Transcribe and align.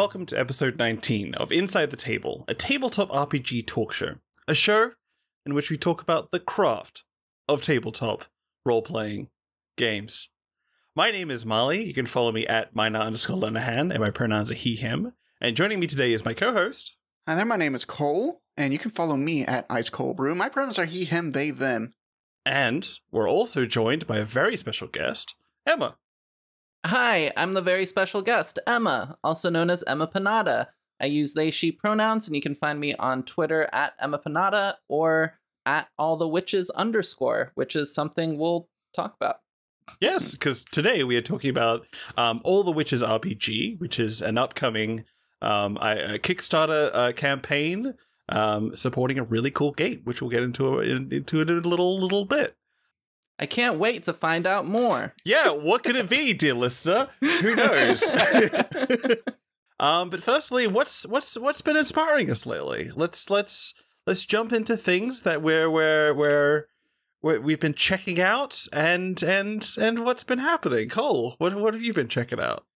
welcome 0.00 0.24
to 0.24 0.40
episode 0.40 0.78
19 0.78 1.34
of 1.34 1.52
Inside 1.52 1.90
the 1.90 1.96
Table, 1.96 2.46
a 2.48 2.54
tabletop 2.54 3.10
RPG 3.10 3.66
talk 3.66 3.92
show. 3.92 4.14
A 4.48 4.54
show 4.54 4.92
in 5.44 5.52
which 5.52 5.68
we 5.68 5.76
talk 5.76 6.00
about 6.00 6.30
the 6.30 6.40
craft 6.40 7.04
of 7.46 7.60
tabletop 7.60 8.24
role 8.64 8.80
playing 8.80 9.28
games. 9.76 10.30
My 10.96 11.10
name 11.10 11.30
is 11.30 11.44
Marley. 11.44 11.84
You 11.84 11.92
can 11.92 12.06
follow 12.06 12.32
me 12.32 12.46
at 12.46 12.74
minor 12.74 12.98
underscore 12.98 13.36
Lenahan, 13.36 13.90
and 13.90 13.98
my 13.98 14.08
pronouns 14.08 14.50
are 14.50 14.54
he, 14.54 14.74
him. 14.74 15.12
And 15.38 15.54
joining 15.54 15.78
me 15.78 15.86
today 15.86 16.14
is 16.14 16.24
my 16.24 16.32
co 16.32 16.54
host. 16.54 16.96
Hi 17.28 17.34
there, 17.34 17.44
my 17.44 17.56
name 17.56 17.74
is 17.74 17.84
Cole, 17.84 18.40
and 18.56 18.72
you 18.72 18.78
can 18.78 18.90
follow 18.90 19.18
me 19.18 19.44
at 19.44 19.66
Ice 19.68 19.90
Cold 19.90 20.16
Brew. 20.16 20.34
My 20.34 20.48
pronouns 20.48 20.78
are 20.78 20.86
he, 20.86 21.04
him, 21.04 21.32
they, 21.32 21.50
them. 21.50 21.92
And 22.46 22.88
we're 23.12 23.28
also 23.28 23.66
joined 23.66 24.06
by 24.06 24.16
a 24.16 24.24
very 24.24 24.56
special 24.56 24.88
guest, 24.88 25.34
Emma. 25.66 25.98
Hi, 26.86 27.30
I'm 27.36 27.52
the 27.52 27.62
very 27.62 27.84
special 27.84 28.22
guest, 28.22 28.58
Emma, 28.66 29.18
also 29.22 29.50
known 29.50 29.68
as 29.68 29.84
Emma 29.86 30.06
Panada. 30.06 30.68
I 31.00 31.06
use 31.06 31.34
they, 31.34 31.50
she 31.50 31.72
pronouns, 31.72 32.26
and 32.26 32.34
you 32.34 32.42
can 32.42 32.54
find 32.54 32.80
me 32.80 32.94
on 32.94 33.22
Twitter 33.22 33.68
at 33.72 33.94
Emma 34.00 34.18
Panada 34.18 34.74
or 34.88 35.38
at 35.66 35.88
all 35.98 36.16
the 36.16 36.28
witches 36.28 36.70
underscore, 36.70 37.52
which 37.54 37.76
is 37.76 37.94
something 37.94 38.38
we'll 38.38 38.68
talk 38.94 39.14
about. 39.20 39.40
Yes, 40.00 40.32
because 40.32 40.64
today 40.64 41.04
we 41.04 41.16
are 41.16 41.22
talking 41.22 41.50
about 41.50 41.86
um, 42.16 42.40
All 42.44 42.62
the 42.62 42.70
Witches 42.70 43.02
RPG, 43.02 43.78
which 43.80 43.98
is 43.98 44.22
an 44.22 44.38
upcoming 44.38 45.04
um, 45.42 45.78
a, 45.80 46.14
a 46.14 46.18
Kickstarter 46.18 46.90
uh, 46.94 47.12
campaign 47.12 47.94
um, 48.28 48.76
supporting 48.76 49.18
a 49.18 49.24
really 49.24 49.50
cool 49.50 49.72
game, 49.72 50.00
which 50.04 50.20
we'll 50.20 50.30
get 50.30 50.42
into 50.42 50.80
in, 50.80 51.12
into 51.12 51.40
in 51.40 51.48
a 51.48 51.60
little 51.60 51.98
little 52.00 52.24
bit. 52.24 52.56
I 53.40 53.46
can't 53.46 53.78
wait 53.78 54.02
to 54.02 54.12
find 54.12 54.46
out 54.46 54.66
more. 54.66 55.14
Yeah, 55.24 55.48
what 55.48 55.82
could 55.82 55.96
it 55.96 56.10
be, 56.10 56.34
dear 56.34 56.52
listener? 56.54 57.08
Who 57.20 57.56
knows? 57.56 58.02
um, 59.80 60.10
but 60.10 60.22
firstly, 60.22 60.66
what's 60.66 61.06
what's 61.06 61.38
what's 61.38 61.62
been 61.62 61.76
inspiring 61.76 62.30
us 62.30 62.44
lately? 62.44 62.90
Let's 62.94 63.30
let's 63.30 63.74
let's 64.06 64.24
jump 64.26 64.52
into 64.52 64.76
things 64.76 65.22
that 65.22 65.40
we're 65.40 65.70
we're 65.70 66.12
we're, 66.14 66.66
we're 67.22 67.40
we've 67.40 67.60
been 67.60 67.74
checking 67.74 68.20
out 68.20 68.66
and 68.72 69.22
and 69.22 69.66
and 69.80 70.00
what's 70.04 70.24
been 70.24 70.38
happening. 70.38 70.90
Cole, 70.90 71.34
what 71.38 71.54
what 71.56 71.72
have 71.72 71.82
you 71.82 71.94
been 71.94 72.08
checking 72.08 72.40
out? 72.40 72.66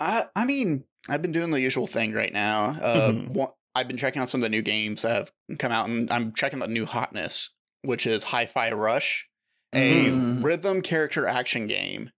I, 0.00 0.24
I 0.34 0.46
mean, 0.46 0.84
I've 1.10 1.22
been 1.22 1.32
doing 1.32 1.50
the 1.50 1.60
usual 1.60 1.86
thing 1.86 2.12
right 2.14 2.32
now. 2.32 2.76
Uh, 2.82 3.12
Mhm. 3.12 3.28
one, 3.28 3.50
I've 3.74 3.88
been 3.88 3.96
checking 3.98 4.20
out 4.22 4.28
some 4.30 4.40
of 4.40 4.42
the 4.42 4.48
new 4.48 4.62
games 4.62 5.02
that 5.02 5.14
have 5.14 5.32
come 5.58 5.70
out, 5.70 5.88
and 5.88 6.10
I'm 6.10 6.32
checking 6.32 6.58
the 6.58 6.66
new 6.66 6.86
hotness, 6.86 7.50
which 7.82 8.06
is 8.06 8.24
Hi-Fi 8.24 8.72
Rush, 8.72 9.28
a 9.72 10.10
Mm. 10.10 10.44
rhythm 10.44 10.82
character 10.82 11.26
action 11.26 11.66
game, 11.66 12.10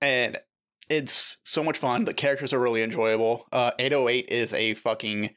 and 0.00 0.38
it's 0.88 1.38
so 1.44 1.62
much 1.62 1.78
fun. 1.78 2.04
The 2.04 2.14
characters 2.14 2.52
are 2.52 2.58
really 2.60 2.82
enjoyable. 2.82 3.46
Uh, 3.52 3.70
808 3.78 4.28
is 4.30 4.52
a 4.52 4.74
fucking 4.74 5.36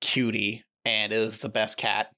cutie 0.00 0.64
and 0.84 1.12
is 1.12 1.38
the 1.38 1.48
best 1.48 1.76
cat. 1.76 2.12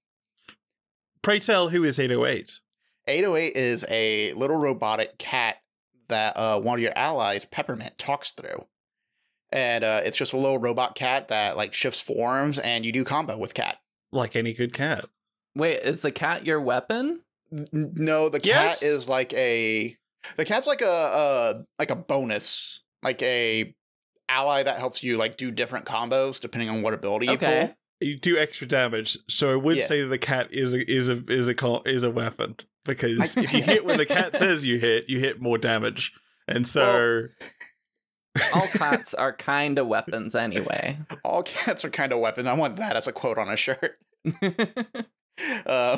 Pray 1.23 1.39
tell, 1.39 1.69
who 1.69 1.85
is 1.85 1.99
808? 1.99 2.61
808 3.07 3.57
is 3.57 3.85
a 3.89 4.33
little 4.35 4.57
robotic 4.57 5.19
cat 5.19 5.57
that 6.09 6.37
uh, 6.37 6.61
one 6.61 6.79
of 6.79 6.83
your 6.83 6.97
allies, 6.97 7.45
Peppermint, 7.45 7.97
talks 7.99 8.33
through. 8.33 8.67
And 9.51 9.85
uh, 9.85 10.01
it's 10.05 10.17
just 10.17 10.33
a 10.33 10.37
little 10.39 10.59
robot 10.59 10.95
cat 10.95 11.29
that 11.29 11.57
like 11.57 11.73
shifts 11.75 12.01
forms, 12.01 12.59
and 12.59 12.85
you 12.87 12.93
do 12.93 13.05
combo 13.05 13.37
with 13.39 13.55
cat. 13.55 13.79
Like 14.11 14.35
any 14.35 14.53
good 14.53 14.73
cat. 14.73 15.07
Wait, 15.55 15.79
is 15.81 16.03
the 16.03 16.11
cat 16.13 16.47
your 16.47 16.61
weapon? 16.61 17.21
N- 17.53 17.67
n- 17.75 17.93
no, 17.97 18.29
the 18.29 18.41
Yes. 18.43 18.81
cat 18.81 18.89
is 18.89 19.09
like 19.09 19.33
a 19.35 19.97
the 20.37 20.45
cat's 20.45 20.67
like 20.67 20.81
a, 20.83 20.87
a 20.87 21.65
like 21.79 21.91
a 21.91 21.97
bonus, 21.97 22.83
like 23.03 23.23
a 23.23 23.75
ally 24.29 24.63
that 24.63 24.79
helps 24.79 25.03
you 25.03 25.17
like 25.19 25.37
do 25.37 25.51
different 25.51 25.85
combos 25.85 26.41
depending 26.41 26.71
on 26.71 26.81
what 26.83 26.95
ability 26.95 27.27
you 27.27 27.33
Okay. 27.33 27.67
pull. 27.67 27.77
You 28.09 28.19
do 28.19 28.37
extra 28.39 28.67
damage, 28.67 29.17
so 29.29 29.53
I 29.53 29.57
would 29.57 29.77
Yeah. 29.77 29.85
say 29.87 30.03
the 30.05 30.19
cat 30.19 30.49
is 30.53 30.75
a 30.75 30.91
is 30.91 31.09
a 31.09 31.23
is 31.29 31.47
a 31.49 31.55
co- 31.55 31.83
is 31.87 32.03
a 32.05 32.11
weapon 32.11 32.57
because 32.85 33.37
if 33.37 33.53
you 33.53 33.63
hit 33.63 33.85
when 33.85 33.99
the 33.99 34.07
cat 34.07 34.37
says 34.39 34.65
you 34.65 34.79
hit, 34.79 35.09
you 35.09 35.19
hit 35.21 35.41
more 35.41 35.59
damage, 35.59 36.13
and 36.49 36.67
so 36.67 37.27
All 38.55 38.67
cats 38.67 39.13
are 39.15 39.33
kind 39.35 39.79
of 39.79 39.87
weapons 39.89 40.35
anyway. 40.35 40.99
All 41.23 41.43
cats 41.43 41.85
are 41.85 41.91
kind 41.91 42.13
of 42.13 42.19
weapons. 42.21 42.49
I 42.49 42.55
want 42.55 42.77
that 42.77 42.97
as 42.97 43.07
a 43.07 43.13
quote 43.13 43.37
on 43.39 43.49
a 43.51 43.57
shirt. 43.57 43.99
Uh, 45.67 45.97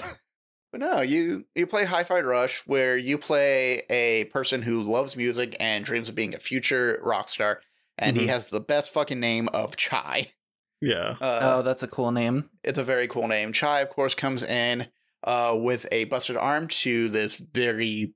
but 0.74 0.80
no, 0.80 1.02
you 1.02 1.46
you 1.54 1.68
play 1.68 1.84
Hi-Fi 1.84 2.22
Rush, 2.22 2.64
where 2.66 2.96
you 2.96 3.16
play 3.16 3.82
a 3.88 4.24
person 4.32 4.62
who 4.62 4.82
loves 4.82 5.16
music 5.16 5.56
and 5.60 5.84
dreams 5.84 6.08
of 6.08 6.16
being 6.16 6.34
a 6.34 6.40
future 6.40 6.98
rock 7.00 7.28
star, 7.28 7.60
and 7.96 8.16
he 8.16 8.24
Mhm. 8.24 8.30
has 8.30 8.48
the 8.48 8.58
best 8.58 8.92
fucking 8.92 9.20
name 9.20 9.48
of 9.54 9.76
Chai. 9.76 10.32
yeah, 10.80 11.14
oh, 11.20 11.24
Uh, 11.26 11.62
that's 11.62 11.84
a 11.84 11.86
cool 11.86 12.10
name. 12.10 12.50
It's 12.64 12.76
a 12.76 12.82
very 12.82 13.06
cool 13.06 13.28
name. 13.28 13.52
Chai, 13.52 13.82
of 13.82 13.88
course, 13.88 14.16
comes 14.16 14.42
in 14.42 14.88
uh, 15.22 15.56
with 15.56 15.86
a 15.92 16.04
busted 16.06 16.36
arm 16.36 16.66
to 16.66 17.08
this 17.08 17.36
very 17.36 18.12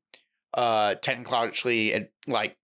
uh, 0.55 0.97
technologically 0.97 2.09
like 2.27 2.59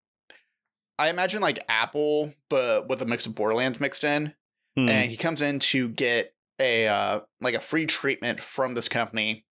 I 0.98 1.08
imagine 1.08 1.40
like 1.40 1.60
Apple, 1.68 2.34
but 2.50 2.88
with 2.88 3.00
a 3.00 3.06
mix 3.06 3.26
of 3.26 3.36
Borderlands 3.36 3.78
mixed 3.78 4.02
in 4.02 4.34
Hmm. 4.76 4.88
and 4.88 5.08
he 5.08 5.16
comes 5.16 5.40
in 5.40 5.60
to 5.60 5.88
get 5.88 6.34
a 6.58 6.88
uh, 6.88 7.20
like 7.40 7.54
a 7.54 7.60
free 7.60 7.86
treatment 7.86 8.40
from 8.40 8.74
this 8.74 8.88
company 8.88 9.44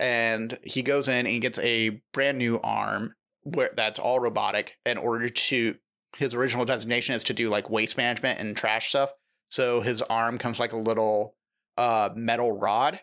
and 0.00 0.58
he 0.62 0.82
goes 0.82 1.08
in 1.08 1.14
and 1.14 1.26
he 1.28 1.38
gets 1.38 1.58
a 1.60 2.00
brand 2.12 2.38
new 2.38 2.60
arm 2.62 3.14
where 3.42 3.70
that's 3.76 3.98
all 3.98 4.20
robotic 4.20 4.78
in 4.86 4.98
order 4.98 5.28
to 5.28 5.76
his 6.16 6.34
original 6.34 6.64
designation 6.64 7.14
is 7.14 7.24
to 7.24 7.34
do 7.34 7.48
like 7.48 7.68
waste 7.70 7.96
management 7.96 8.38
and 8.40 8.56
trash 8.56 8.88
stuff 8.90 9.12
so 9.50 9.80
his 9.80 10.02
arm 10.02 10.38
comes 10.38 10.58
like 10.60 10.72
a 10.72 10.76
little 10.76 11.34
uh 11.76 12.10
metal 12.14 12.52
rod 12.52 13.00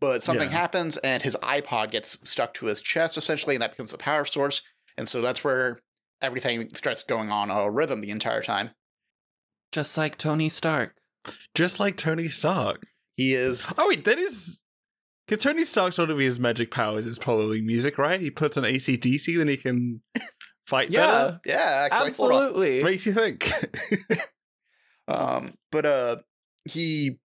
but 0.00 0.22
something 0.24 0.50
Yeah. 0.50 0.56
happens 0.58 0.96
and 0.98 1.22
his 1.22 1.36
ipod 1.42 1.90
gets 1.90 2.18
stuck 2.24 2.54
to 2.54 2.66
his 2.66 2.80
chest 2.80 3.16
essentially 3.16 3.54
and 3.56 3.62
that 3.62 3.72
becomes 3.72 3.92
the 3.92 3.98
power 3.98 4.24
source 4.24 4.62
and 4.96 5.08
so 5.08 5.20
that's 5.20 5.42
where 5.44 5.80
everything 6.22 6.74
starts 6.74 7.02
going 7.04 7.30
on 7.30 7.50
a 7.50 7.70
rhythm 7.70 8.00
the 8.00 8.10
entire 8.10 8.42
time 8.42 8.70
Just 9.72 9.96
like 9.96 10.18
Tony 10.18 10.48
Stark. 10.48 10.96
just 11.54 11.80
like 11.80 11.96
Tony 11.96 12.28
Stark. 12.28 12.86
he 13.16 13.34
is 13.34 13.64
Oh 13.78 13.88
wait, 13.88 14.04
that 14.04 14.18
is 14.18 14.60
because 15.30 15.44
Tony 15.44 15.64
Stark's 15.64 15.96
one 15.96 16.10
of 16.10 16.18
his 16.18 16.40
magic 16.40 16.72
powers 16.72 17.06
is 17.06 17.18
probably 17.18 17.60
music, 17.62 17.98
right? 17.98 18.20
He 18.20 18.30
puts 18.30 18.56
on 18.56 18.64
ACDC, 18.64 19.36
then 19.38 19.46
he 19.46 19.56
can 19.56 20.02
fight 20.66 20.90
Yeah. 20.90 21.06
better. 21.06 21.40
yeah 21.46 21.88
actually. 21.90 22.08
Absolutely. 22.08 22.82
What 22.82 22.90
makes 22.90 23.06
you 23.06 23.12
think? 23.12 23.48
Um, 25.08 25.54
but 25.72 25.84
uh, 25.86 26.16
he 26.64 27.18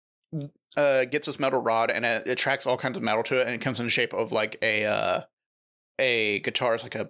uh 0.75 1.05
gets 1.05 1.27
this 1.27 1.39
metal 1.39 1.61
rod 1.61 1.91
and 1.91 2.03
it 2.03 2.27
attracts 2.27 2.65
all 2.65 2.77
kinds 2.77 2.97
of 2.97 3.03
metal 3.03 3.21
to 3.23 3.39
it, 3.41 3.45
and 3.45 3.55
it 3.55 3.61
comes 3.61 3.79
in 3.79 3.85
the 3.85 3.91
shape 3.91 4.11
of 4.13 4.31
like 4.31 4.57
a 4.63 4.85
uh 4.85 5.21
a 5.99 6.39
guitar. 6.39 6.73
It's 6.73 6.83
like 6.83 6.95
a 6.95 7.09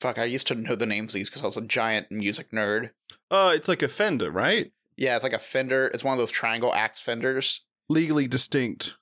fuck. 0.00 0.18
I 0.18 0.24
used 0.24 0.46
to 0.48 0.54
know 0.54 0.76
the 0.76 0.86
names 0.86 1.12
of 1.14 1.18
these 1.18 1.28
because 1.30 1.42
I 1.42 1.46
was 1.46 1.56
a 1.56 1.62
giant 1.62 2.12
music 2.12 2.52
nerd. 2.52 2.90
Oh, 3.30 3.50
it's 3.50 3.66
like 3.68 3.82
a 3.82 3.88
Fender, 3.88 4.30
right? 4.30 4.70
Yeah, 4.96 5.16
it's 5.16 5.24
like 5.24 5.32
a 5.32 5.38
Fender. 5.40 5.88
It's 5.92 6.04
one 6.04 6.12
of 6.12 6.18
those 6.18 6.30
triangle 6.30 6.72
axe 6.72 7.00
Fenders. 7.00 7.64
Legally 7.88 8.28
distinct. 8.28 8.96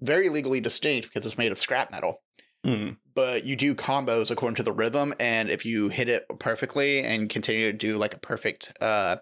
Very 0.00 0.28
legally 0.28 0.60
distinct 0.60 1.08
because 1.12 1.26
it's 1.26 1.38
made 1.38 1.52
of 1.52 1.60
scrap 1.60 1.90
metal. 1.90 2.22
Hmm. 2.64 2.90
But 3.14 3.44
you 3.44 3.56
do 3.56 3.74
combos 3.74 4.30
according 4.30 4.56
to 4.56 4.62
the 4.62 4.72
rhythm, 4.72 5.14
and 5.20 5.48
if 5.48 5.64
you 5.64 5.88
hit 5.88 6.08
it 6.08 6.26
perfectly 6.38 7.00
and 7.02 7.28
continue 7.30 7.70
to 7.70 7.76
do 7.76 7.96
like 7.96 8.14
a 8.14 8.18
perfect 8.18 8.72
uh 8.80 9.16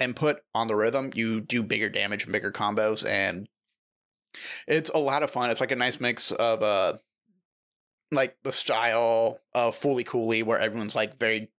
input 0.00 0.40
on 0.54 0.66
the 0.66 0.74
rhythm, 0.76 1.10
you 1.14 1.40
do 1.40 1.62
bigger 1.62 1.88
damage 1.88 2.24
and 2.24 2.32
bigger 2.32 2.50
combos, 2.52 3.06
and 3.08 3.48
it's 4.66 4.90
a 4.90 4.98
lot 4.98 5.22
of 5.22 5.30
fun. 5.30 5.50
It's 5.50 5.60
like 5.60 5.70
a 5.70 5.76
nice 5.76 6.00
mix 6.00 6.30
of 6.32 6.62
uh 6.62 6.94
like 8.12 8.36
the 8.44 8.52
style 8.52 9.40
of 9.54 9.78
Fooly 9.78 10.04
Cooly, 10.06 10.42
where 10.42 10.58
everyone's 10.58 10.94
like 10.96 11.18
very 11.18 11.50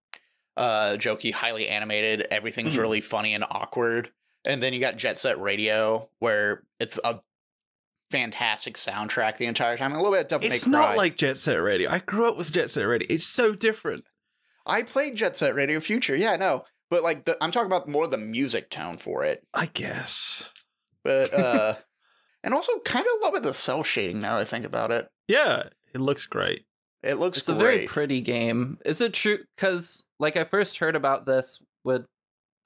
uh 0.58 0.96
jokey, 0.98 1.34
highly 1.34 1.68
animated, 1.68 2.28
everything's 2.32 2.76
Mhm. 2.76 2.80
really 2.80 3.02
funny 3.02 3.34
and 3.34 3.44
awkward. 3.52 4.12
And 4.46 4.62
then 4.64 4.74
you 4.74 4.80
got 4.80 4.96
Jet 4.98 5.18
Set 5.18 5.40
Radio, 5.42 6.10
where 6.20 6.64
it's 6.80 7.00
a 7.04 7.20
fantastic 8.12 8.76
soundtrack 8.76 9.38
the 9.38 9.46
entire 9.46 9.78
time. 9.78 9.94
A 9.94 9.98
little 9.98 10.12
bit 10.12 10.22
of 10.24 10.28
Devil 10.28 10.50
May 10.50 10.56
It's 10.56 10.68
not 10.68 10.90
Cry. 10.90 10.96
like 10.96 11.18
Jet 11.18 11.38
Set 11.38 11.56
Radio. 11.56 11.90
I 11.90 12.00
grew 12.00 12.30
up 12.30 12.38
with 12.38 12.52
Jet 12.52 12.72
Set 12.72 12.84
Radio. 12.84 13.08
It's 13.10 13.26
so 13.26 13.54
different. 13.56 14.10
I 14.66 14.84
played 14.84 15.16
Jet 15.16 15.38
Set 15.38 15.56
Radio 15.56 15.80
Future. 15.80 16.16
Yeah, 16.16 16.36
no, 16.36 16.64
but 16.90 17.04
like 17.04 17.26
the, 17.26 17.38
I'm 17.42 17.52
talking 17.52 17.68
about 17.68 17.88
more 17.88 18.08
the 18.08 18.18
music 18.18 18.70
tone 18.70 18.98
for 18.98 19.24
it. 19.24 19.44
I 19.54 19.68
guess. 19.68 20.50
But 21.04 21.34
uh, 21.38 21.76
and 22.44 22.54
also 22.54 22.80
kind 22.86 23.06
of 23.06 23.22
a 23.22 23.26
love 23.26 23.36
it 23.36 23.44
the 23.44 23.54
cell 23.54 23.84
shading. 23.84 24.22
Now 24.22 24.36
that 24.36 24.42
I 24.42 24.46
think 24.46 24.66
about 24.66 24.92
it, 24.92 25.08
Yeah, 25.28 25.64
it 25.94 26.02
looks 26.02 26.26
great. 26.26 26.66
it 27.04 27.16
looks 27.16 27.38
It's 27.40 27.50
a 27.50 27.54
very 27.54 27.86
pretty 27.86 28.22
game. 28.22 28.78
Is 28.86 29.02
it 29.02 29.14
true? 29.14 29.40
Because 29.56 30.08
like 30.20 30.38
I 30.38 30.44
first 30.44 30.78
heard 30.80 30.96
about 30.96 31.26
this 31.26 31.62
with 31.84 32.06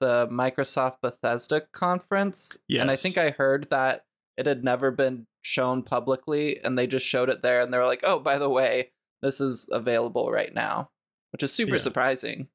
the 0.00 0.26
Microsoft 0.28 0.96
Bethesda 1.02 1.60
conference, 1.72 2.56
and 2.70 2.90
I 2.90 2.96
think 2.96 3.18
I 3.18 3.30
heard 3.30 3.68
that 3.70 4.04
it 4.40 4.46
had 4.46 4.64
never 4.64 4.90
been 4.90 5.26
shown 5.42 5.82
publicly, 5.82 6.58
and 6.64 6.78
they 6.78 6.86
just 6.86 7.06
showed 7.06 7.28
it 7.28 7.42
there, 7.42 7.60
and 7.60 7.72
they 7.72 7.78
were 7.78 7.84
like, 7.86 8.00
"Oh, 8.04 8.18
by 8.18 8.38
the 8.38 8.48
way, 8.48 8.90
this 9.22 9.40
is 9.40 9.68
available 9.70 10.30
right 10.32 10.52
now," 10.54 10.90
which 11.32 11.42
is 11.42 11.52
super 11.52 11.76
Yeah. 11.76 11.80
surprising. 11.80 12.48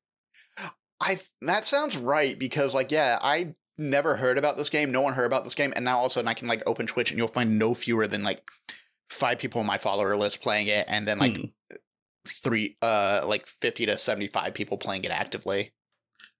I 1.01 1.19
that 1.41 1.65
sounds 1.65 1.97
right 1.97 2.37
because 2.39 2.73
like 2.73 2.91
yeah, 2.91 3.19
I 3.21 3.55
never 3.77 4.15
heard 4.15 4.37
about 4.37 4.57
this 4.57 4.69
game. 4.69 4.91
No 4.91 5.01
one 5.01 5.13
heard 5.13 5.25
about 5.25 5.43
this 5.43 5.55
game, 5.55 5.73
and 5.75 5.85
now 5.85 5.97
all 5.99 6.05
of 6.05 6.11
a 6.11 6.13
sudden 6.13 6.27
I 6.27 6.33
can 6.33 6.47
like 6.47 6.63
open 6.65 6.87
Twitch 6.87 7.11
and 7.11 7.17
you'll 7.17 7.27
find 7.27 7.59
no 7.59 7.73
fewer 7.73 8.07
than 8.07 8.23
like 8.23 8.41
five 9.09 9.37
people 9.37 9.59
on 9.61 9.67
my 9.67 9.77
follower 9.77 10.15
list 10.17 10.41
playing 10.41 10.67
it, 10.67 10.85
and 10.87 11.07
then 11.07 11.19
like 11.19 11.35
Hmm. 11.37 11.45
three, 12.25 12.77
uh, 12.81 13.21
like 13.27 13.45
fifty 13.45 13.85
to 13.85 13.97
seventy 13.97 14.27
five 14.27 14.53
people 14.53 14.77
playing 14.77 15.03
it 15.03 15.11
actively. 15.11 15.73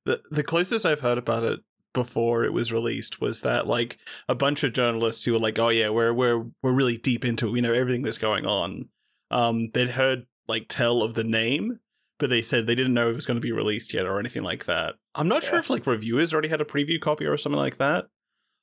the 0.05 0.21
the 0.31 0.43
closest 0.43 0.85
I've 0.85 1.01
heard 1.01 1.17
about 1.17 1.43
it 1.43 1.59
before 1.95 2.43
it 2.43 2.53
was 2.53 2.71
released 2.71 3.19
was 3.19 3.41
that 3.41 3.65
like 3.65 3.97
a 4.29 4.35
bunch 4.35 4.63
of 4.63 4.73
journalists 4.73 5.25
who 5.25 5.33
were 5.33 5.39
like, 5.39 5.57
"Oh 5.57 5.69
yeah, 5.69 5.89
we're 5.89 6.13
we're 6.13 6.45
we're 6.61 6.71
really 6.73 6.97
deep 6.97 7.25
into 7.25 7.47
it. 7.47 7.51
We 7.51 7.61
know 7.61 7.73
everything 7.73 8.03
that's 8.03 8.19
going 8.19 8.45
on." 8.45 8.89
Um, 9.31 9.71
they'd 9.73 9.89
heard 9.89 10.27
like 10.47 10.65
tell 10.69 11.01
of 11.01 11.15
the 11.15 11.23
name, 11.23 11.79
but 12.19 12.29
they 12.29 12.43
said 12.43 12.67
they 12.67 12.75
didn't 12.75 12.93
know 12.93 13.09
it 13.09 13.15
was 13.15 13.25
going 13.25 13.37
to 13.37 13.41
be 13.41 13.51
released 13.51 13.91
yet 13.95 14.05
or 14.05 14.19
anything 14.19 14.43
like 14.43 14.65
that. 14.65 14.93
I'm 15.15 15.27
not 15.27 15.41
sure 15.43 15.57
if 15.57 15.71
like 15.71 15.87
reviewers 15.87 16.31
already 16.33 16.49
had 16.49 16.61
a 16.61 16.65
preview 16.65 17.01
copy 17.01 17.25
or 17.25 17.35
something 17.37 17.57
like 17.59 17.77
that. 17.77 18.05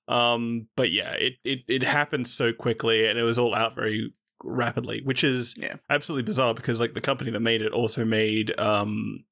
Um, 0.06 0.68
but 0.76 0.92
yeah, 0.92 1.12
it 1.14 1.34
it 1.44 1.60
it 1.66 1.82
happened 1.82 2.28
so 2.28 2.52
quickly 2.52 3.06
and 3.08 3.18
it 3.18 3.22
was 3.24 3.38
all 3.38 3.54
out 3.54 3.74
very 3.74 4.12
rapidly, 4.44 5.00
which 5.02 5.22
is 5.24 5.54
Yeah. 5.56 5.76
absolutely 5.88 6.24
bizarre 6.24 6.54
because 6.54 6.80
like 6.80 6.94
the 6.94 7.00
company 7.00 7.30
that 7.30 7.40
made 7.40 7.62
it 7.62 7.72
also 7.72 8.04
made 8.04 8.58
um 8.58 9.24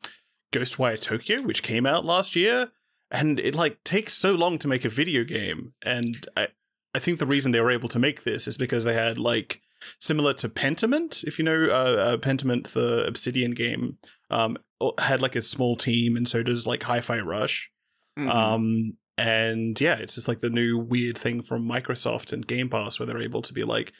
Ghostwire 0.52 0.98
Tokyo, 1.00 1.42
which 1.42 1.62
came 1.62 1.86
out 1.86 2.04
last 2.04 2.34
year, 2.34 2.70
and 3.10 3.40
it 3.40 3.54
like 3.54 3.82
takes 3.84 4.14
so 4.14 4.32
long 4.32 4.58
to 4.58 4.68
make 4.68 4.84
a 4.84 4.88
video 4.88 5.24
game. 5.24 5.72
And 5.82 6.26
I, 6.36 6.48
I 6.94 6.98
think 6.98 7.18
the 7.18 7.26
reason 7.26 7.52
they 7.52 7.60
were 7.60 7.70
able 7.70 7.88
to 7.88 7.98
make 7.98 8.24
this 8.24 8.46
is 8.46 8.56
because 8.56 8.84
they 8.84 8.94
had 8.94 9.18
like 9.18 9.60
similar 9.98 10.34
to 10.34 10.48
Pentiment, 10.48 11.24
if 11.24 11.38
you 11.38 11.44
know 11.44 11.64
uh, 11.70 12.02
uh, 12.02 12.16
Pentiment, 12.16 12.72
the 12.72 13.04
Obsidian 13.06 13.52
game, 13.52 13.98
um, 14.30 14.56
had 14.98 15.20
like 15.20 15.36
a 15.36 15.42
small 15.42 15.76
team, 15.76 16.16
and 16.16 16.28
so 16.28 16.42
does 16.42 16.66
like 16.66 16.82
Hi-Fi 16.82 17.20
Rush. 17.20 17.70
Mhm. 18.18 18.30
Um, 18.30 18.96
and 19.16 19.78
yeah, 19.80 19.96
it's 19.96 20.14
just 20.14 20.28
like 20.28 20.38
the 20.40 20.50
new 20.50 20.78
weird 20.78 21.18
thing 21.18 21.42
from 21.42 21.68
Microsoft 21.68 22.32
and 22.32 22.46
Game 22.46 22.70
Pass 22.70 22.98
where 22.98 23.06
they're 23.06 23.20
able 23.20 23.42
to 23.42 23.52
be 23.52 23.64
like, 23.64 23.92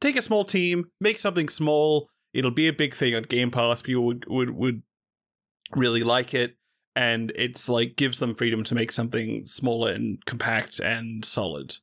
take 0.00 0.16
a 0.16 0.22
small 0.22 0.44
team, 0.44 0.90
make 1.00 1.18
something 1.18 1.48
small. 1.48 2.10
It'll 2.34 2.50
be 2.50 2.68
a 2.68 2.72
big 2.72 2.94
thing 2.94 3.14
on 3.14 3.22
Game 3.22 3.50
Pass. 3.50 3.82
People 3.82 4.04
would 4.04 4.26
would 4.28 4.50
would 4.50 4.82
really 5.74 6.02
like 6.02 6.34
it, 6.34 6.56
and 6.96 7.32
it's 7.36 7.68
like 7.68 7.96
gives 7.96 8.18
them 8.18 8.34
freedom 8.34 8.62
to 8.64 8.74
make 8.74 8.92
something 8.92 9.44
smaller 9.46 9.92
and 9.92 10.24
compact 10.26 10.78
and 10.80 11.24
solid. 11.24 11.76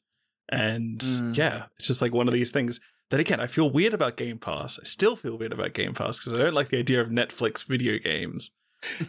And 0.50 1.00
Mm. 1.00 1.36
yeah, 1.38 1.65
it's 1.77 1.88
just 1.88 2.01
like 2.01 2.13
one 2.13 2.27
of 2.27 2.33
these 2.33 2.51
things 2.51 2.80
that 3.09 3.19
again 3.19 3.39
I 3.39 3.48
feel 3.48 3.69
weird 3.69 3.94
about 3.94 4.18
Game 4.18 4.38
Pass. 4.38 4.80
I 4.80 4.86
still 4.86 5.15
feel 5.15 5.38
weird 5.38 5.54
about 5.54 5.74
Game 5.74 5.94
Pass 5.94 6.19
because 6.19 6.33
I 6.39 6.44
don't 6.44 6.54
like 6.54 6.69
the 6.69 6.80
idea 6.80 7.01
of 7.01 7.09
Netflix 7.09 7.65
video 7.68 7.98
games. 8.00 8.51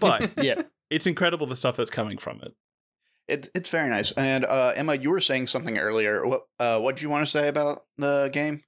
But 0.01 0.33
yeah, 0.43 0.63
it's 0.91 1.07
incredible 1.07 1.47
the 1.47 1.57
stuff 1.57 1.77
that's 1.77 1.91
coming 1.91 2.19
from 2.19 2.41
it. 2.43 2.55
it, 3.29 3.51
it's 3.55 3.71
very 3.71 3.89
nice. 3.91 4.11
And 4.13 4.45
uh, 4.45 4.73
Emma, 4.75 4.95
you 4.95 5.11
were 5.11 5.21
saying 5.21 5.47
something 5.49 5.79
earlier. 5.79 6.27
What 6.27 6.43
uh, 6.59 6.81
what 6.81 6.97
did 6.97 7.03
you 7.03 7.11
want 7.11 7.25
to 7.25 7.31
say 7.31 7.49
about 7.49 7.79
the 7.97 8.31
game? 8.33 8.63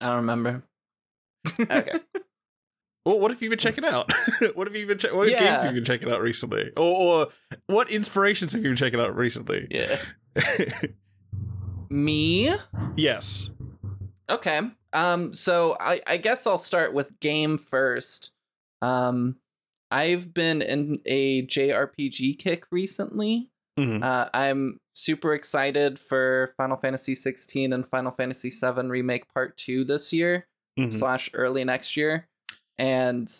I 0.00 0.06
don't 0.06 0.16
remember. 0.16 0.62
Okay. 1.60 1.98
Well, 3.06 3.20
what 3.20 3.30
have 3.30 3.40
you 3.40 3.48
been 3.50 3.58
checking 3.60 3.84
out? 3.84 4.12
what 4.54 4.66
have 4.66 4.74
you 4.74 4.84
been? 4.86 4.98
Che- 4.98 5.12
what 5.12 5.28
games 5.28 5.62
have 5.62 5.66
you 5.66 5.80
been 5.80 5.84
checking 5.84 6.10
out 6.10 6.20
recently? 6.20 6.72
Or, 6.76 6.82
or 7.22 7.26
what 7.68 7.88
inspirations 7.88 8.52
have 8.52 8.62
you 8.64 8.68
been 8.70 8.76
checking 8.76 8.98
out 9.00 9.16
recently? 9.16 9.68
yeah. 9.70 9.96
Me? 11.88 12.52
yes. 12.96 13.50
Okay. 14.28 14.60
Um, 14.92 15.32
so 15.32 15.76
I, 15.78 16.00
I 16.06 16.16
guess 16.16 16.46
I'll 16.48 16.58
start 16.58 16.92
with 16.94 17.18
game 17.20 17.58
first. 17.58 18.32
Um, 18.82 19.36
I've 19.92 20.34
been 20.34 20.62
in 20.62 20.98
a 21.06 21.46
JRPG 21.46 22.38
kick 22.40 22.64
recently. 22.72 23.50
Mhm. 23.78 24.02
Uh, 24.02 24.28
I'm 24.34 24.78
super 24.94 25.32
excited 25.32 25.98
for 25.98 26.52
Final 26.56 26.76
Fantasy 26.76 27.14
16 27.14 27.72
and 27.72 27.86
Final 27.86 28.10
Fantasy 28.10 28.50
7 28.50 28.88
Remake 28.88 29.32
Part 29.32 29.56
2 29.58 29.84
this 29.84 30.12
year 30.12 30.48
Mhm. 30.76 30.92
slash 30.92 31.30
early 31.34 31.62
next 31.62 31.96
year. 31.96 32.26
And 32.78 33.30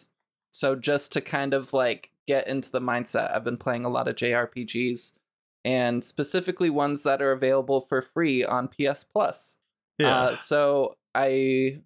so 0.51 0.77
just 0.77 1.13
to 1.13 1.21
kind 1.21 1.55
of 1.55 1.73
like 1.73 2.11
get 2.27 2.49
into 2.49 2.71
the 2.71 2.81
mindset, 2.81 3.35
I've 3.35 3.45
been 3.45 3.59
playing 3.59 3.85
a 3.85 3.91
lot 3.91 4.09
of 4.09 4.17
JRPGs 4.17 5.19
and 5.65 6.05
specifically 6.05 6.71
ones 6.71 7.03
that 7.03 7.21
are 7.21 7.33
available 7.33 7.81
for 7.81 8.01
free 8.01 8.45
on 8.45 8.69
PS 8.69 9.05
Plus. 9.05 9.59
Yeah. 9.99 10.17
Uh, 10.17 10.37
so 10.37 10.97
I 11.15 11.83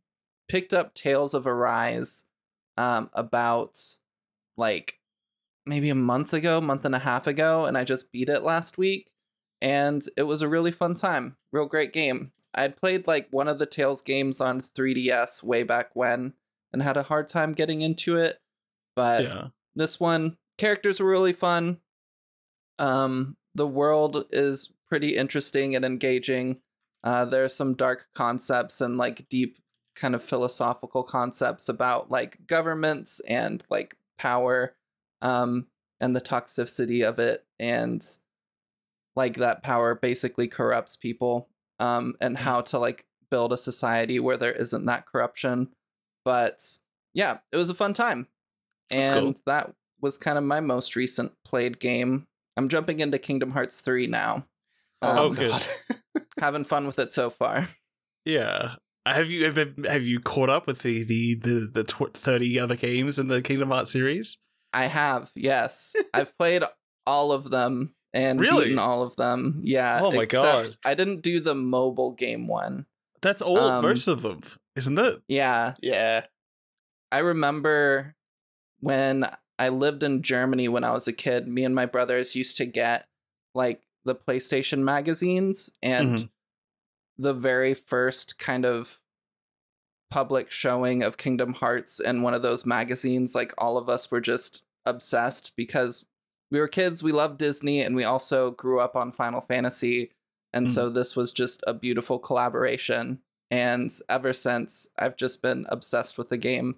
picked 0.48 0.74
up 0.74 0.94
Tales 0.94 1.34
of 1.34 1.46
Arise 1.46 2.26
um, 2.76 3.10
about 3.14 3.76
like 4.56 4.98
maybe 5.66 5.90
a 5.90 5.94
month 5.94 6.32
ago, 6.32 6.60
month 6.60 6.84
and 6.84 6.94
a 6.94 6.98
half 7.00 7.26
ago, 7.26 7.64
and 7.64 7.78
I 7.78 7.84
just 7.84 8.12
beat 8.12 8.28
it 8.28 8.42
last 8.42 8.78
week. 8.78 9.12
And 9.62 10.02
it 10.16 10.24
was 10.24 10.42
a 10.42 10.48
really 10.48 10.72
fun 10.72 10.94
time. 10.94 11.36
Real 11.52 11.66
great 11.66 11.92
game. 11.92 12.32
I'd 12.54 12.76
played 12.76 13.06
like 13.06 13.28
one 13.30 13.48
of 13.48 13.58
the 13.58 13.66
Tales 13.66 14.02
games 14.02 14.40
on 14.40 14.60
3DS 14.60 15.42
way 15.42 15.62
back 15.62 15.90
when 15.94 16.34
and 16.72 16.82
had 16.82 16.96
a 16.96 17.02
hard 17.02 17.28
time 17.28 17.52
getting 17.52 17.80
into 17.80 18.16
it. 18.16 18.38
But 18.96 19.24
yeah. 19.24 19.48
this 19.74 19.98
one 19.98 20.36
characters 20.60 21.00
were 21.00 21.08
really 21.08 21.32
fun 21.32 21.78
um 22.78 23.34
the 23.54 23.66
world 23.66 24.24
is 24.30 24.72
pretty 24.90 25.16
interesting 25.16 25.74
and 25.74 25.86
engaging 25.86 26.60
uh 27.02 27.24
there 27.24 27.44
are 27.44 27.48
some 27.48 27.74
dark 27.74 28.08
concepts 28.14 28.82
and 28.82 28.98
like 28.98 29.26
deep 29.30 29.56
kind 29.96 30.14
of 30.14 30.22
philosophical 30.22 31.02
concepts 31.02 31.68
about 31.70 32.10
like 32.10 32.46
governments 32.46 33.20
and 33.20 33.64
like 33.70 33.96
power 34.18 34.74
um 35.22 35.66
and 35.98 36.14
the 36.14 36.20
toxicity 36.20 37.08
of 37.08 37.18
it 37.18 37.44
and 37.58 38.02
like 39.16 39.36
that 39.36 39.62
power 39.62 39.94
basically 39.94 40.46
corrupts 40.46 40.94
people 40.94 41.48
um 41.78 42.14
and 42.20 42.36
how 42.36 42.60
to 42.60 42.78
like 42.78 43.06
build 43.30 43.50
a 43.50 43.56
society 43.56 44.20
where 44.20 44.36
there 44.36 44.52
isn't 44.52 44.84
that 44.84 45.06
corruption 45.06 45.68
but 46.24 46.60
yeah 47.14 47.38
it 47.52 47.56
was 47.56 47.70
a 47.70 47.74
fun 47.74 47.92
time 47.92 48.26
That's 48.90 49.08
cool. 49.10 49.28
and 49.28 49.40
that 49.46 49.72
was 50.00 50.16
kind 50.18 50.38
of 50.38 50.44
my 50.44 50.60
most 50.60 50.96
recent 50.96 51.32
played 51.44 51.78
game. 51.78 52.26
I'm 52.56 52.68
jumping 52.70 53.00
into 53.00 53.18
Kingdom 53.18 53.50
Hearts 53.50 53.80
3 53.82 54.06
now. 54.06 54.46
Oh, 55.02 55.26
Um, 55.28 55.34
good. 55.34 55.62
having 56.40 56.64
fun 56.64 56.86
with 56.86 56.98
it 56.98 57.12
so 57.12 57.28
far. 57.30 57.68
Yeah. 58.24 58.76
Have 59.06 59.28
you 59.28 59.44
have, 59.46 59.54
been- 59.54 59.84
have 59.84 60.02
you 60.04 60.20
caught 60.20 60.50
up 60.50 60.66
with 60.66 60.80
the 60.80 61.02
the 61.04 61.34
the, 61.34 61.70
the 61.72 61.84
tw- 61.84 62.14
thirty 62.14 62.58
other 62.58 62.76
games 62.76 63.18
in 63.18 63.28
the 63.28 63.40
Kingdom 63.42 63.70
Hearts 63.70 63.92
series? 63.92 64.38
I 64.74 64.86
have, 64.86 65.30
yes. 65.34 65.94
I've 66.14 66.36
played 66.38 66.62
all 67.06 67.32
of 67.32 67.50
them 67.50 67.94
and 68.12 68.38
Really? 68.40 68.64
beaten 68.64 68.78
all 68.78 69.02
of 69.02 69.16
them. 69.16 69.60
Yeah. 69.64 69.98
Oh 70.02 70.12
my 70.12 70.26
God. 70.26 70.76
I 70.84 70.94
didn't 70.94 71.22
do 71.22 71.40
the 71.40 71.54
mobile 71.54 72.12
game 72.12 72.46
one. 72.46 72.86
That's 73.22 73.42
all 73.42 73.58
Um, 73.58 73.82
most 73.84 74.06
of 74.06 74.22
them, 74.22 74.42
isn't 74.76 74.98
it? 74.98 75.22
Yeah. 75.28 75.74
Yeah. 75.82 76.24
I 77.12 77.18
remember 77.18 78.14
when 78.80 79.26
I 79.58 79.68
lived 79.68 80.02
in 80.02 80.22
Germany 80.22 80.68
when 80.68 80.84
I 80.84 80.92
was 80.92 81.06
a 81.08 81.12
kid, 81.12 81.46
me 81.48 81.64
and 81.64 81.74
my 81.74 81.86
brothers 81.86 82.34
used 82.36 82.56
to 82.58 82.66
get 82.66 83.06
like 83.54 83.82
the 84.04 84.14
PlayStation 84.14 84.78
magazines 84.80 85.70
and 85.82 86.18
Mhm. 86.18 86.30
the 87.18 87.34
very 87.34 87.74
first 87.74 88.38
kind 88.38 88.64
of 88.64 89.00
public 90.10 90.50
showing 90.50 91.02
of 91.02 91.16
Kingdom 91.18 91.52
Hearts 91.54 92.00
in 92.00 92.22
one 92.22 92.34
of 92.34 92.42
those 92.42 92.64
magazines, 92.66 93.34
like 93.34 93.52
all 93.58 93.76
of 93.76 93.88
us 93.88 94.10
were 94.10 94.20
just 94.20 94.64
obsessed 94.86 95.54
because 95.56 96.06
we 96.50 96.58
were 96.58 96.66
kids, 96.68 97.02
we 97.02 97.12
loved 97.12 97.38
Disney, 97.38 97.80
and 97.80 97.94
we 97.94 98.02
also 98.04 98.50
grew 98.50 98.80
up 98.80 98.96
on 98.96 99.12
Final 99.12 99.40
Fantasy. 99.40 100.10
And 100.52 100.66
Mm. 100.66 100.70
so 100.70 100.88
this 100.88 101.14
was 101.14 101.30
just 101.30 101.62
a 101.66 101.74
beautiful 101.74 102.18
collaboration. 102.18 103.22
And 103.50 103.90
ever 104.08 104.32
since, 104.32 104.88
I've 104.98 105.16
just 105.16 105.42
been 105.42 105.66
obsessed 105.68 106.16
with 106.18 106.28
the 106.28 106.38
game. 106.38 106.76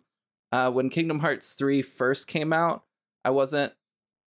Uh, 0.50 0.70
when 0.70 0.90
Kingdom 0.90 1.20
Hearts 1.20 1.54
3 1.54 1.82
first 1.82 2.26
came 2.26 2.52
out, 2.52 2.84
I 3.24 3.30
wasn't 3.30 3.72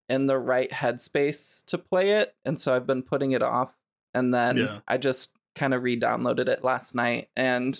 in 0.09 0.27
the 0.27 0.37
right 0.37 0.69
headspace 0.69 1.63
to 1.65 1.77
play 1.77 2.11
it. 2.11 2.35
And 2.45 2.59
so 2.59 2.75
I've 2.75 2.85
been 2.87 3.01
putting 3.03 3.31
it 3.31 3.41
off. 3.41 3.75
And 4.13 4.33
then 4.33 4.57
Yeah. 4.57 4.79
I 4.87 4.97
just 4.97 5.35
kind 5.55 5.73
of 5.73 5.81
re 5.83 5.99
downloaded 5.99 6.47
it 6.47 6.63
last 6.63 6.93
night. 6.95 7.29
And 7.35 7.77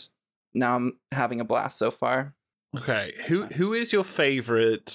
now 0.53 0.75
I'm 0.75 0.99
having 1.11 1.39
a 1.39 1.45
blast 1.45 1.77
so 1.77 1.91
far. 1.91 2.33
Okay, 2.75 3.13
who 3.27 3.43
who 3.43 3.73
is 3.73 3.93
your 3.93 4.03
favorite 4.03 4.91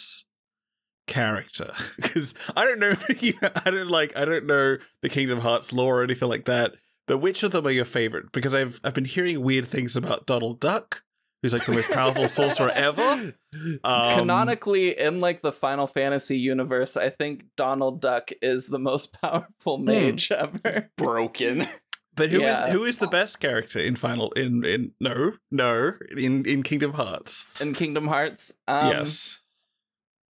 character? 1.07 1.73
Because 1.97 2.35
I 2.57 2.65
don't 2.65 2.79
know, 2.79 2.95
I 3.65 3.71
don't 3.71 3.89
like, 3.89 4.17
I 4.17 4.25
don't 4.25 4.47
know 4.47 4.79
the 5.03 5.09
Kingdom 5.09 5.41
Hearts 5.41 5.73
lore 5.73 6.01
or 6.01 6.05
anything 6.05 6.29
like 6.29 6.45
that. 6.47 6.75
But 7.07 7.19
which 7.19 7.43
of 7.43 7.51
them 7.51 7.67
are 7.67 7.71
your 7.71 7.85
favorite? 7.85 8.33
Because 8.33 8.55
I've 8.55 8.81
I've 8.85 8.95
been 8.95 9.05
hearing 9.05 9.43
weird 9.43 9.67
things 9.67 9.97
about 9.97 10.27
Donald 10.27 10.61
Duck, 10.61 11.03
who's 11.43 11.53
like 11.53 11.65
the 11.67 11.73
most 11.73 11.91
powerful 11.91 12.29
sorcerer 12.29 12.71
ever. 12.71 13.35
Um, 13.83 14.15
Canonically, 14.15 14.99
in 14.99 15.21
like 15.21 15.43
the 15.43 15.53
Final 15.53 15.87
Fantasy 15.87 16.39
universe, 16.39 16.97
I 16.97 17.09
think 17.09 17.45
Donald 17.57 18.01
Duck 18.01 18.31
is 18.43 18.69
the 18.69 18.79
most 18.79 19.21
powerful 19.21 19.79
mage 19.79 20.31
ever. 20.31 20.91
Broken. 20.97 21.67
but 22.15 22.31
who 22.31 22.37
is 22.39 22.43
yeah. 22.43 22.71
who 22.71 22.85
is 22.85 22.99
the 22.99 23.09
best 23.09 23.41
character 23.41 23.81
in 23.81 23.97
Final 23.97 24.31
in 24.33 24.65
in 24.65 24.93
no 25.01 25.33
no 25.51 25.93
in 26.17 26.45
in 26.47 26.63
Kingdom 26.63 26.93
Hearts? 26.93 27.47
in 27.61 27.75
Kingdom 27.75 28.07
Hearts. 28.07 28.53
Um, 28.69 28.89
yes. 28.89 29.41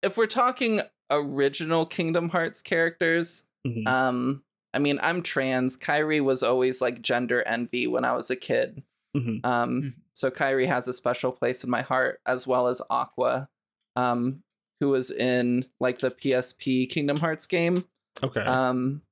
If 0.03 0.17
we're 0.17 0.27
talking 0.27 0.81
original 1.11 1.85
Kingdom 1.85 2.29
Hearts 2.31 2.63
characters. 2.63 3.45
Mhm. 3.67 3.87
Um, 3.87 4.43
I 4.73 4.79
mean, 4.79 4.99
I'm 5.03 5.23
trans. 5.23 5.77
Kairi 5.77 6.21
was 6.21 6.43
always 6.43 6.81
like 6.81 7.03
gender 7.03 7.43
envy 7.47 7.87
when 7.87 8.05
I 8.05 8.13
was 8.13 8.31
a 8.31 8.37
kid. 8.37 8.83
Mhm. 9.17 9.45
Um, 9.45 9.83
Mhm. 9.83 9.93
so 10.15 10.31
Kairi 10.31 10.67
has 10.67 10.87
a 10.87 10.93
special 10.93 11.33
place 11.33 11.65
in 11.65 11.71
my 11.71 11.81
heart, 11.83 12.21
as 12.27 12.47
well 12.47 12.69
as 12.69 12.81
Aqua, 12.91 13.49
um, 13.97 14.43
who 14.81 14.89
was 14.91 15.11
in 15.11 15.67
like 15.81 15.99
the 15.99 16.11
PSP 16.11 16.87
Kingdom 16.87 17.17
Hearts 17.19 17.47
game. 17.47 17.85
okay. 18.23 18.41
Um, 18.41 19.03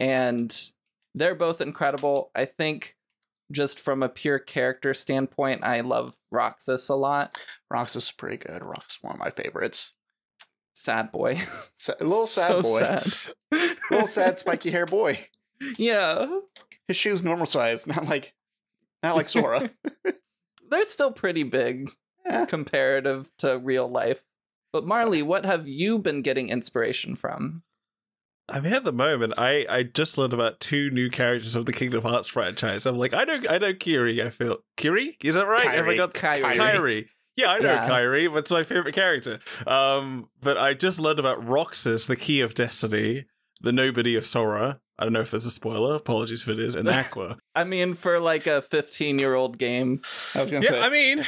and 0.00 0.70
they're 1.14 1.34
both 1.34 1.60
incredible. 1.60 2.30
I 2.34 2.44
think 2.44 2.96
just 3.50 3.78
from 3.80 4.02
a 4.02 4.08
pure 4.08 4.38
character 4.38 4.94
standpoint, 4.94 5.62
I 5.64 5.80
love 5.80 6.16
Roxas 6.30 6.88
a 6.88 6.94
lot. 6.94 7.36
Roxas 7.70 8.04
is 8.04 8.12
pretty 8.12 8.38
good. 8.38 8.62
Roxas 8.62 8.96
is 8.96 9.02
one 9.02 9.14
of 9.14 9.18
my 9.20 9.30
favorites. 9.30 9.94
Sad 10.74 11.12
boy. 11.12 11.40
Sa- 11.78 11.94
a 12.00 12.04
little 12.04 12.26
sad 12.28 12.50
so 12.50 12.62
boy. 12.62 12.80
sad. 12.80 13.06
A 13.52 13.74
little 13.90 14.06
sad 14.08 14.38
spiky 14.38 14.70
hair 14.70 14.86
boy. 14.86 15.18
yeah. 15.78 16.26
His 16.88 16.96
shoes 16.96 17.22
normal 17.22 17.46
size, 17.46 17.86
not 17.86 18.06
like 18.06 18.34
not 19.02 19.16
like 19.16 19.28
Sora. 19.28 19.70
They're 20.70 20.84
still 20.84 21.12
pretty 21.12 21.42
big 21.42 21.90
Eh. 22.24 22.46
comparative 22.46 23.28
to 23.38 23.58
real 23.62 23.88
life. 23.88 24.24
But 24.72 24.86
Marley, 24.86 25.22
what 25.22 25.44
have 25.44 25.66
you 25.68 25.98
been 25.98 26.22
getting 26.22 26.48
inspiration 26.48 27.14
from? 27.16 27.62
I 28.48 28.60
mean, 28.60 28.72
at 28.72 28.84
the 28.84 28.92
moment, 28.92 29.34
I 29.36 29.66
I 29.68 29.82
just 29.82 30.16
learned 30.18 30.32
about 30.32 30.60
two 30.60 30.90
new 30.90 31.10
characters 31.10 31.54
of 31.54 31.66
the 31.66 31.72
Kingdom 31.72 32.02
Hearts 32.02 32.28
franchise. 32.28 32.86
I'm 32.86 32.96
like, 32.98 33.12
I 33.14 33.24
know, 33.24 33.40
I 33.50 33.58
know 33.58 33.74
Kiri. 33.74 34.22
I 34.22 34.30
feel 34.30 34.58
Kiri. 34.76 35.16
Is 35.22 35.34
that 35.36 35.46
right? 35.46 35.66
Have 35.68 35.86
I 35.88 35.96
got 35.96 36.14
Kairi. 36.14 36.54
Kairi. 36.56 37.06
Yeah, 37.36 37.50
I 37.52 37.58
know 37.58 37.72
Yeah. 37.72 37.88
Kairi. 37.88 38.34
That's 38.34 38.50
my 38.50 38.62
favorite 38.62 38.94
character. 38.94 39.38
Um, 39.66 40.28
but 40.40 40.58
I 40.58 40.74
just 40.74 40.98
learned 41.00 41.18
about 41.18 41.44
Roxas, 41.46 42.06
the 42.06 42.16
Key 42.16 42.40
of 42.40 42.54
Destiny, 42.54 43.24
the 43.60 43.72
Nobody 43.72 44.16
of 44.16 44.24
Sora. 44.24 44.80
I 44.98 45.04
don't 45.04 45.14
know 45.14 45.20
if 45.20 45.30
there's 45.30 45.46
a 45.46 45.50
spoiler. 45.50 45.96
Apologies 45.96 46.42
if 46.42 46.48
it 46.50 46.60
is. 46.60 46.74
And 46.76 46.86
Aqua. 46.88 47.38
I 47.54 47.64
mean, 47.64 47.94
for 47.94 48.20
like 48.20 48.46
a 48.46 48.62
15 48.62 49.18
year 49.18 49.34
old 49.34 49.58
game, 49.58 50.00
I 50.34 50.42
was 50.42 50.50
gonna 50.50 50.64
yeah, 50.64 50.70
say 50.70 50.80
I 50.80 50.90
mean, 50.90 51.24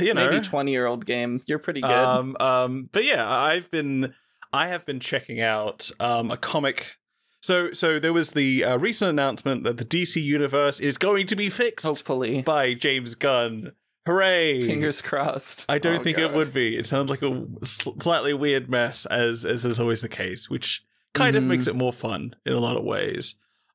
you 0.00 0.14
know, 0.14 0.28
maybe 0.28 0.44
20 0.44 0.70
year 0.72 0.86
old 0.86 1.06
game, 1.06 1.42
you're 1.46 1.58
pretty 1.58 1.80
good. 1.80 1.90
Um, 1.90 2.36
um, 2.40 2.88
but 2.92 3.04
yeah, 3.04 3.28
I've 3.28 3.70
been, 3.70 4.14
I 4.52 4.68
have 4.68 4.84
been 4.84 5.00
checking 5.00 5.40
out 5.40 5.90
um, 6.00 6.30
a 6.30 6.36
comic. 6.36 6.96
So, 7.40 7.72
so 7.72 7.98
there 7.98 8.12
was 8.12 8.30
the 8.32 8.64
uh, 8.64 8.76
recent 8.76 9.08
announcement 9.08 9.62
that 9.64 9.78
the 9.78 9.84
DC 9.84 10.20
universe 10.22 10.80
is 10.80 10.98
going 10.98 11.26
to 11.28 11.36
be 11.36 11.48
fixed 11.48 11.86
Hopefully. 11.86 12.42
by 12.42 12.74
James 12.74 13.14
Gunn. 13.14 13.72
Hooray! 14.08 14.62
Fingers 14.62 15.02
crossed. 15.02 15.66
I 15.68 15.78
don't 15.78 16.00
Oh, 16.00 16.02
think 16.02 16.18
it 16.18 16.32
would 16.32 16.52
be. 16.52 16.76
It 16.76 16.86
sounds 16.86 17.10
like 17.10 17.22
a 17.22 17.46
slightly 17.64 18.32
weird 18.34 18.68
mess, 18.70 19.04
as 19.06 19.44
as 19.44 19.64
is 19.64 19.78
always 19.78 20.00
the 20.00 20.08
case, 20.08 20.48
which 20.48 20.82
kind 21.14 21.36
of 21.36 21.42
Mhm. 21.44 21.48
makes 21.48 21.66
it 21.66 21.74
more 21.76 21.92
fun 21.92 22.30
in 22.46 22.52
a 22.54 22.60
lot 22.60 22.76
of 22.76 22.84
ways. 22.84 23.34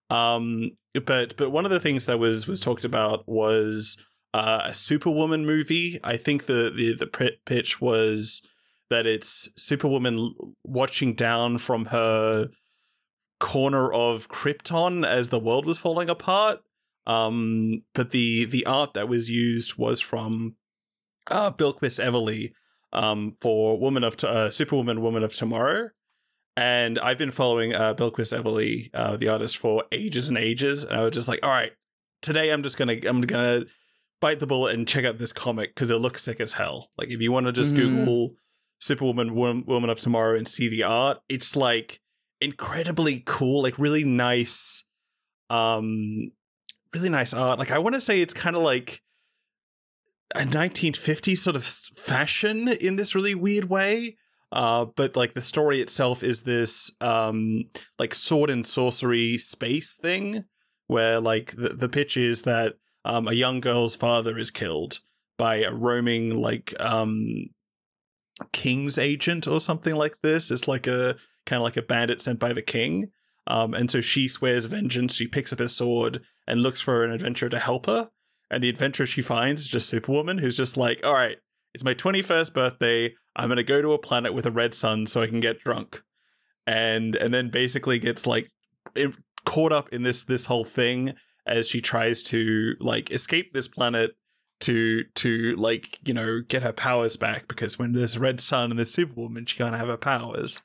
Um, 0.10 0.72
but 1.06 1.38
but 1.38 1.52
one 1.52 1.66
of 1.66 1.72
the 1.72 1.80
things 1.80 2.06
that 2.08 2.20
was 2.20 2.48
was 2.48 2.60
talked 2.60 2.84
about 2.84 3.28
was 3.28 3.98
uh, 4.34 4.62
a 4.66 4.74
Superwoman 4.74 5.46
movie. 5.46 6.00
I 6.04 6.18
think 6.18 6.46
the 6.48 6.72
the 6.76 6.94
the 6.96 7.36
pitch 7.46 7.80
was 7.80 8.42
that 8.90 9.06
it's 9.06 9.50
Superwoman 9.56 10.34
watching 10.64 11.14
down 11.14 11.58
from 11.60 11.86
her 11.86 12.50
corner 13.40 13.92
of 13.92 14.30
Krypton 14.30 15.06
as 15.06 15.30
the 15.30 15.40
world 15.40 15.66
was 15.66 15.80
falling 15.80 16.10
apart. 16.10 16.60
Um, 17.06 17.84
but 17.94 18.12
the 18.12 18.46
the 18.46 18.66
art 18.66 18.94
that 18.94 19.10
was 19.10 19.30
used 19.30 19.78
was 19.78 20.00
from 20.02 20.56
uh, 21.30 21.52
Bilquis 21.52 22.00
Evely 22.04 22.52
um, 22.94 23.32
for 23.42 23.80
Woman 23.80 24.04
of 24.04 24.18
T- 24.18 24.28
uh, 24.28 24.50
Superwoman, 24.50 25.02
Woman 25.02 25.24
of 25.24 25.34
Tomorrow. 25.34 25.90
And 26.56 27.00
I've 27.00 27.18
been 27.18 27.32
following 27.32 27.74
uh, 27.74 27.94
Bilquis 27.96 28.32
Evely, 28.38 28.90
uh, 28.94 29.18
the 29.18 29.28
artist, 29.30 29.58
for 29.58 29.84
ages 29.92 30.30
and 30.30 30.38
ages. 30.38 30.84
And 30.84 30.96
I 30.96 31.04
was 31.04 31.12
just 31.14 31.28
like, 31.28 31.40
all 31.44 31.50
right, 31.50 31.72
today 32.22 32.52
I'm 32.52 32.64
just 32.64 32.78
gonna 32.78 32.96
I'm 33.06 33.22
gonna 33.22 33.66
bite 34.22 34.40
the 34.40 34.48
bullet 34.48 34.76
and 34.76 34.88
check 34.88 35.04
out 35.04 35.18
this 35.18 35.34
comic 35.34 35.74
because 35.76 35.90
it 35.90 35.96
looks 35.98 36.24
sick 36.24 36.40
as 36.40 36.54
hell. 36.54 36.90
Like 36.98 37.10
if 37.10 37.20
you 37.20 37.32
want 37.32 37.48
to 37.48 37.52
just 37.52 37.74
Mhm. 37.74 37.78
Google 37.78 38.36
Superwoman, 38.80 39.34
Wom- 39.34 39.66
Woman 39.66 39.90
of 39.90 40.00
Tomorrow, 40.00 40.38
and 40.38 40.48
see 40.48 40.68
the 40.70 40.84
art, 40.84 41.18
it's 41.28 41.56
like 41.56 42.00
incredibly 42.40 43.24
cool, 43.26 43.64
like 43.64 43.80
really 43.80 44.04
nice, 44.04 44.84
um, 45.50 46.32
really 46.94 47.10
nice 47.10 47.34
art. 47.34 47.60
Like 47.60 47.72
I 47.72 47.80
want 47.80 47.96
to 47.96 48.02
say 48.02 48.22
it's 48.22 48.34
kind 48.34 48.56
of 48.56 48.64
like 48.64 49.02
a 50.36 50.42
1950s 50.42 51.38
sort 51.38 51.56
of 51.56 51.64
fashion 51.64 52.68
in 52.68 52.96
this 52.96 53.16
really 53.16 53.36
weird 53.36 53.66
way. 53.66 54.18
Uh, 54.52 54.86
but 54.86 55.16
like 55.16 55.34
the 55.34 55.42
story 55.42 55.82
itself 55.82 56.22
is 56.22 56.42
this 56.42 56.92
um 57.02 57.64
like 57.98 58.14
sword 58.14 58.52
and 58.52 58.68
sorcery 58.68 59.38
space 59.38 59.96
thing 59.96 60.44
where 60.88 61.20
like 61.20 61.56
the, 61.56 61.70
the 61.70 61.90
pitch 61.90 62.16
is 62.16 62.44
that 62.44 62.74
um 63.04 63.28
a 63.28 63.34
young 63.34 63.60
girl's 63.60 63.96
father 63.96 64.38
is 64.38 64.52
killed 64.52 65.00
by 65.40 65.56
a 65.56 65.74
roaming 65.74 66.38
like 66.40 66.74
um 66.80 67.48
king's 68.52 68.98
agent 68.98 69.48
or 69.48 69.60
something 69.60 69.96
like 69.96 70.18
this. 70.22 70.52
It's 70.52 70.68
like 70.68 70.88
a 70.88 71.16
kind 71.46 71.60
of 71.60 71.64
like 71.64 71.78
a 71.78 71.82
bandit 71.82 72.22
sent 72.22 72.40
by 72.40 72.54
the 72.54 72.62
king. 72.62 73.10
Um, 73.48 73.74
and 73.74 73.92
so 73.92 74.02
she 74.02 74.28
swears 74.28 74.66
vengeance. 74.66 75.16
She 75.16 75.28
picks 75.28 75.52
up 75.52 75.60
her 75.60 75.68
sword 75.68 76.22
and 76.48 76.62
looks 76.62 76.82
for 76.82 77.04
an 77.04 77.12
adventurer 77.12 77.50
to 77.50 77.60
help 77.60 77.88
her. 77.88 78.10
And 78.50 78.64
the 78.64 78.70
adventurer 78.70 79.06
she 79.06 79.22
finds 79.22 79.62
is 79.62 79.68
just 79.68 79.90
Superwoman, 79.90 80.38
who's 80.38 80.58
just 80.58 80.78
like, 80.78 81.02
all 81.04 81.14
right, 81.14 81.38
it's 81.74 81.84
my 81.84 81.94
21st 81.94 82.54
birthday. 82.54 83.16
I'm 83.36 83.48
going 83.48 83.58
to 83.58 83.64
go 83.64 83.82
to 83.82 83.94
a 83.94 84.00
planet 84.00 84.34
with 84.34 84.46
a 84.46 84.52
red 84.52 84.74
sun 84.74 85.08
so 85.08 85.22
I 85.22 85.28
can 85.28 85.40
get 85.40 85.60
drunk. 85.60 86.04
And 86.66 87.16
and 87.16 87.34
then 87.34 87.50
basically 87.50 88.00
gets 88.00 88.26
like 88.26 88.48
caught 89.44 89.74
up 89.74 89.90
in 89.90 90.04
this 90.04 90.24
this 90.24 90.46
whole 90.46 90.64
thing 90.64 91.14
as 91.46 91.68
she 91.68 91.82
tries 91.82 92.24
to 92.24 92.76
like 92.80 93.12
escape 93.12 93.54
this 93.54 93.68
planet 93.68 94.12
to 94.62 95.04
to 95.16 95.56
like, 95.58 96.00
you 96.08 96.14
know, 96.14 96.42
get 96.42 96.64
her 96.64 96.72
powers 96.72 97.18
back 97.18 97.50
because 97.50 97.78
when 97.78 97.92
there's 97.92 98.16
a 98.16 98.20
red 98.20 98.40
sun 98.40 98.70
and 98.70 98.80
there's 98.80 98.94
Superwoman, 98.94 99.46
she 99.46 99.58
can't 99.58 99.76
have 99.76 99.90
her 99.90 99.98
powers. 99.98 100.62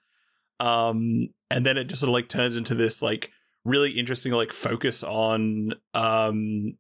Um 0.61 1.31
and 1.51 1.65
then 1.65 1.77
it 1.77 1.85
just 1.85 2.01
sort 2.01 2.09
of 2.09 2.15
like 2.15 2.29
turns 2.29 2.57
into 2.57 2.75
this 2.75 3.03
like 3.03 3.31
really 3.65 3.93
interesting 3.93 4.33
like 4.33 4.53
focus 4.53 5.03
on 5.03 5.75
um 5.95 6.77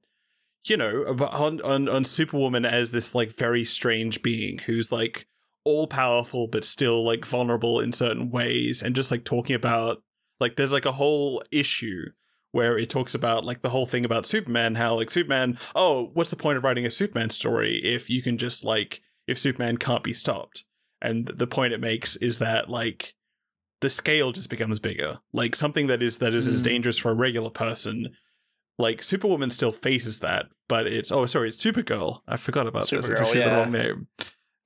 you 0.66 0.76
know 0.76 1.04
on, 1.04 1.60
on 1.60 1.88
on 1.88 2.04
superwoman 2.04 2.64
as 2.64 2.90
this 2.90 3.14
like 3.14 3.32
very 3.32 3.64
strange 3.64 4.22
being 4.22 4.58
who's 4.58 4.92
like 4.92 5.26
all 5.64 5.86
powerful 5.86 6.46
but 6.46 6.64
still 6.64 7.04
like 7.04 7.24
vulnerable 7.24 7.80
in 7.80 7.92
certain 7.92 8.30
ways 8.30 8.82
and 8.82 8.94
just 8.94 9.10
like 9.10 9.24
talking 9.24 9.56
about 9.56 10.02
like 10.40 10.56
there's 10.56 10.72
like 10.72 10.86
a 10.86 10.92
whole 10.92 11.42
issue 11.50 12.04
where 12.52 12.78
it 12.78 12.88
talks 12.88 13.14
about 13.14 13.44
like 13.44 13.60
the 13.60 13.68
whole 13.68 13.86
thing 13.86 14.04
about 14.04 14.24
superman 14.24 14.76
how 14.76 14.94
like 14.94 15.10
superman 15.10 15.58
oh 15.74 16.10
what's 16.14 16.30
the 16.30 16.36
point 16.36 16.56
of 16.56 16.64
writing 16.64 16.86
a 16.86 16.90
superman 16.90 17.28
story 17.28 17.80
if 17.84 18.08
you 18.08 18.22
can 18.22 18.38
just 18.38 18.64
like 18.64 19.02
if 19.28 19.38
superman 19.38 19.76
can't 19.76 20.02
be 20.02 20.12
stopped? 20.12 20.64
And 21.00 21.26
the 21.28 21.46
point 21.46 21.74
it 21.74 21.80
makes 21.80 22.16
is 22.16 22.38
that 22.38 22.68
like 22.68 23.14
the 23.80 23.90
scale 23.90 24.32
just 24.32 24.50
becomes 24.50 24.78
bigger. 24.78 25.18
Like 25.32 25.54
something 25.54 25.86
that 25.86 26.02
is 26.02 26.18
that 26.18 26.34
is 26.34 26.48
as 26.48 26.60
Mm. 26.60 26.64
dangerous 26.64 26.98
for 26.98 27.10
a 27.10 27.14
regular 27.14 27.50
person. 27.50 28.14
Like 28.78 29.02
superwoman 29.02 29.50
still 29.50 29.72
faces 29.72 30.20
that 30.20 30.46
but 30.68 30.86
it's 30.86 31.10
oh 31.10 31.26
sorry 31.26 31.48
it's 31.48 31.62
supergirl. 31.64 32.20
I 32.28 32.36
forgot 32.36 32.66
about 32.66 32.88
this. 32.88 32.92
It's 32.92 33.08
Supergirl, 33.08 33.20
actually 33.20 33.40
the 33.42 33.50
wrong 33.50 33.72
name. 33.72 34.06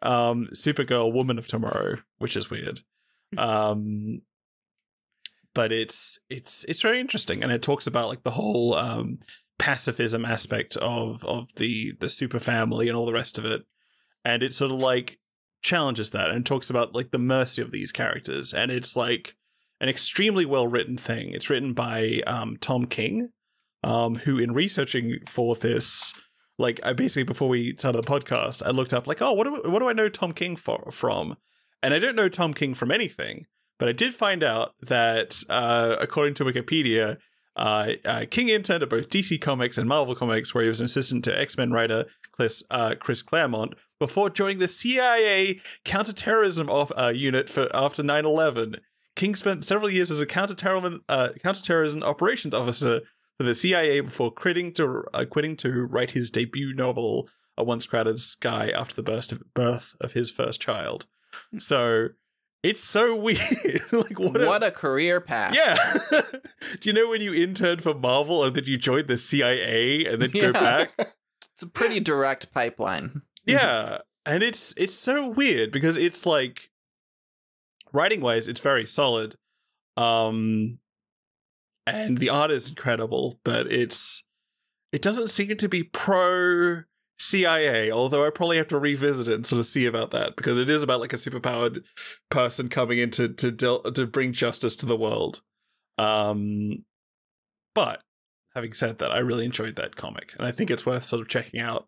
Um 0.02 0.48
supergirl 0.52 1.12
woman 1.12 1.38
of 1.38 1.46
tomorrow 1.46 1.96
which 2.18 2.36
is 2.36 2.50
weird. 2.50 2.80
Um 3.38 4.22
but 5.54 5.72
it's 5.72 6.18
it's 6.30 6.64
it's 6.64 6.82
very 6.82 6.98
interesting 7.00 7.42
and 7.42 7.52
it 7.52 7.62
talks 7.62 7.86
about 7.86 8.08
like 8.08 8.22
the 8.22 8.30
whole 8.32 8.74
um 8.74 9.18
pacifism 9.58 10.24
aspect 10.24 10.76
of 10.78 11.24
of 11.24 11.54
the 11.56 11.92
the 12.00 12.08
super 12.08 12.40
family 12.40 12.88
and 12.88 12.96
all 12.96 13.06
the 13.06 13.12
rest 13.12 13.38
of 13.38 13.44
it. 13.44 13.62
And 14.24 14.42
it's 14.42 14.56
sort 14.56 14.70
of 14.72 14.78
like 14.78 15.18
challenges 15.62 16.10
that 16.10 16.30
and 16.30 16.44
talks 16.44 16.68
about 16.68 16.94
like 16.94 17.10
the 17.10 17.18
mercy 17.18 17.62
of 17.62 17.70
these 17.70 17.92
characters 17.92 18.52
and 18.52 18.70
it's 18.70 18.96
like 18.96 19.36
an 19.80 19.88
extremely 19.88 20.44
well 20.44 20.66
written 20.66 20.96
thing 20.96 21.32
it's 21.32 21.48
written 21.48 21.72
by 21.72 22.20
um 22.26 22.56
tom 22.60 22.86
king 22.86 23.30
um 23.84 24.16
who 24.16 24.38
in 24.38 24.52
researching 24.52 25.18
for 25.26 25.54
this 25.54 26.12
like 26.58 26.80
I 26.82 26.92
basically 26.92 27.24
before 27.24 27.48
we 27.48 27.74
started 27.76 28.02
the 28.02 28.08
podcast, 28.08 28.62
I 28.64 28.70
looked 28.70 28.94
up 28.94 29.06
like, 29.06 29.20
oh, 29.20 29.32
what 29.32 29.44
do 29.44 29.70
what 29.70 29.80
do 29.80 29.88
I 29.88 29.92
know 29.92 30.08
Tom 30.08 30.32
King 30.32 30.56
for, 30.56 30.90
from? 30.90 31.36
And 31.82 31.92
I 31.92 31.98
don't 31.98 32.16
know 32.16 32.28
Tom 32.28 32.54
King 32.54 32.74
from 32.74 32.90
anything, 32.90 33.46
but 33.78 33.88
I 33.88 33.92
did 33.92 34.14
find 34.14 34.42
out 34.42 34.72
that 34.80 35.42
uh, 35.50 35.96
according 36.00 36.34
to 36.34 36.44
Wikipedia, 36.44 37.18
uh, 37.56 37.92
uh, 38.04 38.24
King 38.30 38.48
interned 38.48 38.82
at 38.82 38.88
both 38.88 39.10
DC 39.10 39.40
Comics 39.40 39.76
and 39.76 39.88
Marvel 39.88 40.14
Comics, 40.14 40.54
where 40.54 40.62
he 40.62 40.68
was 40.68 40.80
an 40.80 40.86
assistant 40.86 41.24
to 41.24 41.38
X 41.38 41.58
Men 41.58 41.72
writer 41.72 42.06
Chris, 42.42 42.64
uh, 42.70 42.94
Chris 42.98 43.22
Claremont 43.22 43.74
before 43.98 44.28
joining 44.30 44.58
the 44.58 44.68
CIA 44.68 45.60
counterterrorism 45.84 46.68
of, 46.68 46.92
uh, 46.98 47.08
unit 47.14 47.48
for 47.48 47.68
after 47.74 48.02
9/11. 48.02 48.76
King 49.14 49.34
spent 49.34 49.64
several 49.64 49.90
years 49.90 50.10
as 50.10 50.20
a 50.20 50.26
counterterrorism 50.26 51.02
uh, 51.08 51.30
counterterrorism 51.42 52.02
operations 52.02 52.54
officer 52.54 53.00
for 53.38 53.44
the 53.44 53.54
CIA 53.54 54.00
before 54.00 54.30
quitting 54.30 54.72
to 54.74 55.04
uh, 55.14 55.24
quitting 55.24 55.56
to 55.58 55.70
write 55.84 56.12
his 56.12 56.30
debut 56.30 56.72
novel, 56.72 57.28
A 57.56 57.62
Once 57.64 57.86
Crowded 57.86 58.18
Sky, 58.18 58.70
after 58.74 58.94
the 58.94 59.02
burst 59.02 59.30
of 59.32 59.42
birth 59.54 59.94
of 60.00 60.12
his 60.12 60.30
first 60.30 60.60
child. 60.60 61.06
So 61.58 62.08
It's 62.62 62.82
so 62.82 63.16
weird. 63.20 63.38
like 63.92 64.18
what? 64.18 64.32
What, 64.40 64.62
a, 64.62 64.68
a 64.68 64.70
career 64.70 65.20
path. 65.20 65.54
yeah. 65.54 65.76
Do 66.80 66.88
you 66.88 66.92
know 66.92 67.10
when 67.10 67.20
you 67.20 67.34
interned 67.34 67.82
for 67.82 67.92
Marvel 67.94 68.44
and 68.44 68.54
then 68.56 68.64
you 68.66 68.78
joined 68.78 69.08
the 69.08 69.16
CIA 69.16 70.04
and 70.06 70.20
then 70.22 70.30
Yeah. 70.32 70.42
go 70.42 70.52
back? 70.52 70.90
It's 71.54 71.62
a 71.62 71.68
pretty 71.68 72.00
direct 72.00 72.52
pipeline. 72.52 73.22
Yeah, 73.44 73.98
and 74.24 74.40
it's 74.40 74.72
it's 74.76 74.94
so 74.94 75.26
weird 75.26 75.72
because 75.72 75.96
it's 75.96 76.24
like 76.24 76.70
writing 77.92 78.20
wise, 78.20 78.46
it's 78.46 78.60
very 78.60 78.86
solid, 78.86 79.36
um, 79.96 80.78
and 81.88 82.18
the 82.18 82.28
art 82.28 82.52
is 82.52 82.68
incredible, 82.68 83.40
but 83.42 83.66
it's 83.66 84.22
it 84.92 85.02
doesn't 85.02 85.28
seem 85.30 85.56
to 85.56 85.68
be 85.68 85.82
pro 85.82 86.82
CIA. 87.18 87.90
Although 87.90 88.24
I 88.24 88.30
probably 88.30 88.58
have 88.58 88.68
to 88.68 88.78
revisit 88.78 89.26
it 89.26 89.34
and 89.34 89.46
sort 89.46 89.58
of 89.58 89.66
see 89.66 89.86
about 89.86 90.12
that 90.12 90.36
because 90.36 90.56
it 90.56 90.70
is 90.70 90.84
about 90.84 91.00
like 91.00 91.12
a 91.12 91.16
superpowered 91.16 91.82
person 92.30 92.68
coming 92.68 92.98
in 92.98 93.10
to 93.10 93.28
to 93.28 93.50
del- 93.50 93.82
to 93.82 94.06
bring 94.06 94.32
justice 94.32 94.76
to 94.76 94.86
the 94.86 94.96
world. 94.96 95.42
Um, 95.98 96.84
but 97.74 98.02
having 98.54 98.72
said 98.72 98.98
that, 98.98 99.12
I 99.12 99.18
really 99.18 99.44
enjoyed 99.44 99.76
that 99.76 99.96
comic, 99.96 100.34
and 100.38 100.46
I 100.46 100.52
think 100.52 100.70
it's 100.70 100.84
worth 100.86 101.04
sort 101.04 101.22
of 101.22 101.28
checking 101.28 101.60
out. 101.60 101.86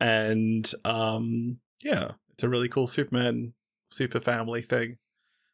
And 0.00 0.68
um 0.84 1.58
yeah 1.84 2.12
it's 2.32 2.42
a 2.42 2.48
really 2.48 2.68
cool 2.68 2.88
superman 2.88 3.52
super 3.92 4.18
family 4.18 4.60
thing. 4.62 4.96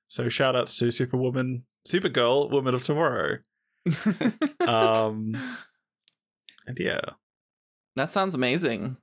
So 0.09 0.31
shout 0.31 0.57
outs 0.57 0.79
to 0.79 0.91
superwoman 0.91 1.65
supergirl 1.87 2.51
woman 2.51 2.75
of 2.75 2.83
tomorrow. 2.85 3.39
Um 4.61 5.37
and 6.67 6.79
yeah. 6.79 7.01
That 7.97 8.11
sounds 8.11 8.35
amazing. 8.35 8.97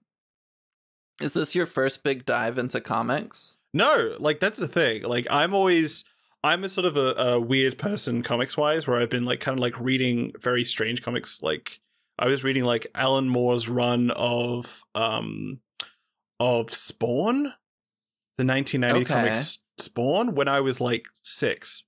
Is 1.22 1.34
this 1.34 1.56
your 1.56 1.66
first 1.66 2.04
big 2.04 2.26
dive 2.26 2.58
into 2.58 2.82
comics? 2.82 3.58
no 3.74 4.16
like 4.20 4.40
that's 4.40 4.58
the 4.58 4.68
thing. 4.68 5.04
Like 5.04 5.28
i'm 5.30 5.54
always 5.54 6.06
i'm 6.46 6.64
a 6.64 6.70
sort 6.70 6.86
of 6.86 6.96
a, 6.96 7.14
a 7.18 7.40
weird 7.40 7.78
person 7.78 8.22
comics 8.22 8.56
wise 8.58 8.86
where 8.88 8.98
i've 9.02 9.10
been 9.10 9.24
like 9.24 9.40
kind 9.40 9.58
of 9.58 9.62
like 9.62 9.78
reading 9.80 10.32
very 10.40 10.64
strange 10.64 11.02
comics 11.02 11.42
like 11.42 11.80
i 12.20 12.28
was 12.28 12.44
reading 12.44 12.64
like 12.64 12.88
alan 12.94 13.28
moore's 13.30 13.68
run 13.68 14.12
of 14.12 14.84
um 14.94 15.60
of 16.40 16.72
spawn 16.72 17.54
the 18.38 18.46
1990 18.46 19.02
Okay. 19.02 19.14
comics 19.14 19.60
spawn 19.78 20.36
when 20.36 20.48
i 20.48 20.60
was 20.60 20.80
like 20.80 21.06
six 21.24 21.86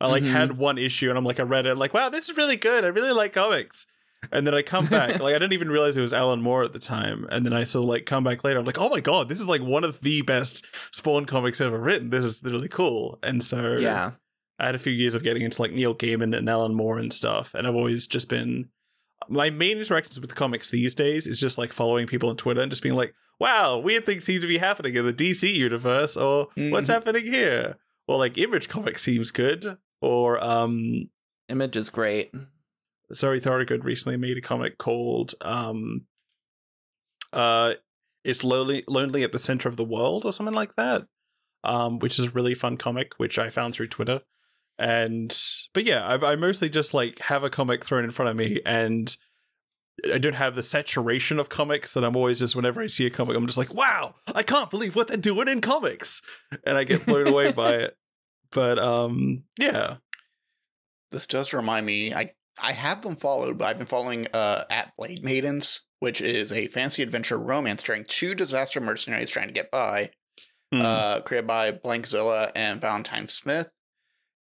i 0.00 0.06
like 0.06 0.22
Mhm. 0.22 0.30
had 0.32 0.58
one 0.58 0.78
issue 0.78 1.08
and 1.08 1.18
i'm 1.18 1.24
like 1.24 1.40
i 1.40 1.42
read 1.42 1.66
it 1.66 1.76
like 1.76 1.92
wow 1.94 2.08
this 2.08 2.28
is 2.28 2.36
really 2.36 2.56
good 2.56 2.84
i 2.84 2.88
really 2.88 3.12
like 3.12 3.32
comics 3.32 3.86
and 4.32 4.46
then 4.46 4.54
I 4.54 4.62
come 4.62 4.86
back, 4.86 5.20
like 5.20 5.34
I 5.34 5.38
didn't 5.38 5.52
even 5.52 5.70
realize 5.70 5.96
it 5.96 6.02
was 6.02 6.12
Alan 6.12 6.42
Moore 6.42 6.64
at 6.64 6.72
the 6.72 6.78
time. 6.78 7.26
And 7.30 7.44
then 7.46 7.52
I 7.52 7.64
sort 7.64 7.84
of 7.84 7.88
like 7.88 8.06
come 8.06 8.24
back 8.24 8.44
later. 8.44 8.58
I'm 8.58 8.64
like, 8.64 8.78
oh 8.78 8.88
my 8.88 9.00
god, 9.00 9.28
this 9.28 9.40
is 9.40 9.46
like 9.46 9.62
one 9.62 9.84
of 9.84 10.00
the 10.00 10.22
best 10.22 10.66
Spawn 10.94 11.24
comics 11.24 11.60
ever 11.60 11.78
written. 11.78 12.10
This 12.10 12.24
is 12.24 12.42
really 12.42 12.68
cool. 12.68 13.18
And 13.22 13.42
so 13.42 13.76
Yeah. 13.78 14.12
I 14.58 14.66
had 14.66 14.74
a 14.74 14.78
few 14.78 14.92
years 14.92 15.14
of 15.14 15.22
getting 15.22 15.42
into 15.42 15.62
like 15.62 15.72
Neil 15.72 15.94
Gaiman 15.94 16.36
and 16.36 16.48
Alan 16.48 16.74
Moore 16.74 16.98
and 16.98 17.12
stuff, 17.12 17.54
and 17.54 17.66
I've 17.66 17.76
always 17.76 18.06
just 18.08 18.28
been 18.28 18.70
my 19.28 19.50
main 19.50 19.78
interactions 19.78 20.20
with 20.20 20.34
comics 20.34 20.70
these 20.70 20.94
days 20.94 21.26
is 21.26 21.38
just 21.40 21.58
like 21.58 21.72
following 21.72 22.06
people 22.06 22.28
on 22.28 22.36
Twitter 22.36 22.60
and 22.60 22.70
just 22.70 22.82
being 22.82 22.94
like, 22.96 23.14
"Wow, 23.38 23.78
weird 23.78 24.04
things 24.06 24.24
seem 24.24 24.40
to 24.40 24.46
be 24.48 24.58
happening 24.58 24.94
in 24.96 25.04
the 25.06 25.12
DC 25.12 25.52
universe," 25.54 26.16
or 26.16 26.48
"What's 26.56 26.88
Mhm. 26.88 26.92
happening 26.94 27.24
here?" 27.26 27.76
Or 28.08 28.16
like 28.18 28.36
Image 28.38 28.68
Comics 28.68 29.02
seems 29.02 29.30
good, 29.30 29.76
or 30.00 30.42
um, 30.42 31.10
Image 31.48 31.76
is 31.76 31.88
great. 31.90 32.32
Zoe 33.14 33.40
Thorogood 33.40 33.84
recently 33.84 34.16
made 34.16 34.36
a 34.36 34.42
comic 34.42 34.78
called 34.78 35.34
um, 35.40 36.06
uh, 37.32 37.74
"It's 38.24 38.44
lonely 38.44 38.84
lonely 38.88 39.22
at 39.22 39.32
the 39.32 39.38
center 39.38 39.68
of 39.68 39.76
the 39.76 39.84
world" 39.84 40.24
or 40.24 40.32
something 40.32 40.54
like 40.54 40.74
that, 40.76 41.06
um, 41.64 41.98
which 41.98 42.18
is 42.18 42.26
a 42.26 42.30
really 42.30 42.54
fun 42.54 42.76
comic, 42.76 43.14
which 43.18 43.38
I 43.38 43.48
found 43.50 43.74
through 43.74 43.88
Twitter. 43.88 44.20
And 44.78 45.36
but 45.74 45.84
yeah, 45.84 46.06
I, 46.06 46.32
I 46.32 46.36
mostly 46.36 46.68
just 46.68 46.94
like 46.94 47.18
have 47.20 47.42
a 47.44 47.50
comic 47.50 47.84
thrown 47.84 48.04
in 48.04 48.10
front 48.10 48.30
of 48.30 48.36
me, 48.36 48.60
and 48.64 49.14
I 50.12 50.18
don't 50.18 50.34
have 50.34 50.54
the 50.54 50.62
saturation 50.62 51.40
of 51.40 51.48
comics 51.48 51.94
that 51.94 52.04
I'm 52.04 52.14
always 52.14 52.38
just 52.38 52.54
whenever 52.54 52.80
I 52.80 52.86
see 52.86 53.06
a 53.06 53.10
comic, 53.10 53.36
I'm 53.36 53.46
just 53.46 53.58
like, 53.58 53.74
wow, 53.74 54.14
I 54.32 54.44
can't 54.44 54.70
believe 54.70 54.94
what 54.94 55.08
they're 55.08 55.16
doing 55.16 55.48
in 55.48 55.60
comics, 55.60 56.22
and 56.64 56.76
I 56.76 56.84
get 56.84 57.04
blown 57.06 57.26
away 57.26 57.52
by 57.52 57.74
it. 57.74 57.96
But 58.50 58.78
um, 58.78 59.42
yeah, 59.58 59.96
This 61.10 61.26
does 61.26 61.52
remind 61.52 61.84
me. 61.84 62.14
I 62.14 62.32
I 62.62 62.72
have 62.72 63.02
them 63.02 63.16
followed, 63.16 63.58
but 63.58 63.66
I've 63.66 63.78
been 63.78 63.86
following 63.86 64.26
uh 64.32 64.64
at 64.70 64.92
Blade 64.96 65.24
Maidens, 65.24 65.80
which 66.00 66.20
is 66.20 66.52
a 66.52 66.66
fancy 66.68 67.02
adventure 67.02 67.38
romance 67.38 67.80
starring 67.80 68.04
two 68.04 68.34
disaster 68.34 68.80
mercenaries 68.80 69.30
trying 69.30 69.48
to 69.48 69.54
get 69.54 69.70
by. 69.70 70.10
Hmm. 70.72 70.82
Uh, 70.82 71.20
created 71.20 71.46
by 71.46 71.72
Blankzilla 71.72 72.52
and 72.54 72.78
Valentine 72.78 73.28
Smith. 73.28 73.70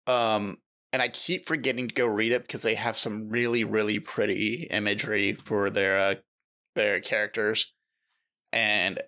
Um, 0.07 0.57
and 0.91 1.01
I 1.01 1.09
keep 1.09 1.47
forgetting 1.47 1.89
to 1.89 1.93
go 1.93 2.07
read 2.07 2.31
it 2.31 2.41
because 2.41 2.63
they 2.63 2.75
have 2.75 2.97
some 2.97 3.29
really 3.29 3.63
really 3.63 3.99
pretty 3.99 4.67
imagery 4.71 5.33
for 5.33 5.69
their 5.69 5.99
uh, 5.99 6.15
their 6.75 6.99
characters, 7.01 7.73
and 8.51 8.99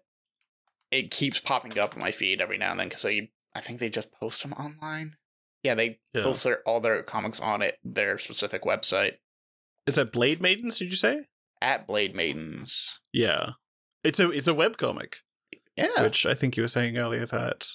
it 0.92 1.10
keeps 1.12 1.40
popping 1.40 1.80
up 1.80 1.96
on 1.96 2.02
my 2.02 2.12
feed 2.12 2.42
every 2.42 2.58
now 2.58 2.72
and 2.72 2.80
then 2.80 2.90
because 2.90 3.06
I 3.06 3.30
I 3.56 3.62
think 3.62 3.80
they 3.80 3.90
just 3.90 4.12
post 4.12 4.44
them 4.44 4.54
online. 4.54 5.16
Yeah, 5.64 5.76
they 5.76 6.00
Yeah. 6.14 6.24
post 6.24 6.44
their, 6.44 6.62
all 6.66 6.80
their 6.80 7.04
comics 7.04 7.40
on 7.40 7.62
it 7.62 7.78
their 7.84 8.18
specific 8.18 8.64
website 8.64 9.14
is 9.88 9.96
that 9.96 10.12
Blade 10.12 10.40
Maidens? 10.42 10.78
Did 10.80 10.90
you 10.92 10.96
say? 10.98 11.26
at 11.62 11.86
Blade 11.88 12.16
Maidens. 12.16 13.02
Yeah, 13.12 13.52
it's 14.04 14.20
a 14.20 14.30
it's 14.32 14.48
a 14.48 14.54
web 14.54 14.78
comic, 14.78 15.18
Yeah, 15.76 16.04
which 16.04 16.26
I 16.26 16.34
think 16.34 16.56
you 16.56 16.64
were 16.64 16.68
saying 16.70 16.98
earlier 16.98 17.26
that 17.26 17.68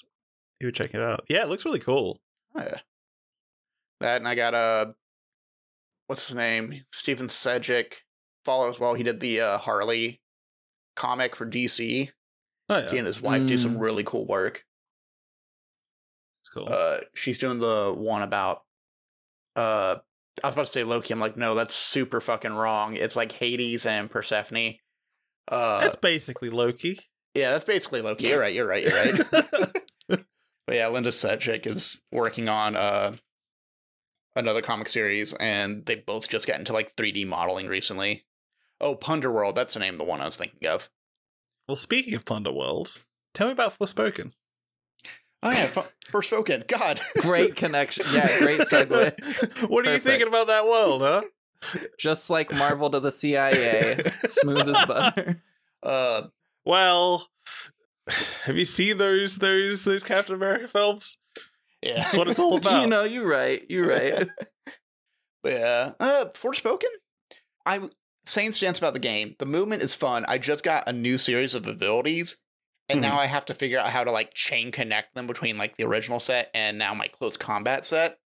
you 0.59 0.67
were 0.67 0.71
checking 0.71 0.99
it 0.99 1.03
out. 1.05 1.25
Yeah, 1.29 1.43
it 1.43 1.49
looks 1.49 1.65
really 1.65 1.79
cool. 1.79 2.19
yeah. 2.55 2.77
that 3.99 4.17
and 4.17 4.27
I 4.27 4.33
got 4.35 4.53
uh, 4.55 4.93
what's 6.07 6.27
his 6.27 6.35
name? 6.35 6.83
Steven 6.91 7.27
Sejic 7.27 7.97
follow 8.43 8.69
as 8.69 8.79
well. 8.79 8.93
He 8.95 9.03
did 9.03 9.19
the 9.19 9.41
uh, 9.41 9.57
Harley 9.59 10.21
comic 10.95 11.35
for 11.35 11.45
DC. 11.45 12.09
Oh 12.69 12.87
He 12.89 12.97
and 12.97 13.05
his 13.07 13.21
wife 13.21 13.45
do 13.45 13.57
some 13.57 13.75
Mm. 13.77 13.81
really 13.81 14.03
cool 14.03 14.25
work. 14.25 14.63
It's 16.45 16.49
cool. 16.53 16.67
Uh, 16.69 16.97
she's 17.15 17.39
doing 17.39 17.57
the 17.57 17.91
one 17.97 18.21
about 18.21 18.61
uh. 19.55 19.95
I 20.43 20.47
was 20.47 20.53
about 20.53 20.65
to 20.67 20.71
say 20.71 20.83
Loki. 20.83 21.11
I'm 21.11 21.19
like, 21.19 21.37
no, 21.37 21.55
that's 21.55 21.73
super 21.73 22.21
fucking 22.21 22.53
wrong. 22.53 22.95
It's 22.95 23.15
like 23.15 23.31
Hades 23.31 23.85
and 23.85 24.11
Persephone. 24.11 24.73
Uh, 25.47 25.79
That's 25.79 25.95
basically 25.95 26.49
Loki. 26.49 26.99
Yeah, 27.33 27.51
that's 27.51 27.63
basically 27.63 28.01
Loki. 28.01 28.27
You're 28.27 28.39
right. 28.41 28.53
You're 28.53 28.67
right. 28.67 28.83
You're 28.83 28.93
right. 28.93 29.71
but 30.09 30.75
yeah, 30.75 30.87
Linda 30.89 31.09
Sejic 31.11 31.65
is 31.65 31.99
working 32.11 32.47
on 32.49 32.75
uh 32.75 33.13
another 34.35 34.61
comic 34.61 34.89
series, 34.89 35.33
and 35.35 35.85
they 35.85 35.95
both 35.95 36.27
just 36.29 36.45
got 36.47 36.59
into 36.59 36.73
like 36.73 36.95
3D 36.95 37.25
modeling 37.25 37.67
recently. 37.67 38.25
Oh, 38.81 38.95
Punderworld. 38.95 39.55
That's 39.55 39.73
the 39.73 39.79
name 39.79 39.95
of 39.95 39.99
the 39.99 40.05
one 40.05 40.21
I 40.21 40.25
was 40.25 40.37
thinking 40.37 40.67
of. 40.67 40.89
well, 41.67 41.75
speaking 41.77 42.13
of 42.13 42.25
Thunderworld, 42.25 43.05
tell 43.33 43.47
me 43.47 43.53
about 43.53 43.77
Forspoken. 43.79 44.33
Oh 45.45 45.51
yeah, 45.51 45.67
Fu- 45.67 45.81
Forspoken. 46.11 46.67
God. 46.67 46.99
Great 47.19 47.55
connection. 47.55 48.03
Yeah, 48.13 48.27
great 48.39 48.61
segue. 48.61 49.69
what 49.69 49.85
are 49.87 49.93
you 49.93 49.99
thinking 49.99 50.27
about 50.27 50.47
that 50.47 50.65
world, 50.65 51.01
huh? 51.01 51.21
Just 51.99 52.29
like 52.31 52.51
Marvel 52.53 52.89
to 52.89 52.99
the 52.99 53.11
CIA. 53.11 53.95
Smooth 54.25 54.67
as 54.69 54.85
butter. 54.87 55.41
uh, 55.83 56.23
Well, 56.65 57.27
have 58.43 58.57
you 58.57 58.65
seen 58.65 58.97
those 58.97 59.37
those 59.37 59.83
those 59.83 60.03
Captain 60.03 60.33
America 60.35 60.67
films? 60.67 61.17
yeah. 61.81 61.97
That's 61.97 62.15
what 62.15 62.27
it's 62.27 62.39
all 62.39 62.57
about. 62.57 62.81
you 62.81 62.87
know, 62.87 63.03
you're 63.03 63.27
right. 63.27 63.63
You're 63.69 63.87
right. 63.87 64.27
But 65.43 65.53
yeah, 65.53 65.91
uh, 65.99 66.25
Forspoken. 66.33 66.89
I 67.67 67.87
saying 68.25 68.53
stance 68.53 68.79
about 68.79 68.93
the 68.95 68.99
game. 68.99 69.35
The 69.37 69.45
movement 69.45 69.83
is 69.83 69.93
fun. 69.93 70.25
I 70.27 70.39
just 70.39 70.63
got 70.63 70.87
a 70.89 70.93
new 70.93 71.19
series 71.19 71.53
of 71.53 71.67
abilities, 71.67 72.43
and 72.89 73.01
now 73.01 73.17
I 73.17 73.25
have 73.25 73.45
to 73.45 73.53
figure 73.53 73.79
out 73.79 73.89
how 73.89 74.03
to 74.03 74.11
like 74.11 74.33
chain 74.33 74.71
connect 74.71 75.15
them 75.15 75.27
between 75.27 75.57
like 75.57 75.77
the 75.77 75.83
original 75.85 76.19
set 76.19 76.49
and 76.53 76.77
now 76.77 76.93
my 76.93 77.07
close 77.07 77.37
combat 77.37 77.85
set. 77.85 78.19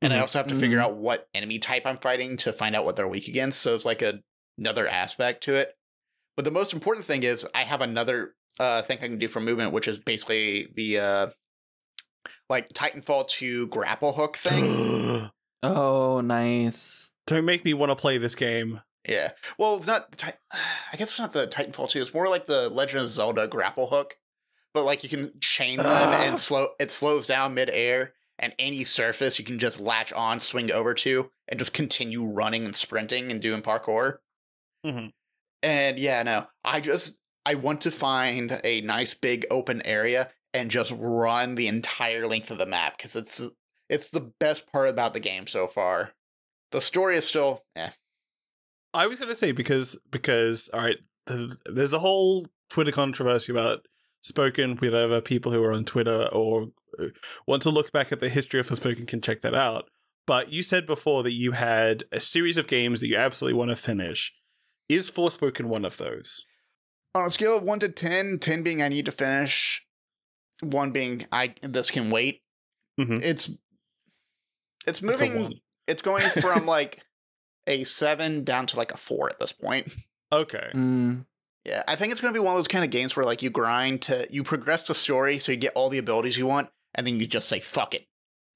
And 0.00 0.12
I 0.12 0.18
Mhm. 0.18 0.20
also 0.22 0.38
have 0.38 0.46
to 0.48 0.54
figure 0.54 0.78
Mhm. 0.78 0.82
out 0.82 0.96
what 0.96 1.28
enemy 1.34 1.58
type 1.58 1.84
I'm 1.84 1.98
fighting 1.98 2.36
to 2.38 2.52
find 2.52 2.76
out 2.76 2.84
what 2.84 2.96
they're 2.96 3.08
weak 3.08 3.28
against. 3.28 3.60
So 3.60 3.74
it's 3.74 3.84
like 3.84 4.00
a, 4.00 4.20
another 4.56 4.86
aspect 4.88 5.42
to 5.44 5.54
it. 5.54 5.76
But 6.36 6.44
the 6.44 6.50
most 6.52 6.72
important 6.72 7.04
thing 7.04 7.22
is 7.24 7.46
I 7.54 7.64
have 7.64 7.80
another 7.80 8.34
uh, 8.60 8.82
thing 8.82 8.98
I 9.00 9.06
can 9.06 9.18
do 9.18 9.28
for 9.28 9.40
movement, 9.40 9.72
which 9.72 9.86
is 9.86 9.98
basically 10.00 10.66
the 10.74 10.98
uh, 10.98 11.30
like 12.48 12.68
Titanfall 12.70 13.28
2 13.28 13.66
grapple 13.68 14.12
hook 14.14 14.36
thing. 14.36 15.30
Oh, 15.64 16.20
nice. 16.20 17.10
Don't 17.26 17.44
make 17.44 17.64
me 17.64 17.74
want 17.74 17.90
to 17.90 17.96
play 17.96 18.16
this 18.16 18.36
game. 18.36 18.80
Yeah. 19.08 19.30
Well, 19.58 19.76
it's 19.76 19.86
not. 19.86 20.22
I 20.52 20.96
guess 20.96 21.08
it's 21.10 21.18
not 21.18 21.32
the 21.32 21.46
Titanfall 21.48 21.88
two. 21.90 22.00
It's 22.00 22.14
more 22.14 22.28
like 22.28 22.46
the 22.46 22.68
Legend 22.68 23.02
of 23.02 23.08
Zelda 23.08 23.46
grapple 23.48 23.88
hook, 23.88 24.16
but 24.74 24.84
like 24.84 25.02
you 25.02 25.08
can 25.08 25.32
chain 25.40 25.78
them 25.78 25.86
Ah. 25.88 26.22
and 26.22 26.38
slow. 26.38 26.68
It 26.78 26.90
slows 26.90 27.26
down 27.26 27.54
midair, 27.54 28.12
and 28.38 28.54
any 28.58 28.84
surface 28.84 29.38
you 29.38 29.44
can 29.44 29.58
just 29.58 29.80
latch 29.80 30.12
on, 30.12 30.40
swing 30.40 30.70
over 30.70 30.94
to, 30.94 31.30
and 31.48 31.58
just 31.58 31.72
continue 31.72 32.24
running 32.24 32.64
and 32.64 32.76
sprinting 32.76 33.30
and 33.32 33.40
doing 33.40 33.62
parkour. 33.62 34.18
Mhm. 34.86 35.12
And 35.62 35.98
yeah, 35.98 36.22
no, 36.22 36.46
I 36.64 36.80
just 36.80 37.14
I 37.46 37.54
want 37.54 37.80
to 37.82 37.90
find 37.90 38.60
a 38.62 38.80
nice 38.82 39.14
big 39.14 39.46
open 39.50 39.80
area 39.86 40.30
and 40.54 40.70
just 40.70 40.92
run 40.96 41.54
the 41.54 41.66
entire 41.66 42.26
length 42.26 42.50
of 42.50 42.58
the 42.58 42.66
map 42.66 42.96
because 42.98 43.16
it's 43.16 43.40
it's 43.88 44.10
the 44.10 44.20
best 44.38 44.70
part 44.70 44.88
about 44.88 45.14
the 45.14 45.20
game 45.20 45.46
so 45.46 45.66
far. 45.66 46.12
The 46.72 46.80
story 46.82 47.16
is 47.16 47.26
still, 47.26 47.64
eh. 47.74 47.90
I 48.94 49.06
was 49.06 49.18
going 49.18 49.28
to 49.30 49.34
say 49.36 49.52
because 49.52 49.98
because 50.10 50.68
all 50.72 50.80
right, 50.80 50.96
th- 51.28 51.52
there's 51.66 51.92
a 51.92 51.98
whole 51.98 52.46
Twitter 52.70 52.92
controversy 52.92 53.52
about 53.52 53.86
Spoken. 54.20 54.76
Whatever 54.76 55.20
people 55.20 55.52
who 55.52 55.62
are 55.62 55.72
on 55.72 55.84
Twitter 55.84 56.26
or 56.32 56.68
uh, 56.98 57.06
want 57.46 57.62
to 57.62 57.70
look 57.70 57.92
back 57.92 58.12
at 58.12 58.20
the 58.20 58.28
history 58.28 58.60
of 58.60 58.66
Spoken 58.66 59.06
can 59.06 59.20
check 59.20 59.42
that 59.42 59.54
out. 59.54 59.88
But 60.26 60.52
you 60.52 60.62
said 60.62 60.86
before 60.86 61.22
that 61.22 61.32
you 61.34 61.52
had 61.52 62.04
a 62.12 62.20
series 62.20 62.58
of 62.58 62.66
games 62.66 63.00
that 63.00 63.06
you 63.08 63.16
absolutely 63.16 63.58
want 63.58 63.70
to 63.70 63.76
finish. 63.76 64.32
Is 64.88 65.10
Forspoken 65.10 65.66
one 65.66 65.84
of 65.84 65.96
those? 65.98 66.44
On 67.14 67.26
a 67.26 67.30
scale 67.30 67.56
of 67.58 67.62
one 67.62 67.78
to 67.80 67.88
10, 67.88 68.38
10 68.38 68.62
being 68.62 68.82
I 68.82 68.88
need 68.88 69.06
to 69.06 69.12
finish, 69.12 69.86
one 70.62 70.90
being 70.92 71.24
I 71.32 71.54
this 71.62 71.90
can 71.90 72.10
wait. 72.10 72.42
Mhm. 72.98 73.22
It's 73.22 73.48
it's 73.48 73.58
It's 74.86 75.02
moving. 75.02 75.42
one. 75.42 75.54
It's 75.86 76.02
going 76.02 76.28
from 76.30 76.66
like 76.76 77.02
a 77.68 77.84
seven 77.84 78.42
down 78.42 78.66
to 78.66 78.76
like 78.76 78.92
a 78.92 78.96
four 78.96 79.30
at 79.30 79.38
this 79.38 79.52
point. 79.52 79.92
Okay. 80.32 80.70
Mm. 80.74 81.26
Yeah, 81.64 81.82
I 81.86 81.96
think 81.96 82.10
it's 82.12 82.20
going 82.20 82.32
to 82.32 82.38
be 82.38 82.42
one 82.42 82.54
of 82.54 82.58
those 82.58 82.68
kind 82.68 82.84
of 82.84 82.90
games 82.90 83.14
where 83.14 83.26
like 83.26 83.42
you 83.42 83.50
grind 83.50 84.02
to 84.02 84.26
you 84.30 84.42
progress 84.42 84.86
the 84.86 84.94
story 84.94 85.38
so 85.38 85.52
you 85.52 85.58
get 85.58 85.72
all 85.74 85.88
the 85.88 85.98
abilities 85.98 86.36
you 86.36 86.46
want, 86.46 86.70
and 86.94 87.06
then 87.06 87.20
you 87.20 87.26
just 87.26 87.48
say 87.48 87.60
fuck 87.60 87.94
it, 87.94 88.06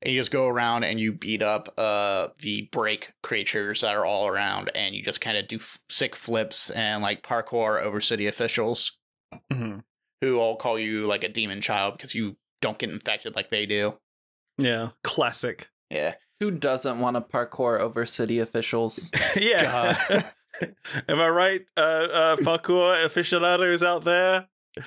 and 0.00 0.12
you 0.12 0.20
just 0.20 0.30
go 0.30 0.48
around 0.48 0.84
and 0.84 0.98
you 0.98 1.12
beat 1.12 1.42
up 1.42 1.72
uh 1.78 2.28
the 2.38 2.68
break 2.72 3.12
creatures 3.22 3.82
that 3.82 3.94
are 3.94 4.04
all 4.06 4.28
around, 4.28 4.70
and 4.74 4.94
you 4.94 5.02
just 5.02 5.20
kind 5.20 5.36
of 5.36 5.46
do 5.46 5.56
f- 5.56 5.80
sick 5.90 6.16
flips 6.16 6.70
and 6.70 7.02
like 7.02 7.22
parkour 7.22 7.82
over 7.82 8.00
city 8.00 8.26
officials 8.26 8.98
hmm 9.52 9.78
who 10.22 10.38
all 10.38 10.56
call 10.56 10.78
you 10.78 11.04
like 11.04 11.24
a 11.24 11.28
demon 11.28 11.60
child 11.60 11.96
because 11.96 12.14
you 12.14 12.36
don't 12.60 12.78
get 12.78 12.90
infected 12.90 13.34
like 13.34 13.50
they 13.50 13.66
do. 13.66 13.98
Yeah. 14.56 14.90
Classic. 15.02 15.68
Yeah, 15.90 16.14
Who 16.42 16.50
doesn't 16.50 16.98
want 16.98 17.14
to 17.14 17.20
parkour 17.20 17.78
over 17.78 18.04
city 18.04 18.40
officials? 18.40 19.12
yeah. 19.36 19.96
Am 21.08 21.20
I 21.20 21.28
right? 21.28 21.60
Uh, 21.76 21.80
uh, 21.80 22.36
parkour 22.38 23.04
aficionados 23.04 23.84
out 23.84 24.02
there. 24.02 24.48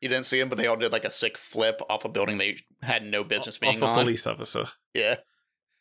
you 0.00 0.08
didn't 0.08 0.24
see 0.24 0.40
them, 0.40 0.48
but 0.48 0.58
they 0.58 0.66
all 0.66 0.76
did 0.76 0.90
like 0.90 1.04
a 1.04 1.10
sick 1.10 1.38
flip 1.38 1.80
off 1.88 2.04
a 2.04 2.08
building 2.08 2.38
they 2.38 2.56
had 2.82 3.04
no 3.04 3.22
business 3.22 3.60
being 3.60 3.76
Off 3.76 3.82
a 3.82 3.86
on. 3.86 4.02
police 4.02 4.26
officer. 4.26 4.64
Yeah. 4.92 5.18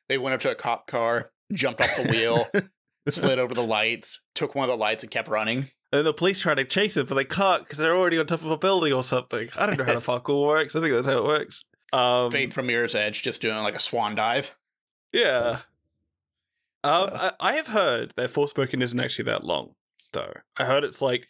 They 0.08 0.20
went 0.20 0.36
up 0.36 0.42
to 0.42 0.52
a 0.52 0.56
cop 0.56 0.86
car, 0.86 1.32
jumped 1.52 1.82
off 1.82 1.96
the 1.96 2.12
wheel, 2.12 2.46
slid 3.10 3.40
over 3.40 3.56
the 3.56 3.64
lights, 3.64 4.22
took 4.36 4.54
one 4.54 4.70
of 4.70 4.70
the 4.70 4.78
lights, 4.78 5.02
and 5.02 5.10
kept 5.10 5.30
running. 5.30 5.66
And 5.92 6.06
the 6.06 6.14
police 6.14 6.42
try 6.42 6.54
to 6.54 6.64
chase 6.64 6.96
it, 6.96 7.08
but 7.08 7.16
they 7.16 7.26
can't 7.26 7.64
because 7.64 7.80
they're 7.80 7.98
already 7.98 8.20
on 8.20 8.28
top 8.28 8.44
of 8.44 8.52
a 8.52 8.58
building 8.60 8.94
or 8.94 9.02
something. 9.02 9.50
I 9.58 9.66
don't 9.66 9.80
know 9.80 9.84
how 9.86 9.96
the 9.96 10.00
parkour 10.00 10.46
works. 10.46 10.76
I 10.76 10.80
think 10.80 10.94
that's 10.94 11.08
how 11.08 11.18
it 11.18 11.24
works. 11.24 11.66
Um, 11.94 12.32
Faith 12.32 12.54
from 12.54 12.68
Mirror's 12.68 12.96
Edge 12.96 13.22
just 13.22 13.42
doing 13.42 13.58
like 13.58 13.76
a 13.76 13.80
swan 13.80 14.16
dive. 14.16 14.58
Yeah. 15.14 15.60
Um, 16.84 17.10
I, 17.14 17.32
I 17.40 17.54
have 17.54 17.68
heard 17.68 18.14
that 18.16 18.30
Forspoken 18.30 18.82
isn't 18.82 19.00
actually 19.00 19.26
that 19.26 19.44
long, 19.44 19.76
though. 20.14 20.34
I 20.58 20.66
heard 20.66 20.84
it's 20.84 21.02
like, 21.02 21.28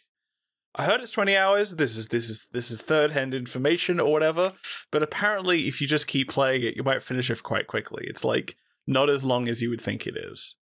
I 0.74 0.84
heard 0.84 1.00
it's 1.00 1.12
twenty 1.12 1.36
hours. 1.36 1.70
This 1.72 1.96
is 1.96 2.08
this 2.08 2.28
is 2.28 2.46
this 2.52 2.70
is 2.70 2.80
third 2.80 3.12
hand 3.12 3.34
information 3.34 3.98
or 3.98 4.12
whatever. 4.12 4.52
But 4.92 5.02
apparently, 5.02 5.66
if 5.66 5.80
you 5.80 5.86
just 5.86 6.06
keep 6.06 6.28
playing 6.28 6.62
it, 6.62 6.76
you 6.76 6.82
might 6.82 7.02
finish 7.02 7.30
it 7.30 7.42
quite 7.42 7.66
quickly. 7.66 8.04
It's 8.06 8.24
like 8.24 8.56
not 8.86 9.10
as 9.10 9.24
long 9.24 9.48
as 9.48 9.62
you 9.62 9.70
would 9.70 9.80
think 9.80 10.06
it 10.06 10.16
is. 10.16 10.56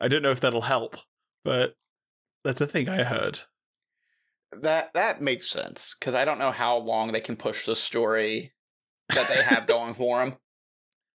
I 0.00 0.08
don't 0.08 0.22
know 0.22 0.32
if 0.32 0.40
that'll 0.40 0.62
help, 0.62 0.96
but 1.44 1.76
that's 2.44 2.60
a 2.60 2.66
thing 2.66 2.88
I 2.88 3.04
heard. 3.04 3.40
That 4.52 4.92
that 4.94 5.22
makes 5.22 5.48
sense 5.48 5.94
because 5.98 6.14
I 6.14 6.24
don't 6.24 6.38
know 6.38 6.50
how 6.50 6.76
long 6.76 7.12
they 7.12 7.20
can 7.20 7.36
push 7.36 7.64
the 7.64 7.76
story 7.76 8.52
that 9.14 9.28
they 9.28 9.42
have 9.54 9.66
going 9.66 9.94
for 9.94 10.18
them. 10.18 10.36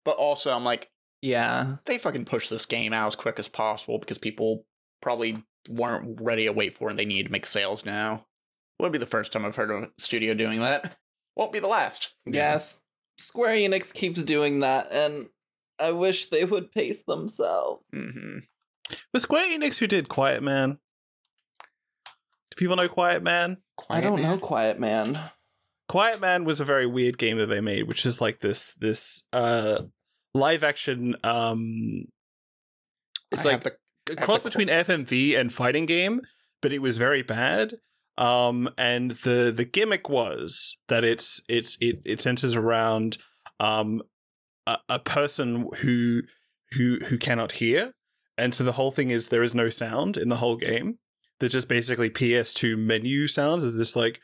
But 0.04 0.16
also, 0.16 0.50
I'm 0.50 0.64
like, 0.64 0.90
yeah. 1.22 1.76
they 1.84 1.98
fucking 1.98 2.26
push 2.26 2.48
this 2.48 2.66
game 2.66 2.92
out 2.92 3.08
as 3.08 3.16
quick 3.16 3.38
as 3.38 3.48
possible 3.48 3.98
because 3.98 4.18
people 4.18 4.64
probably 5.02 5.42
weren't 5.68 6.20
ready 6.22 6.44
to 6.44 6.52
wait 6.52 6.74
for 6.74 6.88
it 6.88 6.92
and 6.92 6.98
they 6.98 7.04
need 7.04 7.26
to 7.26 7.32
make 7.32 7.46
sales 7.46 7.84
now. 7.84 8.26
Wouldn't 8.78 8.92
be 8.92 8.98
the 8.98 9.06
first 9.06 9.32
time 9.32 9.44
I've 9.44 9.56
heard 9.56 9.70
of 9.70 9.82
a 9.84 9.90
studio 9.98 10.34
doing 10.34 10.60
that. 10.60 10.96
Won't 11.36 11.52
be 11.52 11.58
the 11.58 11.66
last. 11.66 12.14
Yes. 12.24 12.82
Square 13.18 13.56
Enix 13.56 13.92
keeps 13.92 14.22
doing 14.22 14.60
that, 14.60 14.88
and 14.92 15.26
I 15.80 15.92
wish 15.92 16.26
they 16.26 16.44
would 16.44 16.70
pace 16.72 17.02
themselves. 17.02 17.86
hmm 17.94 18.38
Was 19.12 19.22
Square 19.22 19.58
Enix 19.58 19.78
who 19.78 19.86
did 19.86 20.08
Quiet 20.08 20.42
Man? 20.42 20.78
Do 22.50 22.56
people 22.56 22.76
know 22.76 22.88
Quiet 22.88 23.22
Man? 23.22 23.58
I 23.90 24.00
don't 24.00 24.22
know, 24.22 24.38
Quiet 24.38 24.78
Man. 24.78 25.18
Quiet 25.88 26.20
Man 26.20 26.44
was 26.44 26.60
a 26.60 26.64
very 26.64 26.86
weird 26.86 27.18
game 27.18 27.38
that 27.38 27.46
they 27.46 27.60
made, 27.60 27.86
which 27.86 28.04
is 28.04 28.20
like 28.20 28.40
this 28.40 28.74
this 28.80 29.22
uh 29.32 29.82
live 30.34 30.62
action 30.64 31.16
um 31.24 32.04
it's 33.30 33.46
I 33.46 33.52
like 33.52 33.62
the 33.64 33.76
a 34.10 34.16
cross 34.16 34.42
the- 34.42 34.50
between 34.50 34.68
FMV 34.68 35.38
and 35.38 35.52
fighting 35.52 35.86
game, 35.86 36.20
but 36.60 36.72
it 36.72 36.80
was 36.82 36.98
very 36.98 37.22
bad. 37.22 37.74
Um 38.18 38.68
and 38.78 39.12
the 39.12 39.52
the 39.54 39.64
gimmick 39.64 40.08
was 40.08 40.76
that 40.88 41.04
it's 41.04 41.40
it's 41.48 41.76
it 41.80 42.00
it 42.04 42.20
centers 42.20 42.54
around 42.56 43.18
um 43.60 44.02
a, 44.66 44.78
a 44.88 44.98
person 44.98 45.68
who 45.78 46.22
who 46.72 46.98
who 47.08 47.18
cannot 47.18 47.52
hear. 47.52 47.92
And 48.38 48.54
so 48.54 48.64
the 48.64 48.72
whole 48.72 48.90
thing 48.90 49.10
is 49.10 49.28
there 49.28 49.42
is 49.42 49.54
no 49.54 49.70
sound 49.70 50.16
in 50.16 50.28
the 50.28 50.36
whole 50.36 50.56
game. 50.56 50.98
There's 51.38 51.52
just 51.52 51.68
basically 51.68 52.10
PS2 52.10 52.76
menu 52.78 53.28
sounds 53.28 53.64
is 53.64 53.76
this 53.76 53.94
like 53.96 54.20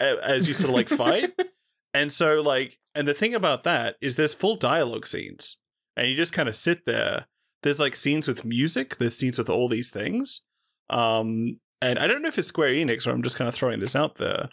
as 0.00 0.48
you 0.48 0.54
sort 0.54 0.70
of 0.70 0.74
like 0.74 0.88
fight. 1.00 1.32
And 1.94 2.12
so 2.12 2.40
like 2.40 2.78
and 2.94 3.06
the 3.06 3.14
thing 3.14 3.34
about 3.34 3.64
that 3.64 3.96
is 4.00 4.16
there's 4.16 4.34
full 4.34 4.56
dialogue 4.56 5.06
scenes. 5.06 5.58
And 5.96 6.08
you 6.08 6.14
just 6.14 6.32
kind 6.32 6.48
of 6.48 6.56
sit 6.56 6.86
there. 6.86 7.26
There's 7.62 7.80
like 7.80 7.96
scenes 7.96 8.26
with 8.26 8.44
music, 8.44 8.96
there's 8.96 9.16
scenes 9.16 9.38
with 9.38 9.50
all 9.50 9.68
these 9.68 9.90
things. 9.90 10.42
Um 10.90 11.60
and 11.80 11.98
I 11.98 12.06
don't 12.06 12.22
know 12.22 12.28
if 12.28 12.38
it's 12.38 12.48
Square 12.48 12.72
Enix 12.72 13.06
or 13.06 13.10
I'm 13.10 13.22
just 13.22 13.36
kind 13.36 13.48
of 13.48 13.54
throwing 13.54 13.80
this 13.80 13.96
out 13.96 14.16
there. 14.16 14.48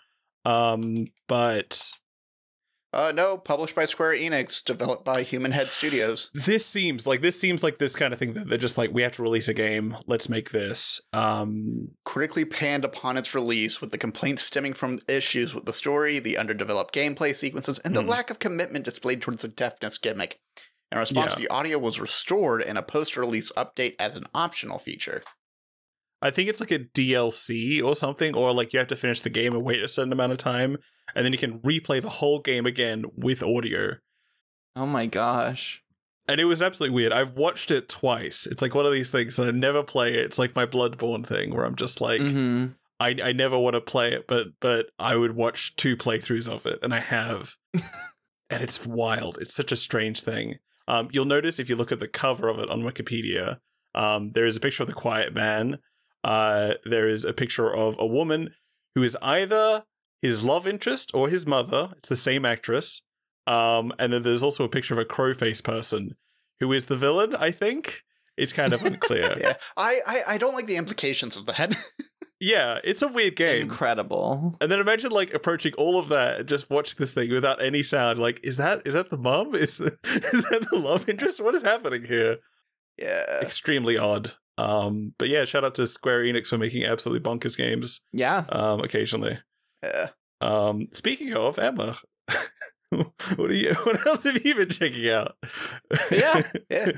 Um 0.45 1.07
but 1.27 1.91
Uh, 2.91 3.11
no, 3.13 3.37
published 3.37 3.75
by 3.75 3.85
Square 3.85 4.13
Enix, 4.15 4.63
developed 4.63 5.05
by 5.05 5.21
Human 5.21 5.51
Head 5.51 5.67
Studios. 5.67 6.31
this 6.33 6.65
seems 6.65 7.05
like 7.05 7.21
this 7.21 7.39
seems 7.39 7.61
like 7.61 7.77
this 7.77 7.95
kind 7.95 8.13
of 8.13 8.19
thing 8.19 8.33
that 8.33 8.49
they're 8.49 8.57
just 8.57 8.77
like 8.79 8.91
we 8.91 9.03
have 9.03 9.11
to 9.13 9.21
release 9.21 9.47
a 9.47 9.53
game, 9.53 9.95
let's 10.07 10.27
make 10.29 10.49
this. 10.49 10.99
Um 11.13 11.89
Critically 12.03 12.45
panned 12.45 12.83
upon 12.83 13.15
its 13.17 13.35
release, 13.35 13.79
with 13.79 13.91
the 13.91 13.97
complaints 13.99 14.41
stemming 14.41 14.73
from 14.73 14.97
issues 15.07 15.53
with 15.53 15.65
the 15.65 15.73
story, 15.73 16.17
the 16.17 16.37
underdeveloped 16.37 16.93
gameplay 16.93 17.35
sequences, 17.35 17.77
and 17.79 17.95
the 17.95 18.01
Hmm. 18.01 18.09
lack 18.09 18.29
of 18.31 18.39
commitment 18.39 18.85
displayed 18.85 19.21
towards 19.21 19.43
the 19.43 19.47
deafness 19.47 19.97
gimmick. 19.99 20.39
In 20.91 20.97
response, 20.97 21.35
the 21.35 21.47
audio 21.49 21.77
was 21.77 21.99
restored 21.99 22.63
in 22.63 22.75
a 22.75 22.81
post-release 22.81 23.51
update 23.51 23.93
as 23.99 24.15
an 24.15 24.25
optional 24.33 24.79
feature. 24.79 25.21
I 26.21 26.31
think 26.31 26.49
it's 26.49 26.59
like 26.59 26.71
a 26.71 26.79
DLC 26.79 27.81
or 27.83 27.95
something, 27.95 28.35
or 28.35 28.53
like 28.53 28.73
you 28.73 28.79
have 28.79 28.87
to 28.89 28.95
finish 28.95 29.21
the 29.21 29.29
game 29.29 29.53
and 29.53 29.63
wait 29.63 29.81
a 29.81 29.87
certain 29.87 30.11
amount 30.11 30.33
of 30.33 30.37
time, 30.37 30.77
and 31.15 31.25
then 31.25 31.31
you 31.31 31.39
can 31.39 31.59
replay 31.59 32.01
the 32.01 32.09
whole 32.09 32.39
game 32.39 32.65
again 32.65 33.05
with 33.15 33.41
audio. 33.41 33.97
Oh 34.75 34.85
my 34.85 35.05
gosh. 35.05 35.83
And 36.27 36.39
it 36.39 36.45
was 36.45 36.61
absolutely 36.61 36.93
weird. 36.93 37.11
I've 37.11 37.33
watched 37.33 37.71
it 37.71 37.89
twice. 37.89 38.45
It's 38.45 38.61
like 38.61 38.75
one 38.75 38.85
of 38.85 38.91
these 38.91 39.09
things, 39.09 39.39
and 39.39 39.47
I 39.47 39.51
never 39.51 39.81
play 39.81 40.13
it. 40.13 40.25
It's 40.25 40.37
like 40.37 40.55
my 40.55 40.65
Bloodborne 40.65 41.25
thing, 41.25 41.55
where 41.55 41.65
I'm 41.65 41.75
just 41.75 42.01
like, 42.01 42.21
hmm 42.21 42.67
I 42.99 43.15
I 43.23 43.31
never 43.31 43.57
want 43.57 43.75
to 43.75 43.81
play 43.81 44.13
it, 44.13 44.27
but 44.27 44.47
but 44.59 44.87
I 44.99 45.15
would 45.15 45.35
watch 45.35 45.75
two 45.75 45.95
playthroughs 45.95 46.47
of 46.47 46.65
it, 46.65 46.79
and 46.81 46.93
I 46.93 46.99
have, 46.99 47.55
and 47.73 48.61
it's 48.61 48.85
wild. 48.85 49.37
It's 49.39 49.53
such 49.53 49.71
a 49.71 49.77
strange 49.77 50.21
thing. 50.21 50.55
Um, 50.87 51.07
you'll 51.11 51.25
notice 51.25 51.59
if 51.59 51.69
you 51.69 51.75
look 51.75 51.91
at 51.91 51.99
the 51.99 52.07
cover 52.07 52.49
of 52.49 52.59
it 52.59 52.69
on 52.69 52.81
Wikipedia, 52.81 53.59
um, 53.95 54.31
there 54.31 54.45
is 54.45 54.57
a 54.57 54.59
picture 54.59 54.83
of 54.83 54.87
the 54.87 54.93
Quiet 54.93 55.33
Man. 55.33 55.79
Uh, 56.23 56.73
there 56.85 57.07
is 57.07 57.23
a 57.25 57.33
picture 57.33 57.73
of 57.73 57.95
a 57.99 58.05
woman 58.05 58.53
who 58.95 59.03
is 59.03 59.17
either 59.21 59.83
his 60.21 60.43
love 60.43 60.67
interest 60.67 61.11
or 61.13 61.29
his 61.29 61.45
mother. 61.45 61.93
It's 61.97 62.09
the 62.09 62.15
same 62.15 62.45
actress. 62.45 63.01
Um, 63.47 63.93
and 63.97 64.11
then 64.13 64.23
there's 64.23 64.43
also 64.43 64.63
a 64.63 64.69
picture 64.69 64.93
of 64.93 64.99
a 64.99 65.05
crow 65.05 65.33
face 65.33 65.61
person 65.61 66.15
who 66.59 66.71
is 66.73 66.85
the 66.85 66.97
villain. 66.97 67.35
I 67.35 67.51
think 67.51 68.03
it's 68.37 68.53
kind 68.53 68.73
of 68.73 68.83
unclear. 68.83 69.35
Yeah, 69.39 69.53
I, 69.77 69.99
I 70.05 70.21
I 70.27 70.37
don't 70.37 70.53
like 70.53 70.67
the 70.67 70.77
implications 70.77 71.35
of 71.37 71.45
that. 71.47 71.75
yeah, 72.39 72.79
it's 72.83 73.01
a 73.01 73.07
weird 73.07 73.35
game. 73.35 73.63
Incredible. 73.63 74.55
And 74.61 74.69
then 74.71 74.79
imagine 74.79 75.11
like 75.11 75.33
approaching 75.33 75.73
all 75.77 75.97
of 75.97 76.09
that 76.09 76.39
and 76.41 76.49
just 76.49 76.69
watching 76.69 76.97
this 76.99 77.13
thing 77.13 77.31
without 77.31 77.63
any 77.63 77.81
sound. 77.81 78.19
Like, 78.19 78.39
is 78.43 78.57
that 78.57 78.81
is 78.85 78.93
that 78.93 79.09
the 79.09 79.17
mum? 79.17 79.55
Is 79.55 79.79
is 79.79 79.91
that 80.49 80.67
the 80.69 80.77
love 80.77 81.07
interest? 81.09 81.41
What 81.41 81.55
is 81.55 81.63
happening 81.63 82.03
here? 82.05 82.37
yeah, 82.97 83.39
Extremely 83.41 83.97
odd. 83.97 84.33
Um, 84.59 85.13
but 85.17 85.29
yeah, 85.29 85.45
shout 85.45 85.63
out 85.63 85.75
to 85.75 85.87
Square 85.87 86.23
Enix 86.23 86.47
for 86.47 86.57
making 86.57 86.83
absolutely 86.83 87.27
bonkers 87.29 87.57
games. 87.57 88.01
Yeah. 88.11 88.43
Um, 88.49 88.81
occasionally. 88.81 89.39
yeah. 89.83 90.09
Um, 90.41 90.87
speaking 90.93 91.33
of 91.33 91.57
Emma, 91.59 91.97
what 92.89 93.49
are 93.51 93.53
you? 93.53 93.73
What 93.83 94.05
else 94.05 94.23
have 94.23 94.43
you 94.43 94.55
been 94.55 94.69
checking 94.69 95.09
out? 95.09 95.35
Yeah, 96.11 96.43
yeah. 96.69 96.91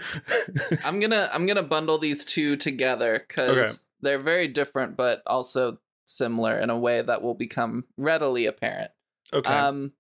I'm 0.86 1.00
gonna 1.00 1.30
I'm 1.34 1.46
gonna 1.46 1.64
bundle 1.64 1.98
these 1.98 2.24
two 2.26 2.56
together 2.56 3.24
because 3.28 3.50
Okay. 3.58 3.70
they're 4.02 4.20
very 4.24 4.48
different, 4.48 4.96
but 4.96 5.22
also 5.28 5.80
similar 6.06 6.58
in 6.60 6.70
a 6.70 6.78
way 6.78 7.02
that 7.02 7.22
will 7.22 7.36
become 7.36 7.86
readily 7.98 8.46
apparent. 8.46 8.92
Okay. 9.34 9.52
Um, 9.52 9.94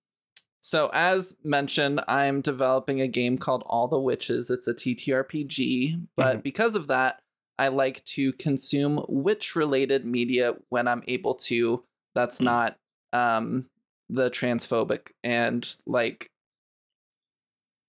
so 0.62 0.90
as 0.94 1.36
mentioned, 1.44 2.02
I'm 2.08 2.42
developing 2.42 3.02
a 3.02 3.08
game 3.08 3.38
called 3.38 3.64
All 3.66 3.88
the 3.88 4.00
Witches. 4.00 4.50
It's 4.52 4.68
a 4.68 4.74
TTRPG, 4.76 6.06
but 6.16 6.44
because 6.44 6.76
of 6.76 6.88
that, 6.88 7.21
I 7.62 7.68
like 7.70 8.04
to 8.16 8.34
consume 8.34 9.04
witch-related 9.08 10.06
media 10.06 10.56
when 10.70 10.88
I'm 10.88 11.04
able 11.08 11.36
to. 11.50 11.84
That's 12.16 12.40
Mm. 12.40 12.46
not 12.46 12.80
um 13.14 13.70
the 14.10 14.30
transphobic 14.30 15.12
and 15.24 15.62
like 15.86 16.32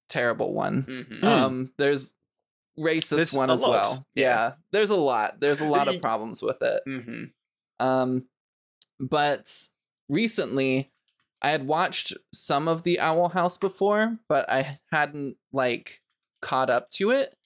terrible 0.09 0.53
one. 0.53 0.83
Mhm. 0.85 1.21
Mm. 1.21 1.25
Um, 1.25 1.73
there's 1.79 2.13
racist 2.79 3.17
There's 3.17 3.33
one 3.35 3.51
as 3.51 3.63
lot. 3.63 3.71
well. 3.71 4.07
Yeah. 4.15 4.25
Yeah. 4.25 4.53
there's 4.73 4.91
a 4.91 4.97
lot. 4.97 5.41
There's 5.41 5.61
a 5.61 5.67
lot 5.67 5.89
of 5.89 6.01
problems 6.03 6.43
with 6.43 6.59
it. 6.63 6.83
Mm-hmm. 6.87 7.25
Um, 7.87 8.27
but 9.01 9.49
recently, 10.09 10.93
I 11.41 11.51
had 11.51 11.67
watched 11.67 12.15
some 12.33 12.69
of 12.69 12.83
the 12.85 13.01
Owl 13.01 13.31
House 13.31 13.57
before, 13.57 14.19
but 14.29 14.49
I 14.51 14.79
hadn't 14.91 15.37
like 15.53 16.03
caught 16.41 16.71
up 16.71 16.89
to 16.91 17.11
it. 17.11 17.37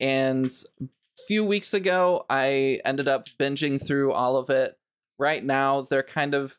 And 0.00 0.46
a 0.80 0.84
few 1.26 1.44
weeks 1.44 1.74
ago, 1.74 2.24
I 2.30 2.80
ended 2.84 3.08
up 3.08 3.28
binging 3.38 3.84
through 3.84 4.12
all 4.12 4.36
of 4.36 4.50
it. 4.50 4.76
Right 5.18 5.44
now, 5.44 5.82
they're 5.82 6.02
kind 6.02 6.34
of 6.34 6.56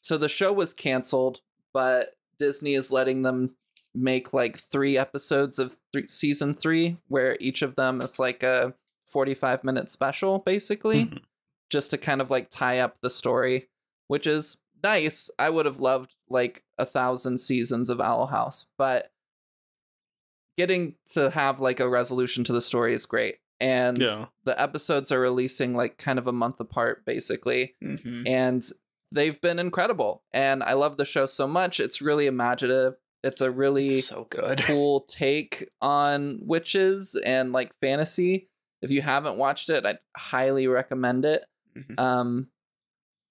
so 0.00 0.16
the 0.16 0.28
show 0.28 0.52
was 0.52 0.72
canceled, 0.72 1.40
but 1.74 2.10
Disney 2.38 2.74
is 2.74 2.90
letting 2.92 3.22
them 3.22 3.56
make 3.94 4.32
like 4.32 4.56
three 4.56 4.96
episodes 4.96 5.58
of 5.58 5.76
th- 5.92 6.08
season 6.10 6.54
three, 6.54 6.96
where 7.08 7.36
each 7.40 7.62
of 7.62 7.74
them 7.76 8.00
is 8.00 8.18
like 8.18 8.42
a 8.42 8.74
45 9.08 9.64
minute 9.64 9.88
special, 9.88 10.38
basically 10.38 11.06
Mhm. 11.06 11.22
just 11.70 11.90
to 11.90 11.98
kind 11.98 12.20
of 12.20 12.30
like 12.30 12.48
tie 12.50 12.78
up 12.78 13.00
the 13.00 13.10
story, 13.10 13.68
which 14.06 14.26
is 14.26 14.58
nice. 14.82 15.30
I 15.38 15.50
would 15.50 15.66
have 15.66 15.80
loved 15.80 16.14
like 16.28 16.62
a 16.78 16.86
thousand 16.86 17.38
seasons 17.38 17.90
of 17.90 18.00
Owl 18.00 18.26
House, 18.28 18.66
but 18.78 19.10
getting 20.56 20.94
to 21.12 21.30
have 21.30 21.60
like 21.60 21.80
a 21.80 21.88
resolution 21.88 22.44
to 22.44 22.52
the 22.52 22.60
story 22.62 22.92
is 22.92 23.06
great. 23.06 23.36
And 23.60 23.98
Yeah. 23.98 24.26
the 24.44 24.60
episodes 24.60 25.10
are 25.10 25.20
releasing 25.20 25.74
like 25.74 25.98
kind 25.98 26.18
of 26.18 26.26
a 26.26 26.32
month 26.32 26.60
apart, 26.60 27.04
basically. 27.04 27.74
Mm-hmm. 27.82 28.22
And 28.26 28.64
they've 29.12 29.40
been 29.40 29.58
incredible. 29.58 30.22
And 30.32 30.62
I 30.62 30.74
love 30.74 30.96
the 30.96 31.04
show 31.04 31.26
so 31.26 31.48
much. 31.48 31.80
It's 31.80 32.00
really 32.00 32.26
imaginative. 32.26 32.94
It's 33.24 33.40
a 33.40 33.50
really 33.50 34.00
So 34.02 34.26
good. 34.30 34.58
cool 34.64 35.00
take 35.02 35.68
on 35.82 36.38
witches 36.42 37.20
and 37.26 37.52
like 37.52 37.72
fantasy. 37.80 38.48
If 38.80 38.90
you 38.92 39.02
haven't 39.02 39.38
watched 39.38 39.70
it, 39.70 39.84
I'd 39.84 39.98
highly 40.16 40.68
recommend 40.68 41.24
it. 41.24 41.44
Mhm. 41.76 41.98
Um, 41.98 42.48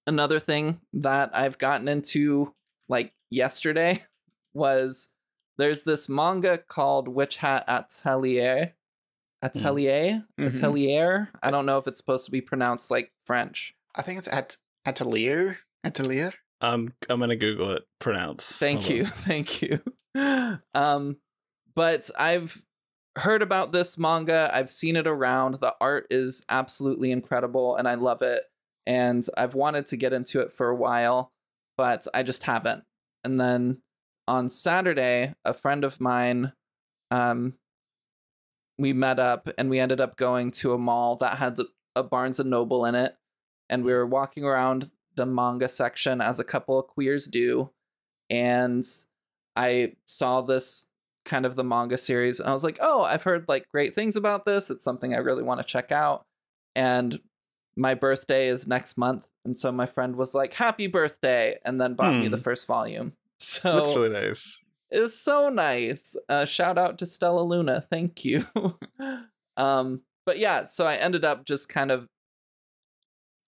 another 0.06 0.38
thing 0.40 0.80
that 0.92 1.30
I've 1.34 1.56
gotten 1.58 1.88
into 1.88 2.54
like 2.88 3.14
yesterday 3.30 4.02
was 4.54 5.10
there's 5.56 5.82
this 5.84 6.08
manga 6.08 6.58
called 6.58 7.08
Witch 7.08 7.38
Hat 7.38 7.64
Atelier. 7.66 8.74
Atelier? 9.42 10.24
Mhm. 10.38 10.46
Atelier? 10.56 11.30
I 11.42 11.50
don't 11.50 11.66
know 11.66 11.78
if 11.78 11.86
it's 11.86 11.98
supposed 11.98 12.24
to 12.26 12.30
be 12.30 12.40
pronounced 12.40 12.90
like 12.90 13.12
French. 13.26 13.74
I 13.94 14.02
think 14.02 14.18
it's 14.18 14.28
at 14.28 14.56
Atelier. 14.86 15.58
Atelier. 15.84 16.32
Um, 16.60 16.92
I'm 17.08 17.20
gonna 17.20 17.36
Google 17.36 17.70
it. 17.72 17.84
Pronounce. 18.00 18.44
Thank 18.58 18.82
Hold 18.82 18.94
you. 18.94 19.04
on. 19.04 19.10
Thank 19.10 19.62
you. 19.62 19.80
Um 20.74 21.18
but 21.76 22.10
I've 22.18 22.60
heard 23.16 23.42
about 23.42 23.72
this 23.72 23.96
manga. 23.98 24.50
I've 24.52 24.70
seen 24.70 24.96
it 24.96 25.06
around. 25.06 25.54
The 25.56 25.74
art 25.80 26.06
is 26.10 26.44
absolutely 26.48 27.12
incredible 27.12 27.76
and 27.76 27.86
I 27.86 27.94
love 27.94 28.22
it. 28.22 28.40
And 28.86 29.24
I've 29.36 29.54
wanted 29.54 29.86
to 29.88 29.96
get 29.96 30.12
into 30.12 30.40
it 30.40 30.52
for 30.52 30.68
a 30.70 30.74
while, 30.74 31.30
but 31.76 32.06
I 32.14 32.22
just 32.24 32.42
haven't. 32.44 32.82
And 33.22 33.38
then 33.38 33.82
on 34.26 34.48
Saturday, 34.48 35.34
a 35.44 35.54
friend 35.54 35.84
of 35.84 36.00
mine 36.00 36.52
um 37.12 37.54
we 38.78 38.92
met 38.92 39.18
up 39.18 39.48
and 39.58 39.68
we 39.70 39.78
ended 39.80 40.00
up 40.00 40.16
going 40.16 40.50
to 40.52 40.72
a 40.72 40.78
mall 40.78 41.16
that 41.16 41.38
had 41.38 41.58
a 41.96 42.02
Barnes 42.02 42.38
and 42.40 42.48
Noble 42.50 42.84
in 42.84 42.94
it 42.94 43.16
and 43.68 43.84
we 43.84 43.92
were 43.92 44.06
walking 44.06 44.44
around 44.44 44.90
the 45.16 45.26
manga 45.26 45.68
section 45.68 46.20
as 46.20 46.38
a 46.38 46.44
couple 46.44 46.78
of 46.78 46.86
queers 46.86 47.26
do 47.26 47.70
and 48.30 48.84
I 49.56 49.94
saw 50.06 50.40
this 50.42 50.86
kind 51.24 51.44
of 51.44 51.56
the 51.56 51.64
manga 51.64 51.98
series 51.98 52.38
and 52.40 52.48
I 52.48 52.52
was 52.52 52.62
like, 52.64 52.78
"Oh, 52.80 53.02
I've 53.02 53.24
heard 53.24 53.46
like 53.48 53.68
great 53.68 53.94
things 53.94 54.16
about 54.16 54.44
this. 54.46 54.70
It's 54.70 54.84
something 54.84 55.14
I 55.14 55.18
really 55.18 55.42
want 55.42 55.60
to 55.60 55.66
check 55.66 55.90
out." 55.90 56.24
And 56.76 57.18
my 57.76 57.94
birthday 57.94 58.48
is 58.48 58.66
next 58.68 58.96
month, 58.96 59.28
and 59.44 59.56
so 59.58 59.72
my 59.72 59.86
friend 59.86 60.14
was 60.16 60.34
like, 60.34 60.54
"Happy 60.54 60.86
birthday!" 60.86 61.58
and 61.64 61.80
then 61.80 61.94
bought 61.94 62.14
me 62.14 62.26
Hmm. 62.26 62.30
the 62.32 62.38
first 62.38 62.66
volume. 62.66 63.14
So 63.40 63.76
That's 63.76 63.94
really 63.94 64.10
nice. 64.10 64.58
It's 64.90 65.18
so 65.18 65.48
nice. 65.48 66.16
Uh, 66.28 66.44
shout 66.44 66.78
out 66.78 66.98
to 66.98 67.06
Stella 67.06 67.42
Luna. 67.42 67.84
Thank 67.90 68.24
you. 68.24 68.44
um, 69.56 70.02
but 70.26 70.38
yeah, 70.38 70.64
so 70.64 70.86
I 70.86 70.96
ended 70.96 71.24
up 71.24 71.44
just 71.44 71.68
kind 71.68 71.90
of 71.90 72.06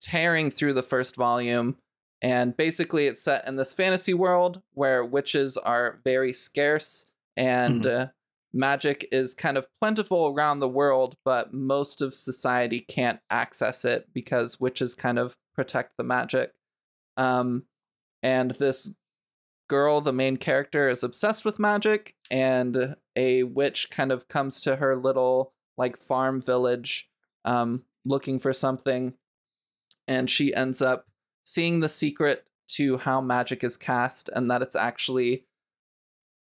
tearing 0.01 0.51
through 0.51 0.75
the 0.75 0.83
first 0.83 1.17
volume. 1.17 1.77
And 2.23 2.57
basically, 2.57 3.07
it's 3.07 3.23
set 3.23 3.47
in 3.49 3.57
this 3.57 3.73
fantasy 3.73 4.13
world 4.13 4.61
where 4.75 5.05
witches 5.05 5.57
are 5.57 6.01
very 6.05 6.33
scarce 6.33 7.11
and 7.37 7.87
uh, 7.87 8.07
magic 8.53 9.09
is 9.11 9.35
kind 9.35 9.57
of 9.57 9.67
plentiful 9.81 10.27
around 10.27 10.61
the 10.61 10.69
world, 10.69 11.15
but 11.25 11.55
most 11.55 12.03
of 12.03 12.15
society 12.15 12.81
can't 12.81 13.21
access 13.31 13.85
it 13.85 14.09
because 14.13 14.61
witches 14.61 14.95
kind 14.95 15.19
of 15.19 15.37
protect 15.55 15.97
the 15.97 16.05
magic. 16.05 16.53
Um, 17.17 17.65
and 18.23 18.51
this 18.53 18.95
girl, 19.71 20.01
the 20.01 20.13
main 20.13 20.37
character, 20.37 20.89
is 20.89 21.05
obsessed 21.05 21.45
with 21.45 21.61
magic, 21.61 22.17
and 22.29 22.97
a 23.15 23.45
witch 23.45 23.89
kind 23.89 24.11
of 24.11 24.27
comes 24.27 24.61
to 24.61 24.77
her 24.77 24.97
little 24.97 25.55
like 25.79 25.97
farm 25.97 26.41
village 26.41 27.09
um, 27.45 27.85
looking 28.05 28.41
for 28.41 28.53
something, 28.53 29.15
and 30.09 30.29
she 30.29 30.53
ends 30.53 30.83
up 30.83 31.07
seeing 31.45 31.79
the 31.79 31.89
secret 31.89 32.49
to 32.67 32.99
how 32.99 33.21
magic 33.21 33.63
is 33.63 33.77
cast 33.77 34.29
and 34.35 34.51
that 34.51 34.61
it's 34.61 34.77
actually 34.77 35.47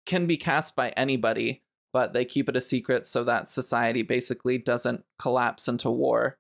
can 0.05 0.27
be 0.27 0.37
cast 0.37 0.77
by 0.77 0.91
anybody, 0.91 1.63
but 1.95 2.13
they 2.13 2.25
keep 2.25 2.51
it 2.51 2.57
a 2.57 2.61
secret 2.61 3.07
so 3.07 3.25
that 3.25 3.49
society 3.49 4.03
basically 4.03 4.59
doesn't 4.59 5.05
collapse 5.19 5.69
into 5.69 5.91
war. 5.91 6.39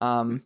Um, 0.00 0.44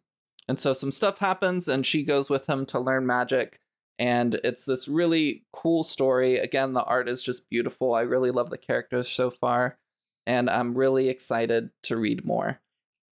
and 0.48 0.58
so 0.58 0.72
some 0.72 0.90
stuff 0.90 1.18
happens, 1.18 1.68
and 1.68 1.86
she 1.86 2.02
goes 2.02 2.28
with 2.28 2.48
him 2.48 2.66
to 2.66 2.80
learn 2.80 3.06
magic 3.06 3.60
and 3.98 4.34
it's 4.44 4.64
this 4.64 4.88
really 4.88 5.44
cool 5.52 5.84
story. 5.84 6.36
Again, 6.38 6.72
the 6.72 6.84
art 6.84 7.08
is 7.08 7.22
just 7.22 7.48
beautiful. 7.50 7.94
I 7.94 8.02
really 8.02 8.30
love 8.30 8.50
the 8.50 8.58
characters 8.58 9.08
so 9.08 9.30
far, 9.30 9.78
and 10.26 10.48
I'm 10.48 10.74
really 10.76 11.08
excited 11.08 11.70
to 11.84 11.96
read 11.96 12.24
more. 12.24 12.60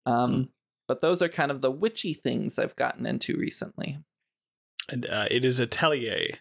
Um, 0.06 0.32
Hmm. 0.34 0.42
But 0.88 1.00
those 1.00 1.20
are 1.20 1.28
kind 1.28 1.50
of 1.50 1.62
the 1.62 1.70
witchy 1.72 2.14
things 2.14 2.60
I've 2.60 2.76
gotten 2.76 3.06
into 3.06 3.36
recently. 3.36 3.98
And 4.88 5.04
uh, 5.04 5.26
it 5.32 5.44
is 5.44 5.58
Atelier. 5.58 6.34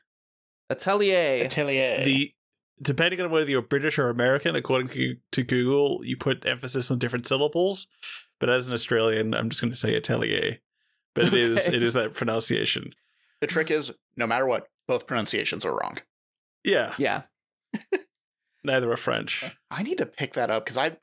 Atelier. 0.70 1.46
Atelier. 1.46 2.04
The 2.06 2.32
depending 2.82 3.22
on 3.22 3.32
whether 3.32 3.50
you're 3.50 3.64
British 3.64 3.98
or 3.98 4.10
American, 4.10 4.56
according 4.56 4.90
to, 4.90 5.16
to 5.32 5.44
Google, 5.44 6.02
you 6.04 6.16
put 6.16 6.46
emphasis 6.46 6.92
on 6.92 7.00
different 7.00 7.26
syllables. 7.26 7.88
But 8.40 8.50
as 8.50 8.68
an 8.68 8.74
Australian, 8.76 9.34
I'm 9.34 9.50
just 9.50 9.62
going 9.62 9.72
to 9.72 9.78
say 9.78 9.96
Atelier. 9.96 10.60
But 11.16 11.26
it 11.26 11.34
is 11.34 11.58
Okay. 11.68 11.78
it 11.78 11.82
is 11.82 11.94
that 11.94 12.14
pronunciation. 12.14 12.92
The 13.41 13.48
trick 13.48 13.69
is, 13.71 13.91
no 14.17 14.26
matter 14.28 14.45
what, 14.45 14.67
both 14.88 15.08
pronunciations 15.08 15.65
are 15.65 15.76
wrong. 15.76 15.98
Yeah, 16.63 16.93
yeah. 16.98 17.24
neither 18.63 18.91
are 18.91 18.98
French. 18.98 19.43
I 19.69 19.84
need 19.84 19.98
to 20.00 20.06
pick 20.06 20.34
that 20.34 20.50
up 20.50 20.63
because 20.65 20.78
I, 20.78 20.98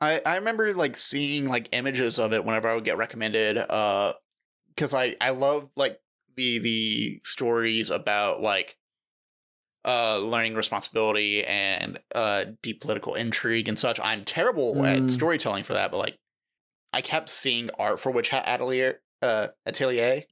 I, 0.00 0.20
I 0.24 0.36
remember 0.36 0.72
like 0.74 0.96
seeing 0.96 1.46
like 1.46 1.68
images 1.72 2.18
of 2.18 2.32
it 2.32 2.44
whenever 2.44 2.68
I 2.68 2.74
would 2.74 2.84
get 2.84 2.96
recommended. 2.96 3.58
Uh, 3.58 4.12
because 4.68 4.94
I 4.94 5.16
I 5.20 5.30
love 5.30 5.68
like 5.76 6.00
the 6.36 6.58
the 6.58 7.20
stories 7.24 7.90
about 7.90 8.40
like 8.40 8.76
uh 9.84 10.18
learning 10.18 10.54
responsibility 10.54 11.44
and 11.44 11.98
uh 12.14 12.44
deep 12.62 12.80
political 12.80 13.14
intrigue 13.14 13.68
and 13.68 13.78
such. 13.78 13.98
I'm 14.00 14.24
terrible 14.24 14.74
Mm. 14.76 15.06
at 15.06 15.10
storytelling 15.10 15.64
for 15.64 15.72
that, 15.74 15.90
but 15.90 15.98
like 15.98 16.18
I 16.92 17.00
kept 17.02 17.28
seeing 17.28 17.70
art 17.78 18.00
for 18.00 18.10
Witch 18.10 18.28
Hat 18.30 18.44
Atelier, 18.46 19.00
uh, 19.22 19.48
Atelier, 19.66 20.22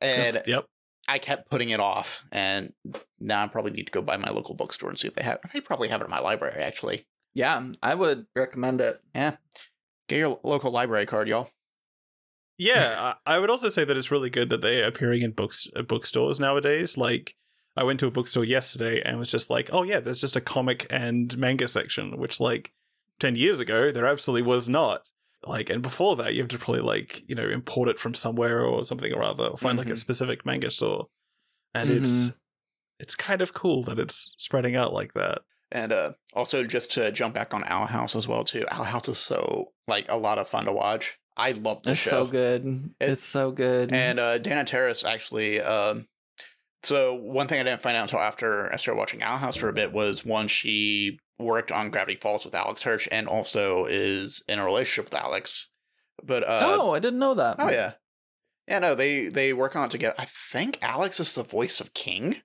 and 0.00 0.34
That's- 0.34 0.48
yep. 0.48 0.66
I 1.08 1.18
kept 1.18 1.50
putting 1.50 1.70
it 1.70 1.80
off, 1.80 2.24
and 2.30 2.72
now 3.18 3.42
I 3.42 3.48
probably 3.48 3.72
need 3.72 3.86
to 3.86 3.92
go 3.92 4.02
by 4.02 4.16
my 4.16 4.30
local 4.30 4.54
bookstore 4.54 4.90
and 4.90 4.98
see 4.98 5.08
if 5.08 5.14
they 5.14 5.24
have. 5.24 5.40
They 5.52 5.60
probably 5.60 5.88
have 5.88 6.00
it 6.00 6.04
in 6.04 6.10
my 6.10 6.20
library, 6.20 6.62
actually. 6.62 7.04
Yeah, 7.34 7.64
I 7.82 7.94
would 7.96 8.26
recommend 8.36 8.80
it. 8.80 9.00
Yeah, 9.14 9.36
get 10.08 10.18
your 10.18 10.38
local 10.44 10.70
library 10.70 11.06
card, 11.06 11.26
y'all. 11.28 11.50
Yeah, 12.58 13.14
I 13.26 13.34
I 13.34 13.38
would 13.38 13.50
also 13.50 13.68
say 13.70 13.84
that 13.84 13.96
it's 13.96 14.10
really 14.10 14.30
good 14.30 14.50
that 14.50 14.60
they're 14.60 14.86
appearing 14.86 15.22
in 15.22 15.32
books 15.32 15.66
uh, 15.74 15.82
bookstores 15.82 16.38
nowadays. 16.38 16.96
Like, 16.96 17.34
I 17.76 17.82
went 17.82 17.98
to 18.00 18.06
a 18.06 18.10
bookstore 18.12 18.44
yesterday 18.44 19.02
and 19.02 19.18
was 19.18 19.30
just 19.30 19.50
like, 19.50 19.68
"Oh 19.72 19.82
yeah, 19.82 19.98
there's 20.00 20.20
just 20.20 20.36
a 20.36 20.40
comic 20.40 20.86
and 20.90 21.36
manga 21.38 21.66
section," 21.66 22.18
which 22.18 22.38
like 22.38 22.72
ten 23.18 23.34
years 23.34 23.58
ago 23.58 23.90
there 23.90 24.06
absolutely 24.06 24.46
was 24.46 24.68
not. 24.68 25.08
Like, 25.46 25.70
and 25.70 25.82
before 25.82 26.16
that, 26.16 26.34
you 26.34 26.40
have 26.42 26.48
to 26.50 26.58
probably 26.58 26.82
like 26.82 27.22
you 27.28 27.34
know 27.34 27.48
import 27.48 27.88
it 27.88 27.98
from 27.98 28.14
somewhere 28.14 28.60
or 28.60 28.84
something 28.84 29.12
or 29.12 29.22
other, 29.22 29.44
or 29.46 29.56
find 29.56 29.78
like 29.78 29.88
a 29.88 29.92
Mhm. 29.92 29.98
specific 29.98 30.44
manga 30.46 30.70
store, 30.70 31.06
and 31.74 31.90
it's 31.90 32.30
it's 32.98 33.14
kind 33.14 33.40
of 33.40 33.54
cool 33.54 33.82
that 33.84 33.98
it's 33.98 34.34
spreading 34.38 34.76
out 34.76 34.92
like 34.92 35.14
that. 35.14 35.38
And 35.72 35.92
uh, 35.92 36.12
also, 36.34 36.64
just 36.64 36.90
to 36.92 37.12
jump 37.12 37.34
back 37.34 37.54
on 37.54 37.62
Owl 37.66 37.86
House 37.86 38.14
as 38.16 38.26
well 38.28 38.44
too. 38.44 38.66
Owl 38.70 38.84
House 38.84 39.08
is 39.08 39.18
so 39.18 39.68
like 39.88 40.10
a 40.10 40.16
lot 40.16 40.38
of 40.38 40.48
fun 40.48 40.64
to 40.66 40.72
watch. 40.72 41.16
I 41.36 41.52
love 41.52 41.82
this 41.84 41.98
show. 41.98 42.02
It's 42.02 42.10
show. 42.10 42.26
so 42.26 42.26
good. 42.26 42.90
It- 43.00 43.10
it's 43.10 43.24
so 43.24 43.50
good. 43.52 43.92
And 43.92 44.18
uh, 44.20 44.38
Dana 44.38 44.64
Terrace 44.64 45.04
actually. 45.04 45.60
Um, 45.60 46.06
so 46.82 47.14
one 47.14 47.46
thing 47.46 47.60
I 47.60 47.64
didn't 47.64 47.82
find 47.82 47.96
out 47.96 48.02
until 48.02 48.20
after 48.20 48.72
I 48.72 48.76
started 48.76 48.98
watching 48.98 49.22
Owl 49.22 49.38
House 49.38 49.56
for 49.56 49.68
a 49.68 49.72
bit 49.72 49.92
was 49.92 50.24
one 50.24 50.48
she 50.48 51.18
worked 51.38 51.72
on 51.72 51.90
Gravity 51.90 52.16
Falls 52.16 52.44
with 52.44 52.54
Alex 52.54 52.82
Hirsch 52.82 53.08
and 53.10 53.26
also 53.28 53.86
is 53.86 54.42
in 54.48 54.58
a 54.58 54.64
relationship 54.64 55.06
with 55.10 55.20
Alex. 55.20 55.68
But 56.22 56.42
uh, 56.44 56.60
oh, 56.62 56.92
I 56.94 56.98
didn't 56.98 57.18
know 57.18 57.34
that. 57.34 57.56
oh 57.58 57.70
yeah, 57.70 57.92
yeah. 58.68 58.78
No, 58.78 58.94
they 58.94 59.28
they 59.28 59.52
work 59.52 59.74
on 59.74 59.86
it 59.86 59.90
together. 59.90 60.14
I 60.18 60.26
think 60.26 60.78
Alex 60.82 61.18
is 61.18 61.34
the 61.34 61.42
voice 61.42 61.80
of 61.80 61.94
King. 61.94 62.36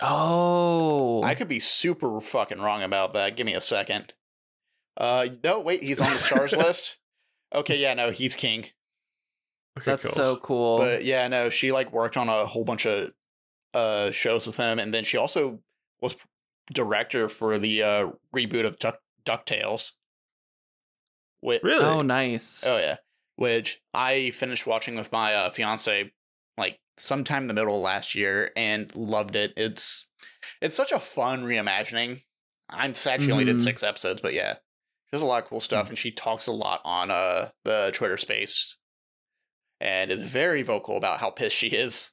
Oh, 0.00 1.22
I 1.22 1.34
could 1.34 1.48
be 1.48 1.60
super 1.60 2.20
fucking 2.20 2.60
wrong 2.60 2.82
about 2.82 3.14
that. 3.14 3.36
Give 3.36 3.46
me 3.46 3.54
a 3.54 3.60
second. 3.60 4.14
Uh, 4.96 5.28
no, 5.44 5.60
wait, 5.60 5.82
he's 5.82 6.00
on 6.00 6.08
the 6.10 6.16
stars 6.16 6.52
list. 6.56 6.98
Okay, 7.54 7.78
yeah, 7.78 7.94
no, 7.94 8.10
he's 8.10 8.34
King. 8.34 8.66
Okay, 9.78 9.90
that's 9.90 10.02
cool. 10.04 10.12
so 10.12 10.36
cool. 10.36 10.78
But 10.78 11.04
yeah, 11.04 11.26
no, 11.28 11.48
she 11.48 11.72
like 11.72 11.92
worked 11.92 12.16
on 12.16 12.28
a 12.28 12.46
whole 12.46 12.64
bunch 12.64 12.86
of 12.86 13.12
uh 13.74 14.10
shows 14.10 14.46
with 14.46 14.56
him, 14.56 14.78
and 14.78 14.92
then 14.92 15.04
she 15.04 15.16
also 15.16 15.60
was 16.00 16.16
director 16.72 17.28
for 17.28 17.58
the 17.58 17.82
uh 17.82 18.10
reboot 18.34 18.66
of 18.66 18.78
Duck 18.78 18.98
Ducktales. 19.24 19.92
Wait, 21.42 21.62
really. 21.64 21.84
oh, 21.84 22.02
nice. 22.02 22.64
oh 22.66 22.78
yeah, 22.78 22.96
which 23.36 23.80
I 23.94 24.30
finished 24.30 24.66
watching 24.66 24.94
with 24.94 25.10
my 25.10 25.34
uh, 25.34 25.50
fiance 25.50 26.12
like 26.56 26.78
sometime 26.96 27.42
in 27.44 27.48
the 27.48 27.54
middle 27.54 27.76
of 27.76 27.82
last 27.82 28.14
year 28.14 28.50
and 28.56 28.94
loved 28.94 29.34
it. 29.36 29.52
It's 29.56 30.06
it's 30.60 30.76
such 30.76 30.92
a 30.92 31.00
fun 31.00 31.44
reimagining. 31.44 32.22
I'm 32.68 32.94
sad 32.94 33.22
she 33.22 33.32
only 33.32 33.44
did 33.44 33.56
Mhm. 33.56 33.62
six 33.62 33.82
episodes, 33.82 34.20
but 34.20 34.34
yeah, 34.34 34.54
she 34.54 35.10
does 35.12 35.22
a 35.22 35.26
lot 35.26 35.42
of 35.42 35.48
cool 35.48 35.60
stuff, 35.60 35.88
and 35.88 35.98
she 35.98 36.10
talks 36.12 36.46
a 36.46 36.52
lot 36.52 36.80
on 36.84 37.10
uh 37.10 37.48
the 37.64 37.90
Twitter 37.94 38.16
space, 38.18 38.76
and 39.82 40.10
is 40.12 40.22
very 40.22 40.62
vocal 40.62 40.96
about 40.96 41.18
how 41.20 41.30
pissed 41.30 41.56
she 41.56 41.68
is. 41.68 42.10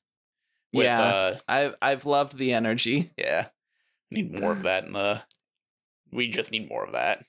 With, 0.73 0.85
yeah, 0.85 1.01
uh, 1.01 1.37
I've 1.47 1.75
I've 1.81 2.05
loved 2.05 2.37
the 2.37 2.53
energy. 2.53 3.11
yeah, 3.17 3.47
need 4.11 4.33
more 4.39 4.51
of 4.51 4.63
that 4.63 4.83
in 4.85 4.93
the. 4.93 5.21
We 6.11 6.27
just 6.29 6.51
need 6.51 6.67
more 6.69 6.83
of 6.83 6.93
that. 6.93 7.23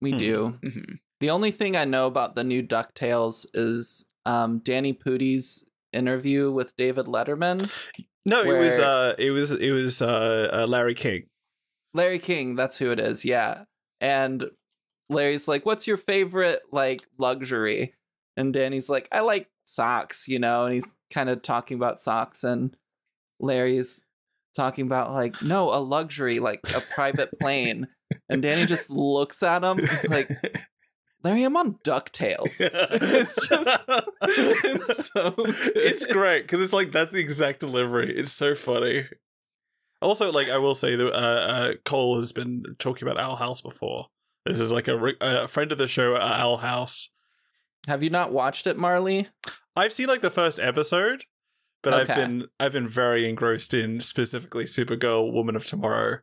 We 0.00 0.12
Hmm. 0.12 0.16
do. 0.18 0.58
Mhm. 0.64 0.98
The 1.20 1.30
only 1.30 1.50
thing 1.50 1.74
I 1.76 1.84
know 1.86 2.06
about 2.06 2.36
the 2.36 2.44
new 2.44 2.62
Ducktales 2.62 3.46
is 3.54 4.06
um, 4.26 4.58
Danny 4.58 4.92
Pudi's 4.92 5.70
interview 5.92 6.50
with 6.50 6.76
David 6.76 7.06
Letterman. 7.06 7.70
no, 8.26 8.42
it 8.42 8.58
was 8.58 8.78
uh, 8.78 9.14
it 9.18 9.30
was 9.30 9.50
it 9.52 9.70
was 9.70 10.02
uh, 10.02 10.50
uh 10.52 10.66
Larry 10.66 10.94
King. 10.94 11.24
Larry 11.94 12.18
King, 12.18 12.56
that's 12.56 12.76
who 12.76 12.90
it 12.90 12.98
is. 13.00 13.24
Yeah, 13.24 13.64
and 14.00 14.44
Larry's 15.08 15.46
like, 15.48 15.64
"What's 15.64 15.86
your 15.86 15.96
favorite 15.96 16.60
like 16.72 17.02
luxury?" 17.18 17.94
And 18.36 18.52
Danny's 18.52 18.88
like, 18.88 19.08
"I 19.12 19.20
like 19.20 19.48
socks," 19.64 20.28
you 20.28 20.38
know, 20.38 20.64
and 20.64 20.74
he's 20.74 20.98
kind 21.12 21.28
of 21.28 21.42
talking 21.42 21.76
about 21.76 22.00
socks, 22.00 22.44
and 22.44 22.76
Larry's 23.40 24.04
talking 24.54 24.86
about 24.86 25.12
like, 25.12 25.42
"No, 25.42 25.74
a 25.74 25.78
luxury, 25.78 26.40
like 26.40 26.60
a 26.76 26.80
private 26.94 27.30
plane." 27.40 27.88
And 28.28 28.42
Danny 28.42 28.66
just 28.66 28.90
looks 28.90 29.42
at 29.42 29.64
him. 29.64 29.78
He's 29.78 30.08
like, 30.08 30.28
"Larry, 31.22 31.44
I'm 31.44 31.56
on 31.56 31.74
Ducktales." 31.84 32.60
it's 32.90 33.48
just, 33.48 33.80
it's 34.22 35.10
so. 35.12 35.30
Good. 35.30 35.48
it's 35.76 36.04
great 36.04 36.42
because 36.42 36.60
it's 36.60 36.72
like 36.72 36.92
that's 36.92 37.10
the 37.10 37.20
exact 37.20 37.60
delivery. 37.60 38.16
It's 38.16 38.32
so 38.32 38.54
funny. 38.54 39.06
Also, 40.02 40.30
like 40.30 40.48
I 40.48 40.58
will 40.58 40.74
say 40.74 40.96
that 40.96 41.12
uh, 41.12 41.16
uh, 41.16 41.72
Cole 41.84 42.18
has 42.18 42.32
been 42.32 42.64
talking 42.78 43.08
about 43.08 43.18
Owl 43.18 43.36
House 43.36 43.62
before. 43.62 44.08
This 44.44 44.60
is 44.60 44.70
like 44.70 44.88
a, 44.88 45.14
a 45.20 45.48
friend 45.48 45.72
of 45.72 45.78
the 45.78 45.86
show, 45.86 46.14
uh, 46.14 46.18
Owl 46.18 46.58
House. 46.58 47.10
Have 47.88 48.02
you 48.02 48.10
not 48.10 48.32
watched 48.32 48.66
it, 48.66 48.76
Marley? 48.78 49.28
I've 49.76 49.92
seen 49.92 50.06
like 50.08 50.20
the 50.22 50.30
first 50.30 50.58
episode, 50.60 51.24
but 51.82 51.92
I've 51.94 52.06
been 52.08 52.46
I've 52.58 52.72
been 52.72 52.88
very 52.88 53.28
engrossed 53.28 53.74
in 53.74 54.00
specifically 54.00 54.64
Supergirl, 54.64 55.32
Woman 55.32 55.56
of 55.56 55.66
Tomorrow, 55.66 56.18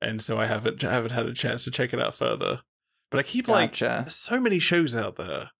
and 0.00 0.22
so 0.22 0.38
I 0.38 0.46
haven't 0.46 0.82
I 0.84 0.92
haven't 0.92 1.12
had 1.12 1.26
a 1.26 1.34
chance 1.34 1.64
to 1.64 1.70
check 1.70 1.92
it 1.92 2.00
out 2.00 2.14
further. 2.14 2.60
But 3.10 3.18
I 3.20 3.22
keep 3.24 3.46
like 3.48 3.76
there's 3.78 4.14
so 4.14 4.40
many 4.40 4.58
shows 4.58 4.96
out 4.96 5.16
there 5.16 5.50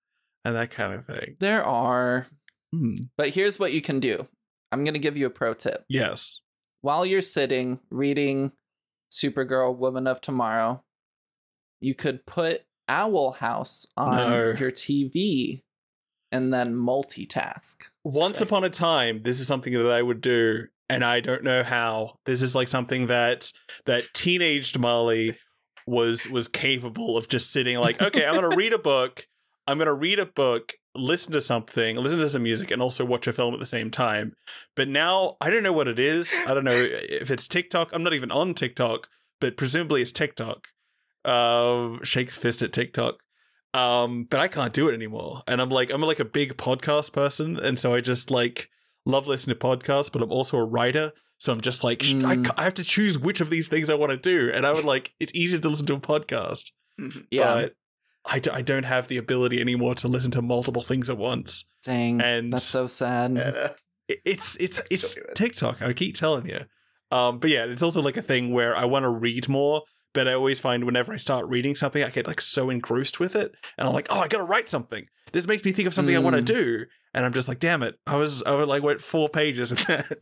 and 0.44 0.54
that 0.56 0.70
kind 0.70 0.94
of 0.94 1.06
thing. 1.06 1.36
There 1.40 1.62
are, 1.62 2.26
Hmm. 2.72 2.94
but 3.18 3.28
here's 3.30 3.58
what 3.58 3.72
you 3.72 3.82
can 3.82 4.00
do. 4.00 4.26
I'm 4.70 4.84
gonna 4.84 4.98
give 4.98 5.16
you 5.18 5.26
a 5.26 5.30
pro 5.30 5.52
tip. 5.52 5.84
Yes. 5.88 6.40
while 6.80 7.04
you're 7.06 7.20
sitting 7.22 7.78
reading 7.90 8.52
Supergirl 9.10 9.76
Woman 9.76 10.06
of 10.06 10.20
Tomorrow, 10.20 10.82
you 11.80 11.94
could 11.94 12.24
put 12.26 12.62
Owl 12.88 13.32
House 13.32 13.86
on 13.96 14.16
No. 14.16 14.54
your 14.58 14.70
TV 14.70 15.62
and 16.30 16.52
then 16.52 16.74
multitask. 16.74 17.90
Once 18.04 18.38
Sick. 18.38 18.48
upon 18.48 18.64
a 18.64 18.70
time, 18.70 19.20
this 19.20 19.40
is 19.40 19.46
something 19.46 19.72
that 19.74 19.90
I 19.90 20.02
would 20.02 20.20
do, 20.20 20.66
and 20.88 21.04
I 21.04 21.20
don't 21.20 21.44
know 21.44 21.62
how. 21.62 22.18
This 22.24 22.42
is 22.42 22.54
like 22.54 22.68
something 22.68 23.06
that 23.08 23.52
that 23.86 24.04
teenaged 24.14 24.78
Molly 24.78 25.36
was 25.86 26.28
was 26.28 26.48
capable 26.48 27.16
of 27.16 27.28
just 27.28 27.50
sitting 27.50 27.78
like, 27.78 28.00
okay, 28.00 28.24
I'm 28.26 28.34
gonna 28.34 28.48
read 28.56 28.72
a 28.72 28.78
book. 28.78 29.26
I'm 29.66 29.78
gonna 29.78 29.94
read 29.94 30.18
a 30.18 30.26
book, 30.26 30.72
listen 30.94 31.32
to 31.32 31.40
something, 31.40 31.96
listen 31.96 32.18
to 32.18 32.28
some 32.28 32.42
music, 32.42 32.70
and 32.70 32.82
also 32.82 33.04
watch 33.04 33.26
a 33.26 33.32
film 33.32 33.54
at 33.54 33.60
the 33.60 33.66
same 33.66 33.90
time. 33.90 34.32
But 34.74 34.88
now 34.88 35.36
I 35.40 35.50
don't 35.50 35.62
know 35.62 35.72
what 35.72 35.86
it 35.88 35.98
is. 35.98 36.34
I 36.46 36.54
don't 36.54 36.64
know 36.64 36.72
if 36.88 37.30
it's 37.30 37.46
TikTok. 37.46 37.90
I'm 37.92 38.02
not 38.02 38.14
even 38.14 38.30
on 38.32 38.54
TikTok, 38.54 39.08
but 39.40 39.56
presumably 39.56 40.02
it's 40.02 40.12
TikTok. 40.12 40.68
Uh, 41.24 41.98
shakes 42.02 42.36
fist 42.36 42.62
at 42.62 42.72
TikTok. 42.72 43.16
Um, 43.74 44.24
but 44.28 44.38
I 44.40 44.48
can't 44.48 44.72
do 44.72 44.88
it 44.88 44.94
anymore. 44.94 45.42
And 45.46 45.60
I'm 45.62 45.70
like, 45.70 45.90
I'm 45.90 46.02
like 46.02 46.20
a 46.20 46.24
big 46.26 46.56
podcast 46.56 47.12
person, 47.12 47.58
and 47.58 47.78
so 47.78 47.94
I 47.94 48.00
just 48.00 48.30
like 48.30 48.68
love 49.06 49.26
listening 49.26 49.56
to 49.56 49.64
podcasts. 49.66 50.12
But 50.12 50.20
I'm 50.22 50.30
also 50.32 50.58
a 50.58 50.64
writer, 50.64 51.12
so 51.38 51.52
I'm 51.52 51.60
just 51.60 51.82
like, 51.82 52.02
sh- 52.02 52.14
I, 52.14 52.36
Mm. 52.36 52.50
I 52.58 52.64
have 52.64 52.74
to 52.74 52.84
choose 52.84 53.18
which 53.18 53.40
of 53.40 53.48
these 53.50 53.68
things 53.68 53.88
I 53.88 53.94
want 53.94 54.10
to 54.10 54.18
do. 54.18 54.50
And 54.52 54.66
I 54.66 54.72
would 54.72 54.84
like, 54.84 55.12
it's 55.20 55.32
easy 55.34 55.58
to 55.58 55.68
listen 55.68 55.86
to 55.86 55.94
a 55.94 56.00
podcast, 56.00 56.70
Mhm. 57.00 57.24
Yeah, 57.30 57.54
but 57.54 57.72
I, 58.26 58.38
d- 58.40 58.50
I 58.50 58.60
don't 58.62 58.84
have 58.84 59.08
the 59.08 59.16
ability 59.16 59.60
anymore 59.60 59.94
to 59.96 60.08
listen 60.08 60.30
to 60.32 60.42
multiple 60.42 60.82
things 60.82 61.08
at 61.08 61.16
once. 61.16 61.64
dang, 61.84 62.20
and- 62.20 62.52
that's 62.52 62.64
so 62.64 62.86
sad. 62.86 63.30
And, 63.30 63.38
uh, 63.38 63.68
It- 64.08 64.20
It's 64.26 64.56
it's 64.60 64.82
it's 64.90 65.10
Still. 65.12 65.24
TikTok. 65.34 65.80
I 65.80 65.92
keep 65.94 66.14
telling 66.16 66.46
you. 66.46 66.66
Um, 67.10 67.38
but 67.38 67.48
yeah, 67.50 67.64
it's 67.64 67.82
also 67.82 68.02
like 68.02 68.16
a 68.18 68.22
thing 68.22 68.52
where 68.52 68.76
I 68.76 68.84
want 68.84 69.04
to 69.04 69.08
read 69.08 69.48
more, 69.48 69.82
but 70.14 70.28
I 70.28 70.34
always 70.34 70.60
find 70.60 70.84
whenever 70.84 71.12
I 71.12 71.16
start 71.16 71.48
reading 71.48 71.74
something, 71.74 72.02
I 72.02 72.10
get 72.10 72.26
like 72.26 72.40
so 72.40 72.70
engrossed 72.70 73.18
with 73.20 73.34
it, 73.36 73.54
and 73.78 73.86
I'm 73.88 73.94
like, 73.94 74.08
oh, 74.10 74.20
I 74.20 74.28
gotta 74.28 74.44
write 74.44 74.68
something. 74.68 75.04
This 75.32 75.46
makes 75.46 75.64
me 75.64 75.72
think 75.72 75.86
of 75.88 75.94
something 75.94 76.14
I 76.14 76.18
want 76.20 76.36
to 76.36 76.42
Mm. 76.42 76.46
do, 76.46 76.84
and 77.14 77.24
I'm 77.24 77.32
just 77.32 77.48
like, 77.48 77.58
damn 77.58 77.82
it, 77.82 77.96
I 78.06 78.16
was 78.16 78.42
I 78.42 78.52
was 78.54 78.66
like 78.66 78.82
went 78.82 79.00
four 79.00 79.28
pages 79.28 79.72
in 79.72 79.78
that. 79.88 80.18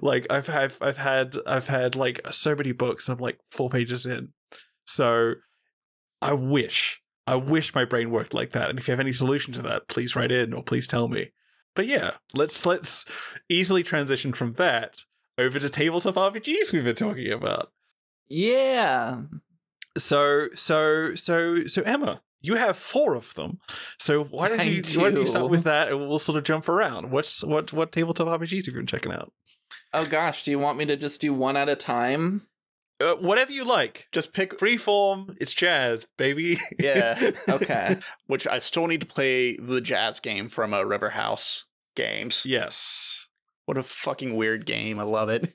like 0.00 0.26
I've 0.30 0.48
I've 0.50 0.78
I've 0.80 0.96
had 0.96 1.36
I've 1.46 1.66
had 1.68 1.94
like 1.96 2.20
so 2.30 2.54
many 2.56 2.72
books, 2.72 3.08
and 3.08 3.16
I'm 3.16 3.22
like 3.22 3.38
four 3.50 3.70
pages 3.70 4.06
in. 4.06 4.32
So 4.86 5.34
I 6.20 6.32
wish 6.34 7.00
I 7.26 7.36
wish 7.36 7.74
my 7.74 7.84
brain 7.84 8.10
worked 8.10 8.34
like 8.34 8.50
that. 8.50 8.68
And 8.70 8.78
if 8.78 8.88
you 8.88 8.92
have 8.92 9.00
any 9.00 9.12
solution 9.12 9.52
to 9.54 9.62
that, 9.62 9.88
please 9.88 10.16
write 10.16 10.32
in 10.32 10.52
or 10.52 10.62
please 10.62 10.86
tell 10.88 11.06
me. 11.08 11.30
But 11.76 11.86
yeah, 11.86 12.12
let's 12.34 12.66
let's 12.66 13.06
easily 13.48 13.82
transition 13.84 14.32
from 14.32 14.52
that 14.54 15.04
over 15.38 15.58
to 15.60 15.70
tabletop 15.70 16.16
RPGs 16.16 16.72
we've 16.72 16.84
been 16.84 16.94
talking 16.96 17.30
about. 17.32 17.70
Yeah, 18.34 19.22
So 19.98 20.48
so 20.54 21.14
so 21.14 21.64
so 21.66 21.82
Emma, 21.82 22.22
you 22.40 22.54
have 22.54 22.78
four 22.78 23.14
of 23.14 23.34
them. 23.34 23.58
So 23.98 24.24
why 24.24 24.48
don't 24.48 24.60
I 24.60 24.64
you 24.64 24.82
why 24.96 25.10
don't 25.10 25.20
you 25.20 25.26
start 25.26 25.50
with 25.50 25.64
that 25.64 25.88
and 25.88 26.00
we'll 26.08 26.18
sort 26.18 26.38
of 26.38 26.44
jump 26.44 26.66
around. 26.68 27.10
What's 27.10 27.44
what 27.44 27.72
what 27.74 27.92
tabletop 27.92 28.28
RPGs 28.28 28.64
have 28.66 28.74
you 28.74 28.80
been 28.80 28.86
checking 28.86 29.12
out? 29.12 29.32
Oh 29.92 30.06
gosh, 30.06 30.44
do 30.44 30.50
you 30.50 30.58
want 30.58 30.78
me 30.78 30.86
to 30.86 30.96
just 30.96 31.20
do 31.20 31.34
one 31.34 31.56
at 31.58 31.68
a 31.68 31.74
time? 31.76 32.46
Uh, 33.02 33.16
whatever 33.16 33.52
you 33.52 33.64
like. 33.64 34.06
just 34.12 34.32
pick 34.32 34.58
Freeform, 34.58 35.36
it's 35.40 35.52
jazz, 35.52 36.06
baby. 36.16 36.56
Yeah. 36.78 37.32
Okay. 37.48 37.96
which 38.28 38.46
I 38.46 38.60
still 38.60 38.86
need 38.86 39.00
to 39.00 39.06
play 39.06 39.56
the 39.56 39.80
jazz 39.80 40.20
game 40.20 40.48
from 40.48 40.72
uh, 40.72 40.82
River 40.84 41.10
House 41.10 41.66
Games. 41.96 42.44
yes. 42.46 43.26
What 43.66 43.76
a 43.76 43.82
fucking 43.82 44.34
weird 44.34 44.66
game. 44.66 44.98
I 44.98 45.04
love 45.04 45.28
it. 45.28 45.54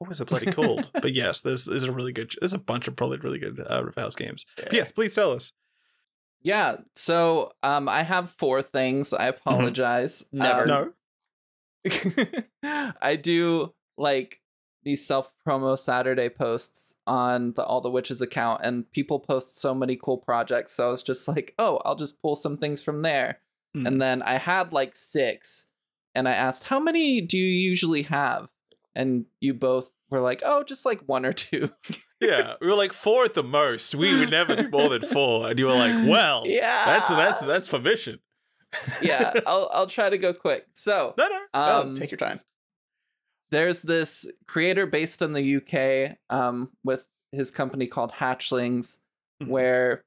What 0.00 0.08
was 0.08 0.20
it 0.20 0.28
bloody 0.28 0.50
called? 0.50 0.90
but 1.02 1.12
yes, 1.12 1.42
there's 1.42 1.66
there's 1.66 1.84
a 1.84 1.92
really 1.92 2.12
good 2.12 2.32
there's 2.40 2.54
a 2.54 2.58
bunch 2.58 2.88
of 2.88 2.96
probably 2.96 3.18
really 3.18 3.38
good 3.38 3.60
uh, 3.68 3.84
River 3.84 4.00
House 4.00 4.16
games. 4.16 4.46
But 4.56 4.72
yes, 4.72 4.92
please 4.92 5.14
tell 5.14 5.32
us. 5.32 5.52
Yeah. 6.42 6.76
So 6.94 7.52
um 7.62 7.86
I 7.86 8.02
have 8.02 8.30
four 8.38 8.62
things. 8.62 9.12
I 9.12 9.26
apologize. 9.26 10.26
Never. 10.32 10.62
Um, 10.62 10.68
No. 10.68 10.92
I 13.02 13.16
do 13.16 13.74
like 13.98 14.40
these 14.84 15.06
self 15.06 15.34
promo 15.46 15.78
Saturday 15.78 16.30
posts 16.30 16.94
on 17.06 17.52
the 17.52 17.62
All 17.62 17.82
the 17.82 17.90
Witches 17.90 18.22
account, 18.22 18.62
and 18.64 18.90
people 18.92 19.20
post 19.20 19.60
so 19.60 19.74
many 19.74 19.96
cool 19.96 20.16
projects. 20.16 20.72
So 20.72 20.86
I 20.86 20.90
was 20.90 21.02
just 21.02 21.28
like, 21.28 21.54
oh, 21.58 21.78
I'll 21.84 21.96
just 21.96 22.22
pull 22.22 22.36
some 22.36 22.56
things 22.56 22.82
from 22.82 23.02
there. 23.02 23.40
Hmm. 23.74 23.86
And 23.86 24.00
then 24.00 24.22
I 24.22 24.34
had 24.34 24.72
like 24.72 24.96
six, 24.96 25.66
and 26.14 26.26
I 26.26 26.32
asked, 26.32 26.64
how 26.64 26.80
many 26.80 27.20
do 27.20 27.36
you 27.36 27.68
usually 27.70 28.02
have? 28.02 28.48
And 29.00 29.26
you 29.40 29.54
both 29.54 29.92
were 30.10 30.20
like, 30.20 30.42
oh, 30.44 30.62
just 30.62 30.84
like 30.84 31.00
one 31.02 31.24
or 31.24 31.32
two. 31.32 31.70
yeah, 32.20 32.54
we 32.60 32.66
were 32.66 32.74
like 32.74 32.92
four 32.92 33.24
at 33.24 33.34
the 33.34 33.42
most. 33.42 33.94
We 33.94 34.18
would 34.18 34.30
never 34.30 34.54
do 34.56 34.68
more 34.68 34.88
than 34.88 35.02
four, 35.02 35.48
and 35.48 35.58
you 35.58 35.66
were 35.66 35.74
like, 35.74 36.08
"Well, 36.08 36.42
yeah, 36.46 36.84
that's 36.86 37.08
that's 37.08 37.40
that's 37.46 37.68
permission." 37.68 38.18
yeah, 39.02 39.32
I'll 39.46 39.70
I'll 39.72 39.86
try 39.86 40.10
to 40.10 40.18
go 40.18 40.32
quick. 40.32 40.66
So, 40.74 41.14
no, 41.18 41.28
no. 41.28 41.40
oh, 41.54 41.80
um, 41.82 41.94
take 41.96 42.10
your 42.10 42.18
time. 42.18 42.40
there's 43.50 43.82
this 43.82 44.30
creator 44.46 44.86
based 44.86 45.22
in 45.22 45.32
the 45.32 45.56
UK 45.56 46.16
um, 46.30 46.70
with 46.84 47.06
his 47.32 47.50
company 47.50 47.86
called 47.86 48.12
Hatchlings, 48.12 49.00
Mhm. 49.42 49.48
where 49.48 50.04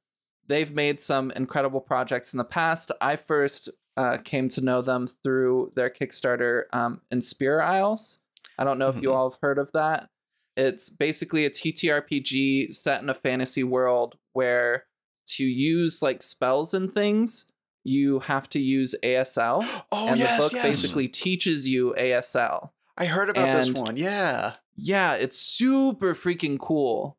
they've 0.48 0.72
made 0.74 1.02
some 1.02 1.32
incredible 1.32 1.82
projects 1.82 2.34
in 2.34 2.38
the 2.38 2.44
past. 2.46 2.92
I 3.02 3.16
first 3.16 3.70
uh, 3.98 4.18
came 4.24 4.48
to 4.50 4.62
know 4.62 4.82
them 4.82 5.08
through 5.08 5.72
their 5.76 5.90
Kickstarter, 5.90 6.64
um, 6.74 7.02
Inspire 7.12 7.62
Isles. 7.62 8.20
I 8.58 8.64
don't 8.64 8.78
know 8.80 8.90
if 8.90 9.02
you 9.02 9.10
Mhm. 9.10 9.16
all 9.16 9.32
have 9.32 9.40
heard 9.42 9.58
of 9.58 9.72
that. 9.74 10.10
It's 10.56 10.90
basically 10.90 11.46
a 11.46 11.50
TTRPG 11.50 12.74
set 12.74 13.02
in 13.02 13.10
a 13.10 13.14
fantasy 13.16 13.64
world 13.64 14.18
where 14.34 14.86
to 15.26 15.44
use 15.44 16.02
like 16.02 16.22
spells 16.22 16.74
and 16.74 16.94
things, 16.94 17.48
you 17.84 18.20
have 18.20 18.48
to 18.50 18.60
use 18.60 18.96
ASL. 19.04 19.64
Oh 19.92 20.08
and 20.10 20.20
yes, 20.20 20.38
the 20.38 20.44
book 20.44 20.54
yes. 20.54 20.64
basically 20.64 21.08
teaches 21.08 21.68
you 21.68 21.94
ASL. 21.98 22.72
I 22.98 23.06
heard 23.06 23.30
about 23.30 23.46
this 23.56 23.72
one. 23.72 23.98
Yeah. 23.98 24.56
Yeah, 24.76 25.14
it's 25.14 25.38
super 25.38 26.14
freaking 26.16 26.60
cool. 26.60 27.18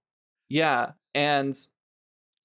Yeah, 0.49 0.93
and 1.14 1.55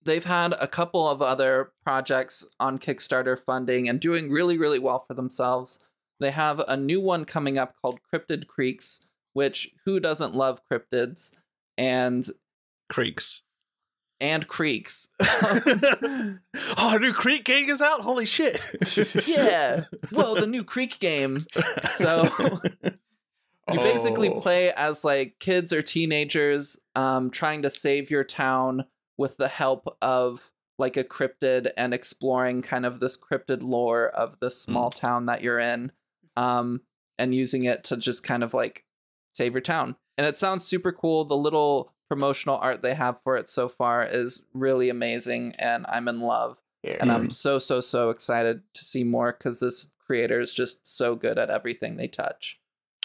they've 0.03 0.23
had 0.25 0.53
a 0.53 0.67
couple 0.67 1.07
of 1.07 1.21
other 1.21 1.71
projects 1.83 2.45
on 2.59 2.79
Kickstarter 2.79 3.37
funding 3.39 3.87
and 3.89 3.99
doing 3.99 4.31
really, 4.31 4.57
really 4.57 4.79
well 4.79 5.03
for 5.07 5.13
themselves. 5.13 5.83
They 6.19 6.31
have 6.31 6.59
a 6.67 6.75
new 6.77 6.99
one 7.01 7.25
coming 7.25 7.57
up 7.57 7.73
called 7.81 7.99
Cryptid 8.13 8.47
Creeks, 8.47 9.07
which 9.33 9.69
who 9.85 9.99
doesn't 9.99 10.35
love 10.35 10.61
cryptids 10.71 11.37
and 11.77 12.25
Creeks. 12.89 13.41
and 14.19 14.47
creeks. 14.47 15.09
oh, 15.21 16.39
a 16.77 16.99
new 16.99 17.13
Creek 17.13 17.45
game 17.45 17.69
is 17.69 17.81
out. 17.81 18.01
Holy 18.01 18.25
shit! 18.25 18.59
yeah. 19.27 19.85
Well, 20.11 20.35
the 20.35 20.47
new 20.47 20.63
Creek 20.63 20.99
game. 20.99 21.45
So 21.89 22.27
you 23.71 23.77
basically 23.77 24.29
Oh. 24.29 24.41
play 24.41 24.71
as 24.73 25.05
like 25.05 25.35
kids 25.39 25.71
or 25.71 25.81
teenagers 25.81 26.79
um 26.95 27.29
trying 27.29 27.61
to 27.61 27.69
save 27.69 28.09
your 28.09 28.23
town 28.23 28.85
with 29.17 29.37
the 29.37 29.47
help 29.47 29.95
of 30.01 30.51
like 30.79 30.97
a 30.97 31.03
cryptid 31.03 31.69
and 31.77 31.93
exploring 31.93 32.61
kind 32.61 32.85
of 32.85 32.99
this 32.99 33.17
cryptid 33.17 33.61
lore 33.61 34.07
of 34.09 34.39
the 34.39 34.49
small 34.49 34.89
town 34.89 35.25
that 35.27 35.43
you're 35.43 35.59
in 35.59 35.91
um 36.39 36.81
and 37.17 37.35
using 37.35 37.65
it 37.65 37.83
to 37.83 37.97
just 37.97 38.23
kind 38.23 38.43
of 38.43 38.53
like 38.53 38.85
save 39.33 39.53
your 39.53 39.61
town. 39.61 39.95
And 40.17 40.25
it 40.25 40.37
sounds 40.37 40.65
super 40.65 40.91
cool. 40.91 41.25
The 41.25 41.37
little 41.37 41.93
promotional 42.07 42.57
art 42.57 42.81
they 42.81 42.95
have 42.95 43.21
for 43.21 43.37
it 43.37 43.47
so 43.47 43.69
far 43.69 44.03
is 44.03 44.45
really 44.53 44.89
amazing 44.89 45.53
and 45.59 45.85
i'm 45.89 46.07
in 46.07 46.21
love. 46.21 46.57
And 46.99 47.11
i'm 47.11 47.29
so 47.29 47.59
so 47.59 47.81
so 47.81 48.09
excited 48.09 48.61
to 48.73 48.83
see 48.83 49.03
more 49.03 49.31
because 49.31 49.59
this 49.59 49.91
creator 50.05 50.39
is 50.39 50.53
just 50.53 50.87
so 50.87 51.15
good 51.15 51.37
at 51.37 51.51
everything 51.51 51.97
they 51.97 52.07
touch. 52.07 52.59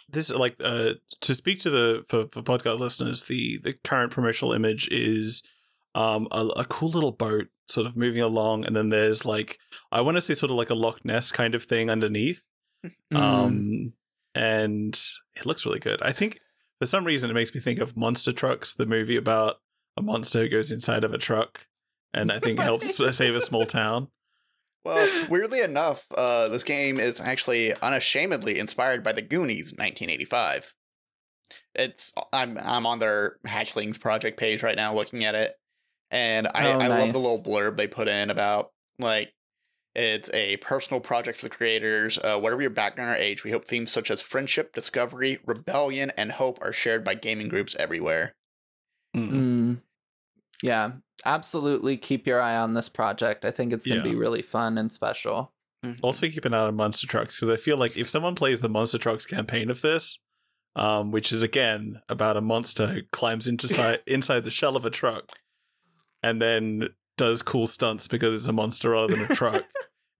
This 0.08 0.30
like 0.30 0.56
uh 0.64 0.92
to 1.20 1.34
speak 1.34 1.58
to 1.60 1.70
the 1.70 2.04
for, 2.08 2.28
for 2.28 2.42
podcast 2.42 2.78
listeners 2.78 3.24
the 3.24 3.58
the 3.58 3.74
current 3.84 4.10
promotional 4.10 4.54
image 4.54 4.88
is 4.90 5.42
um 5.94 6.26
a, 6.30 6.46
a 6.56 6.64
cool 6.64 6.88
little 6.88 7.12
boat 7.12 7.48
sort 7.66 7.86
of 7.86 7.96
moving 7.96 8.22
along 8.22 8.64
and 8.64 8.76
then 8.76 8.90
there's 8.90 9.24
like 9.24 9.58
i 9.90 10.00
want 10.00 10.16
to 10.16 10.20
say 10.20 10.34
sort 10.34 10.50
of 10.50 10.56
like 10.56 10.68
a 10.68 10.74
loch 10.74 11.02
ness 11.02 11.32
kind 11.32 11.54
of 11.54 11.62
thing 11.62 11.88
underneath 11.88 12.44
Mm. 13.12 13.16
um 13.16 13.86
and 14.34 15.00
it 15.36 15.46
looks 15.46 15.64
really 15.64 15.78
good 15.78 16.02
i 16.02 16.12
think 16.12 16.38
for 16.78 16.86
some 16.86 17.04
reason 17.04 17.30
it 17.30 17.34
makes 17.34 17.54
me 17.54 17.60
think 17.60 17.80
of 17.80 17.96
monster 17.96 18.32
trucks 18.32 18.74
the 18.74 18.84
movie 18.86 19.16
about 19.16 19.56
a 19.96 20.02
monster 20.02 20.40
who 20.40 20.48
goes 20.48 20.70
inside 20.70 21.04
of 21.04 21.14
a 21.14 21.18
truck 21.18 21.66
and 22.12 22.30
i 22.30 22.38
think 22.38 22.58
helps 22.58 22.96
save 23.16 23.34
a 23.34 23.40
small 23.40 23.64
town 23.66 24.08
Well, 24.84 25.26
weirdly 25.30 25.60
enough, 25.60 26.06
uh, 26.14 26.48
this 26.48 26.62
game 26.62 27.00
is 27.00 27.20
actually 27.20 27.72
unashamedly 27.80 28.58
inspired 28.58 29.02
by 29.02 29.12
the 29.12 29.22
Goonies, 29.22 29.72
1985. 29.72 30.74
It's 31.74 32.12
I'm 32.32 32.58
I'm 32.58 32.86
on 32.86 32.98
their 32.98 33.38
Hatchlings 33.46 33.98
project 33.98 34.38
page 34.38 34.62
right 34.62 34.76
now, 34.76 34.94
looking 34.94 35.24
at 35.24 35.34
it, 35.34 35.54
and 36.10 36.46
I, 36.54 36.72
Oh, 36.72 36.78
I 36.80 36.88
love 36.88 37.12
the 37.12 37.18
little 37.18 37.42
blurb 37.42 37.76
they 37.76 37.86
put 37.88 38.08
in 38.08 38.30
about 38.30 38.72
like 38.98 39.32
it's 39.94 40.30
a 40.34 40.56
personal 40.58 41.00
project 41.00 41.38
for 41.38 41.46
the 41.46 41.54
creators. 41.54 42.18
Uh, 42.18 42.38
whatever 42.38 42.60
your 42.62 42.70
background 42.70 43.10
or 43.10 43.14
age, 43.14 43.44
we 43.44 43.50
hope 43.52 43.64
themes 43.64 43.90
such 43.92 44.10
as 44.10 44.20
friendship, 44.20 44.74
discovery, 44.74 45.38
rebellion, 45.46 46.10
and 46.16 46.32
hope 46.32 46.58
are 46.62 46.72
shared 46.72 47.04
by 47.04 47.14
gaming 47.14 47.48
groups 47.48 47.76
everywhere. 47.76 48.34
Mm. 49.16 49.30
Mm. 49.30 49.80
Yeah, 50.62 50.90
absolutely 51.24 51.96
keep 51.96 52.26
your 52.26 52.40
eye 52.40 52.56
on 52.56 52.74
this 52.74 52.88
project. 52.88 53.44
I 53.44 53.50
think 53.50 53.72
it's 53.72 53.86
going 53.86 54.02
to 54.02 54.08
Yeah. 54.08 54.14
be 54.14 54.18
really 54.18 54.42
fun 54.42 54.78
and 54.78 54.90
special. 54.92 55.52
Also, 56.02 56.26
keep 56.28 56.46
an 56.46 56.54
eye 56.54 56.60
on 56.60 56.76
Monster 56.76 57.06
Trucks 57.06 57.38
because 57.38 57.50
I 57.50 57.62
feel 57.62 57.76
like 57.76 57.96
if 57.98 58.08
someone 58.08 58.34
plays 58.34 58.62
the 58.62 58.70
Monster 58.70 58.96
Trucks 58.96 59.26
campaign 59.26 59.68
of 59.70 59.82
this, 59.82 60.18
um, 60.76 61.10
which 61.10 61.30
is 61.30 61.42
again 61.42 62.00
about 62.08 62.36
a 62.38 62.40
monster 62.40 62.86
who 62.86 63.02
climbs 63.12 63.46
into 63.46 63.68
si- 63.68 63.98
inside 64.06 64.44
the 64.44 64.50
shell 64.50 64.76
of 64.76 64.84
a 64.86 64.90
truck 64.90 65.30
and 66.22 66.40
then 66.40 66.88
does 67.16 67.42
cool 67.42 67.66
stunts 67.66 68.08
because 68.08 68.34
it's 68.34 68.48
a 68.48 68.52
monster 68.52 68.90
rather 68.90 69.14
than 69.14 69.30
a 69.30 69.34
truck 69.34 69.62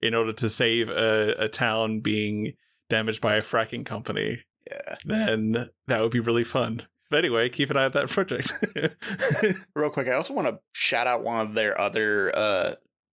in 0.01 0.15
order 0.15 0.33
to 0.33 0.49
save 0.49 0.89
a, 0.89 1.35
a 1.39 1.49
town 1.49 2.01
being 2.01 2.53
damaged 2.91 3.21
by 3.21 3.35
a 3.35 3.41
fracking 3.41 3.85
company, 3.87 4.43
Yeah. 4.71 4.95
then 5.05 5.71
that 5.87 6.01
would 6.01 6.11
be 6.13 6.21
really 6.21 6.45
fun. 6.45 6.83
But 7.11 7.19
anyway, 7.19 7.49
keep 7.49 7.71
an 7.71 7.77
eye 7.77 7.85
on 7.85 7.93
that 7.93 8.09
project. 8.09 8.51
Real 9.75 9.91
quick, 9.91 10.09
I 10.09 10.13
also 10.13 10.33
want 10.35 10.49
to 10.49 10.59
shout 10.73 11.07
out 11.07 11.23
one 11.23 11.47
of 11.47 11.55
their 11.55 11.79
other 11.81 12.33
uh, 12.35 12.73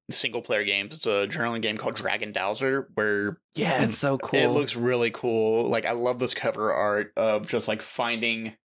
single 0.10 0.42
player 0.42 0.64
games. 0.64 0.94
It's 0.94 1.06
a 1.06 1.28
journaling 1.28 1.62
game 1.62 1.78
called 1.78 1.96
Dragon 1.96 2.32
Dowser, 2.32 2.90
where 2.96 3.38
Yeah, 3.56 3.84
it's 3.84 3.98
so 3.98 4.18
cool. 4.18 4.40
it 4.40 4.48
looks 4.48 4.76
really 4.76 5.12
cool. 5.12 5.66
Like 5.68 5.86
I 5.86 5.92
love 5.92 6.20
this 6.20 6.34
cover 6.34 6.72
art 6.74 7.14
of 7.16 7.48
just 7.48 7.68
like 7.68 7.82
finding 7.82 8.56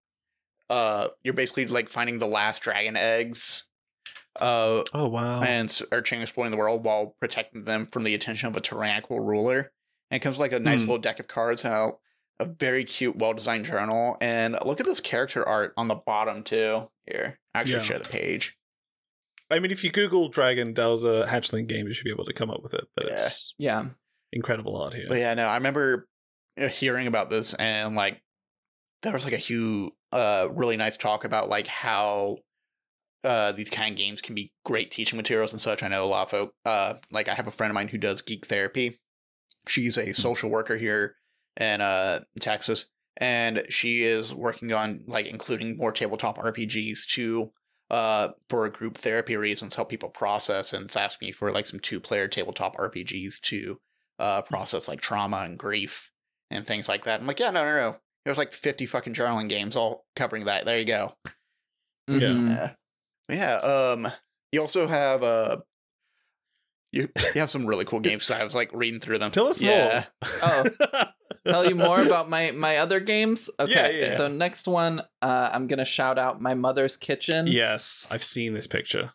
uh 0.69 1.07
you're 1.23 1.33
basically 1.35 1.65
like 1.67 1.89
finding 1.89 2.19
the 2.19 2.27
last 2.27 2.61
dragon 2.61 2.97
eggs 2.97 3.66
uh 4.41 4.85
oh 4.95 5.09
wow! 5.09 5.43
and 5.43 5.71
searching 5.71 6.21
exploring 6.23 6.51
the 6.51 6.57
world 6.57 6.85
while 6.85 7.15
protecting 7.21 7.65
them 7.65 7.87
from 7.87 8.05
the 8.05 8.15
attention 8.15 8.49
of 8.49 8.57
a 8.57 8.61
tyrannical 8.61 9.21
ruler. 9.21 9.73
And 10.11 10.17
it 10.17 10.21
comes 10.21 10.39
with 10.39 10.53
like 10.53 10.59
a 10.61 10.63
nice 10.63 10.81
Hmm. 10.83 10.89
little 10.89 10.99
deck 11.03 11.19
of 11.19 11.27
cards 11.29 11.65
and 11.65 11.75
a, 11.75 11.93
a 12.41 12.45
very 12.47 12.85
cute, 12.85 13.17
well 13.17 13.35
designed 13.35 13.65
journal. 13.65 14.17
And 14.21 14.57
look 14.65 14.79
at 14.81 14.87
this 14.87 15.01
character 15.01 15.47
art 15.47 15.73
on 15.77 15.89
the 15.89 15.97
bottom 15.97 16.43
too. 16.45 16.91
Here, 17.07 17.39
I 17.55 17.61
actually 17.61 17.77
Yeah. 17.77 17.83
share 17.83 17.99
the 17.99 18.09
page. 18.09 18.57
I 19.51 19.59
mean, 19.61 19.71
if 19.71 19.83
you 19.85 19.91
Google 19.93 20.29
Dragon 20.29 20.73
Dowser 20.75 21.25
Hatchling 21.27 21.67
game, 21.69 21.87
you 21.87 21.93
should 21.93 22.05
be 22.05 22.11
able 22.11 22.25
to 22.25 22.33
come 22.33 22.51
up 22.51 22.63
with 22.63 22.75
it. 22.75 22.85
But 22.97 23.07
Yeah. 23.07 23.13
it's 23.15 23.55
yeah. 23.59 23.85
incredible 24.33 24.77
art 24.77 24.95
here. 24.95 25.07
But 25.09 25.19
yeah, 25.19 25.35
no, 25.35 25.47
I 25.47 25.57
remember 25.57 26.09
uh, 26.61 26.69
hearing 26.69 27.07
about 27.07 27.31
this 27.31 27.55
and 27.55 27.95
like 27.97 28.23
there 29.03 29.13
was 29.13 29.25
like 29.25 29.35
a 29.35 29.39
huge, 29.39 29.93
uh, 30.13 30.49
really 30.53 30.77
nice 30.77 30.97
talk 30.97 31.25
about 31.25 31.49
like 31.49 31.67
how 31.67 32.39
uh 33.25 33.53
these 33.53 33.71
kind 33.71 33.93
of 33.93 33.97
games 33.99 34.21
can 34.21 34.35
be 34.35 34.53
great 34.65 34.91
teaching 34.91 35.17
materials 35.17 35.53
and 35.53 35.61
such. 35.61 35.83
I 35.83 35.89
know 35.89 36.05
a 36.05 36.07
lot 36.07 36.25
of 36.25 36.31
folk. 36.31 36.55
Uh, 36.65 36.95
like 37.11 37.29
I 37.29 37.35
have 37.35 37.47
a 37.47 37.51
friend 37.53 37.71
of 37.71 37.75
mine 37.75 37.89
who 37.89 37.99
does 37.99 38.23
geek 38.23 38.47
therapy. 38.47 38.99
She's 39.69 39.97
a 39.97 40.13
social 40.15 40.51
worker 40.51 40.77
here 40.77 41.17
in 41.59 41.81
uh 41.81 42.21
Texas, 42.41 42.87
and 43.17 43.65
she 43.69 44.03
is 44.03 44.35
working 44.35 44.73
on 44.73 45.03
like 45.07 45.27
including 45.27 45.77
more 45.77 45.93
tabletop 45.93 46.39
RPGs 46.39 47.05
to 47.15 47.53
uh 47.91 48.29
for 48.51 48.69
group 48.69 48.97
therapy 48.97 49.37
reasons 49.37 49.75
help 49.77 49.89
people 49.89 50.09
process 50.09 50.73
and 50.73 50.87
it's 50.87 50.97
asked 50.97 51.21
me 51.23 51.31
for 51.33 51.53
like 51.53 51.67
some 51.67 51.79
two 51.81 52.01
player 52.01 52.27
tabletop 52.29 52.77
RPGs 52.77 53.41
to 53.43 53.79
uh 54.19 54.43
process 54.43 54.89
like 54.89 55.01
trauma 55.01 55.39
and 55.39 55.59
grief 55.59 56.11
and 56.51 56.67
things 56.67 56.89
like 56.89 57.05
that. 57.05 57.21
I'm 57.21 57.27
like, 57.27 57.41
yeah, 57.41 57.51
no, 57.51 57.65
no, 57.65 57.75
no. 57.77 57.97
There's 58.25 58.39
like 58.39 58.53
50 58.53 58.87
fucking 58.87 59.15
journaling 59.15 59.49
games 59.49 59.77
all 59.77 60.05
covering 60.17 60.45
that. 60.47 60.65
There 60.65 60.79
you 60.79 60.85
go. 60.85 61.13
Yeah. 62.09 62.15
Mhm. 62.19 62.51
Yeah. 62.51 62.73
Yeah. 63.29 63.57
Um 63.57 64.09
you 64.53 64.61
also 64.61 64.87
have 64.87 65.23
uh 65.23 65.59
you, 66.93 67.09
you 67.35 67.41
have 67.41 67.51
some 67.51 67.67
really 67.67 67.85
cool 67.85 68.01
games. 68.09 68.25
So 68.25 68.35
I 68.35 68.45
was 68.45 68.55
like 68.55 68.71
reading 68.73 69.01
through 69.01 69.19
them. 69.19 69.31
Tell 69.31 69.49
us 69.49 69.61
yeah. 69.61 70.05
more. 70.23 70.31
Oh. 70.43 70.65
Tell 71.47 71.69
you 71.69 71.75
more 71.75 72.01
about 72.07 72.29
my 72.31 72.53
my 72.53 72.79
other 72.79 73.01
games. 73.01 73.51
Okay, 73.61 74.01
yeah. 74.03 74.09
so 74.11 74.29
next 74.29 74.67
one, 74.67 75.01
uh, 75.23 75.51
I'm 75.53 75.67
gonna 75.67 75.85
shout 75.85 76.19
out 76.19 76.41
my 76.41 76.55
mother's 76.55 76.97
kitchen. 76.97 77.47
yes, 77.47 78.07
I've 78.11 78.25
seen 78.25 78.55
this 78.55 78.67
picture. 78.67 79.13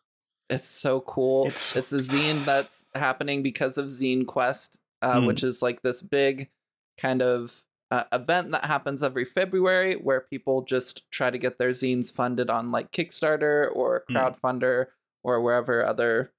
It's 0.50 0.68
so 0.68 1.00
cool. 1.02 1.48
It's 1.48 1.76
It's, 1.78 1.94
a 1.94 2.00
zine 2.00 2.44
that's 2.44 2.86
happening 2.94 3.42
because 3.42 3.78
of 3.78 3.86
Zine 3.88 4.26
Quest, 4.26 4.82
uh, 5.02 5.22
Hmm. 5.22 5.26
which 5.26 5.44
is 5.44 5.62
like 5.62 5.82
this 5.82 6.02
big 6.02 6.50
kind 6.98 7.22
of 7.22 7.64
uh, 7.92 8.06
event 8.14 8.52
that 8.52 8.66
happens 8.66 9.04
every 9.04 9.26
February 9.26 9.96
where 9.96 10.22
people 10.22 10.64
just 10.64 11.10
try 11.12 11.30
to 11.30 11.38
get 11.38 11.58
their 11.60 11.72
zines 11.72 12.12
funded 12.12 12.50
on 12.50 12.72
like 12.72 12.92
Kickstarter 12.92 13.70
or 13.76 14.06
Hmm. 14.08 14.16
crowdfunder 14.18 14.88
or 15.24 15.42
wherever 15.42 15.86
other 15.86 16.32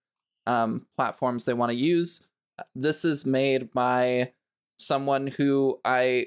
um, 0.46 0.86
platforms 0.96 1.44
they 1.44 1.54
want 1.54 1.70
to 1.70 1.78
use. 1.78 2.26
This 2.74 3.04
is 3.04 3.24
made 3.24 3.72
by 3.72 4.32
someone 4.78 5.28
who 5.28 5.80
I 5.84 6.26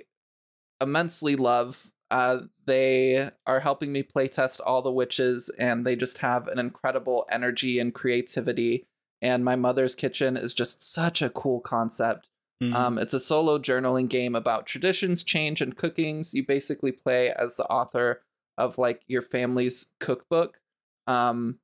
immensely 0.79 1.35
love. 1.35 1.91
Uh, 2.11 2.41
they 2.65 3.29
are 3.47 3.59
helping 3.59 3.91
me 3.91 4.03
playtest 4.03 4.61
all 4.65 4.81
the 4.81 4.91
witches, 4.91 5.49
and 5.59 5.85
they 5.85 5.95
just 5.95 6.19
have 6.19 6.47
an 6.47 6.59
incredible 6.59 7.25
energy 7.31 7.79
and 7.79 7.93
creativity. 7.93 8.85
And 9.21 9.43
my 9.43 9.55
mother's 9.55 9.95
kitchen 9.95 10.37
is 10.37 10.53
just 10.53 10.83
such 10.83 11.21
a 11.21 11.29
cool 11.29 11.59
concept. 11.61 12.29
Mm. 12.63 12.73
Um, 12.73 12.97
it's 12.97 13.13
a 13.13 13.19
solo 13.19 13.57
journaling 13.57 14.07
game 14.07 14.35
about 14.35 14.65
traditions, 14.65 15.23
change, 15.23 15.61
and 15.61 15.75
cookings. 15.75 16.33
You 16.33 16.45
basically 16.45 16.91
play 16.91 17.31
as 17.31 17.55
the 17.55 17.65
author 17.65 18.21
of 18.57 18.77
like 18.77 19.03
your 19.07 19.21
family's 19.21 19.91
cookbook, 19.99 20.59
um, 21.07 21.59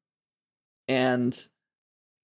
and 0.88 1.38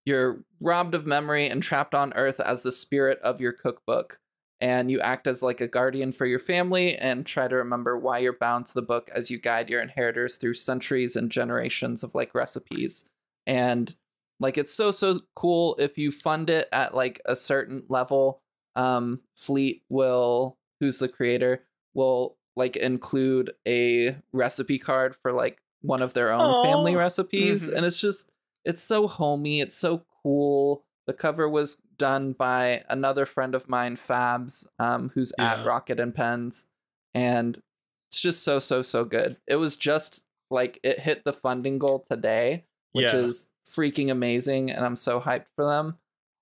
you're 0.05 0.43
robbed 0.59 0.95
of 0.95 1.05
memory 1.05 1.47
and 1.47 1.63
trapped 1.63 1.95
on 1.95 2.13
Earth 2.15 2.39
as 2.39 2.63
the 2.63 2.71
spirit 2.71 3.19
of 3.19 3.41
your 3.41 3.53
cookbook. 3.53 4.19
And 4.59 4.89
you 4.89 4.99
act 5.01 5.27
as 5.27 5.43
like 5.43 5.61
a 5.61 5.67
guardian 5.67 6.11
for 6.11 6.25
your 6.25 6.39
family 6.39 6.95
and 6.95 7.25
try 7.25 7.47
to 7.47 7.55
remember 7.55 7.95
why 7.95 8.17
you're 8.17 8.33
bound 8.33 8.65
to 8.67 8.73
the 8.73 8.81
book 8.81 9.11
as 9.13 9.29
you 9.29 9.37
guide 9.37 9.69
your 9.69 9.81
inheritors 9.81 10.37
through 10.37 10.55
centuries 10.55 11.15
and 11.15 11.31
generations 11.31 12.03
of 12.03 12.15
like 12.15 12.33
recipes. 12.33 13.05
And 13.45 13.93
like 14.39 14.57
it's 14.57 14.73
so 14.73 14.89
so 14.89 15.19
cool 15.35 15.75
if 15.77 15.97
you 15.97 16.11
fund 16.11 16.49
it 16.49 16.67
at 16.71 16.95
like 16.95 17.21
a 17.25 17.35
certain 17.35 17.83
level 17.87 18.41
um 18.77 19.19
fleet 19.35 19.83
will 19.89 20.57
who's 20.79 20.99
the 20.99 21.07
creator 21.09 21.65
will 21.93 22.37
like 22.55 22.75
include 22.77 23.51
a 23.67 24.15
recipe 24.31 24.77
card 24.79 25.15
for 25.15 25.31
like 25.33 25.57
one 25.81 26.01
of 26.01 26.13
their 26.13 26.31
own 26.31 26.53
family 26.61 26.95
Aw. 26.95 26.99
recipes 26.99 27.69
Mhm. 27.69 27.77
and 27.77 27.85
it's 27.85 27.99
just 27.99 28.31
it's 28.63 28.83
so 28.83 29.07
homey 29.07 29.59
it's 29.61 29.75
so 29.77 30.05
cool 30.23 30.85
the 31.07 31.13
cover 31.13 31.47
was 31.49 31.75
done 31.97 32.33
by 32.33 32.83
another 32.89 33.25
friend 33.25 33.55
of 33.55 33.67
mine 33.69 33.95
fabs 33.95 34.67
um 34.79 35.09
who's 35.13 35.33
at 35.39 35.65
rocket 35.65 35.99
and 35.99 36.13
pens 36.15 36.67
and 37.15 37.61
it's 38.09 38.21
just 38.21 38.43
so 38.43 38.59
so 38.59 38.81
so 38.81 39.03
good 39.05 39.37
it 39.47 39.55
was 39.55 39.75
just 39.77 40.25
like 40.51 40.79
it 40.83 40.99
hit 40.99 41.23
the 41.25 41.33
funding 41.33 41.77
goal 41.79 41.99
today 41.99 42.65
which 42.93 43.05
Yeah. 43.13 43.15
is 43.17 43.51
freaking 43.67 44.09
amazing 44.11 44.71
and 44.71 44.85
i'm 44.85 44.95
so 44.95 45.19
hyped 45.19 45.47
for 45.55 45.65
them 45.65 45.97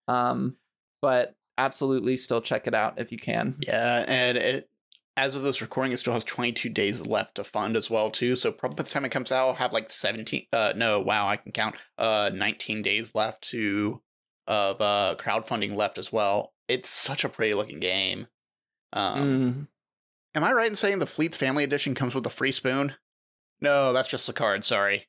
um 0.08 0.58
but 1.02 1.36
absolutely 1.58 2.18
still 2.18 2.42
check 2.42 2.68
it 2.68 2.74
out 2.74 3.00
if 3.00 3.12
you 3.12 3.18
can 3.18 3.56
Yeah, 3.60 4.06
and 4.08 4.38
it, 4.38 4.70
as 5.18 5.36
of 5.36 5.44
this 5.44 5.62
recording, 5.62 5.94
it 5.94 5.98
still 5.98 6.14
has 6.14 6.26
22 6.26 6.70
days 6.70 7.00
left 7.00 7.36
to 7.36 7.44
fund 7.46 7.78
as 7.78 7.90
well 7.90 8.12
too. 8.12 8.36
So 8.36 8.52
probably 8.52 8.76
by 8.76 8.84
the 8.84 8.90
time 8.90 9.06
it 9.06 9.12
comes 9.12 9.32
out, 9.32 9.48
I'll 9.48 9.54
have 9.54 9.72
like 9.72 9.90
17. 9.90 10.48
Uh, 10.52 10.74
no, 10.76 11.00
wow, 11.00 11.28
I 11.28 11.38
can 11.38 11.52
count. 11.54 11.76
Uh, 11.98 12.32
19 12.34 12.82
days 12.82 13.16
left 13.16 13.42
to 13.52 14.02
of 14.48 14.80
uh 14.82 15.16
crowdfunding 15.18 15.74
left 15.74 15.98
as 15.98 16.12
well. 16.12 16.54
It's 16.68 16.90
such 16.90 17.24
a 17.24 17.30
pretty 17.30 17.54
looking 17.54 17.80
game. 17.80 18.28
Um, 18.94 19.18
Mm. 19.18 19.68
am 20.36 20.44
I 20.44 20.52
right 20.52 20.70
in 20.70 20.76
saying 20.76 21.00
the 21.00 21.06
Fleet's 21.08 21.38
Family 21.38 21.64
Edition 21.64 21.96
comes 21.96 22.14
with 22.14 22.26
a 22.26 22.30
free 22.30 22.52
spoon? 22.52 22.96
No, 23.62 23.94
that's 23.94 24.10
just 24.10 24.28
the 24.28 24.34
card. 24.34 24.66
Sorry. 24.66 25.08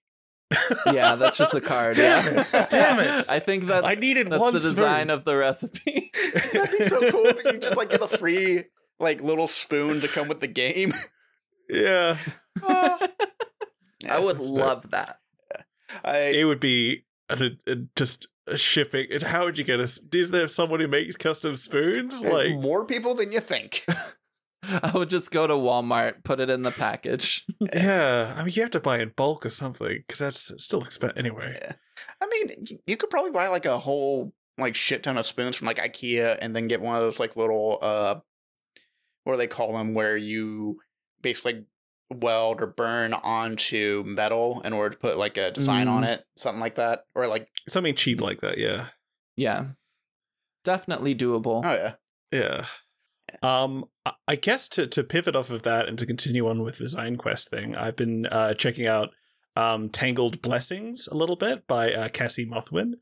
Yeah 0.92 1.16
that's 1.16 1.36
just 1.36 1.54
a 1.54 1.60
card 1.60 1.96
Damn 1.96 2.24
yeah 2.34 2.40
it, 2.40 2.70
damn 2.70 3.00
it. 3.00 3.24
i 3.28 3.38
think 3.40 3.64
that's 3.66 3.86
I 3.86 3.94
needed 3.96 4.30
that's 4.30 4.40
one 4.40 4.54
the 4.54 4.60
design 4.60 5.06
spoon. 5.08 5.10
of 5.10 5.24
the 5.24 5.36
recipe 5.36 6.12
That'd 6.52 6.78
be 6.78 6.86
so 6.86 7.10
cool 7.10 7.26
if 7.26 7.44
you 7.44 7.58
just 7.58 7.76
like 7.76 7.90
get 7.90 8.00
a 8.00 8.08
free 8.08 8.64
like 9.00 9.20
little 9.20 9.48
spoon 9.48 10.00
to 10.02 10.08
come 10.08 10.28
with 10.28 10.40
the 10.40 10.46
game. 10.46 10.94
yeah, 11.68 12.16
Ah. 12.62 12.98
i 14.08 14.20
would 14.20 14.38
that's 14.38 14.50
love 14.50 14.90
that 14.92 15.18
I, 16.04 16.18
it 16.34 16.44
would 16.44 16.60
be 16.60 17.04
a, 17.28 17.50
a- 17.66 17.76
just 17.96 18.28
a 18.46 18.56
shipping. 18.56 19.06
And 19.10 19.22
how 19.24 19.44
would 19.44 19.58
you 19.58 19.64
get 19.64 19.80
a? 19.80 19.84
s- 19.84 19.98
Is 20.12 20.30
there 20.30 20.46
someone 20.48 20.78
who 20.80 20.86
makes 20.88 21.16
custom 21.16 21.56
spoons? 21.56 22.20
Like, 22.22 22.54
more 22.60 22.84
people 22.84 23.14
than 23.14 23.32
you 23.32 23.40
think. 23.40 23.84
i 24.82 24.90
would 24.94 25.10
just 25.10 25.30
go 25.30 25.46
to 25.46 25.54
walmart 25.54 26.22
put 26.24 26.40
it 26.40 26.50
in 26.50 26.62
the 26.62 26.70
package 26.70 27.44
yeah, 27.74 28.34
I 28.36 28.44
mean, 28.44 28.52
you 28.54 28.62
have 28.62 28.70
to 28.72 28.80
buy 28.80 28.98
in 29.00 29.12
bulk 29.16 29.46
or 29.46 29.50
something 29.50 30.02
because 30.06 30.18
that's 30.18 30.62
still 30.62 30.82
expensive 30.82 31.16
anyway. 31.18 31.58
I 32.20 32.26
mean, 32.26 32.66
you 32.86 32.96
could 32.96 33.10
probably 33.10 33.30
buy 33.30 33.48
like 33.48 33.64
a 33.66 33.78
whole 33.78 34.32
like 34.58 34.74
shit 34.74 35.02
ton 35.02 35.16
of 35.18 35.26
spoons 35.26 35.56
from 35.56 35.66
like 35.66 35.78
IKEA 35.78 36.38
and 36.40 36.54
then 36.54 36.68
get 36.68 36.80
one 36.80 36.96
of 36.96 37.02
those 37.02 37.18
like 37.18 37.36
little 37.36 37.78
uh 37.82 38.16
what 39.24 39.32
do 39.34 39.38
they 39.38 39.46
call 39.46 39.72
them 39.72 39.94
where 39.94 40.16
you 40.16 40.78
basically 41.22 41.64
weld 42.12 42.60
or 42.60 42.66
burn 42.66 43.12
onto 43.14 44.04
metal 44.06 44.60
in 44.64 44.72
order 44.72 44.90
to 44.94 45.00
put 45.00 45.16
like 45.16 45.36
a 45.36 45.50
design 45.50 45.88
on 45.88 46.02
Mm. 46.02 46.08
it, 46.14 46.24
something 46.36 46.60
like 46.60 46.76
that. 46.76 47.04
Or 47.14 47.26
like 47.26 47.48
Something 47.68 47.94
cheap 47.94 48.20
like 48.20 48.40
that. 48.42 48.58
Yeah, 48.58 48.86
yeah 49.36 49.66
definitely 50.64 51.14
doable 51.14 51.62
oh 51.64 51.72
yeah. 51.72 51.94
yeah. 52.32 52.64
Um, 53.42 53.84
I- 54.28 54.36
guess 54.36 54.68
to 54.70 54.86
to 54.86 55.02
pivot 55.04 55.34
off 55.36 55.50
of 55.50 55.62
that 55.62 55.88
and 55.88 55.98
to 55.98 56.06
continue 56.06 56.46
on 56.48 56.62
with 56.62 56.78
the 56.78 56.84
Design 56.84 57.16
Quest 57.16 57.48
thing, 57.50 57.74
I've 57.74 57.96
been 57.96 58.26
uh, 58.26 58.54
checking 58.54 58.86
out 58.86 59.10
um, 59.56 59.88
Tangled 59.88 60.42
Blessings 60.42 61.08
a 61.08 61.14
little 61.14 61.36
bit 61.36 61.66
by 61.66 61.92
uh, 61.92 62.08
Cassi 62.08 62.46
Mothwin. 62.48 62.94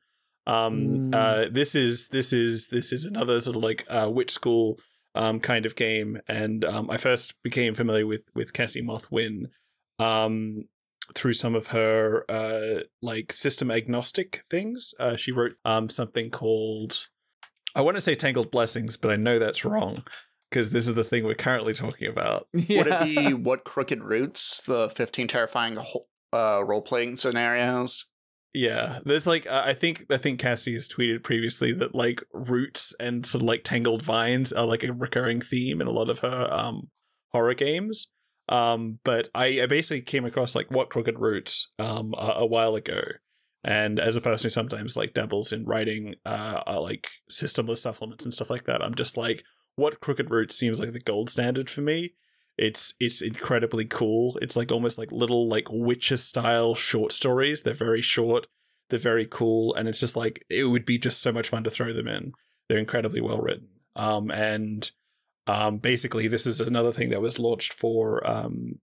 Um, 0.46 0.74
Mm. 1.10 1.14
uh, 1.14 1.48
this 1.50 1.74
is 1.74 2.08
this 2.08 2.32
is 2.32 2.68
this 2.68 2.92
is 2.92 3.04
another 3.04 3.40
sort 3.40 3.56
of 3.56 3.62
like 3.62 3.84
uh, 3.88 4.08
witch 4.12 4.30
school 4.30 4.78
um, 5.14 5.40
kind 5.40 5.64
of 5.66 5.74
game, 5.76 6.20
and 6.28 6.64
um, 6.64 6.90
I 6.90 6.96
first 6.96 7.34
became 7.42 7.74
familiar 7.74 8.06
with 8.06 8.26
with 8.34 8.52
Cassi 8.52 8.82
Mothwin 8.82 9.46
um, 9.98 10.64
through 11.14 11.32
some 11.34 11.54
of 11.54 11.68
her 11.68 12.24
uh, 12.30 12.80
like 13.02 13.32
system 13.32 13.70
agnostic 13.70 14.42
things. 14.50 14.94
Uh, 15.00 15.16
she 15.16 15.32
wrote 15.32 15.52
um, 15.64 15.88
something 15.88 16.30
called 16.30 17.08
I 17.74 17.80
want 17.80 17.96
to 17.96 18.00
say 18.00 18.14
Tangled 18.14 18.50
Blessings, 18.50 18.96
but 18.96 19.10
I 19.12 19.16
know 19.16 19.38
that's 19.38 19.64
wrong 19.64 20.04
because 20.54 20.70
this 20.70 20.86
is 20.86 20.94
the 20.94 21.02
thing 21.02 21.24
we're 21.24 21.34
currently 21.34 21.74
talking 21.74 22.08
about. 22.08 22.46
yeah. 22.52 22.78
Would 22.78 22.86
it 22.86 23.02
be 23.02 23.34
what 23.34 23.64
crooked 23.64 24.04
roots? 24.04 24.62
The 24.62 24.88
fifteen 24.88 25.26
terrifying 25.26 25.78
uh, 26.32 26.62
role 26.64 26.82
playing 26.82 27.16
scenarios. 27.16 28.06
Yeah, 28.54 29.00
there's 29.04 29.26
like 29.26 29.46
uh, 29.48 29.64
I 29.66 29.74
think 29.74 30.06
I 30.10 30.16
think 30.16 30.40
Cassi 30.40 30.74
has 30.74 30.88
tweeted 30.88 31.24
previously 31.24 31.72
that 31.72 31.94
like 31.94 32.22
roots 32.32 32.94
and 33.00 33.26
sort 33.26 33.42
of 33.42 33.48
like 33.48 33.64
tangled 33.64 34.02
vines 34.02 34.52
are 34.52 34.64
like 34.64 34.84
a 34.84 34.92
recurring 34.92 35.40
theme 35.40 35.80
in 35.80 35.88
a 35.88 35.92
lot 35.92 36.08
of 36.08 36.20
her 36.20 36.48
um 36.52 36.88
horror 37.32 37.54
games. 37.54 38.12
Um, 38.48 38.98
but 39.04 39.28
I, 39.34 39.62
I 39.62 39.66
basically 39.66 40.02
came 40.02 40.26
across 40.26 40.54
like 40.54 40.70
what 40.70 40.90
crooked 40.90 41.18
roots 41.18 41.72
um 41.80 42.14
a, 42.16 42.34
a 42.36 42.46
while 42.46 42.76
ago, 42.76 43.00
and 43.64 43.98
as 43.98 44.14
a 44.14 44.20
person 44.20 44.46
who 44.46 44.50
sometimes 44.50 44.96
like 44.96 45.14
dabbles 45.14 45.50
in 45.50 45.64
writing 45.64 46.14
uh, 46.24 46.62
uh 46.64 46.80
like 46.80 47.08
systemless 47.28 47.78
supplements 47.78 48.22
and 48.22 48.32
stuff 48.32 48.50
like 48.50 48.66
that, 48.66 48.84
I'm 48.84 48.94
just 48.94 49.16
like 49.16 49.42
what 49.76 50.00
crooked 50.00 50.30
roots 50.30 50.56
seems 50.56 50.80
like 50.80 50.92
the 50.92 51.00
gold 51.00 51.30
standard 51.30 51.68
for 51.70 51.80
me. 51.80 52.14
It's 52.56 52.94
it's 53.00 53.20
incredibly 53.20 53.84
cool. 53.84 54.38
It's 54.40 54.56
like 54.56 54.70
almost 54.70 54.96
like 54.98 55.10
little 55.10 55.48
like 55.48 55.66
Witcher 55.70 56.16
style 56.16 56.74
short 56.74 57.10
stories. 57.12 57.62
They're 57.62 57.74
very 57.74 58.02
short. 58.02 58.46
They're 58.90 58.98
very 58.98 59.26
cool, 59.26 59.74
and 59.74 59.88
it's 59.88 59.98
just 60.00 60.14
like 60.16 60.44
it 60.48 60.64
would 60.64 60.84
be 60.84 60.98
just 60.98 61.20
so 61.20 61.32
much 61.32 61.48
fun 61.48 61.64
to 61.64 61.70
throw 61.70 61.92
them 61.92 62.06
in. 62.06 62.32
They're 62.68 62.78
incredibly 62.78 63.20
well 63.20 63.40
written. 63.40 63.68
Um, 63.96 64.30
and 64.30 64.88
um, 65.46 65.78
basically, 65.78 66.28
this 66.28 66.46
is 66.46 66.60
another 66.60 66.92
thing 66.92 67.10
that 67.10 67.20
was 67.20 67.38
launched 67.40 67.72
for. 67.72 68.24
Um, 68.28 68.78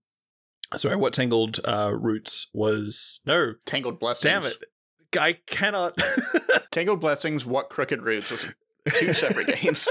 sorry, 0.76 0.96
what 0.96 1.14
Tangled 1.14 1.60
uh, 1.64 1.92
Roots 1.94 2.48
was? 2.52 3.20
No, 3.24 3.54
Tangled 3.64 3.98
blessings. 4.00 4.22
damn 4.22 4.42
it, 4.44 5.18
I 5.18 5.38
cannot. 5.46 5.96
Tangled 6.70 7.00
blessings. 7.00 7.46
What 7.46 7.70
crooked 7.70 8.02
roots? 8.02 8.32
Is 8.32 8.48
two 8.94 9.12
separate 9.14 9.46
games. 9.62 9.88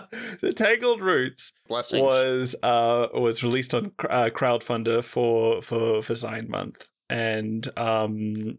the 0.40 0.52
Tangled 0.52 1.00
Roots 1.00 1.52
Blessings. 1.68 2.02
was 2.02 2.56
uh 2.62 3.08
was 3.14 3.42
released 3.42 3.74
on 3.74 3.92
uh, 4.08 4.30
crowdfunder 4.32 5.04
for 5.04 5.62
for 5.62 6.02
for 6.02 6.12
Zine 6.14 6.48
Month 6.48 6.88
and 7.08 7.66
um 7.78 8.58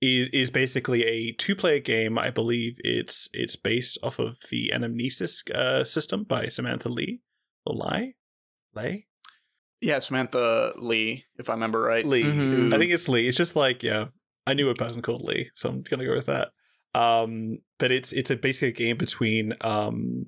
is 0.00 0.28
is 0.28 0.50
basically 0.50 1.04
a 1.04 1.32
two 1.32 1.54
player 1.54 1.80
game. 1.80 2.18
I 2.18 2.30
believe 2.30 2.76
it's 2.84 3.28
it's 3.32 3.56
based 3.56 3.98
off 4.02 4.18
of 4.18 4.38
the 4.50 4.72
Anamnesis 4.74 5.50
uh, 5.50 5.84
system 5.84 6.24
by 6.24 6.46
Samantha 6.46 6.88
Lee 6.88 7.20
or 7.66 7.74
Lai 7.76 8.14
Lay 8.74 9.06
yeah, 9.80 9.98
Samantha 9.98 10.72
Lee, 10.76 11.24
if 11.38 11.48
I 11.48 11.54
remember 11.54 11.80
right. 11.80 12.04
Lee. 12.04 12.24
Mhm. 12.24 12.72
I 12.74 12.78
think 12.78 12.92
it's 12.92 13.08
Lee. 13.08 13.26
It's 13.26 13.36
just 13.36 13.56
like 13.56 13.82
yeah, 13.82 14.06
I 14.46 14.54
knew 14.54 14.68
a 14.68 14.74
person 14.74 15.02
called 15.02 15.22
Lee, 15.22 15.50
so 15.54 15.68
I'm 15.70 15.82
gonna 15.82 16.04
go 16.04 16.14
with 16.14 16.26
that. 16.26 16.50
Um, 16.94 17.58
but 17.78 17.90
it's 17.90 18.12
it's 18.12 18.30
a 18.30 18.36
basically 18.36 18.68
a 18.68 18.72
game 18.72 18.96
between 18.98 19.54
um 19.62 20.26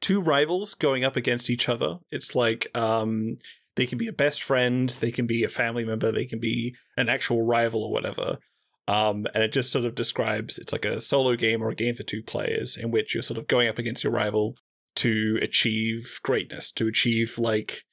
two 0.00 0.20
rivals 0.20 0.74
going 0.74 1.04
up 1.04 1.16
against 1.16 1.50
each 1.50 1.68
other. 1.68 1.98
It's 2.10 2.34
like 2.34 2.68
um 2.76 3.36
they 3.76 3.86
can 3.86 3.98
be 3.98 4.08
a 4.08 4.12
best 4.12 4.42
friend, 4.42 4.90
they 5.00 5.10
can 5.10 5.26
be 5.26 5.44
a 5.44 5.48
family 5.48 5.84
member, 5.84 6.12
they 6.12 6.26
can 6.26 6.40
be 6.40 6.74
an 6.96 7.08
actual 7.08 7.42
rival 7.42 7.82
or 7.82 7.92
whatever. 7.92 8.38
Um, 8.88 9.26
and 9.34 9.44
it 9.44 9.52
just 9.52 9.70
sort 9.70 9.84
of 9.84 9.94
describes 9.94 10.58
it's 10.58 10.72
like 10.72 10.84
a 10.84 11.00
solo 11.00 11.36
game 11.36 11.62
or 11.62 11.70
a 11.70 11.76
game 11.76 11.94
for 11.94 12.02
two 12.02 12.22
players 12.22 12.76
in 12.76 12.90
which 12.90 13.14
you're 13.14 13.22
sort 13.22 13.38
of 13.38 13.46
going 13.46 13.68
up 13.68 13.78
against 13.78 14.02
your 14.02 14.12
rival 14.12 14.56
to 14.96 15.38
achieve 15.40 16.18
greatness, 16.24 16.72
to 16.72 16.88
achieve 16.88 17.38
like 17.38 17.84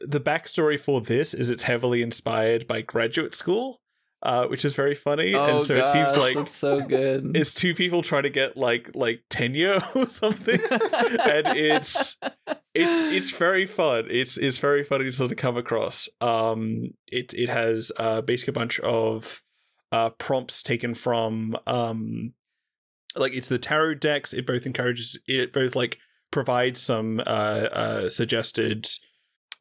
the 0.00 0.20
backstory 0.20 0.78
for 0.78 1.00
this 1.00 1.34
is 1.34 1.50
it's 1.50 1.64
heavily 1.64 2.02
inspired 2.02 2.66
by 2.66 2.80
graduate 2.80 3.34
school, 3.34 3.80
uh, 4.22 4.46
which 4.46 4.64
is 4.64 4.74
very 4.74 4.94
funny. 4.94 5.34
Oh, 5.34 5.56
and 5.56 5.62
so 5.62 5.74
it 5.74 5.88
seems 5.88 6.16
like 6.16 6.34
that's 6.36 6.54
so 6.54 6.80
good. 6.80 7.36
it's 7.36 7.54
two 7.54 7.74
people 7.74 8.02
trying 8.02 8.24
to 8.24 8.30
get 8.30 8.56
like 8.56 8.90
like 8.94 9.22
tenure 9.30 9.80
or 9.94 10.06
something. 10.06 10.58
and 10.70 11.46
it's 11.56 12.16
it's 12.74 13.14
it's 13.14 13.30
very 13.30 13.66
fun. 13.66 14.06
It's 14.10 14.36
it's 14.36 14.58
very 14.58 14.84
funny 14.84 15.04
to 15.04 15.12
sort 15.12 15.32
of 15.32 15.38
come 15.38 15.56
across. 15.56 16.08
Um, 16.20 16.94
it 17.10 17.34
it 17.34 17.48
has 17.48 17.92
uh 17.98 18.22
basically 18.22 18.52
a 18.52 18.60
bunch 18.60 18.80
of 18.80 19.42
uh 19.92 20.10
prompts 20.10 20.62
taken 20.62 20.94
from 20.94 21.56
um 21.66 22.32
like 23.16 23.32
it's 23.32 23.48
the 23.48 23.58
tarot 23.58 23.94
decks. 23.94 24.32
It 24.32 24.46
both 24.46 24.66
encourages 24.66 25.18
it 25.26 25.52
both 25.52 25.76
like 25.76 25.98
provides 26.30 26.80
some 26.82 27.20
uh 27.20 27.22
uh 27.22 28.08
suggested 28.10 28.88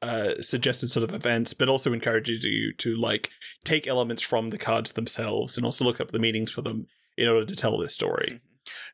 uh 0.01 0.35
suggested 0.41 0.89
sort 0.89 1.03
of 1.09 1.13
events, 1.15 1.53
but 1.53 1.69
also 1.69 1.93
encourages 1.93 2.43
you 2.43 2.73
to 2.73 2.95
like 2.95 3.29
take 3.63 3.87
elements 3.87 4.21
from 4.23 4.49
the 4.49 4.57
cards 4.57 4.91
themselves 4.93 5.57
and 5.57 5.65
also 5.65 5.83
look 5.85 5.99
up 6.01 6.11
the 6.11 6.19
meanings 6.19 6.51
for 6.51 6.61
them 6.61 6.87
in 7.17 7.27
order 7.27 7.45
to 7.45 7.55
tell 7.55 7.77
this 7.77 7.93
story. 7.93 8.41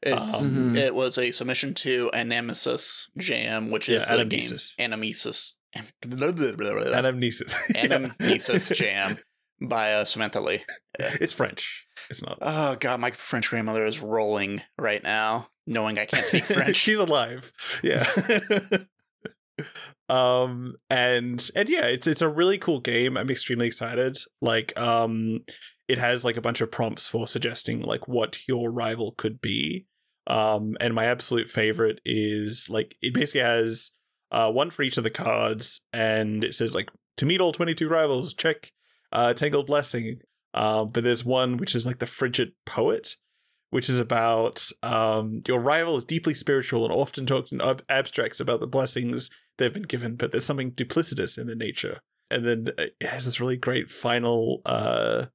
It's, 0.04 0.42
Um, 0.42 0.74
Mhm. 0.74 0.78
It 0.78 0.94
was 0.96 1.18
a 1.18 1.32
submission 1.32 1.74
to 1.76 2.12
Anamnesis 2.14 3.08
Jam, 3.18 3.72
which 3.72 3.88
is 3.90 4.04
Yeah, 4.08 4.18
the 4.18 4.26
game 4.26 4.40
Anamnesis. 4.42 4.76
Anamnesis. 4.78 5.54
Anamnesis. 5.76 7.54
Anamnesis 7.76 8.76
Jam 8.76 9.18
by 9.62 9.94
uh, 9.94 10.06
Samantha 10.06 10.42
Lee. 10.42 10.64
It's 11.00 11.34
French. 11.34 11.86
It's 12.10 12.22
not. 12.22 12.38
Oh 12.42 12.76
god, 12.76 13.00
my 13.00 13.12
French 13.12 13.50
grandmother 13.50 13.86
is 13.86 14.00
rolling 14.00 14.62
right 14.78 15.02
now, 15.04 15.50
knowing 15.66 15.98
I 15.98 16.06
can't 16.06 16.26
speak 16.26 16.44
French. 16.44 16.76
She's 16.76 16.98
alive. 16.98 17.52
Yeah. 17.84 18.04
Um 20.10 20.76
and 20.90 21.50
and 21.56 21.70
yeah, 21.70 21.86
it's 21.86 22.08
it's 22.08 22.22
a 22.22 22.30
really 22.30 22.58
cool 22.58 22.80
game. 22.80 23.18
I'm 23.18 23.30
extremely 23.30 23.68
excited. 23.68 24.18
Like 24.42 24.78
um 24.78 25.42
it 25.88 25.98
has 25.98 26.24
like 26.24 26.38
a 26.38 26.42
bunch 26.42 26.62
of 26.62 26.72
prompts 26.72 27.08
for 27.08 27.28
suggesting 27.28 27.82
like 27.82 28.08
what 28.08 28.48
your 28.48 28.72
rival 28.72 29.14
could 29.18 29.42
be. 29.42 29.86
Um 30.28 30.78
and 30.80 30.94
my 30.94 31.06
absolute 31.06 31.48
favorite 31.48 32.02
is 32.06 32.68
like 32.70 32.96
it 33.02 33.14
basically 33.14 33.42
has 33.42 33.92
uh 34.32 34.52
one 34.52 34.70
for 34.70 34.84
each 34.84 34.98
of 34.98 35.04
the 35.04 35.10
cards 35.10 35.82
and 35.92 36.44
it 36.44 36.56
says 36.56 36.76
like 36.76 36.90
to 37.18 37.26
meet 37.26 37.42
all 37.42 37.52
22 37.52 37.88
rivals, 37.88 38.34
check 38.34 38.72
uh 39.12 39.34
Tangled 39.34 39.68
Blessing. 39.68 40.20
Um 40.54 40.90
but 40.92 41.04
there's 41.04 41.26
one 41.26 41.58
which 41.58 41.76
is 41.76 41.86
like 41.86 42.00
the 42.00 42.06
frigid 42.06 42.54
poet 42.66 43.16
which 43.72 43.90
is 43.90 44.00
about 44.00 44.70
um, 44.84 45.42
your 45.48 45.60
rival 45.60 45.96
is 45.96 46.04
deeply 46.06 46.34
spiritual 46.34 46.84
and 46.84 46.94
often 46.94 47.26
talks 47.26 47.52
in 47.52 47.62
ab- 47.62 47.84
abstracts 47.90 48.40
about 48.40 48.60
the 48.60 48.68
blessings 48.68 49.32
they've 49.58 49.74
been 49.74 49.84
given, 49.84 50.16
but 50.16 50.32
there's 50.32 50.46
something 50.46 50.72
duplicitous 50.72 51.38
in 51.38 51.48
the 51.48 51.56
nature. 51.56 52.00
And 52.30 52.46
then 52.46 52.70
uh, 52.78 52.86
it 53.00 53.08
has 53.08 53.26
this 53.26 53.40
really 53.42 53.58
great 53.58 53.90
final 53.90 54.62
uh, 54.66 55.26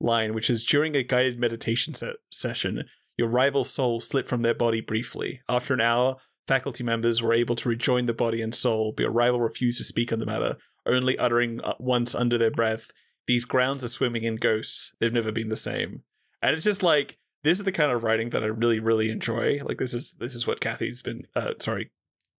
line, 0.00 0.34
which 0.34 0.50
is 0.50 0.64
during 0.64 0.94
a 0.94 1.02
guided 1.02 1.38
meditation 1.38 1.94
se- 1.94 2.16
session, 2.30 2.84
your 3.16 3.28
rival 3.28 3.64
soul 3.64 4.00
slipped 4.00 4.28
from 4.28 4.42
their 4.42 4.54
body 4.54 4.80
briefly. 4.80 5.40
After 5.48 5.72
an 5.72 5.80
hour, 5.80 6.16
faculty 6.46 6.84
members 6.84 7.22
were 7.22 7.32
able 7.32 7.54
to 7.56 7.68
rejoin 7.68 8.06
the 8.06 8.12
body 8.12 8.42
and 8.42 8.54
soul, 8.54 8.92
but 8.94 9.04
your 9.04 9.12
rival 9.12 9.40
refused 9.40 9.78
to 9.78 9.84
speak 9.84 10.12
on 10.12 10.18
the 10.18 10.26
matter, 10.26 10.56
only 10.84 11.16
uttering 11.18 11.60
uh, 11.62 11.74
once 11.78 12.14
under 12.14 12.36
their 12.36 12.50
breath, 12.50 12.90
These 13.26 13.44
grounds 13.44 13.82
are 13.84 13.88
swimming 13.88 14.24
in 14.24 14.36
ghosts. 14.36 14.92
They've 15.00 15.12
never 15.12 15.32
been 15.32 15.48
the 15.48 15.56
same. 15.56 16.02
And 16.42 16.54
it's 16.54 16.64
just 16.64 16.82
like, 16.82 17.18
this 17.42 17.58
is 17.58 17.64
the 17.64 17.72
kind 17.72 17.90
of 17.90 18.02
writing 18.02 18.30
that 18.30 18.42
I 18.42 18.46
really, 18.46 18.80
really 18.80 19.10
enjoy. 19.10 19.60
Like 19.64 19.78
this 19.78 19.94
is 19.94 20.14
this 20.18 20.34
is 20.34 20.46
what 20.46 20.60
Kathy's 20.60 21.02
been 21.02 21.22
uh 21.34 21.52
sorry, 21.60 21.90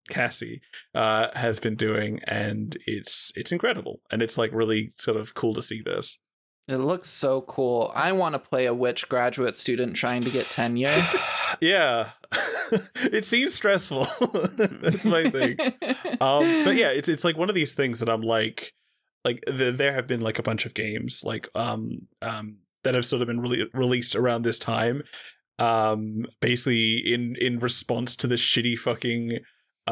Cassi 0.09 0.61
uh 0.93 1.27
has 1.35 1.59
been 1.59 1.75
doing, 1.75 2.19
and 2.25 2.77
it's 2.85 3.31
it's 3.35 3.51
incredible. 3.51 4.01
And 4.11 4.21
it's 4.21 4.37
like 4.37 4.51
really 4.53 4.91
sort 4.97 5.17
of 5.17 5.33
cool 5.33 5.53
to 5.55 5.61
see 5.61 5.81
this. 5.81 6.19
It 6.67 6.77
looks 6.77 7.09
so 7.09 7.41
cool. 7.41 7.91
I 7.93 8.11
want 8.13 8.33
to 8.33 8.39
play 8.39 8.65
a 8.65 8.73
witch 8.73 9.07
graduate 9.07 9.55
student 9.55 9.95
trying 9.95 10.21
to 10.21 10.31
get 10.31 10.47
tenure. 10.47 10.95
yeah. 11.61 12.09
it 12.95 13.23
seems 13.23 13.53
stressful. 13.53 14.05
That's 14.57 15.05
my 15.05 15.29
thing. 15.29 15.57
um 16.21 16.63
but 16.63 16.75
yeah 16.75 16.89
it's 16.89 17.09
it's 17.09 17.23
like 17.23 17.37
one 17.37 17.49
of 17.49 17.55
these 17.55 17.73
things 17.73 17.99
that 17.99 18.09
i'm 18.09 18.21
like 18.21 18.73
like 19.23 19.43
the, 19.47 19.71
there 19.71 19.93
have 19.93 20.07
been 20.07 20.21
like 20.21 20.39
a 20.39 20.43
bunch 20.43 20.65
of 20.65 20.73
games 20.73 21.23
like 21.23 21.47
um 21.55 22.07
um 22.21 22.57
that 22.83 22.93
have 22.93 23.05
sort 23.05 23.21
of 23.21 23.27
been 23.27 23.41
really 23.41 23.65
released 23.73 24.15
around 24.15 24.43
this 24.43 24.59
time 24.59 25.01
um 25.59 26.25
basically 26.41 26.97
in 26.97 27.35
in 27.39 27.59
response 27.59 28.15
to 28.15 28.27
the 28.27 28.35
shitty 28.35 28.77
fucking 28.77 29.39
uh 29.87 29.91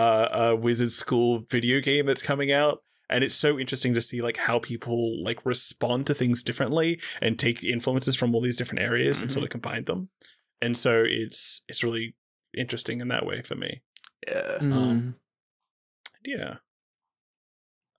uh 0.53 0.55
wizard 0.59 0.91
school 0.91 1.43
video 1.49 1.79
game 1.79 2.05
that's 2.05 2.21
coming 2.21 2.51
out 2.51 2.79
and 3.09 3.23
it's 3.23 3.35
so 3.35 3.59
interesting 3.59 3.93
to 3.93 4.01
see 4.01 4.21
like 4.21 4.37
how 4.37 4.57
people 4.59 5.23
like 5.23 5.45
respond 5.45 6.07
to 6.07 6.13
things 6.13 6.41
differently 6.43 6.99
and 7.21 7.37
take 7.37 7.63
influences 7.63 8.15
from 8.15 8.33
all 8.33 8.41
these 8.41 8.57
different 8.57 8.81
areas 8.81 9.21
and 9.21 9.31
sort 9.31 9.43
of 9.43 9.49
combine 9.49 9.83
them 9.85 10.09
and 10.61 10.77
so 10.77 11.03
it's 11.05 11.61
it's 11.67 11.83
really 11.83 12.15
interesting 12.57 13.01
in 13.01 13.07
that 13.09 13.25
way 13.25 13.41
for 13.41 13.55
me 13.55 13.81
Yeah. 14.27 14.57
Mm. 14.59 14.73
Um, 14.73 15.15
yeah. 16.25 16.55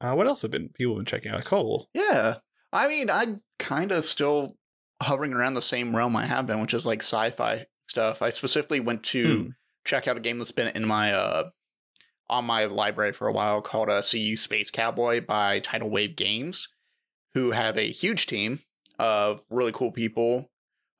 Uh, 0.01 0.14
what 0.14 0.26
else 0.26 0.42
have 0.42 0.51
been 0.51 0.68
people 0.70 0.97
been 0.97 1.05
checking 1.05 1.30
out? 1.32 1.45
Cole. 1.45 1.88
Yeah. 1.95 2.36
I 2.72 2.88
mean, 2.88 3.09
I'm 3.11 3.42
kind 3.59 3.92
of 3.92 4.05
still 4.05 4.57
hovering 5.03 5.32
around 5.32 5.55
the 5.55 5.62
same 5.62 5.95
realm 5.95 6.16
I 6.16 6.26
have 6.26 6.47
been, 6.47 6.61
which 6.61 6.74
is 6.74 6.84
like 6.84 7.01
sci-fi 7.03 7.66
stuff. 7.88 8.20
I 8.22 8.30
specifically 8.30 8.80
went 8.80 9.03
to 9.05 9.42
Hmm. 9.42 9.49
check 9.84 10.09
out 10.09 10.16
a 10.16 10.20
game 10.20 10.38
that's 10.38 10.51
been 10.53 10.74
in 10.76 10.84
my 10.86 11.12
uh 11.12 11.51
on 12.29 12.45
my 12.45 12.64
library 12.64 13.12
for 13.12 13.29
a 13.29 13.33
while 13.33 13.61
called 13.61 13.91
uh, 13.91 14.03
See 14.03 14.20
You, 14.20 14.37
Space 14.37 14.70
Cowboy 14.70 15.20
by 15.20 15.61
Tidal 15.61 15.91
Wave 15.91 16.16
Games, 16.16 16.68
who 17.35 17.51
have 17.51 17.77
a 17.77 17.91
huge 17.91 18.27
team 18.27 18.61
of 18.99 19.43
really 19.51 19.72
cool 19.72 19.93
people. 19.93 20.51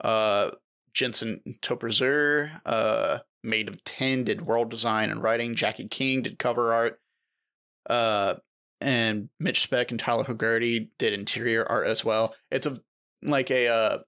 Uh, 0.01 0.51
Jensen 0.93 1.41
Toperzer, 1.63 2.61
uh, 2.67 3.19
Made 3.43 3.69
of 3.69 3.83
Tin 3.85 4.25
did 4.25 4.47
world 4.47 4.71
design 4.71 5.11
and 5.11 5.23
writing. 5.23 5.55
Jackie 5.55 5.89
King 5.89 6.23
did 6.23 6.39
cover 6.39 6.73
art. 6.73 7.01
Uh, 7.89 8.37
and 8.81 9.29
Mitch 9.41 9.63
Speck 9.63 9.91
and 9.91 10.01
Tyler 10.01 10.25
Hogarty 10.25 10.91
did 10.99 11.13
interior 11.13 11.65
art 11.67 11.87
as 11.87 12.05
well. 12.05 12.35
It's 12.51 12.67
a 12.67 12.79
like 13.23 13.51
a 13.51 13.69
uh, 13.69 13.99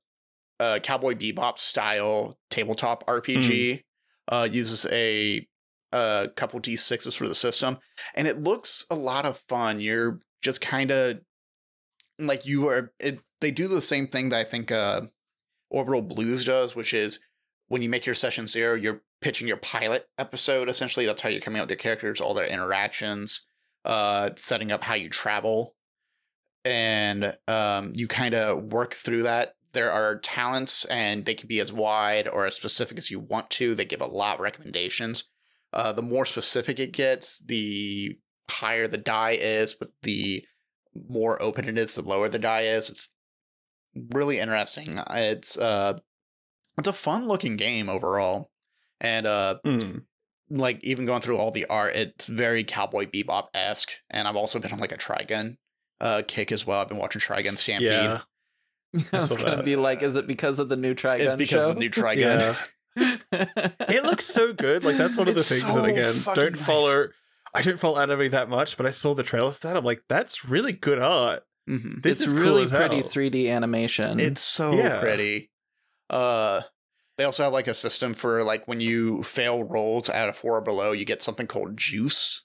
uh 0.60 0.78
Cowboy 0.80 1.14
Bebop 1.14 1.58
style 1.58 2.38
tabletop 2.50 3.06
RPG. 3.06 3.82
Uh, 4.28 4.48
uses 4.50 4.86
a 4.90 5.46
a 5.92 6.28
couple 6.34 6.60
d6s 6.60 7.16
for 7.16 7.28
the 7.28 7.34
system, 7.34 7.78
and 8.14 8.26
it 8.26 8.42
looks 8.42 8.84
a 8.90 8.94
lot 8.94 9.24
of 9.24 9.42
fun. 9.48 9.80
You're 9.80 10.20
just 10.42 10.60
kind 10.60 10.90
of 10.90 11.20
like 12.18 12.46
you 12.46 12.68
are. 12.68 12.92
It, 12.98 13.20
they 13.40 13.50
do 13.50 13.68
the 13.68 13.82
same 13.82 14.08
thing 14.08 14.30
that 14.30 14.38
I 14.38 14.44
think 14.44 14.72
uh, 14.72 15.02
Orbital 15.70 16.02
Blues 16.02 16.44
does, 16.44 16.74
which 16.74 16.94
is 16.94 17.18
when 17.68 17.82
you 17.82 17.88
make 17.88 18.06
your 18.06 18.14
session 18.14 18.46
zero, 18.46 18.74
you're 18.74 19.02
pitching 19.20 19.48
your 19.48 19.56
pilot 19.56 20.08
episode. 20.18 20.68
Essentially, 20.68 21.06
that's 21.06 21.20
how 21.20 21.28
you're 21.28 21.40
coming 21.40 21.58
out 21.58 21.64
with 21.64 21.70
your 21.70 21.78
characters, 21.78 22.20
all 22.20 22.34
their 22.34 22.46
interactions, 22.46 23.46
uh, 23.84 24.30
setting 24.36 24.72
up 24.72 24.84
how 24.84 24.94
you 24.94 25.08
travel, 25.08 25.74
and 26.64 27.36
um, 27.48 27.92
you 27.94 28.08
kind 28.08 28.34
of 28.34 28.72
work 28.72 28.94
through 28.94 29.22
that. 29.24 29.54
There 29.72 29.92
are 29.92 30.18
talents, 30.18 30.84
and 30.86 31.24
they 31.24 31.34
can 31.34 31.48
be 31.48 31.60
as 31.60 31.72
wide 31.72 32.28
or 32.28 32.46
as 32.46 32.56
specific 32.56 32.96
as 32.96 33.10
you 33.10 33.20
want 33.20 33.50
to. 33.50 33.74
They 33.74 33.84
give 33.84 34.00
a 34.00 34.06
lot 34.06 34.36
of 34.36 34.40
recommendations. 34.40 35.24
Uh, 35.76 35.92
the 35.92 36.02
more 36.02 36.24
specific 36.24 36.80
it 36.80 36.92
gets, 36.92 37.38
the 37.40 38.18
higher 38.50 38.88
the 38.88 38.96
die 38.98 39.32
is, 39.38 39.74
but 39.74 39.90
the 40.02 40.42
more 41.08 41.40
open 41.42 41.68
it 41.68 41.76
is, 41.76 41.94
the 41.94 42.02
lower 42.02 42.28
the 42.28 42.38
die 42.38 42.62
is. 42.62 42.88
It's 42.90 43.08
really 44.12 44.38
interesting. 44.40 44.98
It's 45.10 45.56
uh, 45.58 45.98
it's 46.78 46.88
a 46.88 46.92
fun 46.92 47.28
looking 47.28 47.56
game 47.56 47.88
overall, 47.90 48.50
and 49.00 49.26
uh, 49.26 49.56
Hmm. 49.64 49.98
like 50.48 50.82
even 50.82 51.04
going 51.06 51.20
through 51.20 51.36
all 51.36 51.50
the 51.50 51.66
art, 51.66 51.94
it's 51.94 52.26
very 52.26 52.64
Cowboy 52.64 53.06
Bebop 53.06 53.48
esque. 53.54 53.92
And 54.10 54.26
I've 54.26 54.36
also 54.36 54.58
been 54.58 54.72
on 54.72 54.78
like 54.78 54.92
a 54.92 54.96
Trigun 54.98 55.56
uh 56.00 56.22
kick 56.26 56.52
as 56.52 56.66
well. 56.66 56.80
I've 56.80 56.88
been 56.88 56.98
watching 56.98 57.20
Trigun 57.20 57.58
Stampede. 57.58 57.90
Yeah. 57.90 58.20
I 59.12 59.16
was 59.16 59.28
gonna 59.28 59.56
that. 59.56 59.64
be 59.64 59.76
like, 59.76 60.02
is 60.02 60.16
it 60.16 60.26
because 60.26 60.58
of 60.58 60.68
the 60.70 60.76
new 60.76 60.94
Trigun 60.94 61.20
It's 61.20 61.36
because 61.36 61.48
show? 61.64 61.68
of 61.70 61.74
the 61.74 61.80
new 61.80 61.90
Trigun. 62.00 62.16
Yeah. 62.40 62.54
It 62.96 64.02
looks 64.04 64.24
so 64.26 64.52
good. 64.52 64.84
Like 64.84 64.96
that's 64.96 65.16
one 65.16 65.28
of 65.28 65.34
the 65.34 65.40
It's 65.40 65.48
things 65.48 65.62
so 65.62 65.82
that 65.82 65.90
again 65.90 66.14
don't 66.34 66.52
nice. 66.54 66.64
follow. 66.66 67.06
I 67.54 67.62
don't 67.62 67.78
follow 67.80 67.98
anime 67.98 68.30
that 68.30 68.48
much, 68.48 68.76
but 68.76 68.86
I 68.86 68.90
saw 68.90 69.14
the 69.14 69.22
trailer 69.22 69.52
for 69.52 69.66
that. 69.68 69.76
I'm 69.76 69.84
like, 69.84 70.02
that's 70.08 70.44
really 70.44 70.72
good 70.72 70.98
art. 70.98 71.42
Mhm. 71.68 72.02
This 72.02 72.20
it's 72.20 72.32
is 72.32 72.34
really 72.34 72.62
as 72.62 72.70
pretty 72.70 72.96
hell. 73.00 73.08
3D 73.08 73.48
animation. 73.50 74.20
It's 74.20 74.40
so 74.42 74.72
Yeah. 74.72 75.00
pretty. 75.00 75.50
Uh 76.10 76.62
they 77.18 77.24
also 77.24 77.42
have 77.44 77.52
like 77.52 77.66
a 77.66 77.74
system 77.74 78.12
for 78.14 78.44
like 78.44 78.68
when 78.68 78.80
you 78.80 79.22
fail 79.22 79.64
rolls 79.64 80.10
out 80.10 80.28
of 80.28 80.36
four 80.36 80.58
or 80.58 80.60
below, 80.62 80.92
you 80.92 81.04
get 81.06 81.22
something 81.22 81.46
called 81.46 81.76
juice. 81.76 82.44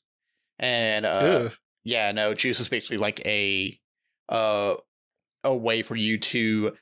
And 0.60 1.06
uh 1.06 1.50
yeah, 1.84 2.12
no, 2.12 2.34
juice 2.34 2.60
is 2.60 2.70
basically 2.70 2.98
like 2.98 3.26
a 3.26 3.80
uh 4.30 4.76
a 5.44 5.56
way 5.56 5.82
for 5.82 5.96
you 5.96 6.18
to 6.20 6.76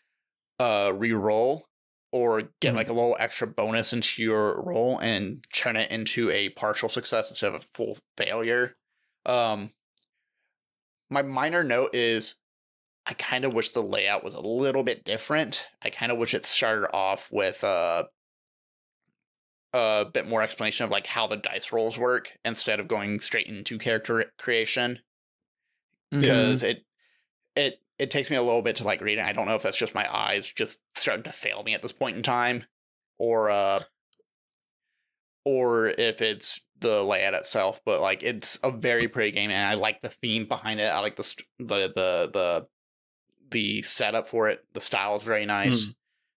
uh 0.59 0.91
re-roll 0.95 1.67
or 2.12 2.43
get 2.60 2.74
Mhm. 2.74 2.76
like 2.76 2.89
a 2.89 2.93
little 2.93 3.16
extra 3.20 3.47
bonus 3.47 3.93
into 3.93 4.22
your 4.22 4.64
roll 4.64 4.97
and 4.99 5.45
turn 5.53 5.76
it 5.76 5.91
into 5.91 6.30
a 6.32 6.49
partial 6.49 6.89
success 6.89 7.30
instead 7.30 7.53
of 7.53 7.64
a 7.64 7.68
full 7.74 7.97
failure. 8.18 8.78
Um, 9.26 9.74
my 11.10 11.22
minor 11.22 11.64
note 11.64 11.93
is 11.93 12.36
I 13.05 13.14
kind 13.14 13.43
of 13.45 13.53
wish 13.53 13.70
the 13.70 13.82
layout 13.82 14.24
was 14.24 14.34
a 14.36 14.39
little 14.39 14.84
bit 14.84 15.03
different. 15.03 15.70
I 15.82 15.89
kind 15.89 16.12
of 16.12 16.18
wish 16.20 16.34
it 16.34 16.45
started 16.45 16.89
off 16.93 17.30
with 17.32 17.64
uh, 17.64 18.07
a 19.74 20.05
bit 20.12 20.28
more 20.28 20.41
explanation 20.41 20.84
of 20.84 20.89
like 20.91 21.07
how 21.07 21.28
the 21.28 21.38
dice 21.38 21.72
rolls 21.72 21.97
work 21.97 22.38
instead 22.43 22.80
of 22.80 22.88
going 22.88 23.20
straight 23.20 23.47
into 23.47 23.78
character 23.78 24.32
creation 24.38 24.99
because 26.12 26.64
it 26.64 26.86
it 27.55 27.80
it 28.00 28.10
takes 28.12 28.30
me 28.30 28.38
a 28.38 28.41
little 28.41 28.62
bit 28.62 28.78
to 28.78 28.84
like 28.84 29.02
read 29.02 29.18
it. 29.20 29.26
I 29.26 29.34
don't 29.34 29.45
know 29.45 29.56
if 29.56 29.62
that's 29.64 29.78
just 29.78 29.93
my 29.93 30.08
eyes 30.16 30.52
just 30.52 30.80
starting 30.95 31.24
to 31.24 31.32
fail 31.32 31.64
me 31.64 31.74
at 31.74 31.82
this 31.82 31.91
point 31.91 32.18
in 32.18 32.24
time, 32.24 32.64
or 33.18 33.50
uh, 33.50 33.82
or 35.45 35.88
if 35.88 36.22
it's 36.22 36.62
the 36.80 37.04
layout 37.04 37.34
itself. 37.34 37.82
But 37.86 38.02
like, 38.02 38.24
it's 38.24 38.58
a 38.64 38.72
very 38.72 39.08
pretty 39.08 39.32
game, 39.32 39.52
and 39.52 39.68
I 39.70 39.74
like 39.76 40.02
the 40.02 40.10
theme 40.10 40.45
behind 40.45 40.80
it. 40.80 40.86
I 40.86 41.00
like 41.00 41.16
the 41.16 41.24
st- 41.24 41.47
the 41.60 41.88
the 41.93 42.30
the 42.34 42.68
the 43.52 43.82
setup 43.82 44.28
for 44.28 44.47
it. 44.47 44.64
The 44.74 44.82
style 44.82 45.16
is 45.16 45.24
very 45.24 45.45
nice, 45.45 45.93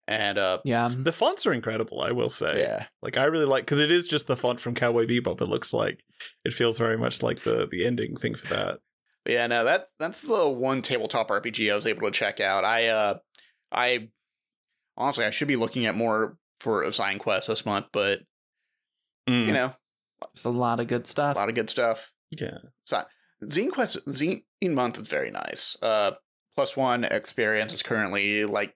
and 0.08 0.38
uh, 0.38 0.60
Yeah. 0.64 0.90
The 0.96 1.12
fonts 1.12 1.46
are 1.48 1.54
incredible, 1.54 2.02
I 2.02 2.12
will 2.12 2.30
say. 2.30 2.62
yeah, 2.62 2.86
Like 3.02 3.18
I 3.18 3.24
really 3.26 3.46
like 3.46 3.66
because 3.66 3.82
it 3.82 3.92
is 3.92 4.08
just 4.08 4.28
the 4.28 4.38
font 4.38 4.60
from 4.60 4.76
Cowboy 4.76 5.06
Bebop. 5.08 5.42
It 5.42 5.48
looks 5.48 5.74
like 5.74 6.04
it 6.46 6.54
feels 6.54 6.78
very 6.78 6.98
much 6.98 7.22
like 7.24 7.40
the 7.42 7.68
the 7.70 7.86
ending 7.86 8.16
thing 8.16 8.36
for 8.36 8.48
that. 8.54 8.80
But 9.30 9.34
yeah, 9.34 9.46
no, 9.46 9.64
that 9.64 9.86
that's 10.00 10.22
the 10.22 10.50
one 10.50 10.82
tabletop 10.82 11.28
RPG 11.30 11.72
I 11.72 11.76
was 11.76 11.86
able 11.86 12.02
to 12.02 12.10
check 12.12 12.40
out. 12.40 12.64
I 12.64 12.88
uh 12.88 13.20
I 13.72 14.10
honestly 14.98 15.24
I 15.24 15.30
should 15.30 15.48
be 15.48 15.56
looking 15.56 15.86
at 15.86 15.94
more 15.94 16.36
for 16.60 16.82
Assign 16.82 17.20
Quest 17.20 17.48
this 17.48 17.64
month, 17.64 17.86
but 17.94 18.22
Mm, 19.30 19.46
you 19.46 19.54
know, 19.54 19.72
It's 20.34 20.46
a 20.46 20.50
lot 20.50 20.80
of 20.80 20.88
good 20.88 21.06
stuff. 21.06 21.36
a 21.36 21.40
lot 21.40 21.48
of 21.50 21.54
good 21.54 21.70
stuff. 21.70 22.12
yeah. 22.42 22.58
So 22.88 23.04
Zine 23.44 23.70
Quest 23.72 24.04
Zine 24.08 24.42
month 24.64 24.98
is 25.00 25.08
very 25.08 25.30
nice. 25.30 25.78
Uh 25.80 26.14
plus 26.58 26.76
one 26.76 27.04
experience 27.04 27.72
is 27.72 27.84
currently 27.84 28.46
like 28.46 28.74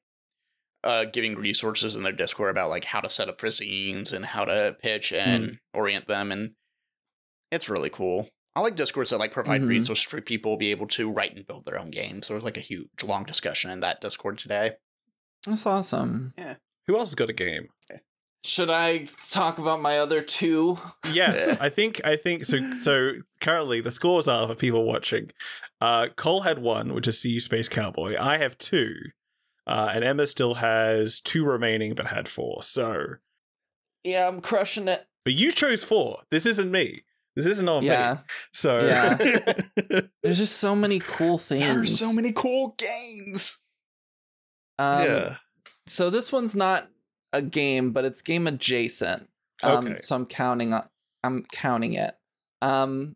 uh 0.84 1.06
giving 1.06 1.34
resources 1.34 1.96
in 1.96 2.04
their 2.04 2.12
Discord 2.14 2.52
about 2.52 2.70
like 2.70 2.84
how 2.86 3.00
to 3.00 3.10
set 3.10 3.28
up 3.28 3.40
for 3.42 3.48
zines 3.48 4.14
and 4.14 4.24
how 4.24 4.46
to 4.46 4.78
pitch 4.80 5.12
and 5.12 5.58
orient 5.74 6.06
them 6.06 6.32
and 6.32 6.52
it's 7.52 7.70
really 7.70 7.90
cool. 7.90 8.30
I 8.56 8.62
like 8.62 8.76
discords 8.76 9.10
that 9.10 9.18
like 9.18 9.32
provide 9.32 9.62
Mhm. 9.62 9.68
resources 9.70 10.06
for 10.06 10.22
people 10.22 10.54
to 10.54 10.58
be 10.60 10.72
able 10.72 10.88
to 10.90 11.12
write 11.12 11.36
and 11.36 11.46
build 11.48 11.66
their 11.66 11.80
own 11.80 11.90
games. 11.90 12.28
There 12.28 12.36
was 12.36 12.44
like 12.44 12.58
a 12.58 12.62
huge 12.62 13.04
long 13.04 13.24
discussion 13.24 13.72
in 13.72 13.80
that 13.80 14.00
Discord 14.02 14.38
today. 14.38 14.74
That's 15.46 15.66
awesome. 15.66 16.34
Yeah. 16.38 16.56
Who 16.88 16.98
else 16.98 17.10
has 17.10 17.16
got 17.16 17.30
a 17.30 17.34
game? 17.34 17.70
Should 18.46 18.70
I 18.70 19.08
talk 19.32 19.58
about 19.58 19.82
my 19.82 19.98
other 19.98 20.22
two? 20.22 20.78
Yes, 21.14 21.58
I 21.62 21.70
think 21.70 22.02
I 22.04 22.18
think 22.18 22.44
so. 22.44 22.58
So 22.72 23.12
currently, 23.40 23.80
the 23.80 23.90
scores 23.92 24.28
are 24.28 24.48
for 24.50 24.56
people 24.56 24.84
watching. 24.84 25.32
Uh, 25.80 26.10
Cole 26.16 26.42
had 26.42 26.60
one, 26.60 26.94
which 26.94 27.08
is 27.08 27.20
Sea 27.22 27.40
Space 27.40 27.70
Cowboy. 27.70 28.16
I 28.20 28.38
have 28.40 28.58
two, 28.58 28.96
uh, 29.66 29.92
and 29.94 30.04
Emma 30.04 30.28
still 30.28 30.56
has 30.56 31.22
two 31.22 31.46
remaining, 31.46 31.96
but 31.96 32.08
had 32.08 32.28
four. 32.28 32.62
So, 32.64 33.16
Yeah, 34.04 34.28
I'm 34.28 34.42
crushing 34.42 34.90
it. 34.90 35.06
but 35.24 35.34
you 35.34 35.54
chose 35.54 35.86
four. 35.86 36.24
This 36.30 36.46
isn't 36.46 36.70
me. 36.70 37.04
This 37.36 37.46
isn't 37.48 37.68
on 37.68 37.82
me. 37.82 37.88
Yeah. 37.88 38.18
So, 38.54 38.80
There's 40.24 40.38
just 40.38 40.58
so 40.58 40.76
many 40.76 41.00
cool 41.00 41.38
things. 41.38 41.64
There 41.64 41.82
are 41.82 41.86
so 41.86 42.14
many 42.14 42.32
cool 42.32 42.76
games. 42.78 43.58
Um, 44.80 45.04
yeah. 45.06 45.36
So 45.88 46.10
this 46.10 46.32
one's 46.32 46.56
not 46.56 46.88
a 47.32 47.42
game, 47.42 47.92
but 47.92 48.06
it's 48.06 48.22
game 48.22 48.48
adjacent. 48.48 49.30
Um, 49.64 49.88
Okay. 49.88 49.98
So 50.00 50.16
I'm 50.16 50.26
counting 50.26 50.74
on. 50.74 50.88
I'm 51.24 51.46
counting 51.52 51.94
it. 51.94 52.12
Um, 52.62 53.16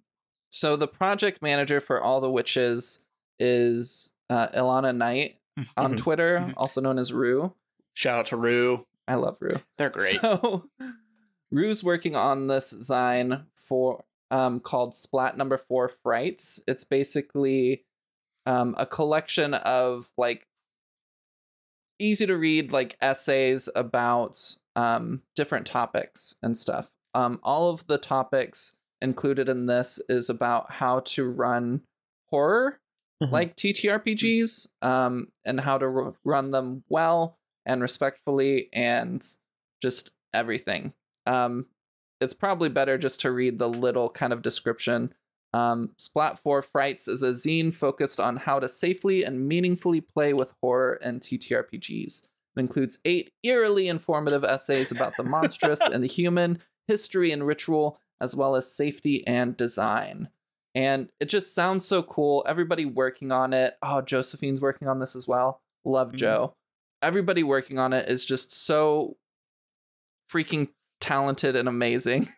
so 0.51 0.75
the 0.75 0.87
project 0.87 1.41
manager 1.41 1.79
for 1.81 2.01
all 2.01 2.21
the 2.21 2.31
witches 2.31 3.05
is 3.39 4.11
uh, 4.29 4.47
Ilana 4.49 4.95
Knight 4.95 5.37
on 5.77 5.93
Mhm. 5.93 5.97
Twitter, 5.97 6.39
Mhm. 6.39 6.53
also 6.57 6.81
known 6.81 6.97
as 6.97 7.13
Rue. 7.13 7.53
Shout 7.93 8.19
out 8.19 8.25
to 8.27 8.37
Rue. 8.37 8.85
I 9.07 9.15
love 9.15 9.37
Rue. 9.39 9.59
They're 9.77 9.89
great. 9.89 10.19
So 10.21 10.69
Rue's 11.51 11.83
working 11.83 12.15
on 12.15 12.47
this 12.47 12.71
design 12.71 13.45
for 13.55 14.03
um 14.31 14.59
called 14.59 14.93
Splat 14.93 15.37
Number 15.37 15.57
Four 15.57 15.87
Frights. 15.89 16.59
It's 16.67 16.83
basically 16.83 17.83
um 18.45 18.75
a 18.77 18.85
collection 18.85 19.53
of 19.53 20.09
like 20.17 20.47
easy 21.99 22.25
to 22.27 22.37
read 22.37 22.71
like 22.71 22.95
essays 23.01 23.69
about 23.75 24.37
um 24.75 25.21
different 25.35 25.65
topics 25.65 26.35
and 26.43 26.55
stuff. 26.55 26.89
Um 27.13 27.39
all 27.43 27.69
of 27.69 27.87
the 27.87 27.97
topics 27.97 28.75
included 29.01 29.49
in 29.49 29.65
this 29.67 29.99
is 30.09 30.29
about 30.29 30.71
how 30.71 30.99
to 31.01 31.27
run 31.29 31.81
horror 32.29 32.79
Mhm. 33.23 33.31
like 33.31 33.55
TTRPGs 33.55 34.67
um 34.83 35.31
and 35.45 35.59
how 35.59 35.77
to 35.79 35.85
r- 35.85 36.15
run 36.23 36.51
them 36.51 36.83
well 36.89 37.37
and 37.65 37.81
respectfully 37.81 38.69
and 38.73 39.25
just 39.81 40.11
everything. 40.33 40.93
Um, 41.25 41.65
it's 42.21 42.33
probably 42.33 42.69
better 42.69 42.97
just 42.97 43.19
to 43.21 43.31
read 43.31 43.59
the 43.59 43.69
little 43.69 44.09
kind 44.09 44.33
of 44.33 44.41
description. 44.41 45.13
Um, 45.53 45.91
Splat 45.97 46.37
4 46.39 46.61
Frights 46.61 47.07
is 47.07 47.23
a 47.23 47.31
zine 47.31 47.73
focused 47.73 48.19
on 48.19 48.37
how 48.37 48.59
to 48.59 48.67
safely 48.67 49.23
and 49.23 49.47
meaningfully 49.47 50.01
play 50.01 50.33
with 50.33 50.53
horror 50.61 50.99
and 51.03 51.21
TTRPGs. 51.21 52.23
It 52.23 52.59
includes 52.59 52.99
eight 53.05 53.31
eerily 53.43 53.87
informative 53.87 54.43
essays 54.43 54.91
about 54.91 55.13
the 55.17 55.23
monstrous 55.23 55.81
and 55.87 56.03
the 56.03 56.07
human, 56.07 56.59
history 56.87 57.31
and 57.31 57.45
ritual, 57.45 57.99
as 58.19 58.35
well 58.35 58.55
as 58.55 58.71
safety 58.71 59.25
and 59.27 59.55
design. 59.55 60.29
And 60.75 61.09
it 61.19 61.25
just 61.29 61.55
sounds 61.55 61.85
so 61.85 62.03
cool. 62.03 62.43
Everybody 62.47 62.85
working 62.85 63.31
on 63.31 63.53
it. 63.53 63.75
Oh, 63.81 64.01
Josephine's 64.01 64.61
working 64.61 64.87
on 64.87 64.99
this 64.99 65.15
as 65.15 65.27
well. 65.27 65.61
Love 65.85 66.11
Mhm. 66.11 66.15
Joe. 66.17 66.53
Everybody 67.01 67.41
working 67.43 67.79
on 67.79 67.93
it 67.93 68.09
is 68.09 68.25
just 68.25 68.51
so 68.51 69.17
freaking 70.31 70.69
talented 70.99 71.55
and 71.55 71.67
amazing. 71.67 72.27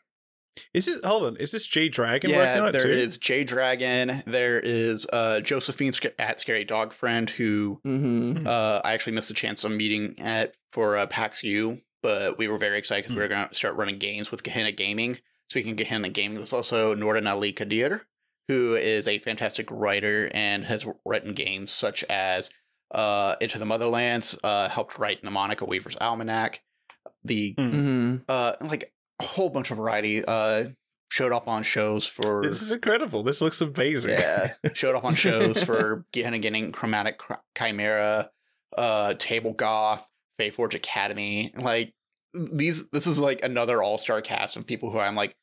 Is 0.73 0.89
it? 0.89 1.05
Hold 1.05 1.23
on. 1.23 1.35
Is 1.37 1.51
this 1.53 1.67
J 1.67 1.87
Dragon 1.87 2.31
working 2.31 2.43
yeah, 2.55 2.61
on 2.61 2.75
it 2.75 2.79
too? 2.81 2.89
is 2.89 3.17
J 3.17 3.45
Dragon. 3.45 4.23
There 4.25 4.59
is 4.59 5.07
uh, 5.13 5.39
Josephine 5.39 5.93
Sc- 5.93 6.07
at 6.19 6.41
Scary 6.41 6.65
Dog 6.65 6.91
Friend, 6.91 7.29
who 7.29 7.79
Mm-hmm. 7.85 8.45
uh, 8.45 8.81
I 8.83 8.91
actually 8.93 9.13
missed 9.13 9.29
the 9.29 9.33
chance 9.35 9.63
of 9.63 9.71
meeting 9.71 10.15
at 10.19 10.55
for 10.73 10.97
uh, 10.97 11.05
PAX 11.07 11.43
U, 11.43 11.77
but 12.03 12.37
we 12.37 12.49
were 12.49 12.57
very 12.57 12.77
excited 12.77 13.03
because 13.05 13.15
we 13.15 13.21
were 13.21 13.29
going 13.29 13.47
to 13.47 13.55
start 13.55 13.75
running 13.75 13.99
games 13.99 14.31
with 14.31 14.43
Gehenna 14.43 14.73
Gaming. 14.73 15.19
Speaking 15.49 15.71
of 15.71 15.77
Gehenna 15.77 16.09
Gaming, 16.09 16.37
there's 16.39 16.51
also 16.51 16.93
Norden 16.93 17.25
Ali 17.25 17.53
Kadir, 17.53 18.07
who 18.49 18.75
is 18.75 19.07
a 19.07 19.19
fantastic 19.19 19.71
writer 19.71 20.29
and 20.33 20.65
has 20.65 20.85
written 21.05 21.33
games 21.33 21.71
such 21.71 22.03
as 22.09 22.49
uh, 22.91 23.35
Into 23.39 23.59
the 23.59 23.65
Motherlands, 23.65 24.37
uh, 24.43 24.67
helped 24.67 24.99
write 24.99 25.23
Mnemonica 25.23 25.65
Weaver's 25.65 25.95
Almanac, 26.01 26.61
the 27.23 27.53
Mm-hmm. 27.55 28.17
uh, 28.27 28.53
like 28.61 28.93
a 29.19 29.23
whole 29.23 29.49
bunch 29.49 29.71
of 29.71 29.77
variety. 29.77 30.23
Uh, 30.25 30.65
showed 31.11 31.31
up 31.31 31.47
on 31.47 31.63
shows 31.63 32.05
for 32.05 32.43
This 32.43 32.61
is 32.61 32.71
incredible. 32.71 33.23
This 33.23 33.41
looks 33.41 33.61
amazing. 33.61 34.11
yeah, 34.11 34.53
showed 34.73 34.95
up 34.95 35.03
on 35.03 35.15
shows 35.15 35.63
for 35.65 36.05
Gehenna 36.13 36.39
Getting 36.39 36.71
Chromatic 36.71 37.19
Chimera, 37.57 38.29
uh, 38.77 39.15
Table 39.17 39.53
Goth, 39.53 40.07
Forge 40.53 40.75
Academy. 40.75 41.51
Like 41.57 41.93
these, 42.33 42.87
this 42.89 43.07
is 43.07 43.19
like 43.19 43.43
another 43.43 43.81
all 43.81 43.97
star 43.97 44.21
cast 44.21 44.55
of 44.55 44.67
people 44.67 44.91
who 44.91 44.99
I'm 44.99 45.15
like, 45.15 45.35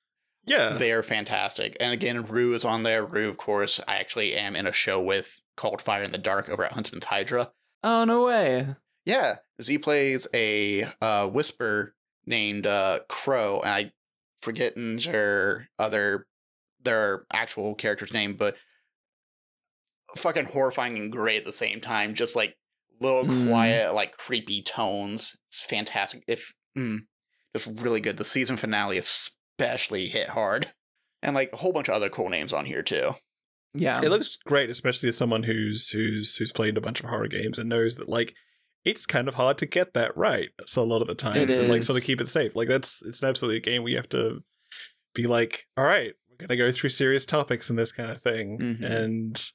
yeah. 0.47 0.75
they 0.79 0.93
are 0.93 1.03
fantastic. 1.03 1.77
And 1.81 1.93
again, 1.93 2.23
Rue 2.23 2.55
is 2.55 2.65
on 2.65 2.85
there. 2.85 3.05
Rue, 3.05 3.29
of 3.29 3.37
course, 3.37 3.81
I 3.89 3.97
actually 3.97 4.35
am 4.35 4.55
in 4.57 4.67
a 4.67 4.73
show 4.73 5.03
with 5.03 5.43
called 5.57 5.83
Fire 5.83 6.05
in 6.05 6.13
the 6.13 6.19
Dark 6.19 6.49
over 6.49 6.65
at 6.65 6.73
Huntsman's 6.73 7.07
Hydra. 7.07 7.51
Oh 7.83 8.05
no 8.05 8.25
way. 8.25 8.67
Yeah, 9.05 9.37
Z 9.63 9.79
plays 9.79 10.27
a 10.35 10.87
uh, 11.01 11.29
whisper 11.29 11.95
named 12.27 12.67
uh, 12.67 13.01
Crow, 13.09 13.61
and 13.61 13.71
I 13.71 13.93
forgetting 14.43 14.99
their 14.99 15.69
other 15.79 16.27
their 16.83 17.25
actual 17.33 17.75
character's 17.75 18.13
name, 18.13 18.35
but 18.35 18.57
fucking 20.17 20.47
horrifying 20.47 20.97
and 20.97 21.11
great 21.13 21.39
at 21.39 21.45
the 21.45 21.53
same 21.53 21.81
time. 21.81 22.15
Just 22.15 22.37
like 22.37 22.57
little 23.01 23.25
Mm. 23.25 23.49
quiet, 23.49 23.95
like 23.95 24.17
creepy 24.17 24.63
tones. 24.63 25.37
It's 25.49 25.63
fantastic. 25.65 26.23
If 26.27 26.53
mm, 26.77 27.01
just 27.55 27.69
really 27.81 28.01
good. 28.01 28.17
The 28.19 28.25
season 28.25 28.57
finale 28.57 28.99
especially 28.99 30.07
hit 30.07 30.31
hard, 30.31 30.69
and 31.23 31.35
like 31.35 31.53
a 31.53 31.57
whole 31.57 31.73
bunch 31.73 31.89
of 31.89 31.95
other 31.95 32.09
cool 32.11 32.29
names 32.29 32.53
on 32.53 32.67
here 32.67 32.83
too. 32.83 33.13
Yeah. 33.75 34.01
it 34.03 34.09
looks 34.09 34.37
great, 34.47 34.71
especially 34.71 35.11
as 35.11 35.17
someone 35.19 35.43
who's 35.43 35.91
who's 35.91 36.37
who's 36.37 36.53
played 36.53 36.79
a 36.79 36.81
bunch 36.81 37.01
of 37.01 37.11
horror 37.11 37.29
games 37.29 37.59
and 37.59 37.69
knows 37.69 37.97
that 37.97 38.09
like 38.09 38.35
it's 38.87 39.05
kind 39.05 39.27
of 39.29 39.35
hard 39.35 39.59
to 39.59 39.67
get 39.67 39.93
that 39.95 40.17
right. 40.17 40.51
So 40.65 40.81
a 40.83 40.85
lot 40.85 41.03
of 41.03 41.09
the 41.09 41.15
times, 41.15 41.37
It 41.37 41.59
and 41.59 41.69
like 41.69 41.83
sort 41.83 41.99
of 41.99 42.05
keep 42.05 42.21
it 42.21 42.29
safe. 42.29 42.55
Like 42.57 42.69
that's 42.69 43.03
it's 43.03 43.21
an 43.21 43.29
absolutely 43.29 43.59
a 43.59 43.61
game 43.61 43.83
where 43.83 43.91
you 43.91 43.97
have 43.99 44.09
to 44.11 44.43
be 45.15 45.27
like, 45.27 45.67
all 45.77 45.85
right, 45.85 46.15
we're 46.31 46.47
gonna 46.47 46.57
go 46.57 46.71
through 46.73 46.91
serious 46.91 47.27
topics 47.27 47.69
and 47.69 47.79
this 47.79 47.91
kind 47.93 48.11
of 48.11 48.19
thing, 48.19 48.59
Mhm. 48.59 48.85
and 48.91 49.51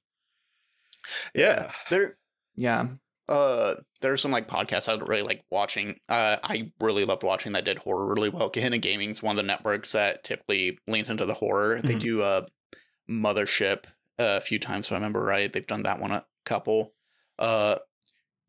yeah, 1.34 1.72
There, 1.90 2.18
yeah. 2.56 2.88
Uh, 3.30 3.76
there's 4.02 4.22
some 4.22 4.32
like 4.32 4.48
podcasts 4.48 4.90
I 4.90 4.98
don't 4.98 5.08
really 5.08 5.22
like 5.22 5.44
watching. 5.50 6.00
Uh, 6.10 6.38
I 6.44 6.72
really 6.82 7.06
loved 7.06 7.24
watching 7.24 7.54
that 7.54 7.64
did 7.64 7.78
horror 7.78 8.14
really 8.14 8.28
well. 8.30 8.50
Gehenna 8.50 8.78
Gaming's 8.78 9.24
one 9.24 9.34
of 9.34 9.38
the 9.38 9.48
networks 9.48 9.94
that 9.94 10.24
typically 10.26 10.78
leans 10.88 11.10
into 11.10 11.26
the 11.26 11.36
horror. 11.36 11.80
They 11.82 11.94
Mhm. 11.96 12.00
do 12.00 12.22
a 12.24 12.48
Mothership 13.10 13.86
uh, 14.20 14.38
a 14.38 14.42
few 14.42 14.60
times, 14.60 14.88
if 14.88 14.92
I 14.92 14.96
remember 14.96 15.24
right. 15.24 15.52
They've 15.52 15.66
done 15.66 15.84
that 15.84 16.00
one 16.00 16.12
a 16.12 16.26
couple. 16.46 16.94
Uh, 17.40 17.78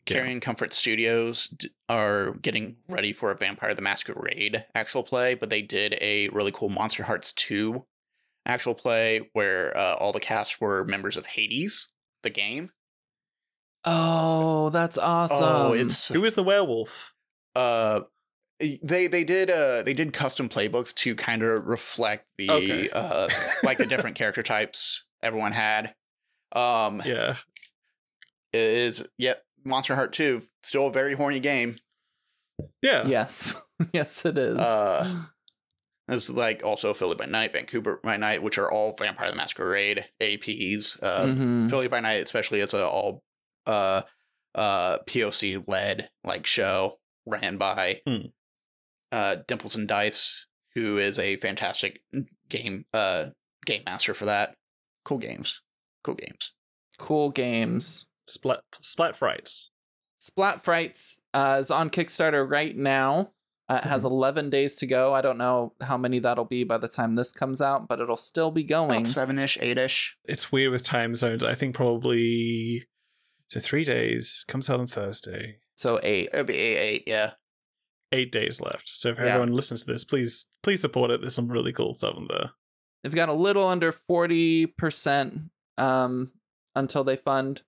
Yeah. 0.08 0.38
Comfort 0.40 0.72
Studios 0.72 1.54
are 1.88 2.32
getting 2.34 2.76
ready 2.88 3.12
for 3.12 3.30
a 3.30 3.36
Vampire 3.36 3.74
the 3.74 3.82
Masquerade 3.82 4.64
actual 4.74 5.02
play, 5.02 5.34
but 5.34 5.50
they 5.50 5.62
did 5.62 5.96
a 6.00 6.28
really 6.28 6.52
cool 6.52 6.68
Monster 6.68 7.04
Hearts 7.04 7.32
2 7.32 7.84
actual 8.46 8.74
play 8.74 9.30
where 9.32 9.76
uh, 9.76 9.94
all 9.94 10.12
the 10.12 10.18
cast 10.20 10.60
were 10.60 10.84
members 10.84 11.16
of 11.16 11.26
Hades, 11.26 11.92
the 12.22 12.30
game. 12.30 12.70
Oh, 13.84 14.70
that's 14.70 14.98
awesome. 14.98 15.38
Oh, 15.42 15.72
it's 15.72 16.08
Who 16.08 16.24
is 16.24 16.34
the 16.34 16.42
werewolf? 16.42 17.14
uh 17.54 18.00
they 18.60 19.06
they 19.08 19.24
did 19.24 19.50
uh 19.50 19.82
they 19.82 19.92
did 19.92 20.12
custom 20.14 20.48
playbooks 20.48 20.94
to 20.94 21.14
kind 21.14 21.42
of 21.42 21.66
reflect 21.66 22.26
the 22.38 22.48
Okay. 22.50 22.88
uh 22.94 23.28
like 23.64 23.76
the 23.76 23.86
different 23.86 24.16
character 24.16 24.42
types 24.42 25.04
everyone 25.22 25.52
had. 25.52 25.94
Um 26.52 27.02
Yeah. 27.04 27.36
it 28.52 28.60
is 28.60 29.06
yep, 29.18 29.42
Monster 29.64 29.94
Heart 29.94 30.12
2, 30.12 30.42
still 30.62 30.86
a 30.88 30.92
very 30.92 31.14
horny 31.14 31.40
game. 31.40 31.76
Yeah. 32.82 33.04
yes. 33.06 33.60
yes, 33.92 34.24
it 34.24 34.38
is. 34.38 34.56
Uh, 34.56 35.24
It's 36.08 36.28
like 36.28 36.64
also 36.64 36.92
Philly 36.94 37.14
by 37.14 37.26
Night, 37.26 37.52
Vancouver 37.52 38.00
by 38.02 38.16
Night, 38.16 38.42
which 38.42 38.58
are 38.58 38.70
all 38.70 38.94
Vampire 38.98 39.28
the 39.28 39.36
Masquerade 39.36 40.06
APs. 40.20 40.98
Uh, 41.00 41.26
Mhm. 41.26 41.70
Philly 41.70 41.86
by 41.88 42.00
Night, 42.00 42.22
especially, 42.24 42.60
it's 42.60 42.74
a 42.74 42.84
all 42.84 43.22
uh 43.66 44.02
uh 44.54 44.98
POC 45.06 45.66
led 45.68 46.10
like 46.24 46.44
show 46.44 46.98
ran 47.24 47.56
by 47.56 48.02
Hmm. 48.04 48.26
uh 49.12 49.36
Dimples 49.46 49.76
and 49.76 49.86
Dice, 49.86 50.46
who 50.74 50.98
is 50.98 51.18
a 51.20 51.36
fantastic 51.36 52.02
game 52.48 52.84
uh 52.92 53.26
game 53.64 53.82
master 53.86 54.12
for 54.12 54.24
that. 54.26 54.56
Cool 55.04 55.18
games. 55.18 55.62
Cool 56.02 56.16
games. 56.16 56.52
Cool 56.98 57.30
games. 57.30 58.06
Splat 58.26 58.60
Splat 58.80 59.16
Frights. 59.16 59.70
Splat 60.18 60.62
Frights 60.62 61.20
uh, 61.34 61.58
is 61.60 61.70
on 61.70 61.90
Kickstarter 61.90 62.48
right 62.48 62.76
now. 62.76 63.32
Uh, 63.68 63.80
it 63.82 63.88
has 63.88 64.04
11 64.04 64.50
days 64.50 64.76
to 64.76 64.86
go. 64.86 65.14
I 65.14 65.20
don't 65.22 65.38
know 65.38 65.72
how 65.82 65.96
many 65.96 66.18
that'll 66.18 66.44
be 66.44 66.62
by 66.64 66.78
the 66.78 66.88
time 66.88 67.14
this 67.14 67.32
comes 67.32 67.62
out, 67.62 67.88
but 67.88 68.00
it'll 68.00 68.16
still 68.16 68.50
be 68.50 68.62
going. 68.64 69.04
Seven 69.04 69.38
ish, 69.38 69.56
eight 69.60 69.78
ish. 69.78 70.16
It's 70.24 70.52
weird 70.52 70.72
with 70.72 70.82
time 70.84 71.14
zones. 71.14 71.42
I 71.42 71.54
think 71.54 71.74
probably 71.74 72.84
so 73.50 73.60
three 73.60 73.84
days 73.84 74.44
comes 74.48 74.68
out 74.70 74.80
on 74.80 74.86
Thursday. 74.86 75.56
So 75.76 75.98
eight. 76.02 76.28
It'll 76.32 76.44
be 76.44 76.54
eight, 76.54 76.76
eight, 76.78 77.04
yeah. 77.06 77.30
Eight 78.12 78.30
days 78.30 78.60
left. 78.60 78.88
So 78.88 79.08
if 79.10 79.18
Yeah. 79.18 79.24
everyone 79.26 79.52
listens 79.54 79.84
to 79.84 79.92
this, 79.92 80.04
please 80.04 80.46
please 80.62 80.80
support 80.80 81.10
it. 81.10 81.20
There's 81.20 81.34
some 81.34 81.48
really 81.50 81.72
cool 81.72 81.94
stuff 81.94 82.16
in 82.16 82.26
there. 82.28 82.50
They've 83.02 83.14
got 83.14 83.28
a 83.30 83.34
little 83.34 83.66
under 83.66 83.90
40% 83.92 85.48
um, 85.78 86.30
until 86.76 87.04
they 87.04 87.16
fund. 87.16 87.62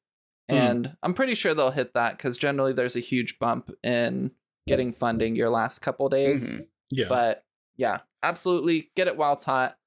Hmm. 0.50 0.56
And 0.56 0.96
I'm 1.02 1.14
pretty 1.14 1.34
sure 1.34 1.54
they'll 1.54 1.70
hit 1.70 1.94
that 1.94 2.16
because 2.16 2.36
generally 2.38 2.72
there's 2.72 2.96
a 2.96 3.00
huge 3.00 3.38
bump 3.38 3.70
in 3.82 4.30
getting 4.66 4.92
funding 4.92 5.36
your 5.36 5.50
last 5.50 5.80
couple 5.80 6.08
days. 6.08 6.54
Mhm. 6.54 6.68
Yeah. 6.90 7.08
But 7.08 7.44
yeah, 7.76 7.98
absolutely 8.22 8.90
get 8.94 9.08
it 9.08 9.16
while 9.16 9.34
it's 9.34 9.44
hot. 9.44 9.78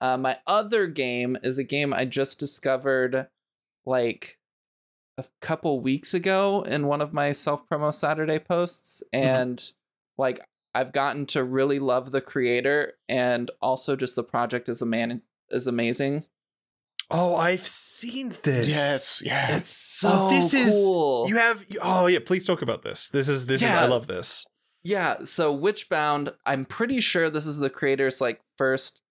Uh, 0.00 0.16
my 0.16 0.38
other 0.46 0.86
game 0.86 1.36
is 1.42 1.58
a 1.58 1.64
game 1.64 1.92
I 1.92 2.04
just 2.04 2.38
discovered 2.38 3.28
like 3.84 4.38
a 5.18 5.24
couple 5.40 5.80
weeks 5.80 6.14
ago 6.14 6.62
in 6.62 6.86
one 6.86 7.00
of 7.00 7.12
my 7.12 7.32
self 7.32 7.68
promo 7.68 7.92
Saturday 7.92 8.38
posts. 8.38 9.02
And 9.12 9.62
like 10.16 10.40
I've 10.74 10.92
gotten 10.92 11.26
to 11.26 11.44
really 11.44 11.78
love 11.78 12.12
the 12.12 12.20
creator 12.20 12.94
and 13.08 13.50
also 13.60 13.96
just 13.96 14.16
the 14.16 14.22
project 14.24 14.68
as 14.68 14.80
a 14.80 14.86
man 14.86 15.22
is 15.50 15.66
amazing. 15.66 16.24
Oh, 17.10 17.36
I've 17.36 17.66
seen 17.66 18.34
this. 18.42 18.68
Yes, 18.68 19.22
yeah. 19.24 19.56
It's 19.56 19.70
so 19.70 20.08
Oh, 20.12 20.30
this 20.30 20.54
is- 20.54 20.72
cool. 20.72 21.28
You 21.28 21.36
have. 21.36 21.64
Oh 21.82 22.06
yeah. 22.06 22.18
Please 22.24 22.46
talk 22.46 22.62
about 22.62 22.82
this. 22.82 23.08
This 23.08 23.28
is 23.28 23.46
this 23.46 23.62
is. 23.62 23.68
I 23.68 23.86
love 23.86 24.06
this. 24.06 24.46
Yeah, 24.82 25.24
so 25.24 25.54
Witchbound, 25.54 26.32
I'm 26.46 26.64
pretty 26.64 27.00
sure 27.00 27.28
this 27.28 27.46
is 27.46 27.58
the 27.58 27.68
creator's 27.68 28.20
like 28.20 28.40
first 28.56 29.02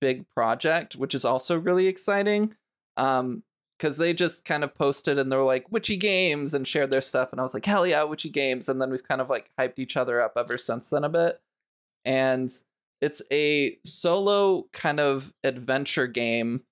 big 0.00 0.24
project, 0.36 0.94
which 0.94 1.14
is 1.16 1.24
also 1.24 1.58
really 1.58 1.86
exciting. 1.88 2.54
Um 2.96 3.42
because 3.78 3.98
they 3.98 4.14
just 4.14 4.46
kind 4.46 4.64
of 4.64 4.74
posted 4.74 5.18
and 5.18 5.30
they 5.30 5.36
were 5.36 5.42
like 5.42 5.70
witchy 5.70 5.98
games 5.98 6.54
and 6.54 6.66
shared 6.66 6.90
their 6.90 7.02
stuff 7.02 7.30
and 7.30 7.38
i 7.38 7.42
was 7.42 7.52
like 7.52 7.66
hell 7.66 7.86
yeah 7.86 8.02
witchy 8.04 8.30
games 8.30 8.70
and 8.70 8.80
then 8.80 8.88
we've 8.90 9.06
kind 9.06 9.20
of 9.20 9.28
like 9.28 9.50
hyped 9.60 9.78
each 9.78 9.98
other 9.98 10.18
up 10.18 10.32
ever 10.38 10.56
since 10.56 10.88
then 10.88 11.04
a 11.04 11.10
bit 11.10 11.38
and 12.06 12.48
it's 13.02 13.20
a 13.30 13.76
solo 13.84 14.64
kind 14.72 14.98
of 14.98 15.34
adventure 15.44 16.06
game 16.06 16.62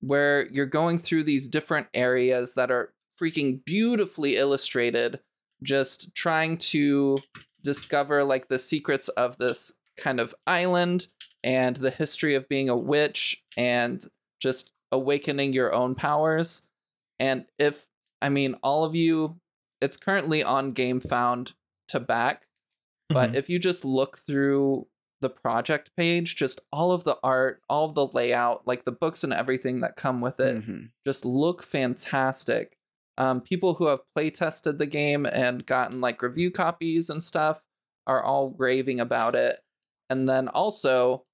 where 0.00 0.46
you're 0.48 0.66
going 0.66 0.98
through 0.98 1.22
these 1.22 1.48
different 1.48 1.86
areas 1.94 2.54
that 2.54 2.70
are 2.70 2.92
freaking 3.20 3.64
beautifully 3.64 4.36
illustrated 4.36 5.20
just 5.62 6.14
trying 6.14 6.58
to 6.58 7.18
discover 7.62 8.22
like 8.22 8.48
the 8.48 8.58
secrets 8.58 9.08
of 9.08 9.38
this 9.38 9.78
kind 9.98 10.20
of 10.20 10.34
island 10.46 11.06
and 11.42 11.76
the 11.76 11.90
history 11.90 12.34
of 12.34 12.48
being 12.48 12.68
a 12.68 12.76
witch 12.76 13.42
and 13.56 14.04
just 14.40 14.72
awakening 14.92 15.52
your 15.54 15.74
own 15.74 15.94
powers 15.94 16.68
and 17.18 17.46
if 17.58 17.86
i 18.20 18.28
mean 18.28 18.54
all 18.62 18.84
of 18.84 18.94
you 18.94 19.36
it's 19.80 19.96
currently 19.96 20.42
on 20.42 20.72
Gamefound 20.74 21.52
to 21.88 21.98
back 22.00 22.46
but 23.08 23.30
Mhm. 23.32 23.34
if 23.34 23.48
you 23.48 23.58
just 23.58 23.84
look 23.84 24.18
through 24.18 24.86
the 25.20 25.30
project 25.30 25.90
page 25.96 26.36
just 26.36 26.60
all 26.72 26.92
of 26.92 27.04
the 27.04 27.16
art 27.24 27.62
all 27.70 27.86
of 27.86 27.94
the 27.94 28.06
layout 28.08 28.66
like 28.66 28.84
the 28.84 28.92
books 28.92 29.24
and 29.24 29.32
everything 29.32 29.80
that 29.80 29.96
come 29.96 30.20
with 30.20 30.38
it 30.40 30.56
Mhm. 30.56 30.90
just 31.06 31.24
look 31.24 31.62
fantastic. 31.62 32.76
Um, 33.18 33.40
people 33.40 33.74
who 33.74 33.86
have 33.86 34.00
play 34.14 34.28
tested 34.28 34.78
the 34.78 34.86
game 34.86 35.24
and 35.24 35.64
gotten 35.64 36.00
like 36.02 36.20
review 36.20 36.50
copies 36.50 37.08
and 37.08 37.22
stuff 37.22 37.62
are 38.06 38.22
all 38.22 38.54
raving 38.58 39.00
about 39.00 39.34
it. 39.34 39.58
And 40.10 40.28
then 40.28 40.48
also, 40.48 41.24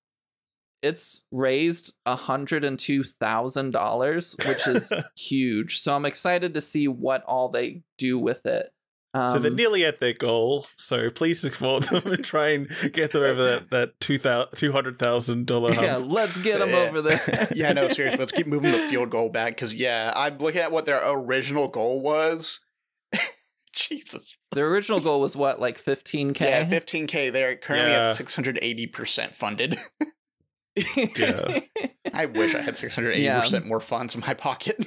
it's 0.83 1.24
raised 1.33 1.95
hundred 2.07 2.64
and 2.64 2.78
two 2.78 3.03
thousand 3.05 3.72
dollars, 3.72 4.37
which 4.47 4.66
is 4.66 4.93
huge. 5.18 5.78
So 5.78 5.95
I'm 5.95 6.07
excited 6.07 6.55
to 6.55 6.61
see 6.61 6.89
what 6.89 7.22
all 7.24 7.49
they 7.49 7.83
do 7.99 8.18
with 8.18 8.47
it. 8.47 8.70
Um, 9.14 9.28
so 9.28 9.38
they're 9.38 9.50
nearly 9.50 9.84
at 9.84 10.00
their 10.00 10.14
goal. 10.14 10.66
So 10.76 11.10
please 11.10 11.40
support 11.42 11.84
them 11.90 12.10
and 12.10 12.24
try 12.24 12.48
and 12.50 12.68
get 12.92 13.10
them 13.12 13.22
over 13.22 13.44
that 13.44 13.70
that 13.70 14.00
two 14.00 14.18
thousand 14.18 14.56
two 14.56 14.72
hundred 14.72 14.98
thousand 14.98 15.46
dollar 15.46 15.72
yeah, 15.74 15.96
let's 15.96 16.38
get 16.38 16.60
them 16.60 16.70
Yeah. 16.70 16.76
over 16.88 17.02
there. 17.02 17.48
yeah, 17.54 17.72
no, 17.72 17.88
seriously, 17.88 18.18
let's 18.18 18.32
keep 18.32 18.46
moving 18.46 18.72
the 18.72 18.78
field 18.90 19.10
goal 19.10 19.28
back 19.28 19.50
because 19.54 19.74
yeah, 19.74 20.12
I'm 20.16 20.38
looking 20.38 20.60
at 20.62 20.72
what 20.72 20.86
their 20.86 21.00
original 21.04 21.68
goal 21.68 22.00
was. 22.02 22.60
Jesus. 23.74 24.36
Their 24.52 24.68
original 24.68 25.00
goal 25.00 25.20
was 25.20 25.34
what, 25.34 25.58
like 25.58 25.82
15k? 25.82 26.40
Yeah, 26.40 26.68
15k. 26.68 27.32
They're 27.32 27.56
currently 27.56 27.92
Yeah. 27.92 28.10
at 28.10 28.16
680% 28.16 29.32
funded. 29.32 29.76
Yeah. 30.76 31.60
I 32.12 32.26
wish 32.26 32.54
I 32.54 32.60
had 32.60 32.74
680% 32.74 33.16
Yeah. 33.18 33.58
more 33.64 33.80
funds 33.80 34.14
in 34.14 34.20
my 34.20 34.34
pocket. 34.34 34.78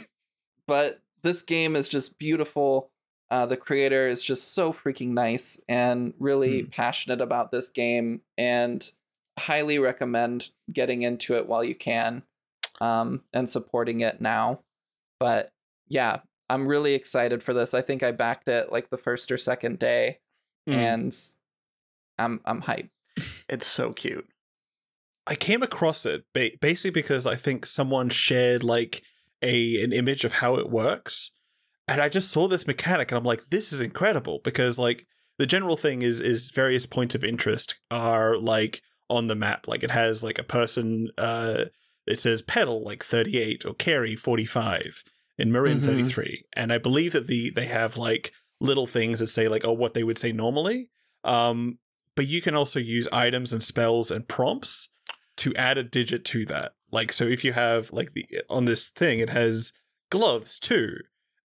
but 0.68 1.02
this 1.24 1.42
game 1.42 1.76
is 1.76 1.90
just 1.90 2.20
beautiful. 2.20 2.92
Uh, 3.32 3.46
the 3.46 3.58
creator 3.58 4.08
is 4.08 4.24
just 4.24 4.54
so 4.54 4.72
freaking 4.72 5.10
nice 5.10 5.60
and 5.68 6.14
really 6.20 6.62
Hmm. 6.62 6.68
passionate 6.70 7.22
about 7.22 7.52
this 7.52 7.70
game, 7.70 8.22
and 8.38 8.90
highly 9.40 9.80
recommend 9.80 10.50
getting 10.72 11.02
into 11.02 11.34
it 11.36 11.48
while 11.48 11.64
you 11.64 11.76
can, 11.76 12.24
um, 12.82 13.24
and 13.34 13.50
supporting 13.50 14.00
it 14.02 14.22
now. 14.22 14.62
But 15.20 15.52
yeah, 15.88 16.18
I'm 16.50 16.68
really 16.68 16.94
excited 16.94 17.42
for 17.42 17.54
this. 17.54 17.74
I 17.74 17.82
think 17.82 18.04
I 18.04 18.12
backed 18.12 18.48
it 18.48 18.72
like 18.72 18.90
the 18.90 18.98
first 18.98 19.32
or 19.32 19.38
second 19.38 19.80
day, 19.80 20.20
Mm. 20.70 20.74
and 20.74 21.18
I'm 22.20 22.42
I'm 22.46 22.62
hyped. 22.62 22.90
It's 23.50 23.68
so 23.68 23.92
cute. 23.94 24.28
I 25.28 25.36
came 25.36 25.64
across 25.64 26.06
it 26.06 26.26
ba- 26.34 26.52
basically 26.62 26.92
because 26.92 27.26
I 27.26 27.36
think 27.36 27.66
someone 27.66 28.10
shared 28.10 28.64
like 28.64 29.04
a 29.42 29.84
an 29.84 29.92
image 29.92 30.24
of 30.24 30.34
how 30.34 30.56
it 30.58 30.70
works, 30.70 31.32
and 31.88 32.02
I 32.02 32.10
just 32.10 32.32
saw 32.32 32.48
this 32.48 32.68
mechanic, 32.68 33.12
and 33.12 33.18
I'm 33.18 33.24
like, 33.24 33.46
this 33.50 33.72
is 33.74 33.82
incredible 33.82 34.42
because 34.44 34.78
like 34.78 35.06
the 35.38 35.46
general 35.46 35.78
thing 35.78 36.02
is 36.02 36.22
is 36.22 36.52
various 36.52 36.86
points 36.86 37.16
of 37.16 37.24
interest 37.24 37.80
are 37.92 38.38
like 38.38 38.82
on 39.10 39.28
the 39.28 39.36
map, 39.36 39.68
like 39.68 39.84
it 39.84 39.92
has 39.92 40.24
like 40.24 40.40
a 40.40 40.44
person, 40.44 41.10
uh, 41.18 41.66
it 42.08 42.20
says 42.20 42.42
pedal 42.42 42.84
like 42.84 43.04
38 43.04 43.66
or 43.66 43.74
carry 43.76 44.16
45 44.16 45.04
and 45.38 45.52
Marin 45.52 45.80
Mhm. 45.80 45.86
33, 45.86 46.46
and 46.54 46.72
I 46.74 46.78
believe 46.78 47.12
that 47.14 47.28
the 47.28 47.50
they 47.52 47.66
have 47.66 47.98
like 47.98 48.32
little 48.62 48.88
things 48.88 49.20
that 49.20 49.28
say 49.28 49.48
like 49.48 49.66
oh 49.66 49.74
what 49.74 49.94
they 49.94 50.04
would 50.04 50.18
say 50.18 50.32
normally, 50.32 50.90
um, 51.24 51.78
but 52.16 52.28
you 52.28 52.42
can 52.42 52.56
also 52.56 52.80
use 52.80 53.08
items 53.12 53.52
and 53.52 53.62
spells 53.62 54.10
and 54.10 54.28
prompts 54.28 54.90
to 55.38 55.54
add 55.56 55.78
a 55.78 55.84
digit 55.84 56.24
to 56.26 56.46
that. 56.46 56.72
Like 56.92 57.12
so 57.12 57.26
if 57.26 57.44
you 57.44 57.52
have 57.54 57.92
like 57.92 58.14
the 58.14 58.26
on 58.50 58.66
this 58.66 58.88
thing 58.88 59.20
it 59.20 59.30
has 59.32 59.74
gloves 60.10 60.58
too. 60.58 60.98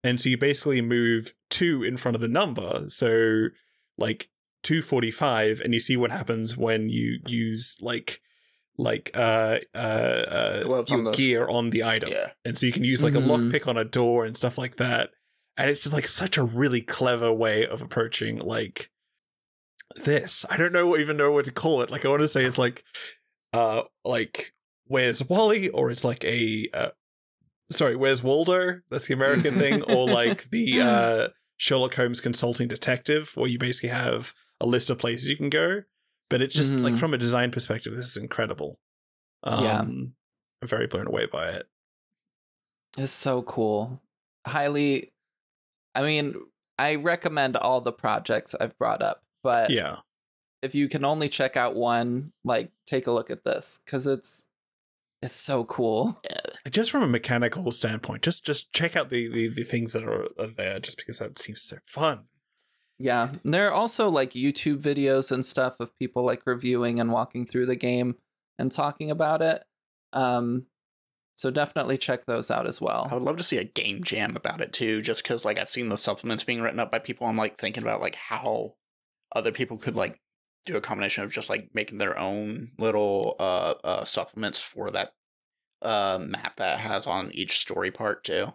And 0.05 0.19
so 0.21 0.29
you 0.29 0.37
basically 0.37 0.81
move 0.81 1.33
two 1.49 1.83
in 1.83 1.97
front 1.97 2.15
of 2.15 2.21
the 2.21 2.27
number. 2.27 2.85
So 2.89 3.47
like 3.97 4.29
245 4.63 5.61
and 5.61 5.73
you 5.73 5.79
see 5.79 5.95
what 5.97 6.11
happens 6.11 6.55
when 6.57 6.89
you 6.89 7.19
use 7.27 7.77
like 7.81 8.21
like 8.77 9.11
uh 9.15 9.59
uh, 9.73 9.77
uh 9.77 10.63
your 10.65 10.97
on 10.97 11.03
the- 11.05 11.11
gear 11.11 11.47
on 11.47 11.69
the 11.69 11.83
item 11.83 12.09
Yeah. 12.11 12.31
and 12.43 12.57
so 12.57 12.65
you 12.65 12.73
can 12.73 12.83
use 12.83 13.01
like 13.03 13.13
a 13.15 13.19
Mhm. 13.19 13.27
lockpick 13.51 13.67
on 13.67 13.77
a 13.77 13.85
door 13.85 14.25
and 14.25 14.35
stuff 14.35 14.57
like 14.57 14.75
that 14.77 15.11
and 15.55 15.69
it's 15.69 15.83
just 15.83 15.93
like 15.93 16.07
such 16.09 16.35
a 16.37 16.43
really 16.43 16.81
clever 16.81 17.31
way 17.31 17.65
of 17.65 17.81
approaching 17.81 18.37
like 18.39 18.89
this 19.95 20.45
i 20.49 20.57
don't 20.57 20.73
know 20.73 20.97
even 20.97 21.15
know 21.15 21.31
what 21.31 21.45
to 21.45 21.51
call 21.51 21.81
it 21.81 21.89
like 21.91 22.03
i 22.03 22.09
want 22.09 22.19
to 22.21 22.27
say 22.27 22.43
it's 22.43 22.57
like 22.57 22.83
uh 23.53 23.83
like 24.03 24.53
where's 24.87 25.23
wally 25.29 25.69
or 25.69 25.89
it's 25.91 26.03
like 26.03 26.25
a 26.25 26.67
uh, 26.73 26.89
sorry 27.71 27.95
where's 27.95 28.21
waldo 28.23 28.79
that's 28.89 29.07
the 29.07 29.13
american 29.13 29.55
thing 29.55 29.81
or 29.83 30.07
like 30.21 30.49
the 30.51 30.81
uh 30.81 31.27
sherlock 31.57 31.95
holmes 31.95 32.21
consulting 32.21 32.67
detective 32.67 33.31
where 33.35 33.47
you 33.49 33.57
basically 33.57 33.89
have 33.89 34.33
a 34.61 34.65
list 34.65 34.89
of 34.89 34.97
places 34.99 35.27
you 35.29 35.35
can 35.37 35.49
go 35.49 35.81
but 36.29 36.41
it's 36.41 36.53
just 36.53 36.73
like 36.79 36.93
Mhm. 36.95 36.99
from 36.99 37.13
a 37.13 37.17
design 37.17 37.51
perspective 37.51 37.95
this 37.95 38.07
is 38.07 38.17
incredible 38.17 38.79
um 39.43 39.63
Yeah. 39.63 39.79
i'm 39.81 40.15
very 40.63 40.87
blown 40.87 41.07
away 41.07 41.25
by 41.31 41.49
it 41.49 41.67
It's 42.97 43.11
so 43.11 43.41
cool. 43.41 44.01
Highly 44.47 45.11
I 45.95 46.01
mean, 46.01 46.35
I 46.77 46.95
recommend 46.95 47.55
all 47.57 47.79
the 47.81 47.91
projects 47.93 48.53
I've 48.53 48.77
brought 48.77 49.01
up, 49.01 49.23
but 49.43 49.69
yeah 49.69 49.97
if 50.61 50.73
you 50.73 50.87
can 50.89 51.05
only 51.05 51.29
check 51.29 51.55
out 51.57 51.75
one, 51.75 52.31
like 52.43 52.71
take 52.85 53.05
a 53.07 53.11
look 53.11 53.29
at 53.29 53.43
this 53.43 53.79
cuz 53.85 54.07
it's 54.07 54.47
it's 55.25 55.35
so 55.35 55.65
cool. 55.65 56.21
just 56.71 56.91
from 56.91 57.03
a 57.03 57.07
mechanical 57.07 57.71
standpoint 57.71 58.21
just 58.23 58.45
just 58.45 58.71
check 58.73 58.95
out 58.95 59.09
the 59.09 59.27
the, 59.27 59.47
the 59.47 59.63
things 59.63 59.93
that 59.93 60.03
are, 60.03 60.27
are 60.39 60.47
there 60.47 60.79
just 60.79 60.97
because 60.97 61.19
that 61.19 61.37
seems 61.39 61.61
so 61.61 61.77
fun 61.85 62.25
Yeah. 62.97 63.29
And 63.43 63.53
there 63.53 63.67
are 63.67 63.73
also 63.73 64.09
like 64.09 64.31
YouTube 64.31 64.81
videos 64.81 65.31
and 65.31 65.45
stuff 65.45 65.79
of 65.79 65.95
people 65.97 66.23
like 66.23 66.43
reviewing 66.45 66.99
and 66.99 67.11
walking 67.11 67.45
through 67.45 67.65
the 67.65 67.75
game 67.75 68.15
and 68.57 68.71
talking 68.71 69.11
about 69.11 69.41
it. 69.41 69.63
Um 70.13 70.67
so 71.37 71.51
definitely 71.51 71.97
check 71.97 72.25
those 72.25 72.49
out 72.49 72.65
as 72.65 72.79
well. 72.79 73.09
I 73.11 73.15
would 73.15 73.23
love 73.23 73.35
to 73.37 73.43
see 73.43 73.57
a 73.57 73.65
game 73.65 74.03
jam 74.03 74.37
about 74.37 74.61
it 74.61 74.71
too, 74.71 75.01
just 75.01 75.23
because 75.23 75.43
like 75.43 75.59
I've 75.59 75.69
seen 75.69 75.89
the 75.89 75.97
supplements 75.97 76.45
being 76.45 76.61
written 76.61 76.79
up 76.79 76.91
by 76.91 76.99
people. 76.99 77.27
I'm 77.27 77.35
like 77.35 77.57
thinking 77.57 77.83
about 77.83 77.99
like 77.99 78.15
how 78.15 78.75
other 79.35 79.51
people 79.51 79.77
could 79.77 79.97
like 79.97 80.21
do 80.65 80.75
a 80.75 80.81
combination 80.81 81.23
of 81.23 81.31
just 81.31 81.49
like 81.49 81.69
making 81.73 81.97
their 81.97 82.17
own 82.19 82.69
little 82.77 83.35
uh, 83.39 83.73
uh 83.83 84.03
supplements 84.03 84.59
for 84.59 84.91
that 84.91 85.11
uh 85.81 86.17
map 86.21 86.55
that 86.57 86.79
has 86.79 87.05
on 87.07 87.31
each 87.33 87.59
story 87.59 87.91
part 87.91 88.23
too. 88.23 88.53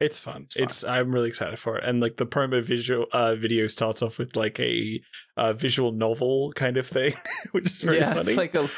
it's 0.00 0.18
fun 0.18 0.44
It's 0.44 0.54
fun. 0.54 0.64
it's, 0.64 0.84
i'm 0.84 1.12
really 1.12 1.28
excited 1.28 1.58
for 1.58 1.78
it 1.78 1.84
and 1.84 2.00
like 2.00 2.16
the 2.16 2.26
promo 2.26 2.62
visual 2.62 3.06
uh 3.12 3.34
video 3.34 3.66
starts 3.66 4.02
off 4.02 4.18
with 4.18 4.36
like 4.36 4.60
a 4.60 5.00
uh 5.36 5.52
visual 5.52 5.92
novel 5.92 6.52
kind 6.54 6.76
of 6.76 6.86
thing 6.86 7.12
which 7.52 7.66
is 7.66 7.82
very 7.82 7.98
yeah, 7.98 8.14
funny 8.14 8.28
it's 8.32 8.36
like 8.36 8.54
a 8.54 8.68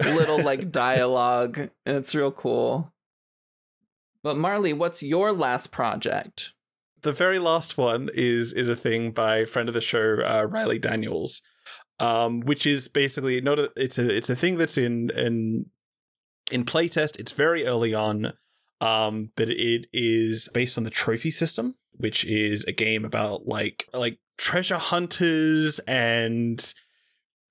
little 0.00 0.42
like 0.42 0.70
dialogue 0.70 1.58
and 1.58 1.96
it's 1.96 2.14
real 2.14 2.30
cool. 2.30 2.92
But 4.22 4.36
Marley, 4.36 4.72
what's 4.72 5.02
your 5.02 5.32
last 5.32 5.72
project? 5.72 6.52
the 7.02 7.12
very 7.12 7.40
last 7.40 7.76
one 7.76 8.08
is 8.14 8.52
is 8.52 8.68
a 8.68 8.76
thing 8.76 9.10
by 9.10 9.44
friend 9.44 9.68
of 9.68 9.74
the 9.74 9.80
show 9.80 10.22
uh, 10.24 10.44
Riley 10.48 10.78
Daniels, 10.78 11.42
um, 12.02 12.40
which 12.40 12.66
is 12.66 12.88
basically 12.88 13.40
not 13.40 13.60
a 13.60 13.70
it's 13.76 13.96
a 13.96 14.14
it's 14.14 14.28
a 14.28 14.34
thing 14.34 14.56
that's 14.56 14.76
in 14.76 15.10
in 15.10 15.66
in 16.50 16.64
playtest. 16.64 17.18
It's 17.18 17.30
very 17.32 17.64
early 17.64 17.94
on, 17.94 18.32
um, 18.80 19.30
but 19.36 19.48
it 19.48 19.86
is 19.92 20.48
based 20.52 20.76
on 20.76 20.84
the 20.84 20.90
trophy 20.90 21.30
system, 21.30 21.76
which 21.92 22.24
is 22.24 22.64
a 22.64 22.72
game 22.72 23.04
about 23.04 23.46
like 23.46 23.86
like 23.94 24.18
treasure 24.36 24.78
hunters 24.78 25.78
and 25.86 26.74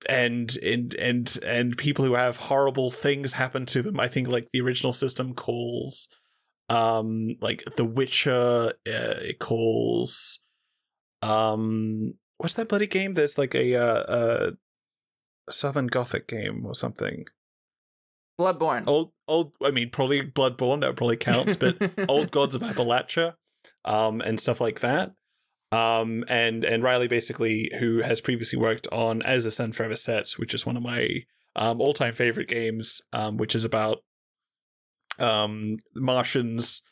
and 0.06 0.54
and 0.62 0.94
and 0.96 1.38
and 1.42 1.78
people 1.78 2.04
who 2.04 2.14
have 2.14 2.36
horrible 2.36 2.90
things 2.90 3.32
happen 3.32 3.64
to 3.66 3.80
them. 3.80 3.98
I 3.98 4.08
think 4.08 4.28
like 4.28 4.50
the 4.52 4.60
original 4.60 4.92
system 4.92 5.32
calls 5.32 6.08
um 6.68 7.36
like 7.40 7.64
The 7.76 7.86
Witcher 7.86 8.74
uh, 8.86 9.18
it 9.22 9.38
calls 9.38 10.40
um 11.22 12.14
what's 12.42 12.54
that 12.54 12.68
bloody 12.68 12.88
game? 12.88 13.14
There's 13.14 13.38
like 13.38 13.54
a 13.54 13.76
uh, 13.76 14.52
a 15.48 15.52
Southern 15.52 15.86
Gothic 15.86 16.26
game 16.26 16.66
or 16.66 16.74
something. 16.74 17.26
Bloodborne. 18.40 18.84
Old 18.86 19.12
old 19.28 19.52
I 19.64 19.70
mean 19.70 19.90
probably 19.90 20.22
Bloodborne 20.22 20.80
that 20.80 20.96
probably 20.96 21.16
counts, 21.16 21.56
but 21.56 21.76
Old 22.08 22.32
Gods 22.32 22.54
of 22.54 22.62
Appalachia, 22.62 23.34
um, 23.84 24.20
and 24.20 24.40
stuff 24.40 24.60
like 24.60 24.80
that. 24.80 25.14
Um, 25.70 26.24
and 26.28 26.64
and 26.64 26.82
Riley 26.82 27.08
basically, 27.08 27.70
who 27.78 28.02
has 28.02 28.20
previously 28.20 28.58
worked 28.58 28.88
on 28.90 29.22
As 29.22 29.44
the 29.44 29.50
Sun 29.50 29.72
Forever 29.72 29.94
Sets, 29.94 30.38
which 30.38 30.52
is 30.52 30.66
one 30.66 30.76
of 30.76 30.82
my 30.82 31.24
um 31.54 31.80
all 31.80 31.94
time 31.94 32.12
favorite 32.12 32.48
games, 32.48 33.00
um, 33.12 33.36
which 33.36 33.54
is 33.54 33.64
about 33.64 33.98
um 35.18 35.76
Martians 35.94 36.82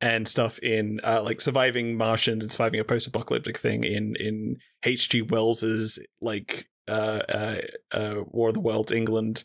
and 0.00 0.28
stuff 0.28 0.58
in 0.60 1.00
uh, 1.04 1.22
like 1.22 1.40
surviving 1.40 1.96
Martians 1.96 2.44
and 2.44 2.52
surviving 2.52 2.80
a 2.80 2.84
post-apocalyptic 2.84 3.56
thing 3.58 3.84
in 3.84 4.14
in 4.16 4.56
H.G. 4.84 5.22
Wells's 5.22 5.98
like 6.20 6.68
uh, 6.86 7.20
uh, 7.28 7.60
uh, 7.92 8.14
War 8.28 8.48
of 8.48 8.54
the 8.54 8.60
Worlds 8.60 8.92
England. 8.92 9.44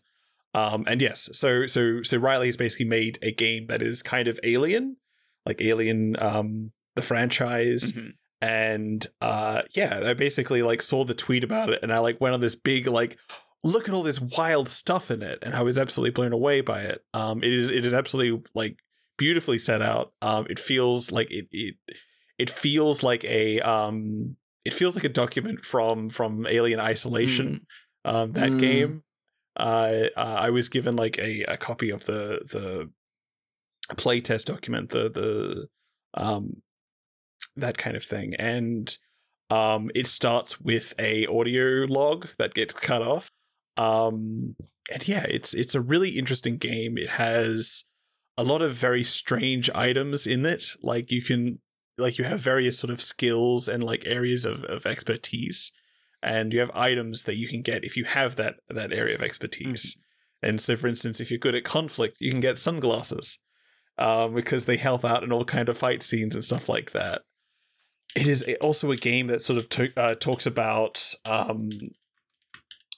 Um, 0.53 0.83
and 0.87 1.01
yes, 1.01 1.29
so 1.33 1.65
so 1.65 2.03
so 2.03 2.17
Riley's 2.17 2.57
basically 2.57 2.85
made 2.85 3.17
a 3.21 3.31
game 3.33 3.65
that 3.67 3.81
is 3.81 4.03
kind 4.03 4.27
of 4.27 4.39
Alien, 4.43 4.97
like 5.45 5.59
Alien, 5.61 6.15
um, 6.21 6.71
the 6.95 7.01
franchise, 7.01 7.91
Mhm. 7.91 8.11
and 8.41 9.07
uh, 9.19 9.63
yeah, 9.75 10.01
I 10.05 10.13
basically 10.13 10.61
like 10.61 10.83
saw 10.83 11.03
the 11.03 11.15
tweet 11.15 11.43
about 11.43 11.69
it, 11.69 11.79
and 11.81 11.91
I 11.91 11.97
like 11.97 12.21
went 12.21 12.35
on 12.35 12.41
this 12.41 12.55
big 12.55 12.85
like, 12.85 13.17
look 13.63 13.89
at 13.89 13.95
all 13.95 14.03
this 14.03 14.21
wild 14.21 14.69
stuff 14.69 15.09
in 15.09 15.23
it, 15.23 15.39
and 15.41 15.55
I 15.55 15.63
was 15.63 15.79
absolutely 15.79 16.11
blown 16.11 16.33
away 16.33 16.61
by 16.61 16.81
it. 16.83 17.01
Um, 17.15 17.41
it 17.41 17.51
is 17.51 17.71
it 17.71 17.83
is 17.83 17.93
absolutely 17.93 18.43
like 18.53 18.77
beautifully 19.18 19.57
set 19.59 19.82
out. 19.82 20.14
Um, 20.22 20.47
it 20.49 20.59
feels 20.59 21.11
like 21.11 21.32
it 21.32 21.47
it 21.51 21.76
it 22.38 22.49
feels 22.49 23.03
like 23.03 23.24
a 23.26 23.59
um 23.61 24.38
it 24.66 24.74
feels 24.74 24.95
like 24.95 25.03
a 25.05 25.09
document 25.09 25.66
from 25.66 26.09
from 26.09 26.47
Alien 26.47 26.80
Isolation. 26.80 27.68
Um, 28.05 28.34
that 28.34 28.53
Mm. 28.53 28.59
game. 28.59 29.03
Uh, 29.55 30.07
uh, 30.18 30.38
I 30.39 30.49
was 30.49 30.68
given 30.70 30.95
like 30.95 31.18
a, 31.20 31.43
a 31.43 31.57
copy 31.57 31.89
of 31.91 32.05
the 32.05 32.41
the 32.51 32.91
playtest 33.95 34.45
document, 34.45 34.89
the 34.89 35.09
the 35.09 35.68
um 36.16 36.61
that 37.55 37.78
kind 37.78 37.95
of 37.95 38.03
thing, 38.03 38.34
and 38.36 38.97
um 39.49 39.91
it 39.95 40.07
starts 40.07 40.59
with 40.61 40.93
a 40.99 41.26
audio 41.28 41.86
log 41.89 42.28
that 42.39 42.53
gets 42.53 42.74
cut 42.74 43.01
off. 43.01 43.32
Um, 43.78 44.55
and 44.91 45.07
yeah, 45.07 45.26
it's 45.28 45.53
it's 45.53 45.76
a 45.76 45.82
really 45.82 46.11
interesting 46.11 46.57
game. 46.57 46.97
It 46.97 47.09
has 47.09 47.84
a 48.38 48.43
lot 48.43 48.61
of 48.61 48.73
very 48.73 49.03
strange 49.03 49.69
items 49.71 50.25
in 50.25 50.45
it. 50.45 50.63
Like 50.81 51.11
you 51.11 51.21
can 51.21 51.59
like 51.97 52.17
you 52.17 52.23
have 52.23 52.39
various 52.39 52.79
sort 52.79 52.91
of 52.91 53.01
skills 53.01 53.67
and 53.67 53.84
like 53.84 54.07
areas 54.07 54.45
of, 54.45 54.63
of 54.63 54.86
expertise. 54.86 55.71
And 56.21 56.53
you 56.53 56.61
have 56.61 56.71
items 56.73 57.23
that 57.23 57.36
you 57.36 57.47
can 57.47 57.61
get 57.61 57.84
if 57.84 57.97
you 57.97 58.05
have 58.05 58.36
that 58.38 58.55
that 58.69 58.93
area 58.93 59.15
of 59.15 59.21
expertise. 59.21 59.97
And 60.41 60.59
so 60.59 60.75
for 60.75 60.88
instance, 60.88 61.19
if 61.19 61.29
you're 61.29 61.38
good 61.38 61.55
at 61.55 61.63
conflict, 61.63 62.17
you 62.19 62.31
can 62.31 62.39
get 62.39 62.57
sunglasses. 62.57 63.39
Um, 63.99 64.34
because 64.34 64.65
they 64.65 64.77
help 64.77 65.05
out 65.05 65.23
in 65.23 65.31
all 65.31 65.45
kind 65.45 65.69
of 65.69 65.77
fight 65.77 66.01
scenes 66.01 66.34
and 66.34 66.43
stuff 66.43 66.67
like 66.67 66.93
that. 66.93 67.21
It 68.15 68.25
is 68.25 68.43
also 68.59 68.89
a 68.89 68.97
game 68.97 69.27
that 69.27 69.43
sort 69.43 69.59
of 69.59 69.69
to- 69.69 69.93
uh, 69.95 70.15
talks 70.15 70.47
about 70.47 71.13
um, 71.25 71.69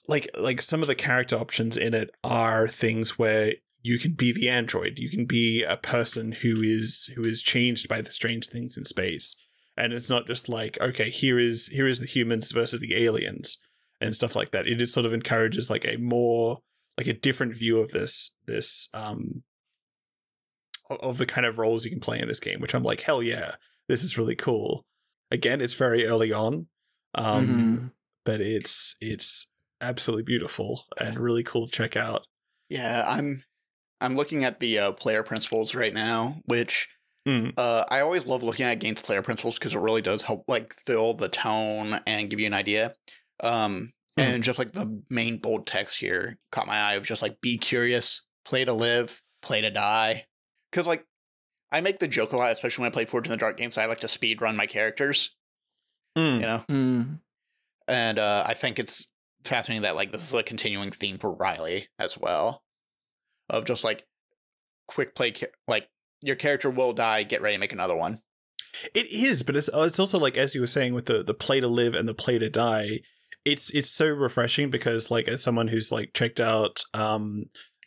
like 0.07 0.29
like 0.38 0.61
some 0.61 0.81
of 0.81 0.88
the 0.88 0.95
character 0.95 1.36
options 1.36 1.75
in 1.75 1.93
it 1.93 2.11
are 2.23 2.67
things 2.67 3.19
where 3.19 3.53
you 3.88 3.97
can 3.99 4.13
be 4.13 4.31
the 4.31 4.49
android 4.49 4.93
you 4.97 5.09
can 5.15 5.25
be 5.25 5.63
a 5.63 5.77
person 5.77 6.31
who 6.41 6.53
is 6.61 7.09
who 7.15 7.23
is 7.23 7.41
changed 7.41 7.88
by 7.88 7.99
the 8.01 8.11
strange 8.19 8.45
things 8.47 8.77
in 8.77 8.86
space 8.86 9.36
and 9.77 9.93
it's 9.93 10.09
not 10.09 10.25
just 10.27 10.49
like 10.49 10.75
okay 10.81 11.09
here 11.09 11.38
is 11.39 11.67
here 11.67 11.88
is 11.88 11.99
the 11.99 12.05
humans 12.17 12.51
versus 12.51 12.79
the 12.79 12.95
aliens 13.05 13.57
and 14.01 14.15
stuff 14.15 14.36
like 14.36 14.51
that 14.51 14.67
it 14.67 14.81
is 14.81 14.91
sort 14.93 15.05
of 15.05 15.13
encourages 15.13 15.69
like 15.69 15.86
a 15.86 15.97
more 15.97 16.59
like 16.97 17.07
a 17.07 17.13
different 17.27 17.53
view 17.55 17.79
of 17.79 17.91
this 17.91 18.36
this 18.47 18.89
um 18.93 19.43
of 20.89 21.17
the 21.17 21.25
kind 21.25 21.45
of 21.45 21.57
roles 21.57 21.83
you 21.86 21.91
can 21.91 21.99
play 21.99 22.19
in 22.19 22.27
this 22.27 22.39
game 22.39 22.59
which 22.61 22.73
i'm 22.75 22.83
like 22.83 23.01
hell 23.01 23.21
yeah 23.23 23.55
this 23.88 24.03
is 24.03 24.17
really 24.17 24.36
cool 24.36 24.86
again 25.31 25.61
it's 25.61 25.73
very 25.73 26.05
early 26.05 26.31
on 26.31 26.67
um 27.15 27.47
Mhm. 27.47 27.91
but 28.23 28.41
it's 28.41 28.95
it's 29.01 29.47
absolutely 29.81 30.23
beautiful 30.23 30.83
and 30.99 31.19
really 31.19 31.43
cool 31.43 31.67
to 31.67 31.71
check 31.71 31.95
out. 31.97 32.21
Yeah, 32.69 33.03
I'm 33.07 33.43
I'm 34.01 34.15
looking 34.15 34.43
at 34.43 34.59
the 34.59 34.79
uh, 34.79 34.91
player 34.93 35.23
principles 35.23 35.73
right 35.75 35.93
now, 35.93 36.41
which 36.45 36.89
Mm. 37.27 37.53
uh, 37.57 37.83
I 37.89 38.01
always 38.01 38.27
love 38.27 38.43
looking 38.43 38.67
at 38.67 38.77
games 38.77 39.01
player 39.01 39.23
principles 39.23 39.57
because 39.57 39.73
it 39.73 39.79
really 39.79 40.03
does 40.03 40.21
help 40.21 40.43
like 40.47 40.75
fill 40.85 41.15
the 41.15 41.27
tone 41.27 41.99
and 42.05 42.29
give 42.29 42.39
you 42.39 42.45
an 42.45 42.53
idea. 42.53 42.93
Um, 43.39 43.93
Mhm. 44.17 44.23
And 44.23 44.43
just 44.43 44.59
like 44.59 44.71
the 44.73 45.01
main 45.09 45.37
bold 45.39 45.65
text 45.67 45.97
here 45.97 46.37
caught 46.51 46.67
my 46.67 46.77
eye 46.79 46.93
of 46.93 47.03
just 47.03 47.21
like 47.23 47.41
be 47.41 47.57
curious, 47.57 48.21
play 48.45 48.63
to 48.63 48.71
live, 48.73 49.21
play 49.41 49.59
to 49.61 49.71
die. 49.71 50.27
Because 50.71 50.85
like 50.87 51.03
I 51.71 51.81
make 51.81 51.97
the 51.99 52.07
joke 52.07 52.31
a 52.31 52.37
lot, 52.37 52.51
especially 52.51 52.83
when 52.83 52.91
I 52.91 52.93
play 52.93 53.05
Forged 53.05 53.25
in 53.27 53.31
the 53.31 53.37
Dark 53.37 53.57
games. 53.57 53.77
I 53.77 53.87
like 53.87 53.99
to 54.01 54.07
speed 54.07 54.39
run 54.41 54.55
my 54.55 54.67
characters, 54.67 55.35
Mm. 56.17 56.35
you 56.35 56.41
know, 56.41 56.57
Hmm. 56.69 57.03
and 57.87 58.19
uh, 58.19 58.43
I 58.45 58.53
think 58.53 58.77
it's 58.79 59.07
fascinating 59.43 59.81
that 59.81 59.95
like 59.95 60.11
this 60.11 60.23
is 60.23 60.33
a 60.33 60.43
continuing 60.43 60.91
theme 60.91 61.17
for 61.17 61.33
Riley 61.33 61.89
as 61.99 62.17
well, 62.17 62.63
of 63.49 63.65
just 63.65 63.83
like 63.83 64.05
quick 64.87 65.15
play, 65.15 65.33
like 65.67 65.89
your 66.21 66.35
character 66.35 66.69
will 66.69 66.93
die, 66.93 67.23
get 67.23 67.41
ready 67.41 67.55
to 67.55 67.59
make 67.59 67.73
another 67.73 67.95
one. 67.95 68.19
It 68.93 69.07
is, 69.11 69.43
but 69.43 69.55
it's 69.55 69.69
uh, 69.73 69.81
it's 69.83 69.99
also 69.99 70.17
like 70.19 70.37
as 70.37 70.53
you 70.55 70.61
were 70.61 70.67
saying 70.67 70.93
with 70.93 71.05
the 71.05 71.23
the 71.23 71.33
play 71.33 71.59
to 71.59 71.67
live 71.67 71.93
and 71.95 72.07
the 72.07 72.13
play 72.13 72.37
to 72.39 72.49
die. 72.49 72.99
It's 73.45 73.69
it's 73.73 73.89
so 73.91 74.07
refreshing 74.07 74.69
because 74.69 75.11
like 75.11 75.27
as 75.27 75.43
someone 75.43 75.67
who's 75.69 75.91
like 75.91 76.11
checked 76.13 76.39
out 76.39 76.81
um 76.93 77.45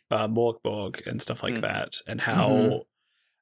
uh 0.09 0.27
Mörk 0.27 0.63
Borg 0.63 1.03
and 1.05 1.21
stuff 1.21 1.43
like 1.43 1.55
Mhm. 1.55 1.61
that 1.61 1.93
and 2.07 2.21
how 2.21 2.47
Mhm. 2.49 2.79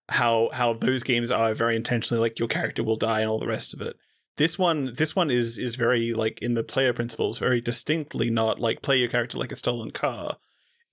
how 0.09 0.49
how 0.53 0.73
those 0.73 1.03
games 1.03 1.31
are 1.31 1.53
very 1.53 1.75
intentionally 1.75 2.19
like 2.19 2.39
your 2.39 2.47
character 2.47 2.83
will 2.83 2.95
die 2.95 3.21
and 3.21 3.29
all 3.29 3.39
the 3.39 3.47
rest 3.47 3.73
of 3.73 3.81
it. 3.81 3.95
This 4.37 4.57
one 4.59 4.93
this 4.95 5.15
one 5.15 5.29
is 5.29 5.57
is 5.57 5.75
very 5.75 6.13
like 6.13 6.39
in 6.41 6.53
the 6.53 6.63
player 6.63 6.91
principles 6.91 7.39
very 7.39 7.61
distinctly 7.61 8.29
not 8.29 8.59
like 8.59 8.81
play 8.81 8.97
your 8.97 9.09
character 9.09 9.37
like 9.37 9.51
a 9.51 9.55
stolen 9.55 9.91
car. 9.91 10.37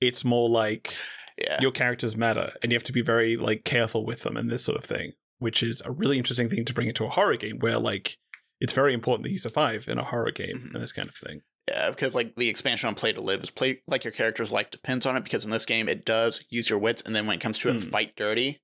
It's 0.01 0.25
more 0.25 0.49
like 0.49 0.95
Yeah, 1.39 1.61
your 1.61 1.73
characters 1.73 2.17
matter 2.17 2.53
and 2.63 2.71
you 2.73 2.77
have 2.77 2.85
to 2.85 2.93
be 2.93 3.03
very 3.03 3.37
like 3.37 3.65
careful 3.65 4.05
with 4.05 4.23
them 4.23 4.37
and 4.37 4.51
this 4.51 4.65
sort 4.65 4.79
of 4.79 4.85
thing 4.85 5.13
which 5.39 5.63
is 5.63 5.83
a 5.85 5.91
really 5.91 6.17
interesting 6.17 6.49
thing 6.49 6.65
to 6.65 6.73
bring 6.73 6.87
into 6.89 7.05
a 7.05 7.09
horror 7.11 7.37
game 7.37 7.59
where 7.59 7.79
like 7.79 8.17
it's 8.61 8.73
very 8.73 8.95
important 8.95 9.25
that 9.25 9.31
you 9.33 9.39
survive 9.39 9.89
in 9.89 9.99
a 9.99 10.05
horror 10.05 10.31
game 10.31 10.57
Mhm. 10.57 10.75
and 10.75 10.83
this 10.83 10.93
kind 10.93 11.09
of 11.09 11.15
thing 11.15 11.41
yeah, 11.69 11.89
because 11.91 12.15
like 12.15 12.37
the 12.37 12.49
expansion 12.51 12.89
on 12.89 12.95
play 12.95 13.13
to 13.13 13.21
live 13.23 13.43
is 13.43 13.51
play 13.51 13.81
like 13.87 14.05
your 14.05 14.13
character's 14.13 14.53
life 14.53 14.71
depends 14.71 15.07
on 15.07 15.17
it. 15.17 15.25
Because 15.25 15.47
in 15.47 15.51
this 15.51 15.65
game, 15.65 15.89
it 15.89 16.05
does 16.05 16.45
use 16.51 16.69
your 16.69 16.79
wits, 16.79 17.01
and 17.01 17.17
then 17.17 17.27
when 17.27 17.37
it 17.37 17.41
comes 17.41 17.57
to 17.61 17.71
it, 17.71 17.73
Hmm. 17.83 17.89
fight 17.89 18.15
dirty. 18.17 18.61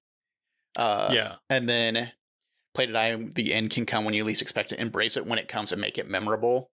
Uh, 0.76 1.08
yeah 1.10 1.36
and 1.48 1.66
then 1.68 2.12
play 2.74 2.84
to 2.86 2.92
die 2.92 3.16
the 3.16 3.52
end 3.54 3.70
can 3.70 3.84
come 3.86 4.04
when 4.04 4.12
you 4.14 4.22
least 4.22 4.42
expect 4.42 4.70
it 4.70 4.78
embrace 4.78 5.16
it 5.16 5.24
when 5.26 5.38
it 5.38 5.48
comes 5.48 5.72
and 5.72 5.80
make 5.80 5.96
it 5.98 6.08
memorable 6.08 6.70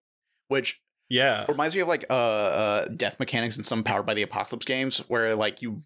which 0.48 0.80
yeah 1.08 1.42
it 1.42 1.48
reminds 1.48 1.74
me 1.74 1.80
of 1.80 1.88
like 1.88 2.04
uh, 2.10 2.12
uh 2.12 2.88
death 2.88 3.18
mechanics 3.18 3.56
in 3.56 3.64
some 3.64 3.82
powered 3.82 4.06
by 4.06 4.14
the 4.14 4.22
apocalypse 4.22 4.66
games 4.66 4.98
where 5.08 5.34
like 5.34 5.62
you 5.62 5.80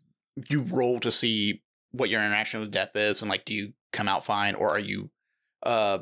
you 0.48 0.62
roll 0.62 0.98
to 1.00 1.12
see 1.12 1.62
what 1.92 2.08
your 2.08 2.22
interaction 2.22 2.60
with 2.60 2.70
death 2.70 2.92
is 2.94 3.22
and 3.22 3.30
like 3.30 3.44
do 3.44 3.54
you 3.54 3.72
come 3.92 4.08
out 4.08 4.24
fine 4.24 4.54
or 4.54 4.70
are 4.70 4.78
you 4.78 5.10
uh 5.64 5.98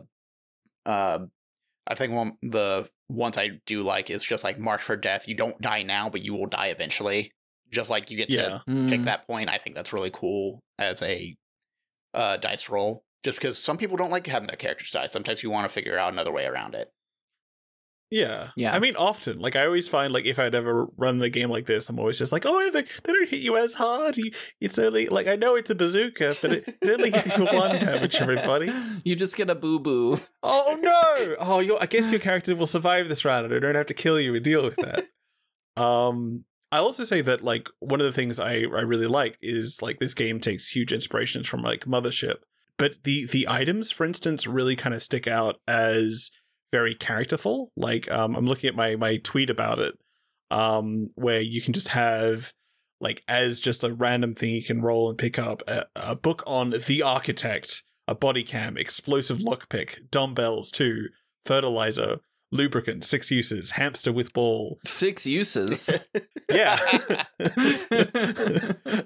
uh 0.87 1.19
i 1.87 1.95
think 1.95 2.13
one 2.13 2.37
the 2.43 2.89
ones 3.09 3.37
i 3.37 3.51
do 3.67 3.83
like 3.83 4.09
is 4.09 4.23
just 4.23 4.45
like 4.45 4.59
march 4.59 4.83
for 4.83 4.97
death 4.97 5.27
you 5.27 5.35
don't 5.35 5.61
die 5.61 5.83
now 5.83 6.09
but 6.09 6.23
you 6.23 6.33
will 6.33 6.47
die 6.47 6.69
eventually 6.69 7.33
just 7.71 7.91
like 7.91 8.11
you 8.11 8.17
get 8.17 8.29
to 8.31 8.63
yeah 8.67 8.89
pick 8.89 9.03
that 9.03 9.27
point. 9.27 9.49
I 9.49 9.59
think 9.59 9.77
that's 9.77 9.93
really 9.93 10.11
cool 10.11 10.61
as 10.79 11.03
a 11.03 11.37
uh, 12.15 12.37
dice 12.37 12.69
roll. 12.69 13.05
Just 13.23 13.39
because 13.39 13.59
some 13.59 13.77
people 13.77 13.97
don't 13.97 14.11
like 14.11 14.27
having 14.27 14.49
their 14.49 14.57
characters 14.57 14.91
die. 14.91 15.07
Sometimes 15.07 15.43
you 15.43 15.51
want 15.51 15.69
to 15.69 15.73
figure 15.73 15.99
out 15.99 16.13
another 16.13 16.33
way 16.33 16.47
around 16.47 16.75
it. 16.75 16.91
Yeah 18.11 18.51
Yeah. 18.57 18.75
i 18.75 18.79
mean 18.79 18.97
often 18.97 19.39
like 19.39 19.55
i 19.57 19.65
always 19.65 19.89
find 19.89 20.13
like 20.13 20.25
if 20.25 20.39
i'd 20.39 20.55
ever 20.55 20.89
run 20.97 21.19
the 21.19 21.31
game 21.31 21.49
like 21.49 21.67
this 21.67 21.89
i'm 21.89 21.99
always 21.99 22.19
just 22.19 22.33
like 22.33 22.45
oh 22.45 22.71
they, 22.71 22.81
they 22.83 23.13
don't 23.13 23.29
hit 23.29 23.41
you 23.41 23.57
as 23.57 23.75
hard 23.75 24.17
you, 24.17 24.31
it's 24.61 24.79
only 24.79 25.07
like 25.09 25.27
i 25.29 25.37
know 25.37 25.55
it's 25.55 25.71
a 25.71 25.75
bazooka 25.75 26.37
but 26.43 26.53
it, 26.53 26.77
it 26.83 26.91
only 26.91 27.11
hits 27.11 27.27
you 27.37 27.47
for 27.47 27.57
one 27.57 27.79
damage 27.79 28.17
everybody 28.17 28.71
You 29.05 29.17
just 29.17 29.37
get 29.37 29.49
a 29.49 29.55
boo 29.55 29.81
boo. 29.81 30.21
Oh 30.43 30.77
no! 30.81 31.37
Oh, 31.39 31.61
your 31.61 31.83
I 31.83 31.87
guess 31.87 32.11
your 32.11 32.21
character 32.21 32.55
will 32.55 32.67
survive 32.67 33.09
this 33.09 33.25
round, 33.25 33.47
and 33.47 33.55
I 33.55 33.59
don't 33.59 33.75
have 33.75 33.87
to 33.87 33.95
kill 33.95 34.21
you 34.21 34.35
and 34.35 34.45
deal 34.45 34.63
with 34.63 34.77
that. 34.77 35.09
um, 35.83 36.45
I 36.71 36.79
also 36.79 37.05
say 37.05 37.21
that 37.23 37.43
like 37.43 37.69
one 37.79 38.01
of 38.01 38.07
the 38.07 38.13
things 38.13 38.39
I 38.39 38.55
I 38.57 38.83
really 38.83 39.07
like 39.07 39.39
is 39.41 39.81
like 39.81 39.99
this 40.01 40.15
game 40.15 40.39
takes 40.39 40.69
huge 40.69 40.93
inspirations 40.93 41.49
from 41.49 41.63
like 41.63 41.87
Mothership, 41.87 42.37
but 42.77 43.03
the 43.05 43.27
the 43.27 43.49
items, 43.49 43.91
for 43.91 44.05
instance, 44.05 44.47
really 44.47 44.77
kind 44.77 44.95
of 44.95 45.03
stick 45.03 45.27
out 45.27 45.57
as 45.67 46.31
very 46.73 46.95
characterful. 46.95 47.73
Like 47.77 48.11
um, 48.11 48.37
I'm 48.37 48.47
looking 48.47 48.69
at 48.69 48.77
my 48.77 48.97
my 48.97 49.19
tweet 49.19 49.51
about 49.51 49.79
it, 49.79 49.95
um, 50.51 51.09
where 51.15 51.41
you 51.41 51.61
can 51.61 51.73
just 51.73 51.89
have 51.89 52.53
like 53.01 53.23
as 53.29 53.61
just 53.61 53.85
a 53.85 53.93
random 53.93 54.35
thing 54.35 54.51
you 54.51 54.63
can 54.63 54.83
roll 54.83 55.09
and 55.09 55.19
pick 55.19 55.39
up 55.39 55.63
a, 55.67 55.87
a 55.97 56.15
book 56.15 56.43
on 56.47 56.75
the 56.87 57.03
architect 57.03 57.83
a 58.11 58.15
body 58.15 58.43
cam, 58.43 58.77
explosive 58.77 59.39
lockpick, 59.39 60.11
dumbbells, 60.11 60.73
two, 60.73 61.09
fertilizer, 61.47 62.19
lubricant, 62.51 63.05
six 63.05 63.31
uses, 63.31 63.71
hamster 63.73 64.13
with 64.13 64.33
ball. 64.33 64.81
Six 64.85 65.25
uses. 65.27 65.97
Yeah. 66.53 66.81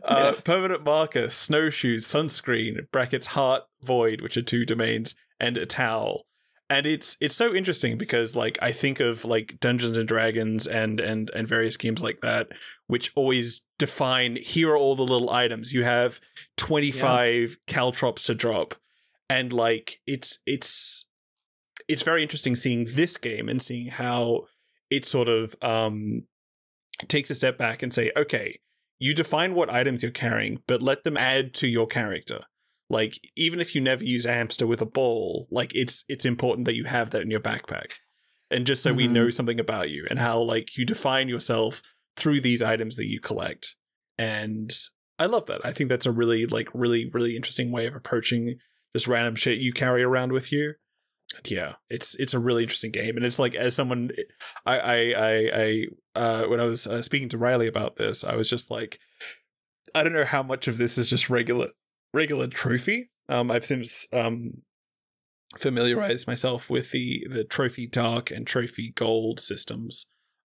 uh, 0.02 0.32
permanent 0.44 0.82
marker, 0.82 1.28
snowshoes, 1.28 2.06
sunscreen, 2.06 2.90
brackets, 2.90 3.26
heart, 3.26 3.64
void, 3.84 4.22
which 4.22 4.38
are 4.38 4.42
two 4.42 4.64
domains, 4.64 5.14
and 5.38 5.58
a 5.58 5.66
towel. 5.66 6.22
And 6.70 6.86
it's 6.86 7.16
it's 7.20 7.36
so 7.36 7.54
interesting 7.54 7.98
because 7.98 8.34
like 8.34 8.58
I 8.62 8.72
think 8.72 8.98
of 8.98 9.24
like 9.24 9.60
Dungeons 9.60 9.96
and 9.96 10.08
Dragons 10.08 10.66
and 10.66 10.98
and 10.98 11.30
and 11.34 11.46
various 11.46 11.76
games 11.76 12.02
like 12.02 12.20
that, 12.22 12.48
which 12.86 13.12
always 13.14 13.62
define 13.78 14.36
here 14.36 14.70
are 14.70 14.76
all 14.76 14.96
the 14.96 15.02
little 15.02 15.30
items. 15.30 15.72
You 15.72 15.84
have 15.84 16.20
twenty 16.56 16.90
five 16.90 17.58
caltrops 17.66 18.24
to 18.26 18.34
drop, 18.34 18.74
and 19.28 19.52
like 19.52 20.00
it's 20.06 20.38
it's 20.46 21.04
it's 21.86 22.02
very 22.02 22.22
interesting 22.22 22.56
seeing 22.56 22.86
this 22.90 23.18
game 23.18 23.48
and 23.48 23.60
seeing 23.60 23.88
how 23.88 24.46
it 24.90 25.04
sort 25.04 25.28
of 25.28 25.54
um 25.60 26.22
takes 27.08 27.30
a 27.30 27.34
step 27.34 27.58
back 27.58 27.82
and 27.82 27.92
say, 27.92 28.10
okay, 28.16 28.58
you 28.98 29.14
define 29.14 29.54
what 29.54 29.68
items 29.70 30.02
you're 30.02 30.12
carrying, 30.12 30.62
but 30.66 30.80
let 30.80 31.04
them 31.04 31.16
add 31.16 31.52
to 31.54 31.68
your 31.68 31.86
character. 31.86 32.40
Like 32.90 33.18
even 33.36 33.60
if 33.60 33.74
you 33.74 33.80
never 33.80 34.04
use 34.04 34.26
a 34.26 34.32
hamster 34.32 34.66
with 34.66 34.80
a 34.82 34.86
ball, 34.86 35.48
like 35.50 35.72
it's 35.74 36.04
it's 36.08 36.24
important 36.24 36.66
that 36.66 36.74
you 36.76 36.84
have 36.84 37.10
that 37.10 37.22
in 37.22 37.30
your 37.30 37.40
backpack. 37.40 37.92
And 38.50 38.66
just 38.66 38.82
so 38.82 38.92
we 38.92 39.08
Mhm. 39.08 39.12
know 39.12 39.30
something 39.30 39.58
about 39.58 39.90
you 39.90 40.06
and 40.10 40.18
how 40.18 40.40
like 40.40 40.76
you 40.76 40.84
define 40.84 41.28
yourself 41.28 41.82
through 42.16 42.40
these 42.40 42.62
items 42.62 42.96
that 42.96 43.06
you 43.06 43.20
collect. 43.20 43.74
And 44.18 44.70
I 45.18 45.26
love 45.26 45.46
that. 45.46 45.64
I 45.64 45.72
think 45.72 45.88
that's 45.88 46.06
a 46.06 46.12
really 46.12 46.46
like 46.46 46.68
really 46.74 47.10
really 47.12 47.36
interesting 47.36 47.72
way 47.72 47.86
of 47.86 47.94
approaching 47.94 48.58
just 48.94 49.08
random 49.08 49.34
shit 49.34 49.58
you 49.58 49.72
carry 49.72 50.02
around 50.02 50.32
with 50.32 50.52
you. 50.52 50.74
Yeah, 51.46 51.76
it's 51.88 52.14
it's 52.16 52.34
a 52.34 52.38
really 52.38 52.62
interesting 52.62 52.92
game, 52.92 53.16
and 53.16 53.24
it's 53.24 53.38
like 53.38 53.54
as 53.54 53.74
someone, 53.74 54.10
I 54.66 54.78
I 54.78 54.94
I, 55.16 55.50
I 55.54 55.86
uh, 56.14 56.46
when 56.48 56.60
I 56.60 56.64
was 56.64 56.86
uh, 56.86 57.02
speaking 57.02 57.28
to 57.30 57.38
Riley 57.38 57.66
about 57.66 57.96
this, 57.96 58.22
I 58.22 58.36
was 58.36 58.48
just 58.48 58.70
like, 58.70 59.00
I 59.94 60.04
don't 60.04 60.12
know 60.12 60.26
how 60.26 60.42
much 60.44 60.68
of 60.68 60.78
this 60.78 60.96
is 60.98 61.10
just 61.10 61.30
regular 61.30 61.70
regular 62.14 62.46
trophy. 62.46 63.10
Um, 63.28 63.50
I've 63.50 63.64
since 63.64 64.06
um 64.12 64.62
familiarized 65.58 66.26
myself 66.26 66.70
with 66.70 66.90
the 66.90 67.26
the 67.30 67.44
trophy 67.44 67.86
dark 67.86 68.30
and 68.30 68.46
trophy 68.46 68.92
gold 68.94 69.38
systems, 69.40 70.06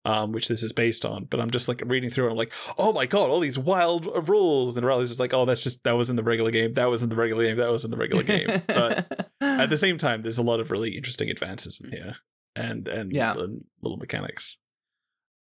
um, 0.06 0.32
which 0.32 0.48
this 0.48 0.64
is 0.64 0.74
based 0.74 1.06
on. 1.06 1.26
But 1.26 1.40
I'm 1.40 1.52
just 1.52 1.68
like 1.68 1.82
reading 1.86 2.10
through, 2.10 2.26
and 2.26 2.32
I'm 2.32 2.38
like, 2.38 2.54
oh 2.78 2.94
my 2.94 3.06
god, 3.06 3.30
all 3.30 3.40
these 3.40 3.60
wild 3.60 4.06
rules, 4.28 4.78
and 4.78 4.86
Riley's 4.86 5.10
just 5.10 5.20
like, 5.20 5.34
oh, 5.34 5.46
that's 5.46 5.64
just 5.64 5.84
that 5.84 5.94
was 5.98 6.10
in 6.10 6.16
the 6.16 6.24
regular 6.24 6.52
game, 6.52 6.74
that 6.74 6.90
was 6.90 7.04
in 7.04 7.10
the 7.10 7.16
regular 7.16 7.44
game, 7.44 7.58
that 7.58 7.70
was 7.72 7.86
in 7.86 7.92
the 7.92 7.98
regular 7.98 8.24
game. 8.24 8.48
But 8.68 9.30
at 9.42 9.70
the 9.70 9.78
same 9.78 9.98
time, 9.98 10.22
there's 10.22 10.38
a 10.38 10.44
lot 10.44 10.60
of 10.60 10.72
really 10.72 10.96
interesting 10.96 11.30
advances 11.30 11.82
in 11.84 11.92
here, 11.92 12.16
and 12.56 12.88
and, 12.88 13.12
Yeah. 13.14 13.34
and 13.38 13.66
little 13.82 13.98
mechanics. 13.98 14.58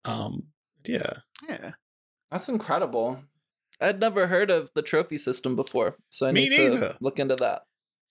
Um, 0.05 0.47
yeah, 0.85 1.17
yeah. 1.47 1.71
That's 2.31 2.47
incredible. 2.49 3.23
I'd 3.81 3.99
never 3.99 4.27
heard 4.27 4.51
of 4.51 4.71
the 4.75 4.81
trophy 4.81 5.17
system 5.17 5.55
before, 5.55 5.97
so 6.09 6.27
I 6.27 6.31
Me 6.31 6.49
need 6.49 6.55
to 6.55 6.97
look 7.01 7.19
into 7.19 7.35
that. 7.37 7.63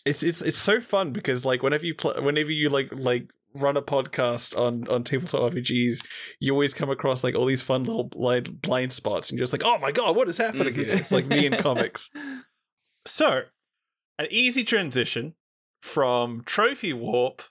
it's 0.04 0.22
it's 0.22 0.42
it's 0.42 0.58
so 0.58 0.80
fun 0.80 1.12
because 1.12 1.44
like 1.44 1.62
whenever 1.62 1.84
you 1.84 1.94
play, 1.94 2.14
whenever 2.20 2.50
you 2.50 2.68
like 2.68 2.88
like 2.92 3.30
run 3.54 3.76
a 3.76 3.82
podcast 3.82 4.56
on 4.56 4.88
on 4.88 5.04
tabletop 5.04 5.52
RPGs, 5.52 6.04
you 6.40 6.52
always 6.52 6.74
come 6.74 6.90
across 6.90 7.22
like 7.22 7.34
all 7.34 7.46
these 7.46 7.62
fun 7.62 7.84
little 7.84 8.04
blind 8.04 8.62
blind 8.62 8.92
spots, 8.92 9.30
and 9.30 9.38
you're 9.38 9.42
just 9.42 9.52
like, 9.52 9.64
oh 9.64 9.78
my 9.78 9.92
god, 9.92 10.16
what 10.16 10.28
is 10.28 10.38
happening 10.38 10.74
here? 10.74 10.86
It's 10.88 11.12
like 11.12 11.26
me 11.26 11.46
in 11.46 11.52
mm-hmm. 11.52 11.62
comics. 11.68 12.10
So, 13.04 13.42
an 14.18 14.26
easy 14.30 14.64
transition 14.64 15.34
from 15.82 16.42
Trophy 16.44 16.92
Warp 16.92 17.42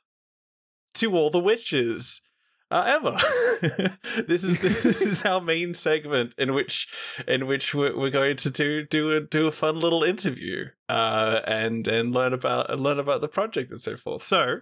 to 0.96 1.16
All 1.16 1.30
the 1.30 1.40
Witches. 1.40 2.22
Uh, 2.70 3.00
Emma, 3.00 3.18
this 4.28 4.44
is 4.44 4.60
this 4.60 5.02
is 5.02 5.26
our 5.26 5.40
main 5.40 5.74
segment 5.74 6.34
in 6.38 6.54
which 6.54 6.90
in 7.26 7.48
which 7.48 7.74
we're, 7.74 7.98
we're 7.98 8.10
going 8.10 8.36
to 8.36 8.50
do 8.50 8.84
do 8.84 9.16
a, 9.16 9.22
do 9.22 9.48
a 9.48 9.52
fun 9.52 9.80
little 9.80 10.04
interview 10.04 10.66
uh, 10.90 11.40
and 11.48 11.88
and 11.88 12.12
learn 12.12 12.34
about 12.34 12.70
and 12.70 12.82
learn 12.82 13.00
about 13.00 13.22
the 13.22 13.30
project 13.30 13.72
and 13.72 13.82
so 13.82 13.96
forth. 13.96 14.22
So, 14.22 14.62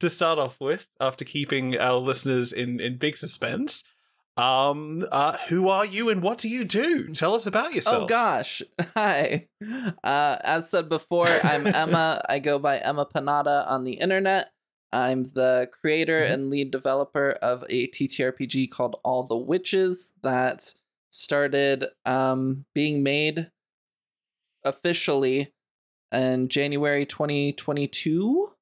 to 0.00 0.10
start 0.10 0.38
off 0.38 0.60
with, 0.60 0.90
after 1.00 1.24
keeping 1.24 1.78
our 1.78 1.96
listeners 1.96 2.52
in 2.52 2.80
in 2.80 2.98
big 2.98 3.16
suspense, 3.16 3.82
um, 4.38 5.04
uh, 5.10 5.36
who 5.48 5.68
are 5.68 5.84
you 5.84 6.10
and 6.10 6.22
what 6.22 6.38
do 6.38 6.48
you 6.48 6.64
do? 6.64 7.08
Tell 7.08 7.34
us 7.34 7.46
about 7.46 7.74
yourself. 7.74 8.04
Oh 8.04 8.06
gosh. 8.06 8.62
Hi. 8.94 9.48
Uh, 10.04 10.36
as 10.44 10.70
said 10.70 10.88
before, 10.88 11.26
I'm 11.26 11.66
Emma. 11.74 12.22
I 12.28 12.38
go 12.38 12.58
by 12.58 12.78
Emmapanada 12.78 13.68
on 13.68 13.84
the 13.84 13.94
internet. 13.94 14.52
I'm 14.92 15.24
the 15.24 15.68
creator 15.70 16.22
Mhm. 16.24 16.32
and 16.32 16.50
lead 16.50 16.70
developer 16.70 17.32
of 17.42 17.64
a 17.68 17.86
TTRPG 17.88 18.66
called 18.68 18.96
All 19.04 19.22
the 19.24 19.36
Witches 19.36 20.14
that 20.22 20.74
started 21.10 21.86
um, 22.04 22.64
being 22.74 23.02
made 23.02 23.50
officially 24.64 25.52
in 26.12 26.48
January 26.48 27.06
2022 27.06 28.52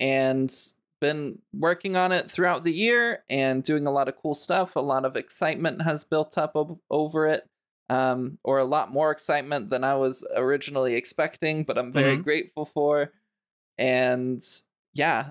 and 0.00 0.54
been 1.00 1.38
working 1.52 1.96
on 1.96 2.12
it 2.12 2.30
throughout 2.30 2.64
the 2.64 2.72
year 2.72 3.24
and 3.28 3.62
doing 3.62 3.86
a 3.86 3.90
lot 3.90 4.08
of 4.08 4.16
cool 4.16 4.34
stuff. 4.34 4.74
A 4.76 4.80
lot 4.80 5.04
of 5.04 5.16
excitement 5.16 5.82
has 5.82 6.04
built 6.04 6.38
up 6.38 6.52
o- 6.54 6.80
over 6.90 7.26
it, 7.26 7.48
um, 7.90 8.38
or 8.42 8.58
a 8.58 8.64
lot 8.64 8.92
more 8.92 9.10
excitement 9.10 9.70
than 9.70 9.84
I 9.84 9.96
was 9.96 10.26
originally 10.36 10.94
expecting, 10.94 11.64
but 11.64 11.76
I'm 11.78 11.92
very 11.92 12.16
Mhm. 12.18 12.24
grateful 12.24 12.64
for. 12.64 13.12
And 13.76 14.42
yeah, 14.94 15.30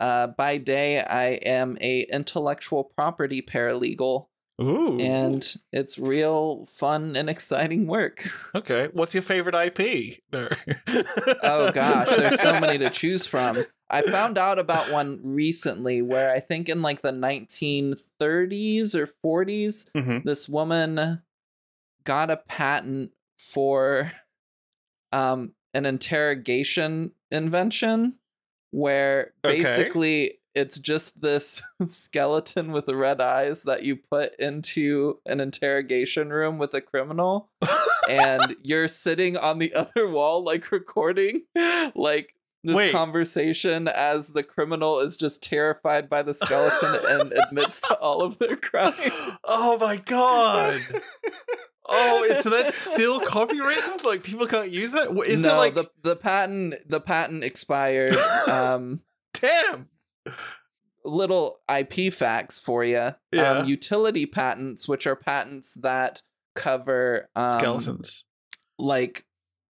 uh, 0.00 0.28
by 0.28 0.56
day, 0.56 1.00
I 1.00 1.38
am 1.44 1.76
a 1.80 2.06
intellectual 2.12 2.84
property 2.84 3.42
paralegal, 3.42 4.26
Ooh. 4.60 4.98
and 4.98 5.54
it's 5.72 5.98
real 5.98 6.64
fun 6.66 7.14
and 7.16 7.30
exciting 7.30 7.86
work. 7.86 8.26
okay. 8.54 8.88
What's 8.92 9.14
your 9.14 9.22
favorite 9.22 9.54
IP? 9.54 10.20
Oh 11.42 11.70
gosh, 11.72 12.08
there's 12.16 12.40
so 12.40 12.58
many 12.60 12.78
to 12.78 12.90
choose 13.00 13.26
from. 13.26 13.58
I 13.88 14.02
found 14.02 14.38
out 14.38 14.58
about 14.58 14.90
one 14.92 15.20
recently 15.22 16.00
where 16.02 16.32
I 16.34 16.40
think 16.40 16.68
in 16.68 16.80
like 16.82 17.02
the 17.02 17.12
1930s 17.12 18.94
or 18.94 19.06
40s, 19.06 19.90
Mhm. 19.96 20.24
this 20.24 20.48
woman 20.48 21.22
got 22.04 22.30
a 22.30 22.36
patent 22.36 23.10
for 23.38 24.12
um 25.12 25.54
an 25.74 25.86
interrogation 25.86 27.12
invention 27.30 28.14
where 28.70 29.32
Okay. 29.44 29.62
basically 29.62 30.32
it's 30.54 30.78
just 30.80 31.20
this 31.22 31.62
skeleton 31.86 32.72
with 32.72 32.88
red 32.88 33.20
eyes 33.20 33.62
that 33.62 33.84
you 33.84 33.96
put 33.96 34.34
into 34.38 35.18
an 35.26 35.38
interrogation 35.40 36.30
room 36.30 36.58
with 36.58 36.74
a 36.74 36.80
criminal 36.80 37.48
and 38.08 38.56
you're 38.64 38.88
sitting 38.88 39.36
on 39.36 39.58
the 39.58 39.72
other 39.74 40.08
wall 40.08 40.42
like 40.44 40.72
recording 40.72 41.42
like 41.94 42.34
this 42.62 42.76
Wait. 42.76 42.92
conversation 42.92 43.88
as 43.88 44.28
the 44.28 44.42
criminal 44.42 44.98
is 45.00 45.16
just 45.16 45.42
terrified 45.42 46.10
by 46.10 46.22
the 46.22 46.34
skeleton 46.34 47.00
and 47.08 47.32
admits 47.46 47.80
to 47.80 47.96
all 48.00 48.20
of 48.22 48.38
their 48.38 48.56
crimes. 48.56 48.96
oh 49.44 49.78
my 49.80 49.96
god. 49.96 50.78
Oh, 51.90 52.38
so 52.40 52.50
that's 52.50 52.76
still 52.76 53.20
copywritten? 53.20 54.04
Like 54.04 54.22
people 54.22 54.46
can't 54.46 54.70
use 54.70 54.92
that? 54.92 55.08
Wh- 55.08 55.28
no, 55.28 55.36
there 55.36 55.56
like 55.56 55.74
the 55.74 55.90
the 56.02 56.16
patent 56.16 56.74
the 56.88 57.00
patent 57.00 57.44
expired. 57.44 58.14
um 58.50 59.02
damn? 59.34 59.88
little 61.04 61.60
IP 61.74 62.12
facts 62.12 62.58
for 62.58 62.84
you. 62.84 63.10
Yeah. 63.32 63.50
Um, 63.50 63.66
utility 63.66 64.26
patents, 64.26 64.86
which 64.86 65.06
are 65.06 65.16
patents 65.16 65.74
that 65.82 66.22
cover 66.54 67.28
um, 67.34 67.58
Skeletons. 67.58 68.24
like 68.78 69.24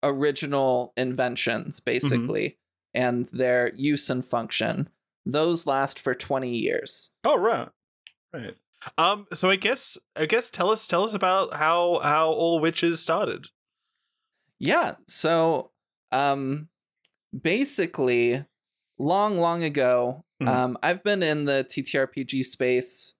original 0.02 0.92
inventions, 0.96 1.80
basically, 1.80 2.58
and 2.94 3.28
their 3.28 3.72
use 3.74 4.08
and 4.10 4.24
function. 4.24 4.88
Those 5.26 5.66
last 5.66 6.00
for 6.00 6.14
20 6.14 6.50
years. 6.50 7.10
Oh 7.24 7.38
right. 7.38 7.68
Right. 8.32 8.54
Um 8.96 9.26
so 9.34 9.50
I 9.50 9.56
guess 9.56 9.98
I 10.16 10.26
guess 10.26 10.50
tell 10.50 10.70
us 10.70 10.86
tell 10.86 11.02
us 11.05 11.14
about 11.14 11.55
how 11.55 12.00
how 12.02 12.30
all 12.30 12.60
witches 12.60 13.02
started. 13.02 13.46
Yeah. 14.59 14.96
So, 15.06 15.70
um, 16.12 16.68
basically, 17.42 18.44
long, 18.98 19.38
long 19.38 19.62
ago, 19.64 20.24
Mhm. 20.42 20.48
um, 20.48 20.78
I've 20.82 21.05
been 21.05 21.22
in 21.22 21.44
the 21.44 21.64
TTRPG 21.68 22.42
space, 22.42 23.14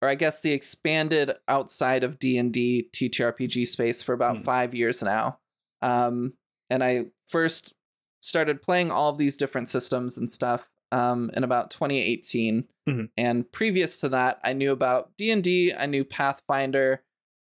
or 0.00 0.08
I 0.08 0.14
guess 0.14 0.40
the 0.40 0.52
expanded 0.52 1.32
outside 1.48 2.04
of 2.04 2.18
D 2.18 2.38
and 2.38 2.52
D 2.52 2.88
TTRPG 2.92 3.64
space 3.66 4.02
for 4.02 4.12
about 4.12 4.36
Mhm. 4.36 4.44
five 4.44 4.74
years 4.74 5.02
now. 5.02 5.40
Um, 5.82 6.34
and 6.70 6.84
I 6.84 7.06
first 7.26 7.74
started 8.20 8.62
playing 8.62 8.90
all 8.90 9.10
of 9.10 9.18
these 9.18 9.36
different 9.36 9.68
systems 9.68 10.18
and 10.18 10.30
stuff 10.30 10.68
um, 10.92 11.30
in 11.34 11.44
about 11.44 11.70
2018. 11.70 12.68
Mhm. 12.88 13.10
And 13.16 13.50
previous 13.52 14.00
to 14.00 14.08
that, 14.10 14.40
I 14.42 14.52
knew 14.54 14.72
about 14.72 15.16
D 15.16 15.30
and 15.30 15.42
D. 15.44 15.72
I 15.74 15.86
knew 15.86 16.04
Pathfinder. 16.04 17.02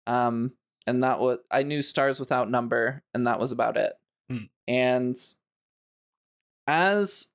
Um, 0.07 0.53
and 0.88 1.03
that 1.03 1.20
was 1.20 1.40
I 1.52 1.64
knew 1.64 1.82
Stars 1.82 2.20
Without 2.20 2.49
Number, 2.49 3.03
and 3.14 3.28
that 3.28 3.40
was 3.40 3.52
about 3.52 3.78
it. 3.78 3.94
Hmm. 4.30 4.45
And 4.68 5.15
as 6.68 7.32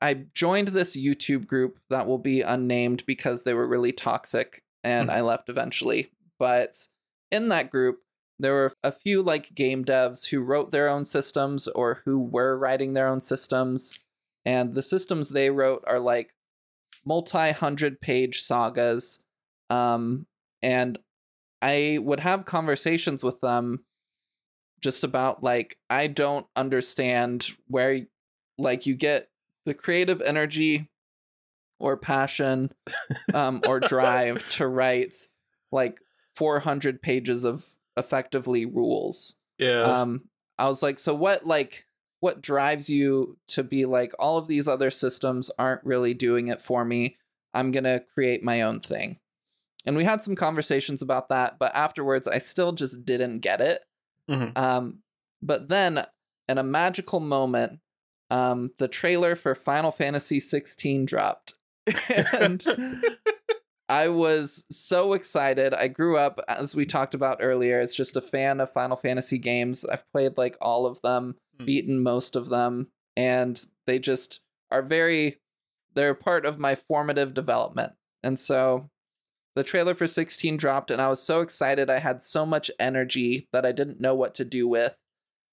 I 0.00 0.14
joined 0.34 0.68
this 0.68 0.96
YouTube 0.96 1.46
group 1.46 1.78
that 1.90 2.06
will 2.06 2.18
be 2.18 2.42
unnamed 2.42 3.04
because 3.06 3.44
they 3.44 3.54
were 3.54 3.66
really 3.68 3.92
toxic, 3.92 4.62
and 4.82 5.08
Hmm. 5.10 5.16
I 5.16 5.20
left 5.22 5.48
eventually. 5.48 6.10
But 6.38 6.88
in 7.30 7.48
that 7.48 7.70
group, 7.70 8.00
there 8.38 8.52
were 8.52 8.72
a 8.82 8.92
few 8.92 9.22
like 9.22 9.54
game 9.54 9.84
devs 9.84 10.28
who 10.28 10.40
wrote 10.42 10.72
their 10.72 10.88
own 10.88 11.04
systems 11.04 11.68
or 11.68 12.02
who 12.04 12.18
were 12.18 12.58
writing 12.58 12.92
their 12.94 13.06
own 13.08 13.20
systems, 13.20 13.98
and 14.44 14.74
the 14.74 14.82
systems 14.82 15.30
they 15.30 15.50
wrote 15.50 15.82
are 15.86 16.00
like 16.00 16.34
multi 17.04 17.52
hundred 17.52 18.00
page 18.00 18.40
sagas. 18.40 19.22
Um, 19.70 20.26
and 20.62 20.98
I 21.62 21.98
would 22.00 22.20
have 22.20 22.44
conversations 22.44 23.24
with 23.24 23.40
them 23.40 23.84
just 24.82 25.02
about 25.02 25.42
like 25.42 25.78
I 25.88 26.08
don't 26.08 26.46
understand 26.54 27.48
where 27.68 28.00
like 28.58 28.84
you 28.84 28.94
get 28.94 29.28
the 29.64 29.72
creative 29.72 30.20
energy 30.20 30.90
or 31.80 31.96
passion 31.96 32.70
um 33.32 33.62
or 33.66 33.80
drive 33.80 34.46
to 34.56 34.66
write 34.66 35.14
like 35.72 35.98
400 36.36 37.00
pages 37.00 37.46
of 37.46 37.64
effectively 37.96 38.66
rules. 38.66 39.36
Yeah. 39.58 39.80
Um 39.80 40.28
I 40.58 40.68
was 40.68 40.82
like 40.82 40.98
so 40.98 41.14
what 41.14 41.46
like 41.46 41.86
what 42.24 42.40
drives 42.40 42.88
you 42.88 43.36
to 43.46 43.62
be 43.62 43.84
like 43.84 44.14
all 44.18 44.38
of 44.38 44.48
these 44.48 44.66
other 44.66 44.90
systems 44.90 45.50
aren't 45.58 45.84
really 45.84 46.14
doing 46.14 46.48
it 46.48 46.62
for 46.62 46.82
me. 46.82 47.18
I'm 47.52 47.70
going 47.70 47.84
to 47.84 48.02
create 48.14 48.42
my 48.42 48.62
own 48.62 48.80
thing. 48.80 49.18
And 49.84 49.94
we 49.94 50.04
had 50.04 50.22
some 50.22 50.34
conversations 50.34 51.02
about 51.02 51.28
that, 51.28 51.58
but 51.58 51.76
afterwards 51.76 52.26
I 52.26 52.38
still 52.38 52.72
just 52.72 53.04
didn't 53.04 53.40
get 53.40 53.60
it. 53.60 53.82
Mhm. 54.30 54.56
Um, 54.56 55.00
but 55.42 55.68
then, 55.68 56.02
in 56.48 56.56
a 56.56 56.62
magical 56.62 57.20
moment, 57.20 57.80
um, 58.30 58.70
the 58.78 58.88
trailer 58.88 59.36
for 59.36 59.54
Final 59.54 59.90
Fantasy 59.90 60.40
16 60.40 61.04
dropped, 61.04 61.52
and 62.32 62.64
I 63.90 64.08
was 64.08 64.64
so 64.70 65.12
excited. 65.12 65.74
I 65.74 65.88
grew 65.88 66.16
up, 66.16 66.40
as 66.48 66.74
we 66.74 66.86
talked 66.86 67.14
about 67.14 67.40
earlier, 67.42 67.80
as 67.80 67.94
just 67.94 68.16
a 68.16 68.22
fan 68.22 68.62
of 68.62 68.72
Final 68.72 68.96
Fantasy 68.96 69.36
games. 69.36 69.84
I've 69.84 70.10
played 70.10 70.38
like 70.38 70.56
all 70.62 70.86
of 70.86 71.02
them, 71.02 71.36
Hmm. 71.58 71.64
beaten 71.64 72.02
most 72.02 72.36
of 72.36 72.48
them, 72.48 72.88
and 73.16 73.62
they 73.86 73.98
just 73.98 74.40
are 74.70 74.82
very. 74.82 75.40
They're 75.94 76.14
part 76.14 76.44
of 76.44 76.58
my 76.58 76.74
formative 76.74 77.34
development, 77.34 77.92
and 78.22 78.38
so 78.38 78.90
the 79.54 79.62
trailer 79.62 79.94
for 79.94 80.06
16 80.06 80.56
dropped 80.56 80.90
and 80.90 81.00
I 81.00 81.08
was 81.08 81.22
so 81.22 81.40
excited. 81.40 81.88
I 81.88 81.98
had 81.98 82.20
so 82.22 82.44
much 82.44 82.70
energy 82.78 83.48
that 83.52 83.64
I 83.64 83.72
didn't 83.72 84.00
know 84.00 84.14
what 84.14 84.34
to 84.36 84.44
do 84.44 84.66
with. 84.66 84.96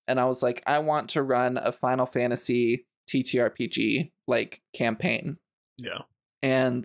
And 0.07 0.19
I 0.19 0.25
was 0.25 0.41
like, 0.41 0.63
I 0.65 0.79
want 0.79 1.09
to 1.11 1.21
run 1.21 1.57
a 1.57 1.71
Final 1.71 2.05
Fantasy 2.05 2.87
TTRPG 3.07 4.11
like 4.27 4.61
campaign. 4.73 5.37
yeah. 5.77 6.01
And 6.43 6.83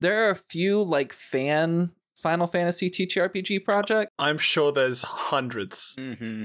there 0.00 0.26
are 0.26 0.30
a 0.30 0.36
few 0.36 0.82
like 0.82 1.14
fan 1.14 1.92
Final 2.16 2.46
Fantasy 2.46 2.90
TTRPG 2.90 3.64
project. 3.64 4.12
I'm 4.18 4.38
sure 4.38 4.70
there's 4.70 5.02
hundreds. 5.02 5.94
hmm 5.98 6.44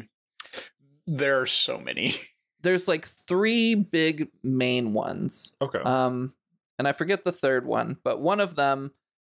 There 1.08 1.40
are 1.42 1.46
so 1.46 1.78
many. 1.78 2.14
There's 2.62 2.88
like 2.88 3.06
three 3.06 3.76
big 3.76 4.30
main 4.44 4.94
ones. 4.94 5.56
Okay. 5.62 5.80
Um, 5.80 6.34
and 6.80 6.88
I 6.88 6.94
forget 6.94 7.24
the 7.26 7.32
third 7.32 7.66
one, 7.66 7.98
but 8.04 8.22
one 8.22 8.40
of 8.40 8.56
them 8.56 8.92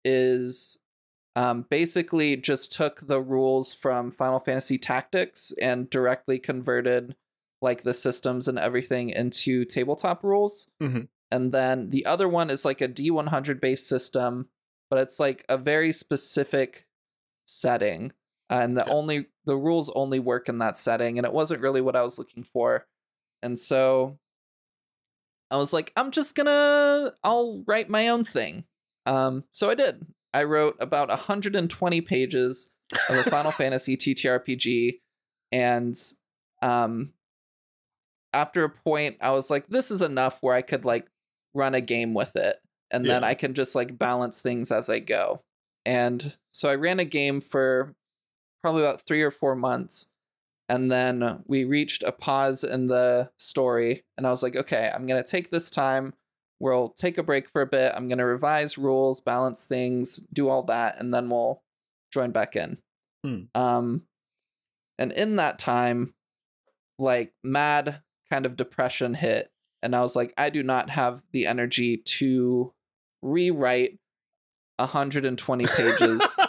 is 0.06 0.80
um, 1.36 1.66
basically 1.70 2.38
just 2.38 2.72
took 2.74 3.02
the 3.06 3.22
rules 3.22 3.74
from 3.74 4.12
Final 4.12 4.40
Fantasy 4.40 4.78
Tactics 4.78 5.54
and 5.62 5.90
directly 5.90 6.40
converted 6.40 7.16
like 7.62 7.84
the 7.84 7.94
systems 7.94 8.48
and 8.48 8.58
everything 8.58 9.10
into 9.10 9.66
tabletop 9.66 10.24
rules. 10.24 10.70
Mhm. 10.82 11.10
And 11.32 11.52
then 11.52 11.90
the 11.90 12.06
other 12.06 12.30
one 12.30 12.50
is 12.50 12.64
like 12.64 12.80
a 12.82 12.88
D100 12.88 13.60
based 13.60 13.88
system, 13.90 14.48
but 14.90 15.00
it's 15.00 15.20
like 15.20 15.44
a 15.50 15.58
very 15.58 15.92
specific 15.92 16.88
setting. 17.46 18.14
And 18.50 18.78
the 18.78 18.86
Yeah. 18.88 18.94
only 18.94 19.28
the 19.48 19.58
rules 19.58 19.90
only 19.96 20.20
work 20.20 20.50
in 20.50 20.60
that 20.60 20.78
setting, 20.78 21.18
and 21.18 21.26
it 21.26 21.34
wasn't 21.34 21.62
really 21.62 21.82
what 21.82 21.96
I 21.96 22.04
was 22.04 22.20
looking 22.20 22.44
for. 22.44 22.86
And 23.42 23.58
so 23.58 24.20
I 25.50 25.56
was 25.56 25.74
like, 25.74 25.92
I'm 25.96 26.12
just 26.12 26.36
gonna 26.36 27.14
I'll 27.24 27.64
write 27.66 27.90
my 27.90 28.10
own 28.10 28.24
thing. 28.24 28.66
Um, 29.06 29.46
so 29.52 29.70
I 29.70 29.76
did. 29.76 30.06
I 30.34 30.44
wrote 30.44 30.76
about 30.80 31.08
120 31.08 32.02
pages 32.02 32.72
of 33.10 33.16
a 33.16 33.30
Final 33.30 33.52
Fantasy 33.54 33.96
TTRPG, 33.96 35.00
and 35.54 35.96
um, 36.62 37.14
after 38.34 38.66
a 38.66 38.70
point, 38.70 39.16
I 39.22 39.32
was 39.32 39.50
like, 39.50 39.68
this 39.68 39.90
is 39.90 40.02
enough 40.02 40.40
where 40.42 40.54
I 40.54 40.62
could 40.62 40.84
like 40.84 41.08
run 41.54 41.74
a 41.74 41.82
game 41.82 42.14
with 42.14 42.36
it, 42.36 42.58
and 42.92 43.06
then 43.06 43.24
I 43.24 43.34
can 43.34 43.54
just 43.54 43.76
like 43.76 43.98
balance 43.98 44.42
things 44.42 44.74
as 44.74 44.90
I 44.90 45.00
go. 45.00 45.42
And 45.86 46.36
so 46.52 46.68
I 46.68 46.76
ran 46.76 47.00
a 47.00 47.06
game 47.06 47.40
for 47.40 47.96
probably 48.62 48.84
about 48.84 49.02
three 49.02 49.22
or 49.22 49.32
four 49.32 49.56
months, 49.56 50.08
and 50.70 50.92
then 50.92 51.44
we 51.48 51.64
reached 51.64 52.04
a 52.04 52.12
pause 52.12 52.64
in 52.64 52.88
the 52.88 53.30
story 53.38 54.04
and 54.18 54.28
i 54.28 54.30
was 54.30 54.44
like 54.44 54.56
okay 54.56 54.92
i'm 54.94 55.06
going 55.06 55.22
to 55.22 55.30
take 55.30 55.50
this 55.50 55.70
time. 55.70 56.14
We'll 56.60 56.90
take 56.90 57.20
a 57.20 57.24
break 57.24 57.48
for 57.48 57.62
a 57.62 57.68
bit. 57.68 57.94
I'm 57.96 58.08
going 58.08 58.18
to 58.18 58.26
revise 58.26 58.80
rules 58.80 59.22
balance 59.22 59.66
things 59.66 60.18
do 60.34 60.50
all 60.50 60.64
that 60.64 61.00
and 61.00 61.14
then 61.14 61.30
we'll 61.30 61.62
join 62.12 62.32
back 62.32 62.56
in. 62.56 62.80
Hmm. 63.24 63.42
um 63.56 64.04
and 65.00 65.12
in 65.12 65.36
that 65.36 65.60
time 65.60 66.14
like 67.00 67.34
mad 67.44 68.02
kind 68.32 68.46
of 68.46 68.56
depression 68.56 69.14
hit 69.16 69.52
and 69.82 69.96
i 69.96 70.02
was 70.02 70.16
like 70.16 70.34
i 70.38 70.50
do 70.50 70.64
not 70.64 70.90
have 70.92 71.24
the 71.32 71.48
energy 71.48 71.98
to 71.98 72.74
rewrite 73.22 74.00
120 74.78 75.66
pages 75.76 76.40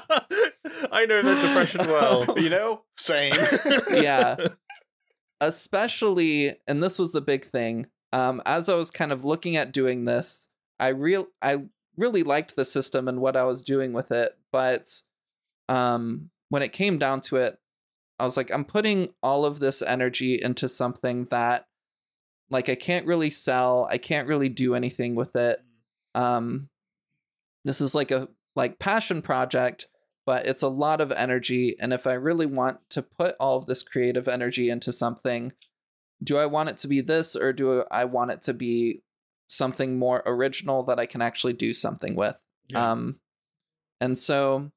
I 0.98 1.04
know 1.04 1.22
that 1.22 1.40
depression 1.40 1.86
well. 1.88 2.24
You 2.38 2.50
know, 2.50 2.82
same. 2.96 3.32
yeah 3.92 4.36
especially 5.40 6.56
and 6.66 6.82
this 6.82 6.98
was 6.98 7.12
the 7.12 7.20
big 7.20 7.44
thing 7.44 7.86
um 8.12 8.42
as 8.44 8.68
i 8.68 8.74
was 8.74 8.90
kind 8.90 9.12
of 9.12 9.24
looking 9.24 9.56
at 9.56 9.72
doing 9.72 10.04
this 10.04 10.48
i 10.80 10.88
real 10.88 11.28
i 11.42 11.62
really 11.96 12.24
liked 12.24 12.56
the 12.56 12.64
system 12.64 13.06
and 13.06 13.20
what 13.20 13.36
i 13.36 13.44
was 13.44 13.62
doing 13.62 13.92
with 13.92 14.10
it 14.10 14.32
but 14.50 14.88
um 15.68 16.30
when 16.48 16.62
it 16.62 16.72
came 16.72 16.98
down 16.98 17.20
to 17.20 17.36
it 17.36 17.56
i 18.18 18.24
was 18.24 18.36
like 18.36 18.52
i'm 18.52 18.64
putting 18.64 19.10
all 19.22 19.44
of 19.44 19.60
this 19.60 19.80
energy 19.80 20.40
into 20.42 20.68
something 20.68 21.26
that 21.26 21.66
like 22.50 22.68
i 22.68 22.74
can't 22.74 23.06
really 23.06 23.30
sell 23.30 23.86
i 23.92 23.98
can't 23.98 24.26
really 24.26 24.48
do 24.48 24.74
anything 24.74 25.14
with 25.14 25.36
it 25.36 25.60
um 26.16 26.68
this 27.64 27.80
is 27.80 27.94
like 27.94 28.10
a 28.10 28.26
like 28.56 28.80
passion 28.80 29.22
project 29.22 29.86
but 30.28 30.46
it's 30.46 30.60
a 30.60 30.68
lot 30.68 31.00
of 31.00 31.10
energy 31.12 31.74
and 31.80 31.90
if 31.94 32.06
i 32.06 32.12
really 32.12 32.44
want 32.44 32.76
to 32.90 33.00
put 33.02 33.34
all 33.40 33.56
of 33.56 33.64
this 33.64 33.82
creative 33.82 34.28
energy 34.28 34.68
into 34.68 34.92
something 34.92 35.52
do 36.22 36.36
i 36.36 36.44
want 36.44 36.68
it 36.68 36.76
to 36.76 36.86
be 36.86 37.00
this 37.00 37.34
or 37.34 37.50
do 37.50 37.82
i 37.90 38.04
want 38.04 38.30
it 38.30 38.42
to 38.42 38.52
be 38.52 39.02
something 39.48 39.98
more 39.98 40.22
original 40.26 40.82
that 40.82 40.98
i 41.00 41.06
can 41.06 41.22
actually 41.22 41.54
do 41.54 41.72
something 41.72 42.14
with 42.14 42.36
Yeah. 42.68 42.90
um 42.92 43.20
and 44.02 44.18
so 44.18 44.70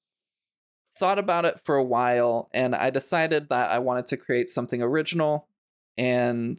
thought 0.98 1.19
about 1.19 1.44
it 1.44 1.60
for 1.65 1.76
a 1.76 1.84
while 1.84 2.49
and 2.53 2.73
i 2.73 2.90
decided 2.90 3.49
that 3.49 3.72
i 3.72 3.80
wanted 3.80 4.06
to 4.07 4.18
create 4.18 4.49
something 4.49 4.82
original 4.82 5.49
and 5.98 6.57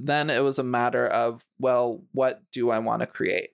then 0.00 0.30
it 0.30 0.42
was 0.42 0.58
a 0.58 0.64
matter 0.64 1.06
of 1.06 1.44
well 1.60 2.02
what 2.10 2.42
do 2.50 2.70
i 2.70 2.80
want 2.80 3.00
to 3.00 3.06
create 3.06 3.50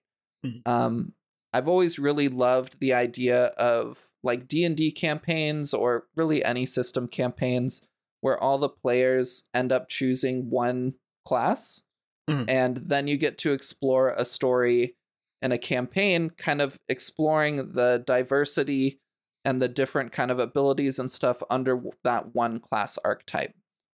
Mhm. 0.47 0.67
um 0.67 1.13
i've 1.53 1.69
always 1.69 1.99
really 1.99 2.29
loved 2.29 2.79
the 2.81 2.93
idea 2.93 3.47
of 3.59 4.09
like 4.23 4.49
d&d 4.49 4.91
campaigns 4.93 5.73
or 5.73 6.07
really 6.17 6.45
any 6.45 6.67
system 6.67 7.07
campaigns 7.09 7.87
where 8.21 8.39
all 8.43 8.59
the 8.59 8.69
players 8.69 9.49
end 9.55 9.71
up 9.73 9.89
choosing 9.89 10.51
one 10.51 10.95
class 11.25 11.83
Mhm. 12.29 12.45
and 12.49 12.77
then 12.77 13.07
you 13.07 13.17
get 13.17 13.39
to 13.39 13.53
explore 13.53 14.11
a 14.11 14.25
story 14.25 14.97
and 15.41 15.53
a 15.53 15.59
campaign 15.59 16.31
kind 16.31 16.61
of 16.61 16.79
exploring 16.89 17.73
the 17.73 18.03
diversity 18.07 19.01
and 19.45 19.63
the 19.63 19.69
different 19.69 20.13
kind 20.13 20.31
of 20.31 20.39
abilities 20.39 20.99
and 20.99 21.11
stuff 21.11 21.43
under 21.49 21.81
that 22.05 22.35
one 22.35 22.59
class 22.61 22.99
archetype. 23.05 23.53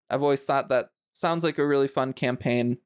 I've 0.09 0.23
always 0.23 0.43
thought 0.43 0.67
that 0.69 0.89
sounds 1.13 1.43
like 1.45 1.57
a 1.59 1.65
really 1.67 1.87
fun 1.87 2.11
campaign. 2.13 2.79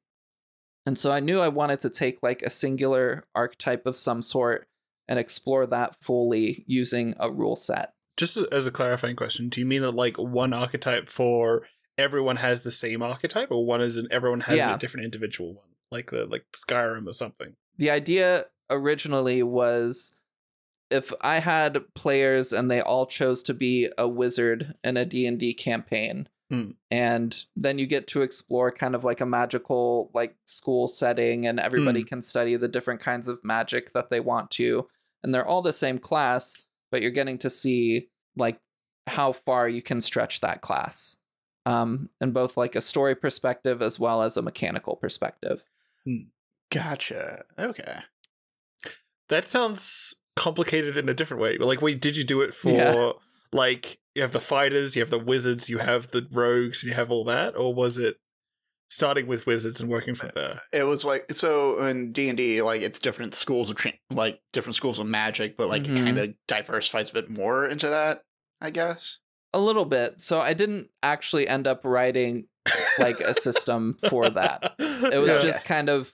And 0.86 0.98
so 0.98 1.12
I 1.12 1.20
knew 1.20 1.40
I 1.40 1.48
wanted 1.48 1.80
to 1.80 1.90
take 1.90 2.18
like 2.22 2.42
a 2.42 2.50
singular 2.50 3.24
archetype 3.34 3.86
of 3.86 3.96
some 3.96 4.22
sort 4.22 4.66
and 5.08 5.18
explore 5.18 5.66
that 5.66 5.96
fully 6.02 6.64
using 6.66 7.14
a 7.20 7.30
rule 7.30 7.56
set. 7.56 7.92
Just 8.16 8.36
as 8.52 8.66
a 8.66 8.70
clarifying 8.70 9.16
question, 9.16 9.48
do 9.48 9.60
you 9.60 9.66
mean 9.66 9.82
that 9.82 9.92
like 9.94 10.16
one 10.18 10.52
archetype 10.52 11.08
for 11.08 11.66
everyone 11.98 12.36
has 12.36 12.62
the 12.62 12.70
same 12.70 13.02
archetype, 13.02 13.50
or 13.50 13.64
one 13.66 13.80
is 13.80 13.96
an 13.96 14.08
everyone 14.10 14.40
has 14.40 14.58
Yeah. 14.58 14.74
a 14.74 14.78
different 14.78 15.04
individual 15.04 15.54
one, 15.54 15.68
like 15.90 16.10
the 16.10 16.26
like 16.26 16.44
Skyrim 16.54 17.06
or 17.06 17.12
something? 17.12 17.54
the 17.76 17.90
idea 17.90 18.44
originally 18.68 19.42
was 19.42 20.16
if 20.90 21.12
i 21.22 21.38
had 21.38 21.78
players 21.94 22.52
and 22.52 22.70
they 22.70 22.80
all 22.82 23.06
chose 23.06 23.42
to 23.44 23.54
be 23.54 23.88
a 23.96 24.06
wizard 24.06 24.74
in 24.84 24.96
a 24.98 25.04
d&d 25.06 25.54
campaign 25.54 26.28
Hmm. 26.50 26.70
and 26.90 27.44
then 27.54 27.78
you 27.78 27.86
get 27.86 28.08
to 28.08 28.22
explore 28.22 28.72
kind 28.72 28.96
of 28.96 29.04
like 29.04 29.20
a 29.20 29.26
magical 29.26 30.10
like 30.14 30.36
school 30.46 30.88
setting 30.88 31.46
and 31.46 31.60
everybody 31.60 32.02
can 32.02 32.20
study 32.20 32.56
the 32.56 32.66
different 32.66 33.00
kinds 33.00 33.28
of 33.28 33.38
magic 33.44 33.92
that 33.92 34.10
they 34.10 34.18
want 34.18 34.50
to 34.52 34.88
and 35.22 35.32
they're 35.32 35.46
all 35.46 35.62
the 35.62 35.72
same 35.72 35.98
class 35.98 36.58
but 36.90 37.02
you're 37.02 37.12
getting 37.12 37.38
to 37.38 37.50
see 37.50 38.08
like 38.36 38.58
how 39.06 39.30
far 39.32 39.68
you 39.68 39.80
can 39.80 40.00
stretch 40.00 40.40
that 40.40 40.60
class 40.60 41.18
um 41.66 42.08
in 42.20 42.32
both 42.32 42.56
like 42.56 42.74
a 42.74 42.82
story 42.82 43.14
perspective 43.14 43.80
as 43.80 44.00
well 44.00 44.20
as 44.22 44.36
a 44.36 44.42
mechanical 44.42 44.96
perspective 44.96 45.64
gotcha. 46.70 47.44
Okay. 47.58 47.98
That 49.28 49.48
sounds 49.48 50.16
complicated 50.36 50.96
in 50.96 51.08
a 51.08 51.14
different 51.14 51.42
way. 51.42 51.58
Like, 51.58 51.82
wait, 51.82 52.00
did 52.00 52.16
you 52.16 52.24
do 52.24 52.40
it 52.40 52.54
for 52.54 52.70
Yeah. 52.70 53.12
Like 53.52 53.98
you 54.14 54.22
have 54.22 54.32
the 54.32 54.40
fighters, 54.40 54.96
you 54.96 55.02
have 55.02 55.10
the 55.10 55.18
wizards, 55.18 55.68
you 55.68 55.78
have 55.78 56.10
the 56.10 56.26
rogues, 56.30 56.82
and 56.82 56.90
you 56.90 56.96
have 56.96 57.10
all 57.10 57.24
that, 57.24 57.56
or 57.56 57.72
was 57.74 57.98
it 57.98 58.16
starting 58.88 59.26
with 59.28 59.46
wizards 59.46 59.80
and 59.80 59.88
working 59.88 60.14
from 60.14 60.30
there? 60.34 60.60
It 60.72 60.82
was 60.82 61.04
like 61.04 61.32
so 61.32 61.84
in 61.86 62.12
D 62.12 62.28
and 62.28 62.36
D, 62.36 62.60
like 62.62 62.82
it's 62.82 62.98
different 62.98 63.34
schools 63.34 63.70
of 63.70 63.76
tra- 63.76 63.92
like 64.10 64.40
different 64.52 64.74
schools 64.76 64.98
of 64.98 65.06
magic, 65.06 65.56
but 65.56 65.68
like 65.68 65.84
Mhm. 65.84 65.98
it 65.98 66.04
kind 66.04 66.18
of 66.18 66.34
diversifies 66.48 67.10
a 67.10 67.14
bit 67.14 67.30
more 67.30 67.66
into 67.66 67.88
that, 67.88 68.22
I 68.60 68.70
guess. 68.70 69.18
A 69.52 69.60
little 69.60 69.84
bit. 69.84 70.20
So 70.20 70.38
I 70.38 70.54
didn't 70.54 70.88
actually 71.02 71.46
end 71.48 71.66
up 71.66 71.80
writing 71.84 72.46
like 72.98 73.20
a 73.20 73.34
system 73.34 73.96
for 74.08 74.28
that. 74.30 74.74
It 74.80 75.18
was 75.18 75.36
Yeah. 75.36 75.40
just 75.42 75.64
kind 75.64 75.88
of 75.88 76.12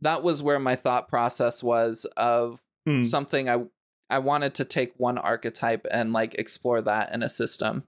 that 0.00 0.22
was 0.22 0.42
where 0.42 0.58
my 0.58 0.76
thought 0.76 1.08
process 1.08 1.62
was 1.62 2.04
of 2.16 2.60
Hmm. 2.86 3.02
something 3.02 3.48
I 3.48 3.64
I 4.10 4.18
wanted 4.18 4.54
to 4.54 4.64
take 4.64 4.92
one 4.96 5.18
archetype 5.18 5.86
and 5.90 6.12
like 6.12 6.34
explore 6.34 6.80
that 6.82 7.12
in 7.14 7.22
a 7.22 7.28
system. 7.28 7.84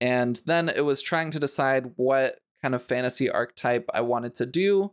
And 0.00 0.40
then 0.46 0.68
it 0.68 0.84
was 0.84 1.02
trying 1.02 1.30
to 1.32 1.40
decide 1.40 1.92
what 1.96 2.38
kind 2.62 2.74
of 2.74 2.82
fantasy 2.82 3.30
archetype 3.30 3.88
I 3.92 4.02
wanted 4.02 4.34
to 4.36 4.46
do. 4.46 4.92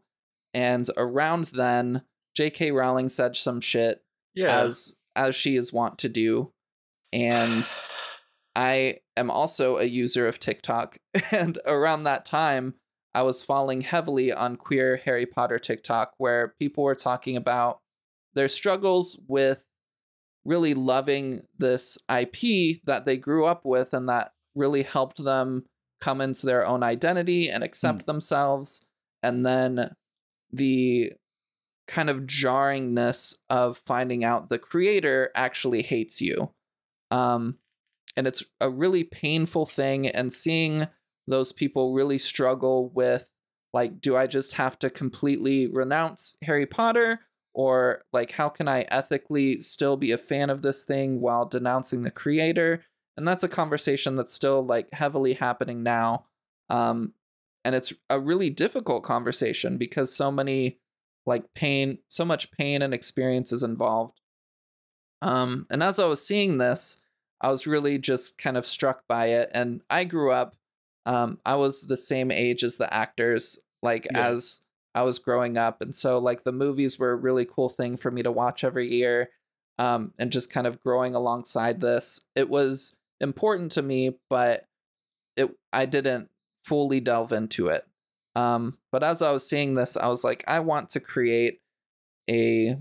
And 0.53 0.87
around 0.97 1.45
then, 1.45 2.03
J.K. 2.35 2.71
Rowling 2.71 3.09
said 3.09 3.35
some 3.35 3.61
shit 3.61 4.01
yeah. 4.33 4.61
as 4.61 4.97
as 5.15 5.35
she 5.35 5.55
is 5.55 5.73
wont 5.73 5.97
to 5.99 6.09
do. 6.09 6.51
And 7.13 7.65
I 8.55 8.99
am 9.17 9.29
also 9.29 9.77
a 9.77 9.83
user 9.83 10.27
of 10.27 10.39
TikTok. 10.39 10.97
And 11.31 11.59
around 11.65 12.03
that 12.03 12.25
time, 12.25 12.75
I 13.13 13.23
was 13.23 13.41
falling 13.41 13.81
heavily 13.81 14.31
on 14.31 14.55
queer 14.55 14.97
Harry 15.03 15.25
Potter 15.25 15.59
TikTok, 15.59 16.13
where 16.17 16.53
people 16.59 16.83
were 16.83 16.95
talking 16.95 17.35
about 17.35 17.79
their 18.33 18.47
struggles 18.47 19.19
with 19.27 19.63
really 20.45 20.73
loving 20.73 21.41
this 21.57 21.97
IP 22.09 22.81
that 22.85 23.05
they 23.05 23.17
grew 23.17 23.45
up 23.45 23.65
with 23.65 23.93
and 23.93 24.09
that 24.09 24.33
really 24.55 24.83
helped 24.83 25.23
them 25.23 25.63
come 25.99 26.19
into 26.19 26.45
their 26.45 26.65
own 26.65 26.83
identity 26.83 27.49
and 27.49 27.63
accept 27.63 28.05
themselves. 28.05 28.85
And 29.21 29.45
then 29.45 29.95
the 30.51 31.13
kind 31.87 32.09
of 32.09 32.21
jarringness 32.21 33.35
of 33.49 33.77
finding 33.85 34.23
out 34.23 34.49
the 34.49 34.59
creator 34.59 35.29
actually 35.35 35.81
hates 35.81 36.21
you. 36.21 36.51
Um, 37.11 37.57
and 38.17 38.27
it's 38.27 38.43
a 38.59 38.69
really 38.69 39.03
painful 39.03 39.65
thing, 39.65 40.07
and 40.07 40.33
seeing 40.33 40.85
those 41.27 41.51
people 41.51 41.93
really 41.93 42.17
struggle 42.17 42.89
with 42.89 43.29
like, 43.73 44.01
do 44.01 44.17
I 44.17 44.27
just 44.27 44.53
have 44.53 44.77
to 44.79 44.89
completely 44.89 45.67
renounce 45.67 46.37
Harry 46.43 46.65
Potter? 46.65 47.19
Or 47.53 48.01
like, 48.13 48.31
how 48.31 48.49
can 48.49 48.67
I 48.67 48.85
ethically 48.89 49.61
still 49.61 49.97
be 49.97 50.11
a 50.11 50.17
fan 50.17 50.49
of 50.49 50.61
this 50.61 50.85
thing 50.85 51.19
while 51.19 51.45
denouncing 51.45 52.01
the 52.01 52.11
creator? 52.11 52.83
And 53.17 53.27
that's 53.27 53.43
a 53.43 53.49
conversation 53.49 54.15
that's 54.15 54.33
still 54.33 54.65
like 54.65 54.87
heavily 54.93 55.33
happening 55.33 55.83
now. 55.83 56.25
Um, 56.69 57.13
and 57.63 57.75
it's 57.75 57.93
a 58.09 58.19
really 58.19 58.49
difficult 58.49 59.03
conversation 59.03 59.77
because 59.77 60.15
so 60.15 60.31
many 60.31 60.79
like 61.25 61.53
pain 61.53 61.99
so 62.07 62.25
much 62.25 62.51
pain 62.51 62.81
and 62.81 62.93
experience 62.93 63.51
is 63.51 63.63
involved 63.63 64.19
um 65.21 65.67
and 65.69 65.83
as 65.83 65.99
i 65.99 66.05
was 66.05 66.25
seeing 66.25 66.57
this 66.57 67.01
i 67.41 67.49
was 67.49 67.67
really 67.67 67.97
just 67.97 68.37
kind 68.37 68.57
of 68.57 68.65
struck 68.65 69.03
by 69.07 69.27
it 69.27 69.49
and 69.53 69.81
i 69.89 70.03
grew 70.03 70.31
up 70.31 70.55
um 71.05 71.37
i 71.45 71.55
was 71.55 71.87
the 71.87 71.97
same 71.97 72.31
age 72.31 72.63
as 72.63 72.77
the 72.77 72.91
actors 72.91 73.59
like 73.83 74.07
Yeah. 74.11 74.29
as 74.29 74.61
i 74.95 75.01
was 75.01 75.19
growing 75.19 75.57
up 75.57 75.81
and 75.81 75.95
so 75.95 76.19
like 76.19 76.43
the 76.43 76.51
movies 76.51 76.99
were 76.99 77.11
a 77.11 77.15
really 77.15 77.45
cool 77.45 77.69
thing 77.69 77.97
for 77.97 78.11
me 78.11 78.21
to 78.21 78.31
watch 78.31 78.63
every 78.63 78.91
year 78.91 79.29
um 79.77 80.13
and 80.19 80.31
just 80.31 80.51
kind 80.51 80.67
of 80.67 80.81
growing 80.81 81.15
alongside 81.15 81.81
this. 81.81 82.25
It 82.35 82.49
was 82.49 82.97
important 83.19 83.71
to 83.73 83.81
me 83.81 84.17
but 84.29 84.65
it 85.37 85.49
i 85.71 85.85
didn't 85.85 86.29
fully 86.63 86.99
delve 86.99 87.31
into 87.31 87.67
it. 87.67 87.85
Um, 88.35 88.77
but 88.91 89.03
as 89.03 89.21
I 89.21 89.31
was 89.31 89.47
seeing 89.47 89.75
this, 89.75 89.97
I 89.97 90.07
was 90.07 90.23
like, 90.23 90.43
I 90.47 90.59
want 90.59 90.89
to 90.89 90.99
create 90.99 91.59
a 92.29 92.77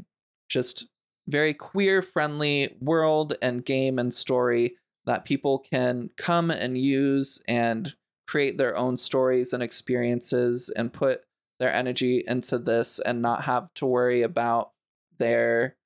just 0.49 0.89
very 1.29 1.55
queer 1.55 2.03
friendly 2.03 2.77
world 2.81 3.35
and 3.43 3.65
game 3.65 3.99
and 3.99 4.13
story 4.13 4.77
that 5.07 5.25
people 5.25 5.59
can 5.59 6.11
come 6.17 6.51
and 6.51 6.77
use 6.77 7.43
and 7.49 7.95
create 8.29 8.59
their 8.59 8.77
own 8.77 8.97
stories 8.97 9.53
and 9.53 9.63
experiences 9.63 10.73
and 10.77 10.93
put 10.93 11.23
their 11.61 11.73
energy 11.73 12.25
into 12.27 12.59
this 12.59 12.99
and 12.99 13.23
not 13.23 13.45
have 13.45 13.73
to 13.75 13.87
worry 13.87 14.23
about 14.23 14.73
their 15.19 15.77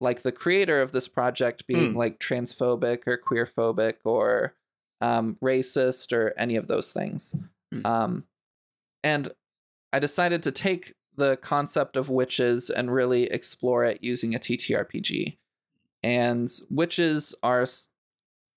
like 0.00 0.22
the 0.22 0.32
creator 0.32 0.80
of 0.80 0.92
this 0.92 1.08
project 1.08 1.66
being 1.66 1.92
Hmm. 1.92 1.98
like 1.98 2.18
transphobic 2.18 3.06
or 3.06 3.18
queerphobic 3.18 3.96
or 4.04 4.54
um, 5.00 5.36
racist 5.42 6.12
or 6.12 6.32
any 6.38 6.56
of 6.56 6.68
those 6.68 6.92
things. 6.92 7.34
Hmm. 7.72 7.86
Um, 7.86 8.24
and 9.02 9.32
I 9.92 9.98
decided 9.98 10.42
to 10.44 10.52
take 10.52 10.94
the 11.16 11.36
concept 11.38 11.96
of 11.96 12.10
witches 12.10 12.70
and 12.70 12.92
really 12.92 13.24
explore 13.24 13.84
it 13.84 14.02
using 14.02 14.34
a 14.34 14.38
TTRPG. 14.38 15.38
And 16.02 16.48
witches 16.70 17.34
are 17.42 17.66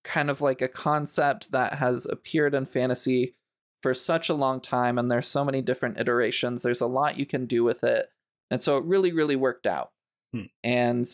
kind 0.04 0.30
of 0.30 0.42
like 0.42 0.62
a 0.62 0.68
concept 0.68 1.52
that 1.52 1.76
has 1.76 2.06
appeared 2.06 2.54
in 2.54 2.66
fantasy 2.66 3.36
for 3.82 3.94
such 3.94 4.30
a 4.30 4.34
long 4.34 4.60
time, 4.62 4.98
and 4.98 5.10
there's 5.10 5.28
so 5.28 5.46
many 5.46 5.62
different 5.62 6.00
iterations. 6.00 6.64
There's 6.64 6.82
a 6.82 6.88
lot 6.88 7.20
you 7.20 7.26
can 7.26 7.46
do 7.46 7.64
with 7.64 7.84
it. 7.84 8.10
And 8.52 8.62
so 8.62 8.78
it 8.78 8.86
really, 8.86 9.12
really 9.12 9.36
worked 9.36 9.68
out. 9.68 9.92
Hmm. 10.34 10.46
And 10.64 11.06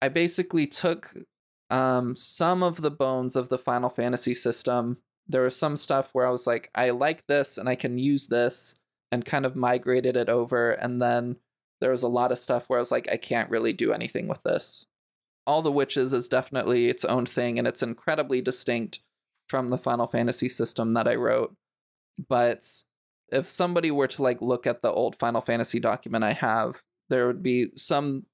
I 0.00 0.08
basically 0.08 0.66
took 0.66 1.14
um, 1.70 2.14
some 2.16 2.62
of 2.62 2.82
the 2.82 2.90
bones 2.90 3.36
of 3.36 3.48
the 3.48 3.58
Final 3.58 3.90
Fantasy 3.90 4.34
system. 4.34 4.98
There 5.26 5.42
was 5.42 5.56
some 5.56 5.76
stuff 5.76 6.10
where 6.12 6.26
I 6.26 6.30
was 6.30 6.46
like, 6.46 6.70
I 6.74 6.90
like 6.90 7.26
this 7.26 7.58
and 7.58 7.68
I 7.68 7.74
can 7.74 7.98
use 7.98 8.28
this, 8.28 8.76
and 9.10 9.24
kind 9.24 9.46
of 9.46 9.56
migrated 9.56 10.16
it 10.16 10.28
over. 10.28 10.72
And 10.72 11.00
then 11.00 11.36
there 11.80 11.90
was 11.90 12.02
a 12.02 12.08
lot 12.08 12.32
of 12.32 12.38
stuff 12.38 12.68
where 12.68 12.78
I 12.78 12.80
was 12.80 12.92
like, 12.92 13.10
I 13.10 13.16
can't 13.16 13.50
really 13.50 13.72
do 13.72 13.92
anything 13.92 14.28
with 14.28 14.42
this. 14.42 14.84
All 15.46 15.62
the 15.62 15.72
Witches 15.72 16.12
is 16.12 16.28
definitely 16.28 16.88
its 16.88 17.04
own 17.04 17.24
thing, 17.24 17.58
and 17.58 17.66
it's 17.66 17.82
incredibly 17.82 18.42
distinct 18.42 19.00
from 19.48 19.70
the 19.70 19.78
Final 19.78 20.06
Fantasy 20.06 20.48
system 20.48 20.92
that 20.92 21.08
I 21.08 21.14
wrote. 21.14 21.54
But 22.28 22.64
if 23.30 23.50
somebody 23.50 23.90
were 23.90 24.08
to 24.08 24.22
like 24.22 24.40
look 24.40 24.66
at 24.66 24.82
the 24.82 24.90
old 24.92 25.16
Final 25.18 25.40
Fantasy 25.40 25.80
document 25.80 26.24
I 26.24 26.32
have, 26.32 26.82
there 27.08 27.26
would 27.26 27.42
be 27.42 27.68
some 27.76 28.24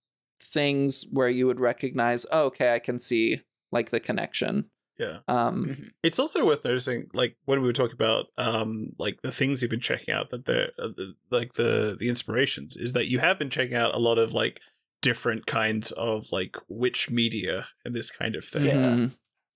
things 0.41 1.05
where 1.11 1.29
you 1.29 1.47
would 1.47 1.61
recognize, 1.61 2.27
oh, 2.33 2.47
okay, 2.47 2.75
I 2.75 2.79
can 2.79 2.99
see 2.99 3.41
like 3.73 3.91
the 3.91 4.01
connection. 4.01 4.71
Yeah. 4.99 5.19
Um, 5.27 5.67
Mhm. 5.67 5.89
It's 6.05 6.21
also 6.21 6.45
worth 6.47 6.65
noticing, 6.65 7.09
like 7.13 7.37
when 7.47 7.61
we 7.61 7.67
were 7.67 7.73
talking 7.73 7.95
about, 7.97 8.27
um, 8.39 8.91
like 8.99 9.21
the 9.23 9.33
things 9.33 9.61
you've 9.61 9.71
been 9.71 9.81
checking 9.81 10.15
out, 10.15 10.31
that 10.31 10.45
they're 10.45 10.71
uh, 10.79 10.89
the, 10.89 11.15
like 11.31 11.55
the 11.55 11.97
the 11.99 12.09
inspirations 12.09 12.77
is 12.77 12.93
that 12.93 13.09
you 13.09 13.19
have 13.19 13.39
been 13.39 13.51
checking 13.51 13.75
out 13.75 13.95
a 13.95 13.99
lot 13.99 14.19
of 14.19 14.33
like 14.33 14.61
different 15.03 15.47
kinds 15.47 15.91
of 15.93 16.31
like 16.31 16.57
witch 16.69 17.11
media 17.11 17.67
and 17.85 17.95
this 17.95 18.11
kind 18.11 18.37
of 18.37 18.45
thing. 18.45 18.65
Yeah. 18.67 19.07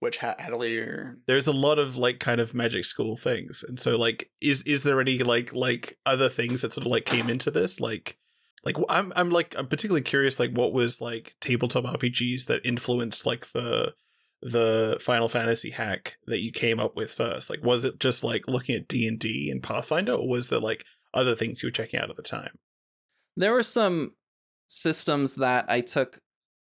Which 0.00 0.18
ha- 0.18 0.36
Hadley 0.38 0.80
There's 1.26 1.48
a 1.48 1.52
lot 1.52 1.78
of 1.78 1.96
like 1.96 2.20
kind 2.20 2.40
of 2.40 2.54
magic 2.54 2.84
school 2.84 3.16
things, 3.16 3.64
and 3.66 3.80
so 3.80 3.96
like, 3.96 4.30
is 4.40 4.62
is 4.62 4.82
there 4.84 5.00
any 5.00 5.18
like 5.18 5.52
like 5.52 5.98
other 6.06 6.28
things 6.28 6.62
that 6.62 6.72
sort 6.72 6.86
of 6.86 6.92
like 6.92 7.04
came 7.04 7.28
into 7.28 7.50
this, 7.50 7.80
like? 7.80 8.16
Like 8.64 8.76
I'm, 8.88 9.12
I'm 9.14 9.30
like 9.30 9.54
I'm 9.56 9.68
particularly 9.68 10.02
curious. 10.02 10.40
Like, 10.40 10.50
what 10.50 10.72
was 10.72 11.00
like 11.00 11.36
tabletop 11.40 11.84
RPGs 11.84 12.46
that 12.46 12.66
influenced 12.66 13.24
like 13.24 13.52
the 13.52 13.94
the 14.42 14.98
Final 15.00 15.28
Fantasy 15.28 15.70
hack 15.70 16.18
that 16.26 16.40
you 16.40 16.50
came 16.50 16.80
up 16.80 16.96
with 16.96 17.10
first? 17.12 17.50
Like, 17.50 17.64
was 17.64 17.84
it 17.84 18.00
just 18.00 18.24
like 18.24 18.48
looking 18.48 18.74
at 18.74 18.88
D 18.88 19.06
and 19.06 19.18
D 19.18 19.48
and 19.50 19.62
Pathfinder, 19.62 20.12
or 20.12 20.28
was 20.28 20.48
there 20.48 20.58
like 20.58 20.84
other 21.14 21.36
things 21.36 21.62
you 21.62 21.68
were 21.68 21.72
checking 21.72 22.00
out 22.00 22.10
at 22.10 22.16
the 22.16 22.22
time? 22.22 22.58
there 23.38 23.52
were 23.52 23.62
some 23.62 24.12
systems 24.68 25.36
that 25.36 25.64
I 25.68 25.80
took 25.80 26.18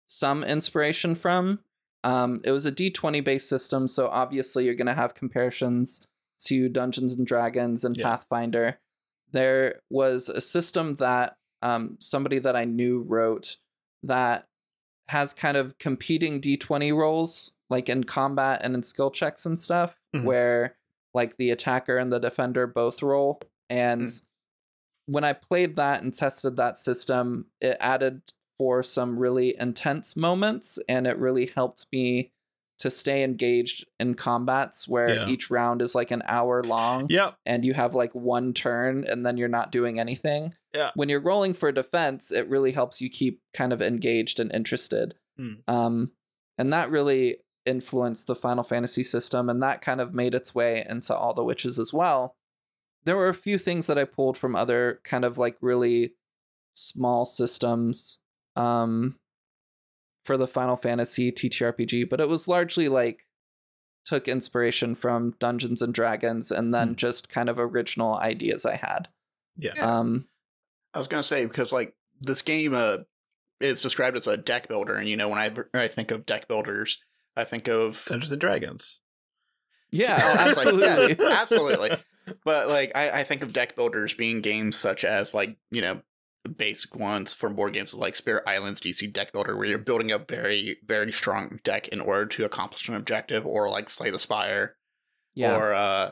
some 0.08 0.44
inspiration 0.44 1.16
from. 1.16 1.60
Um, 2.04 2.42
it 2.44 2.52
was 2.52 2.66
a 2.66 2.72
D20 2.72 3.24
based 3.24 3.48
system, 3.48 3.88
so 3.88 4.08
obviously 4.08 4.66
you're 4.66 4.76
going 4.76 4.88
to 4.88 4.94
have 4.94 5.14
comparisons 5.14 6.06
to 6.46 6.68
Dungeons 6.70 7.16
and 7.16 7.26
Dragons 7.28 7.84
and 7.84 7.96
Yeah. 7.96 8.06
Pathfinder. 8.10 8.80
There 9.32 9.82
was 9.90 10.28
a 10.30 10.42
system 10.42 10.96
that 10.96 11.38
um, 11.62 11.98
somebody 12.00 12.40
that 12.40 12.56
I 12.56 12.66
knew 12.66 13.02
wrote 13.08 13.58
that 14.04 14.48
has 15.10 15.34
kind 15.34 15.56
of 15.58 15.78
competing 15.78 16.42
D20 16.42 16.92
roles, 16.96 17.52
like 17.70 17.88
in 17.88 18.04
combat 18.04 18.62
and 18.64 18.74
in 18.74 18.82
skill 18.82 19.12
checks 19.12 19.46
and 19.46 19.60
stuff, 19.60 19.96
Mhm. 20.16 20.24
where 20.24 20.76
like 21.14 21.38
the 21.38 21.52
attacker 21.52 21.98
and 21.98 22.12
the 22.12 22.20
defender 22.20 22.66
both 22.66 23.04
roll. 23.04 23.40
And 23.70 24.10
when 25.06 25.24
I 25.24 25.34
played 25.34 25.76
that 25.76 26.02
and 26.02 26.14
tested 26.14 26.56
that 26.56 26.78
system, 26.80 27.46
it 27.60 27.78
added 27.80 28.22
for 28.62 28.84
some 28.84 29.18
really 29.18 29.56
intense 29.60 30.16
moments 30.16 30.78
and 30.88 31.08
it 31.08 31.18
really 31.18 31.48
helped 31.56 31.88
me 31.92 32.32
to 32.78 32.92
stay 32.92 33.24
engaged 33.24 33.84
in 34.00 34.14
combats 34.14 34.88
where 34.88 35.10
Yeah. 35.16 35.28
each 35.28 35.50
round 35.50 35.82
is 35.82 35.96
like 35.96 36.12
an 36.12 36.22
hour 36.28 36.62
long 36.64 37.08
Yep. 37.10 37.38
and 37.44 37.66
you 37.66 37.74
have 37.74 37.96
like 37.96 38.14
one 38.14 38.54
turn 38.54 39.04
and 39.04 39.26
then 39.26 39.36
you're 39.38 39.48
not 39.48 39.72
doing 39.72 40.00
anything. 40.00 40.54
Yeah. 40.76 40.92
When 40.94 41.10
you're 41.10 41.24
rolling 41.24 41.54
for 41.56 41.72
defense, 41.72 42.32
it 42.32 42.48
really 42.50 42.72
helps 42.72 43.02
you 43.02 43.10
keep 43.10 43.42
kind 43.52 43.74
of 43.74 43.82
engaged 43.82 44.40
and 44.40 44.54
interested. 44.54 45.16
Hmm. 45.38 45.54
Um, 45.68 46.12
and 46.60 46.72
that 46.72 46.92
really 46.92 47.38
influenced 47.66 48.28
the 48.28 48.36
Final 48.36 48.64
Fantasy 48.64 49.02
system, 49.04 49.50
and 49.50 49.64
that 49.64 49.82
kind 49.82 50.00
of 50.02 50.14
made 50.14 50.36
its 50.36 50.54
way 50.54 50.86
into 50.88 51.16
all 51.16 51.34
the 51.34 51.44
witches 51.44 51.80
as 51.80 51.92
well. 51.92 52.36
There 53.06 53.16
were 53.18 53.30
a 53.30 53.34
few 53.34 53.58
things 53.58 53.88
that 53.88 53.98
I 53.98 54.06
pulled 54.06 54.38
from 54.38 54.56
other 54.56 55.00
kind 55.04 55.26
of 55.26 55.40
like 55.40 55.58
really 55.62 56.14
small 56.74 57.26
systems 57.26 58.20
um, 58.62 59.16
for 60.26 60.38
the 60.38 60.48
Final 60.48 60.76
Fantasy 60.76 61.32
TTRPG, 61.32 62.10
but 62.10 62.20
it 62.22 62.30
was 62.30 62.48
largely 62.48 62.88
like 62.88 63.28
took 64.06 64.28
inspiration 64.28 64.96
from 64.96 65.36
Dungeons 65.40 65.82
and 65.82 65.94
Dragons 65.94 66.52
and 66.52 66.74
then 66.74 66.90
Hmm. 66.90 66.96
just 66.96 67.30
kind 67.30 67.50
of 67.50 67.60
original 67.60 68.18
ideas 68.18 68.66
I 68.66 68.76
had. 68.76 69.10
Yeah. 69.58 69.74
Yeah. 69.76 69.98
Um, 70.00 70.28
I 70.94 70.98
was 70.98 71.08
gonna 71.08 71.24
say 71.24 71.46
because 71.46 71.72
like 71.72 71.96
this 72.20 72.42
game 72.42 72.74
uh 72.74 72.98
is 73.60 73.80
described 73.82 74.18
as 74.18 74.26
a 74.28 74.38
deck 74.38 74.68
builder, 74.68 74.96
and 74.96 75.08
you 75.08 75.16
know 75.16 75.30
when 75.30 75.38
I 75.40 75.52
I 75.74 75.88
think 75.88 76.12
of 76.12 76.26
deck 76.26 76.48
builders, 76.48 77.00
I 77.38 77.44
think 77.44 77.68
of 77.68 78.04
Dungeons 78.08 78.32
and 78.32 78.42
Dragons. 78.42 79.02
yeah, 79.92 80.18
Oh, 80.22 80.36
like, 80.38 80.48
absolutely. 80.68 81.16
yeah, 81.26 81.38
absolutely. 81.42 81.90
but 82.44 82.68
like 82.68 82.92
I, 82.96 83.20
I 83.22 83.24
think 83.24 83.44
of 83.44 83.54
deck 83.54 83.76
builders 83.76 84.14
being 84.14 84.42
games 84.42 84.76
such 84.78 85.04
as 85.04 85.34
like 85.34 85.58
you 85.70 85.82
know 85.82 86.02
basic 86.50 86.96
ones 86.96 87.34
from 87.34 87.56
board 87.56 87.74
games 87.74 87.94
like 87.94 88.16
Spirit 88.16 88.44
Islands 88.48 88.82
DC 88.82 89.12
deck 89.14 89.32
builder 89.32 89.56
where 89.56 89.68
you're 89.68 89.78
building 89.78 90.12
a 90.12 90.18
very 90.18 90.78
very 90.86 91.12
strong 91.12 91.60
deck 91.64 91.88
in 91.90 92.02
order 92.02 92.26
to 92.26 92.46
accomplish 92.46 92.88
an 92.90 92.96
objective 92.96 93.46
or 93.46 93.70
like 93.70 93.90
Slay 93.90 94.10
the 94.10 94.20
Spire 94.20 94.76
yeah. 95.34 95.56
or 95.56 95.74
uh 95.74 96.12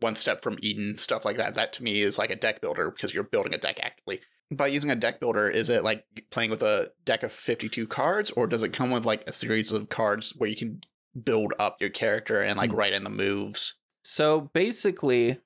one 0.00 0.16
step 0.16 0.42
from 0.42 0.58
Eden 0.60 0.98
stuff 0.98 1.24
like 1.24 1.36
that 1.36 1.54
that 1.54 1.72
to 1.74 1.82
me 1.82 2.00
is 2.00 2.18
like 2.18 2.30
a 2.30 2.36
deck 2.36 2.60
builder 2.60 2.90
because 2.90 3.14
you're 3.14 3.22
building 3.24 3.54
a 3.54 3.58
deck 3.58 3.78
actively 3.82 4.20
by 4.54 4.66
using 4.66 4.90
a 4.90 4.96
deck 4.96 5.20
builder 5.20 5.48
is 5.48 5.68
it 5.70 5.82
like 5.82 6.04
playing 6.30 6.50
with 6.50 6.62
a 6.62 6.90
deck 7.04 7.22
of 7.22 7.32
52 7.32 7.86
cards 7.86 8.30
or 8.32 8.46
does 8.46 8.62
it 8.62 8.72
come 8.72 8.90
with 8.90 9.06
like 9.06 9.26
a 9.28 9.32
series 9.32 9.72
of 9.72 9.88
cards 9.88 10.34
where 10.36 10.50
you 10.50 10.56
can 10.56 10.80
build 11.24 11.54
up 11.58 11.76
your 11.80 11.90
character 11.90 12.42
and 12.42 12.58
like 12.58 12.70
Hmm. 12.70 12.76
write 12.76 12.92
in 12.92 13.04
the 13.04 13.10
moves 13.10 13.74
So 14.02 14.50
basically, 14.52 15.38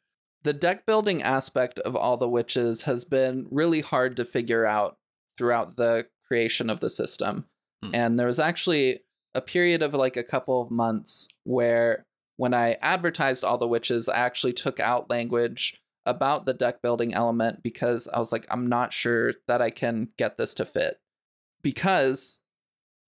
the 0.47 0.53
deck 0.53 0.87
building 0.87 1.25
aspect 1.25 1.81
of 1.81 1.97
all 1.97 2.17
the 2.17 2.29
witches 2.29 2.83
has 2.83 3.05
been 3.05 3.49
really 3.51 3.81
hard 3.81 4.17
to 4.17 4.25
figure 4.25 4.65
out 4.65 4.97
throughout 5.37 5.77
the 5.77 6.07
creation 6.29 6.71
of 6.71 6.79
the 6.79 6.89
system. 6.89 7.47
Hmm. 7.83 7.91
And 7.93 8.19
there 8.19 8.29
was 8.29 8.39
actually 8.39 9.01
a 9.35 9.41
period 9.41 9.83
of 9.83 9.93
like 9.93 10.17
a 10.17 10.23
couple 10.23 10.63
of 10.63 10.71
months 10.71 11.27
where 11.43 12.07
when 12.37 12.55
I 12.55 12.77
advertised 12.81 13.43
all 13.43 13.59
the 13.59 13.67
witches, 13.67 14.09
I 14.09 14.19
actually 14.19 14.53
took 14.53 14.79
out 14.79 15.11
language 15.11 15.83
about 16.07 16.47
the 16.47 16.55
deck 16.55 16.81
building 16.81 17.13
element 17.13 17.65
because 17.65 18.07
I 18.07 18.21
was 18.21 18.31
like, 18.31 18.47
I'm 18.49 18.69
not 18.69 18.93
sure 18.93 19.33
that 19.49 19.61
I 19.61 19.71
can 19.71 20.11
get 20.17 20.39
this 20.39 20.55
to 20.55 20.65
fit. 20.65 21.01
Because 21.61 22.39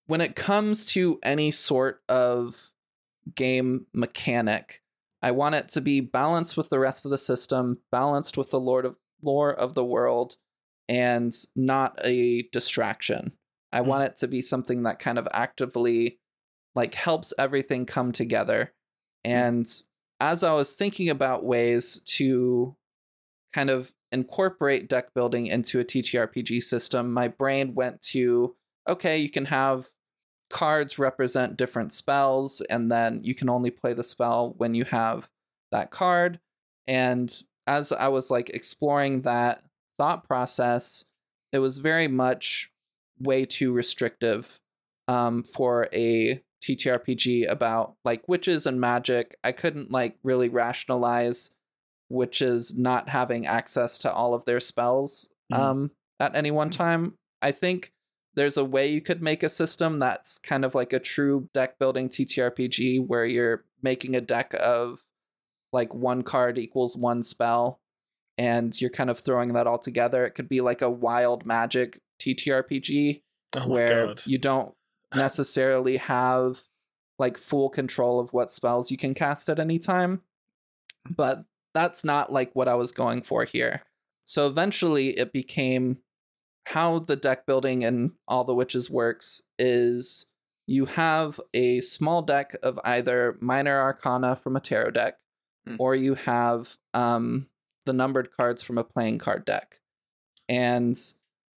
when 0.09 0.21
it 0.21 0.35
comes 0.35 0.85
to 0.87 1.21
any 1.23 1.53
sort 1.53 2.03
of 2.09 2.73
game 3.37 3.87
mechanic, 3.95 4.83
I 5.23 5.33
want 5.33 5.55
it 5.57 5.69
to 5.69 5.81
be 5.81 6.01
balanced 6.01 6.57
with 6.57 6.71
the 6.71 6.79
rest 6.79 7.05
of 7.05 7.11
the 7.11 7.19
system, 7.19 7.79
balanced 7.91 8.37
with 8.37 8.51
the 8.51 8.61
Lord 8.61 8.85
of 8.85 8.97
lore 9.23 9.53
of 9.53 9.75
the 9.75 9.85
world, 9.85 10.37
and 10.89 11.33
not 11.57 11.99
a 12.05 12.43
distraction. 12.53 13.33
I 13.73 13.81
Mm. 13.81 13.87
want 13.87 14.05
it 14.05 14.17
to 14.17 14.29
be 14.29 14.41
something 14.41 14.85
that 14.85 14.99
kind 14.99 15.19
of 15.19 15.29
actively 15.33 16.21
like 16.75 16.95
helps 16.95 17.35
everything 17.39 17.85
come 17.85 18.13
together. 18.13 18.73
And 19.25 19.67
as 20.21 20.45
I 20.45 20.55
was 20.55 20.75
thinking 20.75 21.09
about 21.11 21.45
ways 21.45 22.01
to 22.17 22.77
kind 23.53 23.71
of 23.71 23.93
incorporate 24.13 24.89
deck 24.89 25.13
building 25.15 25.47
into 25.49 25.81
a 25.81 25.85
TTRPG 25.85 26.63
system, 26.63 27.13
my 27.13 27.29
brain 27.29 27.75
went 27.75 28.01
to 28.03 28.55
okay, 28.89 29.19
you 29.19 29.31
can 29.31 29.45
have 29.45 29.89
cards 30.51 30.99
represent 30.99 31.57
different 31.57 31.93
spells, 31.93 32.61
and 32.63 32.91
then 32.91 33.21
you 33.23 33.35
can 33.35 33.49
only 33.49 33.71
play 33.71 33.93
the 33.93 34.05
spell 34.05 34.55
when 34.57 34.75
you 34.75 34.85
have 34.85 35.29
that 35.73 35.91
card. 35.91 36.41
And 36.87 37.33
as 37.67 37.93
I 37.93 38.09
was 38.09 38.31
like 38.31 38.51
exploring 38.51 39.23
that 39.23 39.63
thought 39.99 40.25
process, 40.27 41.05
it 41.53 41.59
was 41.59 41.79
very 41.79 42.09
much 42.09 42.71
way 43.21 43.45
too 43.45 43.73
restrictive 43.73 44.59
um, 45.09 45.43
for 45.43 45.89
a 45.93 46.43
TTRPG 46.65 47.49
about 47.49 47.95
like 48.05 48.29
witches 48.29 48.67
and 48.67 48.81
magic, 48.81 49.37
I 49.45 49.53
couldn't 49.53 49.91
like 49.91 50.19
really 50.23 50.49
rationalize 50.49 51.51
witches 52.11 52.77
not 52.77 53.09
having 53.09 53.47
access 53.47 53.99
to 54.01 54.13
all 54.13 54.35
of 54.35 54.45
their 54.45 54.61
spells 54.61 55.33
Mhm. 55.53 55.59
um 55.59 55.91
at 56.21 56.35
any 56.35 56.51
one 56.51 56.71
time. 56.71 57.15
I 57.43 57.53
think 57.53 57.93
there's 58.39 58.57
a 58.57 58.65
way 58.65 58.87
you 58.87 59.01
could 59.01 59.21
make 59.21 59.43
a 59.43 59.49
system 59.49 59.99
that's 59.99 60.39
kind 60.39 60.65
of 60.65 60.75
like 60.75 60.93
a 60.93 61.01
true 61.01 61.49
deck 61.53 61.79
building 61.79 62.09
TTRPG 62.09 63.05
where 63.05 63.25
you're 63.25 63.65
making 63.83 64.15
a 64.15 64.21
deck 64.21 64.55
of 64.61 65.05
like 65.73 65.93
one 65.93 66.23
card 66.23 66.57
equals 66.57 66.97
one 66.97 67.23
spell 67.23 67.81
and 68.39 68.81
you're 68.81 68.91
kind 68.91 69.11
of 69.11 69.19
throwing 69.19 69.55
that 69.55 69.67
all 69.67 69.79
together. 69.79 70.25
It 70.25 70.31
could 70.31 70.49
be 70.49 70.61
like 70.61 70.83
a 70.83 70.91
wild 70.91 71.45
magic 71.45 72.01
TTRPG 72.21 73.23
Oh 73.57 73.69
where 73.69 74.07
god. 74.07 74.23
you 74.25 74.39
don't 74.39 74.73
necessarily 75.15 75.97
have 75.97 76.61
like 77.19 77.37
full 77.37 77.69
control 77.69 78.21
of 78.21 78.33
what 78.33 78.53
spells 78.53 78.91
you 78.91 78.97
can 78.97 79.15
cast 79.15 79.49
at 79.49 79.59
any 79.59 79.81
time. 79.81 80.23
But 81.11 81.45
that's 81.75 82.05
not 82.05 82.33
like 82.33 82.55
what 82.55 82.69
I 82.69 82.77
was 82.77 82.93
going 82.93 83.23
for 83.23 83.45
here. 83.45 83.83
So 84.25 84.47
eventually 84.47 85.19
it 85.19 85.33
became 85.33 85.99
how 86.67 86.99
the 86.99 87.17
deck 87.17 87.47
building 87.47 87.85
and 87.85 88.13
all 88.27 88.45
the 88.45 88.55
witches 88.55 88.91
works 88.91 89.43
is 89.59 90.27
you 90.67 90.85
have 90.85 91.41
a 91.55 91.81
small 91.81 92.23
deck 92.23 92.55
of 92.63 92.79
either 92.85 93.39
minor 93.41 93.81
arcana 93.81 94.37
from 94.37 94.57
a 94.57 94.61
tarot 94.61 94.91
deck 94.91 95.15
Hmm. 95.69 95.77
or 95.79 95.95
you 95.95 96.15
have 96.15 96.77
um, 96.95 97.49
the 97.85 97.93
numbered 97.93 98.31
cards 98.31 98.63
from 98.63 98.79
a 98.79 98.85
playing 98.85 99.19
card 99.19 99.45
deck. 99.45 99.81
And 100.49 100.97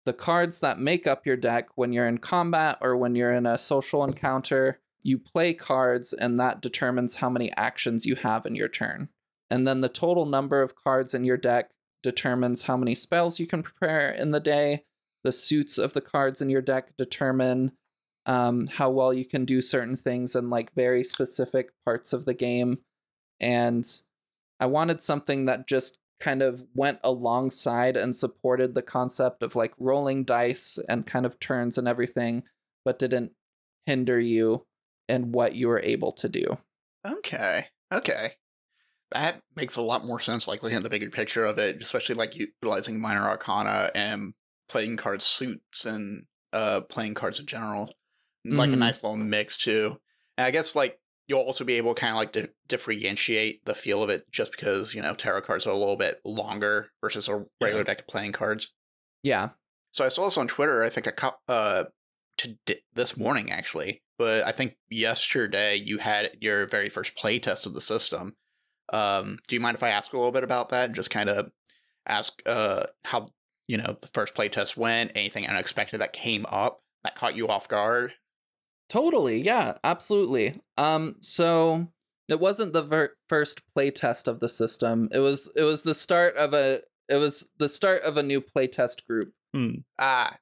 the 0.06 0.14
cards 0.14 0.60
that 0.60 0.80
make 0.80 1.07
up 1.07 1.26
your 1.26 1.38
deck 1.38 1.69
when 1.76 1.94
you're 1.94 2.07
in 2.07 2.18
combat 2.18 2.78
or 2.82 2.98
when 2.98 3.15
you're 3.15 3.34
in 3.34 3.45
a 3.45 3.57
social 3.57 4.03
encounter, 4.03 4.80
you 5.03 5.18
play 5.18 5.53
cards 5.53 6.14
and 6.14 6.40
that 6.40 6.61
determines 6.61 7.15
how 7.15 7.30
many 7.30 7.52
actions 7.56 8.06
you 8.06 8.15
have 8.15 8.45
in 8.45 8.56
your 8.56 8.68
turn. 8.68 9.10
And 9.49 9.68
then 9.68 9.82
the 9.82 9.90
total 9.90 10.26
number 10.26 10.61
of 10.61 10.76
cards 10.76 11.14
in 11.14 11.23
your 11.23 11.38
deck 11.38 11.72
determines 12.03 12.64
how 12.64 12.78
many 12.78 12.95
spells 12.95 13.40
you 13.40 13.48
can 13.48 13.64
prepare 13.64 14.10
in 14.10 14.32
the 14.32 14.40
day. 14.40 14.86
The 15.23 15.31
suits 15.31 15.77
of 15.77 15.93
the 15.93 16.02
cards 16.02 16.41
in 16.41 16.49
your 16.49 16.61
deck 16.61 16.98
determine 16.98 17.73
um, 18.26 18.68
how 18.68 18.89
well 18.89 19.14
you 19.14 19.26
can 19.26 19.45
do 19.45 19.61
certain 19.61 19.95
things 19.95 20.35
in 20.35 20.49
like 20.49 20.73
very 20.73 21.03
specific 21.03 21.72
parts 21.85 22.14
of 22.14 22.26
the 22.26 22.34
game. 22.34 22.80
And 23.39 23.85
I 24.60 24.68
wanted 24.68 25.02
something 25.02 25.45
that 25.45 25.68
just 25.68 25.99
kind 26.19 26.43
of 26.43 26.64
went 26.76 26.99
alongside 27.03 27.98
and 27.98 28.15
supported 28.15 28.76
the 28.76 28.84
concept 28.84 29.41
of 29.41 29.56
like 29.56 29.73
rolling 29.80 30.23
dice 30.23 30.77
and 30.88 31.06
kind 31.06 31.26
of 31.26 31.39
turns 31.39 31.77
and 31.77 31.88
everything, 31.88 32.43
but 32.85 32.99
didn't 32.99 33.31
hinder 33.88 34.19
you 34.19 34.65
in 35.10 35.31
what 35.31 35.56
you 35.56 35.68
were 35.68 35.81
able 35.84 36.11
to 36.11 36.30
do. 36.30 36.57
Okay. 37.06 37.65
Okay. 37.91 38.34
That 39.11 39.41
makes 39.56 39.76
a 39.76 39.81
lot 39.81 40.06
more 40.06 40.19
sense, 40.19 40.48
like 40.48 40.64
looking 40.64 40.77
at 40.77 40.84
the 40.84 40.89
bigger 40.89 41.10
picture 41.10 41.43
of 41.43 41.57
it, 41.57 41.81
especially 41.81 42.15
like 42.15 42.38
utilizing 42.38 43.02
minor 43.02 43.27
arcana 43.27 43.89
and 43.93 44.34
playing 44.72 44.95
card 44.98 45.22
suits 45.22 45.85
and 45.85 46.26
uh 46.53 46.81
playing 46.81 47.14
cards 47.14 47.39
in 47.39 47.45
general. 47.45 47.93
Like 48.45 48.69
a 48.72 48.73
Mhm. 48.73 48.80
nice 48.80 49.03
little 49.03 49.18
mix 49.18 49.57
too. 49.57 49.99
And 50.38 50.45
I 50.48 50.52
guess 50.52 50.76
like 50.76 50.99
you'll 51.27 51.41
also 51.41 51.64
be 51.64 51.76
able 51.76 51.93
to 51.93 51.99
kind 52.02 52.11
of 52.11 52.18
like 52.18 52.34
to 52.34 52.49
differentiate 52.68 53.64
the 53.65 53.76
feel 53.76 54.02
of 54.03 54.10
it 54.10 54.30
just 54.31 54.52
because, 54.52 54.93
you 54.95 55.02
know, 55.02 55.14
tarot 55.14 55.41
cards 55.41 55.65
are 55.68 55.72
a 55.72 55.77
little 55.77 55.95
bit 55.98 56.19
longer 56.26 56.91
versus 57.02 57.27
a 57.27 57.45
regular 57.61 57.84
deck 57.84 57.99
of 58.02 58.07
playing 58.07 58.31
cards. 58.31 58.72
Yeah. 59.23 59.49
So 59.91 60.06
I 60.06 60.10
saw 60.10 60.26
this 60.26 60.38
on 60.38 60.48
Twitter. 60.48 60.84
I 60.84 60.89
think 60.89 61.06
a 61.07 61.11
cou- 61.11 61.38
uh 61.48 61.84
to 62.38 62.57
this 62.93 63.15
morning 63.18 63.52
actually, 63.52 64.02
but 64.18 64.45
I 64.48 64.52
think 64.52 64.77
yesterday 64.89 65.76
you 65.76 65.99
had 65.99 66.38
your 66.41 66.65
very 66.65 66.89
first 66.89 67.15
play 67.15 67.38
test 67.39 67.65
of 67.68 67.73
the 67.73 67.81
system. 67.81 68.35
Um, 68.91 69.38
do 69.48 69.56
you 69.56 69.60
mind 69.61 69.76
if 69.76 69.84
I 69.84 69.89
ask 69.89 70.11
a 70.11 70.18
little 70.18 70.31
bit 70.31 70.43
about 70.43 70.69
that 70.69 70.85
and 70.85 70.95
just 70.95 71.10
kind 71.11 71.30
of 71.30 71.52
ask 72.07 72.41
uh 72.48 72.85
how 73.06 73.27
you 73.72 73.77
know 73.77 73.95
the 74.02 74.07
first 74.10 74.35
playtest 74.35 74.76
went? 74.76 75.14
Anything 75.15 75.48
unexpected 75.48 75.99
that 76.02 76.11
came 76.11 76.45
up 76.49 76.81
that 77.03 77.15
caught 77.15 77.35
you 77.38 77.48
off 77.48 77.69
guard? 77.69 78.14
Totally. 78.89 79.41
Yeah, 79.41 79.77
absolutely. 79.85 80.53
Um 80.77 81.15
so 81.22 81.88
it 82.27 82.39
wasn't 82.41 82.73
the 82.73 82.81
ver- 82.84 83.15
first 83.30 83.61
playtest 83.76 84.27
of 84.27 84.41
the 84.41 84.49
system. 84.49 85.07
It 85.14 85.19
was 85.19 85.49
it 85.56 85.64
was 85.64 85.84
the 85.84 85.93
start 85.95 86.35
of 86.35 86.53
a 86.53 86.81
it 87.07 87.15
was 87.15 87.49
the 87.60 87.69
start 87.69 88.03
of 88.03 88.18
a 88.18 88.23
new 88.23 88.41
playtest 88.41 89.06
group. 89.07 89.34
Hmm. 89.53 89.76
Ah, 89.98 90.38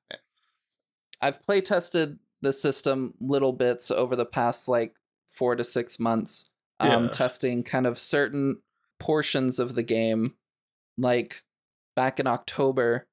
I've 1.22 1.40
playtested 1.46 2.18
the 2.42 2.54
system 2.54 3.14
little 3.20 3.54
bits 3.54 3.92
over 3.92 4.16
the 4.16 4.26
past 4.26 4.68
like 4.68 4.96
4 5.28 5.56
to 5.58 5.64
6 5.64 6.00
months. 6.00 6.50
Um 6.80 7.06
Yeah. 7.06 7.10
testing 7.12 7.64
kind 7.64 7.86
of 7.86 8.00
certain 8.00 8.62
portions 9.00 9.60
of 9.60 9.76
the 9.76 9.84
game 9.84 10.34
like 10.98 11.44
back 11.96 12.20
in 12.20 12.28
October 12.28 13.08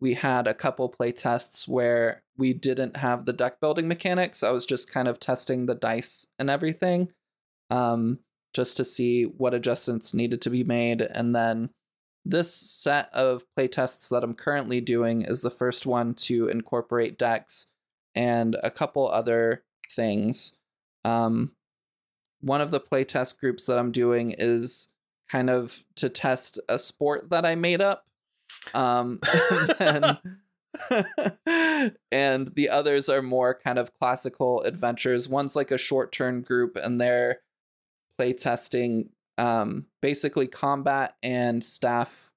we 0.00 0.14
had 0.14 0.48
a 0.48 0.54
couple 0.54 0.88
play 0.88 1.12
tests 1.12 1.68
where 1.68 2.22
we 2.38 2.52
didn't 2.54 2.96
have 2.96 3.26
the 3.26 3.32
deck 3.32 3.60
building 3.60 3.86
mechanics. 3.86 4.42
I 4.42 4.50
was 4.50 4.64
just 4.64 4.92
kind 4.92 5.08
of 5.08 5.20
testing 5.20 5.66
the 5.66 5.74
dice 5.74 6.26
and 6.38 6.48
everything, 6.48 7.12
um, 7.70 8.18
just 8.54 8.76
to 8.78 8.84
see 8.84 9.24
what 9.24 9.54
adjustments 9.54 10.14
needed 10.14 10.40
to 10.42 10.50
be 10.50 10.64
made. 10.64 11.02
And 11.02 11.34
then 11.34 11.70
this 12.24 12.52
set 12.54 13.14
of 13.14 13.44
play 13.54 13.68
tests 13.68 14.08
that 14.08 14.24
I'm 14.24 14.34
currently 14.34 14.80
doing 14.80 15.22
is 15.22 15.42
the 15.42 15.50
first 15.50 15.86
one 15.86 16.14
to 16.14 16.48
incorporate 16.48 17.18
decks 17.18 17.66
and 18.14 18.56
a 18.62 18.70
couple 18.70 19.08
other 19.08 19.64
things. 19.92 20.56
Um, 21.04 21.52
one 22.40 22.60
of 22.60 22.70
the 22.70 22.80
playtest 22.80 23.38
groups 23.38 23.66
that 23.66 23.78
I'm 23.78 23.92
doing 23.92 24.34
is 24.38 24.92
kind 25.28 25.50
of 25.50 25.84
to 25.96 26.08
test 26.08 26.58
a 26.68 26.78
sport 26.78 27.30
that 27.30 27.44
I 27.44 27.54
made 27.54 27.80
up. 27.80 28.04
Um, 28.74 29.20
and, 29.80 30.04
then- 30.18 30.18
and 32.12 32.48
the 32.54 32.68
others 32.70 33.08
are 33.08 33.22
more 33.22 33.54
kind 33.54 33.78
of 33.78 33.92
classical 33.98 34.62
adventures. 34.62 35.28
One's 35.28 35.56
like 35.56 35.70
a 35.70 35.78
short 35.78 36.12
term 36.12 36.42
group, 36.42 36.76
and 36.76 37.00
they're 37.00 37.40
playtesting 38.18 39.08
um, 39.38 39.86
basically 40.02 40.46
combat 40.46 41.14
and 41.22 41.64
staff 41.64 42.30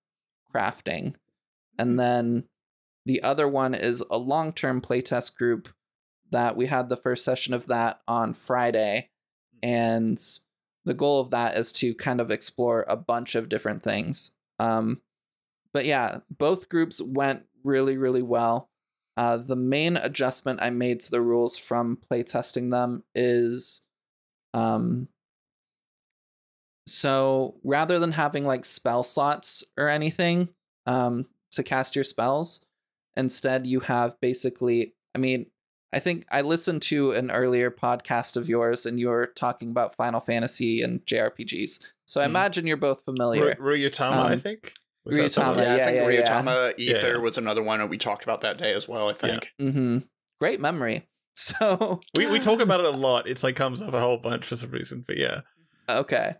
crafting. 0.53 1.15
And 1.77 1.99
then 1.99 2.45
the 3.05 3.23
other 3.23 3.47
one 3.47 3.73
is 3.73 4.03
a 4.09 4.17
long 4.17 4.53
term 4.53 4.81
playtest 4.81 5.35
group 5.35 5.69
that 6.31 6.55
we 6.55 6.65
had 6.65 6.89
the 6.89 6.97
first 6.97 7.23
session 7.23 7.53
of 7.53 7.67
that 7.67 8.01
on 8.07 8.33
Friday. 8.33 9.09
And 9.61 10.19
the 10.85 10.93
goal 10.93 11.21
of 11.21 11.31
that 11.31 11.55
is 11.57 11.71
to 11.73 11.93
kind 11.93 12.19
of 12.19 12.31
explore 12.31 12.85
a 12.87 12.97
bunch 12.97 13.35
of 13.35 13.49
different 13.49 13.83
things. 13.83 14.35
Um, 14.59 15.01
but 15.73 15.85
yeah, 15.85 16.19
both 16.29 16.69
groups 16.69 17.01
went 17.01 17.43
really, 17.63 17.97
really 17.97 18.21
well. 18.21 18.69
Uh, 19.17 19.37
the 19.37 19.55
main 19.55 19.97
adjustment 19.97 20.59
I 20.61 20.69
made 20.71 20.99
to 21.01 21.11
the 21.11 21.21
rules 21.21 21.55
from 21.57 21.97
playtesting 22.09 22.71
them 22.71 23.03
is 23.13 23.85
um, 24.53 25.07
so 26.87 27.55
rather 27.63 27.99
than 27.99 28.11
having 28.11 28.45
like 28.45 28.65
spell 28.65 29.03
slots 29.03 29.63
or 29.77 29.87
anything 29.87 30.49
um, 30.85 31.25
to 31.51 31.63
cast 31.63 31.95
your 31.95 32.03
spells, 32.03 32.65
instead 33.15 33.65
you 33.67 33.79
have 33.81 34.19
basically, 34.19 34.95
I 35.15 35.19
mean, 35.19 35.45
I 35.93 35.99
think 35.99 36.25
I 36.31 36.41
listened 36.41 36.81
to 36.83 37.11
an 37.11 37.29
earlier 37.31 37.69
podcast 37.69 38.35
of 38.35 38.49
yours 38.49 38.85
and 38.85 38.99
you 38.99 39.09
were 39.09 39.27
talking 39.27 39.69
about 39.69 39.95
Final 39.95 40.19
Fantasy 40.19 40.81
and 40.81 41.05
JRPGs. 41.05 41.79
So 42.07 42.19
I 42.19 42.25
Mhm. 42.25 42.29
imagine 42.29 42.67
you're 42.67 42.77
both 42.77 43.05
familiar. 43.05 43.55
Ru- 43.59 43.77
Ryutama, 43.77 44.11
I 44.25 44.33
Um, 44.33 44.39
think. 44.39 44.73
Was 45.05 45.17
Ryutama, 45.17 45.31
someone? 45.31 45.57
yeah, 45.63 45.75
yeah, 45.75 45.84
I 45.84 45.85
think 45.85 45.97
yeah, 45.97 46.09
yeah. 46.09 46.23
Ryutama 46.41 46.73
Ether 46.80 47.11
Yeah. 47.13 47.17
was 47.17 47.38
another 47.38 47.61
one 47.63 47.80
that 47.80 47.89
we 47.89 47.97
talked 47.97 48.23
about 48.23 48.41
that 48.41 48.57
day 48.57 48.73
as 48.73 48.88
well. 48.88 49.09
I 49.09 49.13
think. 49.13 49.49
Mm-hmm. 49.61 49.97
Great 50.39 50.59
memory. 50.61 51.03
So 51.35 51.99
We 52.15 52.27
we 52.27 52.39
talk 52.39 52.59
about 52.59 52.80
it 52.81 52.85
a 52.85 52.91
lot. 52.91 53.27
It's 53.27 53.43
like 53.43 53.55
comes 53.55 53.81
up 53.81 53.91
a 53.91 53.99
whole 53.99 54.17
bunch 54.19 54.45
for 54.45 54.55
some 54.55 54.69
reason, 54.69 55.03
but 55.07 55.17
yeah. 55.17 55.41
Okay. 55.89 56.34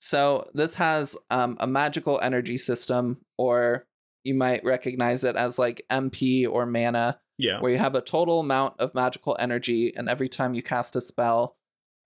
So 0.00 0.46
this 0.54 0.74
has 0.76 1.18
um, 1.30 1.58
a 1.60 1.66
magical 1.66 2.18
energy 2.22 2.56
system, 2.56 3.18
or 3.36 3.86
you 4.24 4.34
might 4.34 4.64
recognize 4.64 5.22
it 5.22 5.36
as 5.36 5.58
like 5.58 5.82
MP 5.90 6.48
or 6.50 6.64
mana, 6.64 7.20
Yeah. 7.36 7.60
where 7.60 7.70
you 7.70 7.76
have 7.76 7.94
a 7.94 8.00
total 8.00 8.40
amount 8.40 8.80
of 8.80 8.94
magical 8.94 9.36
energy, 9.38 9.92
and 9.94 10.08
every 10.08 10.30
time 10.30 10.54
you 10.54 10.62
cast 10.62 10.96
a 10.96 11.02
spell, 11.02 11.56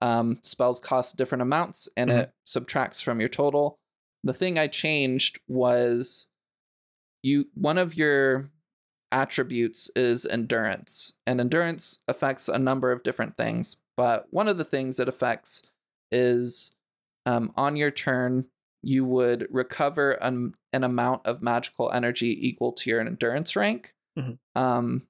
um, 0.00 0.40
spells 0.42 0.80
cost 0.80 1.16
different 1.16 1.42
amounts, 1.42 1.88
and 1.96 2.10
Mhm. 2.10 2.22
it 2.22 2.32
subtracts 2.44 3.00
from 3.00 3.20
your 3.20 3.28
total. 3.28 3.78
The 4.24 4.34
thing 4.34 4.58
I 4.58 4.66
changed 4.68 5.40
was 5.48 6.28
you 7.22 7.46
one 7.54 7.78
of 7.78 7.94
your 7.96 8.50
attributes 9.10 9.90
is 9.94 10.24
endurance, 10.24 11.14
and 11.26 11.40
endurance 11.40 11.98
affects 12.08 12.48
a 12.48 12.58
number 12.58 12.92
of 12.92 13.02
different 13.02 13.36
things. 13.36 13.76
But 13.96 14.26
one 14.30 14.48
of 14.48 14.56
the 14.58 14.64
things 14.64 14.98
it 14.98 15.08
affects 15.08 15.62
is 16.10 16.76
um, 17.26 17.52
on 17.56 17.76
your 17.76 17.90
turn, 17.90 18.46
you 18.82 19.04
would 19.04 19.46
recover 19.50 20.12
an, 20.12 20.54
an 20.72 20.82
amount 20.82 21.26
of 21.26 21.42
magical 21.42 21.90
energy 21.92 22.36
equal 22.48 22.72
to 22.72 22.90
your 22.90 23.00
endurance 23.00 23.54
rank, 23.54 23.94
Mhm. 24.18 24.38
um, 24.56 25.06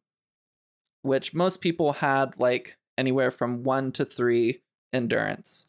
which 1.02 1.34
most 1.34 1.60
people 1.60 1.94
had 1.94 2.38
like 2.38 2.76
anywhere 2.98 3.30
from 3.30 3.62
one 3.62 3.92
to 3.92 4.04
three 4.04 4.62
endurance. 4.92 5.68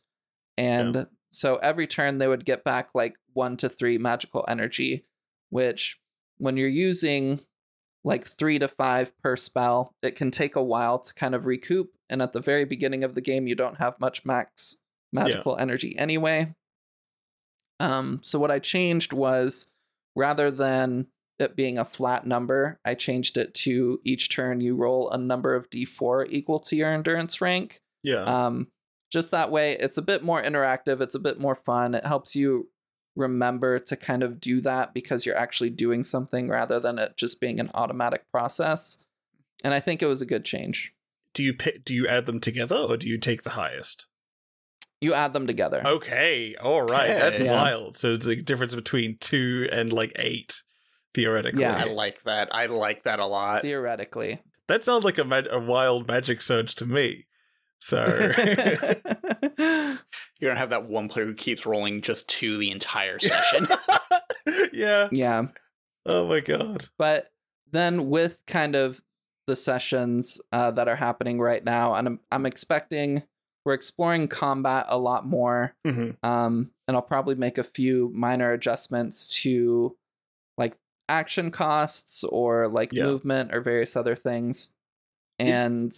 And 0.57 1.07
so 1.33 1.55
every 1.57 1.87
turn 1.87 2.17
they 2.17 2.27
would 2.27 2.45
get 2.45 2.63
back 2.63 2.89
like 2.93 3.15
one 3.33 3.57
to 3.57 3.69
three 3.69 3.97
magical 3.97 4.45
energy, 4.47 5.05
which 5.49 5.99
when 6.37 6.57
you're 6.57 6.67
using 6.67 7.39
like 8.03 8.25
three 8.25 8.59
to 8.59 8.67
five 8.67 9.17
per 9.19 9.35
spell, 9.35 9.95
it 10.01 10.15
can 10.15 10.29
take 10.29 10.55
a 10.55 10.63
while 10.63 10.99
to 10.99 11.13
kind 11.13 11.33
of 11.33 11.45
recoup. 11.45 11.91
And 12.09 12.21
at 12.21 12.33
the 12.33 12.41
very 12.41 12.65
beginning 12.65 13.03
of 13.03 13.15
the 13.15 13.21
game, 13.21 13.47
you 13.47 13.55
don't 13.55 13.77
have 13.77 13.99
much 13.99 14.25
max 14.25 14.77
magical 15.11 15.57
energy 15.57 15.95
anyway. 15.97 16.53
Um, 17.79 18.19
so 18.23 18.39
what 18.39 18.51
I 18.51 18.59
changed 18.59 19.13
was 19.13 19.71
rather 20.15 20.51
than 20.51 21.07
it 21.39 21.55
being 21.55 21.77
a 21.77 21.85
flat 21.85 22.25
number, 22.25 22.79
I 22.85 22.93
changed 22.95 23.37
it 23.37 23.53
to 23.55 23.99
each 24.03 24.29
turn 24.29 24.61
you 24.61 24.75
roll 24.75 25.09
a 25.09 25.17
number 25.17 25.55
of 25.55 25.69
d4 25.69 26.27
equal 26.29 26.59
to 26.61 26.75
your 26.75 26.91
endurance 26.91 27.41
rank. 27.41 27.81
Yeah. 28.03 28.23
Um, 28.23 28.67
just 29.13 29.31
that 29.31 29.51
way, 29.51 29.73
it's 29.79 29.97
a 29.97 30.01
bit 30.01 30.23
more 30.23 30.41
interactive. 30.41 30.99
It's 30.99 31.15
a 31.15 31.19
bit 31.19 31.39
more 31.39 31.55
fun. 31.55 31.93
It 31.95 32.05
helps 32.05 32.35
you 32.35 32.69
remember 33.15 33.77
to 33.79 33.95
kind 33.95 34.23
of 34.23 34.41
do 34.41 34.59
that 34.61 34.93
because 34.93 35.23
you're 35.25 35.37
actually 35.37 35.69
doing 35.69 36.03
something 36.03 36.49
rather 36.49 36.79
than 36.79 36.97
it 36.97 37.15
just 37.15 37.39
being 37.39 37.59
an 37.59 37.69
automatic 37.75 38.29
process. 38.31 38.97
And 39.63 39.71
I 39.73 39.79
think 39.79 40.01
it 40.01 40.07
was 40.07 40.21
a 40.21 40.25
good 40.25 40.43
change. 40.43 40.93
do 41.35 41.41
you 41.43 41.53
pick, 41.53 41.83
do 41.83 41.93
you 41.95 42.07
add 42.07 42.25
them 42.27 42.39
together 42.39 42.75
or 42.75 42.95
do 42.97 43.07
you 43.07 43.17
take 43.17 43.41
the 43.43 43.51
highest? 43.51 44.05
You 45.01 45.13
add 45.15 45.33
them 45.33 45.47
together. 45.47 45.81
Okay. 45.85 46.53
All 46.61 46.83
right. 46.83 47.07
That's 47.07 47.39
Yeah. 47.39 47.53
wild. 47.61 47.97
So 47.97 48.13
it's 48.13 48.27
a 48.27 48.35
difference 48.35 48.75
between 48.75 49.17
two 49.19 49.67
and 49.71 49.91
like 49.91 50.11
eight, 50.15 50.61
theoretically. 51.15 51.61
Yeah. 51.61 51.75
I 51.87 51.91
like 51.91 52.21
that. 52.23 52.49
I 52.53 52.67
like 52.67 53.03
that 53.03 53.19
a 53.19 53.25
lot. 53.25 53.61
Theoretically. 53.63 54.41
That 54.67 54.83
sounds 54.83 55.03
like 55.03 55.17
a, 55.17 55.23
mag- 55.23 55.47
a 55.51 55.59
wild 55.59 56.07
magic 56.07 56.39
surge 56.41 56.75
to 56.75 56.85
me. 56.85 57.25
So 57.85 58.05
You're 59.57 59.97
gonna 60.49 60.55
have 60.55 60.69
that 60.69 60.87
one 60.87 61.09
player 61.09 61.25
who 61.25 61.33
keeps 61.33 61.65
rolling 61.65 61.99
just 61.99 62.29
two 62.29 62.57
the 62.57 62.71
entire 62.71 63.19
session. 63.19 63.67
yeah. 64.73 65.09
yeah. 65.11 65.47
Oh 66.05 66.27
my 66.29 66.39
god. 66.39 66.87
But 66.97 67.31
then 67.71 68.09
with 68.09 68.41
kind 68.47 68.75
of 68.77 69.01
the 69.47 69.57
sessions 69.57 70.39
uh, 70.53 70.71
that 70.71 70.87
are 70.87 70.95
happening 70.95 71.41
right 71.41 71.61
now, 71.63 71.93
and 71.95 72.07
I'm, 72.07 72.19
I'm 72.31 72.45
expecting 72.45 73.23
we're 73.65 73.73
exploring 73.73 74.29
combat 74.29 74.85
a 74.87 74.97
lot 74.97 75.25
more. 75.25 75.75
hmm 75.85 76.11
um, 76.23 76.71
and 76.87 76.95
I'll 76.95 77.01
probably 77.01 77.35
make 77.35 77.57
a 77.57 77.63
few 77.65 78.11
minor 78.13 78.53
adjustments 78.53 79.41
to 79.41 79.97
like 80.57 80.77
action 81.09 81.51
costs 81.51 82.23
or 82.23 82.69
like 82.69 82.93
Yeah. 82.93 83.03
movement 83.05 83.53
or 83.53 83.59
various 83.59 83.97
other 83.97 84.15
things. 84.15 84.73
And 85.39 85.91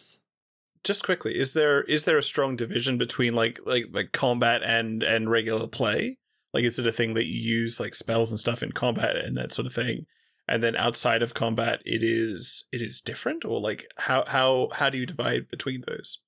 Just 0.85 1.03
quickly, 1.03 1.37
is 1.37 1.53
there 1.53 1.81
is 1.83 2.05
there 2.05 2.17
a 2.17 2.23
strong 2.23 2.55
division 2.55 2.97
between 2.97 3.33
like 3.33 3.59
like 3.65 3.85
like 3.91 4.11
combat 4.13 4.61
and 4.63 5.03
and 5.03 5.29
regular 5.29 5.67
play? 5.67 6.17
Like, 6.53 6.63
is 6.63 6.79
it 6.79 6.87
a 6.87 6.91
thing 6.93 7.15
that 7.15 7.25
you 7.25 7.37
use 7.41 7.79
like 7.81 7.93
spells 7.95 8.29
and 8.31 8.39
stuff 8.39 8.63
in 8.63 8.71
combat 8.71 9.17
and 9.17 9.35
that 9.35 9.51
sort 9.51 9.65
of 9.65 9.73
thing, 9.73 10.05
and 10.47 10.63
then 10.63 10.75
outside 10.77 11.21
of 11.21 11.33
combat, 11.33 11.81
it 11.85 12.01
is 12.03 12.65
it 12.71 12.81
is 12.81 13.01
different, 13.01 13.43
or 13.43 13.59
like 13.59 13.87
how 13.97 14.23
how 14.27 14.69
how 14.73 14.89
do 14.89 14.97
you 14.97 15.05
divide 15.05 15.49
between 15.49 15.81
those? 15.87 16.19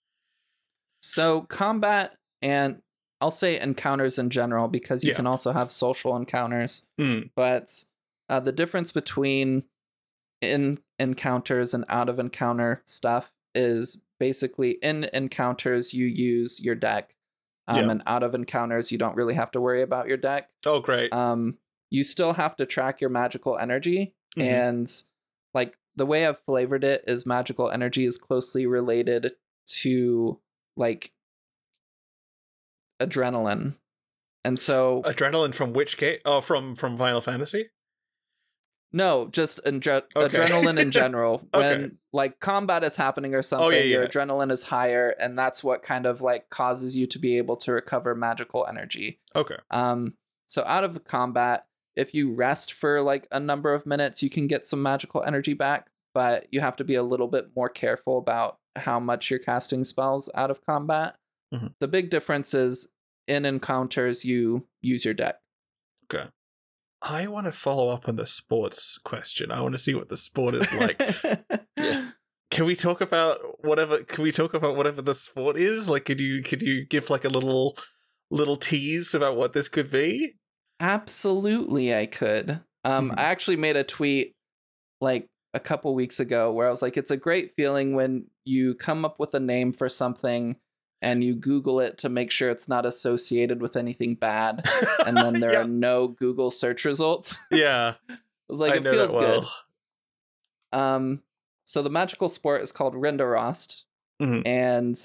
so 0.99 1.41
combat 1.41 2.15
and 2.41 2.81
I'll 3.21 3.31
say 3.31 3.59
encounters 3.59 4.17
in 4.19 4.29
general 4.29 4.67
because 4.67 5.03
you 5.03 5.11
Yeah. 5.11 5.15
can 5.15 5.27
also 5.27 5.53
have 5.53 5.71
social 5.71 6.15
encounters. 6.15 6.88
Hmm. 6.97 7.19
But 7.35 7.69
uh, 8.29 8.39
the 8.39 8.51
difference 8.51 8.91
between 8.91 9.63
in 10.41 10.79
encounters 10.99 11.73
and 11.73 11.85
out 11.88 12.09
of 12.09 12.19
encounter 12.19 12.81
stuff 12.85 13.31
is 13.55 14.03
basically 14.19 14.72
in 14.81 15.06
encounters 15.14 15.94
you 15.94 16.06
use 16.06 16.60
your 16.64 16.76
deck. 16.76 17.14
Um, 17.68 17.76
Yeah. 17.77 17.91
And 17.91 18.03
out 18.07 18.23
of 18.23 18.34
encounters, 18.34 18.91
you 18.91 18.98
don't 18.98 19.15
really 19.15 19.34
have 19.35 19.52
to 19.52 19.61
worry 19.61 19.81
about 19.81 20.07
your 20.07 20.18
deck. 20.18 20.49
Oh, 20.65 20.80
great. 20.80 21.14
um 21.14 21.57
you 21.89 22.03
still 22.03 22.34
have 22.34 22.56
to 22.57 22.65
track 22.65 22.99
your 22.99 23.10
magical 23.10 23.57
energy 23.57 24.14
Mhm. 24.38 24.44
and 24.44 25.03
like 25.53 25.77
the 25.95 26.06
way 26.06 26.27
i've 26.27 26.39
flavored 26.41 26.84
it 26.84 27.02
is 27.07 27.26
magical 27.26 27.69
energy 27.72 28.03
is 28.06 28.18
closely 28.18 28.65
related 28.68 29.31
to 29.65 30.39
like 30.76 31.14
adrenaline 33.02 33.76
and 34.44 34.57
so 34.60 35.02
Adrenaline 35.03 35.53
from 35.53 35.73
which 35.73 35.98
game? 35.98 36.19
Oh, 36.23 36.39
from 36.41 36.76
from 36.76 36.98
Final 36.98 37.19
Fantasy. 37.22 37.69
No 38.98 39.28
just 39.32 39.60
Okay. 39.65 39.80
adrenaline 39.80 40.78
in 40.80 40.91
general 40.91 41.48
when 41.53 41.84
Okay. 41.86 41.94
like 42.14 42.40
combat 42.40 42.84
is 42.84 42.95
happening 42.95 43.34
or 43.36 43.41
something 43.41 43.68
Oh, 43.68 43.69
yeah, 43.69 43.82
your 43.84 44.02
yeah. 44.03 44.07
adrenaline 44.10 44.52
is 44.52 44.64
higher 44.64 45.15
and 45.19 45.38
that's 45.40 45.64
what 45.64 45.84
kind 45.84 46.06
of 46.06 46.22
like 46.22 46.49
causes 46.49 46.95
you 46.98 47.06
to 47.07 47.19
be 47.19 47.38
able 47.38 47.56
to 47.57 47.72
recover 47.72 48.14
magical 48.15 48.65
energy 48.68 49.19
Okay. 49.36 49.57
Um, 49.72 50.15
so 50.48 50.64
out 50.65 50.84
of 50.84 51.03
combat, 51.03 51.65
if 51.95 52.14
you 52.14 52.34
rest 52.34 52.74
for 52.74 53.02
like 53.02 53.28
a 53.32 53.40
number 53.40 53.74
of 53.74 53.86
minutes, 53.86 54.22
you 54.24 54.30
can 54.30 54.48
get 54.48 54.65
some 54.65 54.82
magical 54.82 55.22
energy 55.24 55.53
back, 55.53 55.90
but 56.14 56.48
you 56.52 56.60
have 56.61 56.76
to 56.78 56.84
be 56.84 56.95
a 56.95 57.03
little 57.03 57.28
bit 57.28 57.49
more 57.56 57.69
careful 57.69 58.18
about 58.18 58.57
how 58.76 58.99
much 58.99 59.30
you're 59.30 59.40
casting 59.40 59.84
spells 59.84 60.30
out 60.36 60.49
of 60.52 60.65
combat. 60.65 61.15
Mhm. 61.53 61.74
The 61.80 61.88
big 61.88 62.10
difference 62.10 62.53
is 62.53 62.91
in 63.28 63.45
encounters, 63.45 64.24
you 64.24 64.65
use 64.82 65.03
your 65.06 65.14
deck. 65.14 65.40
Okay. 66.06 66.30
I 67.02 67.28
want 67.28 67.45
to 67.45 67.52
follow 67.52 67.90
up 67.90 68.07
on 68.07 68.15
the 68.15 68.26
sports 68.26 68.98
question. 68.98 69.52
I 69.52 69.61
want 69.61 69.74
to 69.76 69.78
see 69.80 69.94
what 69.94 70.10
the 70.10 70.18
sport 70.18 70.56
is 70.56 70.72
like. 70.74 71.02
Yeah. 71.80 72.10
can 72.49 72.65
we 72.65 72.76
talk 72.76 73.02
about 73.02 73.38
whatever? 73.64 74.03
Can 74.03 74.24
we 74.24 74.32
talk 74.32 74.56
about 74.56 74.76
whatever 74.76 75.03
the 75.03 75.14
sport 75.14 75.57
is? 75.57 75.88
Like, 75.88 76.06
could 76.06 76.19
you 76.19 76.41
could 76.41 76.64
you 76.64 76.86
give 76.88 77.11
like 77.11 77.24
a 77.24 77.30
little 77.30 77.78
little 78.32 78.56
tease 78.56 79.14
about 79.14 79.38
what 79.38 79.53
this 79.53 79.68
could 79.68 79.91
be? 79.91 80.34
Absolutely, 80.80 81.94
I 81.95 82.07
could. 82.07 82.61
Um, 82.84 83.11
Mhm. 83.11 83.19
I 83.19 83.24
actually 83.24 83.57
made 83.57 83.76
a 83.76 83.84
tweet 83.84 84.34
like 85.02 85.28
a 85.53 85.60
couple 85.60 85.94
weeks 85.94 86.19
ago 86.19 86.52
where 86.52 86.65
I 86.68 86.72
was 86.72 86.82
like, 86.82 86.98
it's 86.98 87.11
a 87.11 87.18
great 87.18 87.52
feeling 87.56 87.94
when 87.94 88.26
you 88.44 88.74
come 88.74 89.06
up 89.06 89.18
with 89.19 89.36
a 89.36 89.40
name 89.40 89.72
for 89.72 89.88
something 89.88 90.56
and 91.02 91.24
you 91.24 91.36
Google 91.36 91.80
it 91.80 91.98
to 91.99 92.10
make 92.10 92.32
sure 92.32 92.49
it's 92.49 92.68
not 92.68 92.86
associated 92.86 93.61
with 93.61 93.76
anything 93.76 94.15
bad, 94.15 94.65
and 95.06 95.15
then 95.18 95.34
there 95.40 95.53
yeah. 95.53 95.61
are 95.61 95.68
no 95.68 96.07
Google 96.10 96.52
search 96.52 96.86
results. 96.86 97.38
yeah, 97.52 97.94
I 98.10 98.15
was 98.49 98.60
like, 98.60 98.74
I 98.74 98.78
it 98.78 98.84
feels 98.84 99.14
well. 99.14 99.41
good. 99.41 100.80
Um, 100.80 101.24
so 101.65 101.82
the 101.82 101.90
magical 101.90 102.30
sport 102.30 102.61
is 102.61 102.72
called 102.72 102.94
Rindarost, 102.95 103.84
Mhm. 104.22 104.41
and 104.48 104.99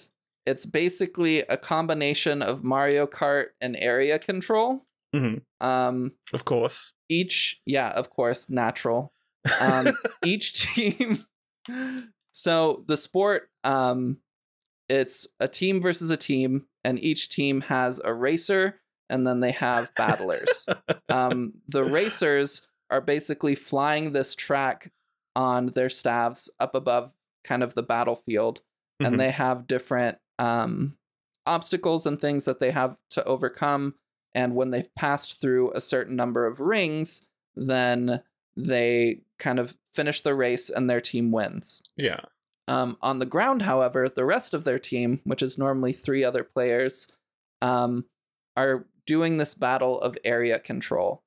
it's 0.46 0.66
basically 0.66 1.40
a 1.40 1.56
combination 1.56 2.42
of 2.42 2.64
Mario 2.64 3.06
Kart 3.06 3.48
and 3.60 3.76
area 3.78 4.18
control. 4.18 4.86
Mhm. 5.14 5.42
Um, 5.60 6.12
Of 6.32 6.44
course. 6.44 6.94
each 7.08 7.60
yeah 7.66 7.90
of 7.90 8.08
course 8.08 8.48
natural 8.48 9.12
um 9.60 9.88
each 10.24 10.54
team 10.74 11.26
so 12.32 12.84
the 12.88 12.96
sport 12.96 13.50
um 13.64 14.16
it's 14.88 15.26
a 15.40 15.48
team 15.48 15.80
versus 15.80 16.10
a 16.10 16.16
team 16.16 16.66
and 16.84 16.98
each 17.02 17.28
team 17.28 17.60
has 17.62 18.00
a 18.04 18.12
racer 18.12 18.80
and 19.08 19.26
then 19.26 19.40
they 19.40 19.52
have 19.52 19.94
battlers 19.94 20.66
um 21.08 21.52
the 21.68 21.84
racers 21.98 22.66
are 22.90 23.00
basically 23.00 23.54
flying 23.54 24.12
this 24.12 24.34
track 24.34 24.92
on 25.36 25.66
their 25.66 25.88
staves 25.88 26.50
up 26.60 26.74
above 26.74 27.12
kind 27.44 27.62
of 27.62 27.74
the 27.74 27.82
battlefield 27.82 28.60
Mhm. 29.00 29.06
and 29.06 29.20
they 29.20 29.30
have 29.30 29.66
different 29.66 30.18
um 30.38 30.96
obstacles 31.46 32.06
and 32.06 32.20
things 32.20 32.44
that 32.44 32.60
they 32.60 32.70
have 32.70 32.96
to 33.10 33.24
overcome 33.24 33.94
and 34.34 34.54
when 34.54 34.70
they've 34.70 34.94
passed 34.94 35.40
through 35.40 35.72
a 35.72 35.80
certain 35.80 36.14
number 36.16 36.46
of 36.46 36.60
rings 36.60 37.26
then 37.56 38.22
they 38.56 39.20
kind 39.38 39.58
of 39.58 39.76
finish 39.94 40.20
the 40.20 40.34
race 40.34 40.70
and 40.70 40.88
their 40.88 41.00
team 41.00 41.30
wins 41.32 41.82
yeah. 41.96 42.20
Um, 42.72 42.96
on 43.02 43.18
the 43.18 43.26
ground 43.26 43.62
however 43.62 44.08
the 44.08 44.24
rest 44.24 44.54
of 44.54 44.64
their 44.64 44.78
team 44.78 45.20
which 45.24 45.42
is 45.42 45.58
normally 45.58 45.92
three 45.92 46.24
other 46.24 46.44
players 46.44 47.08
um, 47.60 48.04
are 48.56 48.86
doing 49.06 49.36
this 49.36 49.54
battle 49.54 50.00
of 50.00 50.16
area 50.24 50.58
control 50.58 51.22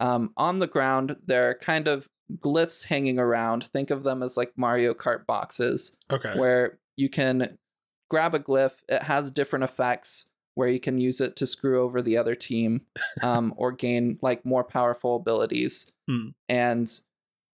um, 0.00 0.32
on 0.36 0.58
the 0.58 0.66
ground 0.66 1.16
there 1.26 1.48
are 1.50 1.54
kind 1.54 1.88
of 1.88 2.08
glyphs 2.38 2.86
hanging 2.86 3.18
around 3.18 3.64
think 3.64 3.90
of 3.90 4.02
them 4.02 4.22
as 4.22 4.36
like 4.36 4.52
mario 4.56 4.94
kart 4.94 5.26
boxes 5.26 5.96
Okay. 6.10 6.32
where 6.38 6.78
you 6.96 7.08
can 7.08 7.58
grab 8.10 8.34
a 8.34 8.38
glyph. 8.38 8.74
It 8.88 9.02
has 9.02 9.30
different 9.30 9.64
effects 9.64 10.26
where 10.54 10.68
you 10.68 10.78
can 10.78 10.98
use 10.98 11.20
it 11.20 11.34
to 11.36 11.46
screw 11.46 11.82
over 11.82 12.00
the 12.00 12.16
other 12.16 12.36
team 12.36 12.82
um, 13.22 13.52
or 13.56 13.72
gain 13.72 14.18
like 14.22 14.44
more 14.46 14.62
powerful 14.62 15.16
abilities. 15.16 15.90
Hmm. 16.08 16.28
And 16.48 16.88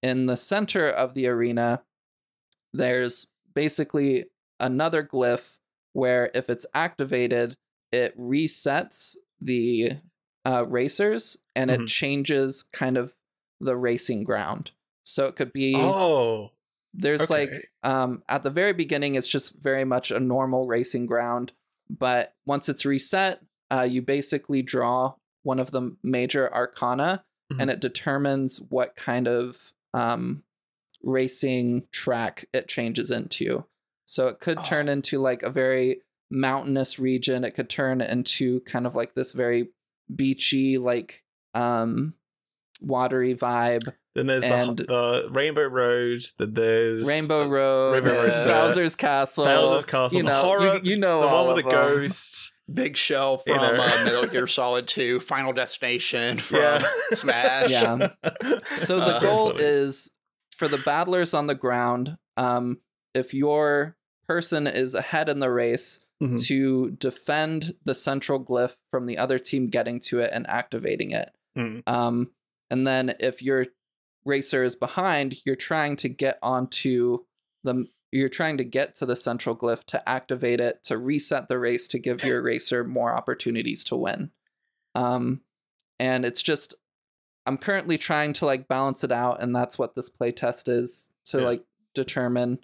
in 0.03 0.27
the 0.27 0.37
center 0.37 0.87
of 0.87 1.15
the 1.15 1.27
arena, 1.29 1.83
there's 2.73 3.27
basically 3.55 4.27
another 4.59 5.03
glyph 5.05 5.57
where 5.93 6.31
if 6.35 6.49
it's 6.49 6.67
activated, 6.75 7.57
it 7.93 8.17
resets 8.19 9.17
the 9.41 9.93
uh, 10.45 10.65
racers 10.69 11.37
and 11.57 11.71
Mhm. 11.71 11.83
it 11.83 11.87
changes 11.87 12.63
kind 12.63 12.97
of 12.97 13.15
the 13.61 13.77
racing 13.77 14.25
ground. 14.25 14.71
So 15.05 15.27
it 15.27 15.37
could 15.37 15.53
be 15.53 15.75
Oh, 15.75 16.53
There's 16.93 17.31
Okay. 17.31 17.31
like 17.31 17.71
um 17.83 18.23
at 18.29 18.43
the 18.43 18.51
very 18.51 18.73
beginning 18.73 19.15
it's 19.15 19.29
just 19.29 19.61
very 19.63 19.85
much 19.85 20.11
a 20.11 20.21
normal 20.21 20.67
racing 20.67 21.07
ground, 21.07 21.53
but 21.89 22.35
once 22.47 22.69
it's 22.69 22.85
reset, 22.85 23.43
uh 23.71 23.87
you 23.89 24.03
basically 24.03 24.63
draw 24.63 25.15
one 25.43 25.61
of 25.61 25.71
the 25.71 25.97
major 26.03 26.53
arcana 26.53 27.25
and 27.59 27.71
it 27.71 27.81
determines 27.81 28.61
what 28.61 28.97
kind 28.97 29.29
of 29.29 29.73
um 29.95 30.43
racing 31.03 31.85
track 31.93 32.45
it 32.53 32.69
changes 32.69 33.11
into. 33.11 33.65
So 34.07 34.27
it 34.29 34.41
could 34.41 34.63
turn 34.65 34.89
Oh. 34.89 34.93
into 34.93 35.21
like 35.21 35.43
a 35.43 35.51
very 35.51 36.03
mountainous 36.31 36.99
region. 36.99 37.45
It 37.45 37.53
could 37.53 37.69
turn 37.71 38.01
into 38.01 38.61
kind 38.61 38.87
of 38.87 38.95
like 38.95 39.15
this 39.15 39.33
very 39.33 39.69
beachy, 40.15 40.79
like 40.79 41.25
um 41.55 42.15
watery 42.81 43.35
vibe. 43.35 43.93
Then 44.15 44.27
there's 44.27 44.45
And- 44.45 44.77
the, 44.79 44.85
the 44.85 45.29
Rainbow 45.31 45.67
Road. 45.67 46.23
Then 46.39 46.55
there's 46.55 47.07
Rainbow 47.07 47.49
Road, 47.49 47.93
Rainbow 47.95 48.23
Road's 48.25 48.39
there. 48.41 48.49
Bowser's 48.49 48.97
Castle, 48.97 49.45
Bowser's 49.45 49.85
Castle, 49.85 50.17
you 50.19 50.25
the 50.25 50.31
know, 50.31 50.43
horror, 50.43 50.75
you, 50.77 50.81
you 50.93 50.97
know 50.99 51.21
the 51.21 51.27
all 51.29 51.47
one 51.47 51.55
with 51.57 51.65
of 51.67 51.71
the 51.71 51.77
them. 51.77 51.99
ghost. 52.01 52.53
Big 52.73 52.97
Shell 52.97 53.43
You 53.49 53.55
from 53.55 53.63
know. 53.63 53.83
uh, 53.83 54.05
Metal 54.05 54.27
Gear 54.31 54.47
Solid 54.47 54.87
2, 54.87 55.19
Final 55.21 55.53
Destination 55.53 56.39
from 56.39 56.61
Yeah. 56.61 56.83
Smash. 57.11 57.71
Yeah. 57.71 58.09
So 58.77 59.01
the 59.01 59.17
Uh, 59.17 59.21
goal 59.21 59.51
is 59.57 60.11
for 60.61 60.69
the 60.69 60.79
battlers 60.79 61.35
on 61.35 61.49
the 61.49 61.55
ground. 61.57 62.17
Um, 62.37 62.79
if 63.15 63.35
your 63.35 63.97
person 64.29 64.69
is 64.69 64.95
ahead 64.95 65.29
in 65.29 65.41
the 65.41 65.51
race, 65.51 66.05
Mhm. 66.23 66.47
to 66.49 66.91
defend 66.91 67.75
the 67.85 67.95
central 67.95 68.39
glyph 68.45 68.77
from 68.91 69.07
the 69.07 69.17
other 69.17 69.39
team 69.39 69.69
getting 69.69 69.99
to 70.01 70.21
it 70.21 70.31
and 70.35 70.47
activating 70.51 71.13
it. 71.13 71.31
Mm. 71.57 71.83
Um, 71.89 72.31
and 72.71 72.87
then 72.87 73.15
if 73.21 73.43
your 73.43 73.69
racer 74.27 74.63
is 74.63 74.77
behind, 74.77 75.37
you're 75.47 75.57
trying 75.57 75.97
to 75.97 76.11
get 76.11 76.39
onto 76.43 77.25
the 77.65 77.87
you're 78.13 78.29
trying 78.29 78.59
to 78.59 78.65
get 78.65 78.95
to 78.97 79.07
the 79.07 79.17
central 79.17 79.57
glyph 79.57 79.85
to 79.85 80.07
activate 80.09 80.61
it 80.61 80.83
to 80.83 80.99
reset 80.99 81.49
the 81.49 81.59
race 81.59 81.87
to 81.89 81.99
give 81.99 82.23
your 82.25 82.43
racer 82.43 82.85
more 82.85 83.15
opportunities 83.15 83.85
to 83.85 83.97
win. 83.97 84.31
Um, 84.95 85.41
and 85.99 86.27
it's 86.27 86.43
just 86.43 86.75
I'm 87.47 87.57
currently 87.59 87.99
trying 87.99 88.33
to 88.35 88.47
like 88.47 88.69
balance 88.69 89.03
it 89.05 89.13
out, 89.13 89.43
and 89.43 89.55
that's 89.55 89.79
what 89.79 89.95
this 89.95 90.11
playtest 90.11 90.69
is 90.69 91.13
to 91.27 91.39
Yeah. 91.39 91.45
like 91.47 91.65
determine. 91.95 92.59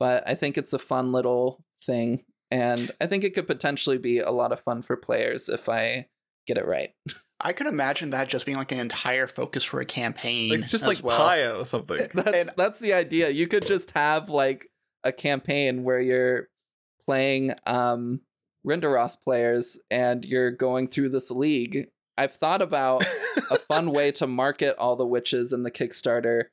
But 0.00 0.24
I 0.28 0.34
think 0.34 0.58
it's 0.58 0.72
a 0.72 0.78
fun 0.78 1.12
little 1.12 1.64
thing, 1.84 2.24
and 2.50 2.90
I 3.00 3.06
think 3.06 3.24
it 3.24 3.34
could 3.34 3.46
potentially 3.46 3.98
be 3.98 4.18
a 4.18 4.30
lot 4.30 4.52
of 4.52 4.60
fun 4.60 4.82
for 4.82 4.96
players 4.96 5.48
if 5.48 5.68
I 5.68 6.08
get 6.46 6.58
it 6.58 6.66
right. 6.66 6.90
I 7.44 7.52
could 7.52 7.66
imagine 7.66 8.10
that 8.10 8.28
just 8.28 8.46
being 8.46 8.56
like 8.58 8.70
an 8.70 8.78
entire 8.78 9.26
focus 9.26 9.64
for 9.64 9.80
a 9.80 9.84
campaign. 9.84 10.52
It's 10.52 10.70
just 10.70 10.84
as 10.84 10.88
like 10.88 11.04
well. 11.04 11.18
Paya 11.18 11.60
or 11.60 11.64
something. 11.64 12.08
That's 12.14 12.32
And- 12.36 12.50
that's 12.56 12.78
the 12.78 12.92
idea. 12.94 13.30
You 13.30 13.48
could 13.48 13.66
just 13.66 13.90
have 13.92 14.28
like 14.30 14.68
a 15.02 15.10
campaign 15.12 15.82
where 15.82 16.00
you're 16.00 16.48
playing 17.04 17.52
um 17.66 18.20
Rindaros 18.64 19.16
players 19.20 19.80
and 19.90 20.24
you're 20.24 20.52
going 20.52 20.86
through 20.86 21.08
this 21.08 21.32
league. 21.32 21.88
I've 22.18 22.34
thought 22.34 22.60
about 22.62 23.04
a 23.50 23.58
fun 23.58 23.90
way 23.92 24.12
to 24.12 24.26
market 24.26 24.76
all 24.78 24.96
the 24.96 25.06
witches 25.06 25.52
in 25.52 25.62
the 25.62 25.70
Kickstarter, 25.70 26.44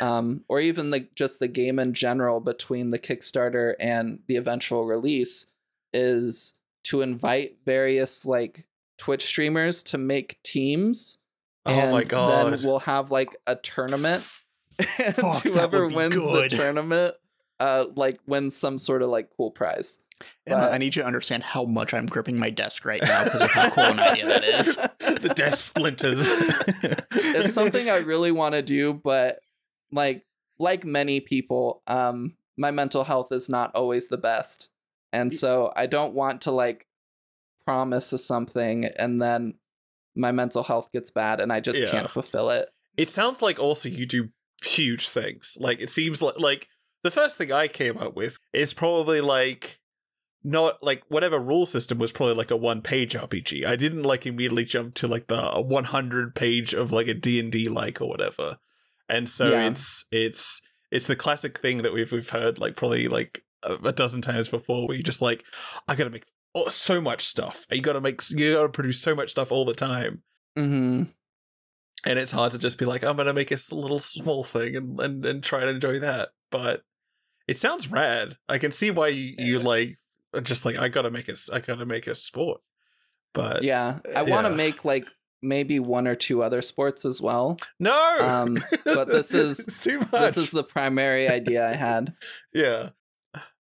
um, 0.00 0.44
or 0.48 0.60
even 0.60 0.90
the 0.90 1.08
just 1.14 1.40
the 1.40 1.48
game 1.48 1.78
in 1.78 1.94
general 1.94 2.40
between 2.40 2.90
the 2.90 2.98
Kickstarter 2.98 3.74
and 3.80 4.20
the 4.26 4.36
eventual 4.36 4.84
release 4.84 5.46
is 5.92 6.54
to 6.84 7.00
invite 7.00 7.56
various 7.64 8.24
like 8.26 8.66
Twitch 8.98 9.24
streamers 9.24 9.82
to 9.84 9.98
make 9.98 10.42
teams. 10.42 11.18
Oh 11.64 11.72
and 11.72 11.92
my 11.92 12.04
god. 12.04 12.52
Then 12.52 12.62
we'll 12.62 12.80
have 12.80 13.10
like 13.10 13.30
a 13.46 13.56
tournament. 13.56 14.26
And 15.02 15.16
Fuck, 15.16 15.42
whoever 15.44 15.88
wins 15.88 16.16
good. 16.16 16.50
the 16.50 16.56
tournament 16.56 17.14
uh 17.58 17.86
like 17.94 18.20
wins 18.26 18.54
some 18.54 18.78
sort 18.78 19.00
of 19.00 19.08
like 19.08 19.30
cool 19.34 19.50
prize. 19.50 20.00
Emma, 20.46 20.62
But- 20.62 20.72
I 20.72 20.78
need 20.78 20.96
you 20.96 21.02
to 21.02 21.06
understand 21.06 21.42
how 21.42 21.64
much 21.64 21.92
I'm 21.94 22.06
gripping 22.06 22.38
my 22.38 22.50
desk 22.50 22.84
right 22.84 23.02
now 23.02 23.24
because 23.24 23.40
of 23.42 23.50
how 23.50 23.70
cool 23.70 23.84
an 23.84 24.00
idea 24.00 24.26
that 24.26 24.44
is. 24.44 24.76
the 25.20 25.32
desk 25.34 25.66
splinters. 25.66 26.20
it's 27.12 27.52
something 27.54 27.88
I 27.90 27.98
really 27.98 28.32
want 28.32 28.54
to 28.54 28.62
do, 28.62 28.94
but 28.94 29.38
like 29.92 30.24
like 30.58 30.84
many 30.84 31.20
people, 31.20 31.82
um, 31.86 32.36
my 32.56 32.70
mental 32.70 33.04
health 33.04 33.30
is 33.30 33.48
not 33.50 33.74
always 33.74 34.08
the 34.08 34.16
best, 34.18 34.70
and 35.12 35.32
so 35.34 35.70
I 35.76 35.86
don't 35.86 36.14
want 36.14 36.42
to 36.42 36.50
like 36.50 36.86
promise 37.64 38.08
something 38.24 38.84
and 38.98 39.20
then 39.20 39.54
my 40.14 40.30
mental 40.32 40.62
health 40.62 40.90
gets 40.92 41.10
bad 41.10 41.40
and 41.40 41.52
I 41.52 41.60
just 41.60 41.80
Yeah. 41.80 41.90
can't 41.90 42.08
fulfill 42.10 42.48
it. 42.50 42.68
it 42.96 43.10
sounds 43.10 43.42
like 43.42 43.58
also 43.58 43.88
you 43.88 44.06
do 44.06 44.30
huge 44.64 45.08
things. 45.08 45.58
Like 45.60 45.80
it 45.80 45.90
seems 45.90 46.22
like 46.22 46.38
like 46.38 46.68
the 47.02 47.10
first 47.10 47.36
thing 47.36 47.52
I 47.52 47.68
came 47.68 47.98
up 47.98 48.14
with 48.16 48.38
is 48.52 48.72
probably 48.72 49.20
like 49.20 49.78
not 50.46 50.82
like 50.82 51.02
whatever 51.08 51.38
rule 51.40 51.66
system 51.66 51.98
was 51.98 52.12
probably 52.12 52.34
like 52.36 52.50
a 52.52 52.56
one 52.56 52.80
page 52.80 53.14
RPG. 53.14 53.66
I 53.66 53.74
didn't 53.74 54.04
like 54.04 54.24
immediately 54.26 54.64
jump 54.64 54.94
to 54.94 55.08
like 55.08 55.26
the 55.26 55.50
100 55.60 56.34
page 56.36 56.72
of 56.72 56.92
like 56.92 57.08
a 57.08 57.14
D&D 57.14 57.68
like 57.68 58.00
or 58.00 58.08
whatever. 58.08 58.58
And 59.08 59.28
so 59.28 59.50
Yeah. 59.50 59.66
it's 59.68 60.04
it's 60.12 60.60
it's 60.92 61.06
the 61.06 61.16
classic 61.16 61.58
thing 61.58 61.78
that 61.78 61.92
we've 61.92 62.12
we've 62.12 62.28
heard 62.30 62.58
like 62.60 62.76
probably 62.76 63.08
like 63.08 63.42
a, 63.64 63.92
dozen 63.92 64.22
times 64.22 64.48
before 64.48 64.86
where 64.86 64.96
you 64.96 65.02
just 65.02 65.20
like 65.20 65.42
I 65.88 65.96
got 65.96 66.04
to 66.04 66.10
make 66.10 66.26
so 66.68 67.00
much 67.00 67.24
stuff. 67.26 67.66
You 67.72 67.82
got 67.82 67.94
to 67.94 68.00
make 68.00 68.22
you 68.30 68.54
got 68.54 68.62
to 68.62 68.68
produce 68.68 69.00
so 69.02 69.14
much 69.16 69.30
stuff 69.32 69.50
all 69.50 69.64
the 69.64 69.74
time 69.74 70.22
Mm-hmm. 70.56 71.02
and 72.06 72.18
it's 72.18 72.30
hard 72.32 72.52
to 72.52 72.58
just 72.58 72.78
be 72.78 72.86
like 72.86 73.04
i'm 73.04 73.16
gonna 73.18 73.34
make 73.34 73.50
a 73.50 73.58
little 73.72 73.98
small 73.98 74.42
thing 74.42 74.74
and, 74.74 74.98
and 75.00 75.26
and 75.26 75.44
try 75.44 75.60
to 75.60 75.68
enjoy 75.68 75.98
that 75.98 76.30
but 76.50 76.80
it 77.46 77.58
sounds 77.58 77.90
rad 77.90 78.36
i 78.48 78.56
can 78.56 78.72
see 78.72 78.90
why 78.90 79.08
you, 79.08 79.34
you 79.38 79.58
like 79.58 79.98
just 80.40 80.64
like 80.64 80.78
i 80.78 80.88
gotta 80.88 81.10
make 81.10 81.28
a 81.28 81.32
s- 81.32 81.50
i 81.52 81.58
gotta 81.60 81.86
make 81.86 82.06
a 82.06 82.14
sport 82.14 82.60
but 83.34 83.62
Yeah, 83.62 83.98
I 84.14 84.22
want 84.22 84.46
to 84.46 84.50
make 84.50 84.84
like 84.86 85.06
maybe 85.42 85.78
one 85.78 86.08
or 86.08 86.14
two 86.16 86.42
other 86.42 86.62
sports 86.62 87.04
as 87.04 87.20
well. 87.20 87.58
no 87.78 88.16
Um, 88.20 88.56
but 88.86 89.08
this 89.08 89.34
is- 89.44 89.78
too 89.80 89.98
much 89.98 90.10
This 90.12 90.36
is 90.38 90.50
the 90.52 90.64
primary 90.64 91.28
idea 91.28 91.68
I 91.68 91.74
had. 91.74 92.14
yeah 92.54 92.90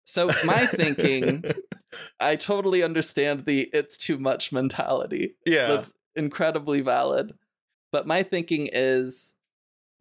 So 0.05 0.27
my 0.45 0.65
thinking, 0.67 1.43
I 2.19 2.35
totally 2.35 2.83
understand 2.83 3.45
the 3.45 3.69
"it's 3.73 3.97
too 3.97 4.19
much" 4.19 4.51
mentality. 4.51 5.35
yeah 5.45 5.67
that's 5.67 5.93
incredibly 6.15 6.81
valid. 6.81 7.31
But 7.91 8.05
my 8.05 8.21
thinking 8.21 8.69
is 8.71 9.35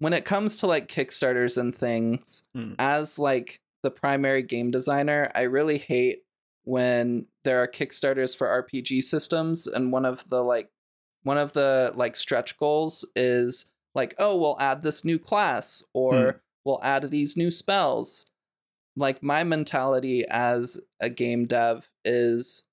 when 0.00 0.12
it 0.12 0.24
comes 0.26 0.58
to 0.58 0.66
like 0.66 0.88
Kickstarters 0.88 1.56
and 1.56 1.74
things, 1.74 2.42
Hmm. 2.54 2.74
as 2.78 3.18
like 3.18 3.60
the 3.82 3.90
primary 3.90 4.42
game 4.42 4.70
designer, 4.70 5.30
I 5.34 5.42
really 5.42 5.78
hate 5.78 6.18
when 6.64 7.26
there 7.44 7.58
are 7.58 7.68
Kickstarters 7.68 8.36
for 8.36 8.46
RPG 8.46 9.02
systems 9.02 9.66
and 9.66 9.92
one 9.92 10.04
of 10.04 10.28
the 10.28 10.42
like 10.42 10.70
one 11.22 11.38
of 11.38 11.52
the 11.52 11.92
like 11.94 12.16
stretch 12.16 12.58
goals 12.58 13.08
is 13.14 13.70
like, 13.94 14.14
oh, 14.18 14.36
we'll 14.36 14.58
add 14.60 14.82
this 14.82 15.04
new 15.04 15.18
class 15.18 15.84
or 15.92 16.42
we'll 16.64 16.82
add 16.82 17.10
these 17.10 17.36
new 17.36 17.50
spells. 17.50 18.26
Like 18.96 19.22
my 19.22 19.44
mentality 19.44 20.24
as 20.30 20.80
a 21.00 21.08
game 21.08 21.46
dev 21.46 21.88
is 22.04 22.64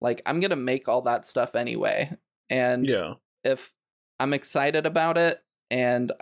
like 0.00 0.22
I'm 0.26 0.40
going 0.40 0.50
to 0.50 0.56
make 0.56 0.88
all 0.88 1.02
that 1.02 1.26
stuff 1.26 1.54
anyway. 1.54 2.16
And 2.50 2.88
yeah 2.88 3.14
if 3.44 3.72
I'm 4.20 4.32
excited 4.32 4.86
about 4.86 5.18
it 5.18 5.42
and 5.70 6.12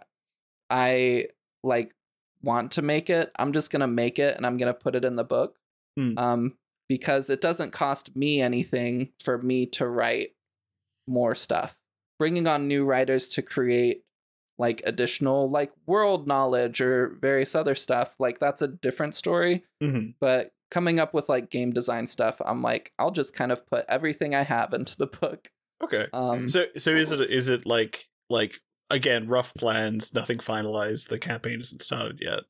I 0.69 1.27
like 1.63 1.95
want 2.43 2.73
to 2.73 2.83
make 2.83 3.11
it, 3.11 3.31
I'm 3.39 3.53
just 3.53 3.71
gonna 3.71 3.87
make 3.87 4.19
it 4.19 4.37
and 4.37 4.47
I'm 4.47 4.57
gonna 4.57 4.75
put 4.75 4.95
it 4.95 5.05
in 5.05 5.17
the 5.17 5.25
book. 5.25 5.59
Hmm. 5.97 6.17
Um, 6.17 6.57
because 6.91 7.31
it 7.31 7.41
doesn't 7.41 7.71
cost 7.71 8.17
me 8.17 8.41
anything 8.41 9.11
for 9.21 9.39
me 9.39 9.65
to 9.65 9.87
write 9.89 10.31
more 11.07 11.37
stuff. 11.37 11.79
Bringing 12.19 12.49
on 12.49 12.67
new 12.67 12.85
writers 12.85 13.29
to 13.31 13.43
create 13.43 14.03
like 14.59 14.83
additional 14.85 15.49
like 15.49 15.71
world 15.87 16.27
knowledge 16.27 16.81
or 16.81 17.17
various 17.21 17.55
other 17.55 17.77
stuff, 17.77 18.17
like 18.19 18.41
that's 18.41 18.61
a 18.61 18.67
different 18.69 19.15
story. 19.15 19.62
Mhm. 19.81 20.15
But 20.21 20.51
coming 20.73 20.99
up 20.99 21.15
with 21.15 21.29
like 21.29 21.49
game 21.49 21.71
design 21.71 22.09
stuff, 22.09 22.41
I'm 22.45 22.61
like, 22.61 22.93
I'll 22.99 23.12
just 23.12 23.35
kind 23.37 23.53
of 23.53 23.65
put 23.67 23.85
everything 23.89 24.35
I 24.35 24.43
have 24.43 24.75
into 24.75 24.97
the 24.99 25.07
book. 25.07 25.49
okay 25.83 26.09
Um, 26.12 26.49
so 26.49 26.67
so 26.77 26.91
is 26.91 27.12
it 27.12 27.21
is 27.31 27.49
it 27.49 27.65
like 27.67 28.09
like 28.29 28.55
again 28.91 29.29
rough 29.29 29.55
plans 29.55 30.12
nothing 30.12 30.39
finalized 30.39 31.09
the 31.09 31.19
campaign 31.21 31.61
isn't 31.61 31.81
started 31.83 32.19
yet 32.21 32.41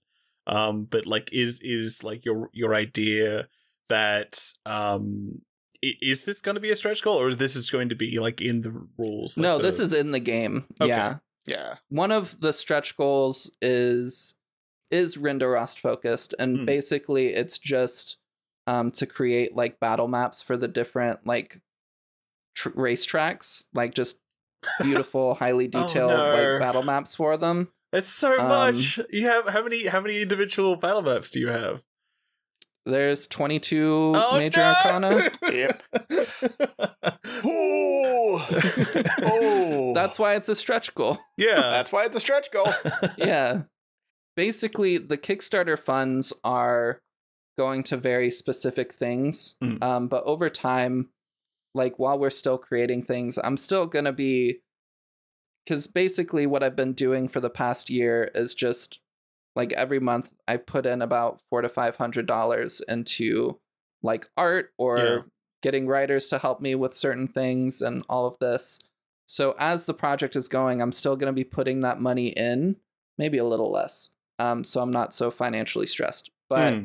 um 0.47 0.85
but 0.85 1.07
like 1.07 1.29
is 1.33 1.61
is 1.62 2.03
like 2.03 2.25
your 2.25 2.49
your 2.55 2.75
idea 2.75 3.47
that 3.91 4.43
um 4.67 5.43
is 5.83 6.25
this 6.25 6.41
going 6.41 6.55
to 6.57 6.61
be 6.61 6.71
a 6.71 6.77
stretch 6.77 7.03
goal 7.03 7.17
or 7.19 7.33
this 7.35 7.55
is 7.57 7.71
going 7.71 7.89
to 7.91 7.95
be 7.95 8.19
like 8.19 8.41
in 8.41 8.62
the 8.62 8.71
rules 8.99 9.37
like 9.37 9.43
no, 9.43 9.57
the- 9.59 9.62
this 9.65 9.79
is 9.79 9.93
in 9.93 10.11
the 10.12 10.21
game. 10.21 10.65
Okay. 10.81 10.89
Yeah. 10.89 11.17
Yeah. 11.47 11.75
One 11.89 12.12
of 12.12 12.41
the 12.41 12.53
stretch 12.53 12.97
goals 12.97 13.55
is 13.62 14.39
is 14.91 15.17
Rindarost 15.17 15.79
focused, 15.79 16.35
and 16.39 16.59
Hmm. 16.61 16.65
basically 16.65 17.29
it's 17.29 17.59
just 17.59 18.17
um 18.67 18.91
to 18.93 19.07
create 19.07 19.55
like 19.57 19.81
battle 19.81 20.09
maps 20.09 20.43
for 20.43 20.57
the 20.57 20.69
different 20.69 21.27
like 21.27 21.61
tr- 22.55 22.71
race 22.75 23.05
tracks, 23.05 23.67
like 23.73 23.95
just 23.95 24.19
beautiful, 24.83 25.35
highly 25.35 25.71
Oh, 25.73 25.87
detailed 25.87 26.11
no. 26.11 26.31
like 26.35 26.61
battle 26.61 26.83
maps 26.83 27.15
for 27.15 27.37
them. 27.39 27.69
It's 27.93 28.11
so 28.11 28.39
Um, 28.39 28.49
much. 28.49 29.01
You 29.11 29.27
have 29.29 29.49
how 29.49 29.62
many 29.62 29.87
how 29.87 30.01
many 30.01 30.21
individual 30.21 30.77
battle 30.77 31.03
maps 31.03 31.31
do 31.31 31.41
you 31.41 31.49
have? 31.49 31.83
There's 32.86 33.27
22 33.27 34.12
Oh, 34.16 34.39
major 34.39 34.61
no! 34.61 34.66
arcana. 34.69 35.31
Yep. 35.51 35.82
Oh, 37.43 38.47
oh. 39.23 39.93
That's 39.94 40.19
why 40.19 40.35
it's 40.35 40.48
a 40.48 40.55
stretch 40.57 40.94
goal. 40.94 41.19
yeah. 41.36 41.55
that's 41.61 41.90
why 41.93 42.05
it's 42.05 42.16
a 42.16 42.20
stretch 42.20 42.51
goal. 42.51 42.69
yeah. 43.16 43.62
Basically, 44.36 44.98
the 44.98 45.19
Kickstarter 45.19 45.78
funds 45.78 46.32
are 46.44 47.01
going 47.59 47.82
to 47.85 47.97
very 47.97 48.31
specific 48.31 48.93
things. 48.93 49.57
Mm. 49.62 49.82
Um, 49.82 50.09
but 50.09 50.23
over 50.24 50.48
time, 50.51 51.09
like 51.74 51.98
while 51.98 52.19
we're 52.19 52.31
still 52.31 52.59
creating 52.59 53.05
things, 53.05 53.39
I'm 53.43 53.57
still 53.57 53.86
going 53.86 54.05
to 54.07 54.12
be. 54.12 54.61
Because 55.65 55.86
basically, 55.86 56.47
what 56.47 56.62
I've 56.62 56.77
been 56.77 56.94
doing 56.94 57.28
for 57.28 57.40
the 57.40 57.51
past 57.51 57.90
year 57.90 58.31
is 58.35 58.55
just 58.55 59.01
like 59.57 59.73
every 59.73 60.01
month 60.01 60.33
I 60.47 60.57
put 60.57 60.87
in 60.87 61.03
about 61.03 61.41
four 61.51 61.63
to 61.63 61.69
five 61.69 61.97
hundred 61.97 62.27
dollars 62.27 62.81
into 62.89 63.59
like 64.03 64.27
art 64.37 64.73
or 64.79 64.97
Yeah. 64.99 65.23
getting 65.63 65.87
writers 65.87 66.29
to 66.29 66.39
help 66.39 66.61
me 66.61 66.75
with 66.75 66.95
certain 66.95 67.29
things 67.29 67.83
and 67.83 68.05
all 68.09 68.27
of 68.27 68.39
this. 68.41 68.81
So 69.27 69.55
as 69.59 69.87
the 69.87 69.95
project 69.95 70.35
is 70.37 70.49
going, 70.49 70.81
I'm 70.81 70.93
still 70.93 71.17
going 71.17 71.33
to 71.33 71.37
be 71.37 71.45
putting 71.45 71.81
that 71.81 72.01
money 72.01 72.29
in, 72.29 72.77
maybe 73.19 73.39
a 73.39 73.45
little 73.45 73.71
less. 73.71 74.11
Um, 74.39 74.65
so 74.65 74.81
I'm 74.81 74.91
not 74.91 75.13
so 75.13 75.31
financially 75.31 75.87
stressed. 75.87 76.31
But 76.49 76.73
Hmm. 76.73 76.85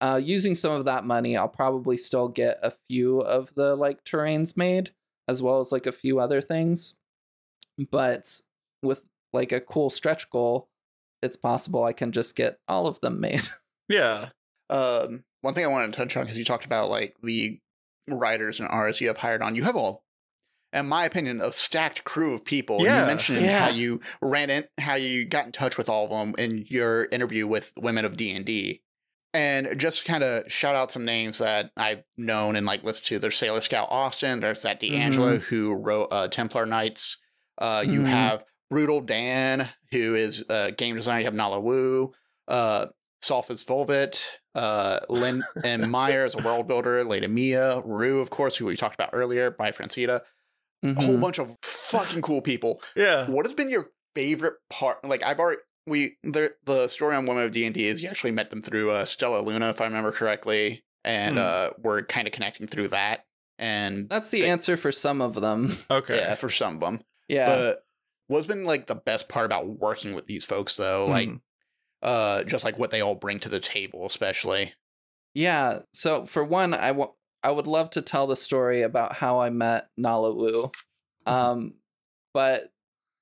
uh, 0.00 0.20
using 0.22 0.54
some 0.54 0.72
of 0.72 0.84
that 0.84 1.04
money, 1.04 1.36
I'll 1.36 1.48
probably 1.48 1.96
still 1.96 2.28
get 2.28 2.58
a 2.62 2.72
few 2.88 3.20
of 3.20 3.52
the 3.56 3.74
like 3.74 4.04
terrains 4.04 4.56
made, 4.56 4.92
as 5.28 5.42
well 5.42 5.60
as 5.60 5.72
like 5.72 5.86
a 5.86 5.92
few 5.92 6.18
other 6.20 6.40
things. 6.40 6.94
But 7.90 8.40
with 8.82 9.04
like 9.32 9.52
a 9.52 9.60
cool 9.60 9.90
stretch 9.90 10.30
goal, 10.30 10.68
it's 11.22 11.36
possible 11.36 11.84
I 11.84 11.92
can 11.92 12.12
just 12.12 12.36
get 12.36 12.58
all 12.68 12.86
of 12.86 13.00
them 13.00 13.20
made. 13.20 13.42
yeah. 13.88 14.28
Um, 14.70 15.24
one 15.42 15.54
thing 15.54 15.64
I 15.64 15.68
wanted 15.68 15.92
to 15.92 15.98
touch 15.98 16.16
on 16.16 16.24
because 16.24 16.38
you 16.38 16.44
talked 16.44 16.64
about 16.64 16.88
like 16.90 17.16
the 17.22 17.58
writers 18.08 18.58
and 18.60 18.68
artists 18.68 19.00
you 19.00 19.08
have 19.08 19.18
hired 19.18 19.42
on. 19.42 19.54
You 19.54 19.64
have 19.64 19.76
all, 19.76 20.04
in 20.72 20.88
my 20.88 21.04
opinion, 21.04 21.40
a 21.40 21.52
stacked 21.52 22.04
crew 22.04 22.34
of 22.34 22.44
people. 22.44 22.76
And 22.76 22.86
Yeah. 22.86 23.00
you 23.00 23.06
mentioned 23.06 23.40
Yeah. 23.42 23.60
how 23.64 23.70
you 23.70 24.00
ran 24.20 24.50
in, 24.50 24.64
how 24.78 24.94
you 24.94 25.24
got 25.24 25.46
in 25.46 25.52
touch 25.52 25.76
with 25.76 25.88
all 25.88 26.04
of 26.04 26.10
them 26.10 26.34
in 26.38 26.64
your 26.68 27.06
interview 27.12 27.46
with 27.46 27.72
Women 27.78 28.04
of 28.04 28.16
D 28.16 28.32
and 28.34 28.44
D. 28.44 28.82
And 29.34 29.78
just 29.78 30.04
kind 30.04 30.22
of 30.22 30.50
shout 30.52 30.74
out 30.74 30.92
some 30.92 31.04
names 31.06 31.38
that 31.38 31.70
I've 31.76 32.04
known 32.18 32.54
and 32.54 32.66
like 32.66 32.84
listened 32.84 33.06
to. 33.06 33.18
There's 33.18 33.36
Sailor 33.36 33.62
Scout 33.62 33.88
Austin. 33.90 34.40
There's 34.40 34.62
that 34.62 34.78
D'Angelo 34.80 35.38
who 35.38 35.74
wrote 35.74 36.08
uh, 36.10 36.28
Templar 36.28 36.66
Knights. 36.66 37.16
Uh, 37.58 37.82
you 37.86 38.00
Mhm. 38.02 38.06
have 38.08 38.44
Brutal 38.70 39.00
Dan, 39.00 39.70
who 39.92 40.14
is 40.16 40.44
a 40.48 40.72
game 40.72 40.96
designer. 40.96 41.20
You 41.20 41.24
have 41.26 41.34
Nala 41.34 41.60
Wu, 41.60 42.12
uh, 42.48 42.86
Solfus 43.22 43.64
Volvit, 43.64 44.24
uh, 44.56 44.98
Lynn 45.08 45.42
and 45.64 45.90
Meyer 45.90 46.24
as 46.24 46.34
a 46.34 46.38
world 46.42 46.66
builder, 46.66 47.04
Lady 47.04 47.28
Mia, 47.28 47.80
Rue, 47.84 48.20
of 48.20 48.30
course, 48.30 48.56
who 48.56 48.66
we 48.66 48.76
talked 48.76 48.94
about 48.96 49.10
earlier, 49.12 49.50
by 49.50 49.70
Francita. 49.70 50.22
A 50.84 50.94
whole 51.00 51.14
Mhm. 51.14 51.20
bunch 51.20 51.38
of 51.38 51.56
fucking 51.62 52.22
cool 52.22 52.42
people. 52.42 52.82
Yeah. 52.96 53.28
What 53.30 53.46
has 53.46 53.54
been 53.54 53.70
your 53.70 53.90
favorite 54.16 54.54
part? 54.68 55.04
Like 55.04 55.22
I've 55.24 55.38
already 55.38 55.60
we 55.86 56.16
the 56.24 56.54
the 56.64 56.88
story 56.88 57.14
on 57.14 57.26
Women 57.26 57.44
of 57.44 57.52
D 57.52 57.64
and 57.66 57.74
D 57.74 57.86
is 57.86 58.02
you 58.02 58.08
actually 58.08 58.32
met 58.32 58.50
them 58.50 58.62
through 58.62 58.90
uh, 58.90 59.04
Stella 59.04 59.40
Luna, 59.42 59.70
if 59.70 59.80
I 59.80 59.84
remember 59.84 60.10
correctly, 60.10 60.82
and 61.04 61.36
Hmm. 61.36 61.42
uh, 61.44 61.68
we're 61.78 62.02
kind 62.02 62.26
of 62.26 62.32
connecting 62.32 62.66
through 62.66 62.88
that. 62.88 63.24
And 63.60 64.08
That's 64.08 64.30
the 64.30 64.40
They- 64.42 64.50
answer 64.50 64.76
for 64.76 64.90
some 64.90 65.20
of 65.22 65.34
them. 65.34 65.76
Okay. 65.90 66.16
yeah, 66.16 66.34
for 66.34 66.48
some 66.50 66.74
of 66.74 66.80
them. 66.80 67.00
Yeah. 67.28 67.46
But 67.46 67.84
what's 68.28 68.46
been 68.46 68.64
like 68.64 68.86
the 68.86 68.94
best 68.94 69.28
part 69.28 69.46
about 69.46 69.66
working 69.66 70.14
with 70.14 70.26
these 70.26 70.44
folks 70.44 70.76
though? 70.76 71.06
Like 71.08 71.28
Hmm. 71.28 71.36
uh 72.02 72.44
just 72.44 72.64
like 72.64 72.78
what 72.78 72.90
they 72.90 73.00
all 73.00 73.14
bring 73.14 73.38
to 73.40 73.48
the 73.48 73.60
table, 73.60 74.06
especially. 74.06 74.74
Yeah. 75.34 75.80
So 75.92 76.24
for 76.26 76.44
one, 76.44 76.74
I 76.74 76.92
wa- 76.92 77.12
I 77.42 77.50
would 77.50 77.66
love 77.66 77.90
to 77.90 78.02
tell 78.02 78.26
the 78.26 78.36
story 78.36 78.82
about 78.82 79.14
how 79.14 79.40
I 79.40 79.50
met 79.50 79.88
Nala 79.96 80.34
Wu. 80.34 80.70
Um, 81.26 81.74
but 82.34 82.62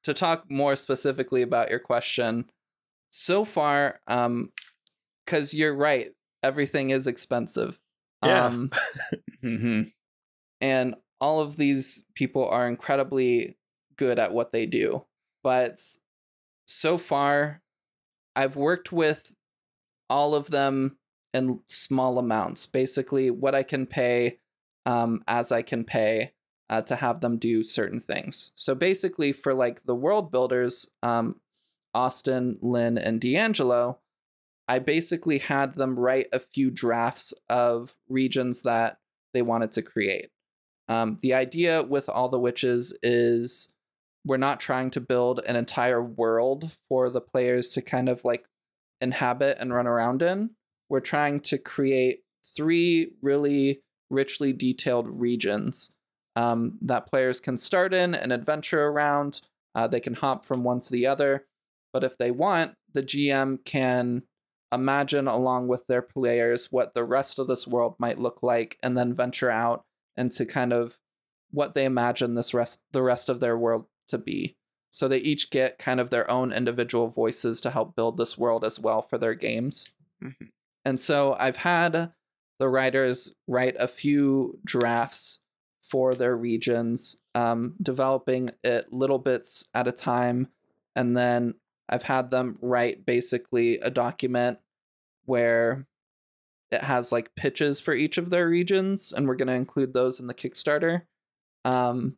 to 0.04 0.14
talk 0.14 0.50
more 0.50 0.76
specifically 0.76 1.42
about 1.42 1.70
your 1.70 1.78
question, 1.78 2.50
so 3.10 3.44
far, 3.44 4.00
um, 4.06 4.52
because 5.24 5.54
you're 5.54 5.74
right, 5.74 6.08
everything 6.42 6.90
is 6.90 7.06
expensive. 7.06 7.80
Yeah. 8.24 8.46
Um, 8.46 8.70
hmm 9.42 9.82
and 10.60 10.94
all 11.20 11.40
of 11.40 11.56
these 11.56 12.06
people 12.14 12.46
are 12.48 12.68
incredibly 12.68 13.56
good 14.00 14.18
at 14.18 14.32
what 14.32 14.52
they 14.52 14.66
do 14.66 15.04
but 15.44 15.78
so 16.66 16.98
far 16.98 17.62
i've 18.34 18.56
worked 18.56 18.90
with 18.90 19.32
all 20.10 20.34
of 20.34 20.50
them 20.50 20.98
in 21.32 21.60
small 21.68 22.18
amounts. 22.18 22.66
Basically 22.66 23.30
what 23.30 23.54
i 23.54 23.62
can 23.62 23.86
pay 23.86 24.38
um, 24.84 25.22
as 25.26 25.52
i 25.52 25.62
can 25.62 25.84
pay 25.84 26.32
uh, 26.68 26.82
to 26.82 26.96
have 26.96 27.20
them 27.20 27.36
do 27.36 27.64
certain 27.64 28.00
things. 28.00 28.52
So 28.54 28.74
basically 28.74 29.32
for 29.32 29.54
like 29.54 29.84
the 29.84 29.94
world 29.94 30.30
builders 30.30 30.92
um, 31.02 31.40
austin 31.92 32.56
lynn 32.62 32.96
and 32.96 33.20
d'angelo 33.20 33.98
i 34.68 34.78
basically 34.78 35.38
had 35.38 35.74
them 35.74 35.98
write 35.98 36.28
a 36.32 36.38
few 36.38 36.70
drafts 36.70 37.34
of 37.48 37.96
regions 38.08 38.62
that 38.62 38.98
they 39.34 39.42
wanted 39.42 39.72
to 39.72 39.82
create. 39.82 40.28
Um, 40.88 41.18
the 41.22 41.34
idea 41.34 41.82
with 41.82 42.08
all 42.08 42.28
the 42.28 42.38
witches 42.38 42.96
is 43.02 43.72
we're 44.24 44.36
not 44.36 44.60
trying 44.60 44.90
to 44.90 45.00
build 45.00 45.40
an 45.46 45.56
entire 45.56 46.02
world 46.02 46.76
for 46.88 47.10
the 47.10 47.20
players 47.20 47.70
to 47.70 47.82
kind 47.82 48.08
of 48.08 48.24
like 48.24 48.44
inhabit 49.00 49.56
and 49.58 49.72
run 49.72 49.86
around 49.86 50.22
in. 50.22 50.50
We're 50.88 51.00
trying 51.00 51.40
to 51.40 51.58
create 51.58 52.20
three 52.44 53.12
really 53.22 53.80
richly 54.10 54.52
detailed 54.52 55.08
regions 55.08 55.94
um, 56.36 56.78
that 56.82 57.06
players 57.06 57.40
can 57.40 57.56
start 57.56 57.94
in 57.94 58.14
and 58.14 58.32
adventure 58.32 58.86
around. 58.86 59.40
Uh, 59.74 59.86
they 59.86 60.00
can 60.00 60.14
hop 60.14 60.44
from 60.44 60.64
one 60.64 60.80
to 60.80 60.92
the 60.92 61.06
other. 61.06 61.46
But 61.92 62.04
if 62.04 62.18
they 62.18 62.30
want, 62.30 62.74
the 62.92 63.02
GM 63.02 63.64
can 63.64 64.22
imagine 64.72 65.26
along 65.26 65.68
with 65.68 65.86
their 65.86 66.02
players 66.02 66.68
what 66.70 66.94
the 66.94 67.04
rest 67.04 67.38
of 67.38 67.48
this 67.48 67.66
world 67.66 67.96
might 67.98 68.18
look 68.18 68.42
like 68.42 68.78
and 68.82 68.96
then 68.96 69.12
venture 69.12 69.50
out 69.50 69.82
into 70.16 70.44
kind 70.46 70.72
of 70.72 70.98
what 71.50 71.74
they 71.74 71.84
imagine 71.84 72.34
this 72.34 72.54
rest 72.54 72.80
the 72.92 73.02
rest 73.02 73.28
of 73.28 73.40
their 73.40 73.58
world 73.58 73.86
to 74.10 74.18
be. 74.18 74.56
So 74.92 75.08
they 75.08 75.18
each 75.18 75.50
get 75.50 75.78
kind 75.78 76.00
of 76.00 76.10
their 76.10 76.30
own 76.30 76.52
individual 76.52 77.08
voices 77.08 77.60
to 77.62 77.70
help 77.70 77.94
build 77.94 78.16
this 78.16 78.36
world 78.36 78.64
as 78.64 78.78
well 78.78 79.02
for 79.02 79.18
their 79.18 79.34
games. 79.34 79.90
Mhm. 80.22 80.50
And 80.84 81.00
so 81.00 81.36
I've 81.38 81.56
had 81.56 82.12
the 82.58 82.68
writers 82.68 83.34
write 83.46 83.76
a 83.78 83.88
few 83.88 84.58
drafts 84.64 85.40
for 85.82 86.14
their 86.14 86.36
regions, 86.36 87.16
um, 87.34 87.76
developing 87.82 88.50
it 88.62 88.92
little 88.92 89.18
bits 89.18 89.66
at 89.74 89.88
a 89.88 89.92
time. 89.92 90.48
And 90.94 91.16
then 91.16 91.54
I've 91.88 92.02
had 92.04 92.30
them 92.30 92.56
write 92.60 93.06
basically 93.06 93.78
a 93.78 93.90
document 93.90 94.58
where 95.24 95.86
it 96.70 96.82
has 96.82 97.10
like 97.10 97.34
pitches 97.34 97.80
for 97.80 97.94
each 97.94 98.18
of 98.18 98.30
their 98.30 98.48
regions, 98.48 99.12
and 99.12 99.26
we're 99.26 99.34
going 99.34 99.48
to 99.48 99.54
include 99.54 99.92
those 99.92 100.20
in 100.20 100.28
the 100.28 100.34
Kickstarter. 100.34 101.02
Um, 101.64 102.16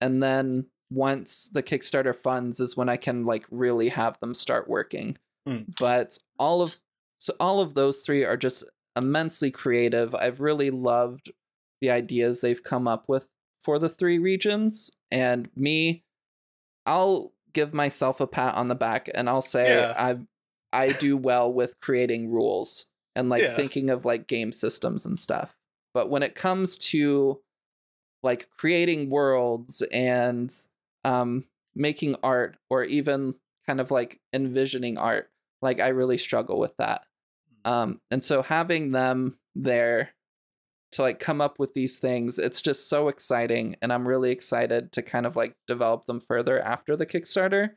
and 0.00 0.22
then 0.22 0.66
once 0.90 1.48
the 1.48 1.62
Kickstarter 1.62 2.14
funds 2.14 2.60
is 2.60 2.76
when 2.76 2.88
I 2.88 2.96
can 2.96 3.24
like 3.24 3.44
really 3.50 3.88
have 3.88 4.18
them 4.20 4.34
start 4.34 4.68
working. 4.68 5.16
Mm. 5.48 5.74
But 5.78 6.18
all 6.38 6.62
of 6.62 6.76
so 7.18 7.34
all 7.40 7.60
of 7.60 7.74
those 7.74 8.00
three 8.00 8.24
are 8.24 8.36
just 8.36 8.64
immensely 8.96 9.50
creative. 9.50 10.14
I've 10.14 10.40
really 10.40 10.70
loved 10.70 11.32
the 11.80 11.90
ideas 11.90 12.40
they've 12.40 12.62
come 12.62 12.86
up 12.86 13.04
with 13.08 13.30
for 13.60 13.78
the 13.78 13.88
three 13.88 14.18
regions, 14.18 14.90
and 15.10 15.48
me, 15.56 16.04
I'll 16.86 17.32
give 17.52 17.72
myself 17.72 18.20
a 18.20 18.26
pat 18.26 18.54
on 18.56 18.68
the 18.68 18.74
back 18.74 19.08
and 19.14 19.28
I'll 19.28 19.42
say 19.42 19.68
Yeah. 19.68 19.94
I 19.96 20.18
I 20.72 20.92
do 20.92 21.16
well 21.16 21.52
with 21.52 21.78
creating 21.80 22.30
rules 22.30 22.86
and 23.14 23.28
like 23.28 23.42
Yeah. 23.42 23.54
thinking 23.56 23.90
of 23.90 24.04
like 24.04 24.26
game 24.26 24.50
systems 24.52 25.06
and 25.06 25.18
stuff. 25.18 25.56
But 25.94 26.10
when 26.10 26.22
it 26.24 26.34
comes 26.34 26.76
to 26.90 27.40
like 28.24 28.48
creating 28.56 29.08
worlds 29.10 29.82
and 29.92 30.50
um 31.04 31.44
making 31.74 32.16
art 32.22 32.56
or 32.70 32.84
even 32.84 33.34
kind 33.66 33.80
of 33.80 33.90
like 33.90 34.20
envisioning 34.32 34.98
art, 34.98 35.30
like 35.62 35.80
I 35.80 35.88
really 35.88 36.18
struggle 36.18 36.58
with 36.58 36.76
that. 36.78 37.02
Um 37.64 38.00
and 38.10 38.22
so 38.22 38.42
having 38.42 38.92
them 38.92 39.38
there 39.54 40.10
to 40.92 41.02
like 41.02 41.18
come 41.18 41.40
up 41.40 41.58
with 41.58 41.74
these 41.74 41.98
things, 41.98 42.38
it's 42.38 42.62
just 42.62 42.88
so 42.88 43.08
exciting 43.08 43.76
and 43.82 43.92
I'm 43.92 44.06
really 44.06 44.30
excited 44.30 44.92
to 44.92 45.02
kind 45.02 45.26
of 45.26 45.36
like 45.36 45.56
develop 45.66 46.04
them 46.06 46.20
further 46.20 46.60
after 46.60 46.96
the 46.96 47.06
Kickstarter. 47.06 47.70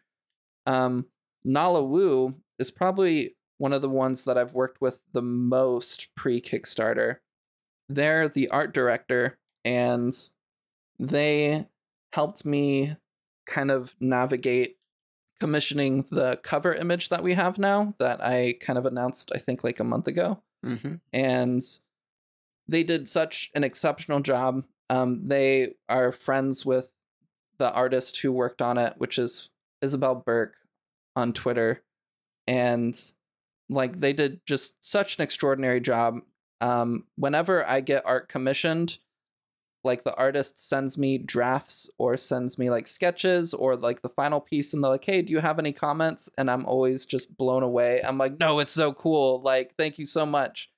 Um 0.66 1.06
Nala 1.44 1.84
Wu 1.84 2.36
is 2.60 2.72
probably 2.72 3.38
one 3.58 3.74
of 3.74 3.82
the 3.82 3.90
ones 3.90 4.26
that 4.26 4.38
I've 4.38 4.54
worked 4.54 4.82
with 4.82 5.02
the 5.14 5.22
most 5.22 6.10
pre 6.16 6.42
Kickstarter. 6.42 7.18
They're 7.90 8.30
the 8.30 8.50
art 8.50 8.74
director, 8.74 9.38
and 9.64 10.14
they 11.00 11.68
helped 12.14 12.46
me 12.46 12.96
kind 13.48 13.72
of 13.72 13.96
navigate 14.00 14.78
commissioning 15.40 16.06
the 16.12 16.40
cover 16.44 16.74
image 16.74 17.10
that 17.10 17.24
we 17.24 17.34
have 17.34 17.58
now 17.58 17.94
that 18.00 18.24
I 18.24 18.56
kind 18.60 18.78
of 18.78 18.86
announced, 18.86 19.32
I 19.34 19.38
think, 19.38 19.64
like 19.64 19.80
a 19.80 19.84
month 19.84 20.08
ago. 20.08 20.42
Mm-hmm. 20.66 20.96
And 21.14 21.62
they 22.68 22.84
did 22.84 23.08
such 23.08 23.50
an 23.56 23.64
exceptional 23.64 24.20
job. 24.20 24.64
Um, 24.90 25.28
they 25.28 25.76
are 25.90 26.12
friends 26.12 26.66
with 26.66 26.92
the 27.58 27.72
artist 27.72 28.20
who 28.22 28.32
worked 28.32 28.62
on 28.62 28.78
it, 28.78 28.96
which 28.98 29.18
is 29.18 29.50
Isabel 29.82 30.16
Burke 30.16 30.56
on 31.16 31.34
Twitter. 31.34 31.84
And 32.48 32.96
like 33.70 34.00
they 34.00 34.14
did 34.14 34.42
just 34.46 34.84
such 34.84 35.18
an 35.18 35.24
extraordinary 35.24 35.80
job. 35.80 36.20
Um, 36.62 37.06
whenever 37.16 37.68
I 37.68 37.82
get 37.82 38.06
art 38.06 38.30
commissioned, 38.30 38.98
like 39.88 40.04
the 40.04 40.16
artist 40.16 40.60
sends 40.70 40.98
me 40.98 41.18
drafts 41.18 41.90
or 41.98 42.16
sends 42.18 42.60
me 42.60 42.70
like 42.70 42.88
sketches 42.88 43.54
or 43.56 43.76
like 43.76 44.04
the 44.04 44.10
final 44.10 44.40
piece 44.40 44.74
and 44.74 44.84
they're 44.84 44.92
like 44.92 45.04
hey 45.06 45.24
do 45.24 45.34
you 45.34 45.40
have 45.40 45.58
any 45.58 45.74
comments? 45.74 46.30
And 46.38 46.52
i'm 46.52 46.66
always 46.66 47.06
just 47.08 47.36
blown 47.36 47.64
away. 47.64 48.02
I'm 48.08 48.20
like 48.20 48.40
no 48.40 48.60
it's 48.60 48.72
so 48.72 48.94
cool. 48.94 49.42
Like 49.42 49.74
thank 49.78 49.98
you 49.98 50.06
so 50.06 50.26
much. 50.26 50.70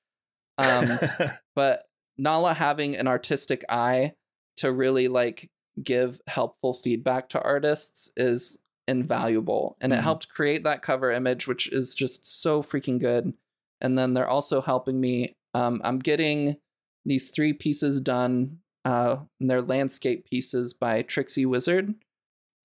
Um 0.57 0.97
but 1.55 1.83
nala 2.17 2.53
having 2.53 2.95
an 2.95 3.07
artistic 3.07 3.65
eye 3.69 4.13
to 4.57 4.71
really 4.71 5.07
like 5.09 5.49
give 5.83 6.19
helpful 6.27 6.73
feedback 6.73 7.29
to 7.29 7.41
artists 7.41 8.11
is 8.17 8.59
invaluable. 8.87 9.77
And 9.81 9.91
Mhm. 9.93 9.97
it 9.99 10.03
helped 10.03 10.29
create 10.29 10.63
that 10.63 10.81
cover 10.81 11.11
image 11.11 11.47
which 11.47 11.67
is 11.71 11.93
just 11.93 12.25
so 12.25 12.63
freaking 12.63 12.99
good. 12.99 13.33
And 13.81 13.97
then 13.97 14.13
they're 14.13 14.27
also 14.37 14.61
helping 14.61 14.99
me 15.01 15.35
um, 15.55 15.81
i'm 15.83 15.97
getting 15.97 16.57
these 17.05 17.31
three 17.31 17.53
pieces 17.53 18.01
done 18.01 18.59
uh, 18.85 19.17
they're 19.39 19.61
landscape 19.61 20.25
pieces 20.25 20.73
by 20.73 21.01
trixie 21.01 21.45
wizard. 21.45 21.93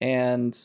And 0.01 0.57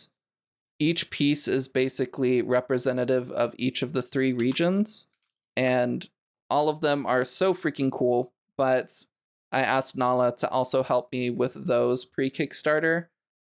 each 0.80 1.10
piece 1.10 1.48
is 1.48 1.68
basically 1.68 2.42
representative 2.42 3.32
of 3.32 3.54
each 3.58 3.82
of 3.82 3.94
the 3.94 4.02
three 4.02 4.34
regions. 4.34 5.12
And 5.58 6.08
all 6.50 6.70
of 6.70 6.82
them 6.82 7.06
are 7.06 7.26
so 7.26 7.54
freaking 7.54 7.92
cool 7.92 8.34
but 8.58 9.04
i 9.52 9.62
asked 9.62 9.98
nala 9.98 10.36
to 10.36 10.50
also 10.50 10.84
help 10.84 11.12
me 11.12 11.30
with 11.30 11.54
those 11.68 12.06
pre-kickstarter 12.06 13.08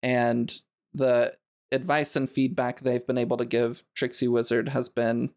and 0.02 0.61
the 0.94 1.34
advice 1.72 2.15
and 2.15 2.30
feedback 2.30 2.80
they've 2.80 3.07
been 3.07 3.18
able 3.18 3.38
to 3.38 3.45
give 3.45 3.84
trixie 3.95 4.28
wizard 4.28 4.70
has 4.70 4.90
been 4.90 5.30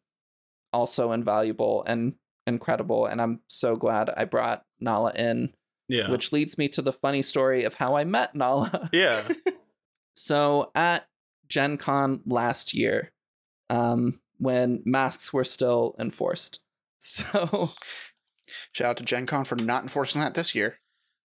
also 0.72 1.12
invaluable 1.12 1.82
and 1.86 2.14
incredible 2.46 3.06
and 3.06 3.20
i'm 3.20 3.40
so 3.48 3.76
glad 3.76 4.10
i 4.16 4.24
brought 4.24 4.62
nala 4.80 5.12
in 5.16 5.52
yeah. 5.88 6.10
which 6.10 6.32
leads 6.32 6.58
me 6.58 6.68
to 6.68 6.82
the 6.82 6.92
funny 6.92 7.22
story 7.22 7.64
of 7.64 7.74
how 7.74 7.96
i 7.96 8.04
met 8.04 8.34
nala 8.34 8.88
yeah. 8.92 9.22
so 10.14 10.70
at 10.74 11.06
Gen 11.48 11.76
Con 11.76 12.20
last 12.26 12.74
year, 12.74 13.12
um, 13.70 14.20
when 14.38 14.82
masks 14.84 15.32
were 15.32 15.44
still 15.44 15.94
enforced. 15.98 16.60
So 16.98 17.46
Shout 18.72 18.88
out 18.88 18.96
to 18.96 19.04
Gen 19.04 19.26
Con 19.26 19.44
for 19.44 19.54
not 19.54 19.82
enforcing 19.82 20.22
that 20.22 20.34
this 20.34 20.54
year. 20.54 20.78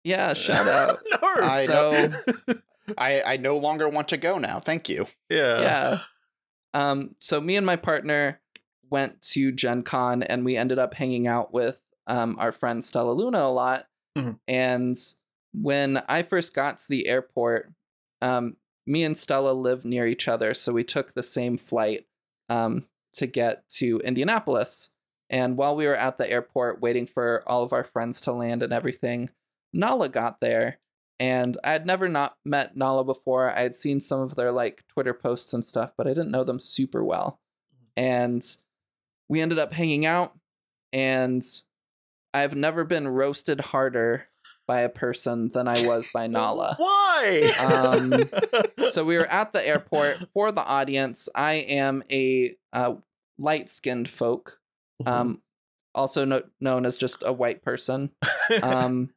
yeah, 0.03 0.33
shout 0.33 0.67
out. 0.67 0.97
no. 1.11 1.17
I 1.21 1.65
So 1.65 2.09
I, 2.97 3.21
I 3.21 3.37
no 3.37 3.55
longer 3.55 3.87
want 3.87 4.07
to 4.09 4.17
go 4.17 4.39
now. 4.39 4.59
Thank 4.59 4.89
you. 4.89 5.05
yeah. 5.29 5.61
yeah. 5.61 5.99
Um, 6.73 7.15
so 7.19 7.39
me 7.39 7.55
and 7.55 7.65
my 7.65 7.75
partner 7.75 8.41
went 8.89 9.21
to 9.21 9.51
Gen 9.51 9.83
Con 9.83 10.23
and 10.23 10.43
we 10.43 10.57
ended 10.57 10.79
up 10.79 10.95
hanging 10.95 11.27
out 11.27 11.53
with 11.53 11.79
um, 12.07 12.35
our 12.39 12.51
friend 12.51 12.83
Stella 12.83 13.11
Luna 13.11 13.41
a 13.41 13.53
lot. 13.53 13.85
Mhm. 14.17 14.39
And 14.47 14.97
when 15.53 15.97
I 16.07 16.23
first 16.23 16.53
got 16.53 16.77
to 16.77 16.85
the 16.89 17.07
airport, 17.07 17.71
um, 18.21 18.57
me 18.85 19.03
and 19.03 19.17
Stella 19.17 19.51
live 19.51 19.85
near 19.85 20.07
each 20.07 20.27
other, 20.27 20.53
so 20.53 20.73
we 20.73 20.83
took 20.83 21.13
the 21.13 21.23
same 21.23 21.57
flight 21.57 22.07
um, 22.49 22.87
to 23.13 23.27
get 23.27 23.67
to 23.69 23.99
Indianapolis. 23.99 24.93
And 25.29 25.57
while 25.57 25.75
we 25.75 25.85
were 25.85 25.95
at 25.95 26.17
the 26.17 26.29
airport 26.29 26.81
waiting 26.81 27.05
for 27.05 27.43
all 27.47 27.63
of 27.63 27.71
our 27.71 27.83
friends 27.83 28.19
to 28.21 28.31
land 28.31 28.63
and 28.63 28.73
everything, 28.73 29.29
Nala 29.73 30.09
got 30.09 30.39
there. 30.41 30.79
And 31.19 31.57
I 31.63 31.73
had 31.73 31.85
never 31.85 32.09
not 32.09 32.37
met 32.45 32.75
Nala 32.75 33.03
before. 33.03 33.51
I 33.51 33.59
had 33.59 33.75
seen 33.75 33.99
some 33.99 34.21
of 34.21 34.35
their 34.35 34.51
like 34.51 34.83
Twitter 34.87 35.13
posts 35.13 35.53
and 35.53 35.63
stuff, 35.63 35.93
but 35.97 36.07
I 36.07 36.11
didn't 36.11 36.31
know 36.31 36.43
them 36.43 36.59
super 36.59 37.03
well. 37.03 37.39
And 37.95 38.41
we 39.27 39.41
ended 39.41 39.59
up 39.59 39.73
hanging 39.73 40.05
out, 40.05 40.35
and 40.93 41.43
I've 42.33 42.55
never 42.55 42.83
been 42.83 43.07
roasted 43.07 43.59
harder 43.59 44.27
by 44.67 44.81
a 44.81 44.89
person 44.89 45.49
than 45.51 45.67
I 45.67 45.87
was 45.87 46.07
by 46.13 46.27
Nala. 46.27 46.75
Why? 46.77 47.51
Um, 47.59 48.29
so 48.89 49.03
we 49.03 49.17
were 49.17 49.25
at 49.25 49.51
the 49.51 49.67
airport 49.67 50.17
for 50.33 50.51
the 50.51 50.63
audience. 50.63 51.27
I 51.33 51.53
am 51.53 52.03
a 52.11 52.55
uh, 52.71 52.95
light-skinned 53.39 54.07
folk, 54.07 54.59
um, 55.07 55.41
also 55.95 56.23
no- 56.23 56.43
known 56.61 56.85
as 56.85 56.97
just 56.97 57.23
a 57.25 57.33
white 57.33 57.63
person. 57.63 58.11
Um, 58.61 59.09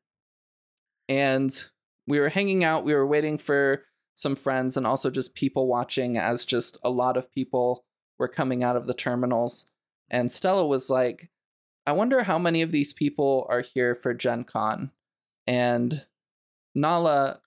and 1.09 1.65
we 2.07 2.19
were 2.19 2.31
hanging 2.31 2.65
out. 2.65 2.85
We 2.85 2.95
were 2.95 3.07
waiting 3.07 3.37
for 3.37 3.85
some 4.15 4.37
friends 4.37 4.77
and 4.79 4.87
also 4.87 5.11
just 5.11 5.35
people 5.35 5.67
watching, 5.67 6.17
as 6.17 6.47
just 6.47 6.79
a 6.83 6.91
lot 6.91 7.19
of 7.19 7.31
people 7.31 7.85
were 8.19 8.29
coming 8.29 8.63
out 8.63 8.77
of 8.77 8.87
the 8.87 8.95
terminals. 8.95 9.71
And 10.11 10.33
Stella 10.33 10.67
was 10.67 10.89
like, 10.89 11.31
"I 11.87 11.93
wonder 11.93 12.23
how 12.23 12.39
many 12.39 12.63
of 12.63 12.73
these 12.73 12.93
people 12.93 13.47
are 13.51 13.63
here 13.63 13.95
for 13.95 14.15
Gen 14.15 14.45
Con." 14.45 14.91
And 15.47 16.07
Nala 16.75 17.41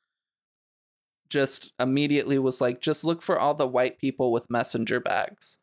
just 1.30 1.74
immediately 1.80 2.40
was 2.40 2.62
like, 2.62 2.82
just 2.82 3.04
look 3.04 3.22
for 3.22 3.40
all 3.40 3.54
the 3.54 3.68
white 3.68 4.00
people 4.00 4.32
with 4.32 4.50
messenger 4.50 5.00
bags. 5.00 5.60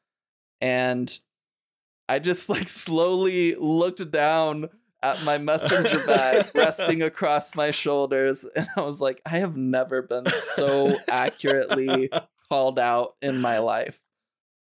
And 0.60 1.16
I 2.08 2.18
just 2.18 2.48
like 2.50 2.68
slowly 2.68 3.54
looked 3.54 4.10
down 4.10 4.68
at 5.02 5.22
my 5.24 5.38
messenger 5.38 6.04
bag 6.06 6.46
resting 6.54 7.02
across 7.02 7.56
my 7.56 7.70
shoulders. 7.70 8.46
And 8.56 8.68
I 8.76 8.82
was 8.82 9.00
like, 9.00 9.20
I 9.26 9.38
have 9.38 9.56
never 9.56 10.02
been 10.02 10.26
so 10.26 10.92
accurately 11.08 12.10
called 12.48 12.78
out 12.78 13.16
in 13.22 13.40
my 13.40 13.58
life. 13.58 14.00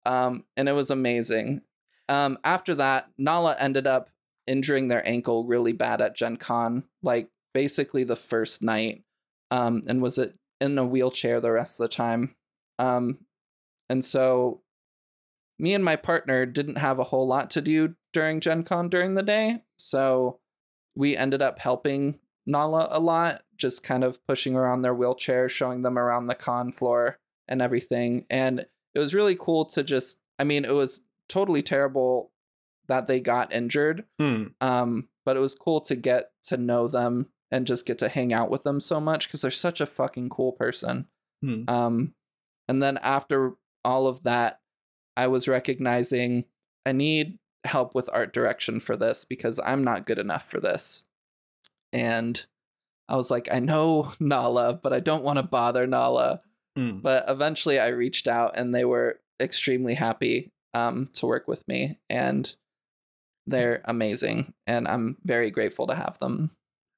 Um, 0.06 0.44
and 0.56 0.68
it 0.68 0.72
was 0.72 0.90
amazing. 0.90 1.62
Um, 2.08 2.38
after 2.44 2.74
that, 2.76 3.10
Nala 3.18 3.56
ended 3.58 3.86
up 3.86 4.10
injuring 4.46 4.88
their 4.88 5.06
ankle 5.06 5.44
really 5.44 5.72
bad 5.72 6.00
at 6.00 6.16
Gen 6.16 6.36
Con, 6.36 6.84
like 7.02 7.28
basically 7.52 8.04
the 8.04 8.16
first 8.16 8.62
night, 8.62 9.04
um, 9.50 9.82
and 9.88 10.00
was 10.00 10.18
it 10.18 10.34
in 10.60 10.78
a 10.78 10.84
wheelchair 10.84 11.40
the 11.40 11.52
rest 11.52 11.78
of 11.78 11.84
the 11.84 11.94
time. 11.94 12.34
Um, 12.78 13.18
and 13.90 14.04
so 14.04 14.62
me 15.58 15.74
and 15.74 15.84
my 15.84 15.96
partner 15.96 16.46
didn't 16.46 16.78
have 16.78 16.98
a 16.98 17.04
whole 17.04 17.26
lot 17.26 17.50
to 17.50 17.60
do 17.60 17.94
during 18.12 18.40
Gen 18.40 18.62
Con 18.62 18.88
during 18.88 19.14
the 19.14 19.22
day. 19.22 19.62
So 19.76 20.40
we 20.94 21.16
ended 21.16 21.42
up 21.42 21.58
helping 21.58 22.18
Nala 22.46 22.88
a 22.90 23.00
lot, 23.00 23.42
just 23.56 23.82
kind 23.82 24.02
of 24.02 24.24
pushing 24.26 24.56
around 24.56 24.82
their 24.82 24.94
wheelchair, 24.94 25.48
showing 25.48 25.82
them 25.82 25.98
around 25.98 26.26
the 26.26 26.34
con 26.34 26.72
floor 26.72 27.18
and 27.46 27.60
everything. 27.60 28.24
And 28.30 28.60
it 28.94 28.98
was 28.98 29.14
really 29.14 29.36
cool 29.36 29.64
to 29.66 29.82
just, 29.82 30.20
I 30.38 30.44
mean, 30.44 30.64
it 30.64 30.74
was 30.74 31.02
totally 31.28 31.62
terrible 31.62 32.32
that 32.88 33.06
they 33.06 33.20
got 33.20 33.52
injured. 33.52 34.04
Hmm. 34.18 34.44
Um, 34.60 35.08
but 35.24 35.36
it 35.36 35.40
was 35.40 35.54
cool 35.54 35.80
to 35.82 35.96
get 35.96 36.30
to 36.44 36.56
know 36.56 36.88
them 36.88 37.26
and 37.50 37.66
just 37.66 37.86
get 37.86 37.98
to 37.98 38.08
hang 38.08 38.32
out 38.32 38.50
with 38.50 38.64
them 38.64 38.80
so 38.80 39.00
much 39.00 39.28
because 39.28 39.42
they're 39.42 39.50
such 39.50 39.80
a 39.80 39.86
fucking 39.86 40.30
cool 40.30 40.52
person. 40.52 41.06
Hmm. 41.42 41.64
Um, 41.68 42.14
and 42.68 42.82
then 42.82 42.98
after 42.98 43.54
all 43.84 44.06
of 44.06 44.22
that, 44.24 44.60
I 45.16 45.26
was 45.26 45.48
recognizing 45.48 46.44
I 46.86 46.92
need 46.92 47.38
help 47.64 47.94
with 47.94 48.08
art 48.12 48.32
direction 48.32 48.80
for 48.80 48.96
this 48.96 49.24
because 49.24 49.60
I'm 49.64 49.84
not 49.84 50.06
good 50.06 50.18
enough 50.18 50.48
for 50.48 50.60
this. 50.60 51.04
And 51.92 52.44
I 53.08 53.16
was 53.16 53.30
like, 53.30 53.48
I 53.52 53.58
know 53.60 54.12
Nala, 54.20 54.74
but 54.74 54.92
I 54.92 55.00
don't 55.00 55.24
want 55.24 55.38
to 55.38 55.42
bother 55.42 55.86
Nala. 55.86 56.42
Hmm. 56.76 56.98
But 57.00 57.24
eventually 57.28 57.78
I 57.78 57.88
reached 57.88 58.28
out 58.28 58.56
and 58.56 58.74
they 58.74 58.84
were 58.84 59.20
extremely 59.40 59.94
happy 59.94 60.52
um, 60.78 61.08
to 61.14 61.26
work 61.26 61.48
with 61.48 61.66
me. 61.66 61.98
And 62.08 62.54
they're 63.46 63.80
amazing. 63.84 64.54
And 64.66 64.86
I'm 64.86 65.16
very 65.24 65.50
grateful 65.50 65.86
to 65.86 65.94
have 65.94 66.18
them. 66.20 66.50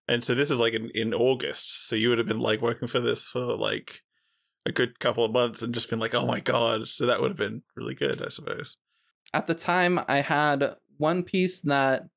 And 0.08 0.24
so 0.24 0.34
this 0.34 0.50
is 0.50 0.58
like 0.58 0.74
in, 0.74 0.90
in 0.90 1.14
August. 1.14 1.88
So 1.88 1.96
you 1.96 2.08
would 2.08 2.18
have 2.18 2.26
been 2.26 2.40
like 2.40 2.60
working 2.60 2.88
for 2.88 3.00
this 3.00 3.28
for 3.28 3.56
like 3.56 4.02
a 4.66 4.72
good 4.72 4.98
couple 4.98 5.24
of 5.24 5.32
months 5.32 5.62
and 5.62 5.72
just 5.72 5.88
been 5.88 6.00
like, 6.00 6.14
oh 6.14 6.26
my 6.26 6.40
God. 6.40 6.88
So 6.88 7.06
that 7.06 7.20
would 7.20 7.30
have 7.30 7.38
been 7.38 7.62
really 7.76 7.94
good, 7.94 8.20
I 8.20 8.28
suppose. 8.28 8.76
at 9.32 9.46
the 9.46 9.54
time 9.54 10.00
I 10.08 10.18
had 10.18 10.74
one 10.98 11.22
piece 11.22 11.60
that 11.60 12.08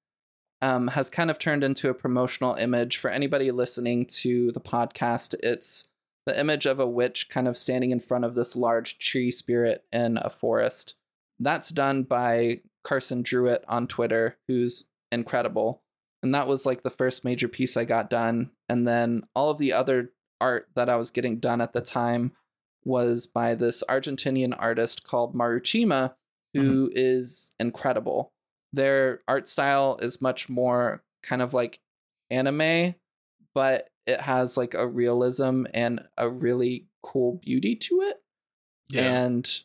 um, 0.61 0.87
has 0.89 1.09
kind 1.09 1.29
of 1.29 1.39
turned 1.39 1.63
into 1.63 1.89
a 1.89 1.93
promotional 1.93 2.55
image 2.55 2.97
for 2.97 3.09
anybody 3.09 3.51
listening 3.51 4.05
to 4.21 4.51
the 4.51 4.61
podcast. 4.61 5.35
It's 5.43 5.89
the 6.25 6.39
image 6.39 6.65
of 6.65 6.79
a 6.79 6.87
witch 6.87 7.29
kind 7.29 7.47
of 7.47 7.57
standing 7.57 7.91
in 7.91 7.99
front 7.99 8.25
of 8.25 8.33
this 8.33 8.55
large 8.55 8.97
tree 8.97 9.29
spirit 9.29 9.83
in 9.91 10.17
a 10.21 10.29
forest. 10.29 10.95
That's 11.39 11.69
done 11.69 12.03
by 12.03 12.61
Carson 12.83 13.21
Druitt 13.21 13.63
on 13.67 13.87
Twitter, 13.87 14.37
who's 14.47 14.85
incredible. 15.11 15.83
And 16.21 16.33
that 16.35 16.47
was 16.47 16.65
like 16.65 16.83
the 16.83 16.89
first 16.89 17.25
major 17.25 17.47
piece 17.47 17.75
I 17.75 17.85
got 17.85 18.09
done. 18.09 18.51
And 18.69 18.87
then 18.87 19.23
all 19.35 19.49
of 19.49 19.57
the 19.57 19.73
other 19.73 20.13
art 20.39 20.69
that 20.75 20.89
I 20.89 20.95
was 20.95 21.09
getting 21.09 21.39
done 21.39 21.61
at 21.61 21.73
the 21.73 21.81
time 21.81 22.31
was 22.85 23.27
by 23.27 23.55
this 23.55 23.83
Argentinian 23.89 24.55
artist 24.57 25.03
called 25.03 25.35
Maruchima, 25.35 26.13
mm-hmm. 26.55 26.61
who 26.61 26.91
is 26.93 27.53
incredible. 27.59 28.31
Their 28.71 29.21
art 29.27 29.47
style 29.47 29.97
is 30.01 30.21
much 30.21 30.49
more 30.49 31.03
kind 31.21 31.41
of 31.41 31.53
like 31.53 31.79
anime, 32.29 32.95
but 33.53 33.89
it 34.05 34.19
has 34.19 34.57
like 34.57 34.73
a 34.73 34.87
realism 34.87 35.65
and 35.73 36.01
a 36.17 36.29
really 36.29 36.87
cool 37.01 37.39
beauty 37.43 37.75
to 37.75 38.01
it. 38.01 38.17
Yeah. 38.89 39.23
And 39.23 39.61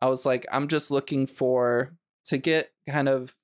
I 0.00 0.08
was 0.08 0.24
like, 0.24 0.46
I'm 0.52 0.68
just 0.68 0.90
looking 0.90 1.26
for 1.26 1.96
to 2.26 2.38
get 2.38 2.70
kind 2.88 3.08
of 3.08 3.34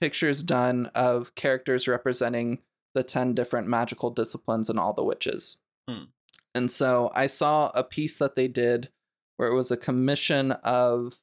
pictures 0.00 0.42
done 0.42 0.86
of 0.94 1.34
characters 1.34 1.88
representing 1.88 2.60
the 2.94 3.02
10 3.02 3.34
different 3.34 3.68
magical 3.68 4.10
disciplines 4.10 4.70
and 4.70 4.78
all 4.78 4.92
the 4.92 5.04
witches. 5.04 5.58
Hmm. 5.88 6.04
And 6.54 6.70
so 6.70 7.10
I 7.14 7.26
saw 7.26 7.70
a 7.74 7.84
piece 7.84 8.18
that 8.18 8.34
they 8.34 8.48
did 8.48 8.90
where 9.36 9.48
it 9.48 9.54
was 9.54 9.70
a 9.70 9.76
commission 9.76 10.52
of, 10.52 11.20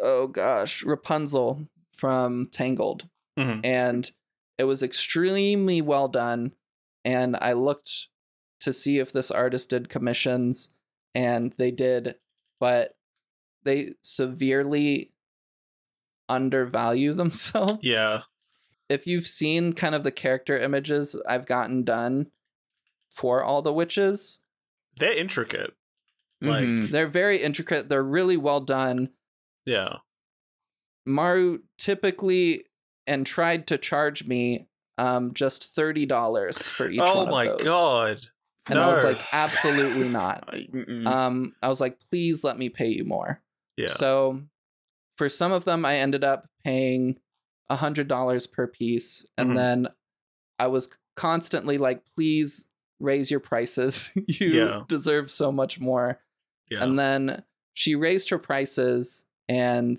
oh 0.00 0.28
gosh, 0.28 0.82
Rapunzel 0.84 1.68
from 1.92 2.48
Tangled. 2.50 3.08
Mhm. 3.38 3.60
And 3.64 4.10
it 4.56 4.64
was 4.64 4.82
extremely 4.82 5.80
well 5.80 6.08
done. 6.08 6.52
And 7.04 7.36
I 7.36 7.52
looked 7.52 8.08
to 8.60 8.72
see 8.72 8.98
if 8.98 9.12
this 9.12 9.30
artist 9.30 9.70
did 9.70 9.88
commissions, 9.88 10.74
and 11.14 11.52
they 11.58 11.70
did, 11.70 12.16
but 12.58 12.97
they 13.68 13.92
severely 14.02 15.12
undervalue 16.28 17.12
themselves. 17.14 17.78
Yeah. 17.82 18.22
If 18.88 19.06
you've 19.06 19.26
seen 19.26 19.72
kind 19.74 19.94
of 19.94 20.02
the 20.04 20.10
character 20.10 20.56
images 20.58 21.20
I've 21.28 21.46
gotten 21.46 21.84
done 21.84 22.30
for 23.10 23.42
all 23.44 23.62
the 23.62 23.72
witches, 23.72 24.40
They're 24.96 25.16
intricate. 25.16 25.74
Like- 26.40 26.64
Mhm. 26.64 26.88
they're 26.90 27.06
very 27.08 27.36
intricate. 27.38 27.88
They're 27.88 28.02
really 28.02 28.36
well 28.36 28.60
done. 28.60 29.10
Yeah. 29.66 29.98
Maru 31.06 31.60
typically 31.78 32.64
and 33.06 33.24
tried 33.26 33.66
to 33.68 33.78
charge 33.78 34.24
me 34.26 34.68
um 34.98 35.32
just 35.34 35.64
thirty 35.74 36.04
dollars 36.06 36.68
for 36.68 36.88
each 36.88 36.98
oh 37.00 37.24
one 37.24 37.28
of 37.28 37.32
my 37.32 37.64
god. 37.64 38.18
And 38.66 38.78
I 38.78 38.88
was 38.90 39.02
like, 39.04 39.20
absolutely 39.32 40.08
not. 40.08 40.52
Um, 41.06 41.54
I 41.62 41.68
was 41.68 41.80
like, 41.80 41.98
please 42.10 42.44
let 42.44 42.58
me 42.58 42.68
pay 42.68 42.88
you 42.88 43.04
more. 43.04 43.40
Yeah. 43.78 43.86
So 43.86 44.42
for 45.16 45.28
some 45.28 45.52
of 45.52 45.64
them, 45.64 45.84
I 45.84 45.96
ended 45.96 46.24
up 46.24 46.48
paying 46.64 47.18
a 47.70 47.76
hundred 47.76 48.08
dollars 48.08 48.46
per 48.46 48.66
piece, 48.66 49.26
and 49.36 49.50
Mhm. 49.50 49.56
then 49.56 49.88
I 50.58 50.66
was 50.68 50.88
constantly 51.16 51.78
like, 51.78 52.02
please 52.16 52.68
raise 53.00 53.30
your 53.30 53.40
prices. 53.40 54.10
you 54.26 54.48
Yeah. 54.48 54.82
deserve 54.88 55.30
so 55.30 55.52
much 55.52 55.78
more. 55.80 56.20
yeah. 56.70 56.82
And 56.82 56.98
then 56.98 57.44
she 57.74 57.94
raised 57.94 58.30
her 58.30 58.38
prices, 58.38 59.26
and 59.48 59.96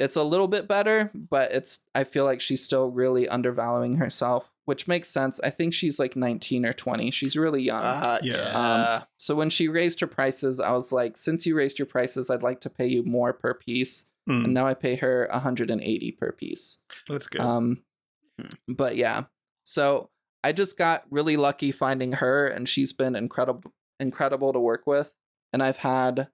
it's 0.00 0.16
a 0.16 0.22
little 0.22 0.48
bit 0.48 0.66
better, 0.68 1.10
but 1.14 1.50
it's 1.52 1.80
I 1.94 2.04
feel 2.04 2.24
like 2.24 2.40
she's 2.40 2.62
still 2.64 2.90
really 2.90 3.28
undervaluing 3.28 3.96
herself, 3.96 4.50
which 4.68 4.86
makes 4.86 5.08
sense. 5.08 5.40
I 5.40 5.48
think 5.48 5.72
she's 5.72 5.98
like 5.98 6.14
19 6.14 6.66
or 6.66 6.74
20. 6.74 7.10
She's 7.10 7.36
really 7.36 7.62
young. 7.62 7.82
Uh, 7.82 8.18
Yeah. 8.22 8.34
yeah. 8.36 9.02
So 9.16 9.34
when 9.34 9.48
she 9.48 9.66
raised 9.66 10.00
her 10.00 10.06
prices, 10.06 10.60
I 10.60 10.72
was 10.72 10.92
like, 10.92 11.16
since 11.16 11.46
you 11.46 11.56
raised 11.56 11.78
your 11.78 11.86
prices, 11.86 12.28
I'd 12.28 12.42
like 12.42 12.60
to 12.60 12.70
pay 12.70 12.86
you 12.86 13.02
more 13.02 13.32
per 13.32 13.54
piece. 13.54 14.04
Mm, 14.28 14.44
And 14.44 14.54
now 14.54 14.66
I 14.66 14.74
pay 14.74 14.96
her 14.96 15.26
180 15.32 16.12
per 16.12 16.32
piece. 16.32 16.78
that's 17.08 17.26
good. 17.28 17.40
Um 17.40 17.82
Hmm. 18.38 18.74
but 18.74 18.96
yeah. 18.96 19.22
So 19.64 20.10
I 20.44 20.52
just 20.52 20.76
got 20.78 21.04
really 21.10 21.36
lucky 21.36 21.72
finding 21.72 22.12
her 22.12 22.46
and 22.46 22.68
she's 22.68 22.92
been 22.92 23.16
incredible 23.16 23.72
incredible 23.98 24.52
to 24.52 24.60
work 24.60 24.86
with. 24.86 25.12
And 25.52 25.62
I've 25.62 25.78
had 25.78 26.28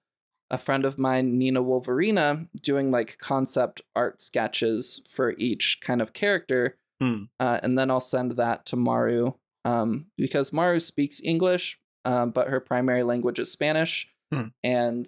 a 0.51 0.59
friend 0.59 0.85
of 0.85 0.98
mine, 0.98 1.39
Nina 1.39 1.62
Wolverina, 1.62 2.48
doing 2.61 2.90
like 2.90 3.16
concept 3.19 3.81
art 3.97 4.20
sketches 4.20 5.01
for 5.09 5.35
each 5.39 5.78
kind 5.81 6.02
of 6.02 6.12
character. 6.12 6.77
Hmm. 7.01 7.25
Uh, 7.41 7.59
and 7.62 7.79
then 7.79 7.91
I'll 7.91 8.01
send 8.01 8.33
that 8.33 8.66
to 8.66 8.77
Maru 8.77 9.33
um, 9.65 10.07
because 10.16 10.53
Maru 10.53 10.81
speaks 10.81 11.21
English, 11.23 11.79
um, 12.05 12.31
but 12.31 12.49
her 12.49 12.61
primary 12.61 13.03
language 13.03 13.39
is 13.39 13.51
Spanish. 13.51 14.09
Hmm. 14.33 14.49
And 14.62 15.07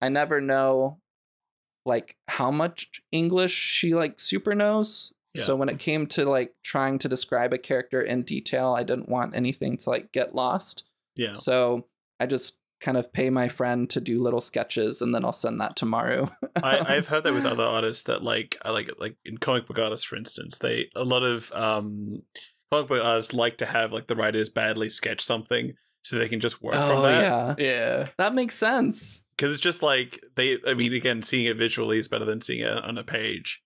I 0.00 0.08
never 0.08 0.40
know 0.40 0.98
like 1.86 2.16
how 2.28 2.50
much 2.50 3.02
English 3.12 3.52
she 3.52 3.94
like 3.94 4.18
super 4.20 4.54
knows. 4.54 5.12
So 5.36 5.56
when 5.56 5.68
it 5.68 5.80
came 5.80 6.06
to 6.08 6.24
like 6.26 6.54
trying 6.62 7.00
to 7.00 7.08
describe 7.08 7.52
a 7.52 7.58
character 7.58 8.00
in 8.00 8.22
detail, 8.22 8.72
I 8.72 8.84
didn't 8.84 9.08
want 9.08 9.34
anything 9.34 9.76
to 9.78 9.90
like 9.90 10.12
get 10.12 10.34
lost. 10.34 10.84
yeah. 11.16 11.32
So 11.32 11.86
I 12.20 12.26
just 12.26 12.58
kind 12.84 12.98
of 12.98 13.12
pay 13.12 13.30
my 13.30 13.48
friend 13.48 13.88
to 13.88 14.00
do 14.00 14.22
little 14.22 14.42
sketches 14.42 15.00
and 15.00 15.14
then 15.14 15.24
I'll 15.24 15.32
send 15.32 15.58
that 15.60 15.74
to 15.76 15.86
Maru. 15.86 16.26
I, 16.62 16.78
I've 16.94 17.08
heard 17.08 17.24
that 17.24 17.32
with 17.32 17.46
other 17.46 17.64
artists 17.64 18.02
that 18.04 18.22
like 18.22 18.58
I 18.64 18.70
like 18.70 18.90
like 18.98 19.16
in 19.24 19.38
comic 19.38 19.66
book 19.66 19.78
artists, 19.78 20.04
for 20.04 20.16
instance, 20.16 20.58
they 20.58 20.90
a 20.94 21.02
lot 21.02 21.22
of 21.22 21.50
um 21.52 22.20
comic 22.70 22.88
book 22.88 23.02
artists 23.02 23.32
like 23.32 23.56
to 23.58 23.66
have 23.66 23.92
like 23.92 24.06
the 24.06 24.14
writers 24.14 24.50
badly 24.50 24.90
sketch 24.90 25.22
something 25.22 25.72
so 26.02 26.18
they 26.18 26.28
can 26.28 26.40
just 26.40 26.62
work 26.62 26.74
from 26.74 26.98
oh 26.98 27.02
that. 27.02 27.58
yeah. 27.58 27.64
Yeah. 27.66 28.08
That 28.18 28.34
makes 28.34 28.54
sense. 28.54 29.22
Because 29.36 29.52
it's 29.52 29.62
just 29.62 29.82
like 29.82 30.22
they 30.36 30.58
I 30.66 30.74
mean 30.74 30.92
again, 30.92 31.22
seeing 31.22 31.46
it 31.46 31.56
visually 31.56 31.98
is 31.98 32.08
better 32.08 32.26
than 32.26 32.42
seeing 32.42 32.60
it 32.60 32.70
on 32.70 32.98
a 32.98 33.04
page. 33.04 33.62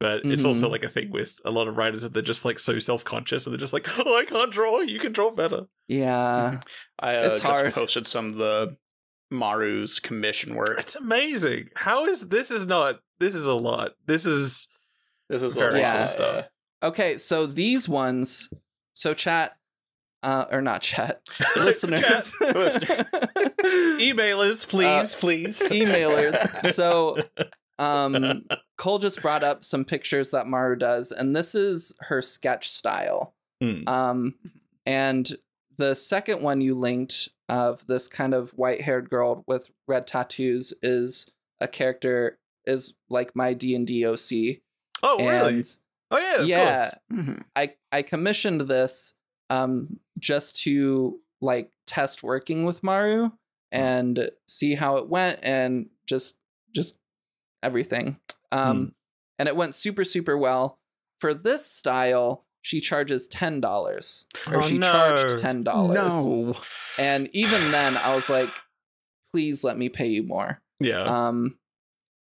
But 0.00 0.24
it's 0.24 0.44
also 0.46 0.66
Mhm. 0.66 0.70
like 0.72 0.82
a 0.84 0.88
thing 0.88 1.10
with 1.10 1.38
a 1.44 1.50
lot 1.50 1.68
of 1.68 1.76
writers 1.76 2.02
that 2.02 2.14
they're 2.14 2.22
just 2.22 2.44
like 2.46 2.58
so 2.58 2.78
self 2.78 3.04
conscious 3.04 3.44
and 3.46 3.52
they're 3.52 3.60
just 3.60 3.74
like, 3.74 3.86
Oh, 3.98 4.16
I 4.18 4.24
can't 4.24 4.50
draw, 4.50 4.80
you 4.80 4.98
can 4.98 5.12
draw 5.12 5.30
better. 5.30 5.64
Yeah. 5.88 6.60
I 6.98 7.16
uh, 7.16 7.20
It's 7.20 7.40
just 7.40 7.42
hard. 7.42 7.74
posted 7.74 8.06
some 8.06 8.30
of 8.30 8.36
the 8.36 8.76
Maru's 9.30 10.00
commission 10.00 10.54
work. 10.54 10.80
It's 10.80 10.96
amazing. 10.96 11.68
How 11.76 12.06
is 12.06 12.28
this 12.30 12.50
is 12.50 12.66
not 12.66 13.00
this 13.20 13.34
is 13.34 13.44
a 13.44 13.52
lot. 13.54 13.92
This 14.06 14.24
is 14.26 14.66
This 15.28 15.42
is 15.42 15.54
Very 15.54 15.80
a 15.82 15.84
cool 15.90 16.00
lot. 16.00 16.10
stuff. 16.10 16.48
Okay, 16.82 17.18
so 17.18 17.44
these 17.46 17.86
ones, 17.88 18.48
so 18.94 19.12
chat, 19.12 19.56
uh, 20.22 20.46
or 20.50 20.62
not 20.62 20.80
chat, 20.82 21.20
listeners, 21.56 22.34
Listener. 22.40 23.04
emailers, 24.00 24.66
please, 24.66 25.14
please. 25.14 25.60
emailers. 25.60 26.34
So, 26.72 27.18
um, 27.78 28.44
Cole 28.80 28.98
just 28.98 29.20
brought 29.20 29.44
up 29.44 29.62
some 29.62 29.84
pictures 29.84 30.30
that 30.30 30.46
Maru 30.46 30.74
does, 30.74 31.12
and 31.12 31.36
this 31.36 31.54
is 31.54 31.94
her 32.00 32.22
sketch 32.22 32.70
style. 32.70 33.34
Hmm. 33.60 33.82
Um, 33.86 34.34
and 34.86 35.30
the 35.76 35.94
second 35.94 36.40
one 36.42 36.62
you 36.62 36.74
linked 36.74 37.28
of 37.50 37.86
this 37.86 38.08
kind 38.08 38.32
of 38.32 38.50
white-haired 38.52 39.10
girl 39.10 39.44
with 39.46 39.70
red 39.86 40.06
tattoos 40.06 40.72
is 40.82 41.30
a 41.60 41.68
character 41.68 42.38
is 42.64 42.94
like 43.10 43.36
my 43.36 43.52
D 43.52 43.74
and 43.74 43.86
D 43.86 44.06
OC, 44.06 44.60
Oh, 45.02 45.18
really? 45.18 45.54
and 45.56 45.64
Oh, 46.10 46.18
yeah, 46.18 46.36
of 46.40 46.48
yeah, 46.48 46.64
course. 46.90 46.94
Mhm. 47.12 47.44
I 47.54 47.74
I 47.92 48.00
commissioned 48.02 48.62
this 48.62 49.14
um 49.50 50.00
just 50.18 50.62
to 50.62 51.20
like 51.42 51.70
test 51.86 52.22
working 52.22 52.64
with 52.64 52.82
Maru 52.82 53.30
and 53.72 54.30
see 54.48 54.74
how 54.74 54.96
it 54.96 55.08
went 55.08 55.38
and 55.42 55.90
just 56.06 56.38
just 56.74 56.98
everything. 57.62 58.18
Um 58.52 58.76
Hmm. 58.78 58.84
and 59.38 59.48
it 59.48 59.56
went 59.56 59.74
super 59.74 60.04
super 60.04 60.36
well. 60.36 60.78
For 61.20 61.34
this 61.34 61.66
style, 61.66 62.46
she 62.62 62.80
charges 62.80 63.28
$10 63.28 63.62
or 64.50 64.56
Oh, 64.56 64.60
she 64.62 64.78
no. 64.78 64.90
charged 64.90 65.38
$10. 65.42 65.64
No. 65.64 66.56
And 66.98 67.28
even 67.32 67.70
then 67.70 67.96
I 67.96 68.14
was 68.14 68.28
like 68.30 68.50
please 69.32 69.62
let 69.62 69.78
me 69.78 69.88
pay 69.88 70.08
you 70.08 70.24
more. 70.24 70.60
Yeah. 70.80 71.04
Um, 71.04 71.56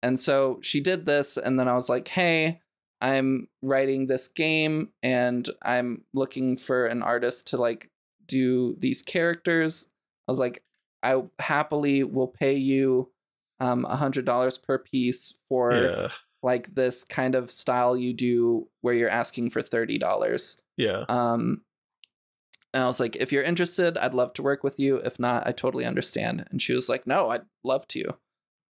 and 0.04 0.20
so 0.20 0.60
she 0.62 0.82
did 0.82 1.06
this, 1.06 1.38
and 1.38 1.58
then 1.58 1.68
I 1.70 1.74
was 1.76 1.88
like, 1.88 2.10
hey, 2.10 2.60
I'm 3.00 3.48
writing 3.64 4.08
this 4.08 4.28
game 4.28 4.90
and 5.02 5.48
I'm 5.64 6.04
looking 6.14 6.58
for 6.58 6.86
an 6.88 7.02
artist 7.02 7.48
to 7.48 7.58
like 7.58 7.90
do 8.26 8.76
these 8.80 9.02
characters. 9.02 9.90
I 10.28 10.32
was 10.34 10.40
like, 10.40 10.62
I 11.02 11.24
happily 11.40 12.04
will 12.04 12.28
pay 12.28 12.56
you 12.56 13.10
um 13.60 13.86
a 13.86 13.96
hundred 13.96 14.26
dollars 14.26 14.58
per 14.58 14.78
piece 14.78 15.34
for 15.48 15.74
yeah. 15.74 16.08
like 16.44 16.74
this 16.76 17.04
kind 17.04 17.36
of 17.36 17.52
style 17.52 17.96
you 17.98 18.14
do 18.14 18.68
where 18.82 18.94
you're 18.94 19.10
asking 19.10 19.50
for 19.50 19.62
thirty 19.62 19.98
dollars. 19.98 20.62
Yeah. 20.78 21.06
Um 21.10 21.62
and 22.74 22.84
I 22.84 22.88
was 22.88 23.00
like, 23.00 23.16
if 23.16 23.32
you're 23.32 23.42
interested, 23.44 23.98
I'd 23.98 24.14
love 24.14 24.34
to 24.34 24.44
work 24.44 24.64
with 24.64 24.80
you. 24.80 24.98
If 24.98 25.20
not, 25.20 25.48
I 25.48 25.52
totally 25.52 25.86
understand. 25.86 26.46
And 26.52 26.62
she 26.62 26.74
was 26.74 26.88
like, 26.88 27.08
no, 27.08 27.30
I'd 27.30 27.42
love 27.64 27.88
to. 27.90 28.04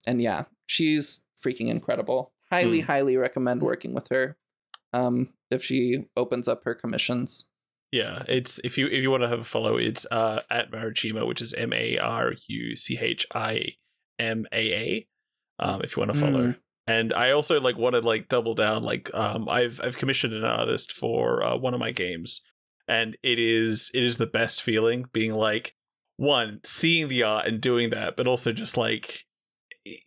And 0.07 0.21
yeah, 0.21 0.45
she's 0.67 1.25
freaking 1.45 1.67
incredible. 1.67 2.31
Highly, 2.49 2.79
Hmm. 2.79 2.87
highly 2.87 3.17
recommend 3.17 3.61
working 3.61 3.93
with 3.93 4.07
her. 4.09 4.37
Um, 4.93 5.33
if 5.51 5.63
she 5.63 6.05
opens 6.15 6.47
up 6.47 6.63
her 6.63 6.73
commissions. 6.73 7.47
Yeah. 7.91 8.23
It's 8.27 8.59
if 8.63 8.77
you 8.77 8.87
if 8.87 9.01
you 9.01 9.11
want 9.11 9.23
to 9.23 9.29
have 9.29 9.39
a 9.41 9.43
follow, 9.43 9.75
it's 9.77 10.05
uh 10.11 10.41
at 10.49 10.71
Maruchima, 10.71 11.27
which 11.27 11.41
is 11.41 11.53
M 11.53 11.73
A 11.73 11.97
R 11.97 12.35
U 12.47 12.75
C 12.77 12.97
H 13.01 13.27
I 13.35 13.73
M 14.19 14.45
A 14.51 14.73
A. 14.73 15.07
Um, 15.61 15.81
if 15.83 15.95
you 15.95 16.01
want 16.01 16.13
to 16.13 16.19
follow. 16.19 16.47
Mm. 16.49 16.57
And 16.87 17.13
I 17.13 17.31
also 17.31 17.59
like 17.61 17.77
want 17.77 17.95
to 17.95 18.01
like 18.01 18.29
double 18.29 18.53
down. 18.55 18.83
Like, 18.83 19.13
um, 19.13 19.47
I've 19.49 19.79
I've 19.83 19.97
commissioned 19.97 20.33
an 20.33 20.43
artist 20.43 20.91
for 20.91 21.43
uh, 21.43 21.57
one 21.57 21.73
of 21.73 21.79
my 21.79 21.91
games, 21.91 22.41
and 22.87 23.15
it 23.21 23.37
is 23.37 23.91
it 23.93 24.03
is 24.03 24.17
the 24.17 24.25
best 24.25 24.61
feeling 24.61 25.05
being 25.13 25.33
like, 25.33 25.75
one 26.17 26.61
seeing 26.63 27.07
the 27.07 27.23
art 27.23 27.45
and 27.45 27.61
doing 27.61 27.91
that, 27.91 28.17
but 28.17 28.27
also 28.27 28.51
just 28.51 28.75
like 28.75 29.25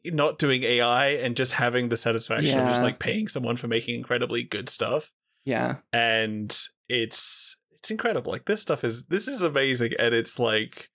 not 0.06 0.38
doing 0.38 0.62
AI 0.62 1.08
and 1.08 1.36
just 1.36 1.54
having 1.54 1.88
the 1.88 1.96
satisfaction 1.96 2.58
of 2.58 2.68
just 2.68 2.82
like 2.82 2.98
paying 2.98 3.28
someone 3.28 3.56
for 3.56 3.68
making 3.68 3.94
incredibly 3.94 4.42
good 4.42 4.68
stuff. 4.68 5.12
Yeah. 5.44 5.76
And 5.92 6.56
it's 6.88 7.56
it's 7.72 7.90
incredible. 7.90 8.30
Like 8.30 8.44
this 8.44 8.62
stuff 8.62 8.84
is 8.84 9.06
this 9.06 9.26
is 9.26 9.42
amazing, 9.42 9.92
and 9.98 10.14
it's 10.14 10.38
like 10.38 10.90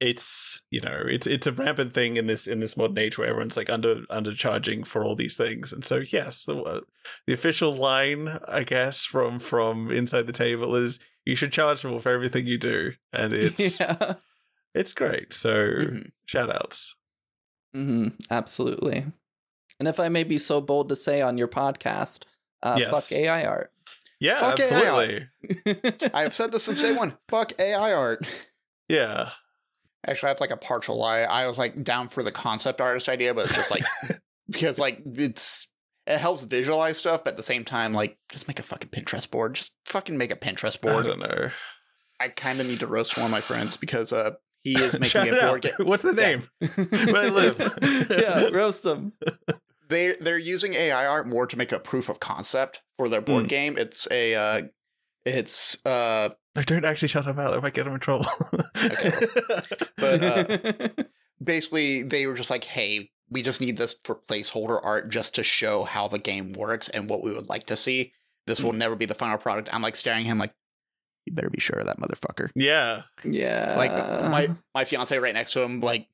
it's 0.00 0.62
you 0.70 0.80
know 0.80 1.02
it's 1.06 1.26
it's 1.26 1.46
a 1.46 1.52
rampant 1.52 1.92
thing 1.92 2.16
in 2.16 2.26
this 2.26 2.46
in 2.46 2.60
this 2.60 2.76
modern 2.76 2.96
age 2.98 3.18
where 3.18 3.28
everyone's 3.28 3.56
like 3.56 3.68
under 3.68 3.96
undercharging 4.10 4.86
for 4.86 5.04
all 5.04 5.14
these 5.14 5.36
things 5.36 5.72
and 5.74 5.84
so 5.84 6.02
yes 6.10 6.44
the 6.44 6.56
uh, 6.62 6.80
the 7.26 7.34
official 7.34 7.70
line 7.74 8.38
i 8.48 8.62
guess 8.64 9.04
from 9.04 9.38
from 9.38 9.90
inside 9.90 10.26
the 10.26 10.32
table 10.32 10.74
is 10.74 10.98
you 11.26 11.36
should 11.36 11.52
charge 11.52 11.84
more 11.84 12.00
for 12.00 12.10
everything 12.10 12.46
you 12.46 12.56
do 12.56 12.92
and 13.12 13.32
it's 13.34 13.78
yeah. 13.78 14.14
it's 14.74 14.94
great 14.94 15.32
so 15.34 15.50
Mhm. 15.54 16.10
shout 16.26 16.54
outs 16.54 16.94
hmm 17.74 18.08
Absolutely. 18.30 19.04
And 19.78 19.88
if 19.88 19.98
I 20.00 20.08
may 20.10 20.24
be 20.24 20.36
so 20.38 20.60
bold 20.60 20.88
to 20.90 20.96
say 20.96 21.22
on 21.22 21.38
your 21.38 21.48
podcast, 21.48 22.24
uh, 22.62 22.76
Yes. 22.78 22.90
fuck 22.90 23.16
AI 23.18 23.44
art. 23.44 23.72
yeah 24.18 24.38
Fuck 24.38 24.60
AI. 24.60 25.28
absolutely 25.54 26.10
I've 26.14 26.34
said 26.34 26.52
this 26.52 26.64
since 26.64 26.82
day 26.82 26.94
one. 26.94 27.16
Fuck 27.28 27.52
AI 27.60 27.92
art. 27.92 28.26
yeah 28.88 29.30
Actually, 30.06 30.28
that's 30.30 30.40
like 30.40 30.50
a 30.50 30.56
partial 30.56 30.98
lie. 30.98 31.20
I 31.22 31.46
was 31.46 31.58
like 31.58 31.82
down 31.84 32.08
for 32.08 32.22
the 32.22 32.32
concept 32.32 32.80
artist 32.80 33.08
idea, 33.08 33.34
but 33.34 33.44
it's 33.46 33.54
just 33.54 33.70
like 33.70 33.84
because 34.48 34.78
like 34.78 35.00
it's 35.04 35.68
it 36.06 36.18
helps 36.18 36.42
visualize 36.44 36.96
stuff, 36.98 37.22
but 37.24 37.32
at 37.32 37.36
the 37.36 37.42
same 37.42 37.64
time, 37.64 37.92
like 37.92 38.18
just 38.30 38.48
make 38.48 38.58
a 38.58 38.62
fucking 38.62 38.90
Pinterest 38.90 39.30
board. 39.30 39.54
Just 39.54 39.72
fucking 39.84 40.16
make 40.16 40.32
a 40.32 40.36
Pinterest 40.36 40.80
board. 40.80 41.04
i 41.04 41.08
don't 41.08 41.20
know 41.20 41.50
I 42.18 42.28
kind 42.28 42.60
of 42.60 42.66
need 42.66 42.80
to 42.80 42.86
roast 42.86 43.16
one 43.16 43.24
of 43.26 43.30
my 43.32 43.40
friends 43.40 43.76
because 43.76 44.12
uh 44.12 44.32
he 44.64 44.72
is 44.72 44.92
making 44.94 45.04
Shout 45.08 45.28
a 45.28 45.32
board 45.32 45.44
out. 45.44 45.62
game. 45.62 45.72
what's 45.86 46.02
the 46.02 46.14
Yeah. 46.14 46.26
name 46.26 46.42
Where 47.12 47.22
I 47.22 47.28
live. 47.28 47.78
yeah, 48.10 48.48
roast 48.52 48.82
them. 48.82 49.12
They 49.88 50.16
they're 50.20 50.38
using 50.38 50.74
AI 50.74 51.06
art 51.06 51.28
more 51.28 51.46
to 51.46 51.56
make 51.58 51.72
a 51.72 51.78
proof 51.80 52.08
of 52.08 52.20
concept 52.20 52.80
for 52.98 53.08
their 53.08 53.20
board 53.20 53.44
Mm. 53.44 53.48
game. 53.48 53.78
It's 53.78 54.06
a 54.10 54.34
uh 54.34 54.62
it's 55.26 55.84
uh 55.84 56.30
I 56.56 56.62
don't 56.62 56.84
actually 56.84 57.08
shut 57.08 57.24
him 57.26 57.38
out. 57.38 57.54
I 57.54 57.60
might 57.60 57.74
get 57.74 57.86
him 57.86 57.94
in 57.94 58.00
trouble. 58.00 58.26
Okay. 58.82 59.10
But, 59.96 60.24
uh, 60.24 60.88
basically 61.44 62.02
they 62.02 62.26
were 62.26 62.34
just 62.34 62.50
like, 62.50 62.64
hey, 62.64 63.10
we 63.28 63.42
just 63.42 63.60
need 63.60 63.76
this 63.76 63.94
for 64.04 64.16
placeholder 64.16 64.80
art 64.82 65.10
just 65.10 65.34
to 65.36 65.42
show 65.42 65.84
how 65.84 66.08
the 66.08 66.18
game 66.18 66.52
works 66.54 66.88
and 66.88 67.08
what 67.08 67.22
we 67.22 67.32
would 67.32 67.48
like 67.48 67.64
to 67.66 67.76
see. 67.76 68.12
This 68.46 68.60
will 68.62 68.72
never 68.72 68.96
be 68.96 69.04
the 69.06 69.14
final 69.14 69.36
product. 69.38 69.72
I'm 69.72 69.82
like 69.82 69.94
staring 69.94 70.20
at 70.24 70.26
him 70.26 70.38
like, 70.38 70.52
you 71.26 71.34
better 71.34 71.50
be 71.50 71.60
sure 71.60 71.78
of 71.78 71.86
that 71.86 71.98
motherfucker. 72.00 72.48
yeah, 72.56 73.02
yeah. 73.24 73.74
Like 73.76 73.92
my 73.92 74.48
my 74.74 74.84
fiance 74.86 75.16
right 75.18 75.34
next 75.34 75.52
to 75.52 75.60
him, 75.60 75.80
like, 75.80 76.08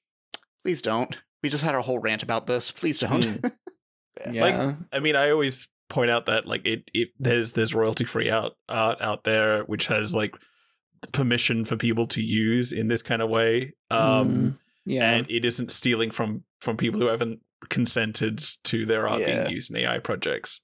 please 0.65 0.83
don't. 0.83 1.17
We 1.43 1.49
just 1.49 1.63
had 1.63 1.77
a 1.77 1.81
whole 1.83 2.01
rant 2.01 2.25
about 2.25 2.47
this. 2.49 2.73
Please 2.73 2.99
don't. 2.99 3.23
Mm. 3.23 3.53
yeah. 4.33 4.41
like- 4.43 4.77
I 4.93 4.99
mean, 4.99 5.15
I 5.15 5.31
always 5.31 5.69
point 5.89 6.11
out 6.11 6.27
that 6.27 6.47
like 6.47 6.67
it, 6.67 6.91
it 6.95 7.09
there's 7.19 7.53
there's 7.53 7.75
royalty 7.75 8.05
free 8.05 8.31
out 8.31 8.57
art 8.69 9.01
out 9.01 9.25
there 9.25 9.63
which 9.65 9.87
has 9.87 10.13
like 10.15 10.35
permission 11.13 11.65
for 11.65 11.77
people 11.77 12.07
to 12.09 12.21
use 12.23 12.73
in 12.73 12.89
this 12.89 13.03
kind 13.03 13.23
of 13.23 13.29
way, 13.31 13.73
um, 13.91 14.29
Mm, 14.29 14.59
yeah. 14.87 15.11
and 15.13 15.31
it 15.31 15.45
isn't 15.45 15.71
stealing 15.71 16.11
from 16.11 16.43
from 16.61 16.77
people 16.77 16.99
who 17.01 17.07
haven't 17.07 17.41
consented 17.69 18.43
to 18.65 18.85
their 18.87 19.09
art 19.09 19.21
Yeah. 19.21 19.45
being 19.45 19.51
used 19.55 19.71
in 19.71 19.77
AI 19.77 19.99
projects. 19.99 20.61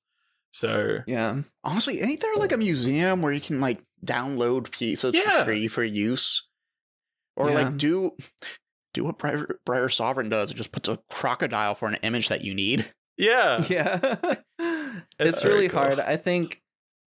So 0.53 0.99
yeah. 1.07 1.43
Honestly, 1.65 2.01
ain't 2.01 2.21
there 2.21 2.35
like 2.37 2.53
a 2.53 2.57
museum 2.57 3.23
where 3.23 3.33
you 3.33 3.41
can 3.41 3.61
like 3.61 3.81
download 4.05 4.71
pieces 4.71 5.15
Yeah. 5.15 5.41
for 5.41 5.45
free 5.47 5.69
for 5.69 5.85
use? 5.85 6.43
Or 7.37 7.49
Yeah. 7.51 7.55
like 7.63 7.77
do 7.77 8.13
do 8.95 9.05
what 9.05 9.19
Briar, 9.19 9.59
Briar 9.65 9.89
Sovereign 9.89 10.29
does 10.29 10.51
and 10.51 10.57
just 10.59 10.73
puts 10.73 10.89
a 10.89 10.99
crocodile 11.09 11.75
for 11.75 11.89
an 11.89 11.97
image 12.03 12.29
that 12.29 12.43
you 12.45 12.55
need. 12.55 12.93
Yeah, 13.17 13.63
Yeah. 13.69 14.17
It's 15.19 15.39
it's 15.39 15.45
really 15.45 15.69
cool. 15.69 15.81
hard. 15.81 16.01
I 16.01 16.17
think 16.17 16.63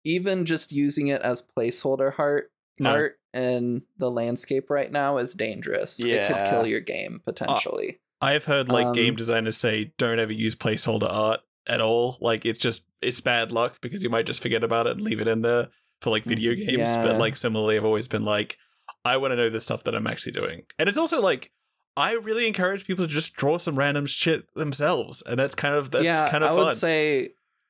even 0.03 0.45
just 0.45 0.71
using 0.71 1.07
it 1.07 1.21
as 1.21 1.41
placeholder 1.57 2.13
art 2.17 2.51
No. 2.79 2.89
art 2.91 3.19
in 3.33 3.83
the 3.97 4.09
landscape 4.11 4.69
right 4.69 4.91
now 4.91 5.17
is 5.17 5.33
dangerous. 5.33 5.99
Yeah. 5.99 6.15
It 6.15 6.27
could 6.27 6.49
kill 6.49 6.67
your 6.67 6.79
game 6.81 7.21
potentially. 7.25 7.99
I've 8.21 8.45
heard 8.45 8.69
like 8.69 8.87
Um, 8.87 8.93
game 8.93 9.15
designers 9.15 9.57
say 9.57 9.93
don't 9.97 10.19
ever 10.19 10.31
use 10.33 10.55
placeholder 10.55 11.09
art 11.11 11.41
at 11.67 11.81
all. 11.81 12.17
Like 12.21 12.45
it's 12.45 12.59
just 12.59 12.83
it's 13.01 13.21
bad 13.21 13.51
luck 13.51 13.77
because 13.81 14.03
you 14.03 14.09
might 14.09 14.25
just 14.25 14.41
forget 14.41 14.63
about 14.63 14.87
it 14.87 14.93
and 14.93 15.01
leave 15.01 15.19
it 15.19 15.27
in 15.27 15.41
there 15.41 15.67
for 16.01 16.09
like 16.09 16.23
video 16.23 16.53
Mhm. 16.53 16.65
games. 16.67 16.95
But 16.97 17.17
like 17.17 17.35
similarly, 17.37 17.77
I've 17.77 17.85
always 17.85 18.07
been 18.07 18.25
like, 18.25 18.57
I 19.05 19.17
want 19.17 19.31
to 19.33 19.35
know 19.35 19.49
the 19.49 19.61
stuff 19.61 19.83
that 19.83 19.95
I'm 19.95 20.07
actually 20.07 20.31
doing. 20.33 20.63
And 20.79 20.89
it's 20.89 20.97
also 20.97 21.21
like 21.21 21.51
I 21.97 22.13
really 22.13 22.47
encourage 22.47 22.85
people 22.85 23.05
to 23.07 23.11
just 23.11 23.33
draw 23.33 23.57
some 23.57 23.75
random 23.75 24.05
shit 24.05 24.53
themselves, 24.53 25.23
and 25.25 25.37
that's 25.39 25.55
kind 25.55 25.75
of 25.75 25.91
that's 25.91 26.05
yeah, 26.05 26.29
kind 26.29 26.43
of 26.43 26.51
fun. 26.51 26.59
I 26.59 26.61
fun. 26.61 26.65
would 26.67 26.77
say 26.77 27.29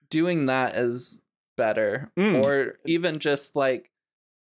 doing 0.10 0.46
that 0.48 0.76
is 0.76 1.24
better. 1.56 2.12
Mm. 2.18 2.44
Or 2.44 2.78
even 2.86 3.20
just 3.20 3.56
like 3.56 3.90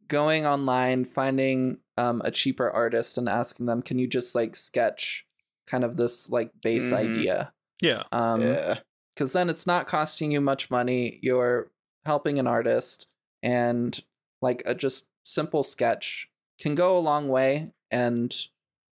going 0.08 0.46
online, 0.46 1.06
finding 1.06 1.78
um, 1.98 2.22
a 2.26 2.32
cheaper 2.32 2.70
artist 2.70 3.18
and 3.18 3.28
asking 3.30 3.66
them, 3.66 3.82
can 3.82 3.98
you 3.98 4.08
just 4.08 4.36
like 4.36 4.56
sketch 4.56 5.26
kind 5.68 5.84
of 5.84 5.96
this 5.98 6.30
like 6.30 6.52
base 6.62 6.92
Mhm. 6.92 6.98
idea? 6.98 7.54
yeah, 7.82 8.04
Um, 8.12 8.42
yeah. 8.42 8.80
because 9.16 9.34
then 9.34 9.50
it's 9.50 9.66
not 9.66 9.88
costing 9.88 10.32
you 10.32 10.42
much 10.42 10.70
money. 10.70 11.18
You're 11.24 11.72
helping 12.06 12.38
an 12.40 12.46
artist, 12.48 13.08
and 13.42 14.00
like 14.42 14.62
a 14.66 14.76
just 14.76 15.08
simple 15.24 15.64
sketch 15.64 16.30
can 16.60 16.76
go 16.76 16.98
a 16.98 17.00
long 17.00 17.28
way, 17.30 17.72
and 17.90 18.36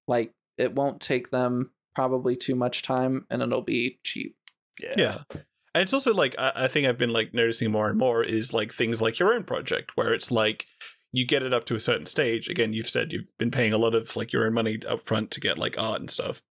like 0.08 0.34
it 0.60 0.76
won't 0.76 1.02
take 1.02 1.32
them 1.32 1.72
probably 1.96 2.36
too 2.36 2.56
much 2.56 2.82
time, 2.82 3.26
and 3.30 3.42
it'll 3.42 3.62
be 3.62 4.00
cheap. 4.04 4.36
Yeah. 4.82 4.94
yeah. 4.98 5.18
And 5.74 5.84
it's 5.84 5.94
also 5.94 6.14
like 6.14 6.36
I, 6.38 6.52
I 6.56 6.68
think 6.68 6.88
I've 6.88 6.98
been 6.98 7.14
like 7.14 7.34
noticing 7.34 7.72
more 7.72 7.90
and 7.90 7.98
more 7.98 8.24
is 8.24 8.54
like 8.54 8.74
things 8.74 9.02
like 9.02 9.20
your 9.20 9.34
own 9.34 9.44
project 9.44 9.92
where 9.96 10.14
it's 10.14 10.32
like 10.32 10.66
you 11.12 11.26
get 11.26 11.44
it 11.44 11.54
up 11.54 11.66
to 11.66 11.76
a 11.76 11.80
certain 11.80 12.06
stage. 12.06 12.50
Again, 12.50 12.74
you've 12.74 12.90
said 12.90 13.14
you've 13.14 13.36
been 13.38 13.52
paying 13.52 13.74
a 13.74 13.78
lot 13.78 13.96
of 13.96 14.16
like 14.16 14.32
your 14.32 14.46
own 14.46 14.54
money 14.54 14.80
up 14.88 15.02
front 15.02 15.32
to 15.32 15.40
get 15.40 15.58
like 15.58 15.78
art 15.78 16.00
and 16.00 16.10
stuff. 16.10 16.42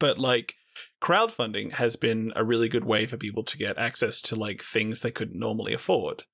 But 0.00 0.18
like 0.18 0.54
crowdfunding 1.02 1.74
has 1.74 1.96
been 1.96 2.32
a 2.36 2.44
really 2.44 2.68
good 2.68 2.84
way 2.84 3.06
for 3.06 3.16
people 3.16 3.42
to 3.44 3.58
get 3.58 3.78
access 3.78 4.20
to 4.22 4.36
like 4.36 4.62
things 4.62 5.00
they 5.00 5.10
couldn't 5.10 5.38
normally 5.38 5.72
afford. 5.72 6.24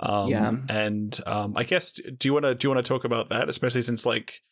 Um, 0.00 0.28
Yeah. 0.28 0.52
And 0.68 1.18
um, 1.26 1.54
I 1.56 1.64
guess 1.64 1.92
do 1.92 2.28
you 2.28 2.32
want 2.32 2.44
to 2.44 2.54
do 2.54 2.68
you 2.68 2.74
want 2.74 2.84
to 2.84 2.88
talk 2.88 3.04
about 3.04 3.28
that, 3.28 3.48
especially 3.48 3.82
since 3.82 4.06
like 4.06 4.42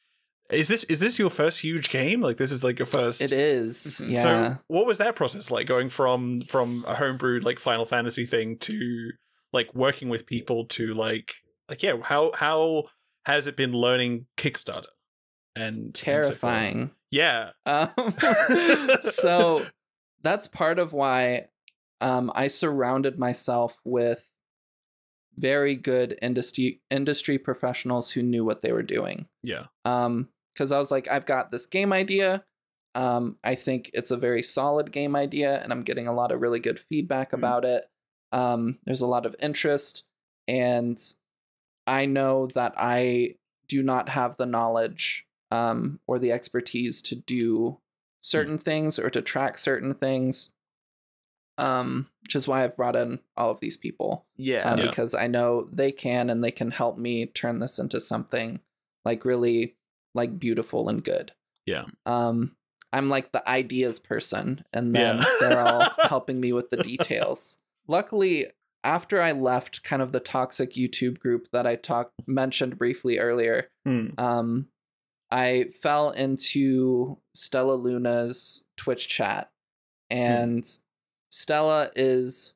is 0.51 0.69
this 0.69 0.85
is 0.85 0.99
this 1.01 1.19
your 1.19 1.31
first 1.31 1.61
huge 1.61 1.91
game? 1.91 2.21
Like 2.21 2.37
this 2.39 2.51
is 2.53 2.65
like 2.65 2.79
your 2.79 2.87
first 2.87 3.21
It 3.21 3.33
is, 3.33 4.01
Mhm. 4.03 4.11
yeah. 4.15 4.23
so 4.23 4.59
what 4.69 4.87
was 4.87 4.99
that 4.99 5.15
process 5.17 5.51
like 5.51 5.67
going 5.67 5.89
from 5.89 6.41
from 6.43 6.85
a 6.89 6.95
homebrewed 6.95 7.45
like 7.45 7.59
Final 7.59 7.85
Fantasy 7.85 8.25
thing 8.25 8.57
to 8.59 9.11
like 9.53 9.75
working 9.75 10.09
with 10.09 10.27
people 10.27 10.65
to 10.67 10.95
like 10.95 11.33
like 11.69 11.83
yeah, 11.83 11.97
how 12.03 12.33
how 12.35 12.85
has 13.27 13.47
it 13.47 13.57
been 13.57 13.73
learning 13.73 14.27
Kickstarter? 14.37 14.87
And 15.55 15.77
and 15.77 15.97
so? 15.97 16.05
Terrifying. 16.05 16.91
yeah. 17.11 17.51
Um, 17.67 17.91
so 19.03 19.63
that's 20.23 20.47
part 20.49 20.79
of 20.79 20.93
why 20.93 21.49
um, 22.01 22.31
I 22.35 22.49
surrounded 22.49 23.19
myself 23.19 23.81
with 23.85 24.27
very 25.37 25.75
good 25.75 26.19
industry 26.23 26.81
industry 26.91 27.39
professionals 27.39 28.13
who 28.13 28.23
knew 28.23 28.45
what 28.45 28.63
they 28.63 28.73
were 28.73 28.83
doing. 28.83 29.27
Yeah. 29.43 29.67
Um, 29.85 30.29
because 30.59 30.73
I 30.73 30.79
was 30.81 30.91
like, 30.91 31.09
I've 31.09 31.25
got 31.25 31.53
this 31.53 31.67
game 31.67 31.93
idea. 31.93 32.43
Um, 32.97 33.39
I 33.45 33.55
think 33.55 33.93
it's 33.95 34.11
a 34.11 34.17
very 34.17 34.43
solid 34.43 34.91
game 34.91 35.15
idea, 35.15 35.63
and 35.63 35.73
I'm 35.73 35.85
getting 35.85 36.09
a 36.09 36.13
lot 36.13 36.33
of 36.33 36.41
really 36.41 36.59
good 36.59 36.81
feedback 36.81 37.31
Mm. 37.31 37.39
about 37.39 37.65
it. 37.65 37.85
Um, 38.33 38.81
there's 38.85 39.01
a 39.01 39.07
lot 39.07 39.25
of 39.25 39.37
interest, 39.41 40.05
and 40.49 40.99
I 41.87 42.07
know 42.07 42.49
that 42.49 42.75
I 42.77 43.37
do 43.69 43.85
not 43.85 44.09
have 44.09 44.37
the 44.37 44.47
knowledge 44.47 45.27
um, 45.53 46.01
or 46.09 46.19
the 46.19 46.33
expertise 46.33 47.01
to 47.03 47.15
do 47.15 47.79
certain 48.21 48.59
things 48.59 48.99
or 48.99 49.11
to 49.11 49.23
track 49.23 49.59
certain 49.59 49.95
things. 49.95 50.55
Um, 51.57 52.09
which 52.23 52.37
is 52.37 52.47
why 52.47 52.63
I've 52.63 52.77
brought 52.77 52.95
in 52.97 53.19
all 53.37 53.51
of 53.51 53.59
these 53.61 53.77
people 53.77 54.27
Yeah. 54.37 54.73
uh, 54.73 54.77
Yeah. 54.77 54.91
because 54.91 55.13
I 55.15 55.27
know 55.29 55.69
they 55.73 55.91
can 55.91 56.31
and 56.31 56.43
they 56.45 56.53
can 56.53 56.71
help 56.71 56.99
me 56.99 57.27
turn 57.27 57.59
this 57.59 57.79
into 57.81 58.01
something 58.01 58.61
like 59.05 59.25
really 59.25 59.75
like 60.15 60.39
beautiful 60.39 60.89
and 60.89 61.03
good. 61.03 61.33
Yeah. 61.67 61.85
Um, 62.07 62.57
I'm 62.93 63.09
like 63.11 63.33
the 63.33 63.47
ideas 63.49 63.99
person, 63.99 64.65
and 64.73 64.95
then 64.95 65.19
Yeah. 65.19 65.25
they're 65.41 65.59
all 65.61 65.87
helping 66.09 66.41
me 66.41 66.53
with 66.53 66.71
the 66.71 66.79
details. 66.79 67.59
Luckily, 67.87 68.47
after 68.85 69.21
I 69.21 69.33
left 69.33 69.83
kind 69.83 70.01
of 70.01 70.13
the 70.13 70.21
toxic 70.21 70.73
YouTube 70.75 71.19
group 71.19 71.49
that 71.53 71.67
I 71.67 71.77
talked 71.77 72.15
mentioned 72.27 72.79
briefly 72.79 73.19
earlier, 73.19 73.69
Hmm. 73.85 74.09
um, 74.19 74.69
I 75.31 75.67
fell 75.83 76.11
into 76.11 77.19
Stella 77.35 77.75
Luna's 77.75 78.65
Twitch 78.79 79.09
chat, 79.09 79.51
and 80.11 80.65
Stella 81.31 81.91
is 81.95 82.55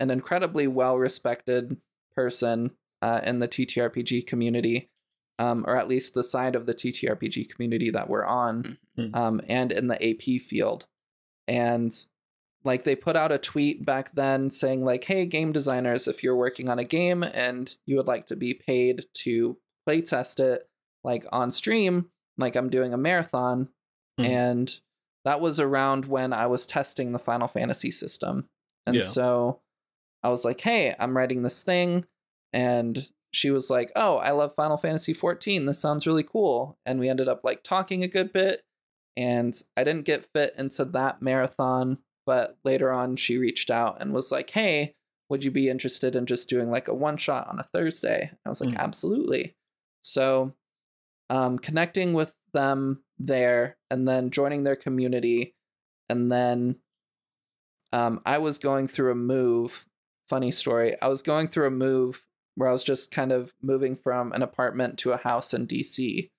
an 0.00 0.10
incredibly 0.10 0.66
well 0.66 0.98
respected 0.98 1.78
person 2.14 2.72
uh, 3.00 3.20
in 3.24 3.38
the 3.38 3.48
TTRPG 3.48 4.26
community. 4.26 4.90
Um, 5.38 5.64
or 5.66 5.76
at 5.76 5.88
least 5.88 6.14
the 6.14 6.24
side 6.24 6.54
of 6.54 6.66
the 6.66 6.74
TTRPG 6.74 7.48
community 7.48 7.90
that 7.90 8.08
we're 8.08 8.24
on, 8.24 8.78
Mhm. 8.98 9.14
um, 9.16 9.40
and 9.48 9.72
in 9.72 9.88
the 9.88 10.02
AP 10.02 10.38
field. 10.38 10.86
And 11.48 11.92
like 12.64 12.84
they 12.84 12.96
put 12.96 13.16
out 13.16 13.32
a 13.32 13.38
tweet 13.38 13.84
back 13.84 14.14
then 14.14 14.48
saying 14.50 14.84
like, 14.84 15.04
"Hey, 15.04 15.26
game 15.26 15.52
designers, 15.52 16.08
if 16.08 16.22
you're 16.22 16.36
working 16.36 16.68
on 16.68 16.78
a 16.78 16.84
game 16.84 17.22
and 17.22 17.74
you 17.86 17.96
would 17.96 18.06
like 18.06 18.26
to 18.28 18.36
be 18.36 18.54
paid 18.54 19.06
to 19.14 19.58
playtest 19.88 20.40
it, 20.40 20.68
like 21.02 21.26
on 21.32 21.50
stream, 21.50 22.10
like 22.38 22.56
I'm 22.56 22.70
doing 22.70 22.94
a 22.94 22.98
marathon," 22.98 23.68
Mhm. 24.18 24.24
and 24.26 24.80
that 25.26 25.40
was 25.40 25.60
around 25.60 26.06
when 26.06 26.32
I 26.32 26.46
was 26.46 26.66
testing 26.66 27.12
the 27.12 27.18
Final 27.18 27.48
Fantasy 27.48 27.90
system, 27.90 28.48
and 28.86 28.96
Yeah. 28.96 29.02
so 29.02 29.60
I 30.22 30.28
was 30.30 30.44
like, 30.44 30.60
"Hey, 30.60 30.94
I'm 30.98 31.14
writing 31.16 31.42
this 31.42 31.62
thing," 31.62 32.06
and 32.52 33.10
she 33.34 33.50
was 33.50 33.70
like, 33.70 33.90
"Oh, 33.96 34.16
I 34.16 34.30
love 34.30 34.54
Final 34.54 34.76
Fantasy 34.76 35.12
14. 35.12 35.66
This 35.66 35.80
sounds 35.80 36.06
really 36.06 36.22
cool." 36.22 36.78
And 36.86 36.98
we 36.98 37.08
ended 37.08 37.28
up 37.28 37.40
like 37.44 37.62
talking 37.62 38.02
a 38.02 38.08
good 38.08 38.32
bit, 38.32 38.62
and 39.16 39.54
I 39.76 39.84
didn't 39.84 40.06
get 40.06 40.26
fit 40.32 40.54
into 40.58 40.84
that 40.86 41.22
marathon, 41.22 41.98
but 42.26 42.58
later 42.64 42.92
on 42.92 43.16
she 43.16 43.38
reached 43.38 43.70
out 43.70 44.00
and 44.00 44.12
was 44.12 44.30
like, 44.32 44.50
"Hey, 44.50 44.94
would 45.30 45.44
you 45.44 45.50
be 45.50 45.68
interested 45.68 46.16
in 46.16 46.26
just 46.26 46.48
doing 46.48 46.70
like 46.70 46.88
a 46.88 46.94
one 46.94 47.16
shot 47.16 47.48
on 47.48 47.58
a 47.58 47.64
Thursday?" 47.64 48.30
I 48.44 48.48
was 48.48 48.60
like, 48.60 48.74
Mm. 48.74 48.78
"Absolutely." 48.78 49.56
So, 50.02 50.54
um, 51.30 51.58
connecting 51.58 52.12
with 52.12 52.36
them 52.52 53.02
there, 53.18 53.78
and 53.90 54.06
then 54.06 54.30
joining 54.30 54.64
their 54.64 54.76
community, 54.76 55.54
and 56.08 56.30
then 56.30 56.76
um, 57.92 58.20
I 58.26 58.38
was 58.38 58.58
going 58.58 58.88
through 58.88 59.12
a 59.12 59.16
move. 59.16 59.86
Funny 60.28 60.50
story. 60.50 60.94
I 61.00 61.08
was 61.08 61.22
going 61.22 61.48
through 61.48 61.66
a 61.68 61.70
move 61.70 62.24
where 62.56 62.68
I 62.68 62.72
was 62.72 62.84
just 62.84 63.10
kind 63.10 63.32
of 63.32 63.52
moving 63.62 63.96
from 63.96 64.32
an 64.32 64.42
apartment 64.42 64.98
to 65.00 65.12
a 65.12 65.16
house 65.16 65.52
in 65.52 65.66
DC 65.66 66.30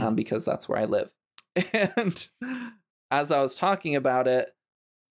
um, 0.00 0.14
because 0.14 0.44
that's 0.44 0.68
where 0.68 0.78
I 0.78 0.84
live. 0.84 1.10
And 1.72 2.26
as 3.10 3.30
I 3.30 3.40
was 3.40 3.54
talking 3.54 3.94
about 3.94 4.26
it, 4.26 4.50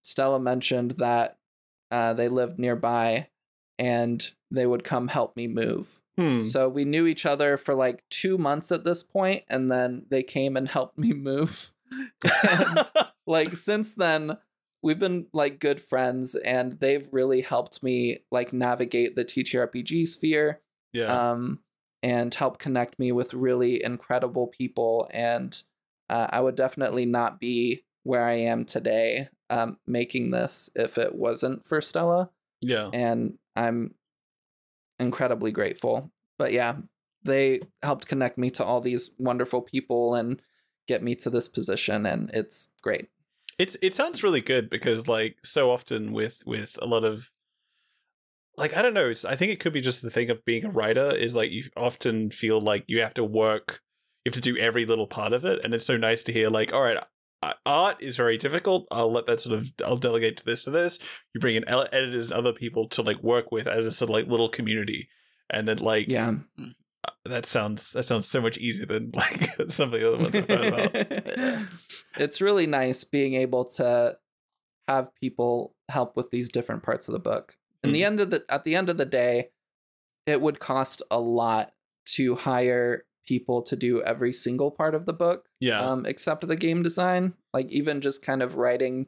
Stella 0.04 0.40
mentioned 0.40 0.92
that 0.98 1.38
uh, 1.92 2.14
they 2.14 2.28
lived 2.28 2.60
nearby 2.60 3.30
and 3.80 4.30
they 4.52 4.66
would 4.66 4.84
come 4.84 5.08
help 5.08 5.36
me 5.36 5.48
move. 5.48 6.02
Hmm. 6.18 6.44
So 6.44 6.70
we 6.70 6.86
knew 6.86 7.08
each 7.08 7.26
other 7.26 7.58
for 7.58 7.74
like 7.74 8.04
two 8.10 8.38
months 8.38 8.72
at 8.72 8.84
this 8.84 9.02
point, 9.02 9.44
and 9.50 9.72
then 9.72 10.06
they 10.10 10.22
came 10.22 10.56
and 10.56 10.68
helped 10.68 10.98
me 10.98 11.14
move. 11.14 11.72
And, 11.92 12.80
like 13.28 13.56
since 13.56 13.96
then, 13.96 14.38
we've 14.84 15.00
been 15.00 15.26
like 15.34 15.60
good 15.60 15.82
friends, 15.82 16.36
and 16.36 16.80
they've 16.80 17.08
really 17.12 17.42
helped 17.42 17.82
me 17.82 18.20
like 18.32 18.54
navigate 18.54 19.16
the 19.16 19.26
TTRPG 19.26 20.08
sphere 20.08 20.62
yeah. 20.92 21.32
um, 21.32 21.60
and 22.04 22.34
help 22.34 22.60
connect 22.60 23.00
me 23.00 23.12
with 23.12 23.34
really 23.34 23.84
incredible 23.84 24.48
people. 24.48 25.10
And 25.12 25.60
uh, 26.10 26.28
I 26.30 26.42
would 26.42 26.56
definitely 26.56 27.06
not 27.06 27.40
be 27.40 27.86
where 28.04 28.26
I 28.26 28.34
am 28.34 28.66
today 28.66 29.30
um, 29.50 29.78
making 29.88 30.32
this 30.32 30.70
if 30.76 30.98
it 30.98 31.16
wasn't 31.16 31.66
for 31.66 31.82
Stella. 31.82 32.30
yeah. 32.62 32.90
And 32.94 33.38
I'm 33.56 33.96
incredibly 35.00 35.52
grateful. 35.52 36.12
But 36.38 36.52
yeah, 36.52 36.76
they 37.24 37.62
helped 37.82 38.08
connect 38.08 38.38
me 38.38 38.50
to 38.52 38.66
all 38.66 38.82
these 38.82 39.12
wonderful 39.18 39.62
people 39.62 40.16
and 40.16 40.42
get 40.88 41.02
me 41.02 41.16
to 41.16 41.30
this 41.30 41.48
position, 41.48 42.06
and 42.06 42.30
it's 42.34 42.74
great. 42.82 43.08
It's 43.58 43.78
it 43.82 43.96
sounds 43.96 44.24
really 44.24 44.42
good 44.42 44.70
because 44.70 45.08
like 45.08 45.38
so 45.44 45.72
often 45.72 46.14
with 46.14 46.42
with 46.46 46.78
a 46.82 46.86
lot 46.86 47.04
of 47.04 47.32
like 48.58 48.76
I 48.76 48.82
don't 48.82 48.94
know, 48.94 49.10
it's 49.10 49.26
I 49.26 49.36
think 49.36 49.52
it 49.52 49.60
could 49.60 49.74
be 49.74 49.82
just 49.82 50.02
the 50.02 50.10
thing 50.10 50.30
of 50.30 50.46
being 50.46 50.66
a 50.66 50.72
writer 50.72 51.12
is 51.16 51.36
like 51.36 51.52
you 51.52 51.64
often 51.76 52.30
feel 52.30 52.62
like 52.62 52.84
you 52.88 53.02
have 53.02 53.14
to 53.16 53.24
work 53.24 53.82
you 54.24 54.30
have 54.30 54.36
to 54.36 54.42
do 54.42 54.58
every 54.58 54.86
little 54.86 55.08
part 55.08 55.34
of 55.34 55.44
it 55.44 55.60
and 55.64 55.74
it's 55.74 55.86
so 55.86 55.98
nice 55.98 56.24
to 56.24 56.32
hear 56.32 56.50
like 56.50 56.74
all 56.74 56.84
right 56.84 56.98
uh, 57.42 57.54
art 57.66 57.98
is 58.00 58.16
very 58.16 58.38
difficult 58.38 58.88
i'll 58.92 59.12
let 59.12 59.26
that 59.28 59.42
sort 59.42 59.58
of 59.58 59.72
i'll 59.86 59.98
delegate 59.98 60.38
to 60.38 60.46
this 60.46 60.64
to 60.64 60.72
this 60.72 61.00
you 61.34 61.42
bring 61.42 61.56
in 61.56 61.68
editors 61.68 62.32
and 62.32 62.40
other 62.40 62.54
people 62.54 62.88
to 62.88 63.02
like 63.02 63.22
work 63.22 63.52
with 63.52 63.68
as 63.68 63.86
a 63.86 63.92
sort 63.92 64.10
of 64.10 64.14
like 64.14 64.28
little 64.28 64.50
community 64.50 65.10
and 65.50 65.68
then 65.68 65.78
like 65.78 66.08
Yeah. 66.08 66.36
That 67.26 67.46
sounds 67.46 67.92
that 67.94 68.04
sounds 68.04 68.28
so 68.28 68.42
much 68.42 68.58
easier 68.58 68.86
than 68.86 69.12
like 69.16 69.44
some 69.70 69.94
of 69.94 70.00
the 70.00 70.08
other 70.08 70.18
ones 70.18 70.36
i've 70.36 70.48
heard 70.50 70.66
about 70.66 71.68
it's 72.18 72.42
really 72.42 72.68
nice 72.68 73.04
being 73.04 73.34
able 73.36 73.66
to 73.66 74.18
have 74.88 75.10
people 75.22 75.74
help 75.90 76.16
with 76.18 76.30
these 76.32 76.50
different 76.52 76.84
parts 76.84 77.08
of 77.08 77.14
the 77.14 77.20
book. 77.20 77.56
In 77.86 77.94
the 77.94 78.04
end 78.04 78.20
of 78.20 78.30
the 78.32 78.44
at 78.50 78.64
the 78.66 78.76
end 78.76 78.90
of 78.90 78.98
the 78.98 79.06
day, 79.06 79.50
it 80.26 80.42
would 80.42 80.60
cost 80.60 81.02
a 81.10 81.20
lot 81.20 81.72
to 82.08 82.36
hire 82.36 83.06
people 83.26 83.62
to 83.64 83.76
do 83.78 84.02
every 84.02 84.34
single 84.34 84.72
part 84.72 84.94
of 84.94 85.06
the 85.06 85.14
book, 85.14 85.46
yeah 85.62 85.80
um, 85.80 86.06
except 86.06 86.46
the 86.48 86.56
game 86.58 86.84
design. 86.84 87.34
Like 87.54 87.72
even 87.72 88.02
just 88.02 88.26
kind 88.26 88.42
of 88.44 88.56
writing, 88.56 89.08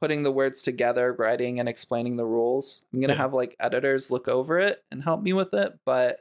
putting 0.00 0.22
the 0.22 0.32
words 0.32 0.62
together, 0.62 1.14
writing 1.18 1.60
and 1.60 1.68
explaining 1.68 2.16
the 2.16 2.26
rules. 2.26 2.86
I'm 2.92 3.00
gonna 3.00 3.12
Yeah. 3.14 3.18
have 3.18 3.34
like 3.34 3.56
editors 3.60 4.10
look 4.10 4.28
over 4.28 4.58
it 4.58 4.82
and 4.90 5.02
help 5.02 5.22
me 5.22 5.32
with 5.34 5.52
it, 5.52 5.78
but 5.84 6.20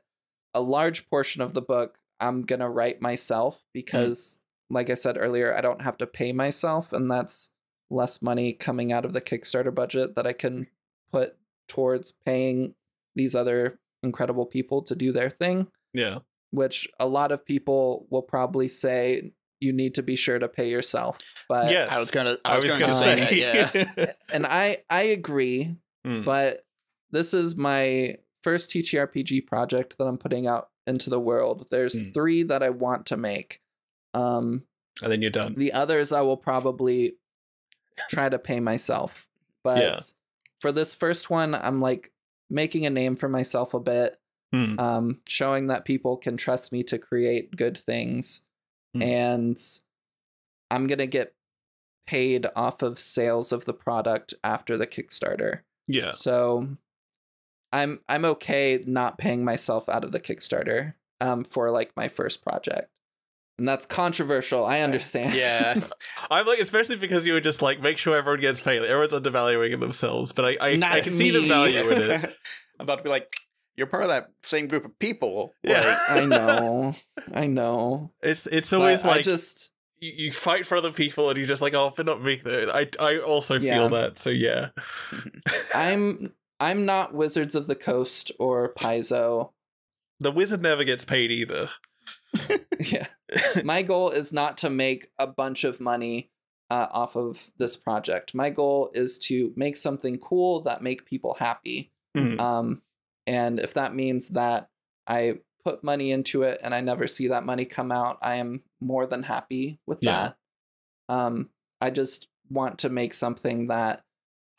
a 0.54 0.62
large 0.62 1.10
portion 1.10 1.42
of 1.42 1.54
the 1.54 1.62
book 1.62 1.98
I'm 2.20 2.44
gonna 2.44 2.70
write 2.70 3.02
myself 3.02 3.64
because, 3.74 4.40
like 4.70 4.90
I 4.90 4.94
said 4.94 5.18
earlier, 5.20 5.54
I 5.54 5.62
don't 5.62 5.82
have 5.82 5.98
to 5.98 6.08
pay 6.08 6.32
myself, 6.32 6.94
and 6.94 7.10
that's 7.12 7.52
less 7.90 8.22
money 8.22 8.54
coming 8.54 8.94
out 8.94 9.04
of 9.06 9.14
the 9.14 9.22
Kickstarter 9.22 9.74
budget 9.74 10.16
that 10.16 10.26
I 10.26 10.34
can 10.34 10.68
put 11.12 11.36
towards 11.68 12.12
paying 12.26 12.76
these 13.16 13.36
other 13.36 13.80
incredible 14.04 14.46
people 14.46 14.82
to 14.84 14.96
do 14.96 15.12
their 15.12 15.30
thing. 15.30 15.68
yeah 15.94 16.20
Which 16.52 16.88
a 17.00 17.08
lot 17.08 17.32
of 17.32 17.46
people 17.46 18.08
will 18.10 18.22
probably 18.24 18.68
say 18.68 19.32
you 19.60 19.72
need 19.74 19.96
to 19.96 20.04
be 20.04 20.16
sure 20.16 20.40
to 20.40 20.48
pay 20.50 20.70
yourself, 20.70 21.18
but 21.50 21.72
yes 21.72 21.92
I 21.92 22.00
was 22.00 22.12
gonna. 22.12 22.38
I 22.46 22.54
i 22.54 22.56
was, 22.56 22.66
was 22.66 22.74
gonna, 22.76 22.94
gonna 22.94 23.18
say, 23.18 23.26
say 23.26 23.64
that, 23.64 23.98
yeah. 23.98 24.14
and 24.34 24.46
I 24.46 24.78
I 24.90 25.04
agree, 25.04 25.76
Hmm. 26.06 26.24
but 26.24 26.66
this 27.12 27.34
is 27.34 27.56
my 27.56 28.16
first 28.44 28.70
TTRPG 28.72 29.46
project 29.48 29.98
that 29.98 30.06
I'm 30.06 30.18
putting 30.18 30.48
out 30.48 30.70
into 30.86 31.10
the 31.10 31.20
world. 31.20 31.68
There's 31.72 32.02
Hmm. 32.02 32.10
three 32.10 32.44
that 32.44 32.62
I 32.62 32.70
want 32.70 33.06
to 33.08 33.18
make. 33.18 33.62
Um, 34.14 34.66
and 35.02 35.12
then 35.12 35.22
you're 35.22 35.32
done 35.32 35.56
the 35.56 35.72
others 35.74 36.12
I 36.12 36.22
will 36.22 36.38
probably 36.38 37.14
try 38.10 38.30
to 38.30 38.38
pay 38.40 38.60
myself. 38.60 39.28
But 39.64 39.78
Yeah. 39.82 40.00
for 40.60 40.72
this 40.72 40.94
first 40.94 41.30
one, 41.30 41.56
I'm 41.56 41.80
like 41.80 42.12
making 42.50 42.86
a 42.86 42.90
name 42.90 43.16
for 43.16 43.30
myself 43.30 43.74
a 43.74 43.80
bit, 43.80 44.20
Hmm. 44.52 44.80
um, 44.80 45.22
showing 45.28 45.68
that 45.68 45.86
people 45.86 46.18
can 46.18 46.38
trust 46.38 46.72
me 46.72 46.84
to 46.84 47.00
create 47.00 47.56
good 47.56 47.78
things. 47.78 48.46
Hmm. 48.94 49.02
And 49.02 49.58
I'm 50.70 50.88
gonna 50.88 51.08
get 51.08 51.34
paid 52.06 52.46
off 52.56 52.82
of 52.82 53.00
sales 53.00 53.52
of 53.52 53.66
the 53.66 53.74
product 53.74 54.34
after 54.44 54.78
the 54.78 54.86
Kickstarter. 54.88 55.62
yeah 55.88 56.12
So 56.12 56.78
I'm 57.74 58.00
I'm 58.08 58.24
okay 58.26 58.82
not 58.88 59.18
paying 59.18 59.44
myself 59.44 59.90
out 59.90 60.04
of 60.06 60.12
the 60.14 60.20
Kickstarter 60.22 60.94
um 61.20 61.44
for 61.44 61.72
like 61.72 61.92
my 61.98 62.08
first 62.08 62.44
project. 62.44 62.90
And 63.60 63.68
that's 63.68 63.86
controversial, 63.86 64.66
I 64.66 64.80
understand. 64.80 65.36
Yeah. 65.36 65.80
I'm 66.32 66.48
like, 66.48 66.60
especially 66.60 66.96
because 66.96 67.28
you 67.28 67.34
would 67.34 67.44
just 67.44 67.62
like 67.62 67.80
make 67.82 67.98
sure 68.00 68.18
everyone 68.18 68.42
gets 68.42 68.60
paid. 68.60 68.82
Everyone's 68.82 69.14
undervaluing 69.14 69.80
themselves, 69.80 70.32
but 70.32 70.46
I 70.46 70.58
I, 70.60 70.80
I 70.98 71.02
can 71.02 71.14
see 71.14 71.30
the 71.32 71.48
value 71.48 71.90
in 71.92 72.02
it. 72.02 72.24
I'm 72.80 72.86
about 72.86 72.98
to 72.98 73.04
be 73.04 73.10
like, 73.10 73.32
you're 73.76 73.88
part 73.88 74.04
of 74.04 74.10
that 74.10 74.32
same 74.44 74.68
group 74.68 74.86
of 74.86 74.98
people. 74.98 75.54
Yeah. 75.64 75.82
Like, 75.82 76.18
I 76.24 76.26
know. 76.26 76.96
I 77.34 77.46
know. 77.48 78.12
It's 78.24 78.48
it's 78.48 78.72
But 78.72 78.78
always 78.78 79.04
I 79.06 79.08
like 79.08 79.24
just 79.24 79.70
you, 80.00 80.12
you 80.16 80.32
fight 80.32 80.66
for 80.66 80.76
other 80.76 80.92
people, 80.92 81.30
and 81.30 81.38
you're 81.38 81.48
just 81.48 81.62
like, 81.62 81.76
oh, 81.76 81.92
for 81.92 82.04
not 82.04 82.24
me. 82.24 82.42
I 82.46 82.90
I 83.00 83.20
also 83.20 83.60
Yeah. 83.60 83.76
feel 83.78 83.90
that. 83.90 84.18
So 84.18 84.32
yeah, 84.32 84.70
I'm 85.76 86.34
I'm 86.60 86.86
not 86.86 87.14
Wizards 87.14 87.56
of 87.56 87.68
the 87.68 87.76
Coast 87.76 88.32
or 88.40 88.74
Paizo. 88.74 89.52
the 90.20 90.32
wizard 90.32 90.62
never 90.62 90.84
gets 90.84 91.04
paid 91.06 91.32
either. 91.32 91.70
yeah. 92.80 93.08
My 93.64 93.82
goal 93.82 94.10
is 94.10 94.32
not 94.32 94.58
to 94.60 94.70
make 94.70 95.08
a 95.20 95.28
bunch 95.28 95.64
of 95.64 95.80
money 95.82 96.30
uh, 96.70 96.88
off 96.92 97.16
of 97.16 97.52
this 97.58 97.76
project. 97.76 98.34
My 98.34 98.50
goal 98.50 98.90
is 98.94 99.20
to 99.20 99.54
make 99.56 99.76
something 99.78 100.18
cool 100.18 100.62
that 100.62 100.82
make 100.82 101.06
people 101.06 101.36
happy. 101.40 101.92
Mhm. 102.16 102.40
Um, 102.40 102.82
and 103.28 103.60
if 103.60 103.74
that 103.74 103.94
means 103.96 104.30
that 104.30 104.70
I 105.08 105.40
put 105.66 105.84
money 105.84 106.12
into 106.12 106.44
it 106.44 106.60
and 106.64 106.74
I 106.74 106.82
never 106.82 107.08
see 107.08 107.28
that 107.30 107.46
money 107.46 107.66
come 107.66 107.92
out, 107.92 108.18
I 108.22 108.36
am 108.36 108.64
more 108.82 109.06
than 109.06 109.24
happy 109.24 109.80
with 109.86 110.00
Yeah. 110.02 110.34
that. 111.10 111.14
Um, 111.14 111.50
I 111.82 111.90
just 111.90 112.28
want 112.50 112.80
to 112.80 112.90
make 112.90 113.14
something 113.14 113.68
that 113.68 114.04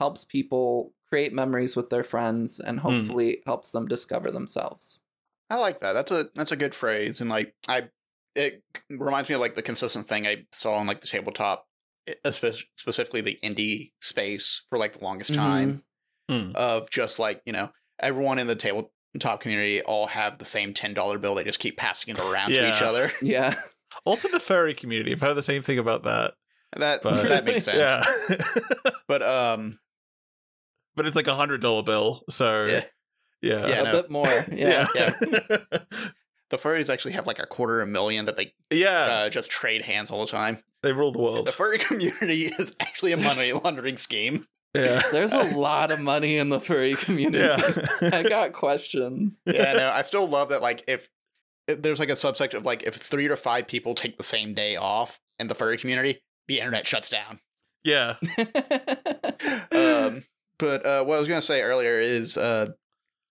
helps 0.01 0.25
people 0.25 0.93
create 1.15 1.33
memories 1.33 1.77
with 1.77 1.91
their 1.91 2.05
friends 2.05 2.59
and 2.61 2.81
hopefully 2.81 3.39
helps 3.47 3.71
them 3.71 3.87
discover 3.87 4.31
themselves. 4.33 5.01
I 5.51 5.57
like 5.59 5.81
that. 5.81 5.93
That's 5.93 6.11
a 6.11 6.27
that's 6.35 6.53
a 6.53 6.57
good 6.57 6.75
phrase, 6.75 7.21
and 7.21 7.31
like 7.31 7.55
I, 7.69 7.89
it 8.35 8.63
reminds 8.91 9.29
me 9.29 9.35
of 9.37 9.41
like 9.41 9.55
the 9.55 9.63
consistent 9.63 10.07
thing 10.07 10.27
I 10.27 10.47
saw 10.53 10.75
on 10.75 10.87
like 10.87 11.01
the 11.01 11.07
tabletop, 11.07 11.67
eh, 12.09 12.15
specifically 12.77 13.21
the 13.21 13.39
indie 13.45 13.93
space 14.01 14.65
for 14.71 14.79
like 14.79 14.95
the 14.95 15.05
longest 15.05 15.35
time 15.35 15.83
Mm-hmm. 16.31 16.47
Hmm. 16.49 16.53
of 16.57 16.89
just 16.91 17.19
like 17.19 17.43
you 17.45 17.53
know 17.53 17.69
everyone 18.01 18.39
in 18.39 18.47
the 18.47 18.57
tabletop 18.57 19.41
community 19.41 19.83
all 19.83 20.07
have 20.07 20.39
the 20.39 20.47
same 20.47 20.73
ten 20.73 20.95
dollar 20.95 21.19
bill. 21.19 21.35
They 21.35 21.45
just 21.45 21.59
keep 21.61 21.77
passing 21.77 22.15
it 22.15 22.19
around 22.19 22.49
to 22.51 22.69
each 22.71 22.81
other. 22.83 23.11
Yeah. 23.23 23.55
Also, 24.07 24.29
the 24.29 24.41
furry 24.41 24.73
community. 24.75 25.13
I've 25.13 25.21
heard 25.21 25.35
the 25.35 25.43
same 25.43 25.63
thing 25.63 25.79
about 25.79 26.03
that. 26.05 26.33
That 26.77 27.03
But- 27.03 27.29
that 27.29 27.45
makes 27.45 27.65
sense. 27.69 27.79
Yeah, 27.79 28.37
But 29.07 29.23
um, 29.23 29.79
but 30.97 31.07
it's 31.07 31.17
like 31.17 31.27
a 31.27 31.35
hundred 31.35 31.61
dollar 31.61 31.83
bill. 31.83 32.23
So 32.31 32.65
Yeah. 32.67 32.81
yeah, 33.43 33.67
Yeah, 33.67 33.81
a 33.81 33.85
no. 33.85 33.93
bit 33.93 34.11
more. 34.11 34.27
Yeah. 34.53 34.87
yeah, 34.95 35.11
the 36.51 36.59
furries 36.59 36.93
actually 36.93 37.13
have 37.13 37.27
like 37.27 37.39
a 37.39 37.47
quarter 37.47 37.81
of 37.81 37.89
a 37.89 37.91
million 37.91 38.27
that 38.27 38.37
they 38.37 38.55
yeah. 38.71 39.07
uh, 39.11 39.29
just 39.31 39.51
trade 39.51 39.83
hands 39.83 40.11
all 40.11 40.21
the 40.25 40.31
time. 40.31 40.59
they 40.83 40.93
rule 40.93 41.13
the 41.13 41.19
world. 41.21 41.47
The 41.47 41.53
furry 41.53 41.79
community 41.91 42.43
is 42.47 42.73
actually 42.81 43.13
a 43.13 43.17
money 43.17 43.53
laundering 43.53 43.97
scheme. 43.97 44.47
yeah, 44.75 45.03
There's 45.13 45.33
a 45.33 45.57
lot 45.57 45.91
of 45.93 46.01
money 46.01 46.37
in 46.39 46.49
the 46.49 46.61
furry 46.61 46.95
community. 46.95 47.39
yeah. 47.45 47.61
I 48.13 48.23
got 48.23 48.53
questions. 48.53 49.41
Yeah, 49.47 49.73
no, 49.75 49.91
I 49.91 50.03
still 50.03 50.27
love 50.29 50.49
that. 50.51 50.63
Like, 50.63 50.83
if, 50.89 51.09
if 51.69 51.81
there's 51.83 51.99
like 51.99 52.11
a 52.11 52.15
subsect 52.15 52.55
of 52.55 52.65
like 52.65 52.83
if 52.83 52.95
three 52.95 53.29
to 53.29 53.37
five 53.37 53.67
people 53.67 53.95
take 53.95 54.19
the 54.19 54.25
same 54.25 54.53
day 54.55 54.77
off 54.77 55.21
in 55.39 55.47
the 55.49 55.55
furry 55.55 55.77
community, 55.79 56.23
the 56.49 56.59
internet 56.59 56.87
shuts 56.87 57.09
down. 57.09 57.41
yeah. 57.85 58.17
um, 59.73 60.25
but 60.65 60.87
uh, 60.87 61.05
what 61.05 61.17
I 61.17 61.19
was 61.19 61.29
gonna 61.29 61.41
say 61.43 61.63
earlier 61.63 61.93
is 62.01 62.37
uh, 62.37 62.69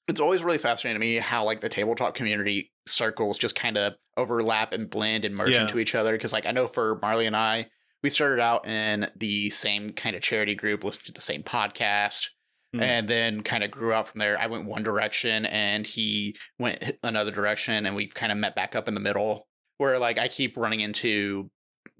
it's 0.07 0.19
always 0.19 0.43
really 0.43 0.57
fascinating 0.57 0.99
to 1.01 1.05
me 1.05 1.15
how 1.15 1.43
like 1.43 1.61
the 1.61 1.69
tabletop 1.69 2.13
community 2.15 2.71
circles 2.85 3.37
just 3.37 3.55
kind 3.55 3.77
of 3.77 3.93
overlap 4.17 4.73
and 4.73 4.89
blend 4.89 5.25
and 5.25 5.35
merge 5.35 5.51
Yeah. 5.55 5.61
into 5.61 5.79
each 5.79 5.95
other. 5.95 6.11
Because 6.11 6.33
like 6.33 6.45
I 6.45 6.51
know 6.51 6.67
for 6.67 6.99
Marley 7.01 7.25
and 7.25 7.35
I, 7.35 7.65
we 8.03 8.09
started 8.09 8.39
out 8.39 8.67
in 8.67 9.07
the 9.15 9.49
same 9.49 9.89
kind 9.91 10.15
of 10.15 10.21
charity 10.21 10.55
group, 10.55 10.83
listened 10.83 11.05
to 11.07 11.11
the 11.13 11.21
same 11.21 11.41
podcast. 11.43 12.27
Hmm. 12.73 12.81
And 12.81 13.07
then 13.07 13.43
kind 13.43 13.63
of 13.63 13.69
grew 13.69 13.93
out 13.93 14.07
from 14.07 14.19
there. 14.19 14.37
I 14.39 14.47
went 14.47 14.65
one 14.65 14.81
direction 14.83 15.45
and 15.45 15.85
he 15.85 16.35
went 16.57 16.83
another 17.03 17.29
direction, 17.31 17.85
and 17.85 17.95
we 17.95 18.07
kind 18.07 18.31
of 18.31 18.37
met 18.39 18.55
back 18.55 18.75
up 18.75 18.87
in 18.87 18.95
the 18.95 18.99
middle. 18.99 19.47
Where 19.77 19.99
like 19.99 20.17
I 20.17 20.27
keep 20.27 20.57
running 20.57 20.79
into 20.79 21.51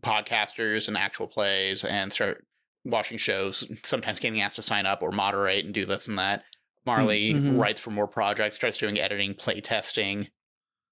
podcasters 0.04 0.88
and 0.88 0.98
actual 0.98 1.28
plays 1.28 1.84
and 1.84 2.12
start 2.12 2.46
watching 2.86 3.18
shows, 3.18 3.70
sometimes 3.84 4.20
getting 4.20 4.42
asked 4.42 4.58
to 4.58 4.62
sign 4.62 4.86
up 4.86 5.02
or 5.02 5.12
moderate 5.12 5.66
and 5.66 5.74
do 5.74 5.86
this 5.86 6.08
and 6.08 6.18
that. 6.20 6.44
Marley 6.86 7.34
Mhm. 7.34 7.58
writes 7.60 7.80
for 7.80 7.92
more 7.92 8.08
projects, 8.08 8.58
starts 8.58 8.78
doing 8.78 9.00
editing, 9.00 9.34
play 9.36 9.62
testing, 9.62 10.30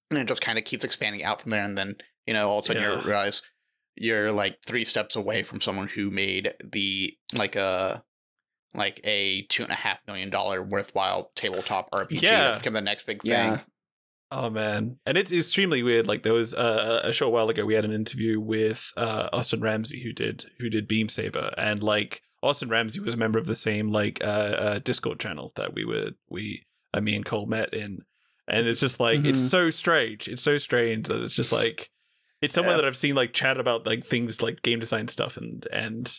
and 0.09 0.19
it 0.19 0.27
just 0.27 0.41
kind 0.41 0.57
of 0.57 0.63
keeps 0.65 0.83
expanding 0.85 1.23
out 1.23 1.41
from 1.41 1.51
there. 1.51 1.63
And 1.65 1.77
then, 1.77 1.97
you 2.25 2.33
know, 2.33 2.49
all 2.49 2.59
of 2.59 2.65
a 2.65 2.67
sudden 2.67 2.81
Yeah. 2.83 2.95
you 2.95 3.01
realize 3.01 3.41
you're 3.97 4.31
like 4.31 4.59
three 4.65 4.85
steps 4.85 5.15
away 5.17 5.43
from 5.43 5.59
someone 5.59 5.89
who 5.89 6.09
made 6.09 6.53
the 6.63 7.17
like 7.33 7.55
a 7.57 8.03
like 8.73 9.01
a 9.03 9.41
two 9.49 9.63
and 9.63 9.71
a 9.73 9.75
half 9.75 9.99
million 10.07 10.29
dollar 10.29 10.63
worthwhile 10.63 11.29
tabletop 11.35 11.89
RPG 11.93 12.21
Yeah. 12.21 12.43
that's 12.45 12.59
become 12.59 12.71
the 12.71 12.79
next 12.79 13.05
big 13.05 13.21
thing. 13.21 13.31
Yeah. 13.31 13.61
Oh 14.33 14.49
man, 14.49 14.97
and 15.05 15.17
it's 15.17 15.31
extremely 15.31 15.83
weird. 15.83 16.07
Like 16.07 16.23
there 16.23 16.33
was 16.33 16.53
uh, 16.53 17.01
a 17.03 17.11
short 17.11 17.33
while 17.33 17.49
ago, 17.49 17.65
we 17.65 17.73
had 17.73 17.83
an 17.83 17.91
interview 17.91 18.39
with 18.39 18.91
uh, 18.95 19.27
Austin 19.33 19.59
Ramsay 19.59 20.01
who 20.03 20.13
did 20.13 20.45
who 20.59 20.69
did 20.69 20.87
Beam 20.87 21.09
Saber, 21.09 21.53
and 21.57 21.83
like 21.83 22.21
Austin 22.41 22.69
Ramsay 22.69 23.01
was 23.01 23.13
a 23.13 23.17
member 23.17 23.39
of 23.39 23.45
the 23.45 23.55
same 23.57 23.91
like 23.91 24.23
uh, 24.23 24.27
uh, 24.27 24.79
Discord 24.79 25.19
channel 25.19 25.51
that 25.57 25.73
we 25.73 25.83
were 25.83 26.11
we 26.29 26.63
uh, 26.93 27.01
me 27.01 27.15
and 27.15 27.25
Cole 27.25 27.45
met 27.45 27.73
in, 27.73 28.03
and 28.47 28.67
it's 28.67 28.79
just 28.79 29.01
like 29.01 29.25
it's 29.25 29.41
Mhm. 29.41 29.49
so 29.49 29.69
strange. 29.69 30.29
It's 30.29 30.41
so 30.43 30.57
strange 30.57 31.07
that 31.09 31.21
it's 31.21 31.35
just 31.35 31.51
like 31.51 31.89
it's 32.41 32.53
someone 32.55 32.75
Yeah. 32.75 32.81
that 32.81 32.87
I've 32.87 32.95
seen 32.95 33.15
like 33.15 33.33
chat 33.33 33.59
about 33.59 33.85
like 33.85 34.05
things 34.05 34.41
like 34.41 34.61
game 34.61 34.79
design 34.79 35.07
stuff 35.09 35.35
and 35.37 35.67
and. 35.73 36.09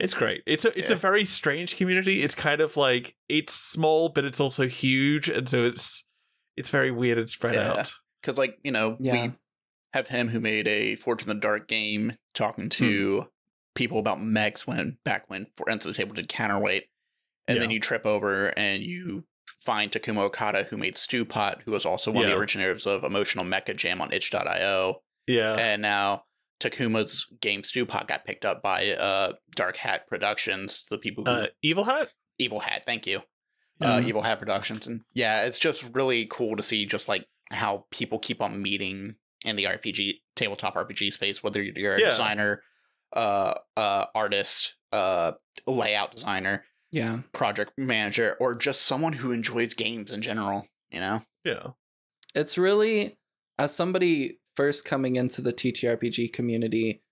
It's 0.00 0.12
great. 0.14 0.42
It's 0.44 0.64
a 0.64 0.76
it's 0.76 0.90
a 0.90 0.96
very 0.96 1.24
strange 1.24 1.76
community. 1.76 2.24
It's 2.24 2.34
kind 2.34 2.60
of 2.60 2.76
like 2.76 3.14
it's 3.28 3.54
small, 3.54 4.08
but 4.08 4.24
it's 4.24 4.40
also 4.40 4.66
huge, 4.66 5.28
and 5.28 5.48
so 5.48 5.64
it's 5.64 6.03
it's 6.56 6.70
very 6.70 6.90
weird 6.90 7.18
and 7.18 7.28
spread 7.30 7.54
Yeah. 7.54 7.72
out. 7.72 7.92
Because 8.22 8.38
like, 8.38 8.58
you 8.64 8.70
know, 8.72 8.96
Yeah. 9.00 9.12
we 9.26 9.32
have 9.92 10.08
him 10.08 10.28
who 10.28 10.40
made 10.40 10.66
a 10.68 10.96
Forged 10.96 11.22
in 11.22 11.28
the 11.28 11.34
Dark 11.40 11.68
game 11.68 12.16
talking 12.34 12.68
to 12.70 13.28
people 13.74 13.98
about 13.98 14.20
mechs 14.20 14.66
when 14.66 14.98
back 15.04 15.28
when 15.28 15.46
Friends 15.56 15.84
at 15.86 15.92
the 15.92 15.96
Table 15.96 16.14
did 16.14 16.28
counterweight. 16.28 16.86
And 17.46 17.60
then 17.60 17.70
you 17.70 17.78
trip 17.80 18.06
over 18.06 18.54
and 18.56 18.82
you 18.82 19.24
find 19.60 19.90
Takuma 19.92 20.18
Okada 20.22 20.64
who 20.64 20.76
made 20.78 20.94
Stewpot, 20.94 21.60
who 21.62 21.72
was 21.72 21.84
also 21.84 22.10
one 22.10 22.24
of 22.24 22.30
the 22.30 22.36
originators 22.36 22.86
of 22.86 23.04
Emotional 23.04 23.44
Mecha 23.44 23.76
Jam 23.76 24.00
on 24.00 24.12
itch.io. 24.12 25.02
Yeah. 25.26 25.54
and 25.58 25.82
now 25.82 26.24
Takuma's 26.60 27.26
game 27.40 27.62
Stewpot 27.62 28.06
got 28.08 28.24
picked 28.24 28.44
up 28.44 28.62
by 28.62 28.90
uh 28.92 29.32
Dark 29.56 29.76
Hat 29.76 30.06
Productions, 30.06 30.86
the 30.90 30.98
people 30.98 31.24
who 31.24 31.30
Uh, 31.30 31.46
Evil 31.62 31.84
Hat? 31.84 32.10
Evil 32.38 32.60
Hat, 32.60 32.84
thank 32.86 33.06
you. 33.06 33.22
Uh, 33.84 34.00
Mhm. 34.00 34.06
Evil 34.08 34.22
Hat 34.22 34.38
Productions. 34.38 34.86
And 34.86 35.02
yeah, 35.12 35.44
it's 35.44 35.58
just 35.58 35.84
really 35.94 36.26
cool 36.26 36.56
to 36.56 36.62
see 36.62 36.86
just 36.86 37.06
like 37.08 37.26
how 37.50 37.86
people 37.90 38.18
keep 38.18 38.40
on 38.40 38.62
meeting 38.62 39.16
in 39.44 39.56
the 39.56 39.66
RPG 39.66 40.22
tabletop 40.34 40.74
RPG 40.74 41.12
space, 41.12 41.42
whether 41.42 41.62
you're 41.62 41.96
a 41.96 42.00
Yeah. 42.00 42.10
designer, 42.10 42.62
uh, 43.12 43.54
uh, 43.76 44.06
artist, 44.14 44.74
uh, 44.92 45.32
layout 45.66 46.14
designer, 46.14 46.64
Yeah. 46.90 47.20
project 47.32 47.72
manager, 47.76 48.36
or 48.40 48.54
just 48.54 48.82
someone 48.82 49.14
who 49.14 49.32
enjoys 49.32 49.74
games 49.74 50.10
in 50.10 50.22
general. 50.22 50.66
You 50.90 51.00
know, 51.00 51.22
Yeah. 51.44 51.72
It's 52.34 52.56
really, 52.56 53.18
as 53.58 53.74
somebody 53.74 54.40
first 54.56 54.84
coming 54.84 55.16
into 55.16 55.42
the 55.42 55.52
TTRPG 55.52 56.28
community, 56.28 57.02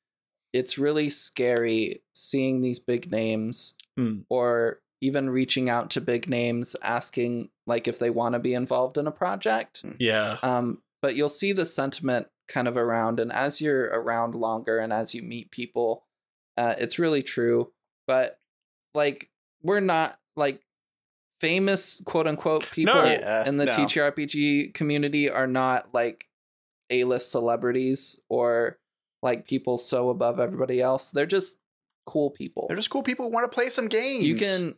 it's 0.53 0.79
really 0.79 1.11
scary 1.11 2.03
seeing 2.13 2.61
these 2.61 2.79
big 2.79 3.11
names 3.11 3.75
Hmm. 3.97 4.21
or 4.31 4.81
even 5.03 5.29
reaching 5.29 5.69
out 5.69 5.91
to 5.91 6.01
big 6.01 6.29
names 6.29 6.77
asking 6.83 7.51
like 7.67 7.89
if 7.89 7.99
they 7.99 8.09
want 8.09 8.35
to 8.35 8.39
be 8.39 8.55
involved 8.55 8.97
in 8.97 9.07
a 9.07 9.13
project. 9.13 9.85
Yeah. 9.99 10.39
Um, 10.43 10.81
but 11.03 11.17
you'll 11.17 11.29
see 11.29 11.53
the 11.53 11.67
sentiment 11.67 12.29
kind 12.49 12.69
of 12.69 12.77
around, 12.77 13.19
and 13.19 13.33
as 13.33 13.61
you're 13.61 13.87
around 13.87 14.35
longer 14.35 14.79
and 14.79 14.93
as 14.93 15.15
you 15.15 15.23
meet 15.23 15.51
people, 15.51 16.07
uh, 16.57 16.75
it's 16.79 16.99
really 16.99 17.23
true. 17.23 17.73
But 18.07 18.39
like, 18.95 19.29
we're 19.63 19.81
not 19.81 20.19
like 20.37 20.63
famous 21.41 22.01
quote 22.05 22.29
unquote 22.29 22.71
people 22.71 22.95
No. 22.95 23.05
Yeah, 23.05 23.47
in 23.47 23.57
the 23.57 23.67
no. 23.67 23.73
TTRPG 23.73 24.73
community 24.73 25.29
are 25.29 25.49
not 25.49 25.93
like 25.93 26.29
A 26.91 27.03
list 27.03 27.33
celebrities 27.33 28.23
or 28.29 28.79
like 29.23 29.49
people 29.49 29.79
so 29.79 30.11
above 30.11 30.39
everybody 30.39 30.81
else. 30.81 31.11
They're 31.11 31.27
just 31.27 31.59
cool 32.05 32.31
people 32.31 32.67
they're 32.67 32.77
just 32.77 32.91
cool 32.91 33.03
people 33.03 33.27
who 33.27 33.33
want 33.33 33.49
to 33.49 33.55
play 33.55 33.69
some 33.69 33.87
games. 33.87 34.27
you 34.27 34.35
can 34.35 34.75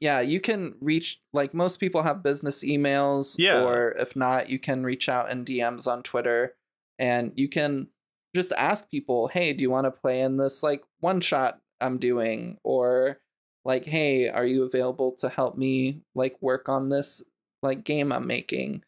yeah 0.00 0.20
you 0.20 0.40
can 0.40 0.74
reach 0.80 1.20
like 1.32 1.54
most 1.54 1.78
people 1.78 2.02
have 2.02 2.22
business 2.22 2.64
emails 2.64 3.36
Yeah. 3.38 3.62
or 3.64 3.92
if 3.98 4.14
not 4.16 4.50
you 4.50 4.58
can 4.58 4.82
reach 4.84 5.08
out 5.08 5.30
in 5.30 5.44
dms 5.44 5.86
on 5.86 6.02
twitter 6.02 6.54
and 6.98 7.32
you 7.36 7.48
can 7.48 7.88
just 8.34 8.52
ask 8.52 8.90
people 8.90 9.28
hey 9.28 9.52
do 9.52 9.62
you 9.62 9.70
want 9.70 9.84
to 9.86 9.90
play 9.90 10.20
in 10.20 10.36
this 10.36 10.62
like 10.62 10.82
one 11.00 11.20
shot 11.20 11.60
i'm 11.80 11.98
doing 11.98 12.58
or 12.64 13.18
like 13.64 13.84
hey 13.86 14.28
are 14.28 14.44
you 14.46 14.64
available 14.64 15.12
to 15.12 15.28
help 15.28 15.56
me 15.56 16.00
like 16.14 16.36
work 16.40 16.68
on 16.68 16.88
this 16.88 17.22
like 17.62 17.84
game 17.84 18.12
i'm 18.12 18.26
making 18.26 18.82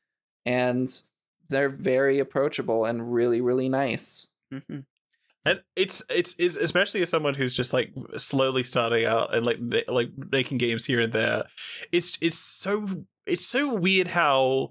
and 0.44 1.02
they're 1.48 1.68
very 1.68 2.18
approachable 2.18 2.84
and 2.84 3.12
really 3.12 3.40
really 3.40 3.68
nice 3.68 4.28
Mhm. 4.52 4.84
And 5.46 5.62
it's, 5.76 6.02
it's 6.10 6.34
it's 6.38 6.56
especially 6.56 7.02
as 7.02 7.08
someone 7.08 7.34
who's 7.34 7.54
just 7.54 7.72
like 7.72 7.92
slowly 8.16 8.62
starting 8.62 9.04
out 9.04 9.34
and 9.34 9.46
like 9.46 9.58
like 9.88 10.10
making 10.32 10.58
games 10.58 10.86
here 10.86 11.00
and 11.00 11.12
there. 11.12 11.44
It's 11.92 12.18
it's 12.20 12.38
so 12.38 13.04
it's 13.26 13.46
so 13.46 13.74
weird 13.74 14.08
how 14.08 14.70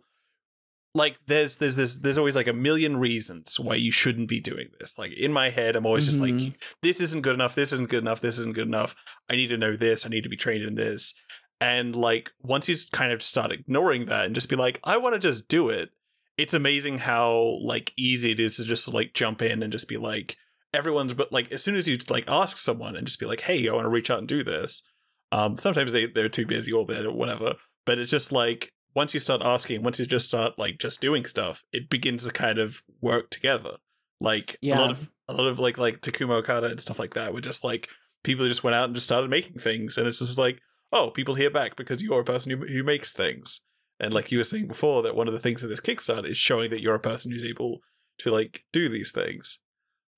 like 0.93 1.18
there's 1.27 1.57
there's 1.57 1.76
there's 1.76 1.99
there's 1.99 2.18
always 2.18 2.35
like 2.35 2.47
a 2.47 2.53
million 2.53 2.97
reasons 2.97 3.60
why 3.60 3.76
you 3.76 3.91
shouldn't 3.91 4.30
be 4.30 4.39
doing 4.39 4.68
this. 4.80 4.97
Like 4.97 5.11
in 5.14 5.34
my 5.34 5.49
head, 5.49 5.76
I'm 5.76 5.85
always 5.85 6.06
just 6.06 6.19
like 6.22 6.34
Mhm. 6.34 6.53
this 6.81 7.02
isn't 7.02 7.22
good 7.22 7.34
enough. 7.35 7.53
This 7.56 7.73
isn't 7.73 7.89
good 7.89 8.02
enough. 8.03 8.22
This 8.22 8.39
isn't 8.39 8.56
good 8.56 8.68
enough. 8.68 8.95
I 9.30 9.35
need 9.35 9.47
to 9.47 9.57
know 9.57 9.76
this. 9.76 10.06
I 10.06 10.10
need 10.10 10.23
to 10.23 10.30
be 10.30 10.38
trained 10.38 10.64
in 10.64 10.76
this. 10.76 11.14
And 11.60 11.95
like 11.95 12.31
once 12.41 12.69
you 12.69 12.76
kind 12.91 13.11
of 13.11 13.22
start 13.23 13.52
ignoring 13.52 14.06
that 14.06 14.26
and 14.26 14.35
just 14.35 14.49
be 14.49 14.56
like, 14.56 14.80
I 14.84 14.97
want 14.97 15.14
to 15.15 15.19
just 15.19 15.47
do 15.47 15.69
it. 15.69 15.89
It's 16.38 16.53
amazing 16.53 16.99
how 16.99 17.60
like 17.61 17.91
easy 17.97 18.31
it 18.31 18.39
is 18.39 18.57
to 18.57 18.64
just 18.65 18.88
like 18.88 19.14
jump 19.14 19.41
in 19.41 19.64
and 19.64 19.72
just 19.72 19.88
be 19.88 19.97
like 19.97 20.38
everyone's 20.76 21.14
but 21.14 21.31
like 21.31 21.52
as 21.52 21.64
soon 21.64 21.76
as 21.76 21.88
you 21.88 21.97
like 22.10 22.26
ask 22.27 22.57
someone 22.57 22.95
and 22.95 23.07
just 23.07 23.19
be 23.19 23.26
like, 23.26 23.41
hey, 23.41 23.68
I 23.68 23.73
want 23.73 23.85
to 23.85 23.89
reach 23.89 24.10
out 24.10 24.19
and 24.19 24.27
do 24.27 24.43
this. 24.43 24.84
Um, 25.31 25.57
sometimes 25.57 25.91
they 25.91 26.06
they're 26.06 26.30
too 26.30 26.45
busy 26.45 26.72
or 26.72 26.85
they're 26.85 27.11
whatever. 27.11 27.56
But 27.85 27.99
it's 27.99 28.11
just 28.11 28.31
like 28.31 28.72
once 28.95 29.14
you 29.14 29.19
start 29.19 29.41
asking, 29.43 29.84
once 29.84 29.99
you 29.99 30.06
just 30.06 30.27
start 30.27 30.57
like 30.57 30.80
just 30.80 31.02
doing 31.02 31.26
stuff, 31.26 31.64
it 31.72 31.89
begins 31.89 32.23
to 32.26 32.31
kind 32.31 32.60
of 32.60 32.81
work 33.02 33.30
together. 33.30 33.77
Like 34.22 34.57
a 34.77 34.81
lot 34.81 34.91
of 34.91 35.10
a 35.27 35.34
lot 35.34 35.47
of 35.47 35.60
like 35.60 35.77
like 35.77 36.02
Takuma 36.02 36.39
Okada 36.39 36.68
and 36.68 36.81
stuff 36.81 36.99
like 36.99 37.14
that 37.14 37.34
were 37.34 37.41
just 37.41 37.64
like 37.64 37.89
people 38.23 38.43
who 38.43 38.49
just 38.49 38.64
went 38.64 38.76
out 38.76 38.85
and 38.85 38.95
just 38.95 39.07
started 39.07 39.30
making 39.30 39.57
things, 39.57 39.97
and 39.97 40.07
it's 40.07 40.19
just 40.19 40.38
like, 40.38 40.60
oh, 40.91 41.10
people 41.10 41.35
hear 41.35 41.49
back 41.49 41.76
because 41.76 42.02
you're 42.02 42.22
a 42.22 42.26
person 42.26 42.52
who 42.52 42.65
who 42.65 42.84
makes 42.84 43.11
things. 43.11 43.61
And 43.99 44.14
like 44.14 44.31
you 44.31 44.38
were 44.38 44.43
saying 44.43 44.68
before, 44.68 45.03
that 45.03 45.15
one 45.15 45.27
of 45.27 45.34
the 45.34 45.39
things 45.39 45.64
of 45.64 45.69
this 45.69 45.80
Kickstarter 45.80 46.30
is 46.30 46.38
showing 46.38 46.69
that 46.69 46.81
you're 46.81 46.95
a 46.95 46.99
person 46.99 47.31
who's 47.31 47.43
able 47.43 47.80
to 48.19 48.31
like 48.31 48.64
do 48.72 48.89
these 48.89 49.11
things. 49.11 49.60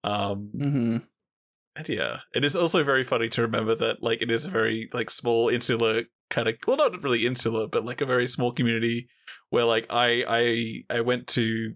Um, 0.04 0.52
mm-hmm. 0.56 0.98
and 1.76 1.90
yeah, 1.90 2.18
it 2.34 2.46
is 2.46 2.56
also 2.56 2.84
very 2.84 3.04
funny 3.04 3.30
to 3.30 3.42
remember 3.42 3.76
that 3.76 4.02
like 4.02 4.22
it 4.22 4.32
is 4.32 4.46
a 4.46 4.52
very 4.52 4.90
like 4.94 5.10
small 5.10 5.50
insular 5.50 6.04
kind 6.30 6.48
of 6.48 6.56
well, 6.68 6.78
not 6.78 7.02
really 7.04 7.26
insular, 7.26 7.68
but 7.68 7.86
like 7.86 8.02
a 8.02 8.06
very 8.06 8.28
small 8.28 8.52
community 8.52 9.10
where 9.50 9.66
like 9.66 9.86
I 9.90 10.24
I 10.28 10.98
I 10.98 11.02
went 11.02 11.28
to 11.30 11.76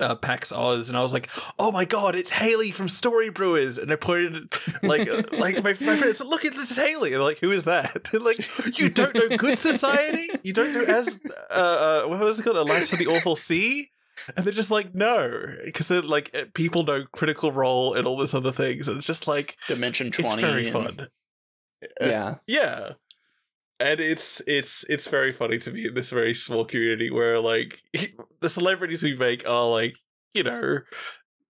uh, 0.00 0.14
PAX 0.14 0.52
Aus, 0.52 0.88
and 0.88 0.96
I 0.96 1.00
was 1.00 1.12
like, 1.12 1.30
"Oh 1.58 1.70
my 1.70 1.84
god, 1.84 2.14
it's 2.14 2.30
Haley 2.30 2.70
from 2.70 2.86
Storybrewers!" 2.86 3.80
And 3.80 3.92
I 3.92 3.96
pointed 3.96 4.52
like 4.82 5.08
uh, 5.08 5.22
like 5.32 5.56
my, 5.62 5.74
my 5.80 5.96
friends, 5.96 6.20
"Look 6.20 6.44
at 6.44 6.54
this 6.54 6.76
Haley!" 6.76 7.14
And 7.14 7.22
like, 7.22 7.38
"Who 7.38 7.50
is 7.50 7.64
that?" 7.64 8.08
And 8.12 8.22
like, 8.24 8.78
you 8.78 8.88
don't 8.88 9.14
know 9.14 9.36
Good 9.36 9.58
Society? 9.58 10.28
You 10.42 10.52
don't 10.52 10.72
know 10.72 10.82
as 10.82 11.18
uh, 11.50 11.54
uh 11.54 12.08
what 12.08 12.20
was 12.20 12.40
it 12.40 12.42
called? 12.42 12.56
Alas 12.56 12.90
for 12.90 12.96
the 12.96 13.06
Awful 13.06 13.36
Sea? 13.36 13.90
And 14.36 14.44
they're 14.44 14.52
just 14.52 14.70
like, 14.70 14.94
no, 14.94 15.54
because 15.64 15.88
they're 15.88 16.02
like 16.02 16.30
uh, 16.34 16.44
people 16.54 16.84
know 16.84 17.04
Critical 17.12 17.50
Role 17.52 17.94
and 17.94 18.06
all 18.06 18.16
this 18.16 18.34
other 18.34 18.52
things, 18.52 18.86
and 18.88 18.98
it's 18.98 19.06
just 19.06 19.26
like 19.26 19.56
Dimension 19.68 20.10
20 20.10 20.24
it's 20.28 20.34
twenty. 20.42 20.52
very 20.52 20.68
and- 20.68 20.96
fun. 20.96 21.08
yeah. 22.00 22.34
Yeah. 22.46 22.90
And 23.80 23.98
it's 23.98 24.40
it's 24.46 24.84
it's 24.88 25.08
very 25.08 25.32
funny 25.32 25.58
to 25.58 25.70
be 25.72 25.86
in 25.88 25.94
this 25.94 26.10
very 26.10 26.34
small 26.34 26.64
community 26.64 27.10
where 27.10 27.40
like 27.40 27.80
the 28.40 28.48
celebrities 28.48 29.02
we 29.02 29.16
make 29.16 29.48
are 29.48 29.66
like, 29.68 29.96
you 30.34 30.44
know, 30.44 30.80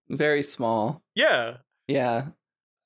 Very 0.08 0.42
small. 0.42 1.02
yeah. 1.14 1.58
Yeah. 1.88 2.28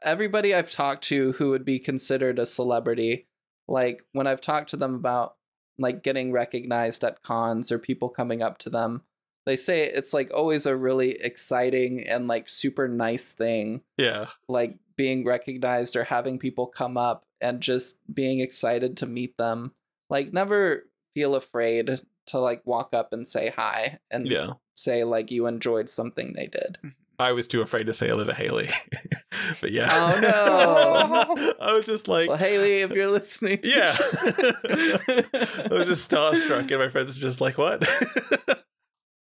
Everybody 0.02 0.54
I've 0.54 0.70
talked 0.70 1.04
to 1.04 1.32
who 1.32 1.50
would 1.50 1.64
be 1.64 1.78
considered 1.78 2.38
a 2.38 2.46
celebrity, 2.46 3.28
like 3.68 4.02
when 4.12 4.26
I've 4.26 4.40
talked 4.40 4.70
to 4.70 4.76
them 4.76 4.94
about 4.94 5.36
like 5.78 6.02
getting 6.02 6.32
recognized 6.32 7.04
at 7.04 7.22
cons 7.22 7.70
or 7.70 7.78
people 7.78 8.08
coming 8.08 8.42
up 8.42 8.58
to 8.58 8.70
them, 8.70 9.02
they 9.47 9.56
say 9.56 9.85
it's 9.85 10.12
like 10.12 10.31
always 10.35 10.66
a 10.66 10.77
really 10.77 11.12
exciting 11.12 12.06
and 12.06 12.28
like 12.28 12.48
super 12.48 12.89
nice 12.89 13.32
thing, 13.32 13.82
Yeah. 13.97 14.27
like 14.48 14.77
being 14.97 15.24
recognized 15.24 15.94
or 15.97 16.05
having 16.05 16.39
people 16.39 16.66
come 16.66 16.97
up 16.97 17.24
and 17.40 17.60
just 17.60 18.01
being 18.12 18.40
excited 18.40 18.97
to 18.98 19.06
meet 19.06 19.36
them. 19.39 19.73
Like 20.10 20.32
never 20.32 20.86
feel 21.14 21.35
afraid 21.35 22.01
to 22.27 22.39
like 22.39 22.62
walk 22.66 22.93
up 22.93 23.12
and 23.12 23.27
say 23.27 23.51
hi 23.56 23.98
and 24.10 24.28
Yeah. 24.31 24.55
say 24.74 25.05
like 25.05 25.31
you 25.31 25.47
enjoyed 25.47 25.89
something 25.89 26.32
they 26.32 26.47
did. 26.48 26.78
Mm-hmm. 26.78 26.89
I 27.18 27.32
was 27.32 27.48
too 27.48 27.62
afraid 27.62 27.86
to 27.86 27.94
say 27.94 28.09
hello 28.09 28.24
to 28.24 28.35
Haley. 28.35 28.68
but 29.62 29.70
yeah. 29.73 29.89
Oh, 29.90 30.18
no. 30.20 31.55
I 31.60 31.73
was 31.73 31.86
just 31.86 32.09
like 32.09 32.28
Well, 32.28 32.36
Haley, 32.36 32.81
if 32.82 32.93
you're 32.93 33.10
listening. 33.10 33.60
Yeah. 33.62 33.94
I 33.98 35.68
was 35.70 35.86
just 35.89 36.10
starstruck 36.10 36.70
and 36.70 36.78
my 36.78 36.89
friends 36.89 37.16
were 37.16 37.23
just 37.23 37.40
like, 37.40 37.56
what? 37.56 37.82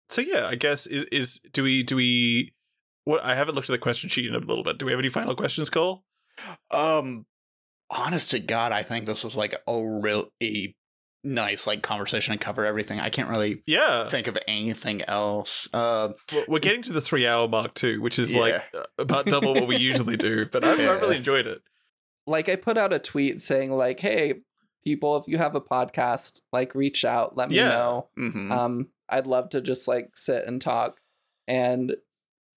So 0.10 0.22
yeah, 0.22 0.48
I 0.48 0.56
guess 0.56 0.86
is 0.88 1.04
is 1.12 1.40
do 1.54 1.64
we 1.64 1.84
do 1.84 1.96
we 1.96 2.54
what 3.06 3.24
I 3.24 3.36
haven't 3.36 3.56
looked 3.56 3.70
at 3.70 3.74
the 3.74 3.78
question 3.80 4.10
sheet 4.10 4.26
in 4.28 4.36
a 4.36 4.40
little 4.40 4.64
bit. 4.64 4.78
Do 4.78 4.86
we 4.86 4.92
have 4.92 5.00
any 5.00 5.10
final 5.10 5.36
questions, 5.36 5.70
Cole? 5.70 6.04
Um, 6.72 7.26
honest 7.90 8.32
to 8.32 8.40
God, 8.40 8.72
I 8.72 8.84
think 8.84 9.06
this 9.06 9.24
was 9.24 9.36
like 9.36 9.56
a 9.68 10.00
really 10.02 10.76
nice 11.24 11.66
like 11.66 11.82
conversation 11.82 12.32
and 12.34 12.42
cover 12.42 12.66
everything. 12.66 13.00
I 13.00 13.10
can't 13.10 13.30
really 13.30 13.64
Yeah. 13.66 14.08
think 14.10 14.28
of 14.28 14.38
anything 14.48 15.02
else. 15.04 15.68
Uh, 15.74 16.10
We're- 16.32 16.46
We're 16.48 16.60
getting 16.60 16.84
to 16.84 16.94
the 16.94 17.02
three 17.02 17.26
hour 17.26 17.48
mark 17.48 17.74
too, 17.74 18.02
which 18.02 18.20
is 18.20 18.32
Yeah. 18.34 18.40
like 18.40 18.64
about 18.98 19.26
double 19.26 19.54
what 19.54 19.68
we 19.68 19.78
usually 19.78 20.18
do. 20.18 20.46
But 20.46 20.64
I've, 20.66 20.80
I've 20.80 21.02
really 21.02 21.18
enjoyed 21.18 21.48
it. 21.48 21.62
like 22.28 22.50
I 22.50 22.56
put 22.56 22.78
out 22.78 22.94
a 22.94 23.00
tweet 23.00 23.42
saying 23.42 23.72
like, 23.72 24.00
"Hey, 24.00 24.42
people, 24.86 25.18
if 25.18 25.28
you 25.28 25.38
have 25.38 25.56
a 25.56 25.62
podcast, 25.62 26.40
like 26.54 26.74
reach 26.76 27.04
out, 27.04 27.36
let 27.36 27.50
me 27.50 27.58
Yeah. 27.58 27.70
know. 27.70 28.10
mhm. 28.18 28.52
Um, 28.52 28.88
I'd 29.10 29.28
love 29.28 29.50
to 29.50 29.60
just 29.62 29.88
like 29.88 30.16
sit 30.16 30.46
and 30.48 30.62
talk." 30.62 31.00
And 31.48 31.96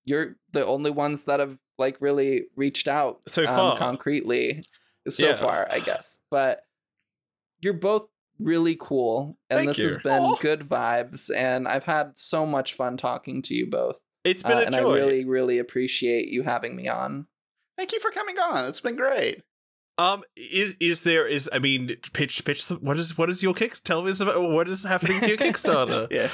you're 0.04 0.36
the 0.52 0.64
only 0.64 0.90
ones 0.90 1.24
that 1.24 1.40
have 1.40 1.58
like 1.78 2.00
really 2.00 2.44
reached 2.56 2.86
out 2.88 3.20
So 3.28 3.42
um, 3.42 3.48
far. 3.48 3.76
concretely 3.76 4.62
so 5.08 5.28
Yeah. 5.28 5.34
far, 5.34 5.66
I 5.70 5.80
guess. 5.80 6.18
But 6.30 6.62
you're 7.60 7.74
both 7.74 8.06
really 8.40 8.76
cool, 8.80 9.36
and 9.50 9.58
Thank 9.58 9.68
this 9.76 9.82
has 9.82 9.98
been 9.98 10.12
Aw. 10.22 10.36
good 10.40 10.60
vibes, 10.60 11.28
and 11.34 11.66
I've 11.66 11.84
had 11.84 12.16
so 12.16 12.46
much 12.46 12.74
fun 12.74 12.96
talking 12.96 13.42
to 13.42 13.54
you 13.54 13.66
both. 13.68 14.00
It's 14.24 14.42
been 14.42 14.58
Uh, 14.58 14.60
a 14.60 14.64
and 14.64 14.76
I 14.76 14.80
really, 14.80 15.24
really 15.24 15.58
appreciate 15.58 16.28
you 16.28 16.42
having 16.44 16.76
me 16.76 16.86
on. 16.88 17.26
Thank 17.76 17.92
you 17.92 18.00
for 18.00 18.10
coming 18.10 18.38
on. 18.38 18.64
It's 18.66 18.80
been 18.80 18.96
great. 18.96 19.42
Um, 19.98 20.22
is 20.36 20.76
is 20.80 21.02
there 21.02 21.26
is 21.26 21.50
I 21.52 21.58
mean 21.58 21.96
pitch 22.12 22.44
pitch 22.44 22.66
the, 22.66 22.76
what 22.76 22.98
is 22.98 23.18
what 23.18 23.28
is 23.28 23.42
your 23.42 23.52
kick? 23.52 23.74
Tell 23.82 24.02
me 24.02 24.12
about 24.18 24.50
what 24.50 24.68
is 24.68 24.84
happening 24.84 25.20
to 25.20 25.28
your 25.28 25.36
Kickstarter? 25.36 26.06
Yeah. 26.10 26.28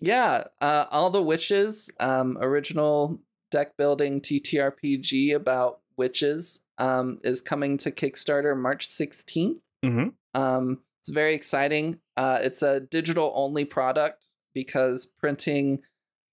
Yeah, 0.00 0.44
uh, 0.62 0.86
all 0.90 1.10
the 1.10 1.20
witches, 1.22 1.92
um, 2.00 2.38
original 2.40 3.20
deck 3.50 3.76
building 3.76 4.22
TTRPG 4.22 5.34
about 5.34 5.80
witches, 5.98 6.64
um, 6.78 7.18
is 7.24 7.42
coming 7.42 7.76
to 7.78 7.90
Kickstarter 7.90 8.56
March 8.56 8.88
sixteenth. 8.88 9.60
Mhm. 9.84 10.14
Um, 10.34 10.80
it's 11.00 11.10
very 11.10 11.34
exciting. 11.34 12.00
Uh, 12.16 12.38
it's 12.40 12.62
a 12.62 12.80
digital 12.80 13.32
only 13.34 13.66
product 13.66 14.24
because 14.54 15.04
printing, 15.04 15.82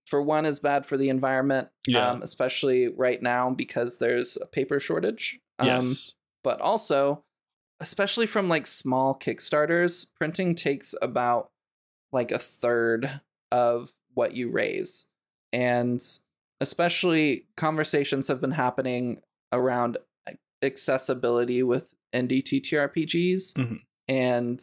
for 0.08 0.22
one, 0.22 0.46
is 0.46 0.60
bad 0.60 0.86
for 0.86 0.96
the 0.96 1.10
environment. 1.10 1.68
Yeah. 1.86 2.12
Um, 2.12 2.22
especially 2.22 2.88
right 2.88 3.22
now 3.22 3.50
because 3.50 3.98
there's 3.98 4.38
a 4.42 4.46
paper 4.46 4.80
shortage. 4.80 5.40
Um, 5.60 5.68
yes. 5.68 6.14
But 6.44 6.60
also 6.62 7.24
especially 7.80 8.26
from 8.28 8.48
like 8.48 8.66
small 8.66 9.18
kickstarters 9.18 10.08
printing 10.18 10.56
takes 10.56 10.96
about 11.02 11.50
like 12.12 12.32
a 12.32 12.38
third 12.40 13.22
of 13.52 13.92
what 14.14 14.36
you 14.36 14.50
raise 14.50 15.10
and 15.52 16.00
especially 16.62 17.46
conversations 17.58 18.28
have 18.28 18.40
been 18.40 18.52
happening 18.52 19.22
around 19.52 19.98
accessibility 20.64 21.62
with 21.64 21.94
indie 22.14 22.42
ttrpgs 22.44 23.54
Mhm. 23.54 23.80
and 24.08 24.60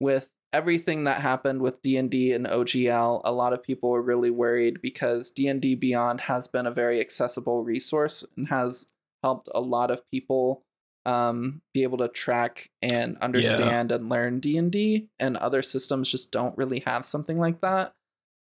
with 0.00 0.30
everything 0.52 1.04
that 1.04 1.20
happened 1.20 1.60
with 1.62 1.80
d&d 1.82 2.32
and 2.32 2.46
ogl 2.46 3.20
a 3.24 3.32
lot 3.32 3.52
of 3.52 3.62
people 3.62 3.90
were 3.90 4.02
really 4.02 4.30
worried 4.30 4.80
because 4.82 5.30
d&d 5.30 5.74
beyond 5.76 6.22
has 6.22 6.48
been 6.48 6.66
a 6.66 6.70
very 6.72 7.00
accessible 7.00 7.62
resource 7.62 8.24
and 8.36 8.48
has 8.48 8.92
helped 9.22 9.48
a 9.54 9.60
lot 9.60 9.90
of 9.90 10.02
people 10.10 10.64
um, 11.06 11.62
be 11.72 11.82
able 11.82 11.98
to 11.98 12.08
track 12.08 12.70
and 12.82 13.16
understand 13.18 13.90
and 13.92 14.08
learn 14.08 14.40
D&D 14.40 15.08
and 15.18 15.36
other 15.36 15.62
systems 15.62 16.10
just 16.10 16.30
don't 16.30 16.56
really 16.56 16.80
have 16.86 17.06
something 17.06 17.38
like 17.38 17.60
that. 17.60 17.94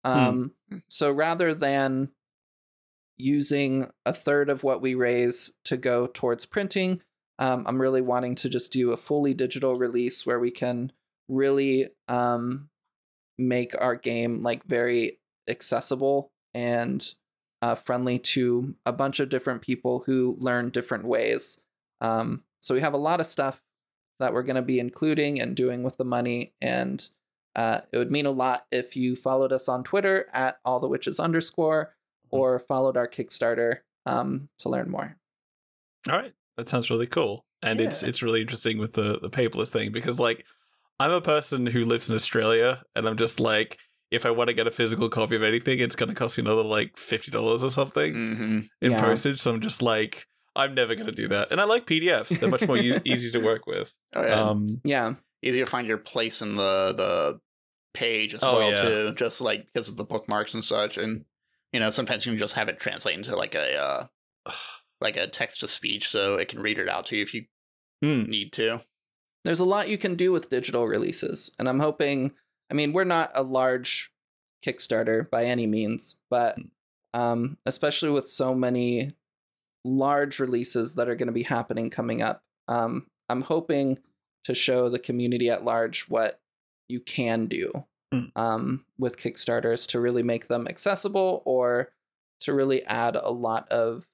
Um, 0.03 0.53
so 0.89 1.11
rather 1.11 1.53
than 1.53 2.09
using 3.17 3.87
a 4.05 4.13
third 4.13 4.49
of 4.49 4.63
what 4.63 4.81
we 4.81 4.95
raise 4.95 5.53
to 5.65 5.77
go 5.77 6.07
towards 6.07 6.45
printing, 6.45 7.01
um, 7.39 7.65
I'm 7.67 7.81
really 7.81 8.01
wanting 8.01 8.35
to 8.35 8.49
just 8.49 8.73
do 8.73 8.91
a 8.91 8.97
fully 8.97 9.33
digital 9.33 9.75
release 9.75 10.25
where 10.25 10.39
we 10.39 10.51
can 10.51 10.91
really 11.29 11.87
um, 12.07 12.69
make 13.37 13.73
our 13.81 13.95
game 13.95 14.41
like 14.41 14.63
very 14.65 15.19
accessible 15.47 16.31
and 16.53 17.13
uh, 17.61 17.75
friendly 17.75 18.19
to 18.19 18.75
a 18.85 18.93
bunch 18.93 19.19
of 19.19 19.29
different 19.29 19.61
people 19.61 20.03
who 20.05 20.35
learn 20.39 20.69
different 20.69 21.05
ways. 21.05 21.61
Um, 22.01 22.43
so 22.61 22.73
we 22.75 22.81
have 22.81 22.93
a 22.93 22.97
lot 22.97 23.19
of 23.19 23.27
stuff 23.27 23.63
that 24.19 24.33
we're 24.33 24.43
going 24.43 24.55
to 24.57 24.61
be 24.61 24.79
including 24.79 25.41
and 25.41 25.55
doing 25.55 25.83
with 25.83 25.97
the 25.97 26.03
money, 26.05 26.53
and 26.61 27.07
uh, 27.55 27.81
it 27.91 27.97
would 27.97 28.11
mean 28.11 28.25
a 28.25 28.31
lot 28.31 28.65
if 28.71 28.95
you 28.95 29.15
followed 29.15 29.51
us 29.53 29.67
on 29.69 29.83
Twitter 29.83 30.27
at 30.33 30.59
all 30.65 30.79
the 30.79 30.87
witches 30.87 31.19
underscore 31.19 31.95
or 32.29 32.59
followed 32.59 32.95
our 32.97 33.07
Kickstarter 33.07 33.79
um, 34.05 34.47
to 34.59 34.69
learn 34.69 34.89
more. 34.89 35.17
All 36.09 36.17
right, 36.17 36.33
that 36.57 36.69
sounds 36.69 36.89
really 36.89 37.07
cool, 37.07 37.45
and 37.61 37.79
it's 37.79 38.01
Yeah. 38.01 38.09
it's 38.09 38.21
really 38.23 38.41
interesting 38.41 38.77
with 38.77 38.93
the 38.93 39.19
the 39.19 39.29
paperless 39.29 39.69
thing 39.69 39.91
because 39.91 40.17
like 40.19 40.45
I'm 40.99 41.11
a 41.11 41.21
person 41.21 41.65
who 41.65 41.85
lives 41.85 42.09
in 42.09 42.15
Australia, 42.15 42.83
and 42.95 43.07
I'm 43.07 43.17
just 43.17 43.39
like 43.39 43.77
if 44.11 44.25
I 44.25 44.31
want 44.31 44.49
to 44.49 44.53
get 44.53 44.67
a 44.67 44.71
physical 44.71 45.09
copy 45.09 45.35
of 45.35 45.43
anything, 45.43 45.79
it's 45.79 45.95
going 45.95 46.09
to 46.09 46.15
cost 46.15 46.37
me 46.37 46.43
another 46.43 46.63
like 46.63 46.97
fifty 46.97 47.31
dollars 47.31 47.63
or 47.63 47.69
something 47.69 48.13
hmm 48.13 48.59
in 48.81 48.91
Yeah. 48.91 49.01
postage. 49.01 49.39
So 49.39 49.53
I'm 49.53 49.61
just 49.61 49.81
like 49.81 50.27
I'm 50.55 50.75
never 50.75 50.95
going 50.95 51.07
to 51.07 51.13
do 51.13 51.27
that, 51.29 51.49
and 51.51 51.61
I 51.61 51.65
like 51.65 51.85
PDFs; 51.85 52.39
they're 52.39 52.49
much 52.49 52.67
more 52.67 52.77
e- 52.77 52.99
easy 53.05 53.31
to 53.31 53.43
work 53.43 53.65
with. 53.67 53.93
Oh, 54.13 54.25
yeah. 54.25 54.33
Um, 54.33 54.81
Yeah, 54.83 55.15
Easy 55.43 55.59
to 55.59 55.65
find 55.65 55.87
your 55.87 55.97
place 55.97 56.41
in 56.41 56.55
the 56.55 56.93
the 56.95 57.39
page 57.93 58.33
as 58.33 58.43
Oh, 58.43 58.59
well 58.59 58.71
yeah. 58.71 58.81
too, 58.81 59.13
just 59.15 59.41
like 59.41 59.67
because 59.73 59.89
of 59.89 59.97
the 59.97 60.03
bookmarks 60.03 60.53
and 60.53 60.63
such. 60.63 60.97
And 60.97 61.25
you 61.73 61.79
know, 61.79 61.89
sometimes 61.89 62.25
you 62.25 62.31
can 62.31 62.39
just 62.39 62.53
have 62.53 62.69
it 62.69 62.79
translate 62.79 63.17
into 63.17 63.35
like 63.35 63.55
a 63.55 63.75
uh, 63.75 64.51
like 65.01 65.17
a 65.17 65.27
text 65.27 65.61
to 65.61 65.67
speech, 65.67 66.09
so 66.09 66.35
it 66.35 66.47
can 66.47 66.61
read 66.61 66.77
it 66.77 66.89
out 66.89 67.07
to 67.07 67.15
you 67.15 67.23
if 67.23 67.33
you 67.33 67.45
hmm. 68.03 68.23
need 68.23 68.53
to. 68.53 68.81
there's 69.43 69.59
a 69.59 69.65
lot 69.65 69.89
you 69.89 69.97
can 69.97 70.15
do 70.15 70.31
with 70.31 70.49
digital 70.49 70.87
releases, 70.87 71.51
and 71.57 71.67
I'm 71.67 71.79
hoping. 71.79 72.31
I 72.69 72.73
mean, 72.73 72.93
we're 72.93 73.03
not 73.03 73.31
a 73.35 73.43
large 73.43 74.13
Kickstarter 74.65 75.29
by 75.29 75.43
any 75.43 75.67
means, 75.67 76.19
but 76.29 76.57
um, 77.13 77.57
especially 77.65 78.11
with 78.11 78.25
so 78.25 78.55
many 78.55 79.11
large 79.83 80.39
releases 80.39 80.95
that 80.95 81.09
are 81.09 81.15
going 81.15 81.27
to 81.27 81.33
be 81.33 81.43
happening 81.43 81.89
coming 81.89 82.21
up, 82.21 82.41
um, 82.67 83.07
I'm 83.29 83.41
hoping 83.41 83.99
to 84.43 84.53
show 84.55 84.89
the 84.89 84.99
community 84.99 85.49
at 85.49 85.63
large 85.65 86.03
what 86.03 86.39
you 86.89 86.99
can 86.99 87.45
do 87.47 87.85
Mm. 88.13 88.29
um, 88.35 88.85
with 88.97 89.15
Kickstarters 89.15 89.87
to 89.87 89.99
really 90.01 90.21
make 90.21 90.49
them 90.49 90.67
accessible 90.67 91.41
or 91.45 91.93
to 92.41 92.53
really 92.53 92.83
add 92.83 93.15
a 93.15 93.31
lot 93.31 93.69
of 93.69 94.05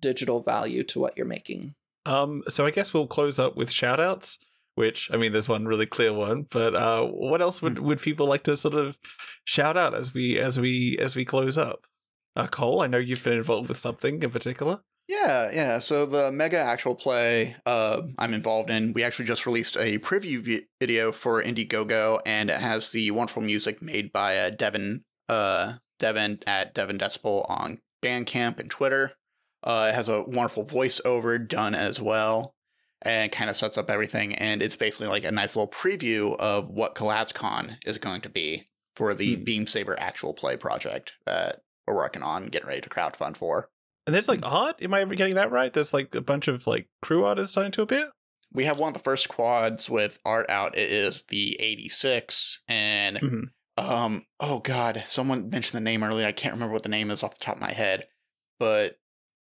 digital 0.00 0.40
value 0.40 0.82
to 0.82 0.98
what 0.98 1.16
you're 1.16 1.24
making. 1.24 1.76
Um, 2.04 2.42
so 2.48 2.66
I 2.66 2.72
guess 2.72 2.92
we'll 2.92 3.06
close 3.06 3.38
up 3.38 3.54
with 3.54 3.70
shout 3.70 4.00
outs, 4.00 4.38
which 4.74 5.08
I 5.12 5.16
mean, 5.18 5.30
there's 5.30 5.48
one 5.48 5.66
really 5.66 5.86
clear 5.86 6.12
one, 6.12 6.48
but 6.50 6.74
uh, 6.74 7.04
what 7.06 7.40
else 7.40 7.62
would, 7.62 7.78
would 7.86 8.00
people 8.00 8.26
like 8.26 8.42
to 8.42 8.56
sort 8.56 8.74
of 8.74 8.98
shout 9.44 9.76
out 9.76 9.94
as 9.94 10.12
we 10.12 10.36
as 10.36 10.58
we 10.58 10.98
as 11.00 11.14
we 11.14 11.24
close 11.24 11.56
up? 11.56 11.86
Uh, 12.34 12.48
Cole, 12.48 12.82
I 12.82 12.88
know 12.88 12.98
you've 12.98 13.22
been 13.22 13.34
involved 13.34 13.68
with 13.68 13.78
something 13.78 14.20
in 14.20 14.30
particular. 14.30 14.80
Yeah, 15.06 15.50
yeah. 15.52 15.78
So 15.80 16.06
the 16.06 16.32
mega 16.32 16.58
actual 16.58 16.94
play 16.94 17.56
uh, 17.66 18.02
I'm 18.18 18.32
involved 18.32 18.70
in, 18.70 18.92
we 18.94 19.02
actually 19.04 19.26
just 19.26 19.44
released 19.44 19.76
a 19.76 19.98
preview 19.98 20.40
vi- 20.40 20.66
video 20.80 21.12
for 21.12 21.42
Indiegogo, 21.42 22.20
and 22.24 22.48
it 22.48 22.60
has 22.60 22.90
the 22.90 23.10
wonderful 23.10 23.42
music 23.42 23.82
made 23.82 24.12
by 24.12 24.38
uh, 24.38 24.50
Devin, 24.50 25.04
uh, 25.28 25.74
Devin 25.98 26.40
at 26.46 26.74
Devin 26.74 26.98
Decibel 26.98 27.44
on 27.50 27.80
Bandcamp 28.02 28.58
and 28.58 28.70
Twitter. 28.70 29.12
Uh, 29.62 29.88
it 29.92 29.94
has 29.94 30.08
a 30.08 30.22
wonderful 30.22 30.64
voiceover 30.64 31.46
done 31.46 31.74
as 31.74 32.00
well, 32.00 32.54
and 33.02 33.30
kind 33.30 33.50
of 33.50 33.56
sets 33.56 33.76
up 33.76 33.90
everything. 33.90 34.34
And 34.34 34.62
it's 34.62 34.76
basically 34.76 35.08
like 35.08 35.24
a 35.24 35.32
nice 35.32 35.54
little 35.54 35.70
preview 35.70 36.34
of 36.38 36.70
what 36.70 36.94
CollapseCon 36.94 37.76
is 37.84 37.98
going 37.98 38.22
to 38.22 38.30
be 38.30 38.64
for 38.96 39.12
the 39.12 39.36
Hmm. 39.36 39.44
Beam 39.44 39.66
Saber 39.66 39.96
actual 39.98 40.32
play 40.32 40.56
project 40.56 41.12
that 41.26 41.60
we're 41.86 41.94
working 41.94 42.22
on, 42.22 42.46
getting 42.46 42.68
ready 42.68 42.80
to 42.80 42.88
crowdfund 42.88 43.36
for. 43.36 43.68
And 44.06 44.14
there's 44.14 44.28
like 44.28 44.44
art. 44.44 44.76
Am 44.82 44.92
I 44.94 45.04
getting 45.04 45.34
that 45.36 45.50
right? 45.50 45.72
There's 45.72 45.94
like 45.94 46.14
a 46.14 46.20
bunch 46.20 46.46
of 46.48 46.66
like 46.66 46.88
crew 47.02 47.24
artists 47.24 47.52
starting 47.52 47.72
to 47.72 47.82
appear. 47.82 48.10
we 48.52 48.64
have 48.66 48.78
one 48.78 48.88
of 48.88 48.94
the 48.94 49.00
first 49.00 49.28
quads 49.28 49.90
with 49.90 50.20
art 50.24 50.48
out. 50.48 50.76
It 50.78 50.92
is 50.92 51.24
the 51.24 51.56
86. 51.60 52.62
And, 52.68 53.16
Mhm. 53.18 53.42
um, 53.76 54.26
oh 54.38 54.60
God, 54.60 55.02
someone 55.08 55.48
mentioned 55.50 55.80
the 55.80 55.84
name 55.84 56.04
earlier. 56.04 56.24
I 56.26 56.30
can't 56.32 56.54
remember 56.54 56.72
what 56.72 56.84
the 56.84 56.88
name 56.88 57.10
is 57.10 57.24
off 57.24 57.36
the 57.36 57.44
top 57.44 57.56
of 57.56 57.60
my 57.60 57.72
head, 57.72 58.06
but 58.60 58.98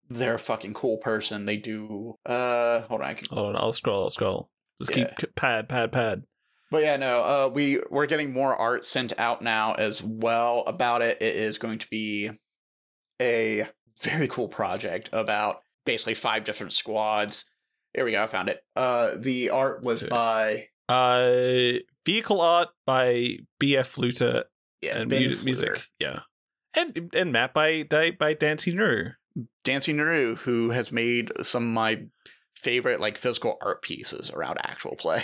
they're 0.09 0.33
a 0.35 0.39
fucking 0.39 0.73
cool 0.73 0.97
person. 0.97 1.45
They 1.45 1.57
do, 1.57 2.15
uh, 2.25 2.81
hold 2.87 3.01
on. 3.01 3.07
I 3.07 3.13
can, 3.13 3.27
Hold 3.29 3.55
on, 3.55 3.61
I'll 3.61 3.71
scroll. 3.71 4.03
I'll 4.05 4.09
scroll. 4.09 4.49
Just 4.81 4.95
Yeah. 4.97 5.13
keep 5.15 5.35
pad, 5.35 5.69
pad, 5.69 5.91
pad. 5.91 6.23
but 6.71 6.81
yeah, 6.81 6.97
no, 6.97 7.21
uh, 7.21 7.51
we, 7.53 7.81
we're 7.91 8.07
getting 8.07 8.33
more 8.33 8.55
art 8.55 8.83
sent 8.83 9.13
out 9.19 9.43
now 9.43 9.73
as 9.73 10.01
well 10.01 10.63
about 10.65 11.03
it. 11.03 11.21
It 11.21 11.35
is 11.35 11.59
going 11.59 11.77
to 11.77 11.87
be 11.91 12.31
a 13.21 13.67
very 14.03 14.27
cool 14.27 14.47
project 14.47 15.09
about 15.13 15.61
basically 15.85 16.13
five 16.13 16.43
different 16.43 16.73
squads. 16.73 17.45
Here 17.93 18.05
we 18.05 18.11
go. 18.11 18.23
I 18.23 18.27
found 18.27 18.49
it. 18.49 18.61
Uh, 18.75 19.11
the 19.17 19.49
art 19.49 19.83
was 19.83 20.03
by 20.03 20.67
Uh, 20.89 21.79
vehicle 22.05 22.41
art 22.41 22.69
by 22.85 23.37
BF 23.61 23.87
Fluter 23.95 24.43
yeah, 24.81 24.97
and 24.99 25.09
Ben 25.09 25.23
mu- 25.23 25.35
Fluter. 25.35 25.45
music. 25.45 25.81
Yeah, 25.99 26.19
and 26.75 27.09
and 27.15 27.31
map 27.31 27.53
by 27.53 27.83
by, 27.83 28.11
by 28.11 28.33
Dancy 28.33 28.73
Nuru. 28.73 29.13
Dancing 29.63 29.97
Naru, 29.97 30.35
who 30.35 30.69
has 30.71 30.91
made 30.91 31.31
some 31.43 31.63
of 31.63 31.69
my 31.73 32.03
favorite 32.55 32.99
like 32.99 33.17
physical 33.17 33.57
art 33.61 33.81
pieces 33.81 34.29
around 34.31 34.57
actual 34.67 34.95
play. 34.95 35.23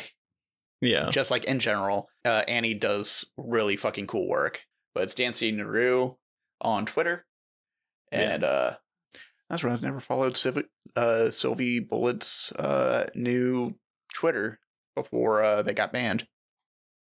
Yeah, 0.82 1.10
Just 1.12 1.30
like 1.30 1.44
in 1.44 1.60
general, 1.60 2.08
uh, 2.24 2.44
Annie 2.48 2.74
does 2.74 3.26
really 3.38 3.76
fucking 3.76 4.08
cool 4.08 4.30
work. 4.30 4.66
But 4.96 5.04
it's 5.04 5.14
Dancing 5.14 5.58
Naru 5.58 6.16
on 6.62 6.86
Twitter, 6.86 7.26
Yeah. 8.12 8.20
and 8.34 8.44
uh, 8.44 8.76
that's 9.50 9.64
right. 9.64 9.74
I've 9.74 9.82
never 9.82 10.00
followed 10.00 10.34
Sylvi, 10.34 10.64
uh, 10.96 11.28
Sylvi 11.30 11.88
Bullet's 11.88 12.52
uh, 12.54 13.08
new 13.16 13.76
Twitter 14.14 14.60
before 14.96 15.44
uh, 15.44 15.62
they 15.62 15.74
got 15.74 15.94
banned. 15.94 16.28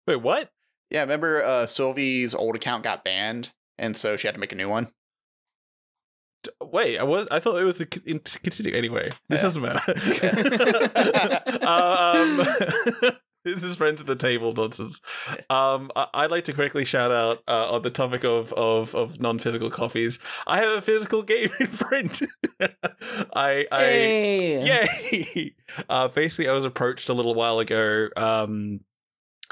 wait, 0.07 0.17
what? 0.23 0.51
Yeah, 0.91 1.01
remember 1.03 1.43
uh, 1.43 1.67
Sylvi's 1.67 2.35
old 2.35 2.57
account 2.57 2.83
got 2.85 3.05
banned, 3.05 3.53
and 3.79 3.97
so 3.97 4.17
she 4.17 4.27
had 4.27 4.35
to 4.35 4.41
make 4.41 4.53
a 4.53 4.57
new 4.57 4.69
one. 4.69 4.89
Wait, 6.63 6.99
I 6.99 7.03
was 7.03 7.27
I 7.31 7.41
thought 7.41 7.61
it 7.61 7.65
was 7.65 7.81
a 7.81 7.87
con- 7.87 8.03
in- 8.07 8.21
continue 8.21 8.75
anyway. 8.75 9.11
This 9.29 9.41
Yeah. 9.41 9.43
doesn't 9.43 9.63
matter. 9.63 9.93
um, 11.67 13.13
this 13.45 13.63
is 13.63 13.77
friends 13.77 14.01
at 14.01 14.07
the 14.07 14.17
table 14.17 14.53
nonsense. 14.53 15.01
Um, 15.51 15.91
I- 15.97 16.09
I'd 16.15 16.31
like 16.31 16.45
to 16.45 16.53
quickly 16.53 16.85
shout 16.85 17.11
out 17.11 17.43
uh, 17.49 17.73
on 17.73 17.83
the 17.83 17.91
topic 17.91 18.25
of 18.25 18.53
of 18.55 18.95
of 18.95 19.21
non 19.21 19.39
physical 19.39 19.71
coffees. 19.71 20.19
I 20.47 20.59
have 20.59 20.77
a 20.79 20.83
physical 20.83 21.23
game 21.23 21.51
in 21.61 21.67
print. 21.69 22.23
I 23.35 23.67
I 23.73 23.79
Hey. 23.81 24.67
Yay! 24.67 25.55
Uh, 25.89 26.09
basically, 26.09 26.49
I 26.49 26.53
was 26.53 26.65
approached 26.65 27.09
a 27.09 27.15
little 27.15 27.35
while 27.35 27.59
ago 27.59 28.09
um, 28.17 28.81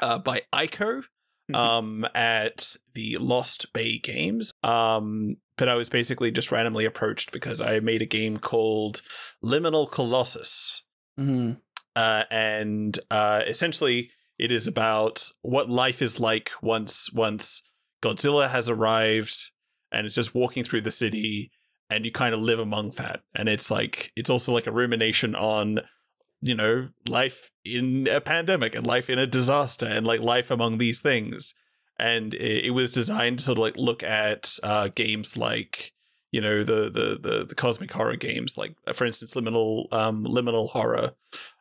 uh, 0.02 0.18
by 0.18 0.42
Ico 0.52 1.04
Mhm. 1.50 1.54
um, 1.56 2.06
at 2.14 2.74
the 2.94 3.18
Lost 3.18 3.72
Bay 3.72 3.98
Games. 3.98 4.52
Um, 4.64 5.36
but 5.56 5.68
I 5.68 5.74
was 5.76 5.88
basically 5.88 6.32
just 6.32 6.50
randomly 6.50 6.84
approached 6.84 7.30
because 7.32 7.60
I 7.60 7.78
made 7.80 8.02
a 8.02 8.06
game 8.06 8.36
called 8.38 9.00
Liminal 9.44 9.88
Colossus. 9.90 10.82
Mhm. 11.18 11.58
Uh, 11.96 12.24
and 12.30 12.98
uh, 13.10 13.40
essentially, 13.46 14.10
it 14.38 14.52
is 14.52 14.66
about 14.66 15.30
what 15.40 15.70
life 15.70 16.02
is 16.02 16.20
like 16.20 16.50
once 16.62 17.10
once 17.12 17.62
Godzilla 18.02 18.50
has 18.50 18.68
arrived 18.68 19.50
and 19.90 20.06
it's 20.06 20.14
just 20.14 20.34
walking 20.34 20.62
through 20.62 20.82
the 20.82 20.90
city, 20.90 21.50
and 21.88 22.04
you 22.04 22.12
kind 22.12 22.34
of 22.34 22.40
live 22.40 22.58
among 22.58 22.90
that. 22.90 23.20
And 23.34 23.48
it's 23.48 23.70
like 23.70 24.12
it's 24.14 24.28
also 24.28 24.52
like 24.52 24.66
a 24.66 24.72
rumination 24.72 25.34
on 25.34 25.80
you 26.42 26.54
know 26.54 26.90
life 27.08 27.50
in 27.64 28.06
a 28.08 28.20
pandemic 28.20 28.74
and 28.74 28.86
life 28.86 29.08
in 29.08 29.18
a 29.18 29.26
disaster 29.26 29.86
and 29.86 30.06
like 30.06 30.20
life 30.20 30.50
among 30.50 30.76
these 30.76 31.00
things. 31.00 31.54
And 31.98 32.34
it, 32.34 32.66
it 32.66 32.70
was 32.72 32.92
designed 32.92 33.38
to 33.38 33.44
sort 33.44 33.56
of 33.56 33.62
like 33.62 33.76
look 33.78 34.02
at 34.02 34.58
uh, 34.62 34.88
games 34.94 35.38
like 35.38 35.94
you 36.30 36.42
know 36.42 36.62
the 36.62 36.90
the 36.90 37.18
the 37.18 37.46
the 37.48 37.54
cosmic 37.54 37.90
horror 37.90 38.16
games 38.16 38.58
like 38.58 38.76
uh, 38.86 38.92
for 38.92 39.06
instance 39.06 39.32
liminal 39.32 39.90
um 39.92 40.24
liminal 40.24 40.68
horror 40.68 41.12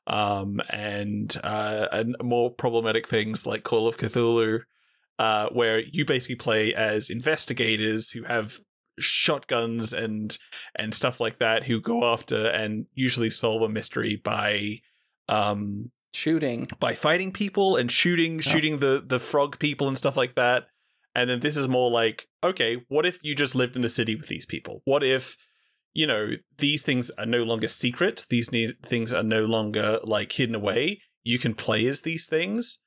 um 0.08 0.61
and 0.69 1.38
uh 1.43 1.88
and 1.92 2.16
more 2.22 2.51
problematic 2.51 3.08
things 3.08 3.45
like 3.45 3.64
call 3.64 3.88
of 3.88 3.98
cthulhu 3.98 4.59
uh 5.17 5.50
where 5.50 5.80
you 5.80 6.06
basically 6.06 6.35
play 6.35 6.74
as 6.74 7.09
investigators 7.09 8.11
who 8.11 8.24
have 8.24 8.59
shotguns 9.00 9.93
and 9.93 10.38
and 10.75 10.93
stuff 10.93 11.19
like 11.19 11.40
that 11.40 11.64
who 11.64 11.82
go 11.82 12.11
after 12.11 12.48
and 12.48 12.85
usually 12.93 13.30
solve 13.30 13.61
a 13.61 13.69
mystery 13.69 14.16
by 14.24 14.80
um 15.27 15.92
Shooting. 16.14 16.67
by 16.80 16.93
fighting 16.93 17.34
people 17.34 17.75
and 17.75 17.92
shooting 17.92 18.40
shooting 18.40 18.77
the 18.77 19.03
the 19.06 19.19
frog 19.19 19.59
people 19.59 19.90
and 19.90 19.98
stuff 19.98 20.16
like 20.16 20.35
that. 20.35 20.67
And 21.14 21.30
then 21.30 21.42
this 21.42 21.58
is 21.58 21.67
more 21.67 21.92
like 21.92 22.27
okay 22.42 22.85
what 22.88 23.06
if 23.06 23.22
you 23.22 23.35
just 23.35 23.53
lived 23.53 23.75
in 23.75 23.84
a 23.84 23.90
city 23.90 24.16
with 24.16 24.27
these 24.27 24.45
people? 24.45 24.82
What 24.85 25.03
if 25.03 25.35
you 25.95 26.06
know 26.06 26.32
these 26.57 26.83
things 26.83 27.09
are 27.17 27.25
no 27.25 27.41
longer 27.41 27.67
secret. 27.67 28.25
These 28.30 28.51
ne- 28.51 28.74
things 28.83 29.14
are 29.14 29.24
no 29.24 29.45
longer 29.45 29.99
like 30.03 30.33
hidden 30.33 30.53
away. 30.53 31.01
You 31.24 31.40
can 31.40 31.56
play 31.56 31.88
as 31.88 32.01
these 32.01 32.27
things. 32.27 32.77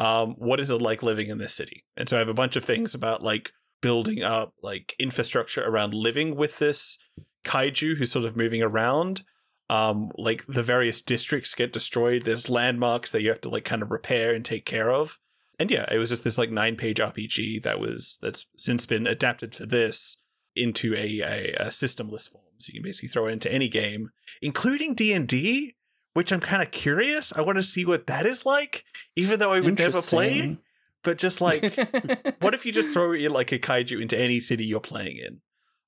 Um 0.00 0.36
what 0.38 0.60
is 0.60 0.70
it 0.70 0.80
like 0.80 1.02
living 1.02 1.28
in 1.28 1.38
this 1.38 1.54
city? 1.54 1.84
And 1.96 2.08
so 2.08 2.16
i 2.16 2.20
have 2.20 2.28
a 2.28 2.34
bunch 2.34 2.56
of 2.56 2.64
things 2.64 2.94
about 2.94 3.22
like 3.22 3.50
building 3.82 4.22
up 4.22 4.54
like 4.62 4.94
infrastructure 4.98 5.62
around 5.62 5.92
living 5.92 6.36
with 6.36 6.60
this 6.60 6.96
kaiju 7.44 7.96
who's 7.96 8.12
sort 8.12 8.24
of 8.24 8.36
moving 8.36 8.62
around. 8.62 9.22
Um 9.68 10.12
like 10.16 10.46
the 10.46 10.62
various 10.62 11.02
districts 11.02 11.56
get 11.56 11.72
destroyed. 11.72 12.22
There's 12.24 12.48
landmarks 12.48 13.10
that 13.10 13.22
you 13.22 13.30
have 13.30 13.40
to 13.42 13.50
like 13.50 13.64
kind 13.64 13.82
of 13.82 13.90
repair 13.90 14.32
and 14.32 14.44
take 14.44 14.64
care 14.64 14.92
of. 14.92 15.18
And 15.58 15.68
yeah 15.68 15.86
it 15.90 15.98
was 15.98 16.10
just 16.10 16.22
this 16.22 16.38
like 16.38 16.52
nine 16.52 16.76
page 16.76 16.98
rpg 16.98 17.62
that 17.64 17.80
was 17.80 18.18
that's 18.22 18.46
since 18.56 18.86
been 18.86 19.08
adapted 19.08 19.52
for 19.52 19.66
this 19.66 20.18
into 20.54 20.94
a, 20.94 21.20
a, 21.20 21.52
a 21.54 21.66
systemless 21.66 22.30
form 22.30 22.44
so 22.58 22.70
you 22.72 22.80
can 22.80 22.84
basically 22.84 23.08
throw 23.08 23.26
it 23.26 23.32
into 23.32 23.52
any 23.52 23.68
game 23.68 24.10
including 24.40 24.94
d&d 24.94 25.74
which 26.14 26.32
i'm 26.32 26.40
kind 26.40 26.62
of 26.62 26.70
curious 26.70 27.32
i 27.34 27.40
want 27.40 27.56
to 27.56 27.62
see 27.62 27.84
what 27.84 28.06
that 28.06 28.26
is 28.26 28.44
like 28.44 28.84
even 29.16 29.38
though 29.38 29.52
i 29.52 29.60
would 29.60 29.78
never 29.78 30.02
play 30.02 30.58
but 31.02 31.18
just 31.18 31.40
like 31.40 31.62
what 32.40 32.54
if 32.54 32.64
you 32.64 32.72
just 32.72 32.90
throw 32.90 33.12
in 33.12 33.32
like 33.32 33.52
a 33.52 33.58
kaiju 33.58 34.00
into 34.00 34.18
any 34.18 34.40
city 34.40 34.64
you're 34.64 34.80
playing 34.80 35.18
in? 35.18 35.40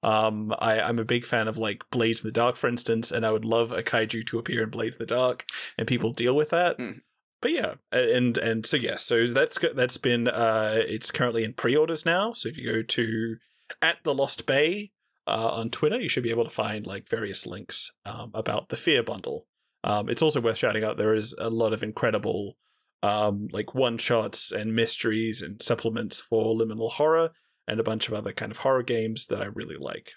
Um, 0.03 0.55
I, 0.59 0.81
I'm 0.81 0.99
a 0.99 1.05
big 1.05 1.25
fan 1.25 1.49
of 1.49 1.57
like 1.57 1.83
Blades 1.91 2.23
in 2.23 2.29
the 2.29 2.33
Dark, 2.33 2.57
for 2.57 2.69
instance, 2.69 3.11
and 3.11 3.25
I 3.25 3.31
would 3.31 3.45
love 3.45 3.73
a 3.73 3.83
kaiju 3.83 4.27
to 4.27 4.39
appear 4.39 4.65
in 4.65 4.71
Blades 4.71 4.97
in 4.97 4.99
the 4.99 5.07
Dark, 5.07 5.47
and 5.79 5.89
people 5.89 6.13
deal 6.13 6.37
with 6.37 6.51
that. 6.51 6.79
Mm. 6.79 7.01
But 7.41 7.53
yeah, 7.53 7.75
and 7.91 8.37
and 8.37 8.67
so 8.67 8.77
yes, 8.77 9.03
so 9.03 9.27
that's 9.27 9.57
go- 9.59 9.73
that's 9.73 9.97
been 9.97 10.29
uh, 10.29 10.77
it's 10.77 11.11
currently 11.11 11.45
in 11.45 11.55
pre-orders 11.55 12.05
now. 12.05 12.33
So 12.33 12.49
if 12.49 12.59
you 12.59 12.71
go 12.71 12.83
to 12.83 13.37
at 13.83 13.99
the 14.05 14.15
Lost 14.15 14.47
Bay 14.47 14.93
uh, 15.27 15.51
on 15.55 15.71
Twitter, 15.71 16.01
you 16.01 16.09
should 16.09 16.23
be 16.23 16.31
able 16.31 16.45
to 16.45 16.51
find 16.51 16.87
like 16.87 17.09
various 17.09 17.47
links 17.47 17.91
um, 18.05 18.31
about 18.35 18.69
the 18.69 18.77
Fear 18.77 19.03
Bundle. 19.03 19.47
Um, 19.83 20.09
it's 20.09 20.23
also 20.23 20.41
worth 20.41 20.57
shouting 20.57 20.85
out 20.85 20.97
there 20.97 21.15
is 21.15 21.35
a 21.39 21.51
lot 21.51 21.73
of 21.73 21.83
incredible 21.83 22.57
um, 23.03 23.49
like 23.53 23.75
one 23.75 23.99
shots 23.99 24.51
and 24.51 24.75
mysteries 24.75 25.43
and 25.43 25.61
supplements 25.61 26.21
for 26.21 26.55
liminal 26.55 26.93
horror 26.93 27.31
and 27.69 27.79
a 27.79 27.85
bunch 27.85 28.09
of 28.09 28.15
other 28.15 28.33
kind 28.33 28.51
of 28.51 28.59
horror 28.59 28.83
games 28.83 29.27
that 29.27 29.43
I 29.43 29.47
really 29.47 29.77
like. 29.79 30.13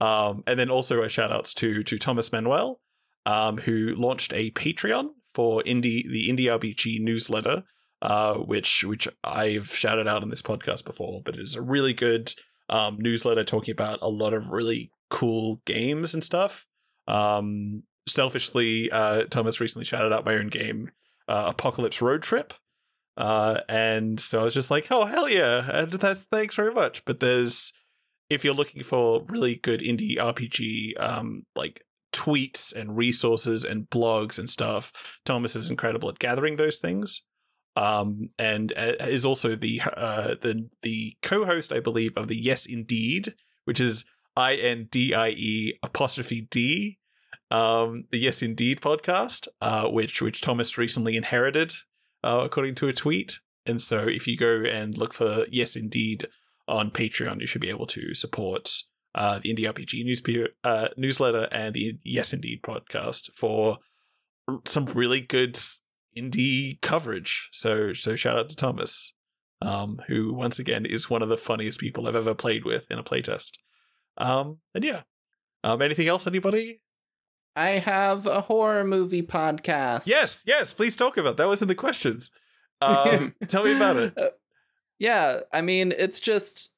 Um, 0.00 0.42
and 0.48 0.58
then 0.58 0.68
also 0.68 1.02
a 1.02 1.08
shout 1.08 1.30
outs 1.30 1.54
to 1.54 1.84
to 1.84 1.98
Thomas 1.98 2.32
Manuel, 2.32 2.80
um, 3.24 3.58
who 3.58 3.94
launched 3.94 4.32
a 4.32 4.50
Patreon 4.50 5.10
for 5.34 5.62
indie 5.62 6.02
the 6.10 6.28
Indie 6.28 6.46
RPG 6.46 7.00
newsletter, 7.00 7.62
uh, 8.02 8.34
which 8.34 8.82
which 8.82 9.06
I've 9.22 9.68
shouted 9.68 10.08
out 10.08 10.22
on 10.22 10.28
this 10.28 10.42
podcast 10.42 10.84
before, 10.84 11.22
but 11.24 11.36
it 11.36 11.40
is 11.40 11.54
a 11.54 11.62
really 11.62 11.92
good 11.92 12.34
um, 12.72 12.96
newsletter 12.98 13.44
talking 13.44 13.72
about 13.72 13.98
a 14.00 14.08
lot 14.08 14.32
of 14.32 14.50
really 14.50 14.90
cool 15.10 15.60
games 15.66 16.14
and 16.14 16.24
stuff. 16.24 16.66
Um, 17.06 17.82
selfishly, 18.08 18.90
uh, 18.90 19.24
Thomas 19.24 19.60
recently 19.60 19.84
shouted 19.84 20.12
out 20.12 20.24
my 20.24 20.34
own 20.34 20.48
game 20.48 20.90
uh, 21.28 21.44
Apocalypse 21.48 22.00
Road 22.00 22.22
Trip. 22.22 22.54
Uh, 23.16 23.58
and 23.68 24.18
so 24.18 24.40
I 24.40 24.44
was 24.44 24.54
just 24.54 24.70
like, 24.70 24.90
oh 24.90 25.04
hell 25.04 25.28
yeah, 25.28 25.70
and 25.70 25.92
that's 25.92 26.20
thanks 26.20 26.56
very 26.56 26.72
much. 26.72 27.04
But 27.04 27.20
there's 27.20 27.74
if 28.30 28.42
you're 28.42 28.54
looking 28.54 28.82
for 28.82 29.24
really 29.28 29.56
good 29.56 29.80
indie 29.80 30.16
RPG, 30.16 30.98
um, 30.98 31.44
like 31.54 31.84
tweets 32.14 32.74
and 32.74 32.96
resources 32.96 33.66
and 33.66 33.90
blogs 33.90 34.38
and 34.38 34.48
stuff, 34.48 35.20
Thomas 35.26 35.54
is 35.54 35.68
incredible 35.68 36.08
at 36.08 36.18
gathering 36.18 36.56
those 36.56 36.78
things. 36.78 37.22
Um, 37.74 38.30
and 38.38 38.72
uh, 38.76 38.94
is 39.00 39.24
also 39.24 39.56
the 39.56 39.80
uh 39.96 40.34
the 40.40 40.68
the 40.82 41.16
co-host, 41.22 41.72
I 41.72 41.80
believe, 41.80 42.16
of 42.16 42.28
the 42.28 42.36
Yes 42.36 42.66
Indie'd, 42.66 43.34
which 43.64 43.80
is 43.80 44.04
I 44.36 44.54
N 44.54 44.88
D 44.90 45.14
I 45.14 45.30
E 45.30 45.78
apostrophe 45.82 46.48
D, 46.50 46.98
um, 47.50 48.04
the 48.10 48.18
Yes 48.18 48.40
Indie'd 48.40 48.80
podcast, 48.80 49.48
uh, 49.60 49.88
which 49.88 50.20
which 50.20 50.40
Thomas 50.40 50.76
recently 50.76 51.16
inherited, 51.16 51.72
uh, 52.22 52.42
according 52.44 52.74
to 52.76 52.88
a 52.88 52.92
tweet. 52.92 53.38
And 53.64 53.80
so, 53.80 54.08
if 54.08 54.26
you 54.26 54.36
go 54.36 54.62
and 54.62 54.96
look 54.98 55.14
for 55.14 55.46
Yes 55.50 55.76
Indie'd 55.76 56.26
on 56.66 56.90
Patreon, 56.90 57.40
you 57.40 57.46
should 57.46 57.60
be 57.60 57.70
able 57.70 57.86
to 57.86 58.14
support 58.14 58.70
uh, 59.14 59.38
the 59.38 59.54
Indie 59.54 59.70
RPG 59.70 60.04
news 60.04 60.22
uh, 60.64 60.88
newsletter 60.96 61.48
and 61.52 61.74
the 61.74 61.98
Yes 62.04 62.32
Indie'd 62.32 62.62
podcast 62.62 63.32
for 63.34 63.78
some 64.64 64.86
really 64.86 65.20
good 65.20 65.58
indie 66.16 66.80
coverage. 66.80 67.48
So, 67.52 67.92
so 67.92 68.16
shout 68.16 68.38
out 68.38 68.48
to 68.50 68.56
Thomas, 68.56 69.12
um, 69.60 70.00
who 70.08 70.34
once 70.34 70.58
again 70.58 70.86
is 70.86 71.10
one 71.10 71.22
of 71.22 71.28
the 71.28 71.36
funniest 71.36 71.80
people 71.80 72.06
I've 72.06 72.16
ever 72.16 72.34
played 72.34 72.64
with 72.64 72.90
in 72.90 72.98
a 72.98 73.04
playtest. 73.04 73.52
Um, 74.18 74.58
and 74.74 74.84
yeah. 74.84 75.02
Um, 75.64 75.80
anything 75.80 76.08
else, 76.08 76.26
anybody? 76.26 76.80
I 77.54 77.70
have 77.70 78.26
a 78.26 78.40
horror 78.40 78.84
movie 78.84 79.22
podcast. 79.22 80.06
Yes, 80.06 80.42
yes, 80.46 80.72
please 80.72 80.96
talk 80.96 81.16
about 81.16 81.36
that. 81.36 81.46
was 81.46 81.62
in 81.62 81.68
the 81.68 81.74
questions. 81.74 82.30
Um, 82.82 83.36
tell 83.46 83.62
me 83.62 83.76
about 83.76 83.96
it. 83.96 84.12
Uh, 84.18 84.30
yeah, 84.98 85.42
I 85.52 85.62
mean, 85.62 85.92
it's 85.96 86.18
just 86.18 86.72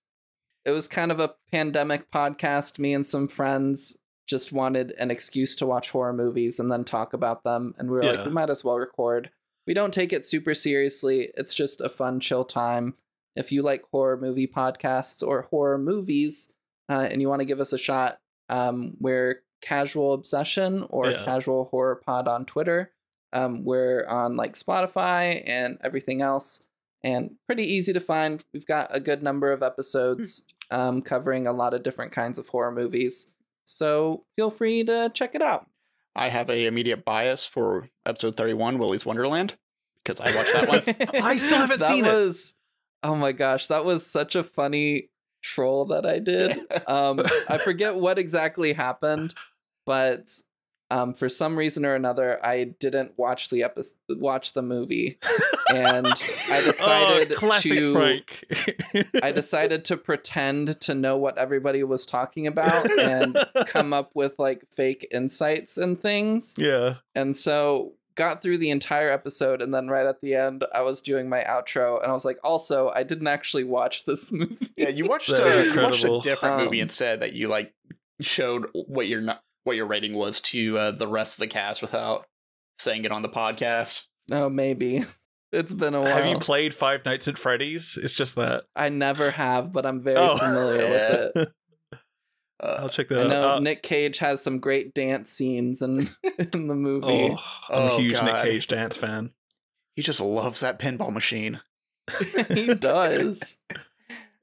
it 0.66 0.70
was 0.70 0.86
kind 0.86 1.10
of 1.10 1.18
a 1.18 1.32
pandemic 1.50 2.10
podcast. 2.10 2.78
Me 2.78 2.92
and 2.92 3.06
some 3.06 3.26
friends 3.26 3.96
just 4.26 4.52
wanted 4.52 4.92
an 4.98 5.10
excuse 5.10 5.54
to 5.56 5.66
watch 5.66 5.90
horror 5.90 6.12
movies 6.12 6.58
and 6.58 6.70
then 6.70 6.84
talk 6.84 7.12
about 7.12 7.44
them, 7.44 7.74
and 7.78 7.90
we 7.90 7.96
were 7.98 8.04
Yeah. 8.04 8.10
like, 8.12 8.24
we 8.26 8.30
might 8.32 8.50
as 8.50 8.64
well 8.64 8.78
record. 8.78 9.30
We 9.66 9.74
don't 9.74 9.94
take 9.94 10.12
it 10.12 10.26
super 10.26 10.54
seriously. 10.54 11.30
It's 11.36 11.54
just 11.54 11.80
a 11.80 11.88
fun, 11.88 12.20
chill 12.20 12.44
time. 12.44 12.94
If 13.36 13.50
you 13.52 13.62
like 13.62 13.84
horror 13.90 14.16
movie 14.20 14.46
podcasts 14.46 15.26
or 15.26 15.42
horror 15.50 15.78
movies, 15.78 16.52
uh, 16.88 17.08
and 17.10 17.20
you 17.20 17.28
want 17.28 17.40
to 17.40 17.46
give 17.46 17.60
us 17.60 17.72
a 17.72 17.78
shot, 17.78 18.18
um, 18.48 18.96
we're 19.00 19.42
Casual 19.62 20.12
Obsession 20.12 20.86
or 20.90 21.10
Yeah. 21.10 21.24
Casual 21.24 21.64
Horror 21.70 21.96
Pod 21.96 22.28
on 22.28 22.44
Twitter. 22.44 22.92
Um, 23.32 23.64
we're 23.64 24.06
on 24.06 24.36
like 24.36 24.52
Spotify 24.54 25.42
and 25.46 25.78
everything 25.82 26.20
else, 26.22 26.62
and 27.02 27.36
pretty 27.46 27.64
easy 27.64 27.92
to 27.94 28.00
find. 28.00 28.44
We've 28.52 28.66
got 28.66 28.94
a 28.94 29.00
good 29.00 29.22
number 29.22 29.50
of 29.52 29.62
episodes 29.62 30.44
um, 30.70 31.02
covering 31.02 31.46
a 31.46 31.52
lot 31.52 31.74
of 31.74 31.82
different 31.82 32.12
kinds 32.12 32.38
of 32.38 32.48
horror 32.48 32.70
movies. 32.72 33.32
So 33.64 34.24
feel 34.36 34.50
free 34.50 34.84
to 34.84 35.10
check 35.14 35.34
it 35.34 35.42
out. 35.42 35.66
I 36.16 36.28
have 36.28 36.48
a 36.48 36.66
immediate 36.66 37.04
bias 37.04 37.44
for 37.44 37.88
episode 38.06 38.36
31, 38.36 38.78
Willy's 38.78 39.04
Wonderland, 39.04 39.56
because 40.02 40.20
I 40.20 40.34
watched 40.34 40.52
that 40.52 40.68
one. 40.68 41.22
I 41.24 41.38
still 41.38 41.58
haven't 41.58 41.80
that 41.80 41.90
seen 41.90 42.04
it. 42.04 42.52
Oh 43.02 43.16
my 43.16 43.32
gosh, 43.32 43.66
that 43.66 43.84
was 43.84 44.06
such 44.06 44.36
a 44.36 44.44
funny 44.44 45.10
troll 45.42 45.84
that 45.86 46.06
I 46.06 46.18
did. 46.18 46.58
um, 46.88 47.20
I 47.48 47.58
forget 47.58 47.96
what 47.96 48.18
exactly 48.18 48.72
happened, 48.72 49.34
but 49.84 50.28
um, 50.90 51.14
for 51.14 51.28
some 51.28 51.56
reason 51.56 51.84
or 51.84 51.94
another, 51.94 52.38
I 52.44 52.64
didn't 52.78 53.12
watch 53.16 53.50
the 53.50 53.62
episode, 53.62 53.98
watch 54.10 54.52
the 54.52 54.62
movie, 54.62 55.18
and 55.74 56.06
I 56.06 56.62
decided 56.64 57.34
oh, 57.42 57.58
to. 57.60 58.22
I 59.22 59.32
decided 59.32 59.84
to 59.86 59.96
pretend 59.96 60.80
to 60.82 60.94
know 60.94 61.16
what 61.16 61.38
everybody 61.38 61.82
was 61.84 62.06
talking 62.06 62.46
about 62.46 62.88
and 63.00 63.36
come 63.66 63.92
up 63.92 64.10
with 64.14 64.34
like 64.38 64.64
fake 64.70 65.08
insights 65.10 65.76
and 65.76 66.00
things. 66.00 66.56
yeah. 66.58 66.96
And 67.14 67.34
so 67.34 67.94
got 68.14 68.42
through 68.42 68.58
the 68.58 68.70
entire 68.70 69.10
episode 69.10 69.60
and 69.60 69.74
then 69.74 69.88
right 69.88 70.06
at 70.06 70.20
the 70.20 70.34
end 70.34 70.64
I 70.72 70.82
was 70.82 71.02
doing 71.02 71.28
my 71.28 71.40
outro 71.40 72.00
and 72.00 72.08
I 72.08 72.12
was 72.12 72.24
like 72.24 72.38
also 72.44 72.92
I 72.94 73.02
didn't 73.02 73.26
actually 73.26 73.64
watch 73.64 74.04
this 74.04 74.30
movie. 74.30 74.68
yeah, 74.76 74.88
you 74.88 75.06
watched 75.06 75.30
a, 75.30 75.32
you 75.32 75.38
watched 75.42 76.04
a 76.04 76.06
incredible. 76.06 76.20
different 76.20 76.58
movie 76.58 76.80
Um, 76.80 76.84
instead 76.84 77.20
that 77.20 77.32
you 77.32 77.48
like 77.48 77.74
showed 78.20 78.68
what 78.86 79.08
you're 79.08 79.20
not 79.20 79.42
what 79.64 79.76
your 79.76 79.86
rating 79.86 80.14
was 80.14 80.40
to 80.42 80.78
uh, 80.78 80.90
the 80.92 81.08
rest 81.08 81.34
of 81.34 81.40
the 81.40 81.46
cast 81.48 81.82
without 81.82 82.26
saying 82.78 83.04
it 83.04 83.12
on 83.14 83.22
the 83.22 83.28
podcast. 83.28 84.06
Oh 84.30 84.48
maybe. 84.48 85.04
It's 85.52 85.72
been 85.72 85.94
a 85.94 86.00
while. 86.00 86.16
Have 86.16 86.26
you 86.26 86.40
played 86.40 86.74
Five 86.74 87.04
Nights 87.04 87.28
at 87.28 87.38
Freddy's? 87.38 87.96
It's 87.96 88.16
just 88.16 88.34
that. 88.34 88.64
I 88.74 88.88
never 88.88 89.30
have, 89.30 89.72
but 89.72 89.86
I'm 89.86 90.00
very 90.00 90.16
Oh. 90.18 90.36
familiar 90.36 90.82
Yeah. 90.82 91.26
with 91.32 91.36
it. 91.36 91.48
I'll 92.60 92.86
Uh, 92.86 92.88
check 92.88 93.12
I 93.12 93.14
that 93.14 93.28
know 93.28 93.48
out. 93.50 93.54
Uh, 93.58 93.60
Nick 93.60 93.84
Cage 93.84 94.18
has 94.18 94.42
some 94.42 94.58
great 94.58 94.94
dance 94.94 95.30
scenes 95.30 95.80
in 95.80 96.08
in 96.52 96.66
the 96.66 96.74
movie. 96.74 97.06
oh, 97.06 97.60
I'm 97.68 97.90
Oh, 97.92 97.96
a 97.96 98.00
huge 98.00 98.20
Nick 98.20 98.42
Cage 98.42 98.66
dance 98.66 98.96
fan. 98.96 99.30
he 99.94 100.02
just 100.02 100.20
loves 100.20 100.58
that 100.58 100.80
pinball 100.80 101.12
machine. 101.12 101.60
he 102.52 102.74
does. 102.74 103.58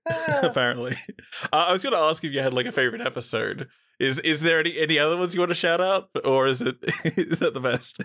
apparently. 0.44 0.96
Uh, 1.52 1.66
I 1.68 1.72
was 1.72 1.84
going 1.84 1.94
to 1.94 2.00
ask 2.00 2.24
if 2.24 2.32
you 2.34 2.42
had 2.42 2.54
like 2.54 2.66
a 2.66 2.72
favorite 2.72 3.02
episode. 3.02 3.68
Is 4.00 4.18
is 4.20 4.42
there 4.42 4.60
any 4.60 4.80
any 4.80 4.98
other 4.98 5.16
ones 5.18 5.34
you 5.36 5.40
want 5.42 5.52
to 5.52 5.56
shout 5.56 5.80
out, 5.82 6.10
or 6.24 6.48
is 6.48 6.62
it 6.62 6.78
is 7.06 7.40
that 7.40 7.54
the 7.54 7.60
best? 7.60 8.02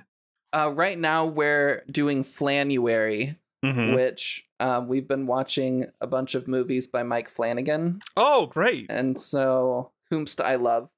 Uh, 0.55 0.71
right 0.75 0.99
now 0.99 1.25
we're 1.25 1.83
doing 1.91 2.23
Flanuary, 2.23 3.37
Mhm. 3.65 3.95
which 3.95 4.47
um, 4.61 4.89
we've 4.89 5.09
been 5.09 5.27
watching 5.27 5.87
a 6.01 6.07
bunch 6.07 6.35
of 6.35 6.47
movies 6.49 6.87
by 6.87 7.03
Mike 7.03 7.29
Flanagan, 7.29 8.01
Oh, 8.17 8.47
great! 8.47 8.87
and 8.91 9.19
so 9.19 9.93
whomst 10.13 10.41
I 10.41 10.57
love. 10.57 10.91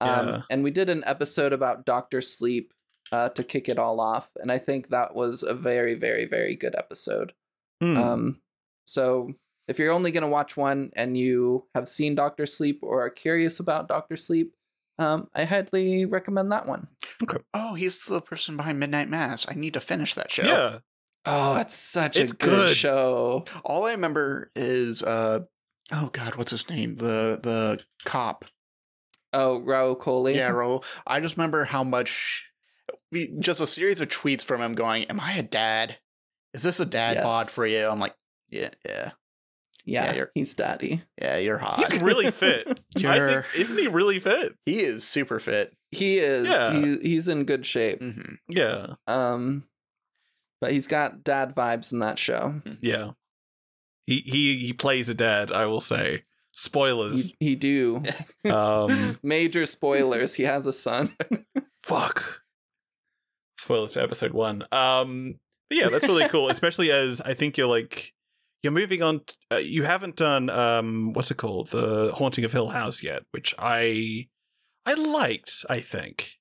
Um, 0.00 0.28
Yeah. 0.28 0.42
And 0.50 0.62
we 0.62 0.70
did 0.70 0.90
an 0.90 1.02
episode 1.06 1.52
about 1.54 1.84
Doctor 1.86 2.20
Sleep 2.20 2.72
uh, 3.12 3.30
to 3.30 3.42
kick 3.42 3.68
it 3.70 3.78
all 3.78 4.00
off, 4.00 4.30
and 4.36 4.52
I 4.52 4.58
think 4.58 4.90
that 4.90 5.14
was 5.14 5.42
a 5.42 5.54
very, 5.54 5.94
very, 5.94 6.26
very 6.26 6.54
good 6.56 6.74
episode. 6.76 7.32
Hmm. 7.80 7.96
Um, 7.96 8.40
so 8.86 9.32
if 9.68 9.78
you're 9.78 9.92
only 9.92 10.10
gonna 10.10 10.28
watch 10.28 10.56
one 10.56 10.90
and 10.96 11.16
you 11.16 11.66
have 11.74 11.88
seen 11.88 12.14
Doctor 12.14 12.46
Sleep 12.46 12.80
or 12.82 13.02
are 13.04 13.10
curious 13.10 13.60
about 13.60 13.88
Doctor 13.88 14.16
Sleep, 14.16 14.54
um, 14.98 15.28
I 15.34 15.44
highly 15.44 16.04
recommend 16.06 16.52
that 16.52 16.66
one. 16.66 16.88
oh, 17.52 17.74
he's 17.74 18.04
the 18.04 18.20
person 18.20 18.56
behind 18.56 18.78
Midnight 18.80 19.08
Mass. 19.08 19.46
I 19.48 19.54
need 19.54 19.74
to 19.74 19.80
finish 19.80 20.14
that 20.14 20.30
show. 20.30 20.44
yeah, 20.44 20.78
Oh, 21.26 21.56
it's 21.58 21.74
such 21.74 22.16
It's 22.18 22.32
a 22.32 22.36
good, 22.36 22.48
good. 22.50 22.76
show. 22.76 23.44
All 23.64 23.84
I 23.84 23.90
remember 23.92 24.50
is 24.54 25.02
uh 25.02 25.40
oh 25.92 26.10
god, 26.12 26.36
what's 26.36 26.50
his 26.52 26.68
name? 26.70 26.96
The 26.96 27.38
the 27.42 27.84
cop. 28.04 28.44
Oh, 29.32 29.62
Rahul 29.66 29.98
Kohli. 29.98 30.34
Yeah, 30.36 30.50
Rahul. 30.52 30.82
I 31.06 31.20
just 31.20 31.36
remember 31.36 31.64
how 31.64 31.84
much 31.84 32.48
just 33.40 33.60
a 33.60 33.66
series 33.66 34.00
of 34.00 34.08
tweets 34.08 34.44
from 34.44 34.60
him 34.62 34.74
going, 34.74 35.04
Am 35.04 35.20
I 35.20 35.32
a 35.32 35.42
dad? 35.42 35.98
Is 36.54 36.62
this 36.62 36.80
a 36.80 36.86
dad 36.86 37.16
Yes. 37.16 37.24
bod 37.24 37.50
for 37.50 37.66
you? 37.66 37.86
I'm 37.86 37.98
like, 38.00 38.14
Yeah, 38.48 38.70
yeah, 38.86 39.10
yeah, 39.86 40.06
Yeah, 40.06 40.14
you're- 40.14 40.30
he's 40.34 40.54
daddy. 40.54 41.02
yeah, 41.20 41.38
you're 41.38 41.58
hot. 41.58 41.78
he's 41.78 42.00
really 42.02 42.30
fit. 42.30 42.80
You're- 42.96 43.42
think, 43.42 43.46
isn't 43.54 43.78
he 43.78 43.88
really 43.88 44.18
fit? 44.18 44.54
he 44.66 44.80
is 44.80 45.06
super 45.06 45.38
fit. 45.40 45.74
He 45.92 46.18
is. 46.18 46.46
Yeah. 46.46 46.72
He, 46.72 46.98
he's 46.98 47.28
in 47.28 47.44
good 47.44 47.64
shape. 47.64 48.00
hmm 48.02 48.34
Yeah, 48.48 48.94
Um, 49.06 49.64
but 50.60 50.72
he's 50.72 50.86
got 50.88 51.22
dad 51.24 51.54
vibes 51.54 51.92
in 51.92 52.00
that 52.00 52.18
show. 52.18 52.60
yeah. 52.80 53.12
He 54.06 54.22
he 54.24 54.58
he 54.66 54.72
plays 54.72 55.08
a 55.08 55.14
dad. 55.14 55.50
I 55.50 55.66
will 55.66 55.80
say. 55.80 56.16
He, 56.16 56.22
Spoilers. 56.52 57.34
he 57.40 57.54
do. 57.56 58.02
um, 58.50 59.18
Major 59.22 59.66
spoilers. 59.66 60.34
He 60.34 60.44
has 60.44 60.64
a 60.66 60.72
son. 60.72 61.14
fuck. 61.82 62.42
Spoilers 63.58 63.92
to 63.92 64.02
episode 64.02 64.32
one. 64.32 64.64
Um, 64.72 65.38
but 65.68 65.78
yeah, 65.78 65.88
that's 65.88 66.06
really 66.06 66.28
cool. 66.28 66.48
Especially 66.48 66.90
as 66.92 67.20
I 67.20 67.34
think 67.34 67.56
you're 67.56 67.66
like 67.66 68.12
you're 68.66 68.72
moving 68.72 69.02
on. 69.02 69.20
t- 69.20 69.34
uh, 69.52 69.56
you 69.58 69.84
haven't 69.84 70.16
done 70.16 70.50
um, 70.50 71.12
what's 71.12 71.30
it 71.30 71.36
called, 71.36 71.68
the 71.68 72.10
Haunting 72.14 72.44
of 72.44 72.52
Hill 72.52 72.68
House 72.68 73.02
yet, 73.02 73.22
which 73.30 73.54
I 73.58 74.26
I 74.84 74.94
liked. 74.94 75.64
I 75.70 75.78
think 75.80 76.32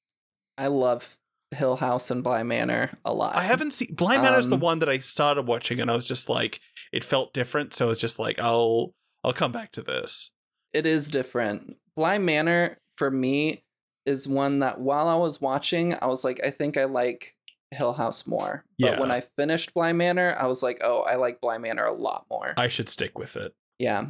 I 0.58 0.68
love 0.68 1.18
Hill 1.54 1.76
House 1.76 2.10
and 2.10 2.24
Bly 2.24 2.42
Manor 2.44 2.98
a 3.06 3.14
lot. 3.14 3.36
I 3.36 3.44
haven't 3.44 3.72
seen 3.74 3.94
Bly 3.94 4.18
Manor 4.18 4.40
is 4.40 4.50
the 4.50 4.56
Um, 4.56 4.62
one 4.62 4.80
that 4.80 4.90
I 4.90 4.98
started 4.98 5.46
watching, 5.48 5.80
and 5.80 5.92
I 5.92 5.94
was 5.94 6.08
just 6.08 6.28
like, 6.30 6.60
it 6.92 7.04
felt 7.04 7.34
different. 7.34 7.74
So 7.76 7.92
it's 7.92 8.02
just 8.02 8.18
like 8.18 8.40
I'll 8.40 8.94
I'll 9.24 9.34
come 9.34 9.52
back 9.52 9.72
to 9.74 9.82
this. 9.84 10.32
it 10.74 10.86
is 10.88 11.08
different. 11.10 11.78
Bly 11.96 12.18
Manor 12.18 12.78
for 12.98 13.12
me 13.12 13.64
is 14.08 14.28
one 14.28 14.60
that 14.60 14.80
while 14.80 15.08
I 15.08 15.16
was 15.16 15.40
watching, 15.40 15.94
I 16.02 16.08
was 16.08 16.24
like, 16.26 16.40
I 16.44 16.50
think 16.50 16.76
I 16.78 16.86
like 16.86 17.35
Hill 17.72 17.94
House 17.94 18.28
more. 18.28 18.64
But 18.80 19.00
when 19.00 19.12
I 19.12 19.22
finished 19.22 19.74
Bly 19.74 19.92
Manor, 19.94 20.36
I 20.40 20.48
was 20.48 20.64
like, 20.64 20.80
oh, 20.84 21.02
I 21.02 21.16
like 21.16 21.42
Bly 21.42 21.58
Manor 21.58 21.86
a 21.86 21.94
lot 21.94 22.26
more. 22.30 22.54
I 22.58 22.68
should 22.68 22.90
stick 22.90 23.18
with 23.18 23.36
it. 23.36 23.54
yeah. 23.80 24.06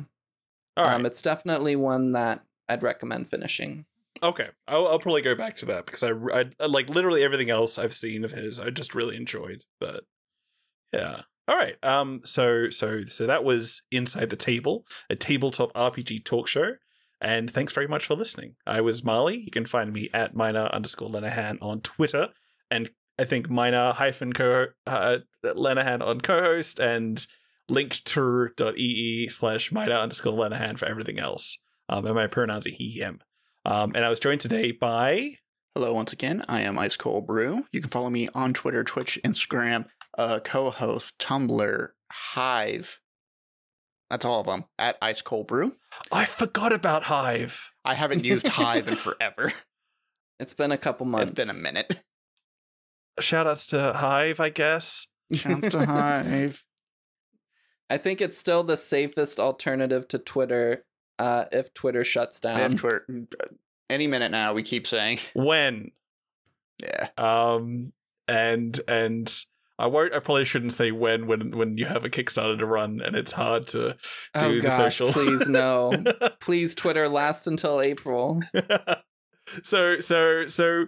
All 0.77 0.85
right. 0.85 0.95
Um, 0.95 1.05
it's 1.05 1.21
definitely 1.21 1.77
one 1.77 2.11
that 2.11 2.43
I'd 2.67 2.83
recommend 2.83 3.29
finishing. 3.29 3.85
Okay, 4.21 4.49
I'll, 4.67 4.87
I'll 4.87 4.99
probably 4.99 5.21
go 5.21 5.35
back 5.35 5.55
to 5.57 5.65
that 5.67 5.85
because 5.85 6.03
I, 6.03 6.11
I 6.59 6.65
like 6.65 6.89
literally 6.89 7.23
everything 7.23 7.49
else 7.49 7.77
I've 7.77 7.93
seen 7.95 8.23
of 8.25 8.31
his. 8.31 8.59
I 8.59 8.71
just 8.71 8.93
really 8.95 9.15
enjoyed, 9.15 9.63
but 9.79 10.03
yeah. 10.91 11.21
All 11.47 11.57
right. 11.57 11.75
Um. 11.83 12.21
So 12.23 12.69
so 12.69 13.03
so 13.03 13.25
that 13.27 13.43
was 13.43 13.83
inside 13.91 14.29
the 14.29 14.35
table, 14.35 14.85
a 15.09 15.15
tabletop 15.15 15.73
RPG 15.73 16.25
talk 16.25 16.47
show. 16.47 16.73
And 17.21 17.49
thanks 17.49 17.73
very 17.73 17.87
much 17.87 18.05
for 18.05 18.15
listening. 18.15 18.55
I 18.67 18.81
was 18.81 19.03
Marley. 19.03 19.37
You 19.37 19.51
can 19.51 19.65
find 19.65 19.93
me 19.93 20.09
at 20.13 20.35
minor 20.35 20.65
underscore 20.73 21.09
Lenahan 21.09 21.57
on 21.61 21.81
Twitter, 21.81 22.29
and 22.69 22.89
I 23.17 23.23
think 23.23 23.49
minor 23.49 23.93
hyphen 23.93 24.33
co 24.33 24.67
uh, 24.85 25.17
Lenahan 25.43 26.01
on 26.01 26.21
Cohost, 26.21 26.79
and 26.79 27.25
linktr.ee 27.69 29.29
slash 29.29 29.71
minor 29.71 29.95
underscore 29.95 30.33
Lenahan 30.33 30.77
for 30.77 30.85
everything 30.85 31.19
else. 31.19 31.57
Um, 31.87 32.05
and 32.05 32.15
my 32.15 32.27
pronouns 32.27 32.67
are 32.67 32.71
he, 32.71 32.91
him. 32.91 33.21
Um, 33.63 33.93
and 33.95 34.03
I 34.03 34.09
was 34.09 34.19
joined 34.19 34.41
today 34.41 34.71
by. 34.71 35.37
Hello, 35.73 35.93
once 35.93 36.13
again. 36.13 36.43
I 36.47 36.61
am 36.61 36.79
Ice 36.79 36.95
Cold 36.95 37.27
Brew. 37.27 37.63
You 37.71 37.81
can 37.81 37.89
follow 37.89 38.09
me 38.09 38.29
on 38.33 38.53
Twitter, 38.53 38.83
Twitch, 38.83 39.19
Instagram, 39.25 39.85
uh, 40.17 40.39
Cohost, 40.43 41.19
Tumblr, 41.19 41.87
Hive. 42.11 43.01
That's 44.09 44.23
all 44.23 44.39
of 44.39 44.45
them 44.45 44.65
at 44.77 44.97
Ice 45.01 45.21
Cold 45.21 45.47
Brew. 45.47 45.73
I 46.11 46.25
forgot 46.25 46.71
about 46.71 47.03
Hive. 47.03 47.71
I 47.83 47.95
haven't 47.95 48.23
used 48.23 48.47
Hive 48.47 48.87
in 48.87 48.95
forever. 48.95 49.51
It's 50.39 50.53
been 50.53 50.71
a 50.71 50.77
couple 50.77 51.05
months. 51.05 51.31
It's 51.31 51.51
been 51.51 51.59
a 51.59 51.61
minute. 51.61 52.03
Shout 53.19 53.47
outs 53.47 53.67
to 53.67 53.93
Hive, 53.93 54.39
I 54.39 54.49
guess. 54.49 55.07
Shouts 55.33 55.69
to 55.69 55.85
Hive. 55.85 56.63
I 57.89 57.97
think 57.97 58.19
it's 58.19 58.37
still 58.37 58.63
the 58.63 58.77
safest 58.77 59.39
alternative 59.39 60.07
to 60.09 60.17
Twitter 60.17 60.85
uh, 61.19 61.45
if 61.51 61.73
Twitter 61.73 62.03
shuts 62.03 62.43
I 62.43 62.51
have 62.51 62.71
down. 62.71 62.77
Twitter. 62.77 63.27
Any 63.89 64.07
minute 64.07 64.31
now, 64.31 64.53
we 64.53 64.63
keep 64.63 64.87
saying. 64.87 65.19
When? 65.33 65.91
Yeah. 66.79 67.07
Um, 67.17 67.93
and 68.27 68.79
and 68.87 69.31
I 69.77 69.87
won't. 69.87 70.13
I 70.13 70.19
probably 70.19 70.45
shouldn't 70.45 70.71
say 70.71 70.91
when 70.91 71.27
when 71.27 71.51
when 71.51 71.77
you 71.77 71.85
have 71.85 72.03
a 72.03 72.09
Kickstarter 72.09 72.57
to 72.57 72.65
run 72.65 73.01
and 73.01 73.15
it's 73.15 73.31
hard 73.31 73.67
to 73.67 73.79
do 73.89 73.95
oh 74.35 74.55
the 74.55 74.61
gosh, 74.61 74.97
socials. 74.97 75.13
please 75.13 75.47
no. 75.47 75.93
please 76.39 76.75
Twitter 76.75 77.07
last 77.07 77.47
until 77.47 77.81
April. 77.81 78.41
so 79.63 79.99
so 79.99 80.47
so, 80.47 80.87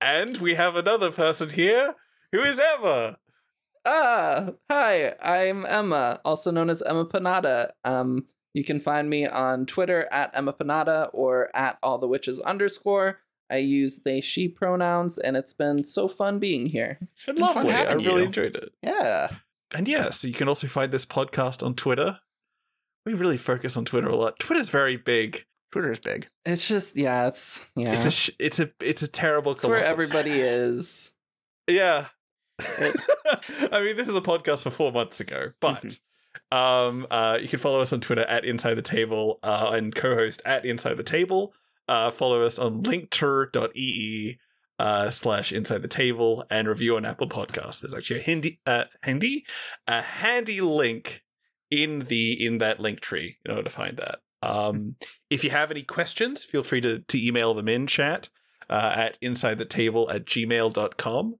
and 0.00 0.36
we 0.38 0.54
have 0.54 0.76
another 0.76 1.10
person 1.10 1.50
here 1.50 1.94
who 2.32 2.40
is 2.40 2.60
Emma. 2.60 3.18
Ah, 3.84 4.50
hi, 4.70 5.14
I'm 5.22 5.64
Emma, 5.66 6.20
also 6.24 6.50
known 6.50 6.68
as 6.68 6.82
Emmapanada. 6.82 7.70
Um, 7.84 8.26
you 8.54 8.64
can 8.64 8.80
find 8.80 9.08
me 9.08 9.26
on 9.26 9.66
Twitter 9.66 10.08
at 10.12 10.34
Emmapanada 10.34 11.10
or 11.12 11.54
at 11.56 11.78
all 11.82 11.98
the 11.98 12.08
witches 12.08 12.40
underscore. 12.40 13.20
I 13.50 13.58
use 13.58 14.02
they 14.04 14.20
she 14.20 14.46
pronouns, 14.46 15.16
and 15.16 15.36
it's 15.36 15.54
been 15.54 15.84
so 15.84 16.06
fun 16.06 16.38
being 16.38 16.66
here. 16.66 16.98
It's 17.12 17.24
been 17.24 17.36
Been 17.36 17.44
lovely. 17.44 17.72
I 17.72 17.92
really 17.94 18.20
you. 18.22 18.26
enjoyed 18.26 18.56
it. 18.56 18.72
Yeah. 18.82 19.28
And 19.72 19.88
yeah, 19.88 20.10
so 20.10 20.28
you 20.28 20.34
can 20.34 20.48
also 20.48 20.66
find 20.66 20.92
this 20.92 21.06
podcast 21.06 21.64
on 21.64 21.74
Twitter. 21.74 22.20
We 23.06 23.14
really 23.14 23.38
focus 23.38 23.76
on 23.76 23.86
Twitter 23.86 24.08
a 24.08 24.16
lot. 24.16 24.38
Twitter's 24.38 24.68
very 24.68 24.96
big. 24.98 25.46
Twitter 25.70 25.92
is 25.92 25.98
big. 25.98 26.28
It's 26.46 26.66
just 26.68 26.96
yeah, 26.96 27.28
it's 27.28 27.70
yeah, 27.76 27.92
It's 27.94 28.04
a 28.04 28.10
sh- 28.10 28.30
it's 28.38 28.58
a 28.60 28.70
it's 28.80 29.02
a 29.02 29.08
terrible. 29.08 29.52
it's 29.52 29.64
where 29.64 29.84
everybody 29.84 30.40
is. 30.40 31.12
Yeah. 31.66 32.06
I 32.60 33.80
mean, 33.84 33.96
this 33.96 34.08
is 34.08 34.16
a 34.16 34.20
podcast 34.20 34.62
for 34.64 34.70
four 34.70 34.90
months 34.92 35.20
ago, 35.20 35.52
but 35.60 35.82
Mm-hmm. 35.84 36.56
um, 36.56 37.06
uh, 37.10 37.38
you 37.40 37.48
can 37.48 37.58
follow 37.58 37.80
us 37.80 37.92
on 37.92 38.00
Twitter 38.00 38.22
at 38.22 38.44
Inside 38.44 38.74
the 38.74 38.82
Table 38.82 39.38
uh, 39.42 39.70
and 39.72 39.94
Cohost 39.94 40.40
at 40.44 40.64
Inside 40.64 40.96
the 40.96 41.02
Table. 41.02 41.52
Uh, 41.86 42.10
follow 42.10 42.42
us 42.42 42.58
on 42.58 42.82
linktr.ee 42.82 44.38
uh, 44.78 45.10
slash 45.10 45.52
Inside 45.52 45.82
the 45.82 45.88
Table 45.88 46.44
and 46.50 46.68
review 46.68 46.96
on 46.96 47.04
Apple 47.04 47.28
Podcasts. 47.28 47.80
There's 47.80 47.94
actually 47.94 48.20
a 48.20 48.24
handy, 48.24 48.60
uh, 48.66 48.84
handy, 49.02 49.44
a 49.86 50.00
handy 50.02 50.60
link 50.60 51.22
in 51.70 52.00
the 52.00 52.44
in 52.44 52.58
that 52.58 52.80
link 52.80 53.00
tree 53.00 53.38
in 53.44 53.50
order 53.50 53.64
to 53.64 53.70
find 53.70 53.96
that. 53.98 54.20
Um, 54.42 54.96
if 55.30 55.42
you 55.44 55.50
have 55.50 55.70
any 55.70 55.82
questions, 55.82 56.44
feel 56.44 56.62
free 56.62 56.80
to 56.82 57.00
to 57.00 57.26
email 57.26 57.54
them 57.54 57.68
in 57.68 57.86
chat 57.86 58.28
uh, 58.70 58.92
at 58.94 59.18
inside 59.20 59.58
the 59.58 59.64
table 59.64 60.10
at 60.10 60.24
gmail.com. 60.26 61.34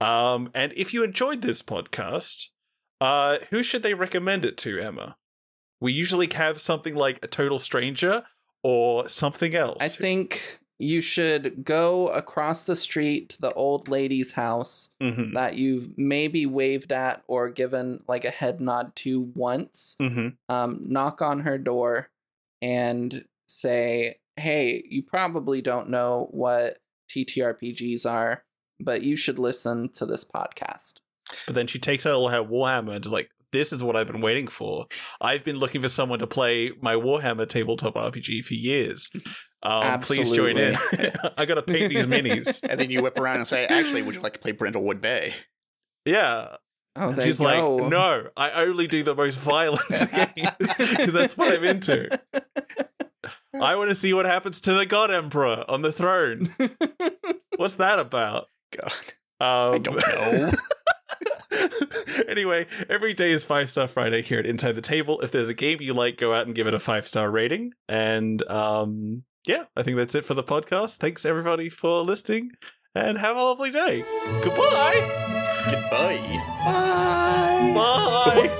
Um, 0.00 0.50
and 0.54 0.72
if 0.76 0.94
you 0.94 1.02
enjoyed 1.02 1.42
this 1.42 1.62
podcast, 1.62 2.46
uh, 3.00 3.38
who 3.50 3.62
should 3.62 3.82
they 3.82 3.94
recommend 3.94 4.44
it 4.44 4.56
to, 4.58 4.78
Emma? 4.80 5.16
We 5.80 5.92
usually 5.92 6.28
have 6.34 6.60
something 6.60 6.94
like 6.94 7.18
a 7.22 7.28
total 7.28 7.58
stranger 7.58 8.24
or 8.62 9.08
something 9.08 9.54
else. 9.54 9.82
I 9.82 9.88
think 9.88 10.60
you 10.80 11.00
should 11.00 11.64
go 11.64 12.06
across 12.08 12.62
the 12.64 12.76
street 12.76 13.30
to 13.30 13.40
the 13.40 13.52
old 13.54 13.88
lady's 13.88 14.32
house 14.32 14.92
Mhm, 15.02 15.34
that 15.34 15.56
you've 15.56 15.90
maybe 15.98 16.46
waved 16.46 16.92
at 16.92 17.24
or 17.26 17.48
given 17.50 18.02
like 18.06 18.24
a 18.24 18.30
head 18.30 18.60
nod 18.60 18.94
to 18.96 19.20
once. 19.34 19.96
mhm. 20.00 20.36
Um, 20.48 20.80
knock 20.86 21.20
on 21.20 21.40
her 21.40 21.58
door 21.58 22.10
and 22.62 23.24
say, 23.46 24.16
"Hey, 24.36 24.82
you 24.88 25.02
probably 25.02 25.62
don't 25.62 25.88
know 25.88 26.28
what 26.30 26.78
TTRPGs 27.10 28.04
are, 28.08 28.44
but 28.80 29.02
you 29.02 29.16
should 29.16 29.38
listen 29.38 29.90
to 29.94 30.06
this 30.06 30.24
podcast." 30.24 30.94
But 31.46 31.54
then 31.54 31.66
she 31.66 31.78
takes 31.78 32.06
out 32.06 32.26
her 32.28 32.42
Warhammer 32.42 32.96
and 32.96 33.04
is 33.04 33.12
like, 33.12 33.30
this 33.52 33.72
is 33.72 33.82
what 33.82 33.96
I've 33.96 34.06
been 34.06 34.20
waiting 34.20 34.46
for. 34.46 34.86
I've 35.20 35.44
been 35.44 35.56
looking 35.56 35.80
for 35.80 35.88
someone 35.88 36.18
to 36.18 36.26
play 36.26 36.72
my 36.80 36.94
Warhammer 36.94 37.48
tabletop 37.48 37.94
RPG 37.94 38.44
for 38.44 38.54
years. 38.54 39.10
Um, 39.62 40.00
please 40.00 40.30
join 40.32 40.58
in. 40.58 40.76
I 41.36 41.46
gotta 41.46 41.62
paint 41.62 41.90
these 41.90 42.06
minis. 42.06 42.60
And 42.68 42.78
then 42.78 42.90
you 42.90 43.02
whip 43.02 43.18
around 43.18 43.36
and 43.38 43.46
say, 43.46 43.64
actually, 43.66 44.02
would 44.02 44.14
you 44.14 44.20
like 44.20 44.34
to 44.34 44.38
play 44.38 44.52
Brindlewood 44.52 45.00
Bay? 45.00 45.34
Yeah. 46.04 46.56
Oh, 46.96 47.14
she's 47.20 47.38
go. 47.38 47.76
like, 47.76 47.90
no, 47.90 48.28
I 48.36 48.64
only 48.64 48.86
do 48.86 49.02
the 49.02 49.14
most 49.14 49.38
violent 49.38 49.82
games 50.34 50.76
because 50.76 51.12
that's 51.12 51.36
what 51.36 51.56
I'm 51.56 51.64
into. 51.64 52.18
I 53.60 53.76
want 53.76 53.88
to 53.90 53.94
see 53.94 54.12
what 54.12 54.26
happens 54.26 54.60
to 54.62 54.74
the 54.74 54.86
God 54.86 55.10
Emperor 55.10 55.64
on 55.68 55.82
the 55.82 55.92
throne. 55.92 56.48
What's 57.56 57.74
that 57.74 57.98
about? 57.98 58.48
God. 58.76 58.92
Um, 59.40 59.74
I 59.74 59.78
don't 59.78 59.96
know. 59.96 60.50
anyway, 62.28 62.66
every 62.88 63.14
day 63.14 63.30
is 63.30 63.44
Five 63.44 63.70
Star 63.70 63.86
Friday 63.88 64.22
here 64.22 64.40
at 64.40 64.46
Inside 64.46 64.72
the 64.72 64.80
Table. 64.80 65.20
If 65.20 65.30
there's 65.30 65.48
a 65.48 65.54
game 65.54 65.78
you 65.80 65.94
like, 65.94 66.16
go 66.16 66.34
out 66.34 66.46
and 66.46 66.54
give 66.54 66.66
it 66.66 66.74
a 66.74 66.80
five 66.80 67.06
star 67.06 67.30
rating. 67.30 67.72
And 67.88 68.42
um, 68.50 69.24
yeah, 69.46 69.64
I 69.76 69.82
think 69.82 69.96
that's 69.96 70.14
it 70.14 70.24
for 70.24 70.34
the 70.34 70.44
podcast. 70.44 70.96
Thanks 70.96 71.24
everybody 71.24 71.68
for 71.68 72.02
listening 72.02 72.52
and 72.94 73.18
have 73.18 73.36
a 73.36 73.42
lovely 73.42 73.70
day. 73.70 74.04
Goodbye. 74.42 75.37
Goodbye. 75.66 76.18
Bye. 76.64 77.72
Bye. 77.74 78.50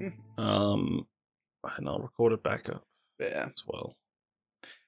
um, 0.38 1.06
and 1.76 1.88
I'll 1.88 1.98
record 1.98 2.32
it 2.32 2.42
back 2.42 2.68
up 2.68 2.84
Yeah. 3.18 3.46
as 3.46 3.62
well. 3.66 3.96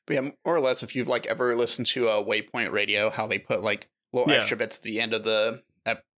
But 0.06 0.14
yeah, 0.14 0.20
more 0.20 0.34
or 0.56 0.60
less, 0.60 0.82
if 0.82 0.94
you've 0.94 1.08
like 1.08 1.26
ever 1.26 1.54
listened 1.56 1.86
to 1.88 2.08
a 2.08 2.24
Waypoint 2.24 2.70
Radio, 2.72 3.10
how 3.10 3.26
they 3.26 3.38
put 3.38 3.62
like 3.62 3.88
little 4.12 4.30
Yeah. 4.32 4.38
extra 4.40 4.56
bits 4.56 4.78
at 4.78 4.82
the 4.84 5.00
end 5.00 5.12
of 5.14 5.24
the 5.24 5.62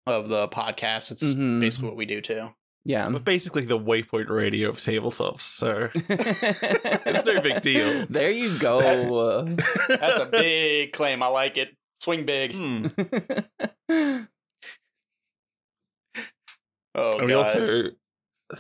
of 0.06 0.30
the 0.30 0.48
podcast, 0.48 1.12
it's 1.12 1.22
Mhm. 1.22 1.60
basically 1.60 1.90
what 1.90 1.98
we 1.98 2.06
do 2.06 2.22
too. 2.22 2.56
Yeah. 2.88 3.10
But 3.10 3.26
basically, 3.26 3.66
the 3.66 3.78
Waypoint 3.78 4.30
Radio 4.30 4.70
of 4.70 4.78
tabletops. 4.78 5.42
So 5.42 5.90
it's 5.94 7.26
no 7.26 7.42
big 7.42 7.60
deal. 7.62 8.06
There 8.10 8.32
you 8.32 8.58
go. 8.60 9.44
That's 9.90 10.22
a 10.22 10.30
big 10.32 10.94
claim. 10.94 11.22
I 11.22 11.28
like 11.28 11.58
it. 11.58 11.76
Swing 12.00 12.26
big. 12.26 12.54
Hmm. 12.54 12.88
Oh 17.00 17.18
And 17.20 17.28
we 17.28 17.34
also 17.34 17.90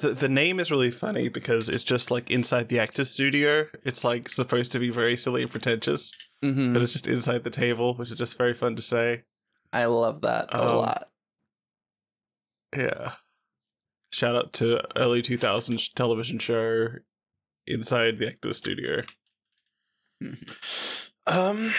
the, 0.01 0.09
the 0.09 0.30
name 0.30 0.59
is 0.59 0.69
really 0.69 0.91
funny 0.91 1.27
because 1.27 1.69
it's 1.69 1.83
just 1.83 2.11
like 2.11 2.30
inside 2.30 2.69
the 2.69 2.80
actor's 2.80 3.09
studio. 3.09 3.65
It's 3.83 4.03
like 4.03 4.30
supposed 4.30 4.72
to 4.73 4.80
be 4.80 4.91
very 4.91 5.17
silly 5.17 5.41
and 5.41 5.49
pretentious, 5.49 6.11
Mhm. 6.43 6.72
but 6.73 6.83
it's 6.83 6.93
just 6.93 7.07
inside 7.07 7.43
the 7.43 7.49
table, 7.49 7.95
which 7.95 8.11
is 8.11 8.17
just 8.19 8.38
very 8.38 8.53
fun 8.53 8.75
to 8.75 8.81
say. 8.83 9.23
I 9.73 9.85
love 9.85 10.22
that 10.22 10.53
a 10.53 10.61
Um, 10.69 10.75
lot. 10.75 11.09
Yeah. 12.75 13.14
Shout 14.11 14.35
out 14.35 14.53
to 14.53 14.81
early 14.97 15.21
2000s 15.21 15.93
television 15.93 16.39
show 16.39 16.87
inside 17.65 18.17
the 18.17 18.27
actor's 18.27 18.57
studio. 18.57 19.03
Um. 21.29 21.73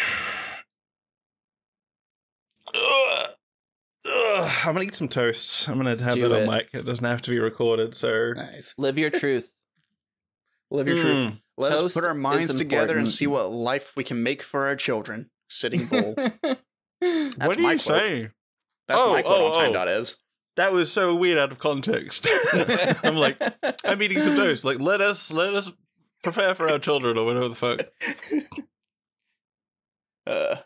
Ugh. 2.75 3.31
Ugh, 4.07 4.51
I'm 4.67 4.75
gonna 4.75 4.83
eat 4.85 4.95
some 4.95 5.09
toast. 5.09 5.69
I'm 5.69 5.79
gonna 5.79 6.01
have 6.03 6.15
Do 6.17 6.29
that 6.29 6.33
on 6.33 6.43
it. 6.43 6.47
mic. 6.47 6.69
It 6.75 6.85
doesn't 6.85 7.05
have 7.05 7.23
to 7.23 7.31
be 7.31 7.39
recorded. 7.39 7.95
So 7.95 8.33
nice. 8.37 8.75
Live 8.77 8.99
your 8.99 9.09
truth. 9.09 9.51
Live 10.71 10.87
your 10.87 10.99
truth. 10.99 11.17
Mm. 11.33 11.41
Let 11.57 11.73
us 11.73 11.81
Toast 11.81 11.95
put 11.97 12.05
our 12.05 12.13
minds 12.15 12.51
is 12.51 12.55
together 12.57 12.93
and 12.99 13.07
important. 13.07 13.09
see 13.15 13.27
what 13.27 13.51
life 13.51 13.95
we 13.97 14.05
can 14.05 14.23
make 14.23 14.43
for 14.43 14.67
our 14.67 14.77
children. 14.77 15.31
Sitting 15.49 15.87
bull. 15.91 16.15
That's 16.15 16.37
what 17.39 17.59
are 17.59 17.61
my 17.63 17.73
you 17.73 17.79
quote. 17.79 17.81
saying? 17.81 18.31
That's 18.87 19.01
Oh, 19.03 19.13
my 19.15 19.23
quote 19.23 19.35
oh, 19.39 19.47
on 19.47 19.55
Time 19.55 19.71
oh. 19.71 19.73
Dot 19.73 19.89
is. 19.89 20.19
That 20.59 20.73
was 20.73 20.93
so 20.93 21.15
weird 21.15 21.39
out 21.39 21.53
of 21.53 21.61
context. 21.61 22.27
I'm 23.05 23.15
like, 23.15 23.41
I'm 23.85 24.03
eating 24.03 24.21
some 24.21 24.35
toast. 24.35 24.65
Like, 24.65 24.81
let 24.81 25.01
us 25.01 25.33
let 25.33 25.55
us 25.55 25.71
prepare 26.25 26.53
for 26.55 26.69
our 26.71 26.81
children 26.81 27.17
or 27.17 27.25
whatever 27.25 27.49
the 27.49 27.55
fuck. 27.55 27.81
Uh, 30.27 30.57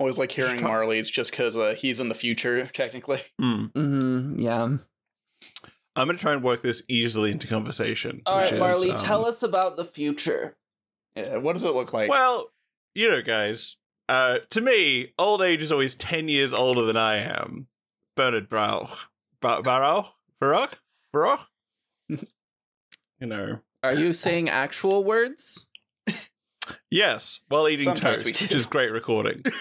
always 0.00 0.18
like 0.18 0.32
hearing 0.32 0.54
Just 0.54 0.64
Marley's 0.64 1.08
just 1.08 1.30
because 1.30 1.54
uh, 1.54 1.76
he's 1.78 2.00
in 2.00 2.08
the 2.08 2.14
future, 2.16 2.66
technically. 2.66 3.22
Hmm. 3.38 3.66
hmm 3.66 4.40
yeah. 4.40 4.64
I'm 4.64 6.08
gonna 6.08 6.18
try 6.18 6.32
and 6.32 6.42
work 6.42 6.62
this 6.62 6.82
easily 6.88 7.30
into 7.30 7.46
conversation. 7.46 8.22
All 8.26 8.36
right, 8.36 8.46
which 8.46 8.54
is, 8.54 8.58
Marley, 8.58 8.90
um, 8.90 8.96
tell 8.96 9.24
us 9.24 9.44
about 9.44 9.76
the 9.76 9.84
future. 9.84 10.56
Yeah, 11.14 11.36
what 11.36 11.52
does 11.52 11.62
it 11.62 11.76
look 11.76 11.92
like? 11.92 12.10
Well, 12.10 12.50
you 12.96 13.08
know, 13.08 13.22
guys. 13.22 13.76
Uh, 14.08 14.38
to 14.50 14.60
me, 14.62 15.12
old 15.16 15.40
age 15.40 15.62
is 15.62 15.70
always 15.70 15.94
ten 15.94 16.28
years 16.28 16.52
older 16.52 16.82
than 16.82 16.96
I 16.96 17.18
am. 17.18 17.68
Bernard 18.18 18.50
Brauch, 18.50 19.06
ba- 19.40 19.62
Baruch, 19.62 20.06
Baruch, 20.40 20.80
Baruch. 21.12 21.46
you 22.08 22.18
know, 23.20 23.60
Are 23.84 23.94
you 23.94 24.12
saying 24.12 24.48
actual 24.48 25.04
words? 25.04 25.68
yes, 26.90 27.38
while 27.46 27.68
eating 27.68 27.84
Sometimes 27.84 28.24
toast, 28.24 28.40
which 28.42 28.52
is 28.52 28.66
great 28.66 28.90
recording. 28.90 29.44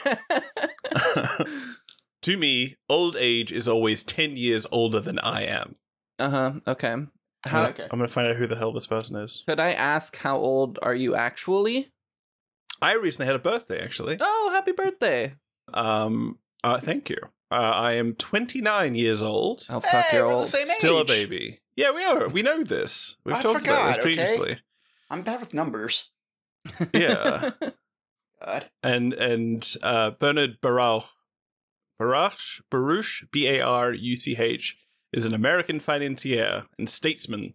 to 2.23 2.37
me, 2.37 2.77
old 2.89 3.15
age 3.19 3.51
is 3.51 3.67
always 3.67 4.03
ten 4.03 4.35
years 4.37 4.65
older 4.71 4.99
than 5.01 5.19
I 5.19 5.43
am. 5.43 5.75
uh 6.17 6.29
huh. 6.31 6.53
Okay. 6.67 6.95
How, 7.45 7.67
okay. 7.67 7.83
I'm 7.83 7.99
gonna 7.99 8.07
find 8.07 8.27
out 8.27 8.37
who 8.37 8.47
the 8.47 8.55
hell 8.57 8.73
this 8.73 8.87
person 8.87 9.17
is. 9.17 9.43
Could 9.47 9.59
I 9.59 9.73
ask 9.73 10.17
how 10.17 10.37
old 10.39 10.79
are 10.81 10.95
you 10.95 11.13
actually? 11.13 11.91
I 12.81 12.95
recently 12.95 13.27
had 13.27 13.35
a 13.35 13.39
birthday, 13.39 13.83
actually. 13.83 14.17
Oh, 14.19 14.49
happy 14.51 14.71
birthday! 14.71 15.35
Um, 15.75 16.39
uh, 16.63 16.79
thank 16.79 17.11
you. 17.11 17.17
Uh, 17.49 17.55
I 17.55 17.93
am 17.93 18.13
29 18.15 18.95
years 18.95 19.21
old. 19.21 19.65
Oh 19.69 19.79
fuck, 19.79 20.05
Hey, 20.05 20.17
you're 20.17 20.25
we're 20.25 20.31
the 20.33 20.37
old. 20.39 20.47
same 20.47 20.67
Still 20.67 20.99
a 20.99 21.05
baby. 21.05 21.59
Yeah, 21.75 21.91
we 21.91 22.03
are. 22.03 22.27
We 22.27 22.41
know 22.41 22.63
this. 22.63 23.15
We've 23.23 23.35
I 23.35 23.41
talked 23.41 23.65
about 23.65 23.87
this 23.87 23.95
forgot, 23.97 23.99
okay? 23.99 24.01
previously. 24.01 24.59
I'm 25.09 25.21
bad 25.21 25.39
with 25.39 25.53
numbers. 25.53 26.11
Yeah. 26.93 27.51
God. 28.43 28.69
and 28.83 29.13
and 29.13 29.75
uh, 29.81 30.11
Bernard 30.11 30.59
Baruch, 30.61 31.05
Baruch, 31.97 32.37
Baruch, 32.69 33.05
B 33.31 33.47
A 33.47 33.61
R 33.61 33.93
U 33.93 34.15
C 34.17 34.35
H, 34.37 34.75
is 35.13 35.25
an 35.25 35.33
American 35.33 35.79
financier 35.79 36.65
and 36.77 36.89
statesman. 36.89 37.53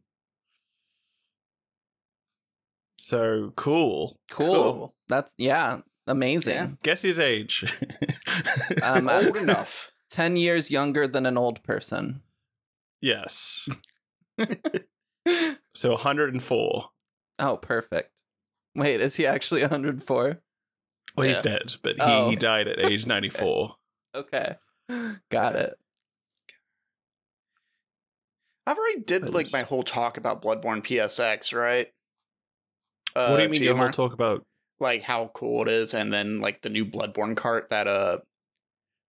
So 2.98 3.52
cool. 3.56 4.18
cool. 4.30 4.46
Cool. 4.54 4.94
That's 5.08 5.34
yeah, 5.36 5.80
amazing. 6.06 6.54
Yeah. 6.54 6.68
Guess 6.82 7.02
his 7.02 7.18
age. 7.20 7.64
Um, 8.82 9.08
Old 9.08 9.36
enough. 9.46 9.92
Ten 10.10 10.36
years 10.36 10.70
younger 10.70 11.06
than 11.06 11.26
an 11.26 11.36
old 11.38 11.62
person. 11.62 12.22
yes. 13.00 13.68
So 15.74 15.90
104. 15.92 16.90
Oh, 17.38 17.56
perfect. 17.56 18.10
Wait, 18.74 19.00
is 19.00 19.16
he 19.16 19.26
actually 19.26 19.60
104? 19.62 20.40
Well, 21.16 21.26
he's 21.28 21.40
dead, 21.40 21.76
but 21.82 21.96
he, 21.96 22.02
Oh. 22.02 22.30
he 22.30 22.36
died 22.36 22.66
at 22.68 22.78
age 22.78 23.06
94. 23.06 23.76
Okay, 24.14 24.56
got 25.30 25.54
it. 25.56 25.74
I've 28.66 28.76
already 28.78 29.00
did 29.00 29.22
That 29.22 29.32
like 29.32 29.52
my 29.52 29.62
whole 29.62 29.82
talk 29.82 30.16
about 30.16 30.42
Bloodborne 30.42 30.82
PSX, 30.82 31.56
right? 31.56 31.88
what 33.14 33.26
do 33.28 33.34
Uh, 33.34 33.38
you 33.42 33.48
mean 33.48 33.62
your 33.62 33.74
TMR? 33.74 33.78
whole 33.78 33.90
talk 33.90 34.12
about? 34.12 34.44
Like 34.82 35.02
how 35.02 35.28
cool 35.34 35.62
it 35.62 35.68
is, 35.68 35.94
and 35.94 36.12
then 36.12 36.40
like 36.40 36.60
the 36.62 36.68
new 36.70 36.84
Bloodborne 36.84 37.36
cart 37.36 37.70
that 37.70 37.86
uh 37.86 38.18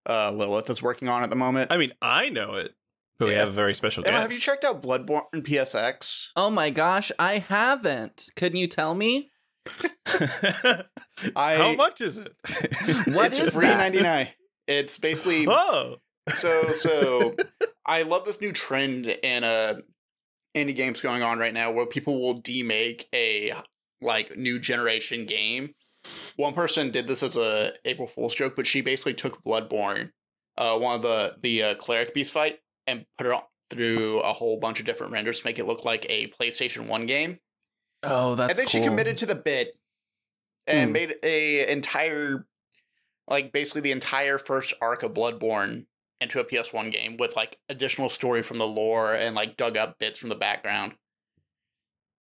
uh 0.08 0.32
Lilith 0.32 0.70
is 0.70 0.82
working 0.82 1.10
on 1.10 1.24
at 1.24 1.30
the 1.30 1.36
moment. 1.36 1.72
I 1.72 1.78
mean, 1.78 1.92
I 2.02 2.30
know 2.30 2.54
it, 2.56 2.74
but 3.20 3.26
we 3.28 3.32
Yeah. 3.34 3.40
have 3.40 3.50
a 3.50 3.52
very 3.52 3.74
special 3.74 4.04
Emma, 4.06 4.18
guest. 4.18 4.22
have 4.22 4.34
you 4.34 4.40
checked 4.40 4.64
out 4.64 4.82
Bloodborne 4.84 5.24
PSX? 5.34 6.30
Oh 6.36 6.50
my 6.50 6.70
gosh, 6.70 7.12
I 7.20 7.40
haven't. 7.40 8.30
Couldn't 8.36 8.58
you 8.60 8.68
tell 8.68 8.94
me? 8.96 9.32
I- 11.36 11.56
How 11.56 11.76
much 11.76 12.02
is 12.02 12.20
it? 12.20 12.34
What 13.14 13.28
it's 13.28 13.40
is 13.40 13.54
free 13.54 13.66
that? 13.68 13.78
ninety 13.78 14.02
nine. 14.02 14.28
It's 14.68 14.98
basically 14.98 15.46
oh, 15.50 15.98
so 16.30 16.64
so. 16.74 17.36
I 17.86 18.04
love 18.04 18.24
this 18.26 18.40
new 18.40 18.52
trend 18.54 19.08
in 19.08 19.44
uh 19.44 19.76
indie 20.56 20.76
games 20.76 21.02
going 21.02 21.24
on 21.24 21.40
right 21.40 21.54
now 21.54 21.72
where 21.72 21.86
people 21.86 22.22
will 22.22 22.42
demake 22.42 23.06
a 23.14 23.54
like 24.04 24.38
new 24.38 24.60
generation 24.60 25.26
game. 25.26 25.74
One 26.36 26.54
person 26.54 26.92
did 26.92 27.08
this 27.08 27.24
as 27.24 27.38
a 27.38 27.74
April 27.86 28.08
Fool's 28.08 28.36
joke, 28.36 28.56
but 28.56 28.68
she 28.68 28.82
basically 28.82 29.14
took 29.14 29.44
Bloodborne, 29.44 30.12
uh, 30.58 30.78
one 30.78 30.96
of 30.96 31.02
the 31.02 31.36
the 31.42 31.64
uh, 31.64 31.76
cleric 31.76 32.14
beast 32.14 32.34
fight, 32.34 32.60
and 32.88 33.06
put 33.18 33.28
it 33.28 33.34
on 33.34 33.44
through 33.70 34.20
a 34.20 34.34
whole 34.34 34.60
bunch 34.60 34.80
of 34.80 34.86
different 34.86 35.14
renders 35.14 35.40
to 35.40 35.48
make 35.48 35.58
it 35.58 35.66
look 35.66 35.84
like 35.86 36.06
a 36.10 36.28
PlayStation 36.28 36.88
One 36.88 37.06
game. 37.06 37.40
Oh, 38.04 38.36
that's 38.36 38.52
and 38.52 38.58
then 38.60 38.66
cool. 38.66 38.82
she 38.82 38.88
committed 38.88 39.18
to 39.18 39.26
the 39.26 39.36
bit 39.36 39.76
and 40.68 40.90
Hmm. 40.90 40.94
made 40.94 41.16
a 41.24 41.72
entire 41.72 42.46
like 43.28 43.54
basically 43.54 43.82
the 43.82 43.92
entire 43.94 44.38
first 44.38 44.74
arc 44.82 45.02
of 45.04 45.14
bloodborne 45.14 45.86
into 46.20 46.40
a 46.42 46.44
ps1 46.46 46.92
game 46.92 47.16
with 47.18 47.36
like 47.36 47.58
additional 47.70 48.10
story 48.10 48.42
from 48.42 48.58
the 48.58 48.68
lore 48.68 49.14
and 49.14 49.36
like 49.36 49.56
dug 49.58 49.78
up 49.78 49.98
bits 50.00 50.20
from 50.20 50.28
the 50.30 50.36
background 50.36 50.94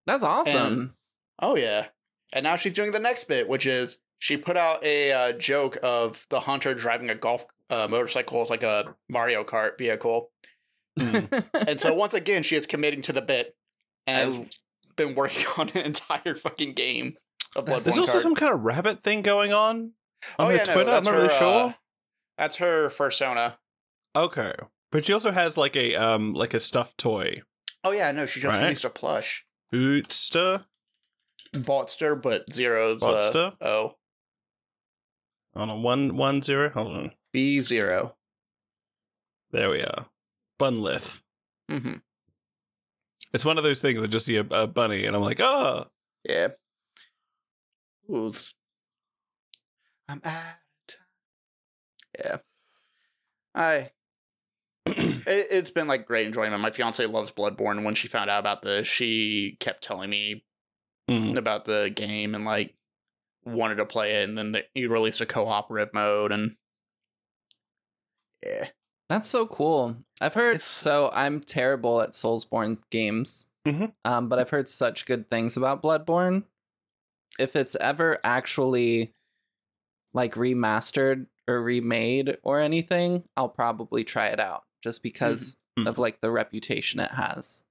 That's 0.06 0.24
awesome. 0.24 0.96
Oh 1.42 1.56
yeah 1.56 1.88
and 2.34 2.44
now 2.44 2.56
she's 2.56 2.74
doing 2.74 2.92
the 2.92 3.00
next 3.00 3.26
bit 3.26 3.48
which 3.48 3.66
is 3.66 4.02
she 4.20 4.38
put 4.38 4.56
out 4.58 4.84
a 4.84 5.12
uh, 5.12 5.32
joke 5.34 5.78
of 5.84 6.26
the 6.30 6.42
hunter 6.42 6.74
driving 6.74 7.10
a 7.10 7.16
golf 7.16 7.46
uh, 7.70 7.88
motorcycle 7.90 8.42
as 8.42 8.50
like 8.50 8.64
a 8.64 8.96
mario 9.10 9.44
kart 9.44 9.78
vehicle 9.78 10.30
Hmm. 11.00 11.26
and 11.68 11.82
so 11.82 11.92
once 11.96 12.14
again 12.14 12.44
she 12.44 12.56
is 12.56 12.68
committing 12.68 13.02
to 13.02 13.14
the 13.14 13.22
bit 13.24 13.56
and 14.06 14.32
has 14.36 14.60
been 14.96 15.16
working 15.16 15.44
on 15.58 15.70
an 15.70 15.78
entire 15.88 16.36
fucking 16.36 16.74
game 16.74 17.16
of 17.56 17.66
bloodborne 17.66 17.84
There's 17.86 17.98
also 17.98 18.20
kart. 18.20 18.22
some 18.22 18.36
kind 18.36 18.54
of 18.54 18.62
rabbit 18.62 19.02
thing 19.02 19.24
going 19.24 19.52
on 19.54 19.94
on 20.38 20.46
Oh, 20.46 20.46
her 20.50 20.52
yeah, 20.56 20.64
no, 20.66 20.74
Twitter. 20.74 20.80
I'm 20.82 20.86
that's 20.86 21.06
not 21.08 21.16
really 21.16 21.28
her, 21.30 21.34
sure. 21.34 21.66
uh, 21.70 21.74
That's 22.38 22.56
her 22.58 22.90
persona. 22.92 23.58
Okay, 24.16 24.54
but 24.92 25.04
she 25.06 25.14
also 25.14 25.32
has 25.32 25.58
like 25.58 25.76
a 25.76 25.96
um 25.96 26.34
like 26.36 26.54
a 26.54 26.60
stuffed 26.60 27.00
toy, 27.00 27.42
Oh 27.84 27.92
yeah, 27.92 28.12
no, 28.12 28.28
she 28.28 28.40
just 28.40 28.56
Right. 28.56 28.64
released 28.64 28.86
a 28.86 28.92
plush. 28.92 29.48
Bootster. 29.74 30.66
Botster, 31.54 32.20
but 32.20 32.52
zeros. 32.52 33.02
Uh, 33.02 33.08
Botster? 33.08 33.54
oh, 33.62 33.96
On 35.56 35.70
a 35.70 35.76
one 35.76 36.16
one 36.18 36.42
zero. 36.42 36.70
Hold 36.70 36.88
on. 36.96 37.12
B 37.32 37.60
zero. 37.62 38.16
There 39.52 39.70
we 39.70 39.82
are. 39.84 40.08
Bunlith. 40.60 41.22
Mm-hmm. 41.70 41.96
It's 43.34 43.46
one 43.46 43.58
of 43.58 43.64
those 43.64 43.82
things 43.82 44.00
that 44.00 44.10
just 44.10 44.26
see 44.26 44.38
a, 44.38 44.42
a 44.42 44.68
bunny 44.68 45.06
and 45.06 45.16
I'm 45.16 45.22
like, 45.22 45.40
oh, 45.40 45.86
Yeah. 46.24 46.50
Ooh. 48.10 48.34
I'm 50.10 50.22
out 50.24 50.34
of 50.36 50.88
time. 50.88 51.00
Yeah. 52.20 52.38
I. 53.56 53.90
it, 54.86 55.48
it's 55.50 55.72
been 55.72 55.88
like 55.88 56.06
great 56.06 56.28
enjoyment. 56.28 56.62
My 56.62 56.72
fiance 56.72 57.06
loves 57.06 57.32
Bloodborne. 57.32 57.86
When 57.86 57.96
she 57.96 58.08
found 58.08 58.30
out 58.30 58.40
about 58.40 58.62
this, 58.62 58.88
she 58.88 59.56
kept 59.60 59.84
telling 59.84 60.10
me 60.10 60.44
Mm. 61.10 61.38
about 61.38 61.66
the 61.66 61.92
game 61.94 62.34
and 62.34 62.46
like 62.46 62.74
wanted 63.46 63.76
to 63.76 63.86
play 63.86 64.22
it. 64.22 64.30
And 64.30 64.38
then 64.38 64.54
they, 64.54 64.64
he 64.74 64.86
released 64.88 65.20
a 65.22 65.26
co-operative 65.26 65.94
mode 65.94 66.32
and 66.32 66.56
yeah. 68.46 68.68
That's 69.10 69.28
so 69.28 69.46
cool. 69.46 69.98
I've 70.22 70.34
heard 70.34 70.56
It's- 70.56 70.64
so 70.70 71.10
I'm 71.14 71.40
terrible 71.42 72.02
at 72.02 72.12
Soulsborne 72.12 72.78
games. 72.90 73.48
Mhm. 73.66 73.94
Um, 74.06 74.30
but 74.30 74.40
I've 74.40 74.50
heard 74.50 74.68
such 74.68 75.06
good 75.06 75.30
things 75.30 75.56
about 75.58 75.84
Bloodborne. 75.84 76.44
If 77.40 77.56
it's 77.56 77.76
ever 77.76 78.20
actually 78.24 79.14
like 80.14 80.36
remastered 80.36 81.28
or 81.48 81.62
remade 81.62 82.38
or 82.44 82.60
anything, 82.60 83.28
I'll 83.36 83.50
probably 83.50 84.04
try 84.04 84.28
it 84.28 84.40
out 84.40 84.64
just 84.82 85.02
because 85.04 85.58
Mhm. 85.78 85.88
of 85.88 85.98
like 85.98 86.22
the 86.22 86.32
reputation 86.32 87.00
it 87.00 87.12
has. 87.12 87.64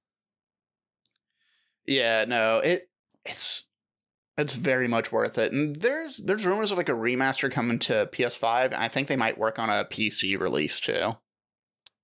Yeah, 1.85 2.25
no, 2.27 2.59
it 2.59 2.89
it's 3.25 3.63
it's 4.37 4.55
very 4.55 4.87
much 4.87 5.11
worth 5.11 5.37
it. 5.37 5.51
And 5.51 5.75
there's 5.77 6.17
there's 6.17 6.45
rumors 6.45 6.71
of 6.71 6.77
like 6.77 6.89
a 6.89 6.93
remaster 6.93 7.51
coming 7.51 7.79
to 7.79 8.09
PS5. 8.11 8.65
And 8.65 8.75
I 8.75 8.87
think 8.87 9.07
they 9.07 9.15
might 9.15 9.37
work 9.37 9.59
on 9.59 9.69
a 9.69 9.85
PC 9.85 10.39
release 10.39 10.79
too. 10.79 11.11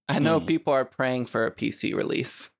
I 0.07 0.19
know 0.19 0.39
Hmm. 0.39 0.45
people 0.45 0.73
are 0.73 0.85
praying 0.85 1.25
for 1.27 1.45
a 1.45 1.51
PC 1.51 1.93
release 1.95 2.51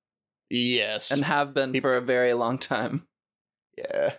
Yes. 0.49 1.11
and 1.11 1.23
have 1.23 1.53
been 1.53 1.71
Peop- 1.71 1.83
for 1.83 1.95
a 1.95 2.01
very 2.01 2.33
long 2.33 2.57
time. 2.57 3.07
yeah. 3.77 4.13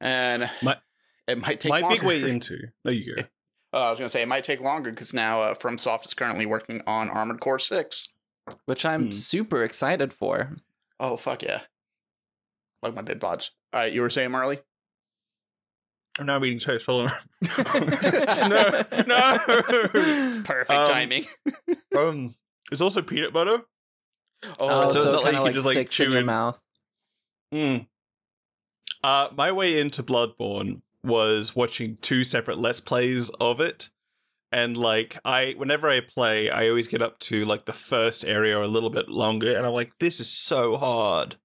And 0.00 0.50
My- 0.62 0.78
it 1.26 1.38
might 1.38 1.60
take 1.60 1.70
My 1.70 1.80
big 1.80 2.02
longer. 2.02 2.06
way 2.06 2.28
into. 2.30 2.68
No, 2.84 2.92
you 2.92 3.16
go. 3.16 3.22
Uh, 3.72 3.76
I 3.86 3.90
was 3.90 3.98
gonna 3.98 4.10
say 4.10 4.22
it 4.22 4.28
might 4.28 4.44
take 4.44 4.60
longer 4.60 4.90
because 4.90 5.12
now 5.14 5.40
uh, 5.40 5.54
FromSoft 5.54 6.04
is 6.04 6.14
currently 6.14 6.46
working 6.46 6.82
on 6.86 7.10
Armored 7.10 7.40
Core 7.40 7.58
Six. 7.58 8.08
Which 8.66 8.84
I'm 8.84 9.04
Hmm. 9.06 9.10
super 9.10 9.64
excited 9.64 10.12
for. 10.12 10.54
Oh 11.00 11.16
fuck 11.16 11.42
yeah! 11.42 11.62
Like 12.82 12.94
my 12.94 13.02
bid 13.02 13.20
bods. 13.20 13.50
All 13.72 13.80
right, 13.80 13.92
you 13.92 14.00
were 14.00 14.10
saying 14.10 14.30
Marley? 14.30 14.58
I'm 16.18 16.26
now 16.26 16.42
eating 16.42 16.58
toast. 16.58 16.86
Hold 16.86 17.10
on. 17.10 17.16
no, 18.48 18.82
no. 19.06 20.42
Perfect 20.44 20.70
Um, 20.70 20.86
timing. 20.86 21.24
Um, 21.96 22.34
it's 22.70 22.82
also 22.82 23.00
peanut 23.00 23.32
butter. 23.32 23.62
Oh, 24.60 24.90
so 24.90 24.92
so, 24.92 25.02
it's 25.02 25.04
not 25.04 25.12
it 25.12 25.14
like 25.14 25.22
kind 25.24 25.36
you 25.36 25.42
like 25.42 25.54
just, 25.54 25.66
like, 25.66 25.74
sticks 25.74 26.00
in 26.00 26.06
chew 26.06 26.10
your 26.12 26.20
in- 26.20 26.26
mouth. 26.26 26.60
Mm. 27.54 27.86
Uh, 29.02 29.28
my 29.34 29.50
way 29.52 29.80
into 29.80 30.02
Bloodborne 30.02 30.82
was 31.02 31.56
watching 31.56 31.96
two 31.96 32.22
separate 32.24 32.58
Let's 32.58 32.80
Plays 32.80 33.30
of 33.40 33.60
it. 33.60 33.88
And 34.52 34.76
like 34.76 35.18
I 35.24 35.54
whenever 35.56 35.88
I 35.88 36.00
play, 36.00 36.50
I 36.50 36.68
always 36.68 36.86
get 36.86 37.00
up 37.02 37.18
to 37.20 37.44
like 37.46 37.64
the 37.64 37.72
first 37.72 38.24
area 38.24 38.58
or 38.58 38.62
a 38.62 38.68
little 38.68 38.90
bit 38.90 39.08
longer 39.08 39.56
and 39.56 39.66
I'm 39.66 39.72
like 39.72 39.98
this 39.98 40.20
is 40.20 40.28
so 40.30 40.76
hard. 40.76 41.36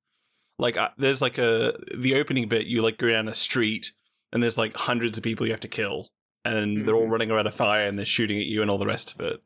Like 0.62 0.78
I, 0.78 0.92
there's 0.98 1.22
like 1.22 1.38
a 1.38 1.74
the 1.98 2.16
opening 2.16 2.48
bit 2.48 2.68
you 2.68 2.82
like 2.82 2.98
go 2.98 3.10
down 3.10 3.28
a 3.28 3.34
street 3.34 3.92
and 4.32 4.42
there's 4.42 4.58
like 4.58 4.74
hundreds 4.76 5.18
of 5.18 5.24
people 5.24 5.46
you 5.46 5.52
have 5.52 5.60
to 5.62 5.68
kill 5.68 6.08
and 6.46 6.88
they're 6.88 6.96
all 6.96 7.08
Mhm. 7.08 7.12
running 7.12 7.32
around 7.32 7.48
a 7.48 7.52
fire 7.52 7.86
and 7.88 7.98
they're 7.98 8.06
shooting 8.06 8.40
at 8.40 8.46
you 8.46 8.62
and 8.62 8.72
all 8.72 8.78
the 8.78 8.86
rest 8.86 9.14
of 9.14 9.20
it. 9.20 9.42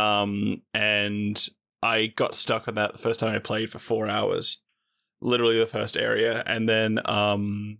Um 0.00 0.62
and 0.74 1.44
I 1.82 2.06
got 2.08 2.34
stuck 2.34 2.68
on 2.68 2.74
that 2.76 2.92
the 2.92 2.98
first 2.98 3.20
time 3.20 3.34
I 3.34 3.38
played 3.38 3.70
for 3.70 3.78
4 3.78 4.08
hours 4.08 4.60
literally 5.20 5.58
the 5.58 5.66
first 5.66 5.96
area 5.96 6.42
and 6.46 6.68
then 6.68 7.00
um 7.10 7.78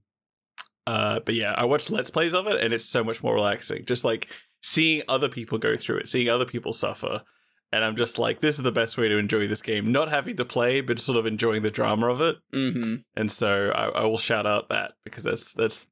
uh 0.88 1.20
but 1.24 1.34
yeah 1.36 1.54
i 1.56 1.64
watched 1.64 1.88
let's 1.90 2.10
plays 2.10 2.34
of 2.34 2.48
it 2.48 2.60
and 2.60 2.74
it's 2.74 2.84
so 2.84 3.04
much 3.04 3.22
more 3.22 3.34
relaxing 3.34 3.84
just 3.84 4.04
like 4.04 4.28
seeing 4.60 5.02
other 5.06 5.28
people 5.28 5.56
go 5.58 5.76
through 5.76 5.98
it 5.98 6.08
seeing 6.08 6.28
other 6.28 6.44
people 6.44 6.72
suffer 6.72 7.22
and 7.72 7.84
i'm 7.84 7.96
just 7.96 8.18
like 8.18 8.40
this 8.40 8.56
is 8.58 8.62
the 8.64 8.72
best 8.72 8.96
way 8.98 9.08
to 9.08 9.16
enjoy 9.18 9.46
this 9.46 9.62
game. 9.62 9.92
Not 9.92 10.08
having 10.10 10.36
to 10.36 10.44
play 10.44 10.80
but 10.80 10.98
sort 11.00 11.18
of 11.18 11.26
enjoying 11.26 11.62
the 11.62 11.70
drama 11.70 12.08
of 12.10 12.20
it. 12.20 12.36
Hmm 12.52 12.96
and 13.16 13.30
so 13.30 13.70
i, 13.74 13.88
I 14.00 14.04
will 14.06 14.18
shout 14.18 14.46
out 14.46 14.68
that 14.68 14.92
because 15.04 15.22
that's 15.24 15.52
that's 15.52 15.86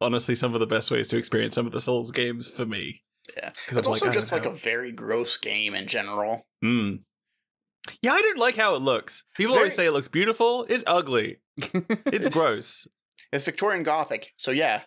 honestly 0.00 0.34
some 0.34 0.52
of 0.54 0.60
the 0.60 0.66
best 0.66 0.90
ways 0.90 1.08
to 1.08 1.16
experience 1.16 1.54
some 1.54 1.66
of 1.66 1.72
the 1.72 1.80
souls 1.80 2.10
games 2.10 2.48
for 2.48 2.66
me. 2.66 3.02
Yeah. 3.36 3.50
'Cause 3.68 3.78
It's 3.78 3.86
I'm 3.86 3.92
also 3.92 4.08
I 4.08 4.12
just 4.12 4.30
don't 4.30 4.44
like 4.44 4.52
a 4.52 4.56
very 4.56 4.90
gross 4.92 5.36
game 5.36 5.74
in 5.74 5.86
general. 5.86 6.46
Mm. 6.64 7.00
yeah 8.02 8.12
i 8.12 8.20
don't 8.20 8.38
like 8.38 8.56
how 8.56 8.74
it 8.74 8.82
looks. 8.82 9.24
People 9.36 9.54
Very- 9.54 9.62
always 9.64 9.74
say 9.76 9.86
it 9.86 9.92
looks 9.92 10.08
beautiful. 10.08 10.66
It's 10.68 10.84
ugly. 10.86 11.38
It's 12.06 12.26
gross. 12.28 12.86
It's 13.32 13.44
Victorian 13.44 13.82
Gothic, 13.84 14.32
so 14.36 14.50
yeah. 14.50 14.82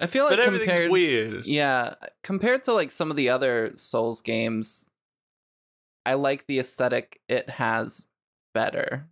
I 0.00 0.06
feel 0.06 0.24
like 0.24 0.32
but 0.36 0.40
everything's 0.46 0.70
compared, 0.70 0.90
weird. 0.92 1.46
Yeah, 1.46 1.94
compared 2.22 2.62
to 2.64 2.72
like 2.72 2.90
some 2.90 3.10
of 3.10 3.16
the 3.16 3.28
other 3.30 3.72
Souls 3.76 4.20
games, 4.22 4.88
I 6.04 6.14
like 6.14 6.46
the 6.46 6.58
aesthetic 6.58 7.20
it 7.28 7.48
has 7.50 8.08
better. 8.54 9.08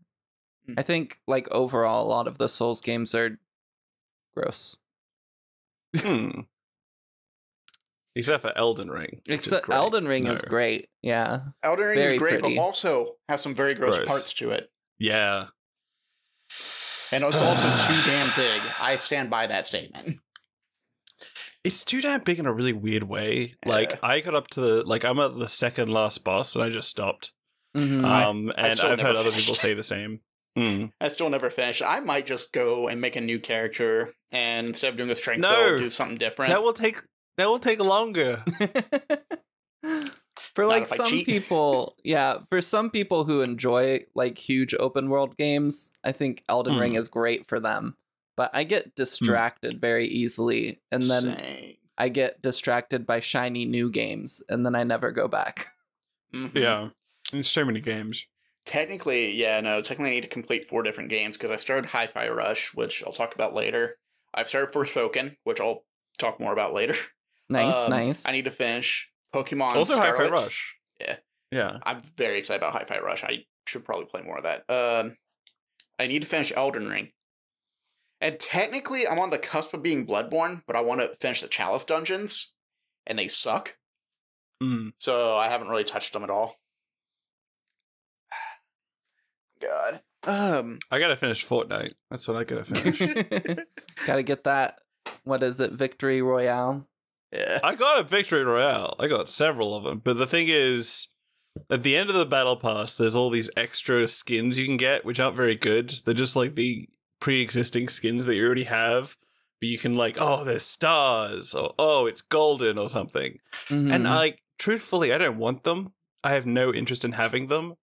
Mm. 0.69 0.75
I 0.79 0.83
think 0.83 1.21
like 1.27 1.51
overall, 1.53 2.07
a 2.07 2.09
lot 2.09 2.27
of 2.27 2.39
the 2.39 2.49
Souls 2.49 2.81
games 2.81 3.15
are 3.15 3.39
gross. 4.35 4.77
Hmm. 5.97 6.41
Except 8.17 8.43
for 8.43 8.53
Elden 8.57 8.91
Ring. 8.91 9.21
which 9.27 9.37
Except. 9.37 9.71
Elden 9.71 10.07
Ring 10.07 10.27
is 10.27 10.43
great. 10.43 10.89
Yeah. 11.01 11.41
Elden 11.63 11.87
Ring 11.87 11.97
Very 11.97 12.13
is 12.15 12.19
great, 12.19 12.41
pretty. 12.41 12.57
but 12.57 12.61
also 12.63 13.17
has 13.29 13.41
some 13.41 13.55
very 13.55 13.75
gross 13.75 13.97
Gross. 13.99 14.09
parts 14.09 14.33
to 14.35 14.51
it. 14.51 14.69
Yeah. 14.99 15.47
And 17.13 17.25
it's 17.25 17.41
also 17.41 17.93
too 17.95 18.03
damn 18.11 18.33
big. 18.37 18.61
I 18.81 18.97
stand 18.97 19.31
by 19.31 19.47
that 19.47 19.67
statement. 19.67 20.19
It's 21.65 21.85
too 21.85 22.01
damn 22.01 22.23
big 22.23 22.39
in 22.39 22.47
a 22.47 22.53
really 22.53 22.73
weird 22.73 23.05
way. 23.05 23.55
Like 23.67 23.91
Yeah. 23.91 23.97
I 24.03 24.21
got 24.21 24.35
up 24.35 24.49
to 24.49 24.61
the 24.61 24.83
like 24.87 25.05
I'm 25.05 25.19
at 25.19 25.39
the 25.39 25.49
second 25.49 25.93
last 25.93 26.25
boss 26.25 26.55
and 26.55 26.65
I 26.65 26.71
just 26.71 26.89
stopped. 26.89 27.33
Mhm. 27.77 28.05
Um 28.05 28.53
I 28.57 28.69
and 28.69 28.81
I've 28.81 29.01
heard 29.01 29.15
never 29.15 29.19
other 29.19 29.33
people 29.33 29.55
say 29.55 29.75
the 29.75 29.83
same. 29.85 30.21
Mm. 30.59 30.91
I 31.01 31.09
still 31.09 31.31
never 31.31 31.49
finished. 31.51 31.83
I 31.85 32.01
might 32.01 32.27
just 32.27 32.53
go 32.53 32.89
and 32.89 33.01
make 33.01 33.15
a 33.15 33.21
new 33.21 33.39
character 33.39 34.15
and 34.33 34.69
instead 34.69 34.91
of 34.93 34.97
doing 34.97 35.11
a 35.11 35.15
strength 35.15 35.43
No. 35.43 35.55
build, 35.69 35.81
do 35.81 35.91
something 35.91 36.19
different. 36.19 36.51
That 36.51 36.63
will 36.63 36.73
take 36.73 36.99
that 37.37 37.47
will 37.47 37.61
take 37.61 37.79
longer. 37.81 38.43
for 40.55 40.67
like 40.67 40.87
some 40.87 41.07
cheat. 41.07 41.27
people, 41.27 41.97
yeah, 42.05 42.39
for 42.51 42.61
some 42.61 42.91
people 42.91 43.25
who 43.25 43.41
enjoy 43.41 44.01
like 44.15 44.39
huge 44.39 44.75
open 44.81 45.09
world 45.09 45.37
games, 45.37 45.93
I 46.05 46.13
think 46.13 46.43
Elden 46.49 46.79
Ring 46.79 46.93
Hmm. 46.93 46.99
is 46.99 47.09
great 47.09 47.47
for 47.49 47.61
them. 47.61 47.97
But 48.41 48.53
I 48.55 48.65
get 48.65 48.95
distracted 48.95 49.83
very 49.83 50.07
easily, 50.07 50.81
and 50.91 51.03
then 51.03 51.37
Same. 51.37 51.75
I 51.99 52.09
get 52.09 52.41
distracted 52.41 53.05
by 53.07 53.21
shiny 53.21 53.67
new 53.67 53.91
games, 53.91 54.43
and 54.49 54.65
then 54.65 54.75
I 54.75 54.83
never 54.83 55.13
go 55.13 55.29
back. 55.29 55.67
Mhm. 56.35 56.55
Yeah. 56.55 56.89
There's 57.31 57.51
so 57.51 57.67
many 57.67 57.81
games. 57.81 58.25
Technically, 58.65 59.33
yeah, 59.33 59.61
no, 59.61 59.83
technically 59.83 60.13
I 60.13 60.15
need 60.15 60.21
to 60.23 60.29
complete 60.29 60.65
four 60.65 60.83
different 60.83 61.11
games 61.11 61.37
because 61.37 61.51
I 61.51 61.57
started 61.59 61.91
Hi-Fi 61.91 62.31
Rush, 62.31 62.73
which 62.75 63.05
I'll 63.05 63.13
talk 63.13 63.35
about 63.35 63.53
later. 63.53 63.99
I've 64.33 64.49
started 64.49 64.73
Forspoken, 64.73 65.37
which 65.45 65.61
I'll 65.61 65.85
talk 66.19 66.41
more 66.41 66.55
about 66.55 66.73
later. 66.73 66.95
Nice, 67.51 67.85
Um, 67.85 67.91
nice. 67.91 68.27
I 68.27 68.33
need 68.33 68.47
to 68.47 68.51
finish 68.51 69.11
Pokemon 69.35 69.75
also 69.75 69.97
Hi-Fi 69.99 70.29
Rush. 70.31 70.77
Yeah. 70.99 71.17
Yeah. 71.51 71.79
I'm 71.83 72.01
very 72.17 72.39
excited 72.39 72.63
about 72.63 72.73
Hi-Fi 72.73 73.01
Rush. 73.01 73.23
I 73.23 73.45
should 73.67 73.85
probably 73.85 74.07
play 74.07 74.23
more 74.23 74.39
of 74.39 74.45
that. 74.45 74.65
Um, 74.71 75.19
I 75.99 76.07
need 76.07 76.23
to 76.23 76.29
finish 76.29 76.53
Elden 76.57 76.89
Ring. 76.89 77.13
And 78.21 78.39
technically, 78.39 79.07
I'm 79.09 79.19
on 79.19 79.31
the 79.31 79.39
cusp 79.39 79.73
of 79.73 79.83
being 79.83 80.07
Bloodborne, 80.07 80.63
but 80.67 80.77
I 80.77 80.83
want 80.83 81.01
to 81.01 81.17
finish 81.17 81.41
the 81.41 81.49
Chalice 81.49 81.85
dungeons, 81.85 82.55
and 83.07 83.19
they 83.19 83.29
suck. 83.29 83.77
Mm. 84.63 84.93
So 84.99 85.37
I 85.37 85.49
haven't 85.49 85.69
really 85.69 85.85
touched 85.85 86.13
them 86.13 86.25
at 86.25 86.31
all. 86.31 86.57
God. 89.63 90.03
Um. 90.27 90.79
I 90.91 90.99
gotta 90.99 91.17
finish 91.17 91.47
Fortnite. 91.47 91.95
That's 92.11 92.29
what 92.29 92.37
I 92.37 92.45
gotta 92.45 92.65
finish. 92.65 92.99
Gotta 94.07 94.23
get 94.23 94.45
that. 94.45 94.81
What 95.25 95.43
is 95.43 95.61
it? 95.61 95.73
Victory 95.73 96.21
Royale. 96.21 96.87
Yeah. 97.33 97.61
I 97.63 97.75
got 97.75 98.01
a 98.01 98.03
victory 98.03 98.45
royale. 98.45 98.97
I 98.99 99.07
got 99.07 99.29
several 99.29 99.77
of 99.77 99.85
them. 99.85 100.01
But 100.03 100.17
the 100.17 100.27
thing 100.27 100.47
is, 100.49 101.09
at 101.71 101.83
the 101.83 101.97
end 101.97 102.11
of 102.11 102.17
the 102.17 102.27
battle 102.27 102.57
pass, 102.57 102.97
there's 102.97 103.17
all 103.17 103.31
these 103.31 103.51
extra 103.57 104.07
skins 104.09 104.59
you 104.59 104.67
can 104.67 104.77
get, 104.77 105.05
which 105.05 105.21
aren't 105.21 105.37
very 105.37 105.55
good. 105.55 105.91
They're 106.05 106.15
just 106.15 106.37
like 106.37 106.55
the 106.55 106.89
pre-existing 107.21 107.89
skins 107.89 108.25
that 108.25 108.35
you 108.35 108.45
already 108.45 108.65
have. 108.65 109.17
But 109.61 109.69
you 109.69 109.79
can 109.79 109.93
like, 109.95 110.17
oh, 110.19 110.43
there's 110.45 110.65
stars, 110.65 111.55
or 111.55 111.75
oh, 111.79 112.07
it's 112.07 112.23
golden, 112.23 112.79
or 112.79 112.89
something. 112.89 113.39
And 113.69 113.91
Mhm. 114.07 114.15
like, 114.15 114.43
truthfully, 114.59 115.13
I 115.13 115.19
don't 115.19 115.37
want 115.39 115.65
them. 115.65 115.93
I 116.25 116.33
have 116.33 116.47
no 116.47 116.73
interest 116.73 117.05
in 117.05 117.13
having 117.13 117.47
them. 117.47 117.75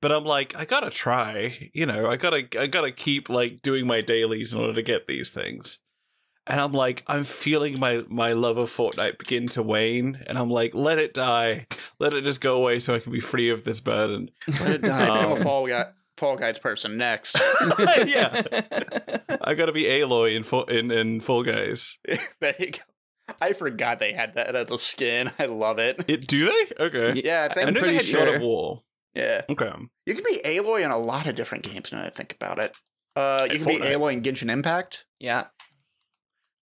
But 0.00 0.12
I'm 0.12 0.24
like, 0.24 0.54
I 0.56 0.64
gotta 0.66 0.90
try. 0.90 1.70
You 1.74 1.86
know, 1.86 2.08
I 2.08 2.16
gotta, 2.16 2.46
I 2.60 2.66
gotta 2.68 2.92
keep 2.92 3.28
like 3.28 3.60
doing 3.62 3.86
my 3.86 4.02
dailies 4.02 4.52
in 4.52 4.60
order 4.60 4.74
to 4.74 4.82
get 4.82 5.08
these 5.08 5.30
things. 5.30 5.80
And 6.46 6.60
I'm 6.60 6.72
like, 6.72 7.02
I'm 7.08 7.24
feeling 7.24 7.80
my 7.80 8.04
my 8.08 8.32
love 8.32 8.56
of 8.56 8.70
Fortnite 8.70 9.18
begin 9.18 9.48
to 9.48 9.64
wane, 9.64 10.22
and 10.28 10.38
I'm 10.38 10.48
like, 10.50 10.76
let 10.76 10.98
it 10.98 11.12
die, 11.12 11.66
let 11.98 12.14
it 12.14 12.22
just 12.22 12.40
go 12.40 12.56
away, 12.58 12.78
so 12.78 12.94
I 12.94 13.00
can 13.00 13.10
be 13.10 13.18
free 13.18 13.50
of 13.50 13.64
this 13.64 13.80
burden. 13.80 14.30
Let 14.60 14.70
it 14.74 14.82
die. 14.82 15.06
Become 15.06 15.32
a 15.32 15.34
Um, 15.36 15.42
Fall 15.42 15.66
Guy, 15.66 15.86
Fall 16.16 16.36
Guys 16.36 16.58
person 16.58 16.96
next. 16.96 17.38
yeah, 18.06 18.42
I 19.42 19.54
gotta 19.54 19.72
be 19.72 19.84
Aloy 19.84 20.34
in 20.36 20.42
Fu- 20.44 20.64
in 20.64 20.90
in 20.90 21.20
Fall 21.20 21.42
Guys. 21.42 21.98
there 22.40 22.54
you 22.58 22.70
go. 22.72 22.80
I 23.40 23.52
forgot 23.52 23.98
they 23.98 24.12
had 24.12 24.34
that 24.36 24.54
as 24.54 24.70
a 24.70 24.78
skin. 24.78 25.30
I 25.38 25.46
love 25.46 25.78
it. 25.78 26.04
It 26.08 26.26
do 26.28 26.46
they? 26.46 26.84
Okay, 26.84 27.20
Yeah, 27.24 27.48
I 27.50 27.52
think 27.54 27.66
I 27.66 27.70
knew 27.70 27.80
they 27.80 27.80
pretty 27.80 27.94
had 27.96 28.14
God 28.16 28.26
sure. 28.28 28.36
of 28.36 28.42
War. 28.42 28.82
yeah. 29.14 29.42
Okay, 29.48 29.70
You 30.06 30.14
can 30.14 30.24
be 30.24 30.38
Aloy 30.44 30.84
in 30.84 30.90
a 30.92 30.98
lot 30.98 31.26
of 31.26 31.34
different 31.34 31.64
games 31.64 31.90
now 31.92 31.98
that 32.02 32.06
I 32.06 32.10
think 32.10 32.34
about 32.34 32.58
it. 32.60 32.76
Uh, 33.16 33.48
you 33.50 33.58
Like 33.58 33.66
can 33.66 33.66
be 33.80 33.84
Fortnite. 33.86 33.96
Aloy 33.96 34.12
in 34.12 34.22
Genshin 34.22 34.50
Impact. 34.50 35.06
yeah. 35.18 35.46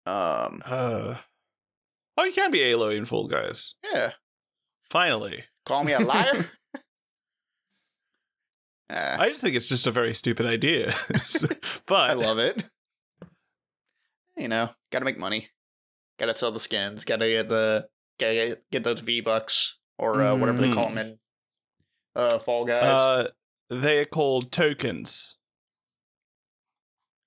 Um, 0.07 0.63
uh, 0.65 1.17
oh, 2.17 2.25
you 2.25 2.33
can 2.33 2.51
be 2.53 2.61
Aloy 2.61 2.97
in 2.97 3.05
Fall 3.07 3.27
Guys. 3.27 3.75
yeah. 3.93 4.13
Finally, 4.89 5.45
Call 5.65 5.83
me 5.83 5.95
a 5.95 5.99
liar. 5.99 6.47
Uh, 8.89 9.17
I 9.19 9.29
just 9.29 9.41
think 9.41 9.57
it's 9.57 9.69
just 9.69 9.87
a 9.87 9.91
very 9.91 10.15
stupid 10.15 10.47
idea, 10.47 10.93
but 11.87 12.11
I 12.11 12.13
love 12.13 12.39
it. 12.39 12.69
You 14.37 14.49
know, 14.49 14.71
gotta 14.93 15.05
make 15.05 15.19
money. 15.19 15.49
Gotta 16.19 16.35
sell 16.35 16.53
the 16.53 16.61
skins. 16.61 17.05
Gotta 17.05 17.27
get 17.27 17.49
the 17.49 17.89
gotta 18.21 18.35
get, 18.35 18.71
get 18.71 18.85
those 18.85 19.01
V 19.01 19.21
bucks 19.21 19.79
or 19.99 20.23
uh, 20.23 20.37
whatever 20.37 20.61
they 20.61 20.73
call 20.73 20.89
them 20.89 20.99
in 20.99 21.19
uh, 22.15 22.39
Fall 22.39 22.65
Guys. 22.65 22.85
uh, 22.85 23.29
they 23.71 23.99
are 23.99 24.05
called 24.05 24.53
tokens, 24.53 25.37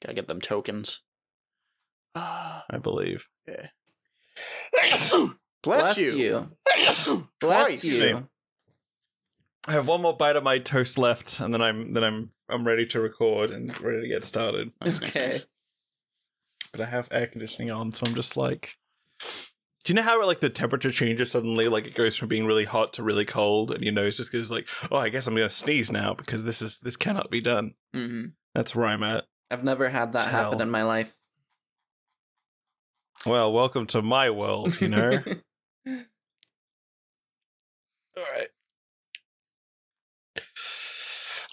gotta 0.01 0.13
get 0.15 0.27
them 0.27 0.39
tokens. 0.39 1.03
Ah, 2.15 2.65
I 2.69 2.77
believe. 2.77 3.27
Yeah. 3.47 3.67
Bless, 5.63 5.97
you. 5.97 6.13
you. 6.15 6.51
Bless 7.41 7.81
Bless 7.81 7.83
you. 7.83 8.29
You. 9.69 9.73
I 9.73 9.75
have 9.77 9.87
one 9.87 10.01
more 10.01 10.15
bite 10.15 10.35
of 10.35 10.43
my 10.43 10.57
toast 10.59 10.97
left, 10.97 11.39
and 11.39 11.53
then 11.53 11.61
I'm 11.61 11.93
then 11.93 12.03
I'm 12.03 12.29
I'm 12.49 12.65
ready 12.65 12.85
to 12.87 12.99
record 12.99 13.51
and 13.51 13.79
ready 13.81 14.01
to 14.01 14.07
get 14.07 14.23
started. 14.23 14.71
Nice, 14.83 14.99
nice, 15.01 15.15
Okay. 15.15 15.27
nice. 15.27 15.45
But 16.71 16.81
I 16.81 16.85
have 16.85 17.07
air 17.11 17.27
conditioning 17.27 17.71
on, 17.71 17.91
so 17.93 18.05
I'm 18.05 18.15
just 18.15 18.37
like. 18.37 18.75
Do 19.85 19.93
you 19.93 19.95
know 19.95 20.01
how 20.03 20.23
like 20.25 20.39
the 20.41 20.49
temperature 20.49 20.91
changes 20.91 21.31
suddenly? 21.31 21.67
Like 21.67 21.87
it 21.87 21.95
goes 21.95 22.15
from 22.15 22.27
being 22.27 22.45
really 22.45 22.65
hot 22.65 22.93
to 22.93 23.03
really 23.03 23.25
cold, 23.25 23.71
and 23.71 23.81
your 23.83 23.93
nose 23.93 24.17
just 24.17 24.31
goes 24.31 24.51
like, 24.51 24.67
"Oh, 24.91 24.97
I 24.97 25.09
guess 25.09 25.25
I'm 25.25 25.33
gonna 25.35 25.49
sneeze 25.49 25.91
now 25.91 26.13
because 26.13 26.43
this 26.43 26.61
is 26.61 26.77
this 26.79 26.95
cannot 26.97 27.31
be 27.31 27.41
done." 27.41 27.75
Mhm. 27.95 28.33
That's 28.53 28.75
where 28.75 28.85
I'm 28.87 29.03
at. 29.03 29.25
I've 29.49 29.63
never 29.63 29.89
had 29.89 30.11
that 30.11 30.23
It's 30.23 30.31
happen 30.31 30.61
in 30.61 30.69
my 30.69 30.83
life. 30.83 31.15
Well, 33.25 33.51
welcome 33.51 33.85
to 33.87 34.01
my 34.01 34.29
world, 34.29 34.79
you 34.79 34.87
know? 34.89 35.23
All 38.17 38.23
right. 38.23 38.47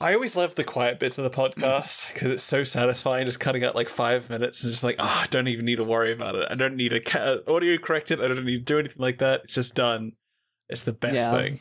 I 0.00 0.12
always 0.14 0.36
love 0.36 0.54
the 0.56 0.64
quiet 0.64 0.98
bits 0.98 1.16
of 1.16 1.24
the 1.24 1.30
podcast 1.30 2.12
because 2.12 2.30
it's 2.30 2.42
so 2.42 2.64
satisfying 2.64 3.24
just 3.24 3.40
cutting 3.40 3.64
out 3.64 3.74
like 3.74 3.88
five 3.88 4.28
minutes 4.28 4.62
and 4.62 4.70
just 4.70 4.84
like, 4.84 4.96
oh, 4.98 5.20
I 5.22 5.26
don't 5.30 5.48
even 5.48 5.64
need 5.64 5.76
to 5.76 5.84
worry 5.84 6.12
about 6.12 6.34
it. 6.34 6.46
I 6.50 6.54
don't 6.54 6.76
need 6.76 6.90
to 6.90 7.00
ca- 7.00 7.38
audio 7.48 7.78
correct 7.78 8.10
it. 8.10 8.20
I 8.20 8.28
don't 8.28 8.44
need 8.44 8.58
to 8.58 8.72
do 8.74 8.78
anything 8.78 9.00
like 9.00 9.18
that. 9.18 9.44
It's 9.44 9.54
just 9.54 9.74
done. 9.74 10.12
It's 10.68 10.82
the 10.82 10.92
best 10.92 11.16
Yeah. 11.16 11.36
thing. 11.38 11.60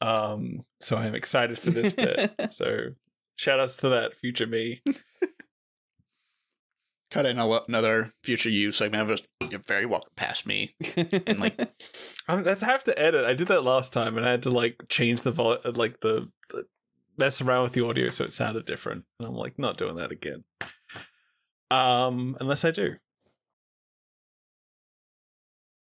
Um, 0.00 0.60
so 0.80 0.96
I'm 0.96 1.14
excited 1.16 1.58
for 1.58 1.70
this 1.72 1.92
bit. 1.92 2.34
so 2.50 2.90
shout 3.36 3.58
outs 3.58 3.76
to 3.78 3.88
that 3.88 4.14
future 4.16 4.46
me. 4.46 4.80
Cut 7.10 7.26
in 7.26 7.40
a 7.40 7.46
lo- 7.46 7.64
another 7.66 8.12
future 8.22 8.48
you 8.48 8.70
segment 8.70 9.02
of 9.02 9.10
us. 9.10 9.22
You're 9.50 9.58
very 9.58 9.86
welcome 9.86 10.12
past 10.14 10.46
me. 10.46 10.76
And 11.26 11.40
like, 11.40 11.58
I 12.28 12.36
have 12.60 12.84
to 12.84 12.96
edit. 12.96 13.24
I 13.24 13.34
did 13.34 13.48
that 13.48 13.64
last 13.64 13.92
time, 13.92 14.16
and 14.16 14.24
I 14.24 14.30
had 14.30 14.44
to 14.44 14.50
like 14.50 14.84
change 14.88 15.22
the 15.22 15.32
vol, 15.32 15.56
like 15.74 15.98
the, 16.00 16.28
the 16.50 16.66
mess 17.20 17.40
around 17.40 17.62
with 17.62 17.72
the 17.74 17.84
audio 17.84 18.10
so 18.10 18.24
it 18.24 18.32
sounded 18.32 18.64
different. 18.64 19.04
And 19.20 19.28
I'm 19.28 19.36
like, 19.36 19.58
not 19.58 19.76
doing 19.76 19.94
that 19.96 20.10
again. 20.10 20.42
Um, 21.70 22.36
unless 22.40 22.64
I 22.64 22.72
do. 22.72 22.96